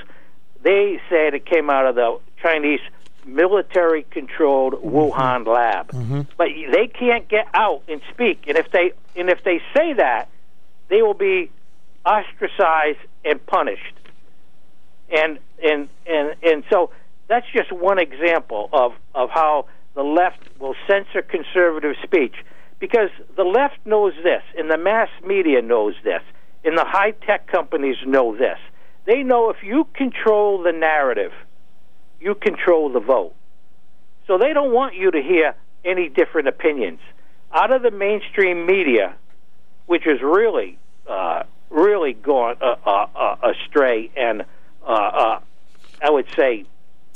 They 0.62 1.02
said 1.10 1.34
it 1.34 1.46
came 1.46 1.70
out 1.70 1.88
of 1.88 1.96
the 1.96 2.20
Chinese 2.42 2.80
military 3.26 4.04
controlled 4.04 4.74
mm-hmm. 4.74 4.90
Wuhan 4.90 5.46
lab. 5.48 5.92
Mm-hmm. 5.92 6.22
But 6.38 6.48
they 6.72 6.88
can't 6.88 7.28
get 7.28 7.48
out 7.54 7.84
and 7.88 8.02
speak. 8.12 8.46
And 8.48 8.58
if 8.58 8.72
they 8.72 8.94
and 9.16 9.30
if 9.30 9.44
they 9.44 9.62
say 9.76 9.94
that, 9.94 10.30
they 10.90 11.02
will 11.02 11.14
be 11.14 11.52
ostracized 12.06 13.00
and 13.24 13.44
punished. 13.46 13.96
And 15.10 15.40
and 15.64 15.90
and 16.06 16.36
and 16.44 16.64
so 16.70 16.92
that's 17.28 17.46
just 17.54 17.72
one 17.72 18.00
example 18.00 18.70
of 18.74 18.94
of 19.16 19.30
how 19.30 19.68
the 19.96 20.04
left 20.04 20.40
will 20.60 20.76
censor 20.88 21.22
conservative 21.22 21.96
speech 22.04 22.36
because 22.80 23.10
the 23.36 23.44
left 23.44 23.78
knows 23.86 24.14
this 24.24 24.42
and 24.58 24.70
the 24.70 24.78
mass 24.78 25.10
media 25.26 25.62
knows 25.62 25.94
this 26.04 26.22
and 26.64 26.78
the 26.78 26.86
high 26.86 27.12
tech 27.12 27.48
companies 27.48 27.98
know 28.06 28.36
this. 28.36 28.58
They 29.06 29.22
know 29.24 29.50
if 29.50 29.58
you 29.64 29.86
control 29.94 30.64
the 30.64 30.72
narrative, 30.72 31.32
you 32.20 32.36
control 32.36 32.92
the 32.92 33.00
vote. 33.00 33.34
So 34.28 34.38
they 34.38 34.54
don't 34.54 34.72
want 34.72 34.96
you 34.96 35.12
to 35.12 35.22
hear 35.22 35.56
any 35.84 36.10
different 36.10 36.48
opinions. 36.48 37.00
Out 37.54 37.72
of 37.72 37.82
the 37.82 37.92
mainstream 37.92 38.66
media, 38.66 39.16
which 39.86 40.08
is 40.08 40.22
really, 40.22 40.78
uh, 41.10 41.44
really 41.70 42.14
gone 42.14 42.56
uh, 42.62 42.76
uh, 42.86 43.08
uh, 43.16 43.52
astray 43.52 44.10
and, 44.16 44.44
uh, 44.88 44.92
uh, 44.92 45.40
I 46.02 46.10
would 46.10 46.28
say, 46.36 46.66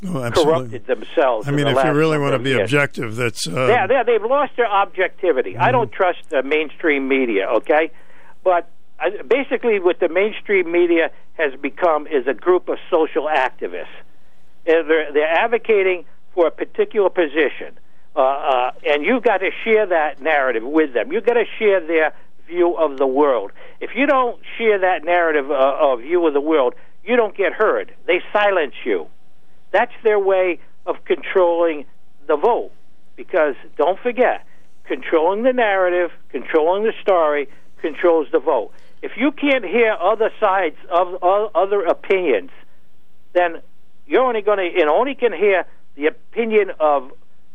Oh, 0.06 0.30
corrupted 0.30 0.86
themselves. 0.86 1.48
I 1.48 1.50
mean, 1.50 1.64
the 1.64 1.76
if 1.76 1.84
you 1.84 1.92
really 1.92 2.18
want 2.18 2.34
to 2.34 2.38
be 2.38 2.50
years. 2.50 2.60
objective, 2.72 3.16
that's 3.16 3.48
uh, 3.48 3.66
yeah, 3.66 3.86
yeah, 3.90 4.02
they've 4.04 4.22
lost 4.22 4.52
their 4.56 4.68
objectivity. 4.68 5.56
I 5.56 5.72
don't 5.72 5.90
trust 5.90 6.18
the 6.30 6.44
mainstream 6.44 7.08
media, 7.08 7.48
okay? 7.56 7.90
But 8.44 8.70
uh, 9.00 9.24
basically, 9.26 9.80
what 9.80 9.98
the 9.98 10.08
mainstream 10.08 10.70
media 10.70 11.10
has 11.32 11.52
become 11.60 12.06
is 12.06 12.28
a 12.28 12.32
group 12.34 12.68
of 12.68 12.78
social 12.88 13.24
activists. 13.26 13.86
And 14.66 14.88
they're, 14.88 15.12
they're 15.12 15.30
advocating 15.30 16.04
for 16.34 16.46
a 16.46 16.50
particular 16.50 17.10
position, 17.10 17.78
uh, 18.14 18.20
uh, 18.20 18.70
and 18.86 19.04
you've 19.04 19.22
got 19.22 19.38
to 19.38 19.50
share 19.64 19.86
that 19.86 20.20
narrative 20.20 20.62
with 20.62 20.92
them. 20.94 21.12
You've 21.12 21.26
got 21.26 21.34
to 21.34 21.44
share 21.58 21.80
their 21.84 22.12
view 22.46 22.76
of 22.76 22.98
the 22.98 23.06
world. 23.06 23.52
If 23.80 23.90
you 23.94 24.06
don't 24.06 24.40
share 24.56 24.78
that 24.78 25.04
narrative 25.04 25.50
uh, 25.50 25.76
of 25.80 26.00
view 26.00 26.26
of 26.26 26.34
the 26.34 26.40
world, 26.40 26.74
you 27.04 27.16
don't 27.16 27.36
get 27.36 27.52
heard. 27.52 27.94
They 28.06 28.20
silence 28.32 28.74
you. 28.84 29.06
That's 29.70 29.92
their 30.02 30.18
way 30.18 30.60
of 30.86 31.04
controlling 31.04 31.86
the 32.26 32.36
vote. 32.36 32.72
Because 33.16 33.54
don't 33.76 33.98
forget, 33.98 34.46
controlling 34.84 35.42
the 35.42 35.52
narrative, 35.52 36.10
controlling 36.30 36.84
the 36.84 36.92
story, 37.02 37.48
controls 37.80 38.28
the 38.32 38.38
vote. 38.38 38.72
If 39.02 39.12
you 39.16 39.32
can't 39.32 39.64
hear 39.64 39.96
other 40.00 40.30
sides 40.40 40.76
of 40.90 41.22
other 41.54 41.84
opinions, 41.84 42.50
then 43.32 43.60
you're 44.08 44.24
only 44.24 44.42
going 44.42 44.58
to, 44.58 44.80
and 44.80 44.88
only 44.88 45.14
can 45.14 45.32
hear 45.32 45.66
the 45.94 46.06
opinion 46.06 46.72
of, 46.80 47.12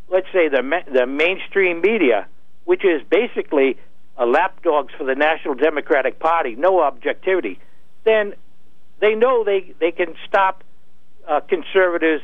let's 0.08 0.28
say, 0.32 0.48
the 0.48 0.62
the 0.90 1.06
mainstream 1.06 1.80
media, 1.80 2.26
which 2.64 2.84
is 2.84 3.02
basically 3.10 3.76
lapdogs 4.18 4.94
for 4.96 5.04
the 5.04 5.14
National 5.14 5.54
Democratic 5.54 6.18
Party, 6.20 6.54
no 6.54 6.80
objectivity. 6.80 7.58
Then 8.04 8.34
they 9.00 9.14
know 9.14 9.44
they 9.44 9.74
they 9.80 9.90
can 9.90 10.14
stop 10.26 10.62
uh, 11.26 11.40
conservatives 11.40 12.22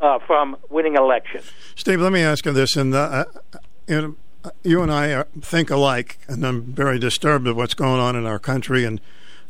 uh, 0.00 0.20
from 0.26 0.56
winning 0.70 0.94
elections. 0.94 1.50
Steve, 1.74 2.00
let 2.00 2.12
me 2.12 2.22
ask 2.22 2.46
you 2.46 2.52
this, 2.52 2.76
and 2.76 2.94
uh, 2.94 3.24
you, 3.88 4.16
you 4.62 4.82
and 4.82 4.92
I 4.92 5.24
think 5.40 5.70
alike, 5.70 6.18
and 6.28 6.46
I'm 6.46 6.62
very 6.62 6.98
disturbed 6.98 7.48
at 7.48 7.56
what's 7.56 7.74
going 7.74 8.00
on 8.00 8.14
in 8.14 8.26
our 8.26 8.38
country. 8.38 8.84
And 8.84 9.00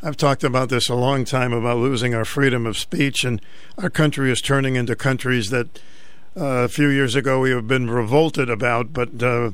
I've 0.00 0.16
talked 0.16 0.44
about 0.44 0.68
this 0.68 0.88
a 0.88 0.94
long 0.94 1.24
time 1.24 1.52
about 1.52 1.78
losing 1.78 2.14
our 2.14 2.24
freedom 2.24 2.66
of 2.66 2.78
speech, 2.78 3.24
and 3.24 3.42
our 3.78 3.90
country 3.90 4.30
is 4.30 4.40
turning 4.40 4.76
into 4.76 4.94
countries 4.94 5.50
that 5.50 5.80
uh, 6.36 6.44
a 6.44 6.68
few 6.68 6.88
years 6.88 7.16
ago 7.16 7.40
we 7.40 7.50
have 7.50 7.66
been 7.66 7.90
revolted 7.90 8.48
about, 8.48 8.92
but 8.92 9.20
uh, 9.20 9.50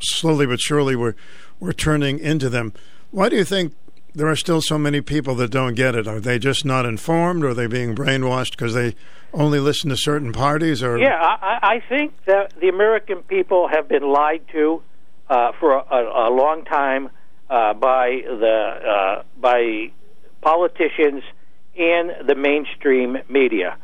slowly 0.00 0.46
but 0.46 0.60
surely 0.60 0.94
we're 0.94 1.16
we're 1.58 1.72
turning 1.72 2.20
into 2.20 2.48
them. 2.48 2.72
Why 3.10 3.28
do 3.28 3.34
you 3.34 3.44
think 3.44 3.74
there 4.14 4.28
are 4.28 4.36
still 4.36 4.60
so 4.62 4.78
many 4.78 5.00
people 5.00 5.34
that 5.34 5.50
don't 5.50 5.74
get 5.74 5.96
it? 5.96 6.06
Are 6.06 6.20
they 6.20 6.38
just 6.38 6.64
not 6.64 6.86
informed? 6.86 7.42
Or 7.42 7.48
are 7.48 7.54
they 7.54 7.66
being 7.66 7.96
brainwashed 7.96 8.52
because 8.52 8.74
they 8.74 8.94
only 9.34 9.58
listen 9.58 9.90
to 9.90 9.96
certain 9.96 10.32
parties? 10.32 10.80
Or 10.80 10.96
Yeah, 10.96 11.18
I, 11.20 11.58
I 11.60 11.82
think 11.88 12.14
that 12.26 12.52
the 12.60 12.68
American 12.68 13.22
people 13.22 13.66
have 13.66 13.88
been 13.88 14.08
lied 14.08 14.42
to 14.52 14.80
uh, 15.28 15.50
for 15.58 15.72
a, 15.72 16.28
a 16.28 16.30
long 16.30 16.64
time 16.64 17.10
uh, 17.50 17.74
by 17.74 18.22
the 18.24 19.18
uh, 19.18 19.22
by 19.40 19.90
politicians 20.40 21.22
and 21.78 22.28
the 22.28 22.34
mainstream 22.34 23.18
media, 23.28 23.76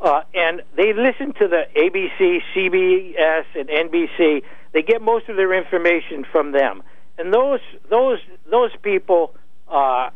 uh, 0.00 0.22
and 0.34 0.62
they 0.76 0.92
listen 0.92 1.32
to 1.34 1.48
the 1.48 1.64
ABC, 1.76 2.42
CBS, 2.54 3.44
and 3.54 3.68
NBC. 3.68 4.42
They 4.72 4.82
get 4.82 5.02
most 5.02 5.28
of 5.28 5.36
their 5.36 5.52
information 5.52 6.24
from 6.30 6.52
them, 6.52 6.82
and 7.18 7.32
those 7.32 7.60
those 7.90 8.18
those 8.50 8.70
people 8.82 9.34
uh, 9.68 10.10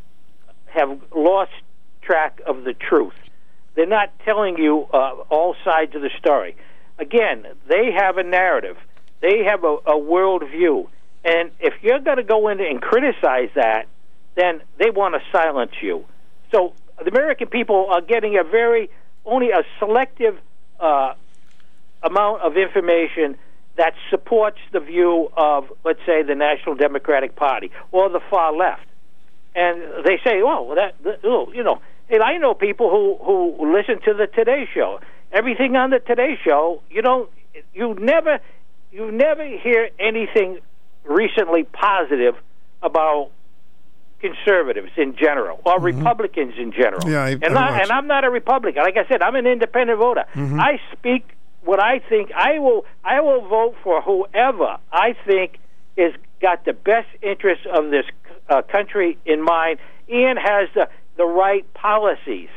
have 0.66 0.98
lost 1.14 1.52
track 2.02 2.40
of 2.46 2.64
the 2.64 2.74
truth. 2.74 3.14
They're 3.74 3.86
not 3.86 4.10
telling 4.24 4.56
you 4.56 4.86
uh, 4.92 5.14
all 5.28 5.54
sides 5.64 5.94
of 5.94 6.02
the 6.02 6.10
story. 6.18 6.56
Again, 6.98 7.46
they 7.68 7.92
have 7.92 8.16
a 8.16 8.22
narrative. 8.22 8.76
They 9.20 9.44
have 9.44 9.64
a, 9.64 9.76
a 9.86 9.98
world 9.98 10.42
view. 10.50 10.88
And 11.26 11.50
if 11.60 11.74
you're 11.82 11.98
going 11.98 12.16
to 12.18 12.22
go 12.22 12.48
in 12.48 12.60
and 12.60 12.80
criticize 12.80 13.50
that, 13.54 13.86
then 14.36 14.62
they 14.78 14.90
want 14.90 15.14
to 15.14 15.20
silence 15.32 15.72
you. 15.82 16.04
So 16.52 16.72
the 16.98 17.10
American 17.10 17.48
people 17.48 17.88
are 17.90 18.00
getting 18.00 18.38
a 18.38 18.44
very, 18.44 18.88
only 19.24 19.50
a 19.50 19.62
selective 19.78 20.38
uh, 20.80 21.14
amount 22.02 22.42
of 22.42 22.56
information 22.56 23.36
that 23.76 23.92
supports 24.08 24.58
the 24.72 24.80
view 24.80 25.30
of, 25.36 25.64
let's 25.84 26.00
say, 26.06 26.22
the 26.22 26.34
National 26.34 26.76
Democratic 26.76 27.36
Party 27.36 27.70
or 27.92 28.08
the 28.08 28.20
far 28.30 28.56
left 28.56 28.86
and 29.56 30.04
they 30.04 30.20
say, 30.22 30.42
"Oh, 30.44 30.62
well, 30.62 30.76
that, 30.76 30.94
that 31.02 31.20
oh, 31.24 31.50
you 31.52 31.64
know." 31.64 31.80
And 32.08 32.22
I 32.22 32.36
know 32.36 32.54
people 32.54 32.90
who 32.90 33.16
who 33.24 33.74
listen 33.74 34.00
to 34.02 34.14
the 34.14 34.26
Today 34.26 34.68
Show. 34.72 35.00
Everything 35.32 35.74
on 35.74 35.90
the 35.90 35.98
Today 35.98 36.38
Show, 36.44 36.82
you 36.88 37.02
don't, 37.02 37.28
you 37.74 37.96
never, 37.98 38.38
you 38.92 39.10
never 39.10 39.44
hear 39.44 39.88
anything 39.98 40.60
recently 41.08 41.64
positive 41.64 42.34
about 42.82 43.30
conservatives 44.20 44.90
in 44.96 45.14
general 45.16 45.60
or 45.64 45.78
Republicans 45.80 46.54
in 46.58 46.72
general. 46.72 47.00
Mm-hmm. 47.00 47.10
Yeah, 47.10 47.24
I- 47.24 47.30
and 47.46 47.58
I 47.58 47.80
and 47.80 47.90
I'm 47.92 48.06
not 48.06 48.24
a 48.24 48.30
Republican. 48.30 48.82
Like 48.82 48.96
I 48.96 49.06
said, 49.08 49.22
I'm 49.22 49.34
an 49.36 49.46
independent 49.46 49.98
voter. 49.98 50.24
Mhm. 50.34 50.58
I 50.60 50.80
speak 50.92 51.28
what 51.64 51.82
I 51.82 51.98
think. 51.98 52.32
I 52.34 52.58
will 52.58 52.86
I 53.04 53.20
will 53.20 53.42
vote 53.46 53.76
for 53.82 54.00
whoever 54.00 54.78
I 54.92 55.14
think 55.26 55.58
is 55.96 56.14
got 56.40 56.64
the 56.64 56.72
best 56.72 57.08
interests 57.22 57.66
of 57.70 57.90
this 57.90 58.06
uh, 58.48 58.62
country 58.62 59.18
in 59.26 59.42
mind 59.42 59.78
and 60.08 60.38
has 60.38 60.68
the 60.74 60.88
the 61.16 61.24
right 61.26 61.64
policies. 61.74 62.48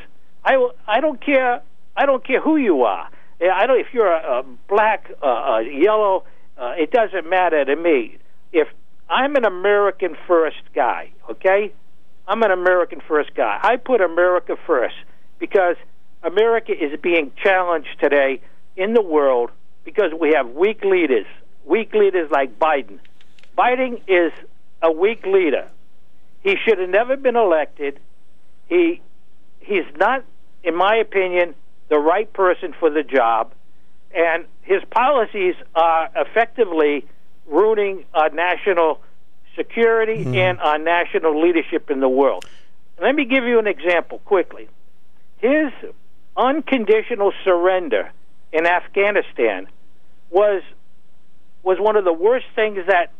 I 0.44 0.56
will- 0.56 0.74
I 0.88 1.00
don't 1.00 1.20
care. 1.20 1.60
I 1.96 2.06
don't 2.06 2.24
care 2.24 2.40
who 2.40 2.56
you 2.56 2.82
are. 2.84 3.08
I 3.42 3.66
don't 3.66 3.80
if 3.80 3.92
you're 3.92 4.10
a, 4.12 4.40
a 4.40 4.42
black, 4.68 5.10
uh, 5.22 5.26
a 5.26 5.62
yellow. 5.62 6.24
Uh, 6.58 6.74
it 6.78 6.90
doesn't 6.90 7.28
matter 7.28 7.64
to 7.64 7.74
me. 7.76 8.18
If 8.52 8.68
I'm 9.08 9.36
an 9.36 9.44
American 9.44 10.16
first 10.26 10.62
guy, 10.74 11.10
okay, 11.28 11.72
I'm 12.26 12.42
an 12.42 12.50
American 12.50 13.00
first 13.06 13.34
guy. 13.34 13.58
I 13.62 13.76
put 13.76 14.00
America 14.00 14.56
first 14.66 14.94
because 15.38 15.76
America 16.22 16.72
is 16.72 16.98
being 17.00 17.32
challenged 17.42 17.98
today 18.00 18.40
in 18.76 18.94
the 18.94 19.02
world 19.02 19.50
because 19.84 20.12
we 20.18 20.32
have 20.36 20.50
weak 20.50 20.84
leaders, 20.84 21.26
weak 21.64 21.92
leaders 21.94 22.30
like 22.30 22.58
Biden. 22.58 22.98
Biden 23.56 24.00
is 24.06 24.32
a 24.82 24.92
weak 24.92 25.24
leader. 25.26 25.68
He 26.42 26.56
should 26.64 26.78
have 26.78 26.88
never 26.88 27.16
been 27.16 27.36
elected. 27.36 27.98
He 28.68 29.00
he's 29.60 29.84
not, 29.96 30.24
in 30.62 30.74
my 30.74 30.96
opinion, 30.96 31.54
the 31.88 31.98
right 31.98 32.32
person 32.32 32.74
for 32.78 32.90
the 32.90 33.02
job, 33.02 33.52
and 34.14 34.46
his 34.62 34.82
policies 34.90 35.54
are 35.74 36.08
effectively 36.14 37.06
ruining 37.50 38.04
our 38.14 38.30
national 38.30 39.00
security 39.56 40.24
hmm. 40.24 40.34
and 40.34 40.60
our 40.60 40.78
national 40.78 41.40
leadership 41.42 41.90
in 41.90 42.00
the 42.00 42.08
world. 42.08 42.44
Let 43.00 43.14
me 43.14 43.24
give 43.24 43.44
you 43.44 43.58
an 43.58 43.66
example 43.66 44.18
quickly. 44.20 44.68
His 45.38 45.72
unconditional 46.36 47.32
surrender 47.44 48.10
in 48.52 48.66
Afghanistan 48.66 49.66
was 50.30 50.62
was 51.62 51.78
one 51.78 51.96
of 51.96 52.04
the 52.04 52.12
worst 52.12 52.46
things 52.54 52.78
that 52.86 53.12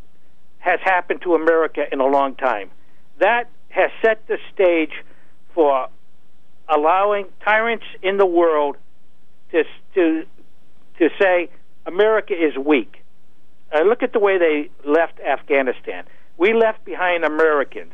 has 0.59 0.81
happened 0.83 1.21
to 1.23 1.35
America 1.35 1.85
in 1.93 2.01
a 2.01 2.07
long 2.07 2.35
time. 2.35 2.71
That 3.19 3.51
has 3.69 3.91
set 4.03 4.27
the 4.27 4.39
stage 4.55 4.93
for 5.55 5.89
allowing 6.69 7.27
tyrants 7.45 7.85
in 8.03 8.17
the 8.17 8.27
world 8.27 8.77
to 9.53 9.65
to 9.95 10.25
to 10.99 11.09
say 11.19 11.51
America 11.87 12.35
is 12.35 12.57
weak. 12.57 13.03
Uh, 13.73 13.83
look 13.83 14.03
at 14.03 14.13
the 14.13 14.19
way 14.19 14.39
they 14.39 14.71
left 14.85 15.21
Afghanistan. 15.21 16.05
We 16.37 16.55
left 16.55 16.85
behind 16.85 17.25
Americans, 17.25 17.93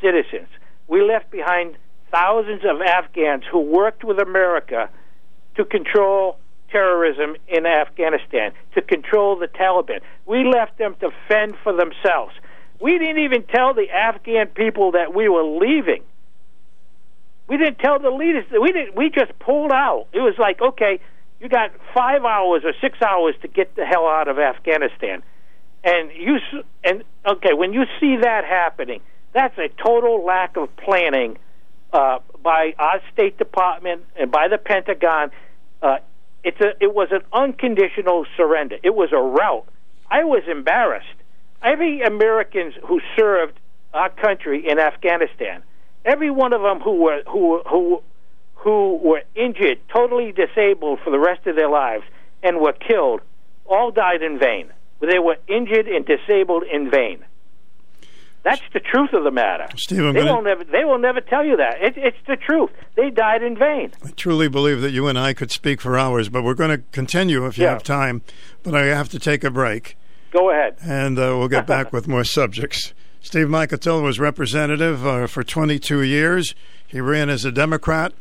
citizens. 0.00 0.48
We 0.86 1.02
left 1.02 1.30
behind 1.30 1.76
thousands 2.10 2.62
of 2.64 2.80
Afghans 2.80 3.44
who 3.50 3.60
worked 3.60 4.04
with 4.04 4.18
America 4.18 4.88
to 5.56 5.64
control 5.64 6.38
terrorism 6.70 7.36
in 7.48 7.66
Afghanistan, 7.66 8.52
to 8.74 8.82
control 8.82 9.36
the 9.36 9.48
Taliban. 9.48 10.00
We 10.26 10.44
left 10.44 10.78
them 10.78 10.96
to 11.00 11.10
fend 11.28 11.56
for 11.62 11.72
themselves. 11.72 12.34
We 12.80 12.98
didn't 12.98 13.18
even 13.18 13.42
tell 13.42 13.74
the 13.74 13.90
Afghan 13.90 14.48
people 14.48 14.92
that 14.92 15.14
we 15.14 15.28
were 15.28 15.42
leaving. 15.42 16.02
We 17.48 17.56
didn't 17.56 17.78
tell 17.78 17.98
the 17.98 18.10
leaders. 18.10 18.44
We 18.50 18.72
didn't. 18.72 18.94
We 18.94 19.10
just 19.10 19.36
pulled 19.38 19.72
out. 19.72 20.06
It 20.12 20.20
was 20.20 20.34
like, 20.38 20.60
okay, 20.60 21.00
you 21.40 21.48
got 21.48 21.70
five 21.94 22.24
hours 22.24 22.62
or 22.64 22.72
six 22.80 23.00
hours 23.00 23.34
to 23.42 23.48
get 23.48 23.74
the 23.76 23.84
hell 23.84 24.06
out 24.06 24.28
of 24.28 24.38
Afghanistan, 24.38 25.22
and 25.84 26.10
you 26.12 26.38
and 26.84 27.04
okay, 27.26 27.54
when 27.54 27.72
you 27.72 27.84
see 28.00 28.16
that 28.22 28.44
happening, 28.44 29.00
that's 29.32 29.56
a 29.58 29.68
total 29.82 30.24
lack 30.24 30.56
of 30.56 30.74
planning 30.76 31.38
uh, 31.92 32.18
by 32.42 32.74
our 32.78 33.00
State 33.12 33.38
Department 33.38 34.04
and 34.18 34.30
by 34.30 34.48
the 34.48 34.58
Pentagon. 34.58 35.30
Uh, 35.80 35.98
it's 36.42 36.60
a 36.60 36.72
it 36.80 36.92
was 36.94 37.08
an 37.12 37.22
unconditional 37.32 38.26
surrender. 38.36 38.76
It 38.82 38.94
was 38.94 39.10
a 39.12 39.18
rout. 39.18 39.66
I 40.10 40.24
was 40.24 40.42
embarrassed. 40.50 41.06
Every 41.62 42.02
Americans 42.02 42.74
who 42.86 43.00
served 43.16 43.58
our 43.92 44.10
country 44.10 44.68
in 44.68 44.78
Afghanistan, 44.78 45.62
every 46.04 46.30
one 46.30 46.52
of 46.52 46.62
them 46.62 46.80
who 46.80 46.96
were 47.02 47.22
who 47.28 47.62
who 47.68 48.02
who 48.58 48.96
were 49.02 49.22
injured, 49.34 49.78
totally 49.92 50.32
disabled 50.32 51.00
for 51.04 51.10
the 51.10 51.18
rest 51.18 51.46
of 51.46 51.56
their 51.56 51.68
lives, 51.70 52.04
and 52.42 52.60
were 52.60 52.72
killed, 52.72 53.20
all 53.66 53.90
died 53.90 54.22
in 54.22 54.38
vain. 54.38 54.70
They 55.00 55.18
were 55.18 55.36
injured 55.48 55.86
and 55.86 56.04
disabled 56.04 56.64
in 56.70 56.90
vain. 56.90 57.24
That's 58.44 58.62
the 58.72 58.80
truth 58.80 59.12
of 59.12 59.24
the 59.24 59.30
matter. 59.30 59.66
Steve, 59.76 59.98
they 59.98 60.12
gonna- 60.20 60.34
will 60.36 60.42
never 60.42 60.64
they 60.64 60.84
will 60.84 60.98
never 60.98 61.20
tell 61.20 61.44
you 61.44 61.56
that. 61.56 61.82
It, 61.82 61.94
it's 61.96 62.16
the 62.26 62.36
truth. 62.36 62.70
They 62.94 63.10
died 63.10 63.42
in 63.42 63.56
vain. 63.58 63.92
I 64.04 64.10
truly 64.10 64.48
believe 64.48 64.80
that 64.80 64.90
you 64.92 65.06
and 65.08 65.18
I 65.18 65.34
could 65.34 65.50
speak 65.50 65.80
for 65.80 65.98
hours, 65.98 66.28
but 66.28 66.42
we're 66.44 66.54
going 66.54 66.70
to 66.70 66.82
continue 66.92 67.44
if 67.46 67.58
you 67.58 67.64
Yeah. 67.64 67.70
have 67.74 67.82
time. 67.82 68.22
But 68.62 68.74
I 68.74 68.86
have 68.86 69.08
to 69.10 69.18
take 69.18 69.44
a 69.44 69.50
break, 69.50 69.96
Go 70.32 70.50
ahead. 70.50 70.76
and 70.82 71.18
uh, 71.18 71.34
we'll 71.36 71.48
get 71.48 71.66
back 71.66 71.92
with 71.92 72.06
more 72.08 72.24
subjects. 72.24 72.94
Steve 73.20 73.48
Mikutel 73.48 74.02
was 74.02 74.18
representative 74.20 75.04
uh, 75.06 75.26
for 75.26 75.42
22 75.42 76.02
years. 76.02 76.54
He 76.86 77.00
ran 77.00 77.28
as 77.28 77.44
a 77.44 77.52
Democrat, 77.52 78.12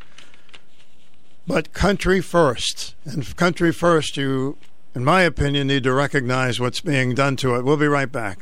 but 1.47 1.73
country 1.73 2.21
first. 2.21 2.95
And 3.05 3.35
country 3.37 3.71
first, 3.71 4.17
you, 4.17 4.57
in 4.93 5.03
my 5.03 5.21
opinion, 5.21 5.67
need 5.67 5.83
to 5.83 5.93
recognize 5.93 6.59
what's 6.59 6.81
being 6.81 7.15
done 7.15 7.37
to 7.37 7.55
it. 7.55 7.63
We'll 7.63 7.77
be 7.77 7.87
right 7.87 8.11
back. 8.11 8.39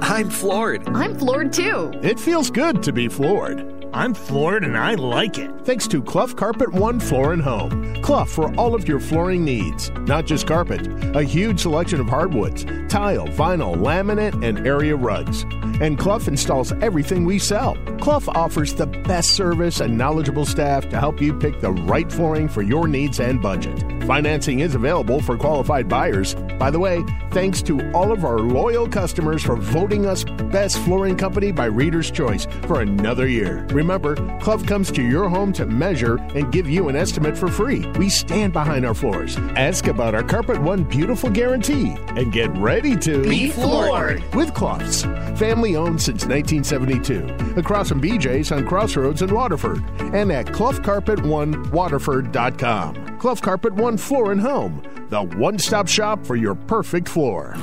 I'm 0.00 0.30
floored. 0.30 0.86
I'm 0.88 1.18
floored 1.18 1.52
too. 1.52 1.92
It 2.02 2.18
feels 2.18 2.50
good 2.50 2.82
to 2.82 2.92
be 2.92 3.08
floored. 3.08 3.73
I'm 3.94 4.12
floored 4.12 4.64
and 4.64 4.76
I 4.76 4.94
like 4.94 5.38
it. 5.38 5.52
Thanks 5.62 5.86
to 5.86 6.02
Clough 6.02 6.34
Carpet 6.34 6.72
One 6.72 6.98
Floor 6.98 7.32
and 7.32 7.40
Home. 7.40 8.02
Clough 8.02 8.24
for 8.24 8.52
all 8.56 8.74
of 8.74 8.88
your 8.88 8.98
flooring 8.98 9.44
needs, 9.44 9.88
not 10.00 10.26
just 10.26 10.48
carpet. 10.48 10.84
A 11.14 11.22
huge 11.22 11.60
selection 11.60 12.00
of 12.00 12.08
hardwoods, 12.08 12.64
tile, 12.88 13.28
vinyl, 13.28 13.76
laminate, 13.76 14.44
and 14.44 14.66
area 14.66 14.96
rugs. 14.96 15.44
And 15.80 15.96
Clough 15.96 16.26
installs 16.26 16.72
everything 16.82 17.24
we 17.24 17.38
sell. 17.38 17.76
Clough 18.00 18.24
offers 18.34 18.74
the 18.74 18.86
best 18.86 19.30
service 19.30 19.78
and 19.80 19.96
knowledgeable 19.96 20.44
staff 20.44 20.88
to 20.88 20.98
help 20.98 21.20
you 21.20 21.32
pick 21.32 21.60
the 21.60 21.72
right 21.72 22.10
flooring 22.10 22.48
for 22.48 22.62
your 22.62 22.88
needs 22.88 23.20
and 23.20 23.40
budget. 23.40 23.80
Financing 24.04 24.60
is 24.60 24.74
available 24.74 25.22
for 25.22 25.38
qualified 25.38 25.88
buyers. 25.88 26.34
By 26.58 26.70
the 26.70 26.78
way, 26.78 27.02
thanks 27.30 27.62
to 27.62 27.90
all 27.92 28.12
of 28.12 28.24
our 28.24 28.38
loyal 28.40 28.88
customers 28.88 29.42
for 29.42 29.56
voting 29.56 30.04
us 30.04 30.24
Best 30.24 30.78
Flooring 30.80 31.16
Company 31.16 31.52
by 31.52 31.66
Reader's 31.66 32.10
Choice 32.10 32.46
for 32.66 32.80
another 32.80 33.26
year. 33.26 33.66
Remember, 33.84 34.16
Clough 34.40 34.64
comes 34.66 34.90
to 34.92 35.02
your 35.02 35.28
home 35.28 35.52
to 35.52 35.66
measure 35.66 36.16
and 36.34 36.50
give 36.50 36.66
you 36.66 36.88
an 36.88 36.96
estimate 36.96 37.36
for 37.36 37.48
free. 37.48 37.84
We 37.98 38.08
stand 38.08 38.54
behind 38.54 38.86
our 38.86 38.94
floors. 38.94 39.36
Ask 39.56 39.88
about 39.88 40.14
our 40.14 40.22
Carpet 40.22 40.58
One 40.62 40.84
Beautiful 40.84 41.28
Guarantee 41.28 41.94
and 42.16 42.32
get 42.32 42.48
ready 42.56 42.96
to 42.96 43.22
Be 43.22 43.50
floored. 43.50 44.22
with 44.34 44.54
Cloughs. 44.54 45.02
Family 45.38 45.76
owned 45.76 46.00
since 46.00 46.24
1972. 46.24 47.58
Across 47.60 47.90
from 47.90 48.00
BJ's 48.00 48.50
on 48.52 48.66
Crossroads 48.66 49.20
in 49.20 49.34
Waterford 49.34 49.84
and 50.14 50.32
at 50.32 50.46
cloughcarpet1waterford.com. 50.46 53.18
Clough 53.18 53.36
Carpet 53.36 53.74
One 53.74 53.98
Floor 53.98 54.32
and 54.32 54.40
Home, 54.40 54.82
the 55.10 55.20
one 55.22 55.58
stop 55.58 55.88
shop 55.88 56.24
for 56.24 56.36
your 56.36 56.54
perfect 56.54 57.06
floor. 57.06 57.54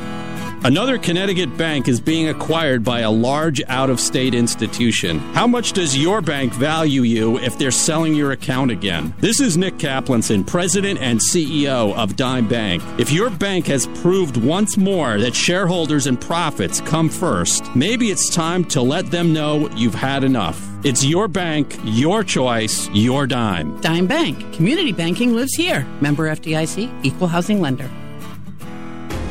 Another 0.63 0.99
Connecticut 0.99 1.57
bank 1.57 1.87
is 1.87 1.99
being 1.99 2.29
acquired 2.29 2.83
by 2.83 2.99
a 2.99 3.09
large 3.09 3.63
out 3.67 3.89
of 3.89 3.99
state 3.99 4.35
institution. 4.35 5.17
How 5.33 5.47
much 5.47 5.73
does 5.73 5.97
your 5.97 6.21
bank 6.21 6.53
value 6.53 7.01
you 7.01 7.39
if 7.39 7.57
they're 7.57 7.71
selling 7.71 8.13
your 8.13 8.33
account 8.33 8.69
again? 8.69 9.11
This 9.17 9.39
is 9.39 9.57
Nick 9.57 9.77
Kaplanson, 9.77 10.45
President 10.45 10.99
and 10.99 11.19
CEO 11.19 11.95
of 11.95 12.15
Dime 12.15 12.47
Bank. 12.47 12.83
If 12.99 13.11
your 13.11 13.31
bank 13.31 13.65
has 13.65 13.87
proved 13.87 14.37
once 14.37 14.77
more 14.77 15.17
that 15.17 15.33
shareholders 15.33 16.05
and 16.05 16.21
profits 16.21 16.79
come 16.81 17.09
first, 17.09 17.75
maybe 17.75 18.11
it's 18.11 18.29
time 18.29 18.63
to 18.65 18.83
let 18.83 19.09
them 19.09 19.33
know 19.33 19.67
you've 19.71 19.95
had 19.95 20.23
enough. 20.23 20.61
It's 20.85 21.03
your 21.03 21.27
bank, 21.27 21.75
your 21.83 22.23
choice, 22.23 22.87
your 22.89 23.25
dime. 23.25 23.81
Dime 23.81 24.05
Bank. 24.05 24.53
Community 24.53 24.91
banking 24.91 25.33
lives 25.33 25.55
here. 25.55 25.87
Member 26.01 26.29
FDIC, 26.29 27.03
equal 27.03 27.29
housing 27.29 27.61
lender. 27.61 27.89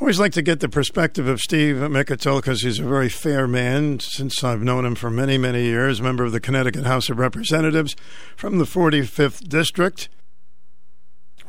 Always 0.00 0.18
like 0.18 0.32
to 0.32 0.40
get 0.40 0.60
the 0.60 0.68
perspective 0.68 1.28
of 1.28 1.40
Steve 1.40 1.76
Mikutel 1.76 2.38
because 2.38 2.62
he's 2.62 2.78
a 2.78 2.84
very 2.84 3.10
fair 3.10 3.46
man 3.46 4.00
since 4.00 4.42
I've 4.42 4.62
known 4.62 4.86
him 4.86 4.94
for 4.94 5.10
many, 5.10 5.36
many 5.36 5.64
years. 5.64 6.00
Member 6.00 6.24
of 6.24 6.32
the 6.32 6.40
Connecticut 6.40 6.86
House 6.86 7.10
of 7.10 7.18
Representatives 7.18 7.94
from 8.34 8.56
the 8.56 8.64
45th 8.64 9.46
District. 9.46 10.08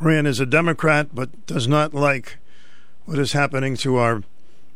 Ran 0.01 0.25
as 0.25 0.41
a 0.41 0.45
Democrat, 0.45 1.15
but 1.15 1.45
does 1.45 1.65
not 1.65 1.93
like 1.93 2.39
what 3.05 3.19
is 3.19 3.31
happening 3.31 3.77
to 3.77 3.95
our 3.95 4.21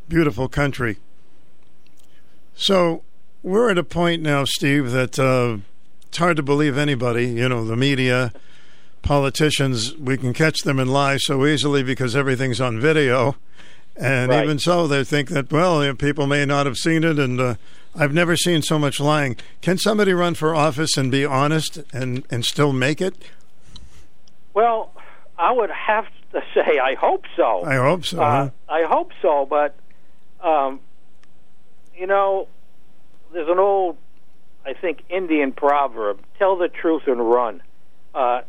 beautiful 0.07 0.47
country. 0.47 0.97
So 2.55 3.03
we're 3.43 3.69
at 3.69 3.77
a 3.77 3.83
point 3.83 4.21
now, 4.21 4.45
Steve, 4.45 4.91
that 4.91 5.19
uh, 5.19 5.57
it's 6.07 6.17
hard 6.17 6.37
to 6.37 6.43
believe 6.43 6.77
anybody. 6.77 7.27
You 7.27 7.49
know, 7.49 7.65
the 7.65 7.75
media, 7.75 8.31
politicians, 9.01 9.97
we 9.97 10.15
can 10.15 10.33
catch 10.33 10.61
them 10.61 10.79
in 10.79 10.87
lies 10.87 11.25
so 11.25 11.45
easily 11.45 11.83
because 11.83 12.15
everything's 12.15 12.61
on 12.61 12.79
video. 12.79 13.35
And 13.97 14.29
Right. 14.29 14.43
even 14.43 14.59
so, 14.59 14.87
they 14.87 15.03
think 15.03 15.29
that, 15.29 15.51
well, 15.51 15.81
you 15.81 15.89
know, 15.89 15.95
people 15.95 16.27
may 16.27 16.45
not 16.45 16.65
have 16.65 16.75
seen 16.77 17.03
it. 17.03 17.17
And 17.17 17.39
uh, 17.39 17.55
I've 17.95 18.13
never 18.13 18.35
seen 18.35 18.61
so 18.61 18.77
much 18.77 18.99
lying. 18.99 19.37
Can 19.61 19.77
somebody 19.77 20.13
run 20.13 20.33
for 20.35 20.53
office 20.53 20.97
and 20.97 21.09
be 21.11 21.23
honest 21.25 21.79
and, 21.93 22.25
and 22.29 22.43
still 22.43 22.73
make 22.73 22.99
it? 23.01 23.15
Well, 24.53 24.91
I 25.37 25.51
would 25.51 25.69
have 25.69 26.05
to 26.33 26.41
say 26.53 26.79
I 26.79 26.95
hope 26.95 27.25
so. 27.35 27.63
I 27.65 27.75
hope 27.75 28.05
so. 28.05 28.21
Uh, 28.21 28.31
huh? 28.45 28.49
I 28.69 28.83
hope 28.83 29.11
so, 29.21 29.45
but 29.49 29.75
um, 30.41 30.79
you 31.97 32.07
know, 32.07 32.47
there's 33.33 33.49
an 33.49 33.59
old, 33.59 33.97
I 34.65 34.73
think, 34.73 35.03
Indian 35.09 35.51
proverb: 35.51 36.19
"Tell 36.37 36.57
the 36.57 36.67
truth 36.69 37.03
and 37.07 37.19
run." 37.29 37.61
Uh, 38.13 38.41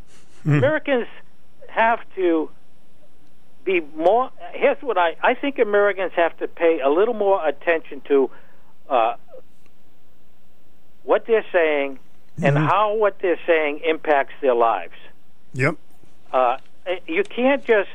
Americans 0.44 1.06
have 1.68 2.00
to 2.16 2.50
be 3.66 3.80
more. 3.94 4.30
Here's 4.52 4.80
what 4.80 4.96
I 4.96 5.16
I 5.22 5.34
think 5.34 5.58
Americans 5.58 6.12
have 6.16 6.34
to 6.38 6.48
pay 6.48 6.80
a 6.80 6.88
little 6.88 7.12
more 7.12 7.46
attention 7.46 8.00
to 8.08 8.30
uh, 8.88 9.16
what 11.02 11.26
they're 11.26 11.44
saying 11.52 11.98
and 12.42 12.56
how 12.56 12.94
what 12.94 13.18
they're 13.20 13.40
saying 13.46 13.80
impacts 13.84 14.34
their 14.40 14.54
lives. 14.54 14.94
Yep. 15.52 15.76
Uh, 16.32 16.58
you 17.06 17.24
can't 17.24 17.64
just, 17.64 17.90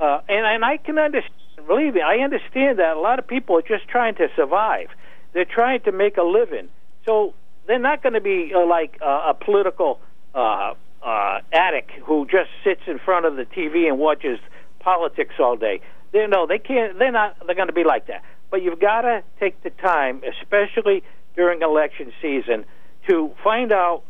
uh, 0.00 0.20
and 0.28 0.44
and 0.44 0.64
I 0.64 0.76
can 0.76 0.98
understand. 0.98 1.32
Believe 1.66 1.94
me, 1.94 2.00
I 2.00 2.16
understand 2.16 2.80
that 2.80 2.96
a 2.96 3.00
lot 3.00 3.18
of 3.18 3.26
people 3.26 3.56
are 3.56 3.62
just 3.62 3.86
trying 3.86 4.16
to 4.16 4.28
survive. 4.34 4.88
They're 5.32 5.44
trying 5.44 5.80
to 5.82 5.92
make 5.92 6.16
a 6.16 6.22
living, 6.22 6.68
so 7.06 7.34
they're 7.66 7.78
not 7.78 8.02
going 8.02 8.14
to 8.14 8.20
be 8.20 8.52
uh, 8.54 8.66
like 8.66 8.98
uh, 9.00 9.30
a 9.30 9.34
political 9.34 10.00
uh, 10.34 10.74
uh, 11.02 11.40
addict 11.52 11.90
who 12.04 12.26
just 12.26 12.50
sits 12.64 12.80
in 12.86 12.98
front 12.98 13.26
of 13.26 13.36
the 13.36 13.44
TV 13.44 13.86
and 13.88 13.98
watches 13.98 14.38
politics 14.82 15.34
all 15.38 15.56
day. 15.56 15.80
They 16.12 16.26
no, 16.26 16.46
they 16.46 16.58
can't. 16.58 16.98
They're 16.98 17.12
not. 17.12 17.36
They're 17.46 17.54
going 17.54 17.68
to 17.68 17.74
be 17.74 17.84
like 17.84 18.06
that. 18.06 18.22
But 18.50 18.62
you've 18.62 18.80
got 18.80 19.02
to 19.02 19.22
take 19.40 19.62
the 19.62 19.70
time, 19.70 20.22
especially 20.28 21.02
during 21.34 21.62
election 21.62 22.12
season, 22.20 22.66
to 23.08 23.30
find 23.42 23.72
out 23.72 24.02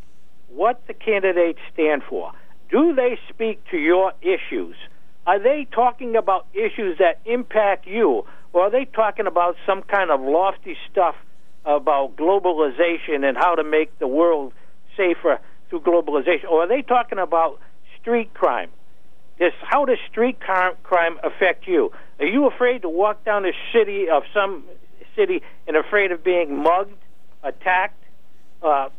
what 0.49 0.83
the 0.87 0.95
candidates 0.95 1.61
stand 1.73 2.03
for. 2.09 2.33
Do 2.71 2.95
they 2.95 3.19
speak 3.29 3.63
to 3.71 3.77
your 3.77 4.13
issues? 4.21 4.77
Are 5.27 5.39
they 5.39 5.69
talking 5.71 6.17
about 6.17 6.47
issues 6.53 6.99
that 6.99 7.21
impact 7.25 7.87
you, 7.87 8.25
or 8.53 8.63
are 8.63 8.71
they 8.71 8.87
talking 8.87 9.27
about 9.27 9.57
some 9.65 9.83
kind 9.83 10.11
of 10.11 10.21
lofty 10.21 10.77
stuff 10.91 11.15
about 11.65 12.17
globalization 12.17 13.27
and 13.29 13.37
how 13.37 13.55
to 13.55 13.63
make 13.63 13.97
the 14.01 14.09
world 14.09 14.53
safer 14.97 15.39
through 15.71 15.81
globalization, 15.81 16.51
or 16.51 16.65
are 16.65 16.69
they 16.69 16.83
talking 16.83 17.19
about 17.19 17.61
street 18.01 18.35
crime? 18.35 18.71
This, 19.43 19.55
how 19.61 19.85
does 19.85 19.99
street 20.09 20.39
crime 20.39 21.19
affect 21.25 21.67
you? 21.67 21.91
Are 22.21 22.27
you 22.27 22.47
afraid 22.47 22.83
to 22.83 22.89
walk 22.89 23.25
down 23.25 23.43
the 23.43 23.53
city 23.73 24.09
of 24.09 24.23
some 24.33 24.63
city 25.17 25.43
and 25.67 25.77
afraid 25.77 26.13
of 26.13 26.23
being 26.23 26.63
mugged, 26.63 26.97
attacked? 27.43 28.01
Uh, 28.63 28.91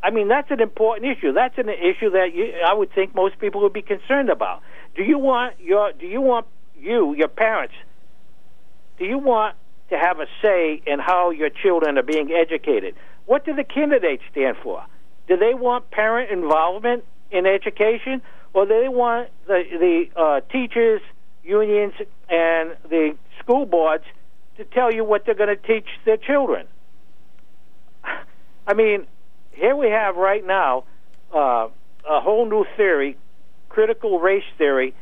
I 0.00 0.10
mean, 0.12 0.28
that's 0.28 0.48
an 0.52 0.60
important 0.60 1.10
issue. 1.10 1.32
That's 1.32 1.58
an 1.58 1.68
issue 1.70 2.10
that 2.10 2.32
you, 2.32 2.54
I 2.64 2.72
would 2.72 2.94
think 2.94 3.16
most 3.16 3.36
people 3.40 3.62
would 3.62 3.72
be 3.72 3.82
concerned 3.82 4.30
about. 4.30 4.62
Do 4.94 5.02
you 5.02 5.18
want 5.18 5.58
your 5.58 5.92
Do 5.92 6.06
you 6.06 6.20
want 6.20 6.46
you, 6.78 7.12
your 7.14 7.26
parents? 7.26 7.74
Do 9.00 9.06
you 9.06 9.18
want 9.18 9.56
to 9.90 9.98
have 9.98 10.20
a 10.20 10.26
say 10.40 10.82
in 10.86 11.00
how 11.00 11.30
your 11.30 11.50
children 11.50 11.98
are 11.98 12.04
being 12.04 12.30
educated? 12.30 12.94
What 13.26 13.44
do 13.44 13.52
the 13.52 13.64
candidates 13.64 14.22
stand 14.30 14.56
for? 14.62 14.84
Do 15.26 15.36
they 15.36 15.54
want 15.54 15.90
parent 15.90 16.30
involvement 16.30 17.02
in 17.32 17.44
education, 17.44 18.22
or 18.54 18.66
do 18.66 18.80
they 18.80 18.88
want 18.88 19.28
the 19.46 19.62
the 19.70 20.20
uh, 20.20 20.40
teachers, 20.50 21.02
unions, 21.42 21.92
and 22.30 22.76
the 22.88 23.16
school 23.40 23.66
boards 23.66 24.04
to 24.56 24.64
tell 24.64 24.94
you 24.94 25.04
what 25.04 25.26
they're 25.26 25.34
going 25.34 25.54
to 25.54 25.56
teach 25.56 25.88
their 26.04 26.16
children? 26.16 26.66
I 28.66 28.72
mean, 28.74 29.06
here 29.50 29.76
we 29.76 29.88
have 29.90 30.16
right 30.16 30.46
now 30.46 30.84
uh, 31.34 31.68
a 32.08 32.20
whole 32.20 32.48
new 32.48 32.64
theory, 32.76 33.16
critical 33.68 34.20
race 34.20 34.44
theory, 34.56 34.94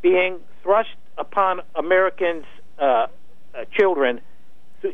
being 0.00 0.38
thrust 0.62 0.90
upon 1.18 1.60
Americans' 1.74 2.46
uh, 2.78 2.84
uh, 2.84 3.64
children 3.72 4.20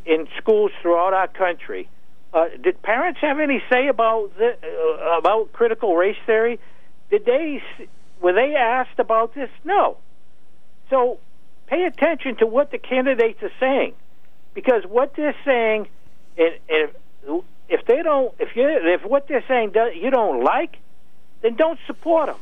in 0.05 0.27
schools 0.39 0.73
throughout 0.83 1.13
our 1.13 1.29
country. 1.29 1.89
Uh, 2.33 2.47
did 2.63 2.81
parents 2.83 3.21
have 3.21 3.39
any 3.39 3.63
say 3.71 3.89
about 3.89 4.31
the, 4.37 4.57
uh, 4.63 5.19
about 5.19 5.53
critical 5.53 5.97
race 5.97 6.17
theory? 6.27 6.59
Did 7.11 7.25
they 7.25 7.63
were 8.21 8.33
they 8.33 8.55
asked 8.55 8.99
about 8.99 9.35
this? 9.35 9.51
No. 9.65 9.99
So 10.91 11.19
pay 11.67 11.85
attention 11.85 12.37
to 12.37 12.47
what 12.47 12.71
the 12.71 12.79
candidates 12.79 13.43
are 13.43 13.53
saying, 13.61 13.95
because 14.55 14.85
what 14.87 15.15
they're 15.17 15.37
saying, 15.45 15.89
if 16.37 16.61
if 17.69 17.85
they 17.87 18.03
don't, 18.03 18.35
if 18.39 18.55
you 18.55 18.69
if 18.69 19.05
what 19.05 19.29
they're 19.29 19.45
saying 19.49 19.73
you 19.95 20.11
don't 20.11 20.43
like, 20.43 20.77
then 21.43 21.57
don't 21.57 21.79
support 21.87 22.27
them. 22.27 22.37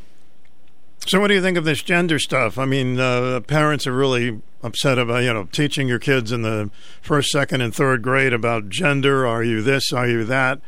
So, 1.07 1.21
what 1.21 1.29
do 1.29 1.35
you 1.35 1.43
think 1.43 1.59
of 1.59 1.65
this 1.65 1.83
gender 1.83 2.19
stuff? 2.19 2.57
I 2.57 2.65
mean, 2.65 2.99
uh, 2.99 3.41
parents 3.41 3.87
are 3.87 3.93
really 3.93 4.41
upset 4.63 4.99
about 4.99 5.23
you 5.23 5.33
know 5.33 5.45
teaching 5.53 5.87
your 5.87 5.99
kids 5.99 6.33
in 6.33 6.43
the 6.43 6.71
first, 7.03 7.29
second, 7.31 7.61
and 7.61 7.75
third 7.75 8.03
grade 8.03 8.33
about 8.33 8.69
gender. 8.69 9.27
Are 9.27 9.43
you 9.45 9.63
this? 9.63 9.93
Are 9.93 10.09
you 10.09 10.25
that? 10.25 10.61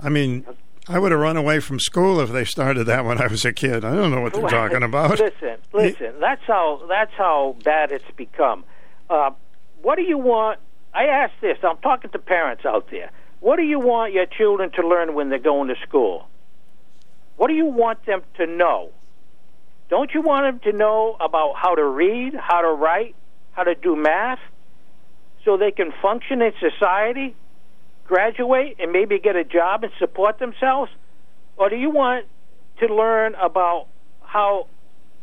I 0.00 0.10
mean, 0.10 0.44
I 0.88 0.98
would 0.98 1.12
have 1.12 1.20
run 1.20 1.36
away 1.36 1.60
from 1.60 1.78
school 1.78 2.18
if 2.20 2.30
they 2.30 2.44
started 2.44 2.84
that 2.84 3.04
when 3.04 3.20
I 3.20 3.26
was 3.26 3.44
a 3.44 3.52
kid. 3.52 3.84
I 3.84 3.94
don't 3.94 4.10
know 4.10 4.22
what 4.22 4.32
they're 4.32 4.48
talking 4.48 4.82
about. 4.82 5.20
Listen, 5.20 5.58
listen. 5.72 6.14
That's 6.18 6.42
how 6.46 6.80
that's 6.88 7.12
how 7.12 7.56
bad 7.62 7.92
it's 7.92 8.10
become. 8.16 8.64
Uh, 9.10 9.30
what 9.82 9.96
do 9.96 10.02
you 10.02 10.16
want? 10.16 10.60
I 10.94 11.04
ask 11.04 11.32
this. 11.40 11.58
I'm 11.62 11.76
talking 11.78 12.10
to 12.10 12.18
parents 12.18 12.64
out 12.64 12.90
there. 12.90 13.10
What 13.40 13.56
do 13.56 13.62
you 13.62 13.78
want 13.78 14.14
your 14.14 14.26
children 14.26 14.70
to 14.72 14.86
learn 14.86 15.14
when 15.14 15.28
they're 15.28 15.38
going 15.38 15.68
to 15.68 15.76
school? 15.86 16.26
What 17.36 17.48
do 17.48 17.54
you 17.54 17.66
want 17.66 18.04
them 18.06 18.22
to 18.38 18.46
know? 18.46 18.90
Don't 19.90 20.12
you 20.12 20.22
want 20.22 20.60
them 20.60 20.72
to 20.72 20.76
know 20.76 21.16
about 21.20 21.54
how 21.56 21.74
to 21.74 21.84
read, 21.84 22.34
how 22.34 22.62
to 22.62 22.68
write, 22.68 23.14
how 23.52 23.62
to 23.62 23.74
do 23.74 23.94
math, 23.94 24.40
so 25.44 25.56
they 25.56 25.70
can 25.70 25.92
function 26.02 26.42
in 26.42 26.52
society, 26.58 27.36
graduate, 28.08 28.76
and 28.80 28.90
maybe 28.90 29.20
get 29.20 29.36
a 29.36 29.44
job 29.44 29.84
and 29.84 29.92
support 29.98 30.38
themselves? 30.38 30.90
Or 31.56 31.68
do 31.68 31.76
you 31.76 31.90
want 31.90 32.26
to 32.80 32.86
learn 32.92 33.34
about 33.34 33.86
how 34.22 34.66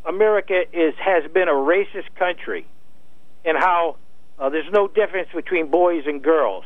America 0.05 0.61
is 0.71 0.93
has 1.03 1.29
been 1.31 1.49
a 1.49 1.53
racist 1.53 2.13
country 2.15 2.65
and 3.43 3.57
how 3.57 3.97
uh, 4.37 4.49
there's 4.49 4.71
no 4.71 4.87
difference 4.87 5.29
between 5.33 5.69
boys 5.69 6.03
and 6.05 6.21
girls? 6.21 6.65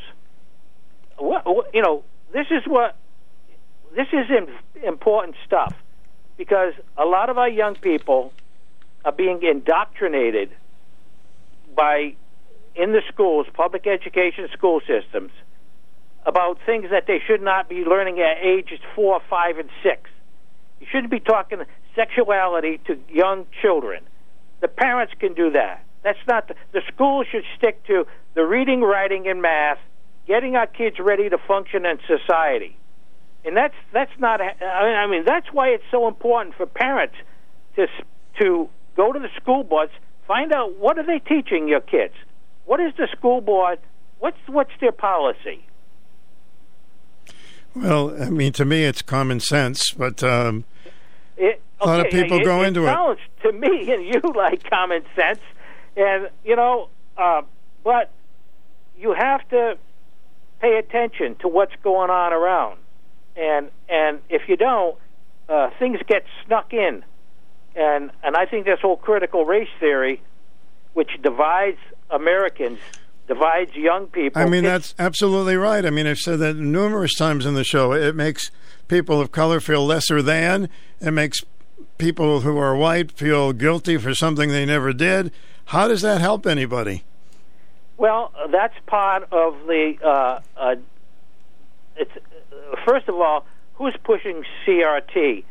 What, 1.18 1.46
what, 1.46 1.74
you 1.74 1.82
know, 1.82 2.04
this 2.34 2.48
is 2.52 2.64
what 2.68 2.96
this 3.96 4.08
is 4.14 4.26
important 4.86 5.36
stuff 5.46 5.74
because 6.38 6.74
a 6.98 7.06
lot 7.06 7.30
of 7.30 7.38
our 7.38 7.50
young 7.50 7.76
people 7.76 8.34
are 9.04 9.12
being 9.12 9.42
indoctrinated 9.44 10.50
by 11.76 12.16
in 12.76 12.92
the 12.92 13.02
schools, 13.12 13.48
public 13.54 13.88
education 13.88 14.48
school 14.54 14.80
systems, 14.88 15.32
about 16.30 16.60
things 16.66 16.86
that 16.92 17.06
they 17.08 17.20
should 17.26 17.42
not 17.42 17.68
be 17.68 17.84
learning 17.84 18.20
at 18.20 18.38
ages 18.42 18.80
four, 18.96 19.20
five, 19.30 19.58
and 19.58 19.70
six. 19.84 20.10
You 20.80 20.88
shouldn't 20.90 21.12
be 21.12 21.20
talking 21.20 21.60
sexuality 21.96 22.80
to 22.88 22.98
young 23.10 23.46
children. 23.62 24.04
The 24.62 24.70
parents 24.70 25.14
can 25.20 25.34
do 25.34 25.52
that. 25.52 25.84
That's 26.04 26.20
not 26.28 26.48
the, 26.48 26.56
the 26.72 26.82
school 26.94 27.26
should 27.30 27.44
stick 27.58 27.86
to 27.88 28.08
the 28.36 28.46
reading, 28.46 28.82
writing, 28.82 29.28
and 29.28 29.42
math, 29.42 29.80
getting 30.28 30.56
our 30.56 30.68
kids 30.68 30.98
ready 31.00 31.30
to 31.30 31.38
function 31.38 31.86
in 31.86 32.00
society 32.08 32.78
and 33.46 33.56
that's 33.56 33.76
that's 33.94 34.12
not. 34.20 34.42
I 34.42 35.08
mean, 35.08 35.24
that's 35.26 35.48
why 35.52 35.70
it's 35.70 35.84
so 35.92 36.08
important 36.08 36.56
for 36.56 36.66
parents 36.66 37.16
to 37.76 37.88
to 38.40 38.70
go 38.96 39.14
to 39.14 39.20
the 39.20 39.30
school 39.42 39.64
boards, 39.64 39.92
find 40.28 40.52
out 40.52 40.76
what 40.78 40.98
are 40.98 41.06
they 41.06 41.20
teaching 41.20 41.68
your 41.68 41.82
kids. 41.82 42.14
What 42.66 42.80
is 42.80 42.94
the 42.98 43.08
school 43.18 43.42
board? 43.42 43.80
What's 44.20 44.38
what's 44.48 44.72
their 44.82 44.92
policy? 44.92 45.66
Well, 47.76 48.22
I 48.22 48.30
mean, 48.30 48.52
to 48.54 48.66
me, 48.66 48.84
it's 48.84 49.02
common 49.02 49.40
sense, 49.40 49.92
but 49.92 50.24
um, 50.24 50.66
it, 51.38 51.44
okay, 51.44 51.62
a 51.82 51.86
lot 51.86 52.00
of 52.06 52.12
people 52.12 52.40
it, 52.40 52.46
go 52.46 52.62
it 52.64 52.68
into 52.68 52.86
sounds 52.86 53.20
it. 53.20 53.44
To 53.44 53.52
me 53.54 53.92
and 53.94 54.06
you, 54.06 54.22
like 54.36 54.70
common 54.70 55.04
sense, 55.16 55.40
and 55.96 56.30
you 56.44 56.56
know, 56.56 56.90
uh, 57.18 57.42
but 57.84 58.12
you 58.98 59.14
have 59.14 59.48
to 59.50 59.78
pay 60.60 60.78
attention 60.78 61.36
to 61.36 61.48
what's 61.48 61.76
going 61.84 62.10
on 62.10 62.34
around. 62.34 62.80
And 63.36 63.70
and 63.88 64.20
if 64.30 64.50
you 64.50 64.58
don't, 64.58 64.98
uh, 65.48 65.70
things 65.80 66.00
get 66.08 66.24
snuck 66.46 66.74
in, 66.74 67.04
and 67.76 68.12
and 68.24 68.36
I 68.36 68.46
think 68.46 68.66
this 68.66 68.80
whole 68.82 68.98
critical 68.98 69.46
race 69.46 69.70
theory, 69.80 70.22
which 70.94 71.12
divides 71.22 71.80
Americans, 72.10 72.80
divides 73.30 73.74
young 73.76 74.08
people. 74.08 74.42
I 74.42 74.46
mean, 74.46 74.64
that's 74.64 74.94
absolutely 75.00 75.56
right. 75.56 75.86
I 75.86 75.92
mean, 75.92 76.08
I've 76.08 76.18
said 76.18 76.40
that 76.40 76.56
numerous 76.56 77.16
times 77.16 77.46
in 77.46 77.54
the 77.54 77.64
show. 77.64 77.94
It 77.94 78.16
makes 78.16 78.52
people 78.90 79.22
of 79.22 79.32
color 79.32 79.62
feel 79.62 79.86
lesser 79.86 80.22
than. 80.22 80.68
It 81.00 81.12
makes 81.12 81.40
people 81.98 82.42
who 82.42 82.58
are 82.58 82.76
white 82.76 83.12
feel 83.12 83.54
guilty 83.54 83.98
for 83.98 84.14
something 84.14 84.50
they 84.50 84.66
never 84.66 84.92
did. 84.92 85.32
How 85.66 85.88
does 85.88 86.02
that 86.02 86.20
help 86.20 86.46
anybody? 86.48 87.04
Well, 87.98 88.34
that's 88.52 88.74
part 88.88 89.24
of 89.32 89.54
the. 89.68 89.96
Uh, 90.04 90.40
uh, 90.58 90.76
it's 91.96 92.12
first 92.86 93.08
of 93.08 93.16
all, 93.16 93.46
who's 93.76 93.96
pushing 94.04 94.44
CRT? 94.66 95.44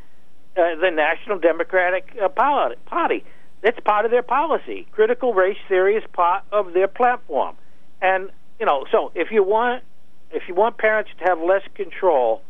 Uh, 0.56 0.74
the 0.80 0.90
National 0.90 1.38
Democratic 1.38 2.16
uh, 2.20 2.28
Party. 2.28 3.24
That's 3.60 3.78
part 3.80 4.04
of 4.04 4.10
their 4.10 4.22
policy. 4.24 4.88
Critical 4.90 5.32
race 5.32 5.58
theory 5.68 5.94
is 5.94 6.02
part 6.12 6.42
of 6.50 6.72
their 6.72 6.88
platform. 6.88 7.56
And 8.00 8.30
you 8.58 8.66
know, 8.66 8.86
so 8.90 9.12
if 9.14 9.30
you 9.30 9.42
want, 9.42 9.82
if 10.30 10.42
you 10.48 10.54
want 10.54 10.78
parents 10.78 11.10
to 11.18 11.24
have 11.24 11.40
less 11.40 11.62
control, 11.74 12.42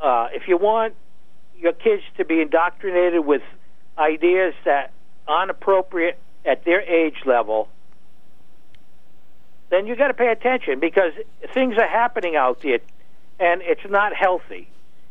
uh, 0.00 0.28
if 0.32 0.48
you 0.48 0.56
want 0.56 0.94
your 1.58 1.72
kids 1.72 2.02
to 2.16 2.24
be 2.24 2.40
indoctrinated 2.40 3.24
with 3.24 3.42
ideas 3.98 4.54
that 4.64 4.92
aren't 5.26 5.50
appropriate 5.50 6.18
at 6.44 6.64
their 6.64 6.80
age 6.80 7.16
level, 7.24 7.68
then 9.70 9.86
you 9.86 9.96
got 9.96 10.08
to 10.08 10.14
pay 10.14 10.28
attention 10.28 10.78
because 10.78 11.12
things 11.52 11.76
are 11.78 11.88
happening 11.88 12.36
out 12.36 12.60
there 12.60 12.80
and 13.40 13.62
it's 13.62 13.88
not 13.88 14.14
healthy. 14.14 14.68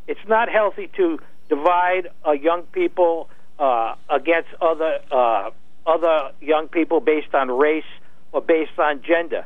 It's 0.08 0.28
not 0.28 0.50
healthy 0.50 0.90
to 0.98 1.20
divide 1.50 2.10
uh, 2.26 2.32
young 2.32 2.64
people 2.64 3.30
uh, 3.60 3.96
against 4.10 4.50
other 4.62 5.00
uh, 5.12 5.52
other 5.86 6.32
young 6.40 6.70
people 6.70 7.02
based 7.02 7.34
on 7.36 7.50
race 7.52 7.84
or 8.34 8.42
based 8.42 8.78
on 8.78 9.02
gender. 9.02 9.46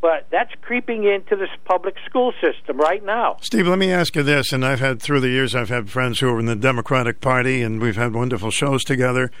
But 0.00 0.28
that's 0.30 0.52
creeping 0.62 1.04
into 1.04 1.34
this 1.34 1.50
public 1.64 1.96
school 2.06 2.32
system 2.40 2.78
right 2.78 3.04
now. 3.04 3.38
Steve, 3.42 3.66
let 3.66 3.80
me 3.80 3.90
ask 3.90 4.14
you 4.14 4.22
this, 4.22 4.52
and 4.52 4.64
I've 4.64 4.78
had 4.78 5.02
through 5.02 5.20
the 5.20 5.28
years, 5.28 5.56
I've 5.56 5.70
had 5.70 5.90
friends 5.90 6.20
who 6.20 6.28
are 6.28 6.38
in 6.38 6.46
the 6.46 6.54
Democratic 6.54 7.20
Party, 7.20 7.62
and 7.62 7.80
we've 7.80 7.96
had 7.96 8.14
wonderful 8.14 8.52
shows 8.52 8.84
together. 8.84 9.32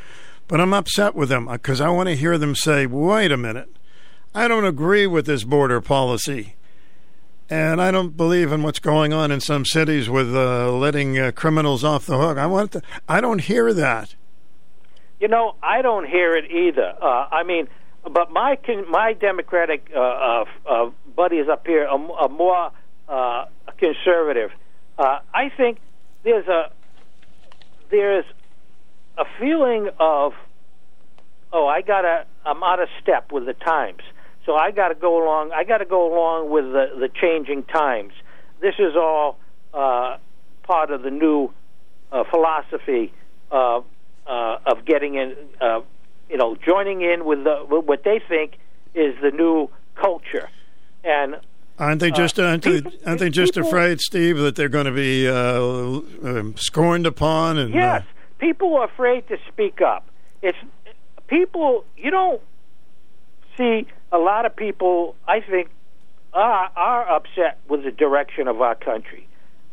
But 0.48 0.60
I'm 0.60 0.74
upset 0.74 1.14
with 1.14 1.28
them 1.28 1.46
because 1.46 1.80
I 1.80 1.90
want 1.90 2.08
to 2.08 2.16
hear 2.16 2.38
them 2.38 2.56
say, 2.56 2.86
"Wait 2.86 3.30
a 3.30 3.36
minute, 3.36 3.68
I 4.34 4.48
don't 4.48 4.64
agree 4.64 5.06
with 5.06 5.26
this 5.26 5.44
border 5.44 5.80
policy." 5.80 6.56
And 7.50 7.80
I 7.80 7.90
don't 7.90 8.16
believe 8.16 8.52
in 8.52 8.62
what's 8.62 8.78
going 8.78 9.12
on 9.12 9.30
in 9.30 9.40
some 9.40 9.64
cities 9.64 10.10
with 10.10 10.34
uh, 10.34 10.70
letting 10.72 11.18
uh, 11.18 11.32
criminals 11.32 11.82
off 11.82 12.04
the 12.04 12.18
hook. 12.18 12.36
I 12.36 12.46
want 12.46 12.72
to, 12.72 12.82
I 13.08 13.22
don't 13.22 13.40
hear 13.40 13.72
that. 13.72 14.14
You 15.18 15.28
know, 15.28 15.54
I 15.62 15.80
don't 15.82 16.06
hear 16.06 16.34
it 16.34 16.50
either. 16.50 16.94
Uh, 17.00 17.28
I 17.30 17.44
mean, 17.44 17.68
but 18.08 18.30
my 18.30 18.58
my 18.88 19.12
Democratic 19.12 19.90
uh, 19.94 19.98
uh, 19.98 20.44
uh, 20.68 20.90
buddies 21.16 21.48
up 21.48 21.66
here 21.66 21.86
are, 21.86 22.12
are 22.12 22.28
more 22.28 22.70
uh, 23.08 23.44
conservative. 23.78 24.50
Uh, 24.98 25.20
I 25.32 25.50
think 25.56 25.78
there's 26.24 26.46
a 26.46 26.70
there's 27.90 28.24
a 29.16 29.24
feeling 29.38 29.88
of 29.98 30.32
oh, 31.52 31.66
I 31.66 31.82
gotta 31.82 32.26
I'm 32.44 32.62
out 32.62 32.80
of 32.80 32.88
step 33.02 33.32
with 33.32 33.46
the 33.46 33.54
times, 33.54 34.02
so 34.46 34.54
I 34.54 34.70
got 34.70 34.88
to 34.88 34.94
go 34.94 35.22
along. 35.22 35.52
I 35.52 35.64
got 35.64 35.78
to 35.78 35.84
go 35.84 36.12
along 36.12 36.50
with 36.50 36.64
the 36.64 36.98
the 36.98 37.08
changing 37.08 37.64
times. 37.64 38.12
This 38.60 38.74
is 38.78 38.96
all 38.96 39.38
uh, 39.72 40.18
part 40.64 40.90
of 40.90 41.02
the 41.02 41.10
new 41.10 41.50
uh, 42.10 42.24
philosophy 42.30 43.12
uh, 43.50 43.80
uh, 44.26 44.58
of 44.66 44.84
getting 44.84 45.14
in, 45.14 45.34
uh, 45.60 45.80
you 46.28 46.36
know, 46.36 46.56
joining 46.56 47.02
in 47.02 47.24
with, 47.24 47.44
the, 47.44 47.56
what 47.68 48.04
they 48.04 48.20
think 48.26 48.58
is 48.94 49.14
the 49.22 49.30
new 49.30 49.68
culture. 49.94 50.48
And 51.04 51.36
Aren't 51.78 52.00
they 52.00 52.10
just 52.10 52.40
aren't, 52.40 52.64
they, 52.64 52.82
aren't 53.06 53.20
they 53.20 53.30
just 53.30 53.54
people- 53.54 53.68
afraid, 53.68 54.00
Steve, 54.00 54.36
that 54.38 54.56
they're 54.56 54.68
going 54.68 54.86
to 54.86 54.92
be 54.92 55.28
uh, 55.28 55.60
um, 56.28 56.56
scorned 56.56 57.06
upon? 57.06 57.56
And 57.56 57.72
yes, 57.72 58.02
people 58.38 58.76
are 58.76 58.84
afraid 58.86 59.28
to 59.28 59.38
speak 59.46 59.80
up. 59.80 60.04
It's 60.42 60.58
people. 61.28 61.84
You 61.96 62.10
don't 62.10 62.40
see 63.56 63.86
a 64.10 64.18
lot 64.18 64.44
of 64.44 64.56
people. 64.56 65.14
I 65.28 65.40
think 65.40 65.70
are 66.32 66.70
are 66.74 67.08
upset 67.08 67.58
with 67.68 67.84
the 67.84 67.92
direction 67.92 68.48
of 68.48 68.60
our 68.60 68.74
country, 68.74 69.28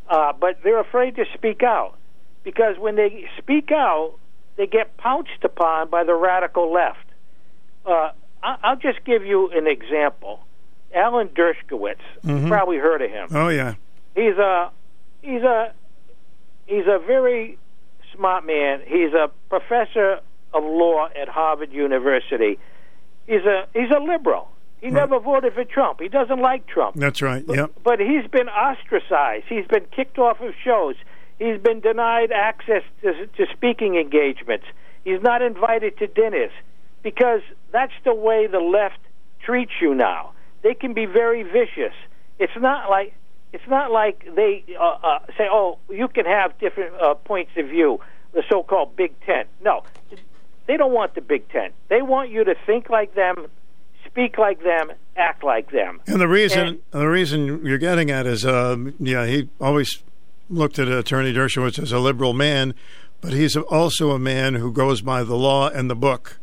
uh, 0.07 0.33
but 0.39 0.59
they're 0.63 0.79
afraid 0.79 1.15
to 1.15 1.25
speak 1.33 1.63
out 1.63 1.95
because 2.43 2.77
when 2.77 2.97
they 2.97 3.27
speak 3.39 3.71
out, 3.71 4.13
they 4.57 4.67
get 4.67 4.97
pounced 4.97 5.43
upon 5.43 5.89
by 5.89 6.03
the 6.03 6.13
radical 6.13 6.71
left. 6.71 7.05
Uh, 7.85 8.11
I'll 8.43 8.75
just 8.77 9.03
give 9.05 9.25
you 9.25 9.49
an 9.51 9.67
example. 9.67 10.39
Alan 10.93 11.29
Dershowitz, 11.29 11.97
Mhm. 12.25 12.43
you 12.43 12.47
probably 12.47 12.77
heard 12.77 13.01
of 13.01 13.09
him. 13.11 13.27
oh 13.33 13.49
yeah, 13.49 13.73
He's 14.15 14.37
a 14.37 14.71
he's 15.21 15.41
a 15.43 15.73
he's 16.67 16.85
a 16.87 16.99
very 16.99 17.57
smart 18.13 18.45
man. 18.45 18.81
He's 18.85 19.13
a 19.13 19.29
professor 19.49 20.19
of 20.53 20.63
law 20.63 21.09
at 21.19 21.27
Harvard 21.27 21.73
University. 21.73 22.57
He's 23.27 23.43
a 23.45 23.67
he's 23.73 23.91
a 23.91 23.99
liberal. 23.99 24.47
He 24.81 24.91
never 24.91 25.19
voted 25.19 25.53
for 25.53 25.63
Trump. 25.65 25.99
He 25.99 26.07
doesn't 26.09 26.39
like 26.39 26.67
Trump. 26.67 26.95
that's 26.95 27.21
right. 27.21 27.43
Yep. 27.47 27.71
But 27.83 27.99
he's 27.99 28.27
been 28.27 28.47
ostracized. 28.49 29.45
He's 29.49 29.65
been 29.65 29.85
kicked 29.91 30.19
off 30.19 30.39
of 30.41 30.53
shows. 30.63 30.95
He's 31.39 31.59
been 31.59 31.81
denied 31.81 32.31
access 32.31 32.83
to, 33.01 33.27
to 33.27 33.45
speaking 33.53 33.95
engagements. 33.95 34.65
He's 35.03 35.21
not 35.21 35.41
invited 35.41 35.97
to 35.99 36.07
dinners 36.07 36.51
because 37.03 37.41
that's 37.71 37.93
the 38.03 38.13
way 38.13 38.47
the 38.47 38.59
left 38.59 38.99
treats 39.43 39.73
you 39.81 39.93
now. 39.93 40.31
They 40.63 40.73
can 40.73 40.93
be 40.93 41.05
very 41.05 41.43
vicious. 41.43 41.93
It's 42.39 42.55
not 42.57 42.89
like 42.89 43.13
it's 43.53 43.67
not 43.69 43.91
like 43.91 44.25
they 44.35 44.65
uh, 44.77 44.97
uh, 45.01 45.19
say, 45.37 45.47
"Oh, 45.49 45.77
you 45.89 46.07
can 46.07 46.25
have 46.25 46.57
different 46.59 46.93
uh, 46.99 47.13
points 47.13 47.51
of 47.57 47.67
view." 47.67 47.99
The 48.33 48.43
so-called 48.49 48.97
Big 48.97 49.13
Ten. 49.21 49.45
No, 49.63 49.83
they 50.65 50.75
don't 50.75 50.91
want 50.91 51.15
the 51.15 51.21
Big 51.21 51.47
Ten. 51.49 51.71
They 51.87 52.01
want 52.01 52.31
you 52.31 52.43
to 52.43 52.55
think 52.65 52.89
like 52.89 53.15
them, 53.15 53.47
speak 54.05 54.37
like 54.37 54.61
them, 54.63 54.91
act 55.15 55.43
like 55.43 55.71
them. 55.71 56.01
And 56.07 56.19
the 56.19 56.27
reason 56.27 56.79
the 56.91 57.07
reason 57.07 57.65
you're 57.65 57.77
getting 57.77 58.11
at 58.11 58.25
is, 58.25 58.45
um, 58.45 58.93
yeah, 58.99 59.25
he 59.25 59.47
always 59.61 60.03
looked 60.49 60.79
at 60.79 60.87
Attorney 60.87 61.33
Dershowitz 61.33 61.79
as 61.79 61.91
a 61.91 61.99
liberal 61.99 62.33
man, 62.33 62.73
but 63.21 63.33
he's 63.33 63.55
also 63.55 64.11
a 64.11 64.19
man 64.19 64.55
who 64.55 64.71
goes 64.71 65.01
by 65.01 65.23
the 65.23 65.35
law 65.35 65.69
and 65.69 65.89
the 65.89 65.95
book. 65.95 66.37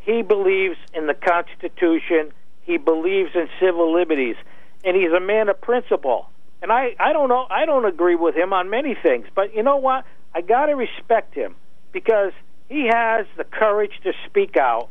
He 0.00 0.22
believes 0.22 0.76
in 0.92 1.06
the 1.06 1.14
Constitution. 1.14 2.32
He 2.62 2.76
believes 2.76 3.30
in 3.34 3.48
civil 3.60 3.92
liberties, 3.92 4.36
and 4.84 4.96
he's 4.96 5.12
a 5.12 5.20
man 5.20 5.48
of 5.48 5.60
principle. 5.60 6.28
And 6.62 6.72
I, 6.72 6.94
I 6.98 7.12
don't 7.12 7.28
know, 7.28 7.46
I 7.50 7.66
don't 7.66 7.84
agree 7.84 8.14
with 8.14 8.34
him 8.34 8.52
on 8.52 8.70
many 8.70 8.94
things, 8.94 9.26
but 9.34 9.54
you 9.54 9.62
know 9.62 9.76
what? 9.76 10.04
I 10.34 10.40
got 10.40 10.66
to 10.66 10.74
respect 10.74 11.34
him 11.34 11.56
because 11.92 12.32
he 12.68 12.88
has 12.90 13.26
the 13.36 13.44
courage 13.44 13.92
to 14.02 14.12
speak 14.26 14.56
out 14.56 14.88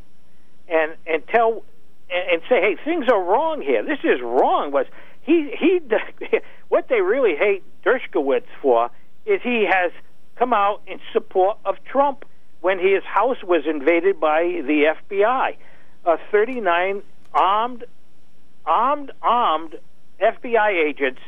and 0.67 0.93
and 1.05 1.27
tell 1.27 1.63
and, 2.09 2.31
and 2.31 2.41
say, 2.49 2.61
"Hey, 2.61 2.77
things 2.83 3.05
are 3.09 3.21
wrong 3.21 3.61
here. 3.61 3.83
This 3.83 3.99
is 4.03 4.21
wrong." 4.21 4.71
Was 4.71 4.85
he 5.23 5.53
he? 5.57 5.79
what 6.69 6.87
they 6.89 7.01
really 7.01 7.35
hate 7.35 7.63
Dershowitz 7.83 8.45
for 8.61 8.89
is 9.25 9.41
he 9.41 9.65
has 9.69 9.91
come 10.35 10.53
out 10.53 10.81
in 10.87 10.99
support 11.11 11.57
of 11.65 11.75
Trump 11.85 12.25
when 12.61 12.79
his 12.79 13.03
house 13.03 13.43
was 13.43 13.63
invaded 13.65 14.19
by 14.19 14.43
the 14.43 14.93
FBI. 15.11 15.57
Uh, 16.05 16.17
39 16.31 17.01
armed, 17.33 17.85
armed, 18.65 19.11
armed 19.21 19.75
FBI 20.21 20.85
agents 20.87 21.19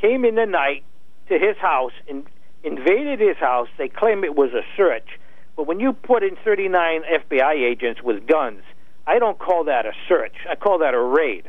came 0.00 0.24
in 0.24 0.34
the 0.34 0.46
night 0.46 0.84
to 1.28 1.38
his 1.38 1.56
house 1.56 1.92
and 2.08 2.24
invaded 2.62 3.20
his 3.20 3.36
house. 3.36 3.68
They 3.78 3.88
claim 3.88 4.24
it 4.24 4.34
was 4.34 4.52
a 4.52 4.62
search, 4.76 5.18
but 5.56 5.66
when 5.66 5.80
you 5.80 5.92
put 5.92 6.22
in 6.22 6.36
39 6.44 7.02
FBI 7.02 7.54
agents 7.54 8.02
with 8.02 8.26
guns, 8.26 8.62
I 9.06 9.18
don't 9.18 9.38
call 9.38 9.64
that 9.64 9.86
a 9.86 9.92
search. 10.08 10.34
I 10.50 10.56
call 10.56 10.78
that 10.78 10.94
a 10.94 11.00
raid. 11.00 11.48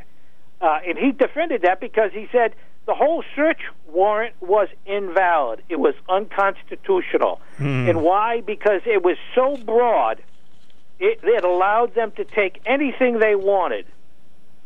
Uh, 0.59 0.79
and 0.87 0.97
he 0.97 1.11
defended 1.11 1.61
that 1.61 1.79
because 1.79 2.11
he 2.13 2.27
said 2.31 2.53
the 2.87 2.95
whole 2.95 3.23
search 3.35 3.61
warrant 3.87 4.33
was 4.41 4.69
invalid. 4.85 5.61
It 5.69 5.79
was 5.79 5.93
unconstitutional. 6.09 7.41
Hmm. 7.57 7.89
And 7.89 8.01
why? 8.01 8.41
Because 8.41 8.81
it 8.85 9.03
was 9.03 9.17
so 9.35 9.57
broad, 9.57 10.23
it, 10.99 11.19
it 11.23 11.43
allowed 11.43 11.93
them 11.95 12.11
to 12.17 12.23
take 12.23 12.61
anything 12.65 13.19
they 13.19 13.35
wanted. 13.35 13.85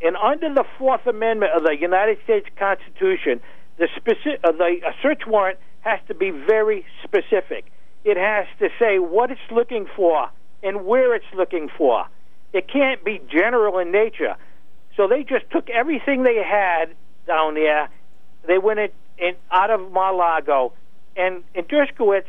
And 0.01 0.15
under 0.15 0.53
the 0.53 0.63
Fourth 0.77 1.05
Amendment 1.05 1.51
of 1.53 1.63
the 1.63 1.75
United 1.79 2.17
States 2.23 2.47
Constitution, 2.57 3.41
the, 3.77 3.87
speci- 3.97 4.39
uh, 4.43 4.51
the 4.51 4.79
a 4.85 4.93
search 5.01 5.23
warrant 5.27 5.59
has 5.81 5.99
to 6.07 6.13
be 6.13 6.31
very 6.31 6.85
specific. 7.03 7.65
It 8.03 8.17
has 8.17 8.47
to 8.59 8.69
say 8.79 8.99
what 8.99 9.31
it's 9.31 9.41
looking 9.51 9.87
for 9.95 10.29
and 10.63 10.85
where 10.85 11.15
it's 11.15 11.25
looking 11.35 11.69
for. 11.75 12.05
It 12.53 12.67
can't 12.67 13.03
be 13.03 13.21
general 13.31 13.77
in 13.79 13.91
nature. 13.91 14.35
So 14.95 15.07
they 15.07 15.23
just 15.23 15.49
took 15.51 15.69
everything 15.69 16.23
they 16.23 16.35
had 16.43 16.95
down 17.27 17.55
there. 17.55 17.89
They 18.47 18.57
went 18.57 18.79
in, 18.79 18.89
in 19.17 19.35
out 19.51 19.69
of 19.69 19.91
Mar-Lago, 19.91 20.73
and, 21.15 21.43
and 21.55 21.67
Dershowitz 21.67 22.25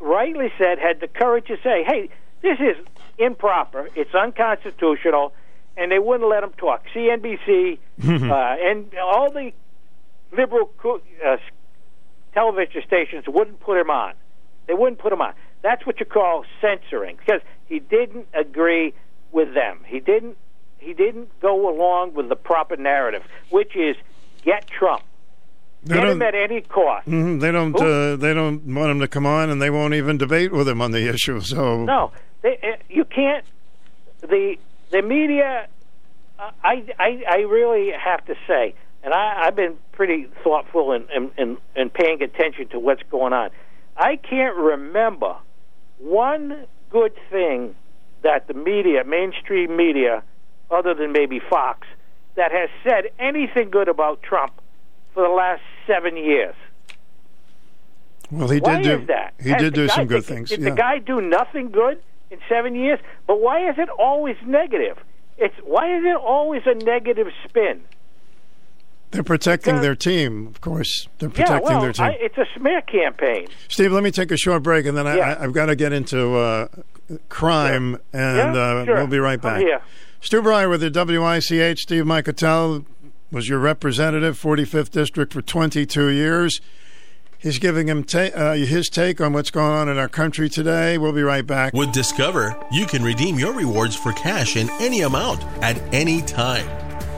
rightly 0.00 0.52
said 0.58 0.78
had 0.78 1.00
the 1.00 1.08
courage 1.08 1.46
to 1.46 1.56
say, 1.62 1.84
"Hey, 1.84 2.08
this 2.42 2.58
is 2.60 2.76
improper. 3.18 3.88
It's 3.94 4.14
unconstitutional," 4.14 5.32
and 5.76 5.90
they 5.90 5.98
wouldn't 5.98 6.28
let 6.28 6.42
him 6.42 6.52
talk. 6.56 6.84
CNBC 6.94 7.78
uh, 8.04 8.56
and 8.60 8.92
all 8.98 9.30
the 9.30 9.52
liberal 10.32 10.70
co- 10.78 11.00
uh, 11.24 11.36
television 12.34 12.82
stations 12.86 13.24
wouldn't 13.28 13.60
put 13.60 13.78
him 13.78 13.90
on. 13.90 14.14
They 14.66 14.74
wouldn't 14.74 14.98
put 14.98 15.12
him 15.12 15.20
on. 15.20 15.34
That's 15.62 15.86
what 15.86 16.00
you 16.00 16.06
call 16.06 16.44
censoring 16.60 17.16
because 17.16 17.40
he 17.66 17.78
didn't 17.78 18.26
agree 18.34 18.94
with 19.30 19.54
them. 19.54 19.80
He 19.86 20.00
didn't. 20.00 20.36
He 20.82 20.94
didn't 20.94 21.28
go 21.40 21.68
along 21.70 22.14
with 22.14 22.28
the 22.28 22.36
proper 22.36 22.76
narrative, 22.76 23.22
which 23.50 23.76
is 23.76 23.96
get 24.44 24.66
Trump, 24.68 25.02
They 25.84 25.94
get 25.94 26.08
him 26.08 26.22
at 26.22 26.34
any 26.34 26.60
cost. 26.62 27.08
Mhm, 27.08 27.40
They 27.40 27.52
don't. 27.52 27.74
Uh, 27.80 28.16
they 28.16 28.34
don't 28.34 28.62
want 28.74 28.90
him 28.90 29.00
to 29.00 29.08
come 29.08 29.24
on, 29.26 29.48
and 29.50 29.62
they 29.62 29.70
won't 29.70 29.94
even 29.94 30.18
debate 30.18 30.50
with 30.52 30.68
him 30.68 30.82
on 30.82 30.90
the 30.90 31.08
issue. 31.08 31.40
So 31.40 31.84
No, 31.84 32.10
they, 32.42 32.58
uh, 32.62 32.76
you 32.88 33.04
can't. 33.04 33.44
The 34.20 34.56
the 34.90 35.02
media. 35.02 35.68
Uh, 36.38 36.50
I, 36.64 36.84
I 36.98 37.22
I 37.28 37.36
really 37.42 37.92
have 37.92 38.24
to 38.26 38.34
say, 38.48 38.74
and 39.04 39.14
I, 39.14 39.44
I've 39.46 39.54
been 39.56 39.76
pretty 39.92 40.26
thoughtful 40.42 40.92
and 40.92 41.08
and, 41.10 41.30
and 41.38 41.56
and 41.76 41.92
paying 41.92 42.22
attention 42.22 42.68
to 42.68 42.78
what's 42.80 43.02
going 43.10 43.32
on. 43.32 43.50
I 43.96 44.16
can't 44.16 44.56
remember 44.56 45.36
one 45.98 46.66
good 46.90 47.12
thing 47.30 47.74
that 48.22 48.46
the 48.48 48.54
media, 48.54 49.04
mainstream 49.04 49.76
media, 49.76 50.22
other 50.72 50.94
than 50.94 51.12
maybe 51.12 51.40
Fox, 51.50 51.86
that 52.36 52.50
has 52.52 52.68
said 52.82 53.10
anything 53.18 53.70
good 53.70 53.88
about 53.88 54.22
Trump 54.22 54.52
for 55.14 55.22
the 55.22 55.32
last 55.34 55.62
seven 55.86 56.16
years. 56.16 56.54
well, 58.30 58.48
he 58.48 58.60
Why 58.60 58.80
did 58.80 59.00
do. 59.00 59.06
that? 59.06 59.34
He 59.42 59.50
Has 59.50 59.60
did 59.60 59.74
do 59.74 59.86
guy- 59.86 59.94
some 59.94 60.06
good 60.06 60.22
did- 60.22 60.24
things. 60.34 60.48
Did 60.50 60.60
yeah. 60.60 60.70
the 60.70 60.76
guy 60.76 60.98
do 60.98 61.20
nothing 61.20 61.70
good 61.70 62.00
in 62.30 62.38
seven 62.48 62.74
years? 62.74 62.98
But 63.26 63.40
why 63.40 63.68
is 63.68 63.76
it 63.78 63.88
always 63.90 64.36
negative? 64.46 64.98
It's 65.38 65.54
why 65.64 65.96
is 65.98 66.04
it 66.04 66.16
always 66.16 66.62
a 66.66 66.74
negative 66.74 67.26
spin? 67.46 67.82
They're 69.10 69.22
protecting 69.22 69.82
their 69.82 69.94
team, 69.94 70.46
of 70.46 70.62
course. 70.62 71.06
They're 71.18 71.28
yeah, 71.28 71.34
protecting 71.44 71.64
well, 71.68 71.80
their 71.82 71.92
team. 71.92 72.06
I, 72.06 72.16
it's 72.18 72.38
a 72.38 72.46
smear 72.56 72.80
campaign. 72.80 73.46
Steve, 73.68 73.92
let 73.92 74.02
me 74.02 74.10
take 74.10 74.30
a 74.30 74.38
short 74.38 74.62
break, 74.62 74.86
and 74.86 74.96
then 74.96 75.06
I, 75.06 75.18
I, 75.18 75.44
I've 75.44 75.52
got 75.52 75.66
to 75.66 75.76
get 75.76 75.92
into 75.92 76.34
uh, 76.36 76.68
crime, 77.28 77.98
and 78.14 78.54
Yeah, 78.54 78.62
uh, 78.62 78.84
we'll 78.86 79.06
be 79.08 79.18
right 79.18 79.40
back. 79.40 79.60
here. 79.60 79.82
Stu 80.22 80.40
Bryer 80.40 80.68
with 80.68 80.80
the 80.80 80.88
WICH. 80.90 81.80
Steve 81.80 82.04
Mikutel 82.04 82.84
was 83.32 83.48
your 83.48 83.58
representative, 83.58 84.40
45th 84.40 84.90
District, 84.90 85.32
for 85.32 85.42
22 85.42 86.10
years. 86.10 86.60
He's 87.38 87.58
giving 87.58 87.88
him 87.88 88.04
ta- 88.04 88.30
uh, 88.32 88.54
his 88.54 88.88
take 88.88 89.20
on 89.20 89.32
what's 89.32 89.50
going 89.50 89.72
on 89.72 89.88
in 89.88 89.98
our 89.98 90.08
country 90.08 90.48
today. 90.48 90.96
We'll 90.96 91.12
be 91.12 91.24
right 91.24 91.44
back. 91.44 91.72
With 91.72 91.92
Discover, 91.92 92.56
you 92.70 92.86
can 92.86 93.02
redeem 93.02 93.36
your 93.36 93.52
rewards 93.52 93.96
for 93.96 94.12
cash 94.12 94.56
in 94.56 94.70
any 94.80 95.00
amount 95.00 95.42
at 95.60 95.76
any 95.92 96.22
time. 96.22 96.68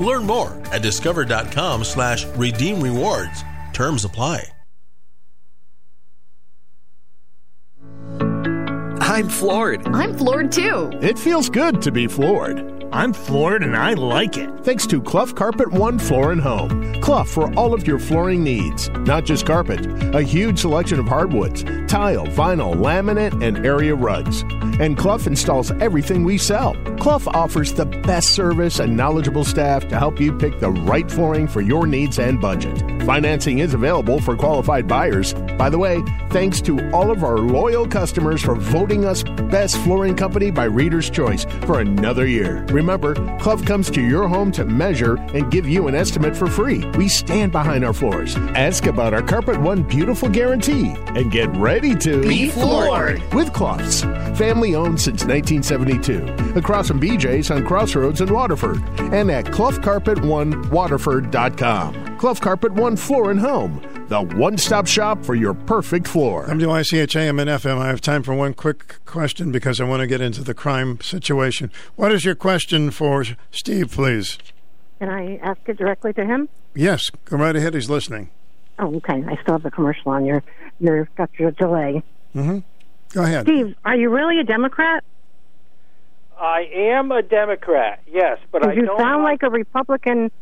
Learn 0.03 0.25
more 0.25 0.59
at 0.73 0.81
discover.com 0.81 1.85
slash 1.85 2.25
redeem 2.37 2.81
rewards. 2.81 3.45
Terms 3.75 4.07
apply. 4.07 4.47
I'm 9.01 9.29
floored. 9.29 9.87
I'm 9.89 10.17
floored 10.17 10.51
too. 10.51 10.91
It 11.03 11.19
feels 11.19 11.51
good 11.51 11.83
to 11.83 11.93
be 11.93 12.07
floored. 12.07 12.74
I'm 12.93 13.13
floored 13.13 13.63
and 13.63 13.77
I 13.77 13.95
like 13.95 14.37
it. 14.37 14.51
Thanks 14.65 14.87
to 14.87 15.01
Clough 15.03 15.33
Carpet 15.33 15.71
One 15.73 15.99
Floor 15.99 16.33
and 16.33 16.41
Home. 16.41 17.01
Clough 17.01 17.25
for 17.25 17.53
all 17.55 17.75
of 17.75 17.87
your 17.87 17.99
flooring 17.99 18.43
needs. 18.43 18.89
Not 18.91 19.25
just 19.25 19.47
carpet, 19.47 19.85
a 20.15 20.23
huge 20.23 20.61
selection 20.61 20.99
of 20.99 21.07
hardwoods, 21.07 21.65
tile, 21.87 22.27
vinyl, 22.27 22.75
laminate, 22.75 23.43
and 23.43 23.67
area 23.67 23.95
rugs. 23.95 24.43
And 24.81 24.97
Clough 24.97 25.27
installs 25.27 25.71
everything 25.73 26.25
we 26.25 26.39
sell. 26.39 26.75
Clough 26.99 27.27
offers 27.29 27.73
the 27.73 27.87
best 27.87 28.31
service 28.31 28.79
and 28.79 28.97
knowledgeable 28.97 29.45
staff 29.45 29.87
to 29.89 29.99
help 29.99 30.21
you 30.21 30.33
pick 30.37 30.59
the 30.61 30.71
right 30.71 31.11
flooring 31.11 31.47
for 31.47 31.61
your 31.61 31.87
needs 31.87 32.19
and 32.19 32.41
budget. 32.41 32.79
Financing 33.03 33.59
is 33.59 33.75
available 33.75 34.21
for 34.21 34.37
qualified 34.37 34.89
buyers. 34.89 35.35
By 35.59 35.69
the 35.69 35.79
way, 35.79 36.03
thanks 36.31 36.61
to 36.63 36.91
all 36.91 37.11
of 37.11 37.23
our 37.23 37.39
loyal 37.39 37.87
customers 37.87 38.43
for 38.43 38.55
voting 38.55 39.05
us 39.05 39.23
Best 39.23 39.77
Flooring 39.79 40.17
Company 40.17 40.51
by 40.51 40.65
Reader's 40.65 41.11
Choice 41.11 41.45
for 41.67 41.81
another 41.81 42.27
year. 42.27 42.65
Remember, 42.75 43.15
Clough 43.39 43.59
comes 43.59 43.89
to 43.93 44.03
your 44.03 44.27
home 44.27 44.51
to 44.51 44.65
measure 44.65 45.15
and 45.33 45.49
give 45.53 45.69
you 45.69 45.87
an 45.87 45.95
estimate 45.95 46.37
for 46.37 46.49
free. 46.49 46.85
We 46.99 47.09
stand 47.09 47.53
behind 47.53 47.85
our 47.85 47.93
floors. 47.93 48.35
Ask 48.57 48.87
about 48.87 49.15
our 49.15 49.23
Carpet 49.23 49.61
One 49.61 49.85
Beautiful 49.85 50.29
Guarantee 50.29 50.93
and 51.15 51.31
get 51.31 51.57
ready 51.57 51.95
to 51.95 52.21
be 52.23 52.51
floored 52.51 53.23
with 53.33 53.53
Cloughs. 53.53 54.03
Family 54.37 54.75
owned 54.75 55.01
since 55.01 55.25
1972. 55.25 56.59
Across 56.59 56.89
from 56.89 57.01
BJ's 57.01 57.53
on 57.53 57.65
Crossroads 57.65 58.21
in 58.21 58.35
Waterford 58.35 58.83
and 58.99 59.31
at 59.31 59.45
cloughcarpet1waterford.com. 59.45 62.19
Clough 62.19 62.35
Carpet 62.35 62.73
One 62.73 62.97
Floor 62.97 63.31
and 63.31 63.39
Home 63.39 63.81
the 64.09 64.21
one 64.37 64.59
stop 64.59 64.87
shop 64.87 65.25
for 65.25 65.35
your 65.35 65.55
perfect 65.55 66.07
floor. 66.07 66.47
WICHAM 66.47 67.41
and 67.41 67.51
FM. 67.51 67.79
I 67.79 67.89
have 67.89 68.01
time 68.01 68.23
for 68.23 68.35
one 68.35 68.55
quick 68.55 69.05
question 69.05 69.51
because 69.51 69.81
I 69.81 69.85
want 69.85 70.01
to 70.01 70.07
get 70.07 70.21
into 70.21 70.43
the 70.43 70.55
crime 70.55 71.01
situation. 71.01 71.71
What 71.97 72.13
is 72.13 72.25
your 72.25 72.35
question 72.35 72.91
for 72.91 73.25
Steve, 73.51 73.91
please? 73.93 74.39
Can 74.99 75.09
I 75.09 75.39
ask 75.39 75.61
it 75.67 75.79
directly 75.79 76.13
to 76.15 76.25
him? 76.25 76.49
Yes, 76.75 77.11
go 77.25 77.37
right 77.37 77.57
ahead. 77.57 77.75
He's 77.75 77.91
listening. 77.91 78.31
Oh, 78.79 78.97
okay. 78.97 79.25
I 79.27 79.37
still 79.43 79.55
have 79.55 79.63
the 79.63 79.71
commercial 79.71 80.13
on. 80.13 80.25
Your, 80.25 80.43
your 80.81 81.09
got 81.17 81.31
your 81.39 81.53
delay. 81.53 82.03
Mm-hmm. 82.35 82.59
Go 83.13 83.23
ahead. 83.23 83.47
Steve, 83.47 83.75
are 83.85 83.97
you 83.97 84.11
really 84.11 84.41
a 84.41 84.45
Democrat? 84.45 85.05
I 86.39 86.69
am 86.75 87.13
a 87.13 87.23
Democrat, 87.23 88.03
yes, 88.07 88.39
but 88.51 88.67
I 88.67 88.73
you 88.73 88.87
don't 88.87 88.99
sound 88.99 89.23
like 89.23 89.43
like 89.43 89.43
a 89.45 89.51
Republican 89.51 90.33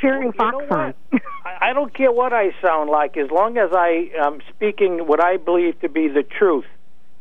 cheering 0.00 0.32
Well, 0.38 0.50
Fox 0.50 0.56
you 0.60 0.68
know 0.68 0.76
on. 0.76 0.94
I 1.60 1.72
don't 1.72 1.92
care 1.94 2.12
what 2.12 2.32
I 2.32 2.50
sound 2.62 2.90
like 2.90 3.16
as 3.16 3.30
long 3.30 3.58
as 3.58 3.70
I 3.72 4.10
am 4.24 4.40
speaking 4.54 5.06
what 5.06 5.22
I 5.22 5.36
believe 5.36 5.80
to 5.80 5.88
be 5.88 6.08
the 6.08 6.22
truth. 6.22 6.66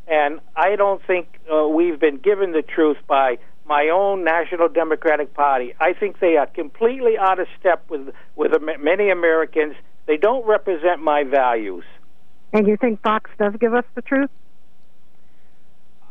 And 0.07 0.39
I 0.55 0.75
don't 0.75 1.01
think 1.05 1.39
uh, 1.51 1.67
we've 1.67 1.99
been 1.99 2.17
given 2.17 2.51
the 2.51 2.63
truth 2.63 2.97
by 3.07 3.37
my 3.67 3.89
own 3.89 4.23
National 4.23 4.67
Democratic 4.67 5.33
Party. 5.33 5.75
I 5.79 5.93
think 5.93 6.19
they 6.19 6.37
are 6.37 6.47
completely 6.47 7.17
out 7.19 7.39
of 7.39 7.47
step 7.59 7.83
with 7.89 8.09
with 8.35 8.51
many 8.81 9.11
Americans. 9.11 9.75
They 10.07 10.17
don't 10.17 10.45
represent 10.47 11.01
my 11.01 11.23
values. 11.23 11.83
And 12.51 12.67
you 12.67 12.77
think 12.77 13.01
Fox 13.03 13.29
does 13.37 13.53
give 13.59 13.75
us 13.75 13.85
the 13.93 14.01
truth? 14.01 14.31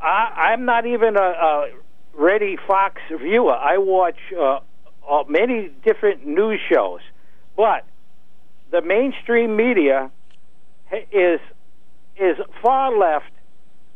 I, 0.00 0.52
I'm 0.52 0.64
not 0.64 0.86
even 0.86 1.16
a, 1.16 1.20
a 1.20 1.70
ready 2.14 2.56
Fox 2.68 3.00
viewer. 3.20 3.54
I 3.54 3.78
watch 3.78 4.18
uh, 4.38 4.60
uh, 5.08 5.24
many 5.28 5.70
different 5.84 6.26
news 6.26 6.60
shows, 6.70 7.00
but 7.56 7.84
the 8.70 8.82
mainstream 8.82 9.56
media 9.56 10.10
is 11.12 11.40
is 12.16 12.36
far 12.62 12.96
left. 12.96 13.30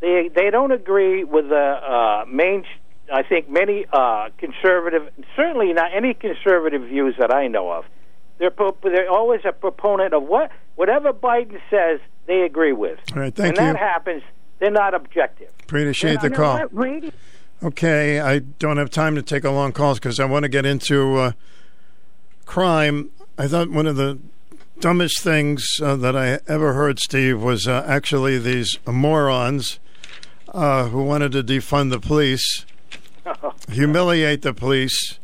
They 0.00 0.30
they 0.34 0.50
don't 0.50 0.72
agree 0.72 1.24
with 1.24 1.48
the 1.48 1.56
uh, 1.56 2.24
main. 2.26 2.64
I 3.12 3.22
think 3.22 3.50
many 3.50 3.84
uh, 3.92 4.30
conservative, 4.38 5.08
certainly 5.36 5.72
not 5.72 5.90
any 5.94 6.14
conservative 6.14 6.82
views 6.82 7.14
that 7.18 7.32
I 7.32 7.48
know 7.48 7.70
of. 7.70 7.84
They're 8.38 8.50
pro- 8.50 8.76
they're 8.82 9.10
always 9.10 9.40
a 9.44 9.52
proponent 9.52 10.14
of 10.14 10.22
what 10.22 10.50
whatever 10.76 11.12
Biden 11.12 11.60
says 11.70 12.00
they 12.26 12.42
agree 12.42 12.72
with. 12.72 12.98
All 13.14 13.20
right, 13.20 13.34
thank 13.34 13.56
when 13.56 13.66
you. 13.66 13.72
that 13.72 13.78
happens, 13.78 14.22
they're 14.58 14.70
not 14.70 14.94
objective. 14.94 15.48
Appreciate 15.64 16.20
the 16.20 16.30
call. 16.30 16.58
Okay, 17.62 18.18
I 18.18 18.40
don't 18.40 18.76
have 18.76 18.90
time 18.90 19.14
to 19.14 19.22
take 19.22 19.44
a 19.44 19.50
long 19.50 19.70
call 19.70 19.94
because 19.94 20.18
I 20.18 20.24
want 20.24 20.42
to 20.42 20.48
get 20.48 20.66
into 20.66 21.16
uh, 21.16 21.32
crime. 22.44 23.10
I 23.38 23.46
thought 23.46 23.70
one 23.70 23.86
of 23.86 23.94
the 23.94 24.18
dumbest 24.80 25.20
things 25.20 25.64
uh, 25.80 25.94
that 25.94 26.16
I 26.16 26.40
ever 26.48 26.72
heard, 26.72 26.98
Steve, 26.98 27.40
was 27.40 27.68
uh, 27.68 27.84
actually 27.86 28.36
these 28.40 28.76
morons 28.84 29.78
uh, 30.48 30.88
who 30.88 31.04
wanted 31.04 31.30
to 31.32 31.44
defund 31.44 31.90
the 31.90 32.00
police, 32.00 32.66
humiliate 33.70 34.42
the 34.42 34.52
police, 34.52 35.20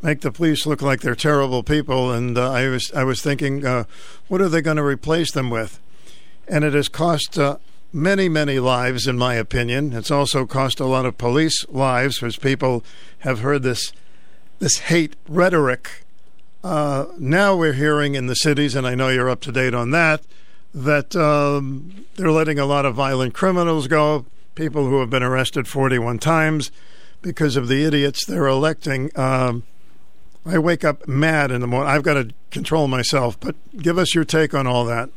make 0.00 0.22
the 0.22 0.32
police 0.32 0.64
look 0.64 0.80
like 0.80 1.02
they're 1.02 1.14
terrible 1.14 1.62
people. 1.62 2.10
And 2.10 2.38
uh, 2.38 2.52
I 2.52 2.68
was 2.68 2.90
I 2.92 3.04
was 3.04 3.20
thinking, 3.20 3.66
uh, 3.66 3.84
what 4.28 4.40
are 4.40 4.48
they 4.48 4.62
going 4.62 4.78
to 4.78 4.82
replace 4.82 5.30
them 5.32 5.50
with? 5.50 5.78
And 6.48 6.64
it 6.64 6.72
has 6.72 6.88
cost. 6.88 7.38
Uh, 7.38 7.58
many, 7.92 8.28
many 8.28 8.58
lives, 8.58 9.06
in 9.06 9.16
my 9.16 9.34
opinion. 9.34 9.92
It's 9.92 10.10
also 10.10 10.46
cost 10.46 10.80
a 10.80 10.86
lot 10.86 11.06
of 11.06 11.18
police 11.18 11.66
lives, 11.68 12.18
because 12.18 12.36
people 12.36 12.84
have 13.20 13.40
heard 13.40 13.62
this 13.62 13.92
this 14.58 14.78
hate 14.78 15.16
rhetoric. 15.28 16.04
Uh, 16.64 17.06
now 17.18 17.54
we're 17.54 17.74
hearing 17.74 18.14
in 18.14 18.26
the 18.26 18.34
cities, 18.34 18.74
and 18.74 18.86
I 18.86 18.94
know 18.94 19.08
you're 19.08 19.30
up 19.30 19.40
to 19.42 19.52
date 19.52 19.74
on 19.74 19.90
that, 19.90 20.22
that 20.74 21.14
um, 21.14 22.06
they're 22.16 22.30
letting 22.30 22.58
a 22.58 22.66
lot 22.66 22.86
of 22.86 22.94
violent 22.94 23.34
criminals 23.34 23.86
go, 23.86 24.24
people 24.54 24.88
who 24.88 25.00
have 25.00 25.10
been 25.10 25.22
arrested 25.22 25.68
41 25.68 26.18
times 26.18 26.70
because 27.22 27.56
of 27.56 27.68
the 27.68 27.84
idiots 27.84 28.24
they're 28.24 28.46
electing. 28.46 29.10
Um, 29.16 29.64
I 30.44 30.58
wake 30.58 30.84
up 30.84 31.06
mad 31.06 31.50
in 31.50 31.60
the 31.60 31.66
morning. 31.66 31.90
I've 31.90 32.02
got 32.02 32.14
to 32.14 32.30
control 32.50 32.88
myself, 32.88 33.38
but 33.40 33.56
give 33.76 33.98
us 33.98 34.14
your 34.14 34.24
take 34.24 34.54
on 34.54 34.66
all 34.66 34.84
that. 34.84 35.10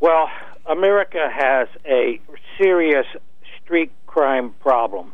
Well, 0.00 0.28
America 0.66 1.28
has 1.32 1.68
a 1.84 2.20
serious 2.58 3.06
street 3.62 3.92
crime 4.06 4.54
problem. 4.60 5.12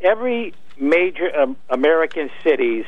Every 0.00 0.54
major 0.78 1.34
um, 1.38 1.56
American 1.70 2.30
cities 2.42 2.84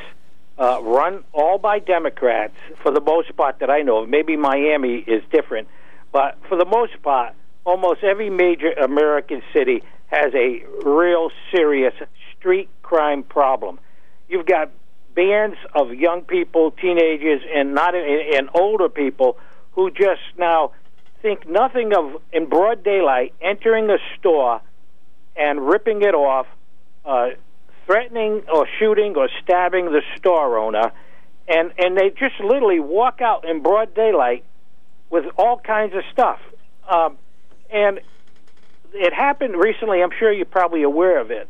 uh, 0.57 0.79
run 0.81 1.23
all 1.33 1.57
by 1.57 1.79
Democrats 1.79 2.55
for 2.81 2.91
the 2.91 3.01
most 3.01 3.35
part 3.35 3.59
that 3.59 3.69
I 3.69 3.81
know 3.81 4.03
of. 4.03 4.09
Maybe 4.09 4.37
Miami 4.37 4.97
is 4.97 5.23
different, 5.31 5.67
but 6.11 6.37
for 6.47 6.57
the 6.57 6.65
most 6.65 7.01
part, 7.01 7.33
almost 7.65 8.03
every 8.03 8.29
major 8.29 8.71
American 8.71 9.41
city 9.53 9.83
has 10.07 10.33
a 10.33 10.63
real 10.83 11.31
serious 11.51 11.93
street 12.37 12.69
crime 12.83 13.23
problem. 13.23 13.79
You've 14.29 14.45
got 14.45 14.71
bands 15.15 15.57
of 15.73 15.93
young 15.93 16.21
people, 16.21 16.71
teenagers, 16.71 17.41
and 17.53 17.73
not 17.73 17.95
and 17.95 18.49
older 18.53 18.89
people 18.89 19.37
who 19.71 19.89
just 19.89 20.21
now 20.37 20.71
think 21.21 21.47
nothing 21.47 21.93
of 21.95 22.21
in 22.31 22.47
broad 22.47 22.83
daylight 22.83 23.33
entering 23.41 23.89
a 23.89 23.97
store 24.17 24.61
and 25.35 25.67
ripping 25.67 26.01
it 26.01 26.15
off, 26.15 26.47
uh, 27.05 27.29
threatening 27.85 28.43
or 28.51 28.67
shooting 28.79 29.15
or 29.15 29.29
stabbing 29.43 29.85
the 29.85 30.01
store 30.17 30.57
owner, 30.57 30.91
and 31.47 31.71
and 31.77 31.97
they 31.97 32.09
just 32.09 32.39
literally 32.39 32.79
walk 32.79 33.21
out 33.21 33.47
in 33.47 33.61
broad 33.61 33.93
daylight 33.93 34.43
with 35.09 35.25
all 35.37 35.59
kinds 35.59 35.93
of 35.95 36.03
stuff. 36.11 36.39
Um, 36.89 37.17
and 37.71 37.99
it 38.93 39.13
happened 39.13 39.55
recently. 39.55 40.01
I'm 40.01 40.11
sure 40.17 40.31
you're 40.31 40.45
probably 40.45 40.83
aware 40.83 41.19
of 41.19 41.31
it. 41.31 41.47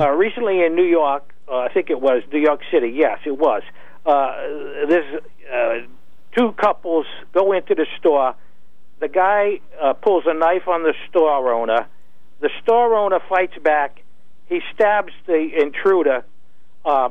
Uh, 0.00 0.10
recently 0.10 0.62
in 0.64 0.74
New 0.74 0.84
York, 0.84 1.32
uh, 1.48 1.58
I 1.58 1.68
think 1.72 1.90
it 1.90 2.00
was 2.00 2.22
New 2.32 2.40
York 2.40 2.60
City. 2.70 2.90
Yes, 2.94 3.20
it 3.24 3.38
was. 3.38 3.62
Uh, 4.04 4.32
there's 4.88 5.22
uh, 5.52 5.86
two 6.36 6.52
couples 6.52 7.06
go 7.32 7.52
into 7.52 7.74
the 7.74 7.86
store. 7.98 8.34
The 9.02 9.08
guy 9.08 9.58
uh, 9.82 9.94
pulls 9.94 10.22
a 10.28 10.32
knife 10.32 10.68
on 10.68 10.84
the 10.84 10.94
store 11.10 11.52
owner. 11.52 11.88
The 12.38 12.50
store 12.62 12.94
owner 12.94 13.18
fights 13.28 13.58
back. 13.60 14.00
He 14.46 14.60
stabs 14.72 15.12
the 15.26 15.50
intruder, 15.60 16.24
uh, 16.84 17.08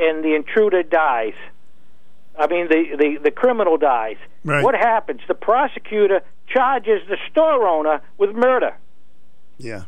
and 0.00 0.24
the 0.24 0.34
intruder 0.34 0.82
dies. 0.82 1.34
I 2.38 2.46
mean, 2.46 2.68
the, 2.68 2.96
the, 2.96 3.18
the 3.24 3.30
criminal 3.30 3.76
dies. 3.76 4.16
Right. 4.42 4.64
What 4.64 4.74
happens? 4.74 5.20
The 5.28 5.34
prosecutor 5.34 6.22
charges 6.46 7.06
the 7.10 7.18
store 7.30 7.68
owner 7.68 8.00
with 8.16 8.34
murder. 8.34 8.74
Yeah. 9.58 9.84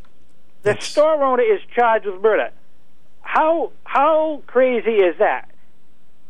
The 0.61 0.77
store 0.79 1.25
owner 1.25 1.43
is 1.43 1.61
charged 1.75 2.05
with 2.05 2.21
murder. 2.21 2.51
How 3.23 3.73
how 3.85 4.43
crazy 4.47 4.97
is 4.97 5.17
that? 5.21 5.49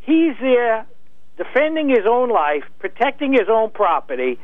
He's 0.02 0.36
there 0.40 0.86
defending 1.36 1.88
his 1.88 2.06
own 2.08 2.28
life, 2.28 2.62
protecting 2.78 3.32
his 3.32 3.48
own 3.48 3.70
property, 3.70 4.38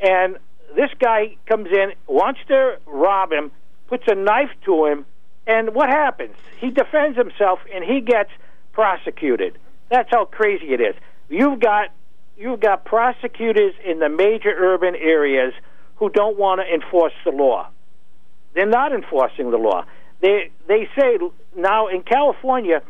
and 0.00 0.36
this 0.74 0.90
guy 0.98 1.36
comes 1.46 1.68
in, 1.70 1.92
wants 2.06 2.40
to 2.48 2.78
rob 2.86 3.32
him, 3.32 3.50
puts 3.88 4.04
a 4.08 4.14
knife 4.14 4.50
to 4.64 4.86
him, 4.86 5.06
and 5.46 5.74
what 5.74 5.88
happens? 5.88 6.34
He 6.58 6.70
defends 6.70 7.16
himself 7.16 7.60
and 7.72 7.84
he 7.84 8.00
gets 8.00 8.30
prosecuted. 8.72 9.58
That's 9.90 10.10
how 10.10 10.24
crazy 10.24 10.72
it 10.72 10.80
is. 10.80 10.94
You've 11.28 11.60
got 11.60 11.90
you've 12.36 12.60
got 12.60 12.84
prosecutors 12.84 13.74
in 13.84 13.98
the 13.98 14.08
major 14.08 14.50
urban 14.50 14.94
areas 14.96 15.54
who 15.96 16.10
don't 16.10 16.36
want 16.36 16.60
to 16.60 16.74
enforce 16.74 17.14
the 17.24 17.30
law. 17.30 17.68
They're 18.54 18.66
not 18.66 18.92
enforcing 18.92 19.50
the 19.50 19.56
law. 19.56 19.84
They 20.20 20.50
they 20.66 20.88
say 20.98 21.18
now 21.56 21.88
in 21.88 22.02
California 22.02 22.82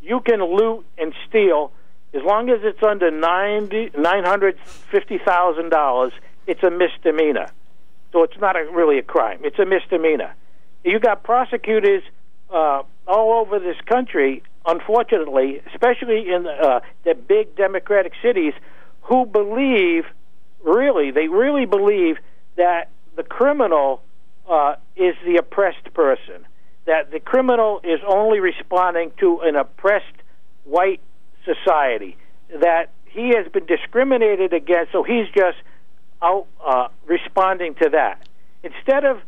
you 0.00 0.20
can 0.20 0.42
loot 0.42 0.86
and 0.96 1.12
steal 1.28 1.72
as 2.12 2.22
long 2.22 2.48
as 2.48 2.60
it's 2.62 2.82
under 2.82 3.10
ninety 3.10 3.90
nine 3.98 4.24
hundred 4.24 4.58
fifty 4.90 5.18
thousand 5.18 5.70
dollars. 5.70 6.12
It's 6.46 6.62
a 6.62 6.70
misdemeanor, 6.70 7.46
so 8.12 8.22
it's 8.22 8.38
not 8.38 8.56
a, 8.56 8.64
really 8.70 8.98
a 8.98 9.02
crime. 9.02 9.40
It's 9.42 9.58
a 9.58 9.64
misdemeanor. 9.64 10.34
You 10.84 10.98
got 11.00 11.22
prosecutors 11.22 12.02
uh, 12.50 12.82
all 13.06 13.40
over 13.40 13.58
this 13.58 13.76
country, 13.86 14.42
unfortunately, 14.66 15.62
especially 15.72 16.28
in 16.28 16.46
uh, 16.46 16.80
the 17.04 17.14
big 17.14 17.56
Democratic 17.56 18.12
cities, 18.22 18.52
who 19.02 19.26
believe 19.26 20.04
really 20.62 21.10
they 21.10 21.28
really 21.28 21.66
believe 21.66 22.16
that 22.56 22.88
the 23.16 23.22
criminal 23.22 24.02
uh, 24.48 24.76
is 24.96 25.14
the 25.24 25.36
oppressed 25.36 25.92
person, 25.94 26.46
that 26.86 27.10
the 27.10 27.20
criminal 27.20 27.80
is 27.84 28.00
only 28.06 28.40
responding 28.40 29.12
to 29.18 29.40
an 29.40 29.56
oppressed 29.56 30.16
white 30.64 31.00
society, 31.44 32.16
that 32.60 32.90
he 33.06 33.28
has 33.28 33.46
been 33.52 33.66
discriminated 33.66 34.52
against, 34.52 34.92
so 34.92 35.02
he's 35.02 35.26
just 35.34 35.56
out 36.24 36.46
uh, 36.64 36.88
responding 37.06 37.74
to 37.82 37.90
that. 37.90 38.26
Instead 38.62 39.04
of 39.04 39.20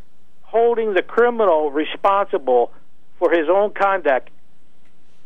holding 0.43 0.95
the 0.95 1.03
criminal 1.03 1.71
responsible 1.71 2.73
for 3.19 3.31
his 3.31 3.49
own 3.49 3.73
conduct, 3.73 4.31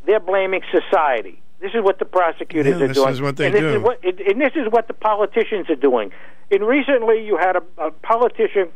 they're 0.07 0.21
blaming 0.21 0.63
society. 0.73 1.41
This 1.61 1.73
is 1.75 1.83
what 1.83 1.99
the 1.99 2.05
prosecutors 2.07 2.67
yeah, 2.79 2.85
are 2.85 2.89
this 2.89 2.97
doing. 2.97 3.09
This 3.09 3.17
is 3.17 3.23
what 3.23 3.37
they 3.37 3.47
and 3.47 3.55
do. 3.55 3.61
This 3.61 3.77
is 3.77 3.83
what, 3.83 4.05
and 4.05 4.41
this 4.41 4.53
is 4.57 4.67
what 4.71 4.89
the 4.89 4.95
politicians 4.95 5.69
are 5.69 5.77
doing. 5.77 6.11
And 6.51 6.67
recently, 6.67 7.25
you 7.25 7.37
had 7.37 7.57
a, 7.57 7.63
a 7.79 7.91
politician, 7.91 8.71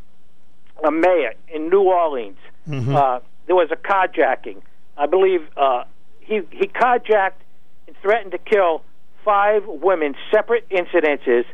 a 0.87 0.91
mayor 0.91 1.33
in 1.49 1.71
New 1.71 1.83
Orleans. 1.83 2.39
Mm-hmm. 2.69 2.95
Uh, 2.95 3.21
there 3.47 3.57
was 3.57 3.71
a 3.73 3.77
carjacking. 3.77 4.61
I 4.97 5.07
believe 5.07 5.41
uh, 5.57 5.85
he 6.21 6.43
he 6.51 6.67
carjacked 6.69 7.41
and 7.87 7.97
threatened 8.03 8.33
to 8.33 8.39
kill 8.39 8.83
five 9.25 9.63
women, 9.67 10.15
separate 10.31 10.69
incidences. 10.69 11.45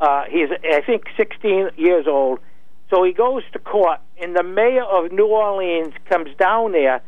Uh, 0.00 0.24
he's, 0.30 0.48
I 0.50 0.82
think, 0.82 1.04
16 1.16 1.70
years 1.76 2.06
old. 2.06 2.40
So 2.90 3.02
he 3.02 3.12
goes 3.12 3.42
to 3.52 3.58
court, 3.58 4.00
and 4.20 4.36
the 4.36 4.42
mayor 4.42 4.84
of 4.84 5.10
New 5.10 5.26
Orleans 5.26 5.94
comes 6.08 6.28
down 6.36 6.72
there 6.72 7.02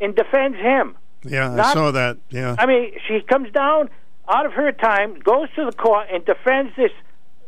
and 0.00 0.14
defends 0.14 0.56
him. 0.58 0.96
Yeah, 1.24 1.54
Not- 1.54 1.66
I 1.66 1.72
saw 1.72 1.90
that. 1.90 2.18
Yeah. 2.30 2.56
I 2.58 2.66
mean, 2.66 2.92
she 3.06 3.20
comes 3.20 3.50
down 3.52 3.90
out 4.28 4.46
of 4.46 4.52
her 4.52 4.72
time, 4.72 5.18
goes 5.18 5.48
to 5.56 5.64
the 5.64 5.72
court, 5.72 6.06
and 6.12 6.24
defends 6.24 6.74
this 6.76 6.92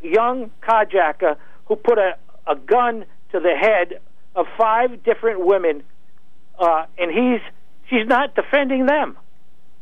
young 0.01 0.51
carjacker 0.61 1.37
who 1.65 1.75
put 1.75 1.97
a, 1.97 2.17
a 2.47 2.55
gun 2.55 3.05
to 3.31 3.39
the 3.39 3.55
head 3.55 3.99
of 4.35 4.45
five 4.57 5.03
different 5.03 5.45
women, 5.45 5.83
uh, 6.59 6.85
and 6.97 7.11
he's 7.11 7.41
she's 7.89 8.07
not 8.07 8.35
defending 8.35 8.85
them. 8.85 9.17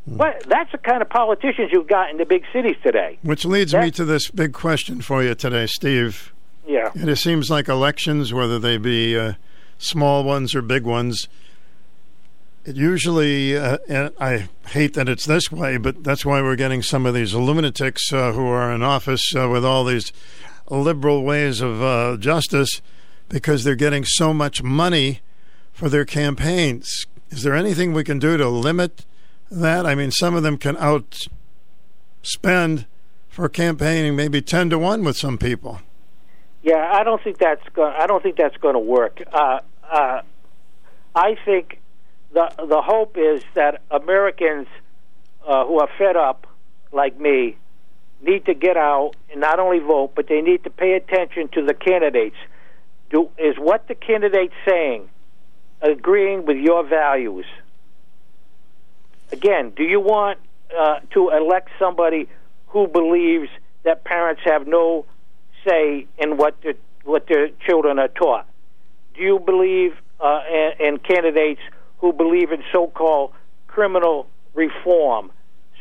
What? 0.05 0.43
That's 0.47 0.71
the 0.71 0.77
kind 0.77 1.01
of 1.01 1.09
politicians 1.09 1.69
you've 1.71 1.87
got 1.87 2.09
in 2.09 2.17
the 2.17 2.25
big 2.25 2.43
cities 2.51 2.77
today. 2.83 3.19
Which 3.21 3.45
leads 3.45 3.73
me 3.73 3.91
to 3.91 4.05
this 4.05 4.29
big 4.31 4.53
question 4.53 5.01
for 5.01 5.23
you 5.23 5.35
today, 5.35 5.67
Steve. 5.67 6.33
Yeah. 6.65 6.91
And 6.93 7.09
it 7.09 7.17
seems 7.17 7.49
like 7.49 7.67
elections, 7.67 8.33
whether 8.33 8.59
they 8.59 8.77
be 8.77 9.17
uh, 9.17 9.33
small 9.77 10.23
ones 10.23 10.55
or 10.55 10.61
big 10.61 10.83
ones, 10.83 11.27
it 12.65 12.75
usually, 12.75 13.57
uh, 13.57 13.77
and 13.87 14.11
I 14.19 14.49
hate 14.67 14.93
that 14.93 15.09
it's 15.09 15.25
this 15.25 15.51
way, 15.51 15.77
but 15.77 16.03
that's 16.03 16.25
why 16.25 16.41
we're 16.41 16.55
getting 16.55 16.83
some 16.83 17.05
of 17.05 17.13
these 17.13 17.33
lunatics 17.33 18.13
uh, 18.13 18.33
who 18.33 18.45
are 18.45 18.71
in 18.71 18.83
office 18.83 19.33
uh, 19.35 19.49
with 19.49 19.65
all 19.65 19.83
these 19.85 20.11
liberal 20.69 21.23
ways 21.23 21.61
of 21.61 21.81
uh, 21.81 22.17
justice 22.17 22.81
because 23.27 23.63
they're 23.63 23.75
getting 23.75 24.05
so 24.05 24.33
much 24.33 24.61
money 24.61 25.21
for 25.71 25.89
their 25.89 26.05
campaigns. 26.05 27.07
Is 27.29 27.43
there 27.43 27.55
anything 27.55 27.93
we 27.93 28.03
can 28.03 28.19
do 28.19 28.37
to 28.37 28.49
limit 28.49 29.05
that? 29.51 29.85
I 29.85 29.95
mean, 29.95 30.11
some 30.11 30.35
of 30.35 30.43
them 30.43 30.57
can 30.57 30.75
outspend 30.75 32.85
for 33.27 33.49
campaigning 33.49 34.15
maybe 34.15 34.41
10 34.41 34.69
to 34.71 34.79
1 34.79 35.03
with 35.03 35.17
some 35.17 35.37
people. 35.37 35.81
Yeah, 36.61 36.89
I 36.91 37.03
don't 37.03 37.23
think 37.23 37.37
that's 37.37 37.67
going. 37.69 37.93
I 37.97 38.05
don't 38.05 38.21
think 38.21 38.35
that's 38.35 38.57
going 38.57 38.73
to 38.73 38.79
work. 38.79 39.21
Uh, 39.31 39.59
uh, 39.89 40.21
I 41.15 41.35
think 41.45 41.79
the 42.33 42.51
the 42.57 42.81
hope 42.81 43.17
is 43.17 43.41
that 43.55 43.81
Americans 43.89 44.67
uh, 45.47 45.65
who 45.65 45.79
are 45.79 45.87
fed 45.97 46.17
up, 46.17 46.47
like 46.91 47.17
me, 47.17 47.55
need 48.21 48.45
to 48.45 48.53
get 48.53 48.77
out 48.77 49.13
and 49.31 49.39
not 49.39 49.59
only 49.59 49.79
vote, 49.79 50.11
but 50.15 50.27
they 50.27 50.41
need 50.41 50.63
to 50.65 50.69
pay 50.69 50.93
attention 50.93 51.47
to 51.53 51.65
the 51.65 51.73
candidates. 51.73 52.35
Do 53.09 53.29
is 53.37 53.55
what 53.57 53.87
the 53.87 53.95
candidate's 53.95 54.53
saying 54.67 55.09
agreeing 55.81 56.45
with 56.45 56.57
your 56.57 56.85
values? 56.85 57.45
Again, 59.31 59.71
do 59.75 59.83
you 59.83 59.99
want 59.99 60.39
uh, 60.77 60.99
to 61.13 61.29
elect 61.29 61.69
somebody 61.77 62.27
who 62.67 62.87
believes 62.87 63.49
that 63.83 64.03
parents 64.03 64.41
have 64.45 64.67
no 64.67 65.05
say 65.67 66.07
in 66.17 66.37
what 66.37 66.61
the, 66.61 66.75
what 67.03 67.27
their 67.27 67.49
children 67.65 67.99
are 67.99 68.07
taught? 68.07 68.47
Do 69.15 69.21
you 69.21 69.39
believe 69.39 69.93
uh, 70.19 70.41
in, 70.51 70.87
in 70.87 70.97
candidates 70.99 71.61
who 71.99 72.13
believe 72.13 72.51
in 72.51 72.63
so-called 72.71 73.33
criminal 73.67 74.27
reform, 74.53 75.31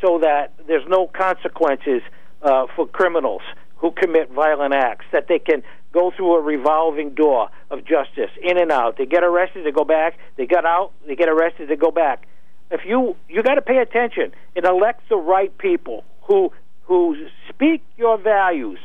so 0.01 0.19
that 0.19 0.53
there's 0.67 0.87
no 0.87 1.07
consequences 1.07 2.01
uh, 2.41 2.67
for 2.75 2.87
criminals 2.87 3.41
who 3.77 3.91
commit 3.91 4.29
violent 4.31 4.73
acts, 4.73 5.05
that 5.11 5.27
they 5.27 5.39
can 5.39 5.63
go 5.91 6.11
through 6.15 6.35
a 6.35 6.41
revolving 6.41 7.09
door 7.15 7.49
of 7.71 7.79
justice, 7.85 8.29
in 8.41 8.57
and 8.57 8.71
out. 8.71 8.97
They 8.97 9.05
get 9.05 9.23
arrested, 9.23 9.65
they 9.65 9.71
go 9.71 9.83
back. 9.83 10.17
They 10.35 10.45
get 10.45 10.65
out, 10.65 10.91
they 11.07 11.15
get 11.15 11.29
arrested, 11.29 11.69
they 11.69 11.75
go 11.75 11.91
back. 11.91 12.27
If 12.71 12.81
you 12.85 13.15
you 13.27 13.41
got 13.43 13.55
to 13.55 13.61
pay 13.61 13.77
attention 13.77 14.31
and 14.55 14.65
elect 14.65 15.09
the 15.09 15.17
right 15.17 15.55
people 15.57 16.03
who 16.23 16.51
who 16.83 17.27
speak 17.49 17.83
your 17.97 18.17
values. 18.17 18.79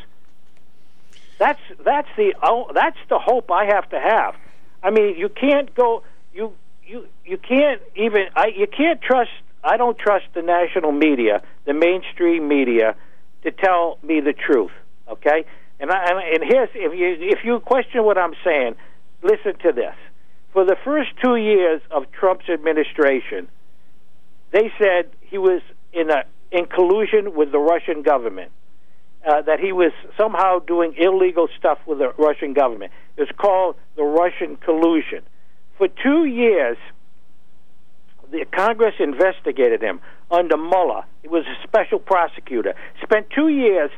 That's 1.39 1.61
that's 1.85 2.09
the 2.17 2.35
oh, 2.43 2.71
that's 2.73 2.99
the 3.09 3.19
hope 3.19 3.51
I 3.51 3.67
have 3.67 3.89
to 3.91 4.01
have. 4.01 4.37
I 4.83 4.91
mean, 4.91 5.17
you 5.17 5.29
can't 5.29 5.75
go 5.75 6.03
you 6.33 6.53
you 6.87 7.07
you 7.25 7.39
can't 7.39 7.81
even 7.97 8.27
I 8.37 8.47
you 8.47 8.67
can't 8.67 9.01
trust 9.03 9.31
I 9.63 9.77
don't 9.77 9.99
trust 9.99 10.27
the 10.35 10.43
national 10.43 10.93
media, 10.93 11.43
the 11.65 11.73
mainstream 11.73 12.47
media 12.49 12.95
to 13.43 13.51
tell 13.51 13.99
me 14.03 14.21
the 14.21 14.33
truth, 14.33 14.73
okay? 15.09 15.45
And 15.81 15.91
I 15.91 16.05
and 16.35 16.45
here's 16.47 16.71
if 16.75 16.93
you 16.99 17.29
if 17.29 17.45
you 17.45 17.61
question 17.61 18.05
what 18.05 18.17
I'm 18.17 18.35
saying, 18.45 18.77
listen 19.23 19.59
to 19.61 19.73
this. 19.73 19.95
For 20.53 20.65
the 20.65 20.77
first 20.85 21.11
2 21.23 21.37
years 21.37 21.83
of 21.91 22.05
Trump's 22.13 22.49
administration, 22.49 23.49
they 24.53 24.73
said 24.79 25.11
he 25.21 25.39
was 25.39 25.63
in 25.93 26.11
a 26.11 26.25
in 26.51 26.67
collusion 26.67 27.35
with 27.35 27.51
the 27.53 27.59
Russian 27.59 28.03
government. 28.03 28.51
Uh, 29.27 29.41
that 29.41 29.59
he 29.59 29.73
was 29.73 29.91
somehow 30.19 30.59
doing 30.59 30.95
illegal 30.99 31.49
stuff 31.59 31.79
with 31.87 31.97
the 31.99 32.13
Russian 32.19 32.53
government. 32.53 32.93
It's 33.17 33.33
called 33.33 33.75
the 33.97 34.03
Russian 34.03 34.57
collusion. 34.59 35.23
For 35.79 35.89
two 35.89 36.27
years, 36.27 36.77
the 38.31 38.45
Congress 38.53 38.95
investigated 39.01 39.81
him 39.81 40.01
under 40.31 40.59
Mueller. 40.59 41.05
He 41.23 41.29
was 41.29 41.45
a 41.47 41.57
special 41.67 41.99
prosecutor. 41.99 42.75
Spent 43.03 43.31
two 43.31 43.49
years, 43.49 43.91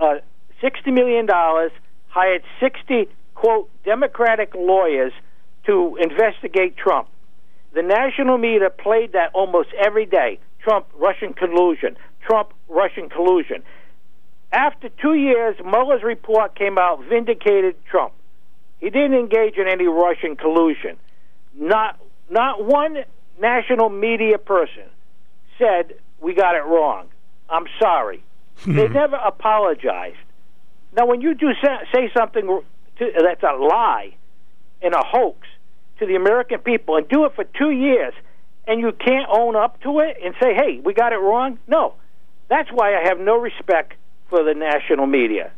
uh, 0.00 0.16
sixty 0.60 0.90
million 0.90 1.26
dollars, 1.26 1.70
hired 2.08 2.42
sixty 2.60 3.08
quote 3.36 3.70
Democratic 3.84 4.52
lawyers 4.56 5.12
to 5.66 5.96
investigate 6.00 6.76
Trump. 6.76 7.08
The 7.74 7.82
national 7.82 8.38
media 8.38 8.70
played 8.70 9.12
that 9.12 9.30
almost 9.34 9.70
every 9.78 10.06
day. 10.06 10.38
Trump 10.60 10.86
Russian 10.94 11.32
collusion. 11.32 11.96
Trump 12.20 12.52
Russian 12.68 13.08
collusion. 13.08 13.62
After 14.52 14.90
two 14.90 15.14
years, 15.14 15.56
Mueller's 15.64 16.02
report 16.02 16.54
came 16.54 16.76
out, 16.76 17.02
vindicated 17.08 17.74
Trump. 17.90 18.12
He 18.80 18.90
didn't 18.90 19.14
engage 19.14 19.56
in 19.56 19.66
any 19.66 19.86
Russian 19.86 20.36
collusion. 20.36 20.96
Not 21.54 21.98
not 22.30 22.64
one 22.64 23.04
national 23.40 23.88
media 23.88 24.38
person 24.38 24.84
said 25.58 25.94
we 26.20 26.34
got 26.34 26.54
it 26.54 26.64
wrong. 26.64 27.08
I'm 27.48 27.66
sorry. 27.80 28.22
they 28.66 28.88
never 28.88 29.16
apologized. 29.16 30.16
Now, 30.96 31.06
when 31.06 31.20
you 31.20 31.34
do 31.34 31.52
say, 31.62 31.76
say 31.92 32.10
something 32.16 32.60
to, 32.98 33.12
that's 33.22 33.42
a 33.42 33.56
lie 33.56 34.14
and 34.82 34.94
a 34.94 35.02
hoax 35.04 35.46
to 36.02 36.06
the 36.06 36.16
American 36.16 36.58
people, 36.58 36.96
and 36.96 37.08
do 37.08 37.24
it 37.24 37.34
for 37.34 37.44
two 37.44 37.70
years, 37.70 38.12
and 38.66 38.80
you 38.80 38.92
can't 38.92 39.28
own 39.30 39.54
up 39.54 39.80
to 39.82 40.00
it 40.00 40.16
and 40.22 40.34
say, 40.42 40.52
"Hey, 40.54 40.80
we 40.84 40.92
got 40.92 41.12
it 41.12 41.18
wrong," 41.18 41.58
no. 41.66 41.94
That's 42.48 42.68
why 42.70 42.94
I 42.94 43.04
have 43.08 43.18
no 43.18 43.38
respect 43.38 43.94
for 44.28 44.42
the 44.42 44.52
national 44.52 45.06
media. 45.06 45.52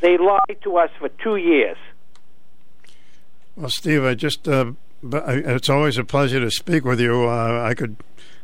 They 0.00 0.16
lied 0.16 0.58
to 0.62 0.78
us 0.78 0.90
for 0.98 1.08
two 1.08 1.36
years. 1.36 1.76
Well, 3.54 3.68
Steve, 3.68 4.02
I 4.04 4.14
just 4.14 4.48
uh, 4.48 4.72
it's 5.02 5.68
always 5.68 5.98
a 5.98 6.04
pleasure 6.04 6.40
to 6.40 6.50
speak 6.50 6.84
with 6.84 7.00
you. 7.00 7.28
Uh, 7.28 7.62
I 7.62 7.74
could 7.74 7.96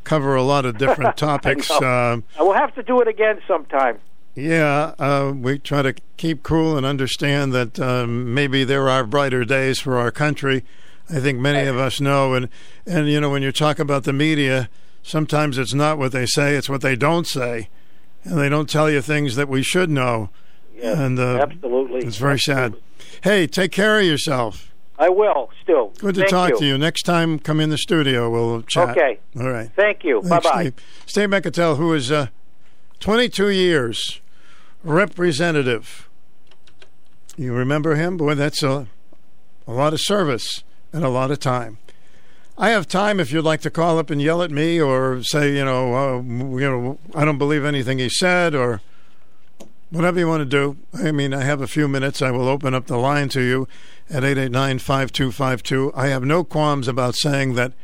cover 0.05 0.37
a 0.37 0.43
lot 0.43 0.67
of 0.67 0.79
different 0.85 1.17
topics. 1.17 1.71
uh, 1.71 2.21
we'll 2.39 2.53
have 2.53 2.75
to 2.75 2.83
do 2.83 3.01
it 3.01 3.09
again 3.09 3.41
sometime. 3.49 3.99
Yeah, 4.35 4.95
uh, 4.99 5.33
we 5.35 5.59
try 5.59 5.81
to 5.81 5.95
keep 6.19 6.43
cool 6.43 6.77
and 6.77 6.85
understand 6.85 7.55
that 7.55 7.81
um, 7.81 8.35
maybe 8.35 8.65
there 8.65 8.91
are 8.91 9.05
brighter 9.05 9.47
days 9.47 9.81
for 9.81 9.97
our 9.97 10.11
country. 10.11 10.63
I 11.09 11.21
think 11.21 11.39
many 11.39 11.69
of 11.69 11.77
us 11.77 12.01
know, 12.01 12.35
and 12.35 12.49
and 12.87 13.09
you 13.09 13.21
know 13.21 13.31
when 13.31 13.43
you 13.43 13.53
talk 13.53 13.79
about 13.79 14.05
the 14.05 14.13
media, 14.13 14.69
sometimes 15.03 15.57
it's 15.57 15.75
not 15.75 15.99
what 15.99 16.13
they 16.13 16.27
say; 16.27 16.57
it's 16.57 16.69
what 16.69 16.81
they 16.81 16.97
don't 16.97 17.27
say, 17.27 17.69
and 18.25 18.39
they 18.39 18.49
don't 18.49 18.69
tell 18.69 18.91
you 18.91 19.01
things 19.01 19.37
that 19.37 19.49
we 19.49 19.63
should 19.63 19.89
know. 19.89 20.31
Yeah, 20.75 21.01
and 21.01 21.19
uh, 21.19 21.39
absolutely, 21.43 22.01
it's 22.01 22.17
very 22.17 22.35
absolutely. 22.35 22.81
sad. 22.81 23.21
Hey, 23.23 23.47
take 23.47 23.71
care 23.71 24.01
of 24.01 24.05
yourself. 24.05 24.75
I 24.99 25.09
will. 25.09 25.51
Still, 25.63 25.93
good 25.99 26.15
to 26.17 26.23
Thank 26.23 26.31
talk 26.31 26.51
you. 26.51 26.59
to 26.59 26.67
you. 26.67 26.79
Next 26.79 27.03
time, 27.03 27.39
come 27.39 27.61
in 27.61 27.71
the 27.71 27.79
studio. 27.79 28.29
We'll 28.29 28.63
chat. 28.63 28.91
Okay. 28.91 29.21
All 29.39 29.51
right. 29.51 29.71
Thank 29.77 30.03
you. 30.03 30.23
Bye 30.23 30.41
bye. 30.41 30.63
Steve. 30.63 30.75
Steve 31.07 31.29
Mikutel, 31.29 31.77
who 31.77 31.93
is 31.93 32.11
uh, 32.11 32.29
22 32.99 33.51
years 33.51 34.21
representative. 34.83 36.09
You 37.37 37.53
remember 37.53 37.95
him? 37.95 38.17
Boy, 38.17 38.35
that's 38.35 38.63
a 38.63 38.89
a 39.69 39.73
lot 39.73 39.93
of 39.93 40.01
service 40.01 40.65
and 40.97 41.05
a 41.05 41.11
lot 41.11 41.31
of 41.31 41.39
time. 41.39 41.79
I 42.57 42.71
have 42.71 42.89
time 42.89 43.21
if 43.21 43.31
you'd 43.31 43.45
like 43.45 43.61
to 43.61 43.71
call 43.71 43.99
up 43.99 44.09
and 44.09 44.21
yell 44.21 44.43
at 44.43 44.51
me 44.51 44.81
or 44.81 45.23
say, 45.23 45.55
you 45.55 45.65
know, 45.65 45.95
uh, 45.95 46.23
you 46.23 46.71
know, 46.71 46.99
I 47.15 47.27
don't 47.27 47.37
believe 47.37 47.67
anything 47.67 47.99
he 47.99 48.09
said 48.09 48.55
or 48.55 48.81
whatever 49.91 50.19
you 50.19 50.27
want 50.27 50.41
to 50.41 50.47
do. 50.47 50.79
I 50.95 51.13
mean, 51.13 51.35
I 51.35 51.45
have 51.45 51.61
a 51.61 51.67
few 51.67 51.87
minutes. 51.87 52.23
I 52.23 52.31
will 52.31 52.49
open 52.49 52.73
up 52.73 52.87
the 52.87 52.97
line 52.97 53.29
to 53.31 53.43
you 53.43 53.69
at 54.09 54.23
889-5252. 54.23 55.93
I 55.95 56.07
have 56.07 56.25
no 56.25 56.45
qualms 56.45 56.89
about 56.89 57.15
saying 57.15 57.55
that 57.57 57.75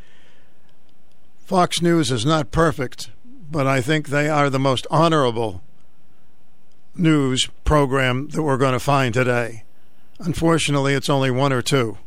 Fox 1.44 1.82
News 1.82 2.10
is 2.10 2.24
not 2.24 2.50
perfect, 2.50 3.10
but 3.50 3.66
I 3.66 3.82
think 3.82 4.08
they 4.08 4.31
are 4.31 4.49
the 4.49 4.58
most 4.58 4.86
honorable 4.91 5.60
news 6.94 7.47
program 7.65 8.28
that 8.28 8.42
we're 8.42 8.57
going 8.57 8.73
to 8.73 8.81
find 8.81 9.12
today. 9.12 9.65
Unfortunately, 10.18 10.94
it's 10.94 11.10
only 11.10 11.31
one 11.31 11.52
or 11.52 11.60
two. 11.60 11.99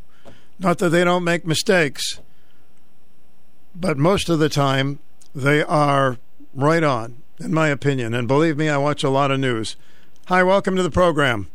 Not 0.58 0.78
that 0.78 0.88
they 0.88 1.04
don't 1.04 1.24
make 1.24 1.46
mistakes, 1.46 2.20
but 3.74 3.98
most 3.98 4.28
of 4.28 4.38
the 4.38 4.48
time 4.48 5.00
they 5.34 5.62
are 5.62 6.18
right 6.54 6.82
on, 6.82 7.22
in 7.38 7.52
my 7.52 7.68
opinion. 7.68 8.14
And 8.14 8.26
believe 8.26 8.56
me, 8.56 8.68
I 8.68 8.78
watch 8.78 9.04
a 9.04 9.10
lot 9.10 9.30
of 9.30 9.38
news. 9.38 9.76
Hi, 10.26 10.42
welcome 10.42 10.74
to 10.76 10.82
the 10.82 10.90
program. 10.90 11.48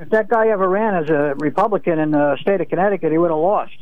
If 0.00 0.10
that 0.10 0.28
guy 0.28 0.48
ever 0.48 0.68
ran 0.68 0.94
as 1.02 1.10
a 1.10 1.34
Republican 1.38 1.98
in 1.98 2.10
the 2.10 2.36
state 2.40 2.60
of 2.60 2.68
Connecticut, 2.68 3.10
he 3.12 3.18
would 3.18 3.30
have 3.30 3.38
lost. 3.38 3.74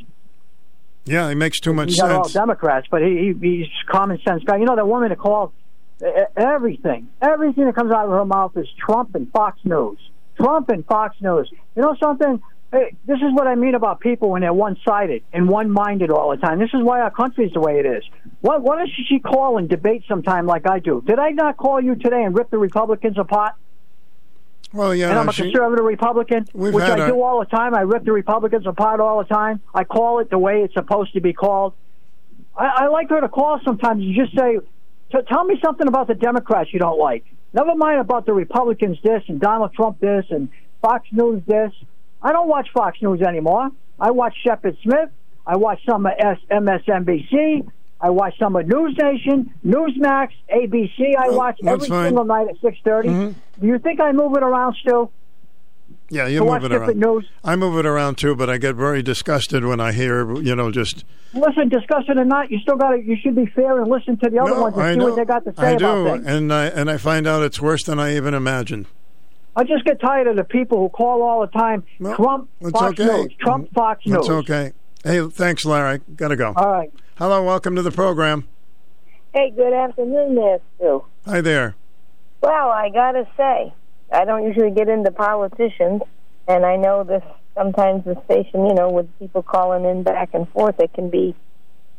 Yeah, 1.04 1.28
he 1.28 1.34
makes 1.34 1.60
too 1.60 1.72
much 1.72 1.90
He's 1.90 1.98
not 1.98 2.10
all 2.10 2.24
sense. 2.24 2.34
Democrats, 2.34 2.88
but 2.90 3.00
he, 3.00 3.32
he 3.40 3.48
he's 3.48 3.66
a 3.88 3.92
common 3.92 4.18
sense 4.26 4.42
guy. 4.44 4.56
You 4.56 4.64
know 4.64 4.76
that 4.76 4.86
woman 4.86 5.10
that 5.10 5.18
called 5.18 5.52
everything, 6.36 7.08
everything 7.22 7.66
that 7.66 7.74
comes 7.74 7.92
out 7.92 8.06
of 8.06 8.10
her 8.10 8.24
mouth 8.24 8.56
is 8.56 8.66
Trump 8.78 9.14
and 9.14 9.30
Fox 9.30 9.58
News. 9.64 9.98
Trump 10.36 10.68
and 10.68 10.84
Fox 10.84 11.16
News. 11.20 11.50
You 11.74 11.82
know 11.82 11.96
something? 12.00 12.42
Hey, 12.76 12.94
this 13.06 13.16
is 13.16 13.32
what 13.32 13.46
I 13.46 13.54
mean 13.54 13.74
about 13.74 14.00
people 14.00 14.28
when 14.28 14.42
they're 14.42 14.52
one-sided 14.52 15.22
and 15.32 15.48
one-minded 15.48 16.10
all 16.10 16.28
the 16.30 16.36
time. 16.36 16.58
This 16.58 16.74
is 16.74 16.82
why 16.82 17.00
our 17.00 17.10
country 17.10 17.46
is 17.46 17.52
the 17.54 17.60
way 17.60 17.78
it 17.78 17.86
is. 17.86 18.04
Why, 18.42 18.58
why 18.58 18.76
doesn't 18.76 19.06
she 19.08 19.18
call 19.18 19.56
and 19.56 19.66
debate 19.66 20.04
sometime 20.06 20.44
like 20.44 20.68
I 20.68 20.80
do? 20.80 21.02
Did 21.06 21.18
I 21.18 21.30
not 21.30 21.56
call 21.56 21.80
you 21.80 21.94
today 21.94 22.22
and 22.22 22.36
rip 22.36 22.50
the 22.50 22.58
Republicans 22.58 23.16
apart? 23.16 23.54
Well, 24.74 24.94
yeah, 24.94 25.08
and 25.08 25.18
I'm 25.18 25.28
a 25.28 25.32
she- 25.32 25.44
conservative 25.44 25.86
Republican, 25.86 26.48
which 26.52 26.74
I 26.74 27.08
do 27.08 27.22
all 27.22 27.40
the 27.40 27.46
time. 27.46 27.74
I 27.74 27.80
rip 27.80 28.04
the 28.04 28.12
Republicans 28.12 28.66
apart 28.66 29.00
all 29.00 29.18
the 29.20 29.24
time. 29.24 29.60
I 29.72 29.84
call 29.84 30.18
it 30.18 30.28
the 30.28 30.38
way 30.38 30.60
it's 30.60 30.74
supposed 30.74 31.14
to 31.14 31.20
be 31.22 31.32
called. 31.32 31.72
I, 32.54 32.84
I 32.84 32.86
like 32.88 33.08
her 33.08 33.22
to 33.22 33.28
call 33.28 33.58
sometimes 33.64 34.02
and 34.02 34.14
just 34.14 34.36
say, 34.36 34.58
"T- 35.12 35.18
"Tell 35.28 35.44
me 35.44 35.58
something 35.64 35.88
about 35.88 36.08
the 36.08 36.14
Democrats 36.14 36.74
you 36.74 36.80
don't 36.80 36.98
like. 36.98 37.24
Never 37.54 37.74
mind 37.74 38.00
about 38.00 38.26
the 38.26 38.34
Republicans 38.34 38.98
this 39.02 39.22
and 39.28 39.40
Donald 39.40 39.72
Trump 39.72 39.98
this 39.98 40.26
and 40.28 40.50
Fox 40.82 41.06
News 41.10 41.42
this. 41.46 41.72
I 42.26 42.32
don't 42.32 42.48
watch 42.48 42.68
Fox 42.74 43.00
News 43.00 43.22
anymore. 43.22 43.70
I 44.00 44.10
watch 44.10 44.34
Shepard 44.44 44.76
Smith. 44.82 45.10
I 45.46 45.56
watch 45.56 45.78
some 45.88 46.06
of 46.06 46.12
MSNBC. 46.50 47.70
I 48.00 48.10
watch 48.10 48.36
some 48.36 48.56
of 48.56 48.66
News 48.66 48.98
Nation, 49.00 49.54
Newsmax, 49.64 50.30
ABC. 50.52 51.14
I 51.16 51.30
watch 51.30 51.60
every 51.64 51.86
fine. 51.86 52.08
single 52.08 52.24
night 52.24 52.48
at 52.48 52.60
six 52.60 52.78
mm-hmm. 52.84 53.38
Do 53.60 53.66
you 53.68 53.78
think 53.78 54.00
I 54.00 54.10
move 54.10 54.36
it 54.36 54.42
around 54.42 54.74
still? 54.80 55.12
Yeah, 56.10 56.26
you 56.26 56.44
move 56.44 56.64
it 56.64 56.72
around. 56.72 56.96
news. 56.96 57.28
I 57.44 57.54
move 57.54 57.78
it 57.78 57.86
around 57.86 58.18
too, 58.18 58.34
but 58.34 58.50
I 58.50 58.58
get 58.58 58.74
very 58.74 59.02
disgusted 59.02 59.64
when 59.64 59.78
I 59.78 59.92
hear, 59.92 60.34
you 60.42 60.56
know, 60.56 60.72
just 60.72 61.04
Listen, 61.32 61.68
discuss 61.68 62.04
it 62.08 62.18
or 62.18 62.24
not, 62.24 62.50
you 62.50 62.58
still 62.58 62.76
got 62.76 62.90
to. 62.90 63.00
You 63.00 63.16
should 63.22 63.36
be 63.36 63.46
fair 63.46 63.80
and 63.80 63.88
listen 63.88 64.16
to 64.18 64.30
the 64.30 64.40
other 64.40 64.50
No, 64.50 64.62
ones 64.62 64.74
and 64.74 64.82
I 64.82 64.92
see 64.94 64.98
know. 64.98 65.04
what 65.10 65.16
they 65.16 65.24
got 65.24 65.44
to 65.44 65.54
say 65.54 65.66
I 65.66 65.70
about 65.72 66.04
do, 66.04 66.10
things. 66.12 66.26
and 66.26 66.52
I 66.52 66.64
and 66.66 66.90
I 66.90 66.96
find 66.96 67.28
out 67.28 67.44
it's 67.44 67.60
worse 67.60 67.84
than 67.84 68.00
I 68.00 68.16
even 68.16 68.34
imagined. 68.34 68.86
I 69.56 69.64
just 69.64 69.86
get 69.86 69.98
tired 70.00 70.26
of 70.26 70.36
the 70.36 70.44
people 70.44 70.78
who 70.78 70.90
call 70.90 71.22
all 71.22 71.40
the 71.40 71.46
time. 71.46 71.82
Trump, 71.98 72.50
It's 72.60 72.70
Fox 72.72 73.00
okay. 73.00 73.06
News. 73.06 73.32
Trump, 73.40 73.64
mm-hmm. 73.64 73.74
Fox 73.74 74.04
News. 74.04 74.14
That's 74.14 74.28
okay. 74.28 74.72
Hey, 75.02 75.26
thanks, 75.30 75.64
Larry. 75.64 76.02
Got 76.14 76.28
to 76.28 76.36
go. 76.36 76.52
All 76.54 76.70
right. 76.70 76.92
Hello, 77.16 77.42
welcome 77.42 77.74
to 77.76 77.82
the 77.82 77.90
program. 77.90 78.46
Hey, 79.32 79.50
good 79.50 79.72
afternoon 79.72 80.34
there, 80.34 80.58
Stu. 80.76 81.04
Hi 81.26 81.40
there. 81.40 81.74
Well, 82.42 82.68
I 82.68 82.90
gotta 82.90 83.26
say, 83.36 83.72
I 84.12 84.24
don't 84.24 84.44
usually 84.44 84.70
get 84.70 84.88
into 84.88 85.10
politicians, 85.10 86.02
and 86.46 86.64
I 86.64 86.76
know 86.76 87.04
this 87.04 87.22
sometimes 87.54 88.04
the 88.04 88.20
station, 88.26 88.66
you 88.66 88.74
know, 88.74 88.90
with 88.90 89.06
people 89.18 89.42
calling 89.42 89.84
in 89.84 90.02
back 90.02 90.30
and 90.34 90.48
forth, 90.50 90.78
it 90.78 90.92
can 90.92 91.08
be 91.08 91.34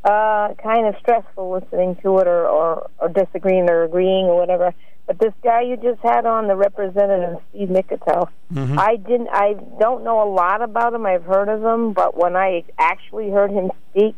uh, 0.04 0.54
kind 0.62 0.88
of 0.88 0.96
stressful 1.00 1.52
listening 1.52 1.96
to 2.04 2.20
it 2.20 2.28
or, 2.28 2.48
or, 2.48 2.90
or 3.00 3.10
disagreeing 3.10 3.70
or 3.70 3.84
agreeing 3.84 4.26
or 4.26 4.38
whatever. 4.38 4.74
But 5.06 5.20
this 5.20 5.34
guy 5.44 5.62
you 5.62 5.78
just 5.78 6.02
had 6.02 6.26
on, 6.26 6.48
the 6.48 6.56
representative 6.56 7.40
Steve 7.50 7.70
Mikutel, 7.70 8.28
Mhm. 8.54 8.78
I 8.78 8.96
didn't, 8.98 9.30
I 9.32 9.56
don't 9.80 10.04
know 10.04 10.22
a 10.22 10.30
lot 10.30 10.62
about 10.62 10.94
him. 10.94 11.06
I've 11.06 11.24
heard 11.24 11.50
of 11.50 11.64
him, 11.64 11.94
but 11.94 12.18
when 12.18 12.36
I 12.36 12.64
actually 12.78 13.30
heard 13.30 13.52
him 13.52 13.72
speak, 13.92 14.16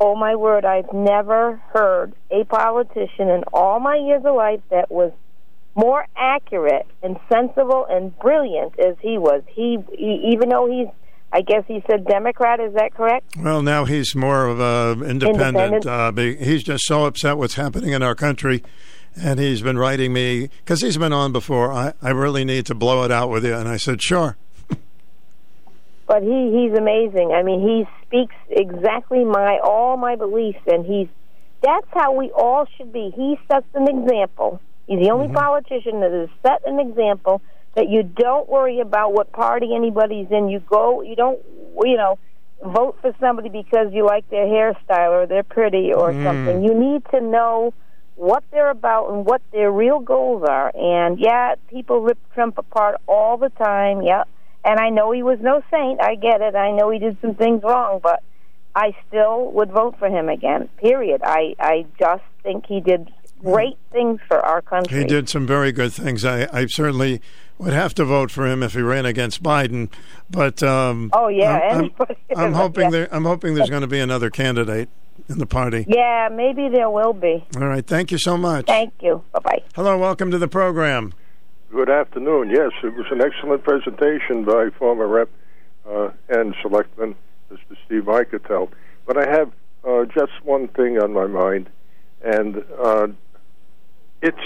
oh 0.00 0.14
my 0.16 0.34
word, 0.34 0.64
I've 0.64 0.92
never 0.92 1.60
heard 1.72 2.12
a 2.30 2.44
politician 2.44 3.28
in 3.28 3.44
all 3.52 3.78
my 3.80 3.96
years 3.96 4.24
of 4.24 4.34
life 4.34 4.60
that 4.70 4.90
was 4.90 5.12
more 5.74 6.06
accurate 6.16 6.86
and 7.02 7.16
sensible 7.32 7.86
and 7.88 8.16
brilliant 8.18 8.78
as 8.78 8.96
he 9.00 9.16
was. 9.18 9.42
He, 9.46 9.78
he 9.92 10.30
even 10.32 10.48
though 10.50 10.66
he's, 10.66 10.88
I 11.32 11.40
guess 11.40 11.64
he 11.66 11.82
said 11.90 12.04
Democrat. 12.06 12.60
Is 12.60 12.74
that 12.74 12.94
correct? 12.94 13.36
Well, 13.38 13.62
now 13.62 13.86
he's 13.86 14.14
more 14.14 14.46
of 14.46 14.60
a 14.60 15.02
independent. 15.04 15.86
Independent. 15.86 15.86
Uh, 15.86 16.44
he's 16.44 16.62
just 16.62 16.84
so 16.84 17.06
upset 17.06 17.38
what's 17.38 17.54
happening 17.54 17.92
in 17.92 18.02
our 18.02 18.14
country, 18.14 18.62
and 19.16 19.40
he's 19.40 19.62
been 19.62 19.78
writing 19.78 20.12
me 20.12 20.50
because 20.58 20.82
he's 20.82 20.98
been 20.98 21.12
on 21.12 21.32
before. 21.32 21.72
I, 21.72 21.94
I 22.02 22.10
really 22.10 22.44
need 22.44 22.66
to 22.66 22.74
blow 22.74 23.02
it 23.04 23.10
out 23.10 23.30
with 23.30 23.46
you, 23.46 23.54
and 23.54 23.66
I 23.66 23.78
said 23.78 24.02
sure. 24.02 24.36
But 26.06 26.22
he 26.22 26.68
he's 26.68 26.76
amazing. 26.76 27.32
I 27.34 27.42
mean, 27.42 27.60
he 27.60 27.86
speaks 28.06 28.34
exactly 28.50 29.24
my 29.24 29.58
all 29.64 29.96
my 29.96 30.16
beliefs, 30.16 30.60
and 30.66 30.84
he's 30.84 31.08
that's 31.62 31.86
how 31.92 32.12
we 32.12 32.30
all 32.32 32.66
should 32.76 32.92
be. 32.92 33.10
He 33.16 33.38
sets 33.50 33.66
an 33.74 33.88
example. 33.88 34.60
He's 34.86 35.02
the 35.02 35.10
only 35.10 35.32
politician 35.32 36.00
that 36.00 36.10
has 36.10 36.28
set 36.42 36.60
an 36.70 36.78
example 36.78 37.40
that 37.74 37.88
you 37.88 38.02
don't 38.02 38.48
worry 38.48 38.80
about 38.80 39.12
what 39.12 39.32
party 39.32 39.74
anybody's 39.74 40.26
in. 40.30 40.48
You 40.48 40.60
go, 40.60 41.02
you 41.02 41.16
don't, 41.16 41.40
you 41.82 41.96
know, 41.96 42.18
vote 42.64 42.98
for 43.00 43.12
somebody 43.18 43.48
because 43.48 43.92
you 43.92 44.04
like 44.06 44.28
their 44.30 44.46
hairstyle 44.46 45.10
or 45.10 45.26
they're 45.26 45.42
pretty 45.42 45.92
or 45.92 46.12
Mm. 46.12 46.24
something. 46.24 46.62
You 46.64 46.74
need 46.74 47.02
to 47.12 47.20
know 47.20 47.72
what 48.14 48.44
they're 48.50 48.70
about 48.70 49.08
and 49.10 49.24
what 49.24 49.40
their 49.52 49.70
real 49.72 49.98
goals 50.00 50.44
are. 50.48 50.70
And 50.74 51.18
yeah, 51.18 51.54
people 51.68 52.00
rip 52.02 52.18
Trump 52.34 52.58
apart 52.58 52.96
all 53.08 53.36
the 53.36 53.48
time. 53.50 54.02
Yeah. 54.02 54.24
And 54.64 54.78
I 54.78 54.90
know 54.90 55.10
he 55.10 55.22
was 55.24 55.38
no 55.40 55.62
saint. 55.72 56.00
I 56.00 56.14
get 56.14 56.40
it. 56.40 56.54
I 56.54 56.70
know 56.70 56.90
he 56.90 56.98
did 57.00 57.16
some 57.20 57.34
things 57.34 57.62
wrong, 57.64 57.98
but 58.02 58.22
I 58.76 58.94
still 59.08 59.50
would 59.52 59.72
vote 59.72 59.96
for 59.98 60.08
him 60.08 60.28
again. 60.28 60.68
Period. 60.76 61.20
I 61.24 61.54
I 61.58 61.86
just 61.98 62.22
think 62.44 62.66
he 62.66 62.80
did 62.80 63.10
great 63.42 63.76
things 63.90 64.20
for 64.28 64.38
our 64.38 64.62
country. 64.62 64.98
He 65.00 65.04
did 65.04 65.28
some 65.28 65.46
very 65.48 65.72
good 65.72 65.92
things. 65.92 66.24
I, 66.24 66.46
I 66.52 66.66
certainly 66.66 67.20
would 67.58 67.72
have 67.72 67.94
to 67.94 68.04
vote 68.04 68.30
for 68.30 68.46
him 68.46 68.62
if 68.62 68.72
he 68.74 68.80
ran 68.82 69.06
against 69.06 69.42
Biden, 69.42 69.88
but 70.30 70.62
um, 70.62 71.10
Oh, 71.12 71.28
yeah, 71.28 71.58
I'm, 71.72 71.90
I'm- 71.98 72.16
I'm 72.36 72.52
hoping 72.52 72.84
yeah. 72.84 72.90
there. 72.90 73.08
I'm 73.14 73.24
hoping 73.24 73.54
there's 73.54 73.70
going 73.70 73.82
to 73.82 73.86
be 73.88 74.00
another 74.00 74.30
candidate 74.30 74.88
in 75.28 75.38
the 75.38 75.46
party. 75.46 75.84
Yeah, 75.88 76.28
maybe 76.32 76.68
there 76.68 76.90
will 76.90 77.12
be. 77.12 77.44
All 77.56 77.66
right, 77.68 77.86
thank 77.86 78.10
you 78.10 78.18
so 78.18 78.36
much. 78.36 78.66
Thank 78.66 78.94
you. 79.00 79.22
Bye 79.32 79.38
bye. 79.40 79.62
Hello, 79.74 79.98
welcome 79.98 80.30
to 80.30 80.38
the 80.38 80.48
program. 80.48 81.12
Good 81.70 81.88
afternoon. 81.90 82.50
Yes, 82.50 82.72
it 82.82 82.94
was 82.94 83.06
an 83.10 83.22
excellent 83.22 83.62
presentation 83.64 84.44
by 84.44 84.68
former 84.78 85.06
Rep 85.06 85.30
uh, 85.88 86.10
and 86.28 86.54
Selectman 86.62 87.14
Mr. 87.50 87.76
Steve 87.86 88.02
Mikutel. 88.04 88.70
But 89.06 89.16
I 89.16 89.30
have 89.30 89.52
uh, 89.86 90.04
just 90.06 90.32
one 90.44 90.68
thing 90.68 90.98
on 90.98 91.12
my 91.12 91.26
mind, 91.26 91.68
and 92.22 92.64
uh, 92.82 93.06
it's 94.20 94.36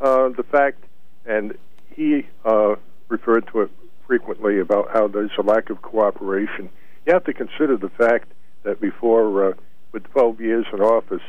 uh, 0.00 0.28
the 0.30 0.44
fact, 0.50 0.82
and 1.26 1.56
he 1.96 2.26
uh, 2.44 2.76
referred 3.08 3.48
to 3.48 3.62
it 3.62 3.70
frequently 4.06 4.60
about 4.60 4.90
how 4.92 5.08
there's 5.08 5.30
a 5.38 5.42
lack 5.42 5.70
of 5.70 5.82
cooperation. 5.82 6.68
You 7.06 7.14
have 7.14 7.24
to 7.24 7.32
consider 7.32 7.76
the 7.76 7.88
fact 7.88 8.30
that 8.62 8.80
before, 8.80 9.50
uh, 9.50 9.52
with 9.92 10.04
12 10.12 10.40
years 10.40 10.66
in 10.72 10.80
office, 10.80 11.22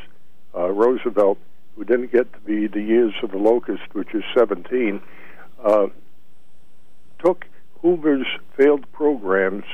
uh, 0.54 0.68
Roosevelt, 0.70 1.38
who 1.74 1.84
didn't 1.84 2.12
get 2.12 2.32
to 2.32 2.38
be 2.40 2.66
the 2.66 2.82
years 2.82 3.14
of 3.22 3.30
the 3.30 3.38
locust, 3.38 3.82
which 3.94 4.14
is 4.14 4.22
17, 4.36 5.00
uh, 5.64 5.86
took 7.24 7.46
Hoover's 7.80 8.26
failed 8.56 8.90
programs 8.92 9.64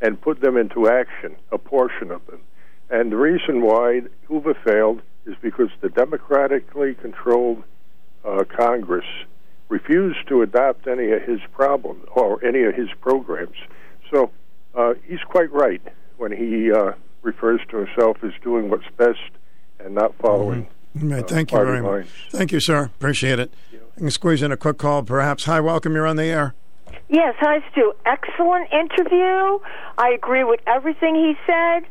and 0.00 0.20
put 0.20 0.40
them 0.40 0.56
into 0.56 0.88
action, 0.88 1.36
a 1.52 1.58
portion 1.58 2.10
of 2.10 2.24
them. 2.26 2.40
And 2.88 3.12
the 3.12 3.16
reason 3.16 3.62
why 3.62 4.02
Hoover 4.28 4.54
failed 4.64 5.02
is 5.26 5.34
because 5.42 5.68
the 5.80 5.88
democratically 5.88 6.94
controlled 6.94 7.62
uh, 8.24 8.44
Congress 8.44 9.04
refused 9.68 10.26
to 10.28 10.42
adopt 10.42 10.86
any 10.86 11.10
of 11.12 11.22
his 11.22 11.40
problems 11.52 12.04
or 12.14 12.44
any 12.44 12.62
of 12.64 12.74
his 12.74 12.88
programs. 13.00 13.56
So 14.12 14.30
uh, 14.74 14.94
he's 15.04 15.22
quite 15.28 15.52
right 15.52 15.82
when 16.16 16.32
he 16.32 16.72
uh, 16.72 16.92
refers 17.22 17.60
to 17.70 17.78
himself 17.78 18.18
as 18.22 18.32
doing 18.42 18.70
what's 18.70 18.88
best 18.96 19.18
and 19.78 19.94
not 19.94 20.14
following. 20.16 20.66
Mm-hmm. 20.96 21.12
Right, 21.12 21.28
thank 21.28 21.52
you 21.52 21.58
very 21.58 21.82
much. 21.82 22.08
Thank 22.30 22.52
you, 22.52 22.60
sir. 22.60 22.84
Appreciate 22.84 23.38
it. 23.38 23.52
I 23.96 23.98
can 23.98 24.10
squeeze 24.10 24.42
in 24.42 24.52
a 24.52 24.56
quick 24.56 24.78
call, 24.78 25.02
perhaps. 25.02 25.44
Hi, 25.44 25.60
welcome. 25.60 25.94
You're 25.94 26.06
on 26.06 26.16
the 26.16 26.24
air. 26.24 26.54
Yes, 27.08 27.34
hi, 27.38 27.58
Stu. 27.72 27.92
Excellent 28.06 28.68
interview. 28.72 29.58
I 29.98 30.10
agree 30.14 30.44
with 30.44 30.60
everything 30.66 31.14
he 31.14 31.34
said. 31.46 31.88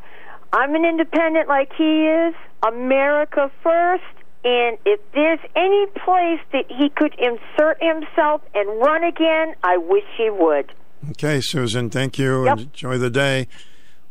I'm 0.53 0.75
an 0.75 0.85
independent 0.85 1.47
like 1.47 1.71
he 1.77 2.07
is. 2.07 2.33
America 2.65 3.51
first. 3.63 4.03
And 4.47 4.77
if 4.85 5.01
there's 5.13 5.41
any 5.57 5.87
place 5.87 6.39
that 6.53 6.63
he 6.69 6.87
could 6.89 7.13
insert 7.19 7.83
himself 7.83 8.41
and 8.55 8.79
run 8.79 9.03
again, 9.03 9.55
I 9.61 9.75
wish 9.75 10.05
he 10.15 10.29
would. 10.29 10.71
Okay, 11.11 11.41
Susan, 11.41 11.89
thank 11.89 12.17
you. 12.17 12.45
Yep. 12.45 12.59
Enjoy 12.59 12.97
the 12.97 13.09
day. 13.09 13.49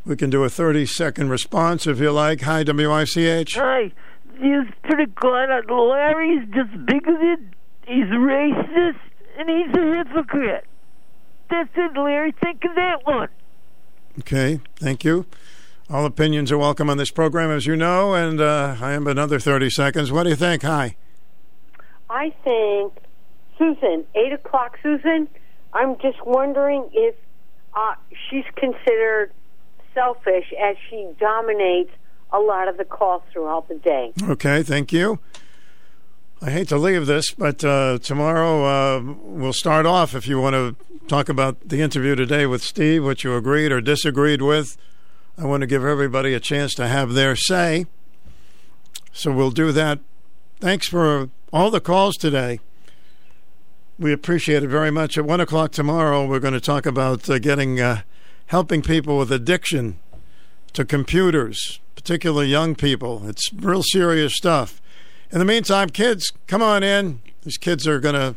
We 0.04 0.14
can 0.14 0.28
do 0.28 0.44
a 0.44 0.50
30 0.50 0.84
second 0.84 1.30
response 1.30 1.86
if 1.86 2.00
you 2.00 2.12
like. 2.12 2.42
Hi, 2.42 2.64
WICH. 2.64 3.54
Hi. 3.54 3.92
He's 4.38 4.68
pretty 4.82 5.10
good. 5.14 5.70
Larry's 5.70 6.46
just 6.52 6.84
bigoted. 6.84 7.54
He's 7.86 8.04
racist. 8.04 8.98
And 9.38 9.48
he's 9.48 9.74
a 9.74 10.04
hypocrite. 10.04 10.66
That's 11.48 11.70
it, 11.76 11.98
Larry. 11.98 12.34
Think 12.42 12.62
of 12.66 12.74
that 12.74 13.06
one. 13.06 13.28
Okay, 14.18 14.60
thank 14.76 15.02
you. 15.02 15.24
All 15.88 16.04
opinions 16.04 16.50
are 16.50 16.58
welcome 16.58 16.90
on 16.90 16.96
this 16.96 17.12
program, 17.12 17.48
as 17.50 17.64
you 17.64 17.76
know, 17.76 18.12
and 18.12 18.40
uh, 18.40 18.76
I 18.80 18.90
have 18.90 19.06
another 19.06 19.38
30 19.38 19.70
seconds. 19.70 20.10
What 20.10 20.24
do 20.24 20.30
you 20.30 20.36
think? 20.36 20.62
Hi. 20.62 20.96
I 22.10 22.34
think, 22.42 22.92
Susan, 23.56 24.04
8 24.16 24.32
o'clock, 24.32 24.78
Susan, 24.82 25.28
I'm 25.72 25.96
just 25.98 26.26
wondering 26.26 26.88
if 26.92 27.14
uh, 27.74 27.94
she's 28.28 28.44
considered 28.56 29.30
selfish 29.94 30.52
as 30.60 30.76
she 30.90 31.08
dominates 31.20 31.92
a 32.32 32.40
lot 32.40 32.66
of 32.66 32.78
the 32.78 32.84
calls 32.84 33.22
throughout 33.32 33.68
the 33.68 33.76
day. 33.76 34.12
Okay, 34.22 34.64
thank 34.64 34.92
you. 34.92 35.20
I 36.42 36.50
hate 36.50 36.68
to 36.68 36.78
leave 36.78 37.06
this, 37.06 37.30
but 37.30 37.64
uh, 37.64 37.98
tomorrow 37.98 38.64
uh, 38.64 39.14
we'll 39.22 39.52
start 39.52 39.86
off. 39.86 40.16
If 40.16 40.26
you 40.26 40.40
want 40.40 40.54
to 40.54 40.74
talk 41.06 41.28
about 41.28 41.68
the 41.68 41.80
interview 41.80 42.16
today 42.16 42.44
with 42.44 42.62
Steve, 42.62 43.04
what 43.04 43.22
you 43.22 43.36
agreed 43.36 43.70
or 43.70 43.80
disagreed 43.80 44.42
with, 44.42 44.76
I 45.38 45.44
want 45.44 45.60
to 45.60 45.66
give 45.66 45.84
everybody 45.84 46.32
a 46.32 46.40
chance 46.40 46.72
to 46.74 46.88
have 46.88 47.12
their 47.12 47.36
say. 47.36 47.84
So 49.12 49.30
we'll 49.32 49.50
do 49.50 49.70
that. 49.72 49.98
Thanks 50.60 50.88
for 50.88 51.28
all 51.52 51.70
the 51.70 51.80
calls 51.80 52.16
today. 52.16 52.60
We 53.98 54.12
appreciate 54.12 54.62
it 54.62 54.68
very 54.68 54.90
much. 54.90 55.18
At 55.18 55.26
one 55.26 55.40
o'clock 55.40 55.72
tomorrow, 55.72 56.26
we're 56.26 56.40
going 56.40 56.54
to 56.54 56.60
talk 56.60 56.86
about 56.86 57.28
uh, 57.28 57.38
getting 57.38 57.80
uh, 57.80 58.02
helping 58.46 58.80
people 58.80 59.18
with 59.18 59.30
addiction 59.30 59.98
to 60.72 60.84
computers, 60.84 61.80
particularly 61.94 62.48
young 62.48 62.74
people. 62.74 63.28
It's 63.28 63.52
real 63.52 63.82
serious 63.82 64.34
stuff. 64.34 64.80
In 65.30 65.38
the 65.38 65.44
meantime, 65.44 65.90
kids, 65.90 66.32
come 66.46 66.62
on 66.62 66.82
in. 66.82 67.20
These 67.42 67.58
kids 67.58 67.86
are 67.86 68.00
going 68.00 68.14
to 68.14 68.36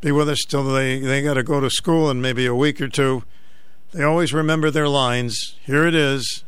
be 0.00 0.12
with 0.12 0.28
us 0.28 0.44
till 0.48 0.64
they 0.64 0.98
they 0.98 1.22
got 1.22 1.34
to 1.34 1.42
go 1.42 1.60
to 1.60 1.68
school 1.68 2.10
in 2.10 2.22
maybe 2.22 2.46
a 2.46 2.54
week 2.54 2.80
or 2.80 2.88
two. 2.88 3.22
They 3.92 4.02
always 4.02 4.32
remember 4.34 4.70
their 4.70 4.88
lines. 4.88 5.56
Here 5.64 5.86
it 5.86 5.94
is. 5.94 6.44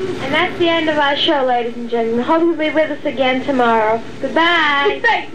And 0.00 0.34
that's 0.34 0.58
the 0.58 0.68
end 0.68 0.88
of 0.88 0.96
our 0.96 1.16
show, 1.16 1.44
ladies 1.44 1.76
and 1.76 1.88
gentlemen. 1.90 2.24
Hope 2.24 2.42
you'll 2.42 2.56
be 2.56 2.70
with 2.70 2.90
us 2.90 3.04
again 3.04 3.44
tomorrow. 3.44 4.02
Goodbye. 4.20 5.28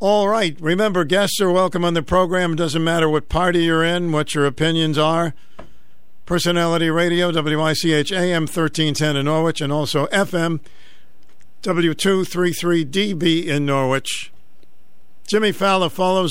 All 0.00 0.28
right. 0.28 0.56
Remember, 0.60 1.04
guests 1.04 1.40
are 1.40 1.50
welcome 1.50 1.84
on 1.84 1.94
the 1.94 2.02
program. 2.02 2.52
It 2.52 2.56
doesn't 2.56 2.84
matter 2.84 3.08
what 3.08 3.28
party 3.28 3.64
you're 3.64 3.84
in, 3.84 4.12
what 4.12 4.34
your 4.34 4.46
opinions 4.46 4.96
are. 4.98 5.34
Personality 6.26 6.88
Radio, 6.88 7.28
WICH 7.28 8.12
AM 8.12 8.42
1310 8.42 9.16
in 9.16 9.24
Norwich, 9.26 9.60
and 9.60 9.72
also 9.72 10.06
FM 10.06 10.60
W233DB 11.62 13.46
in 13.46 13.66
Norwich. 13.66 14.32
Jimmy 15.26 15.52
Fallon 15.52 15.90
follows 15.90 16.22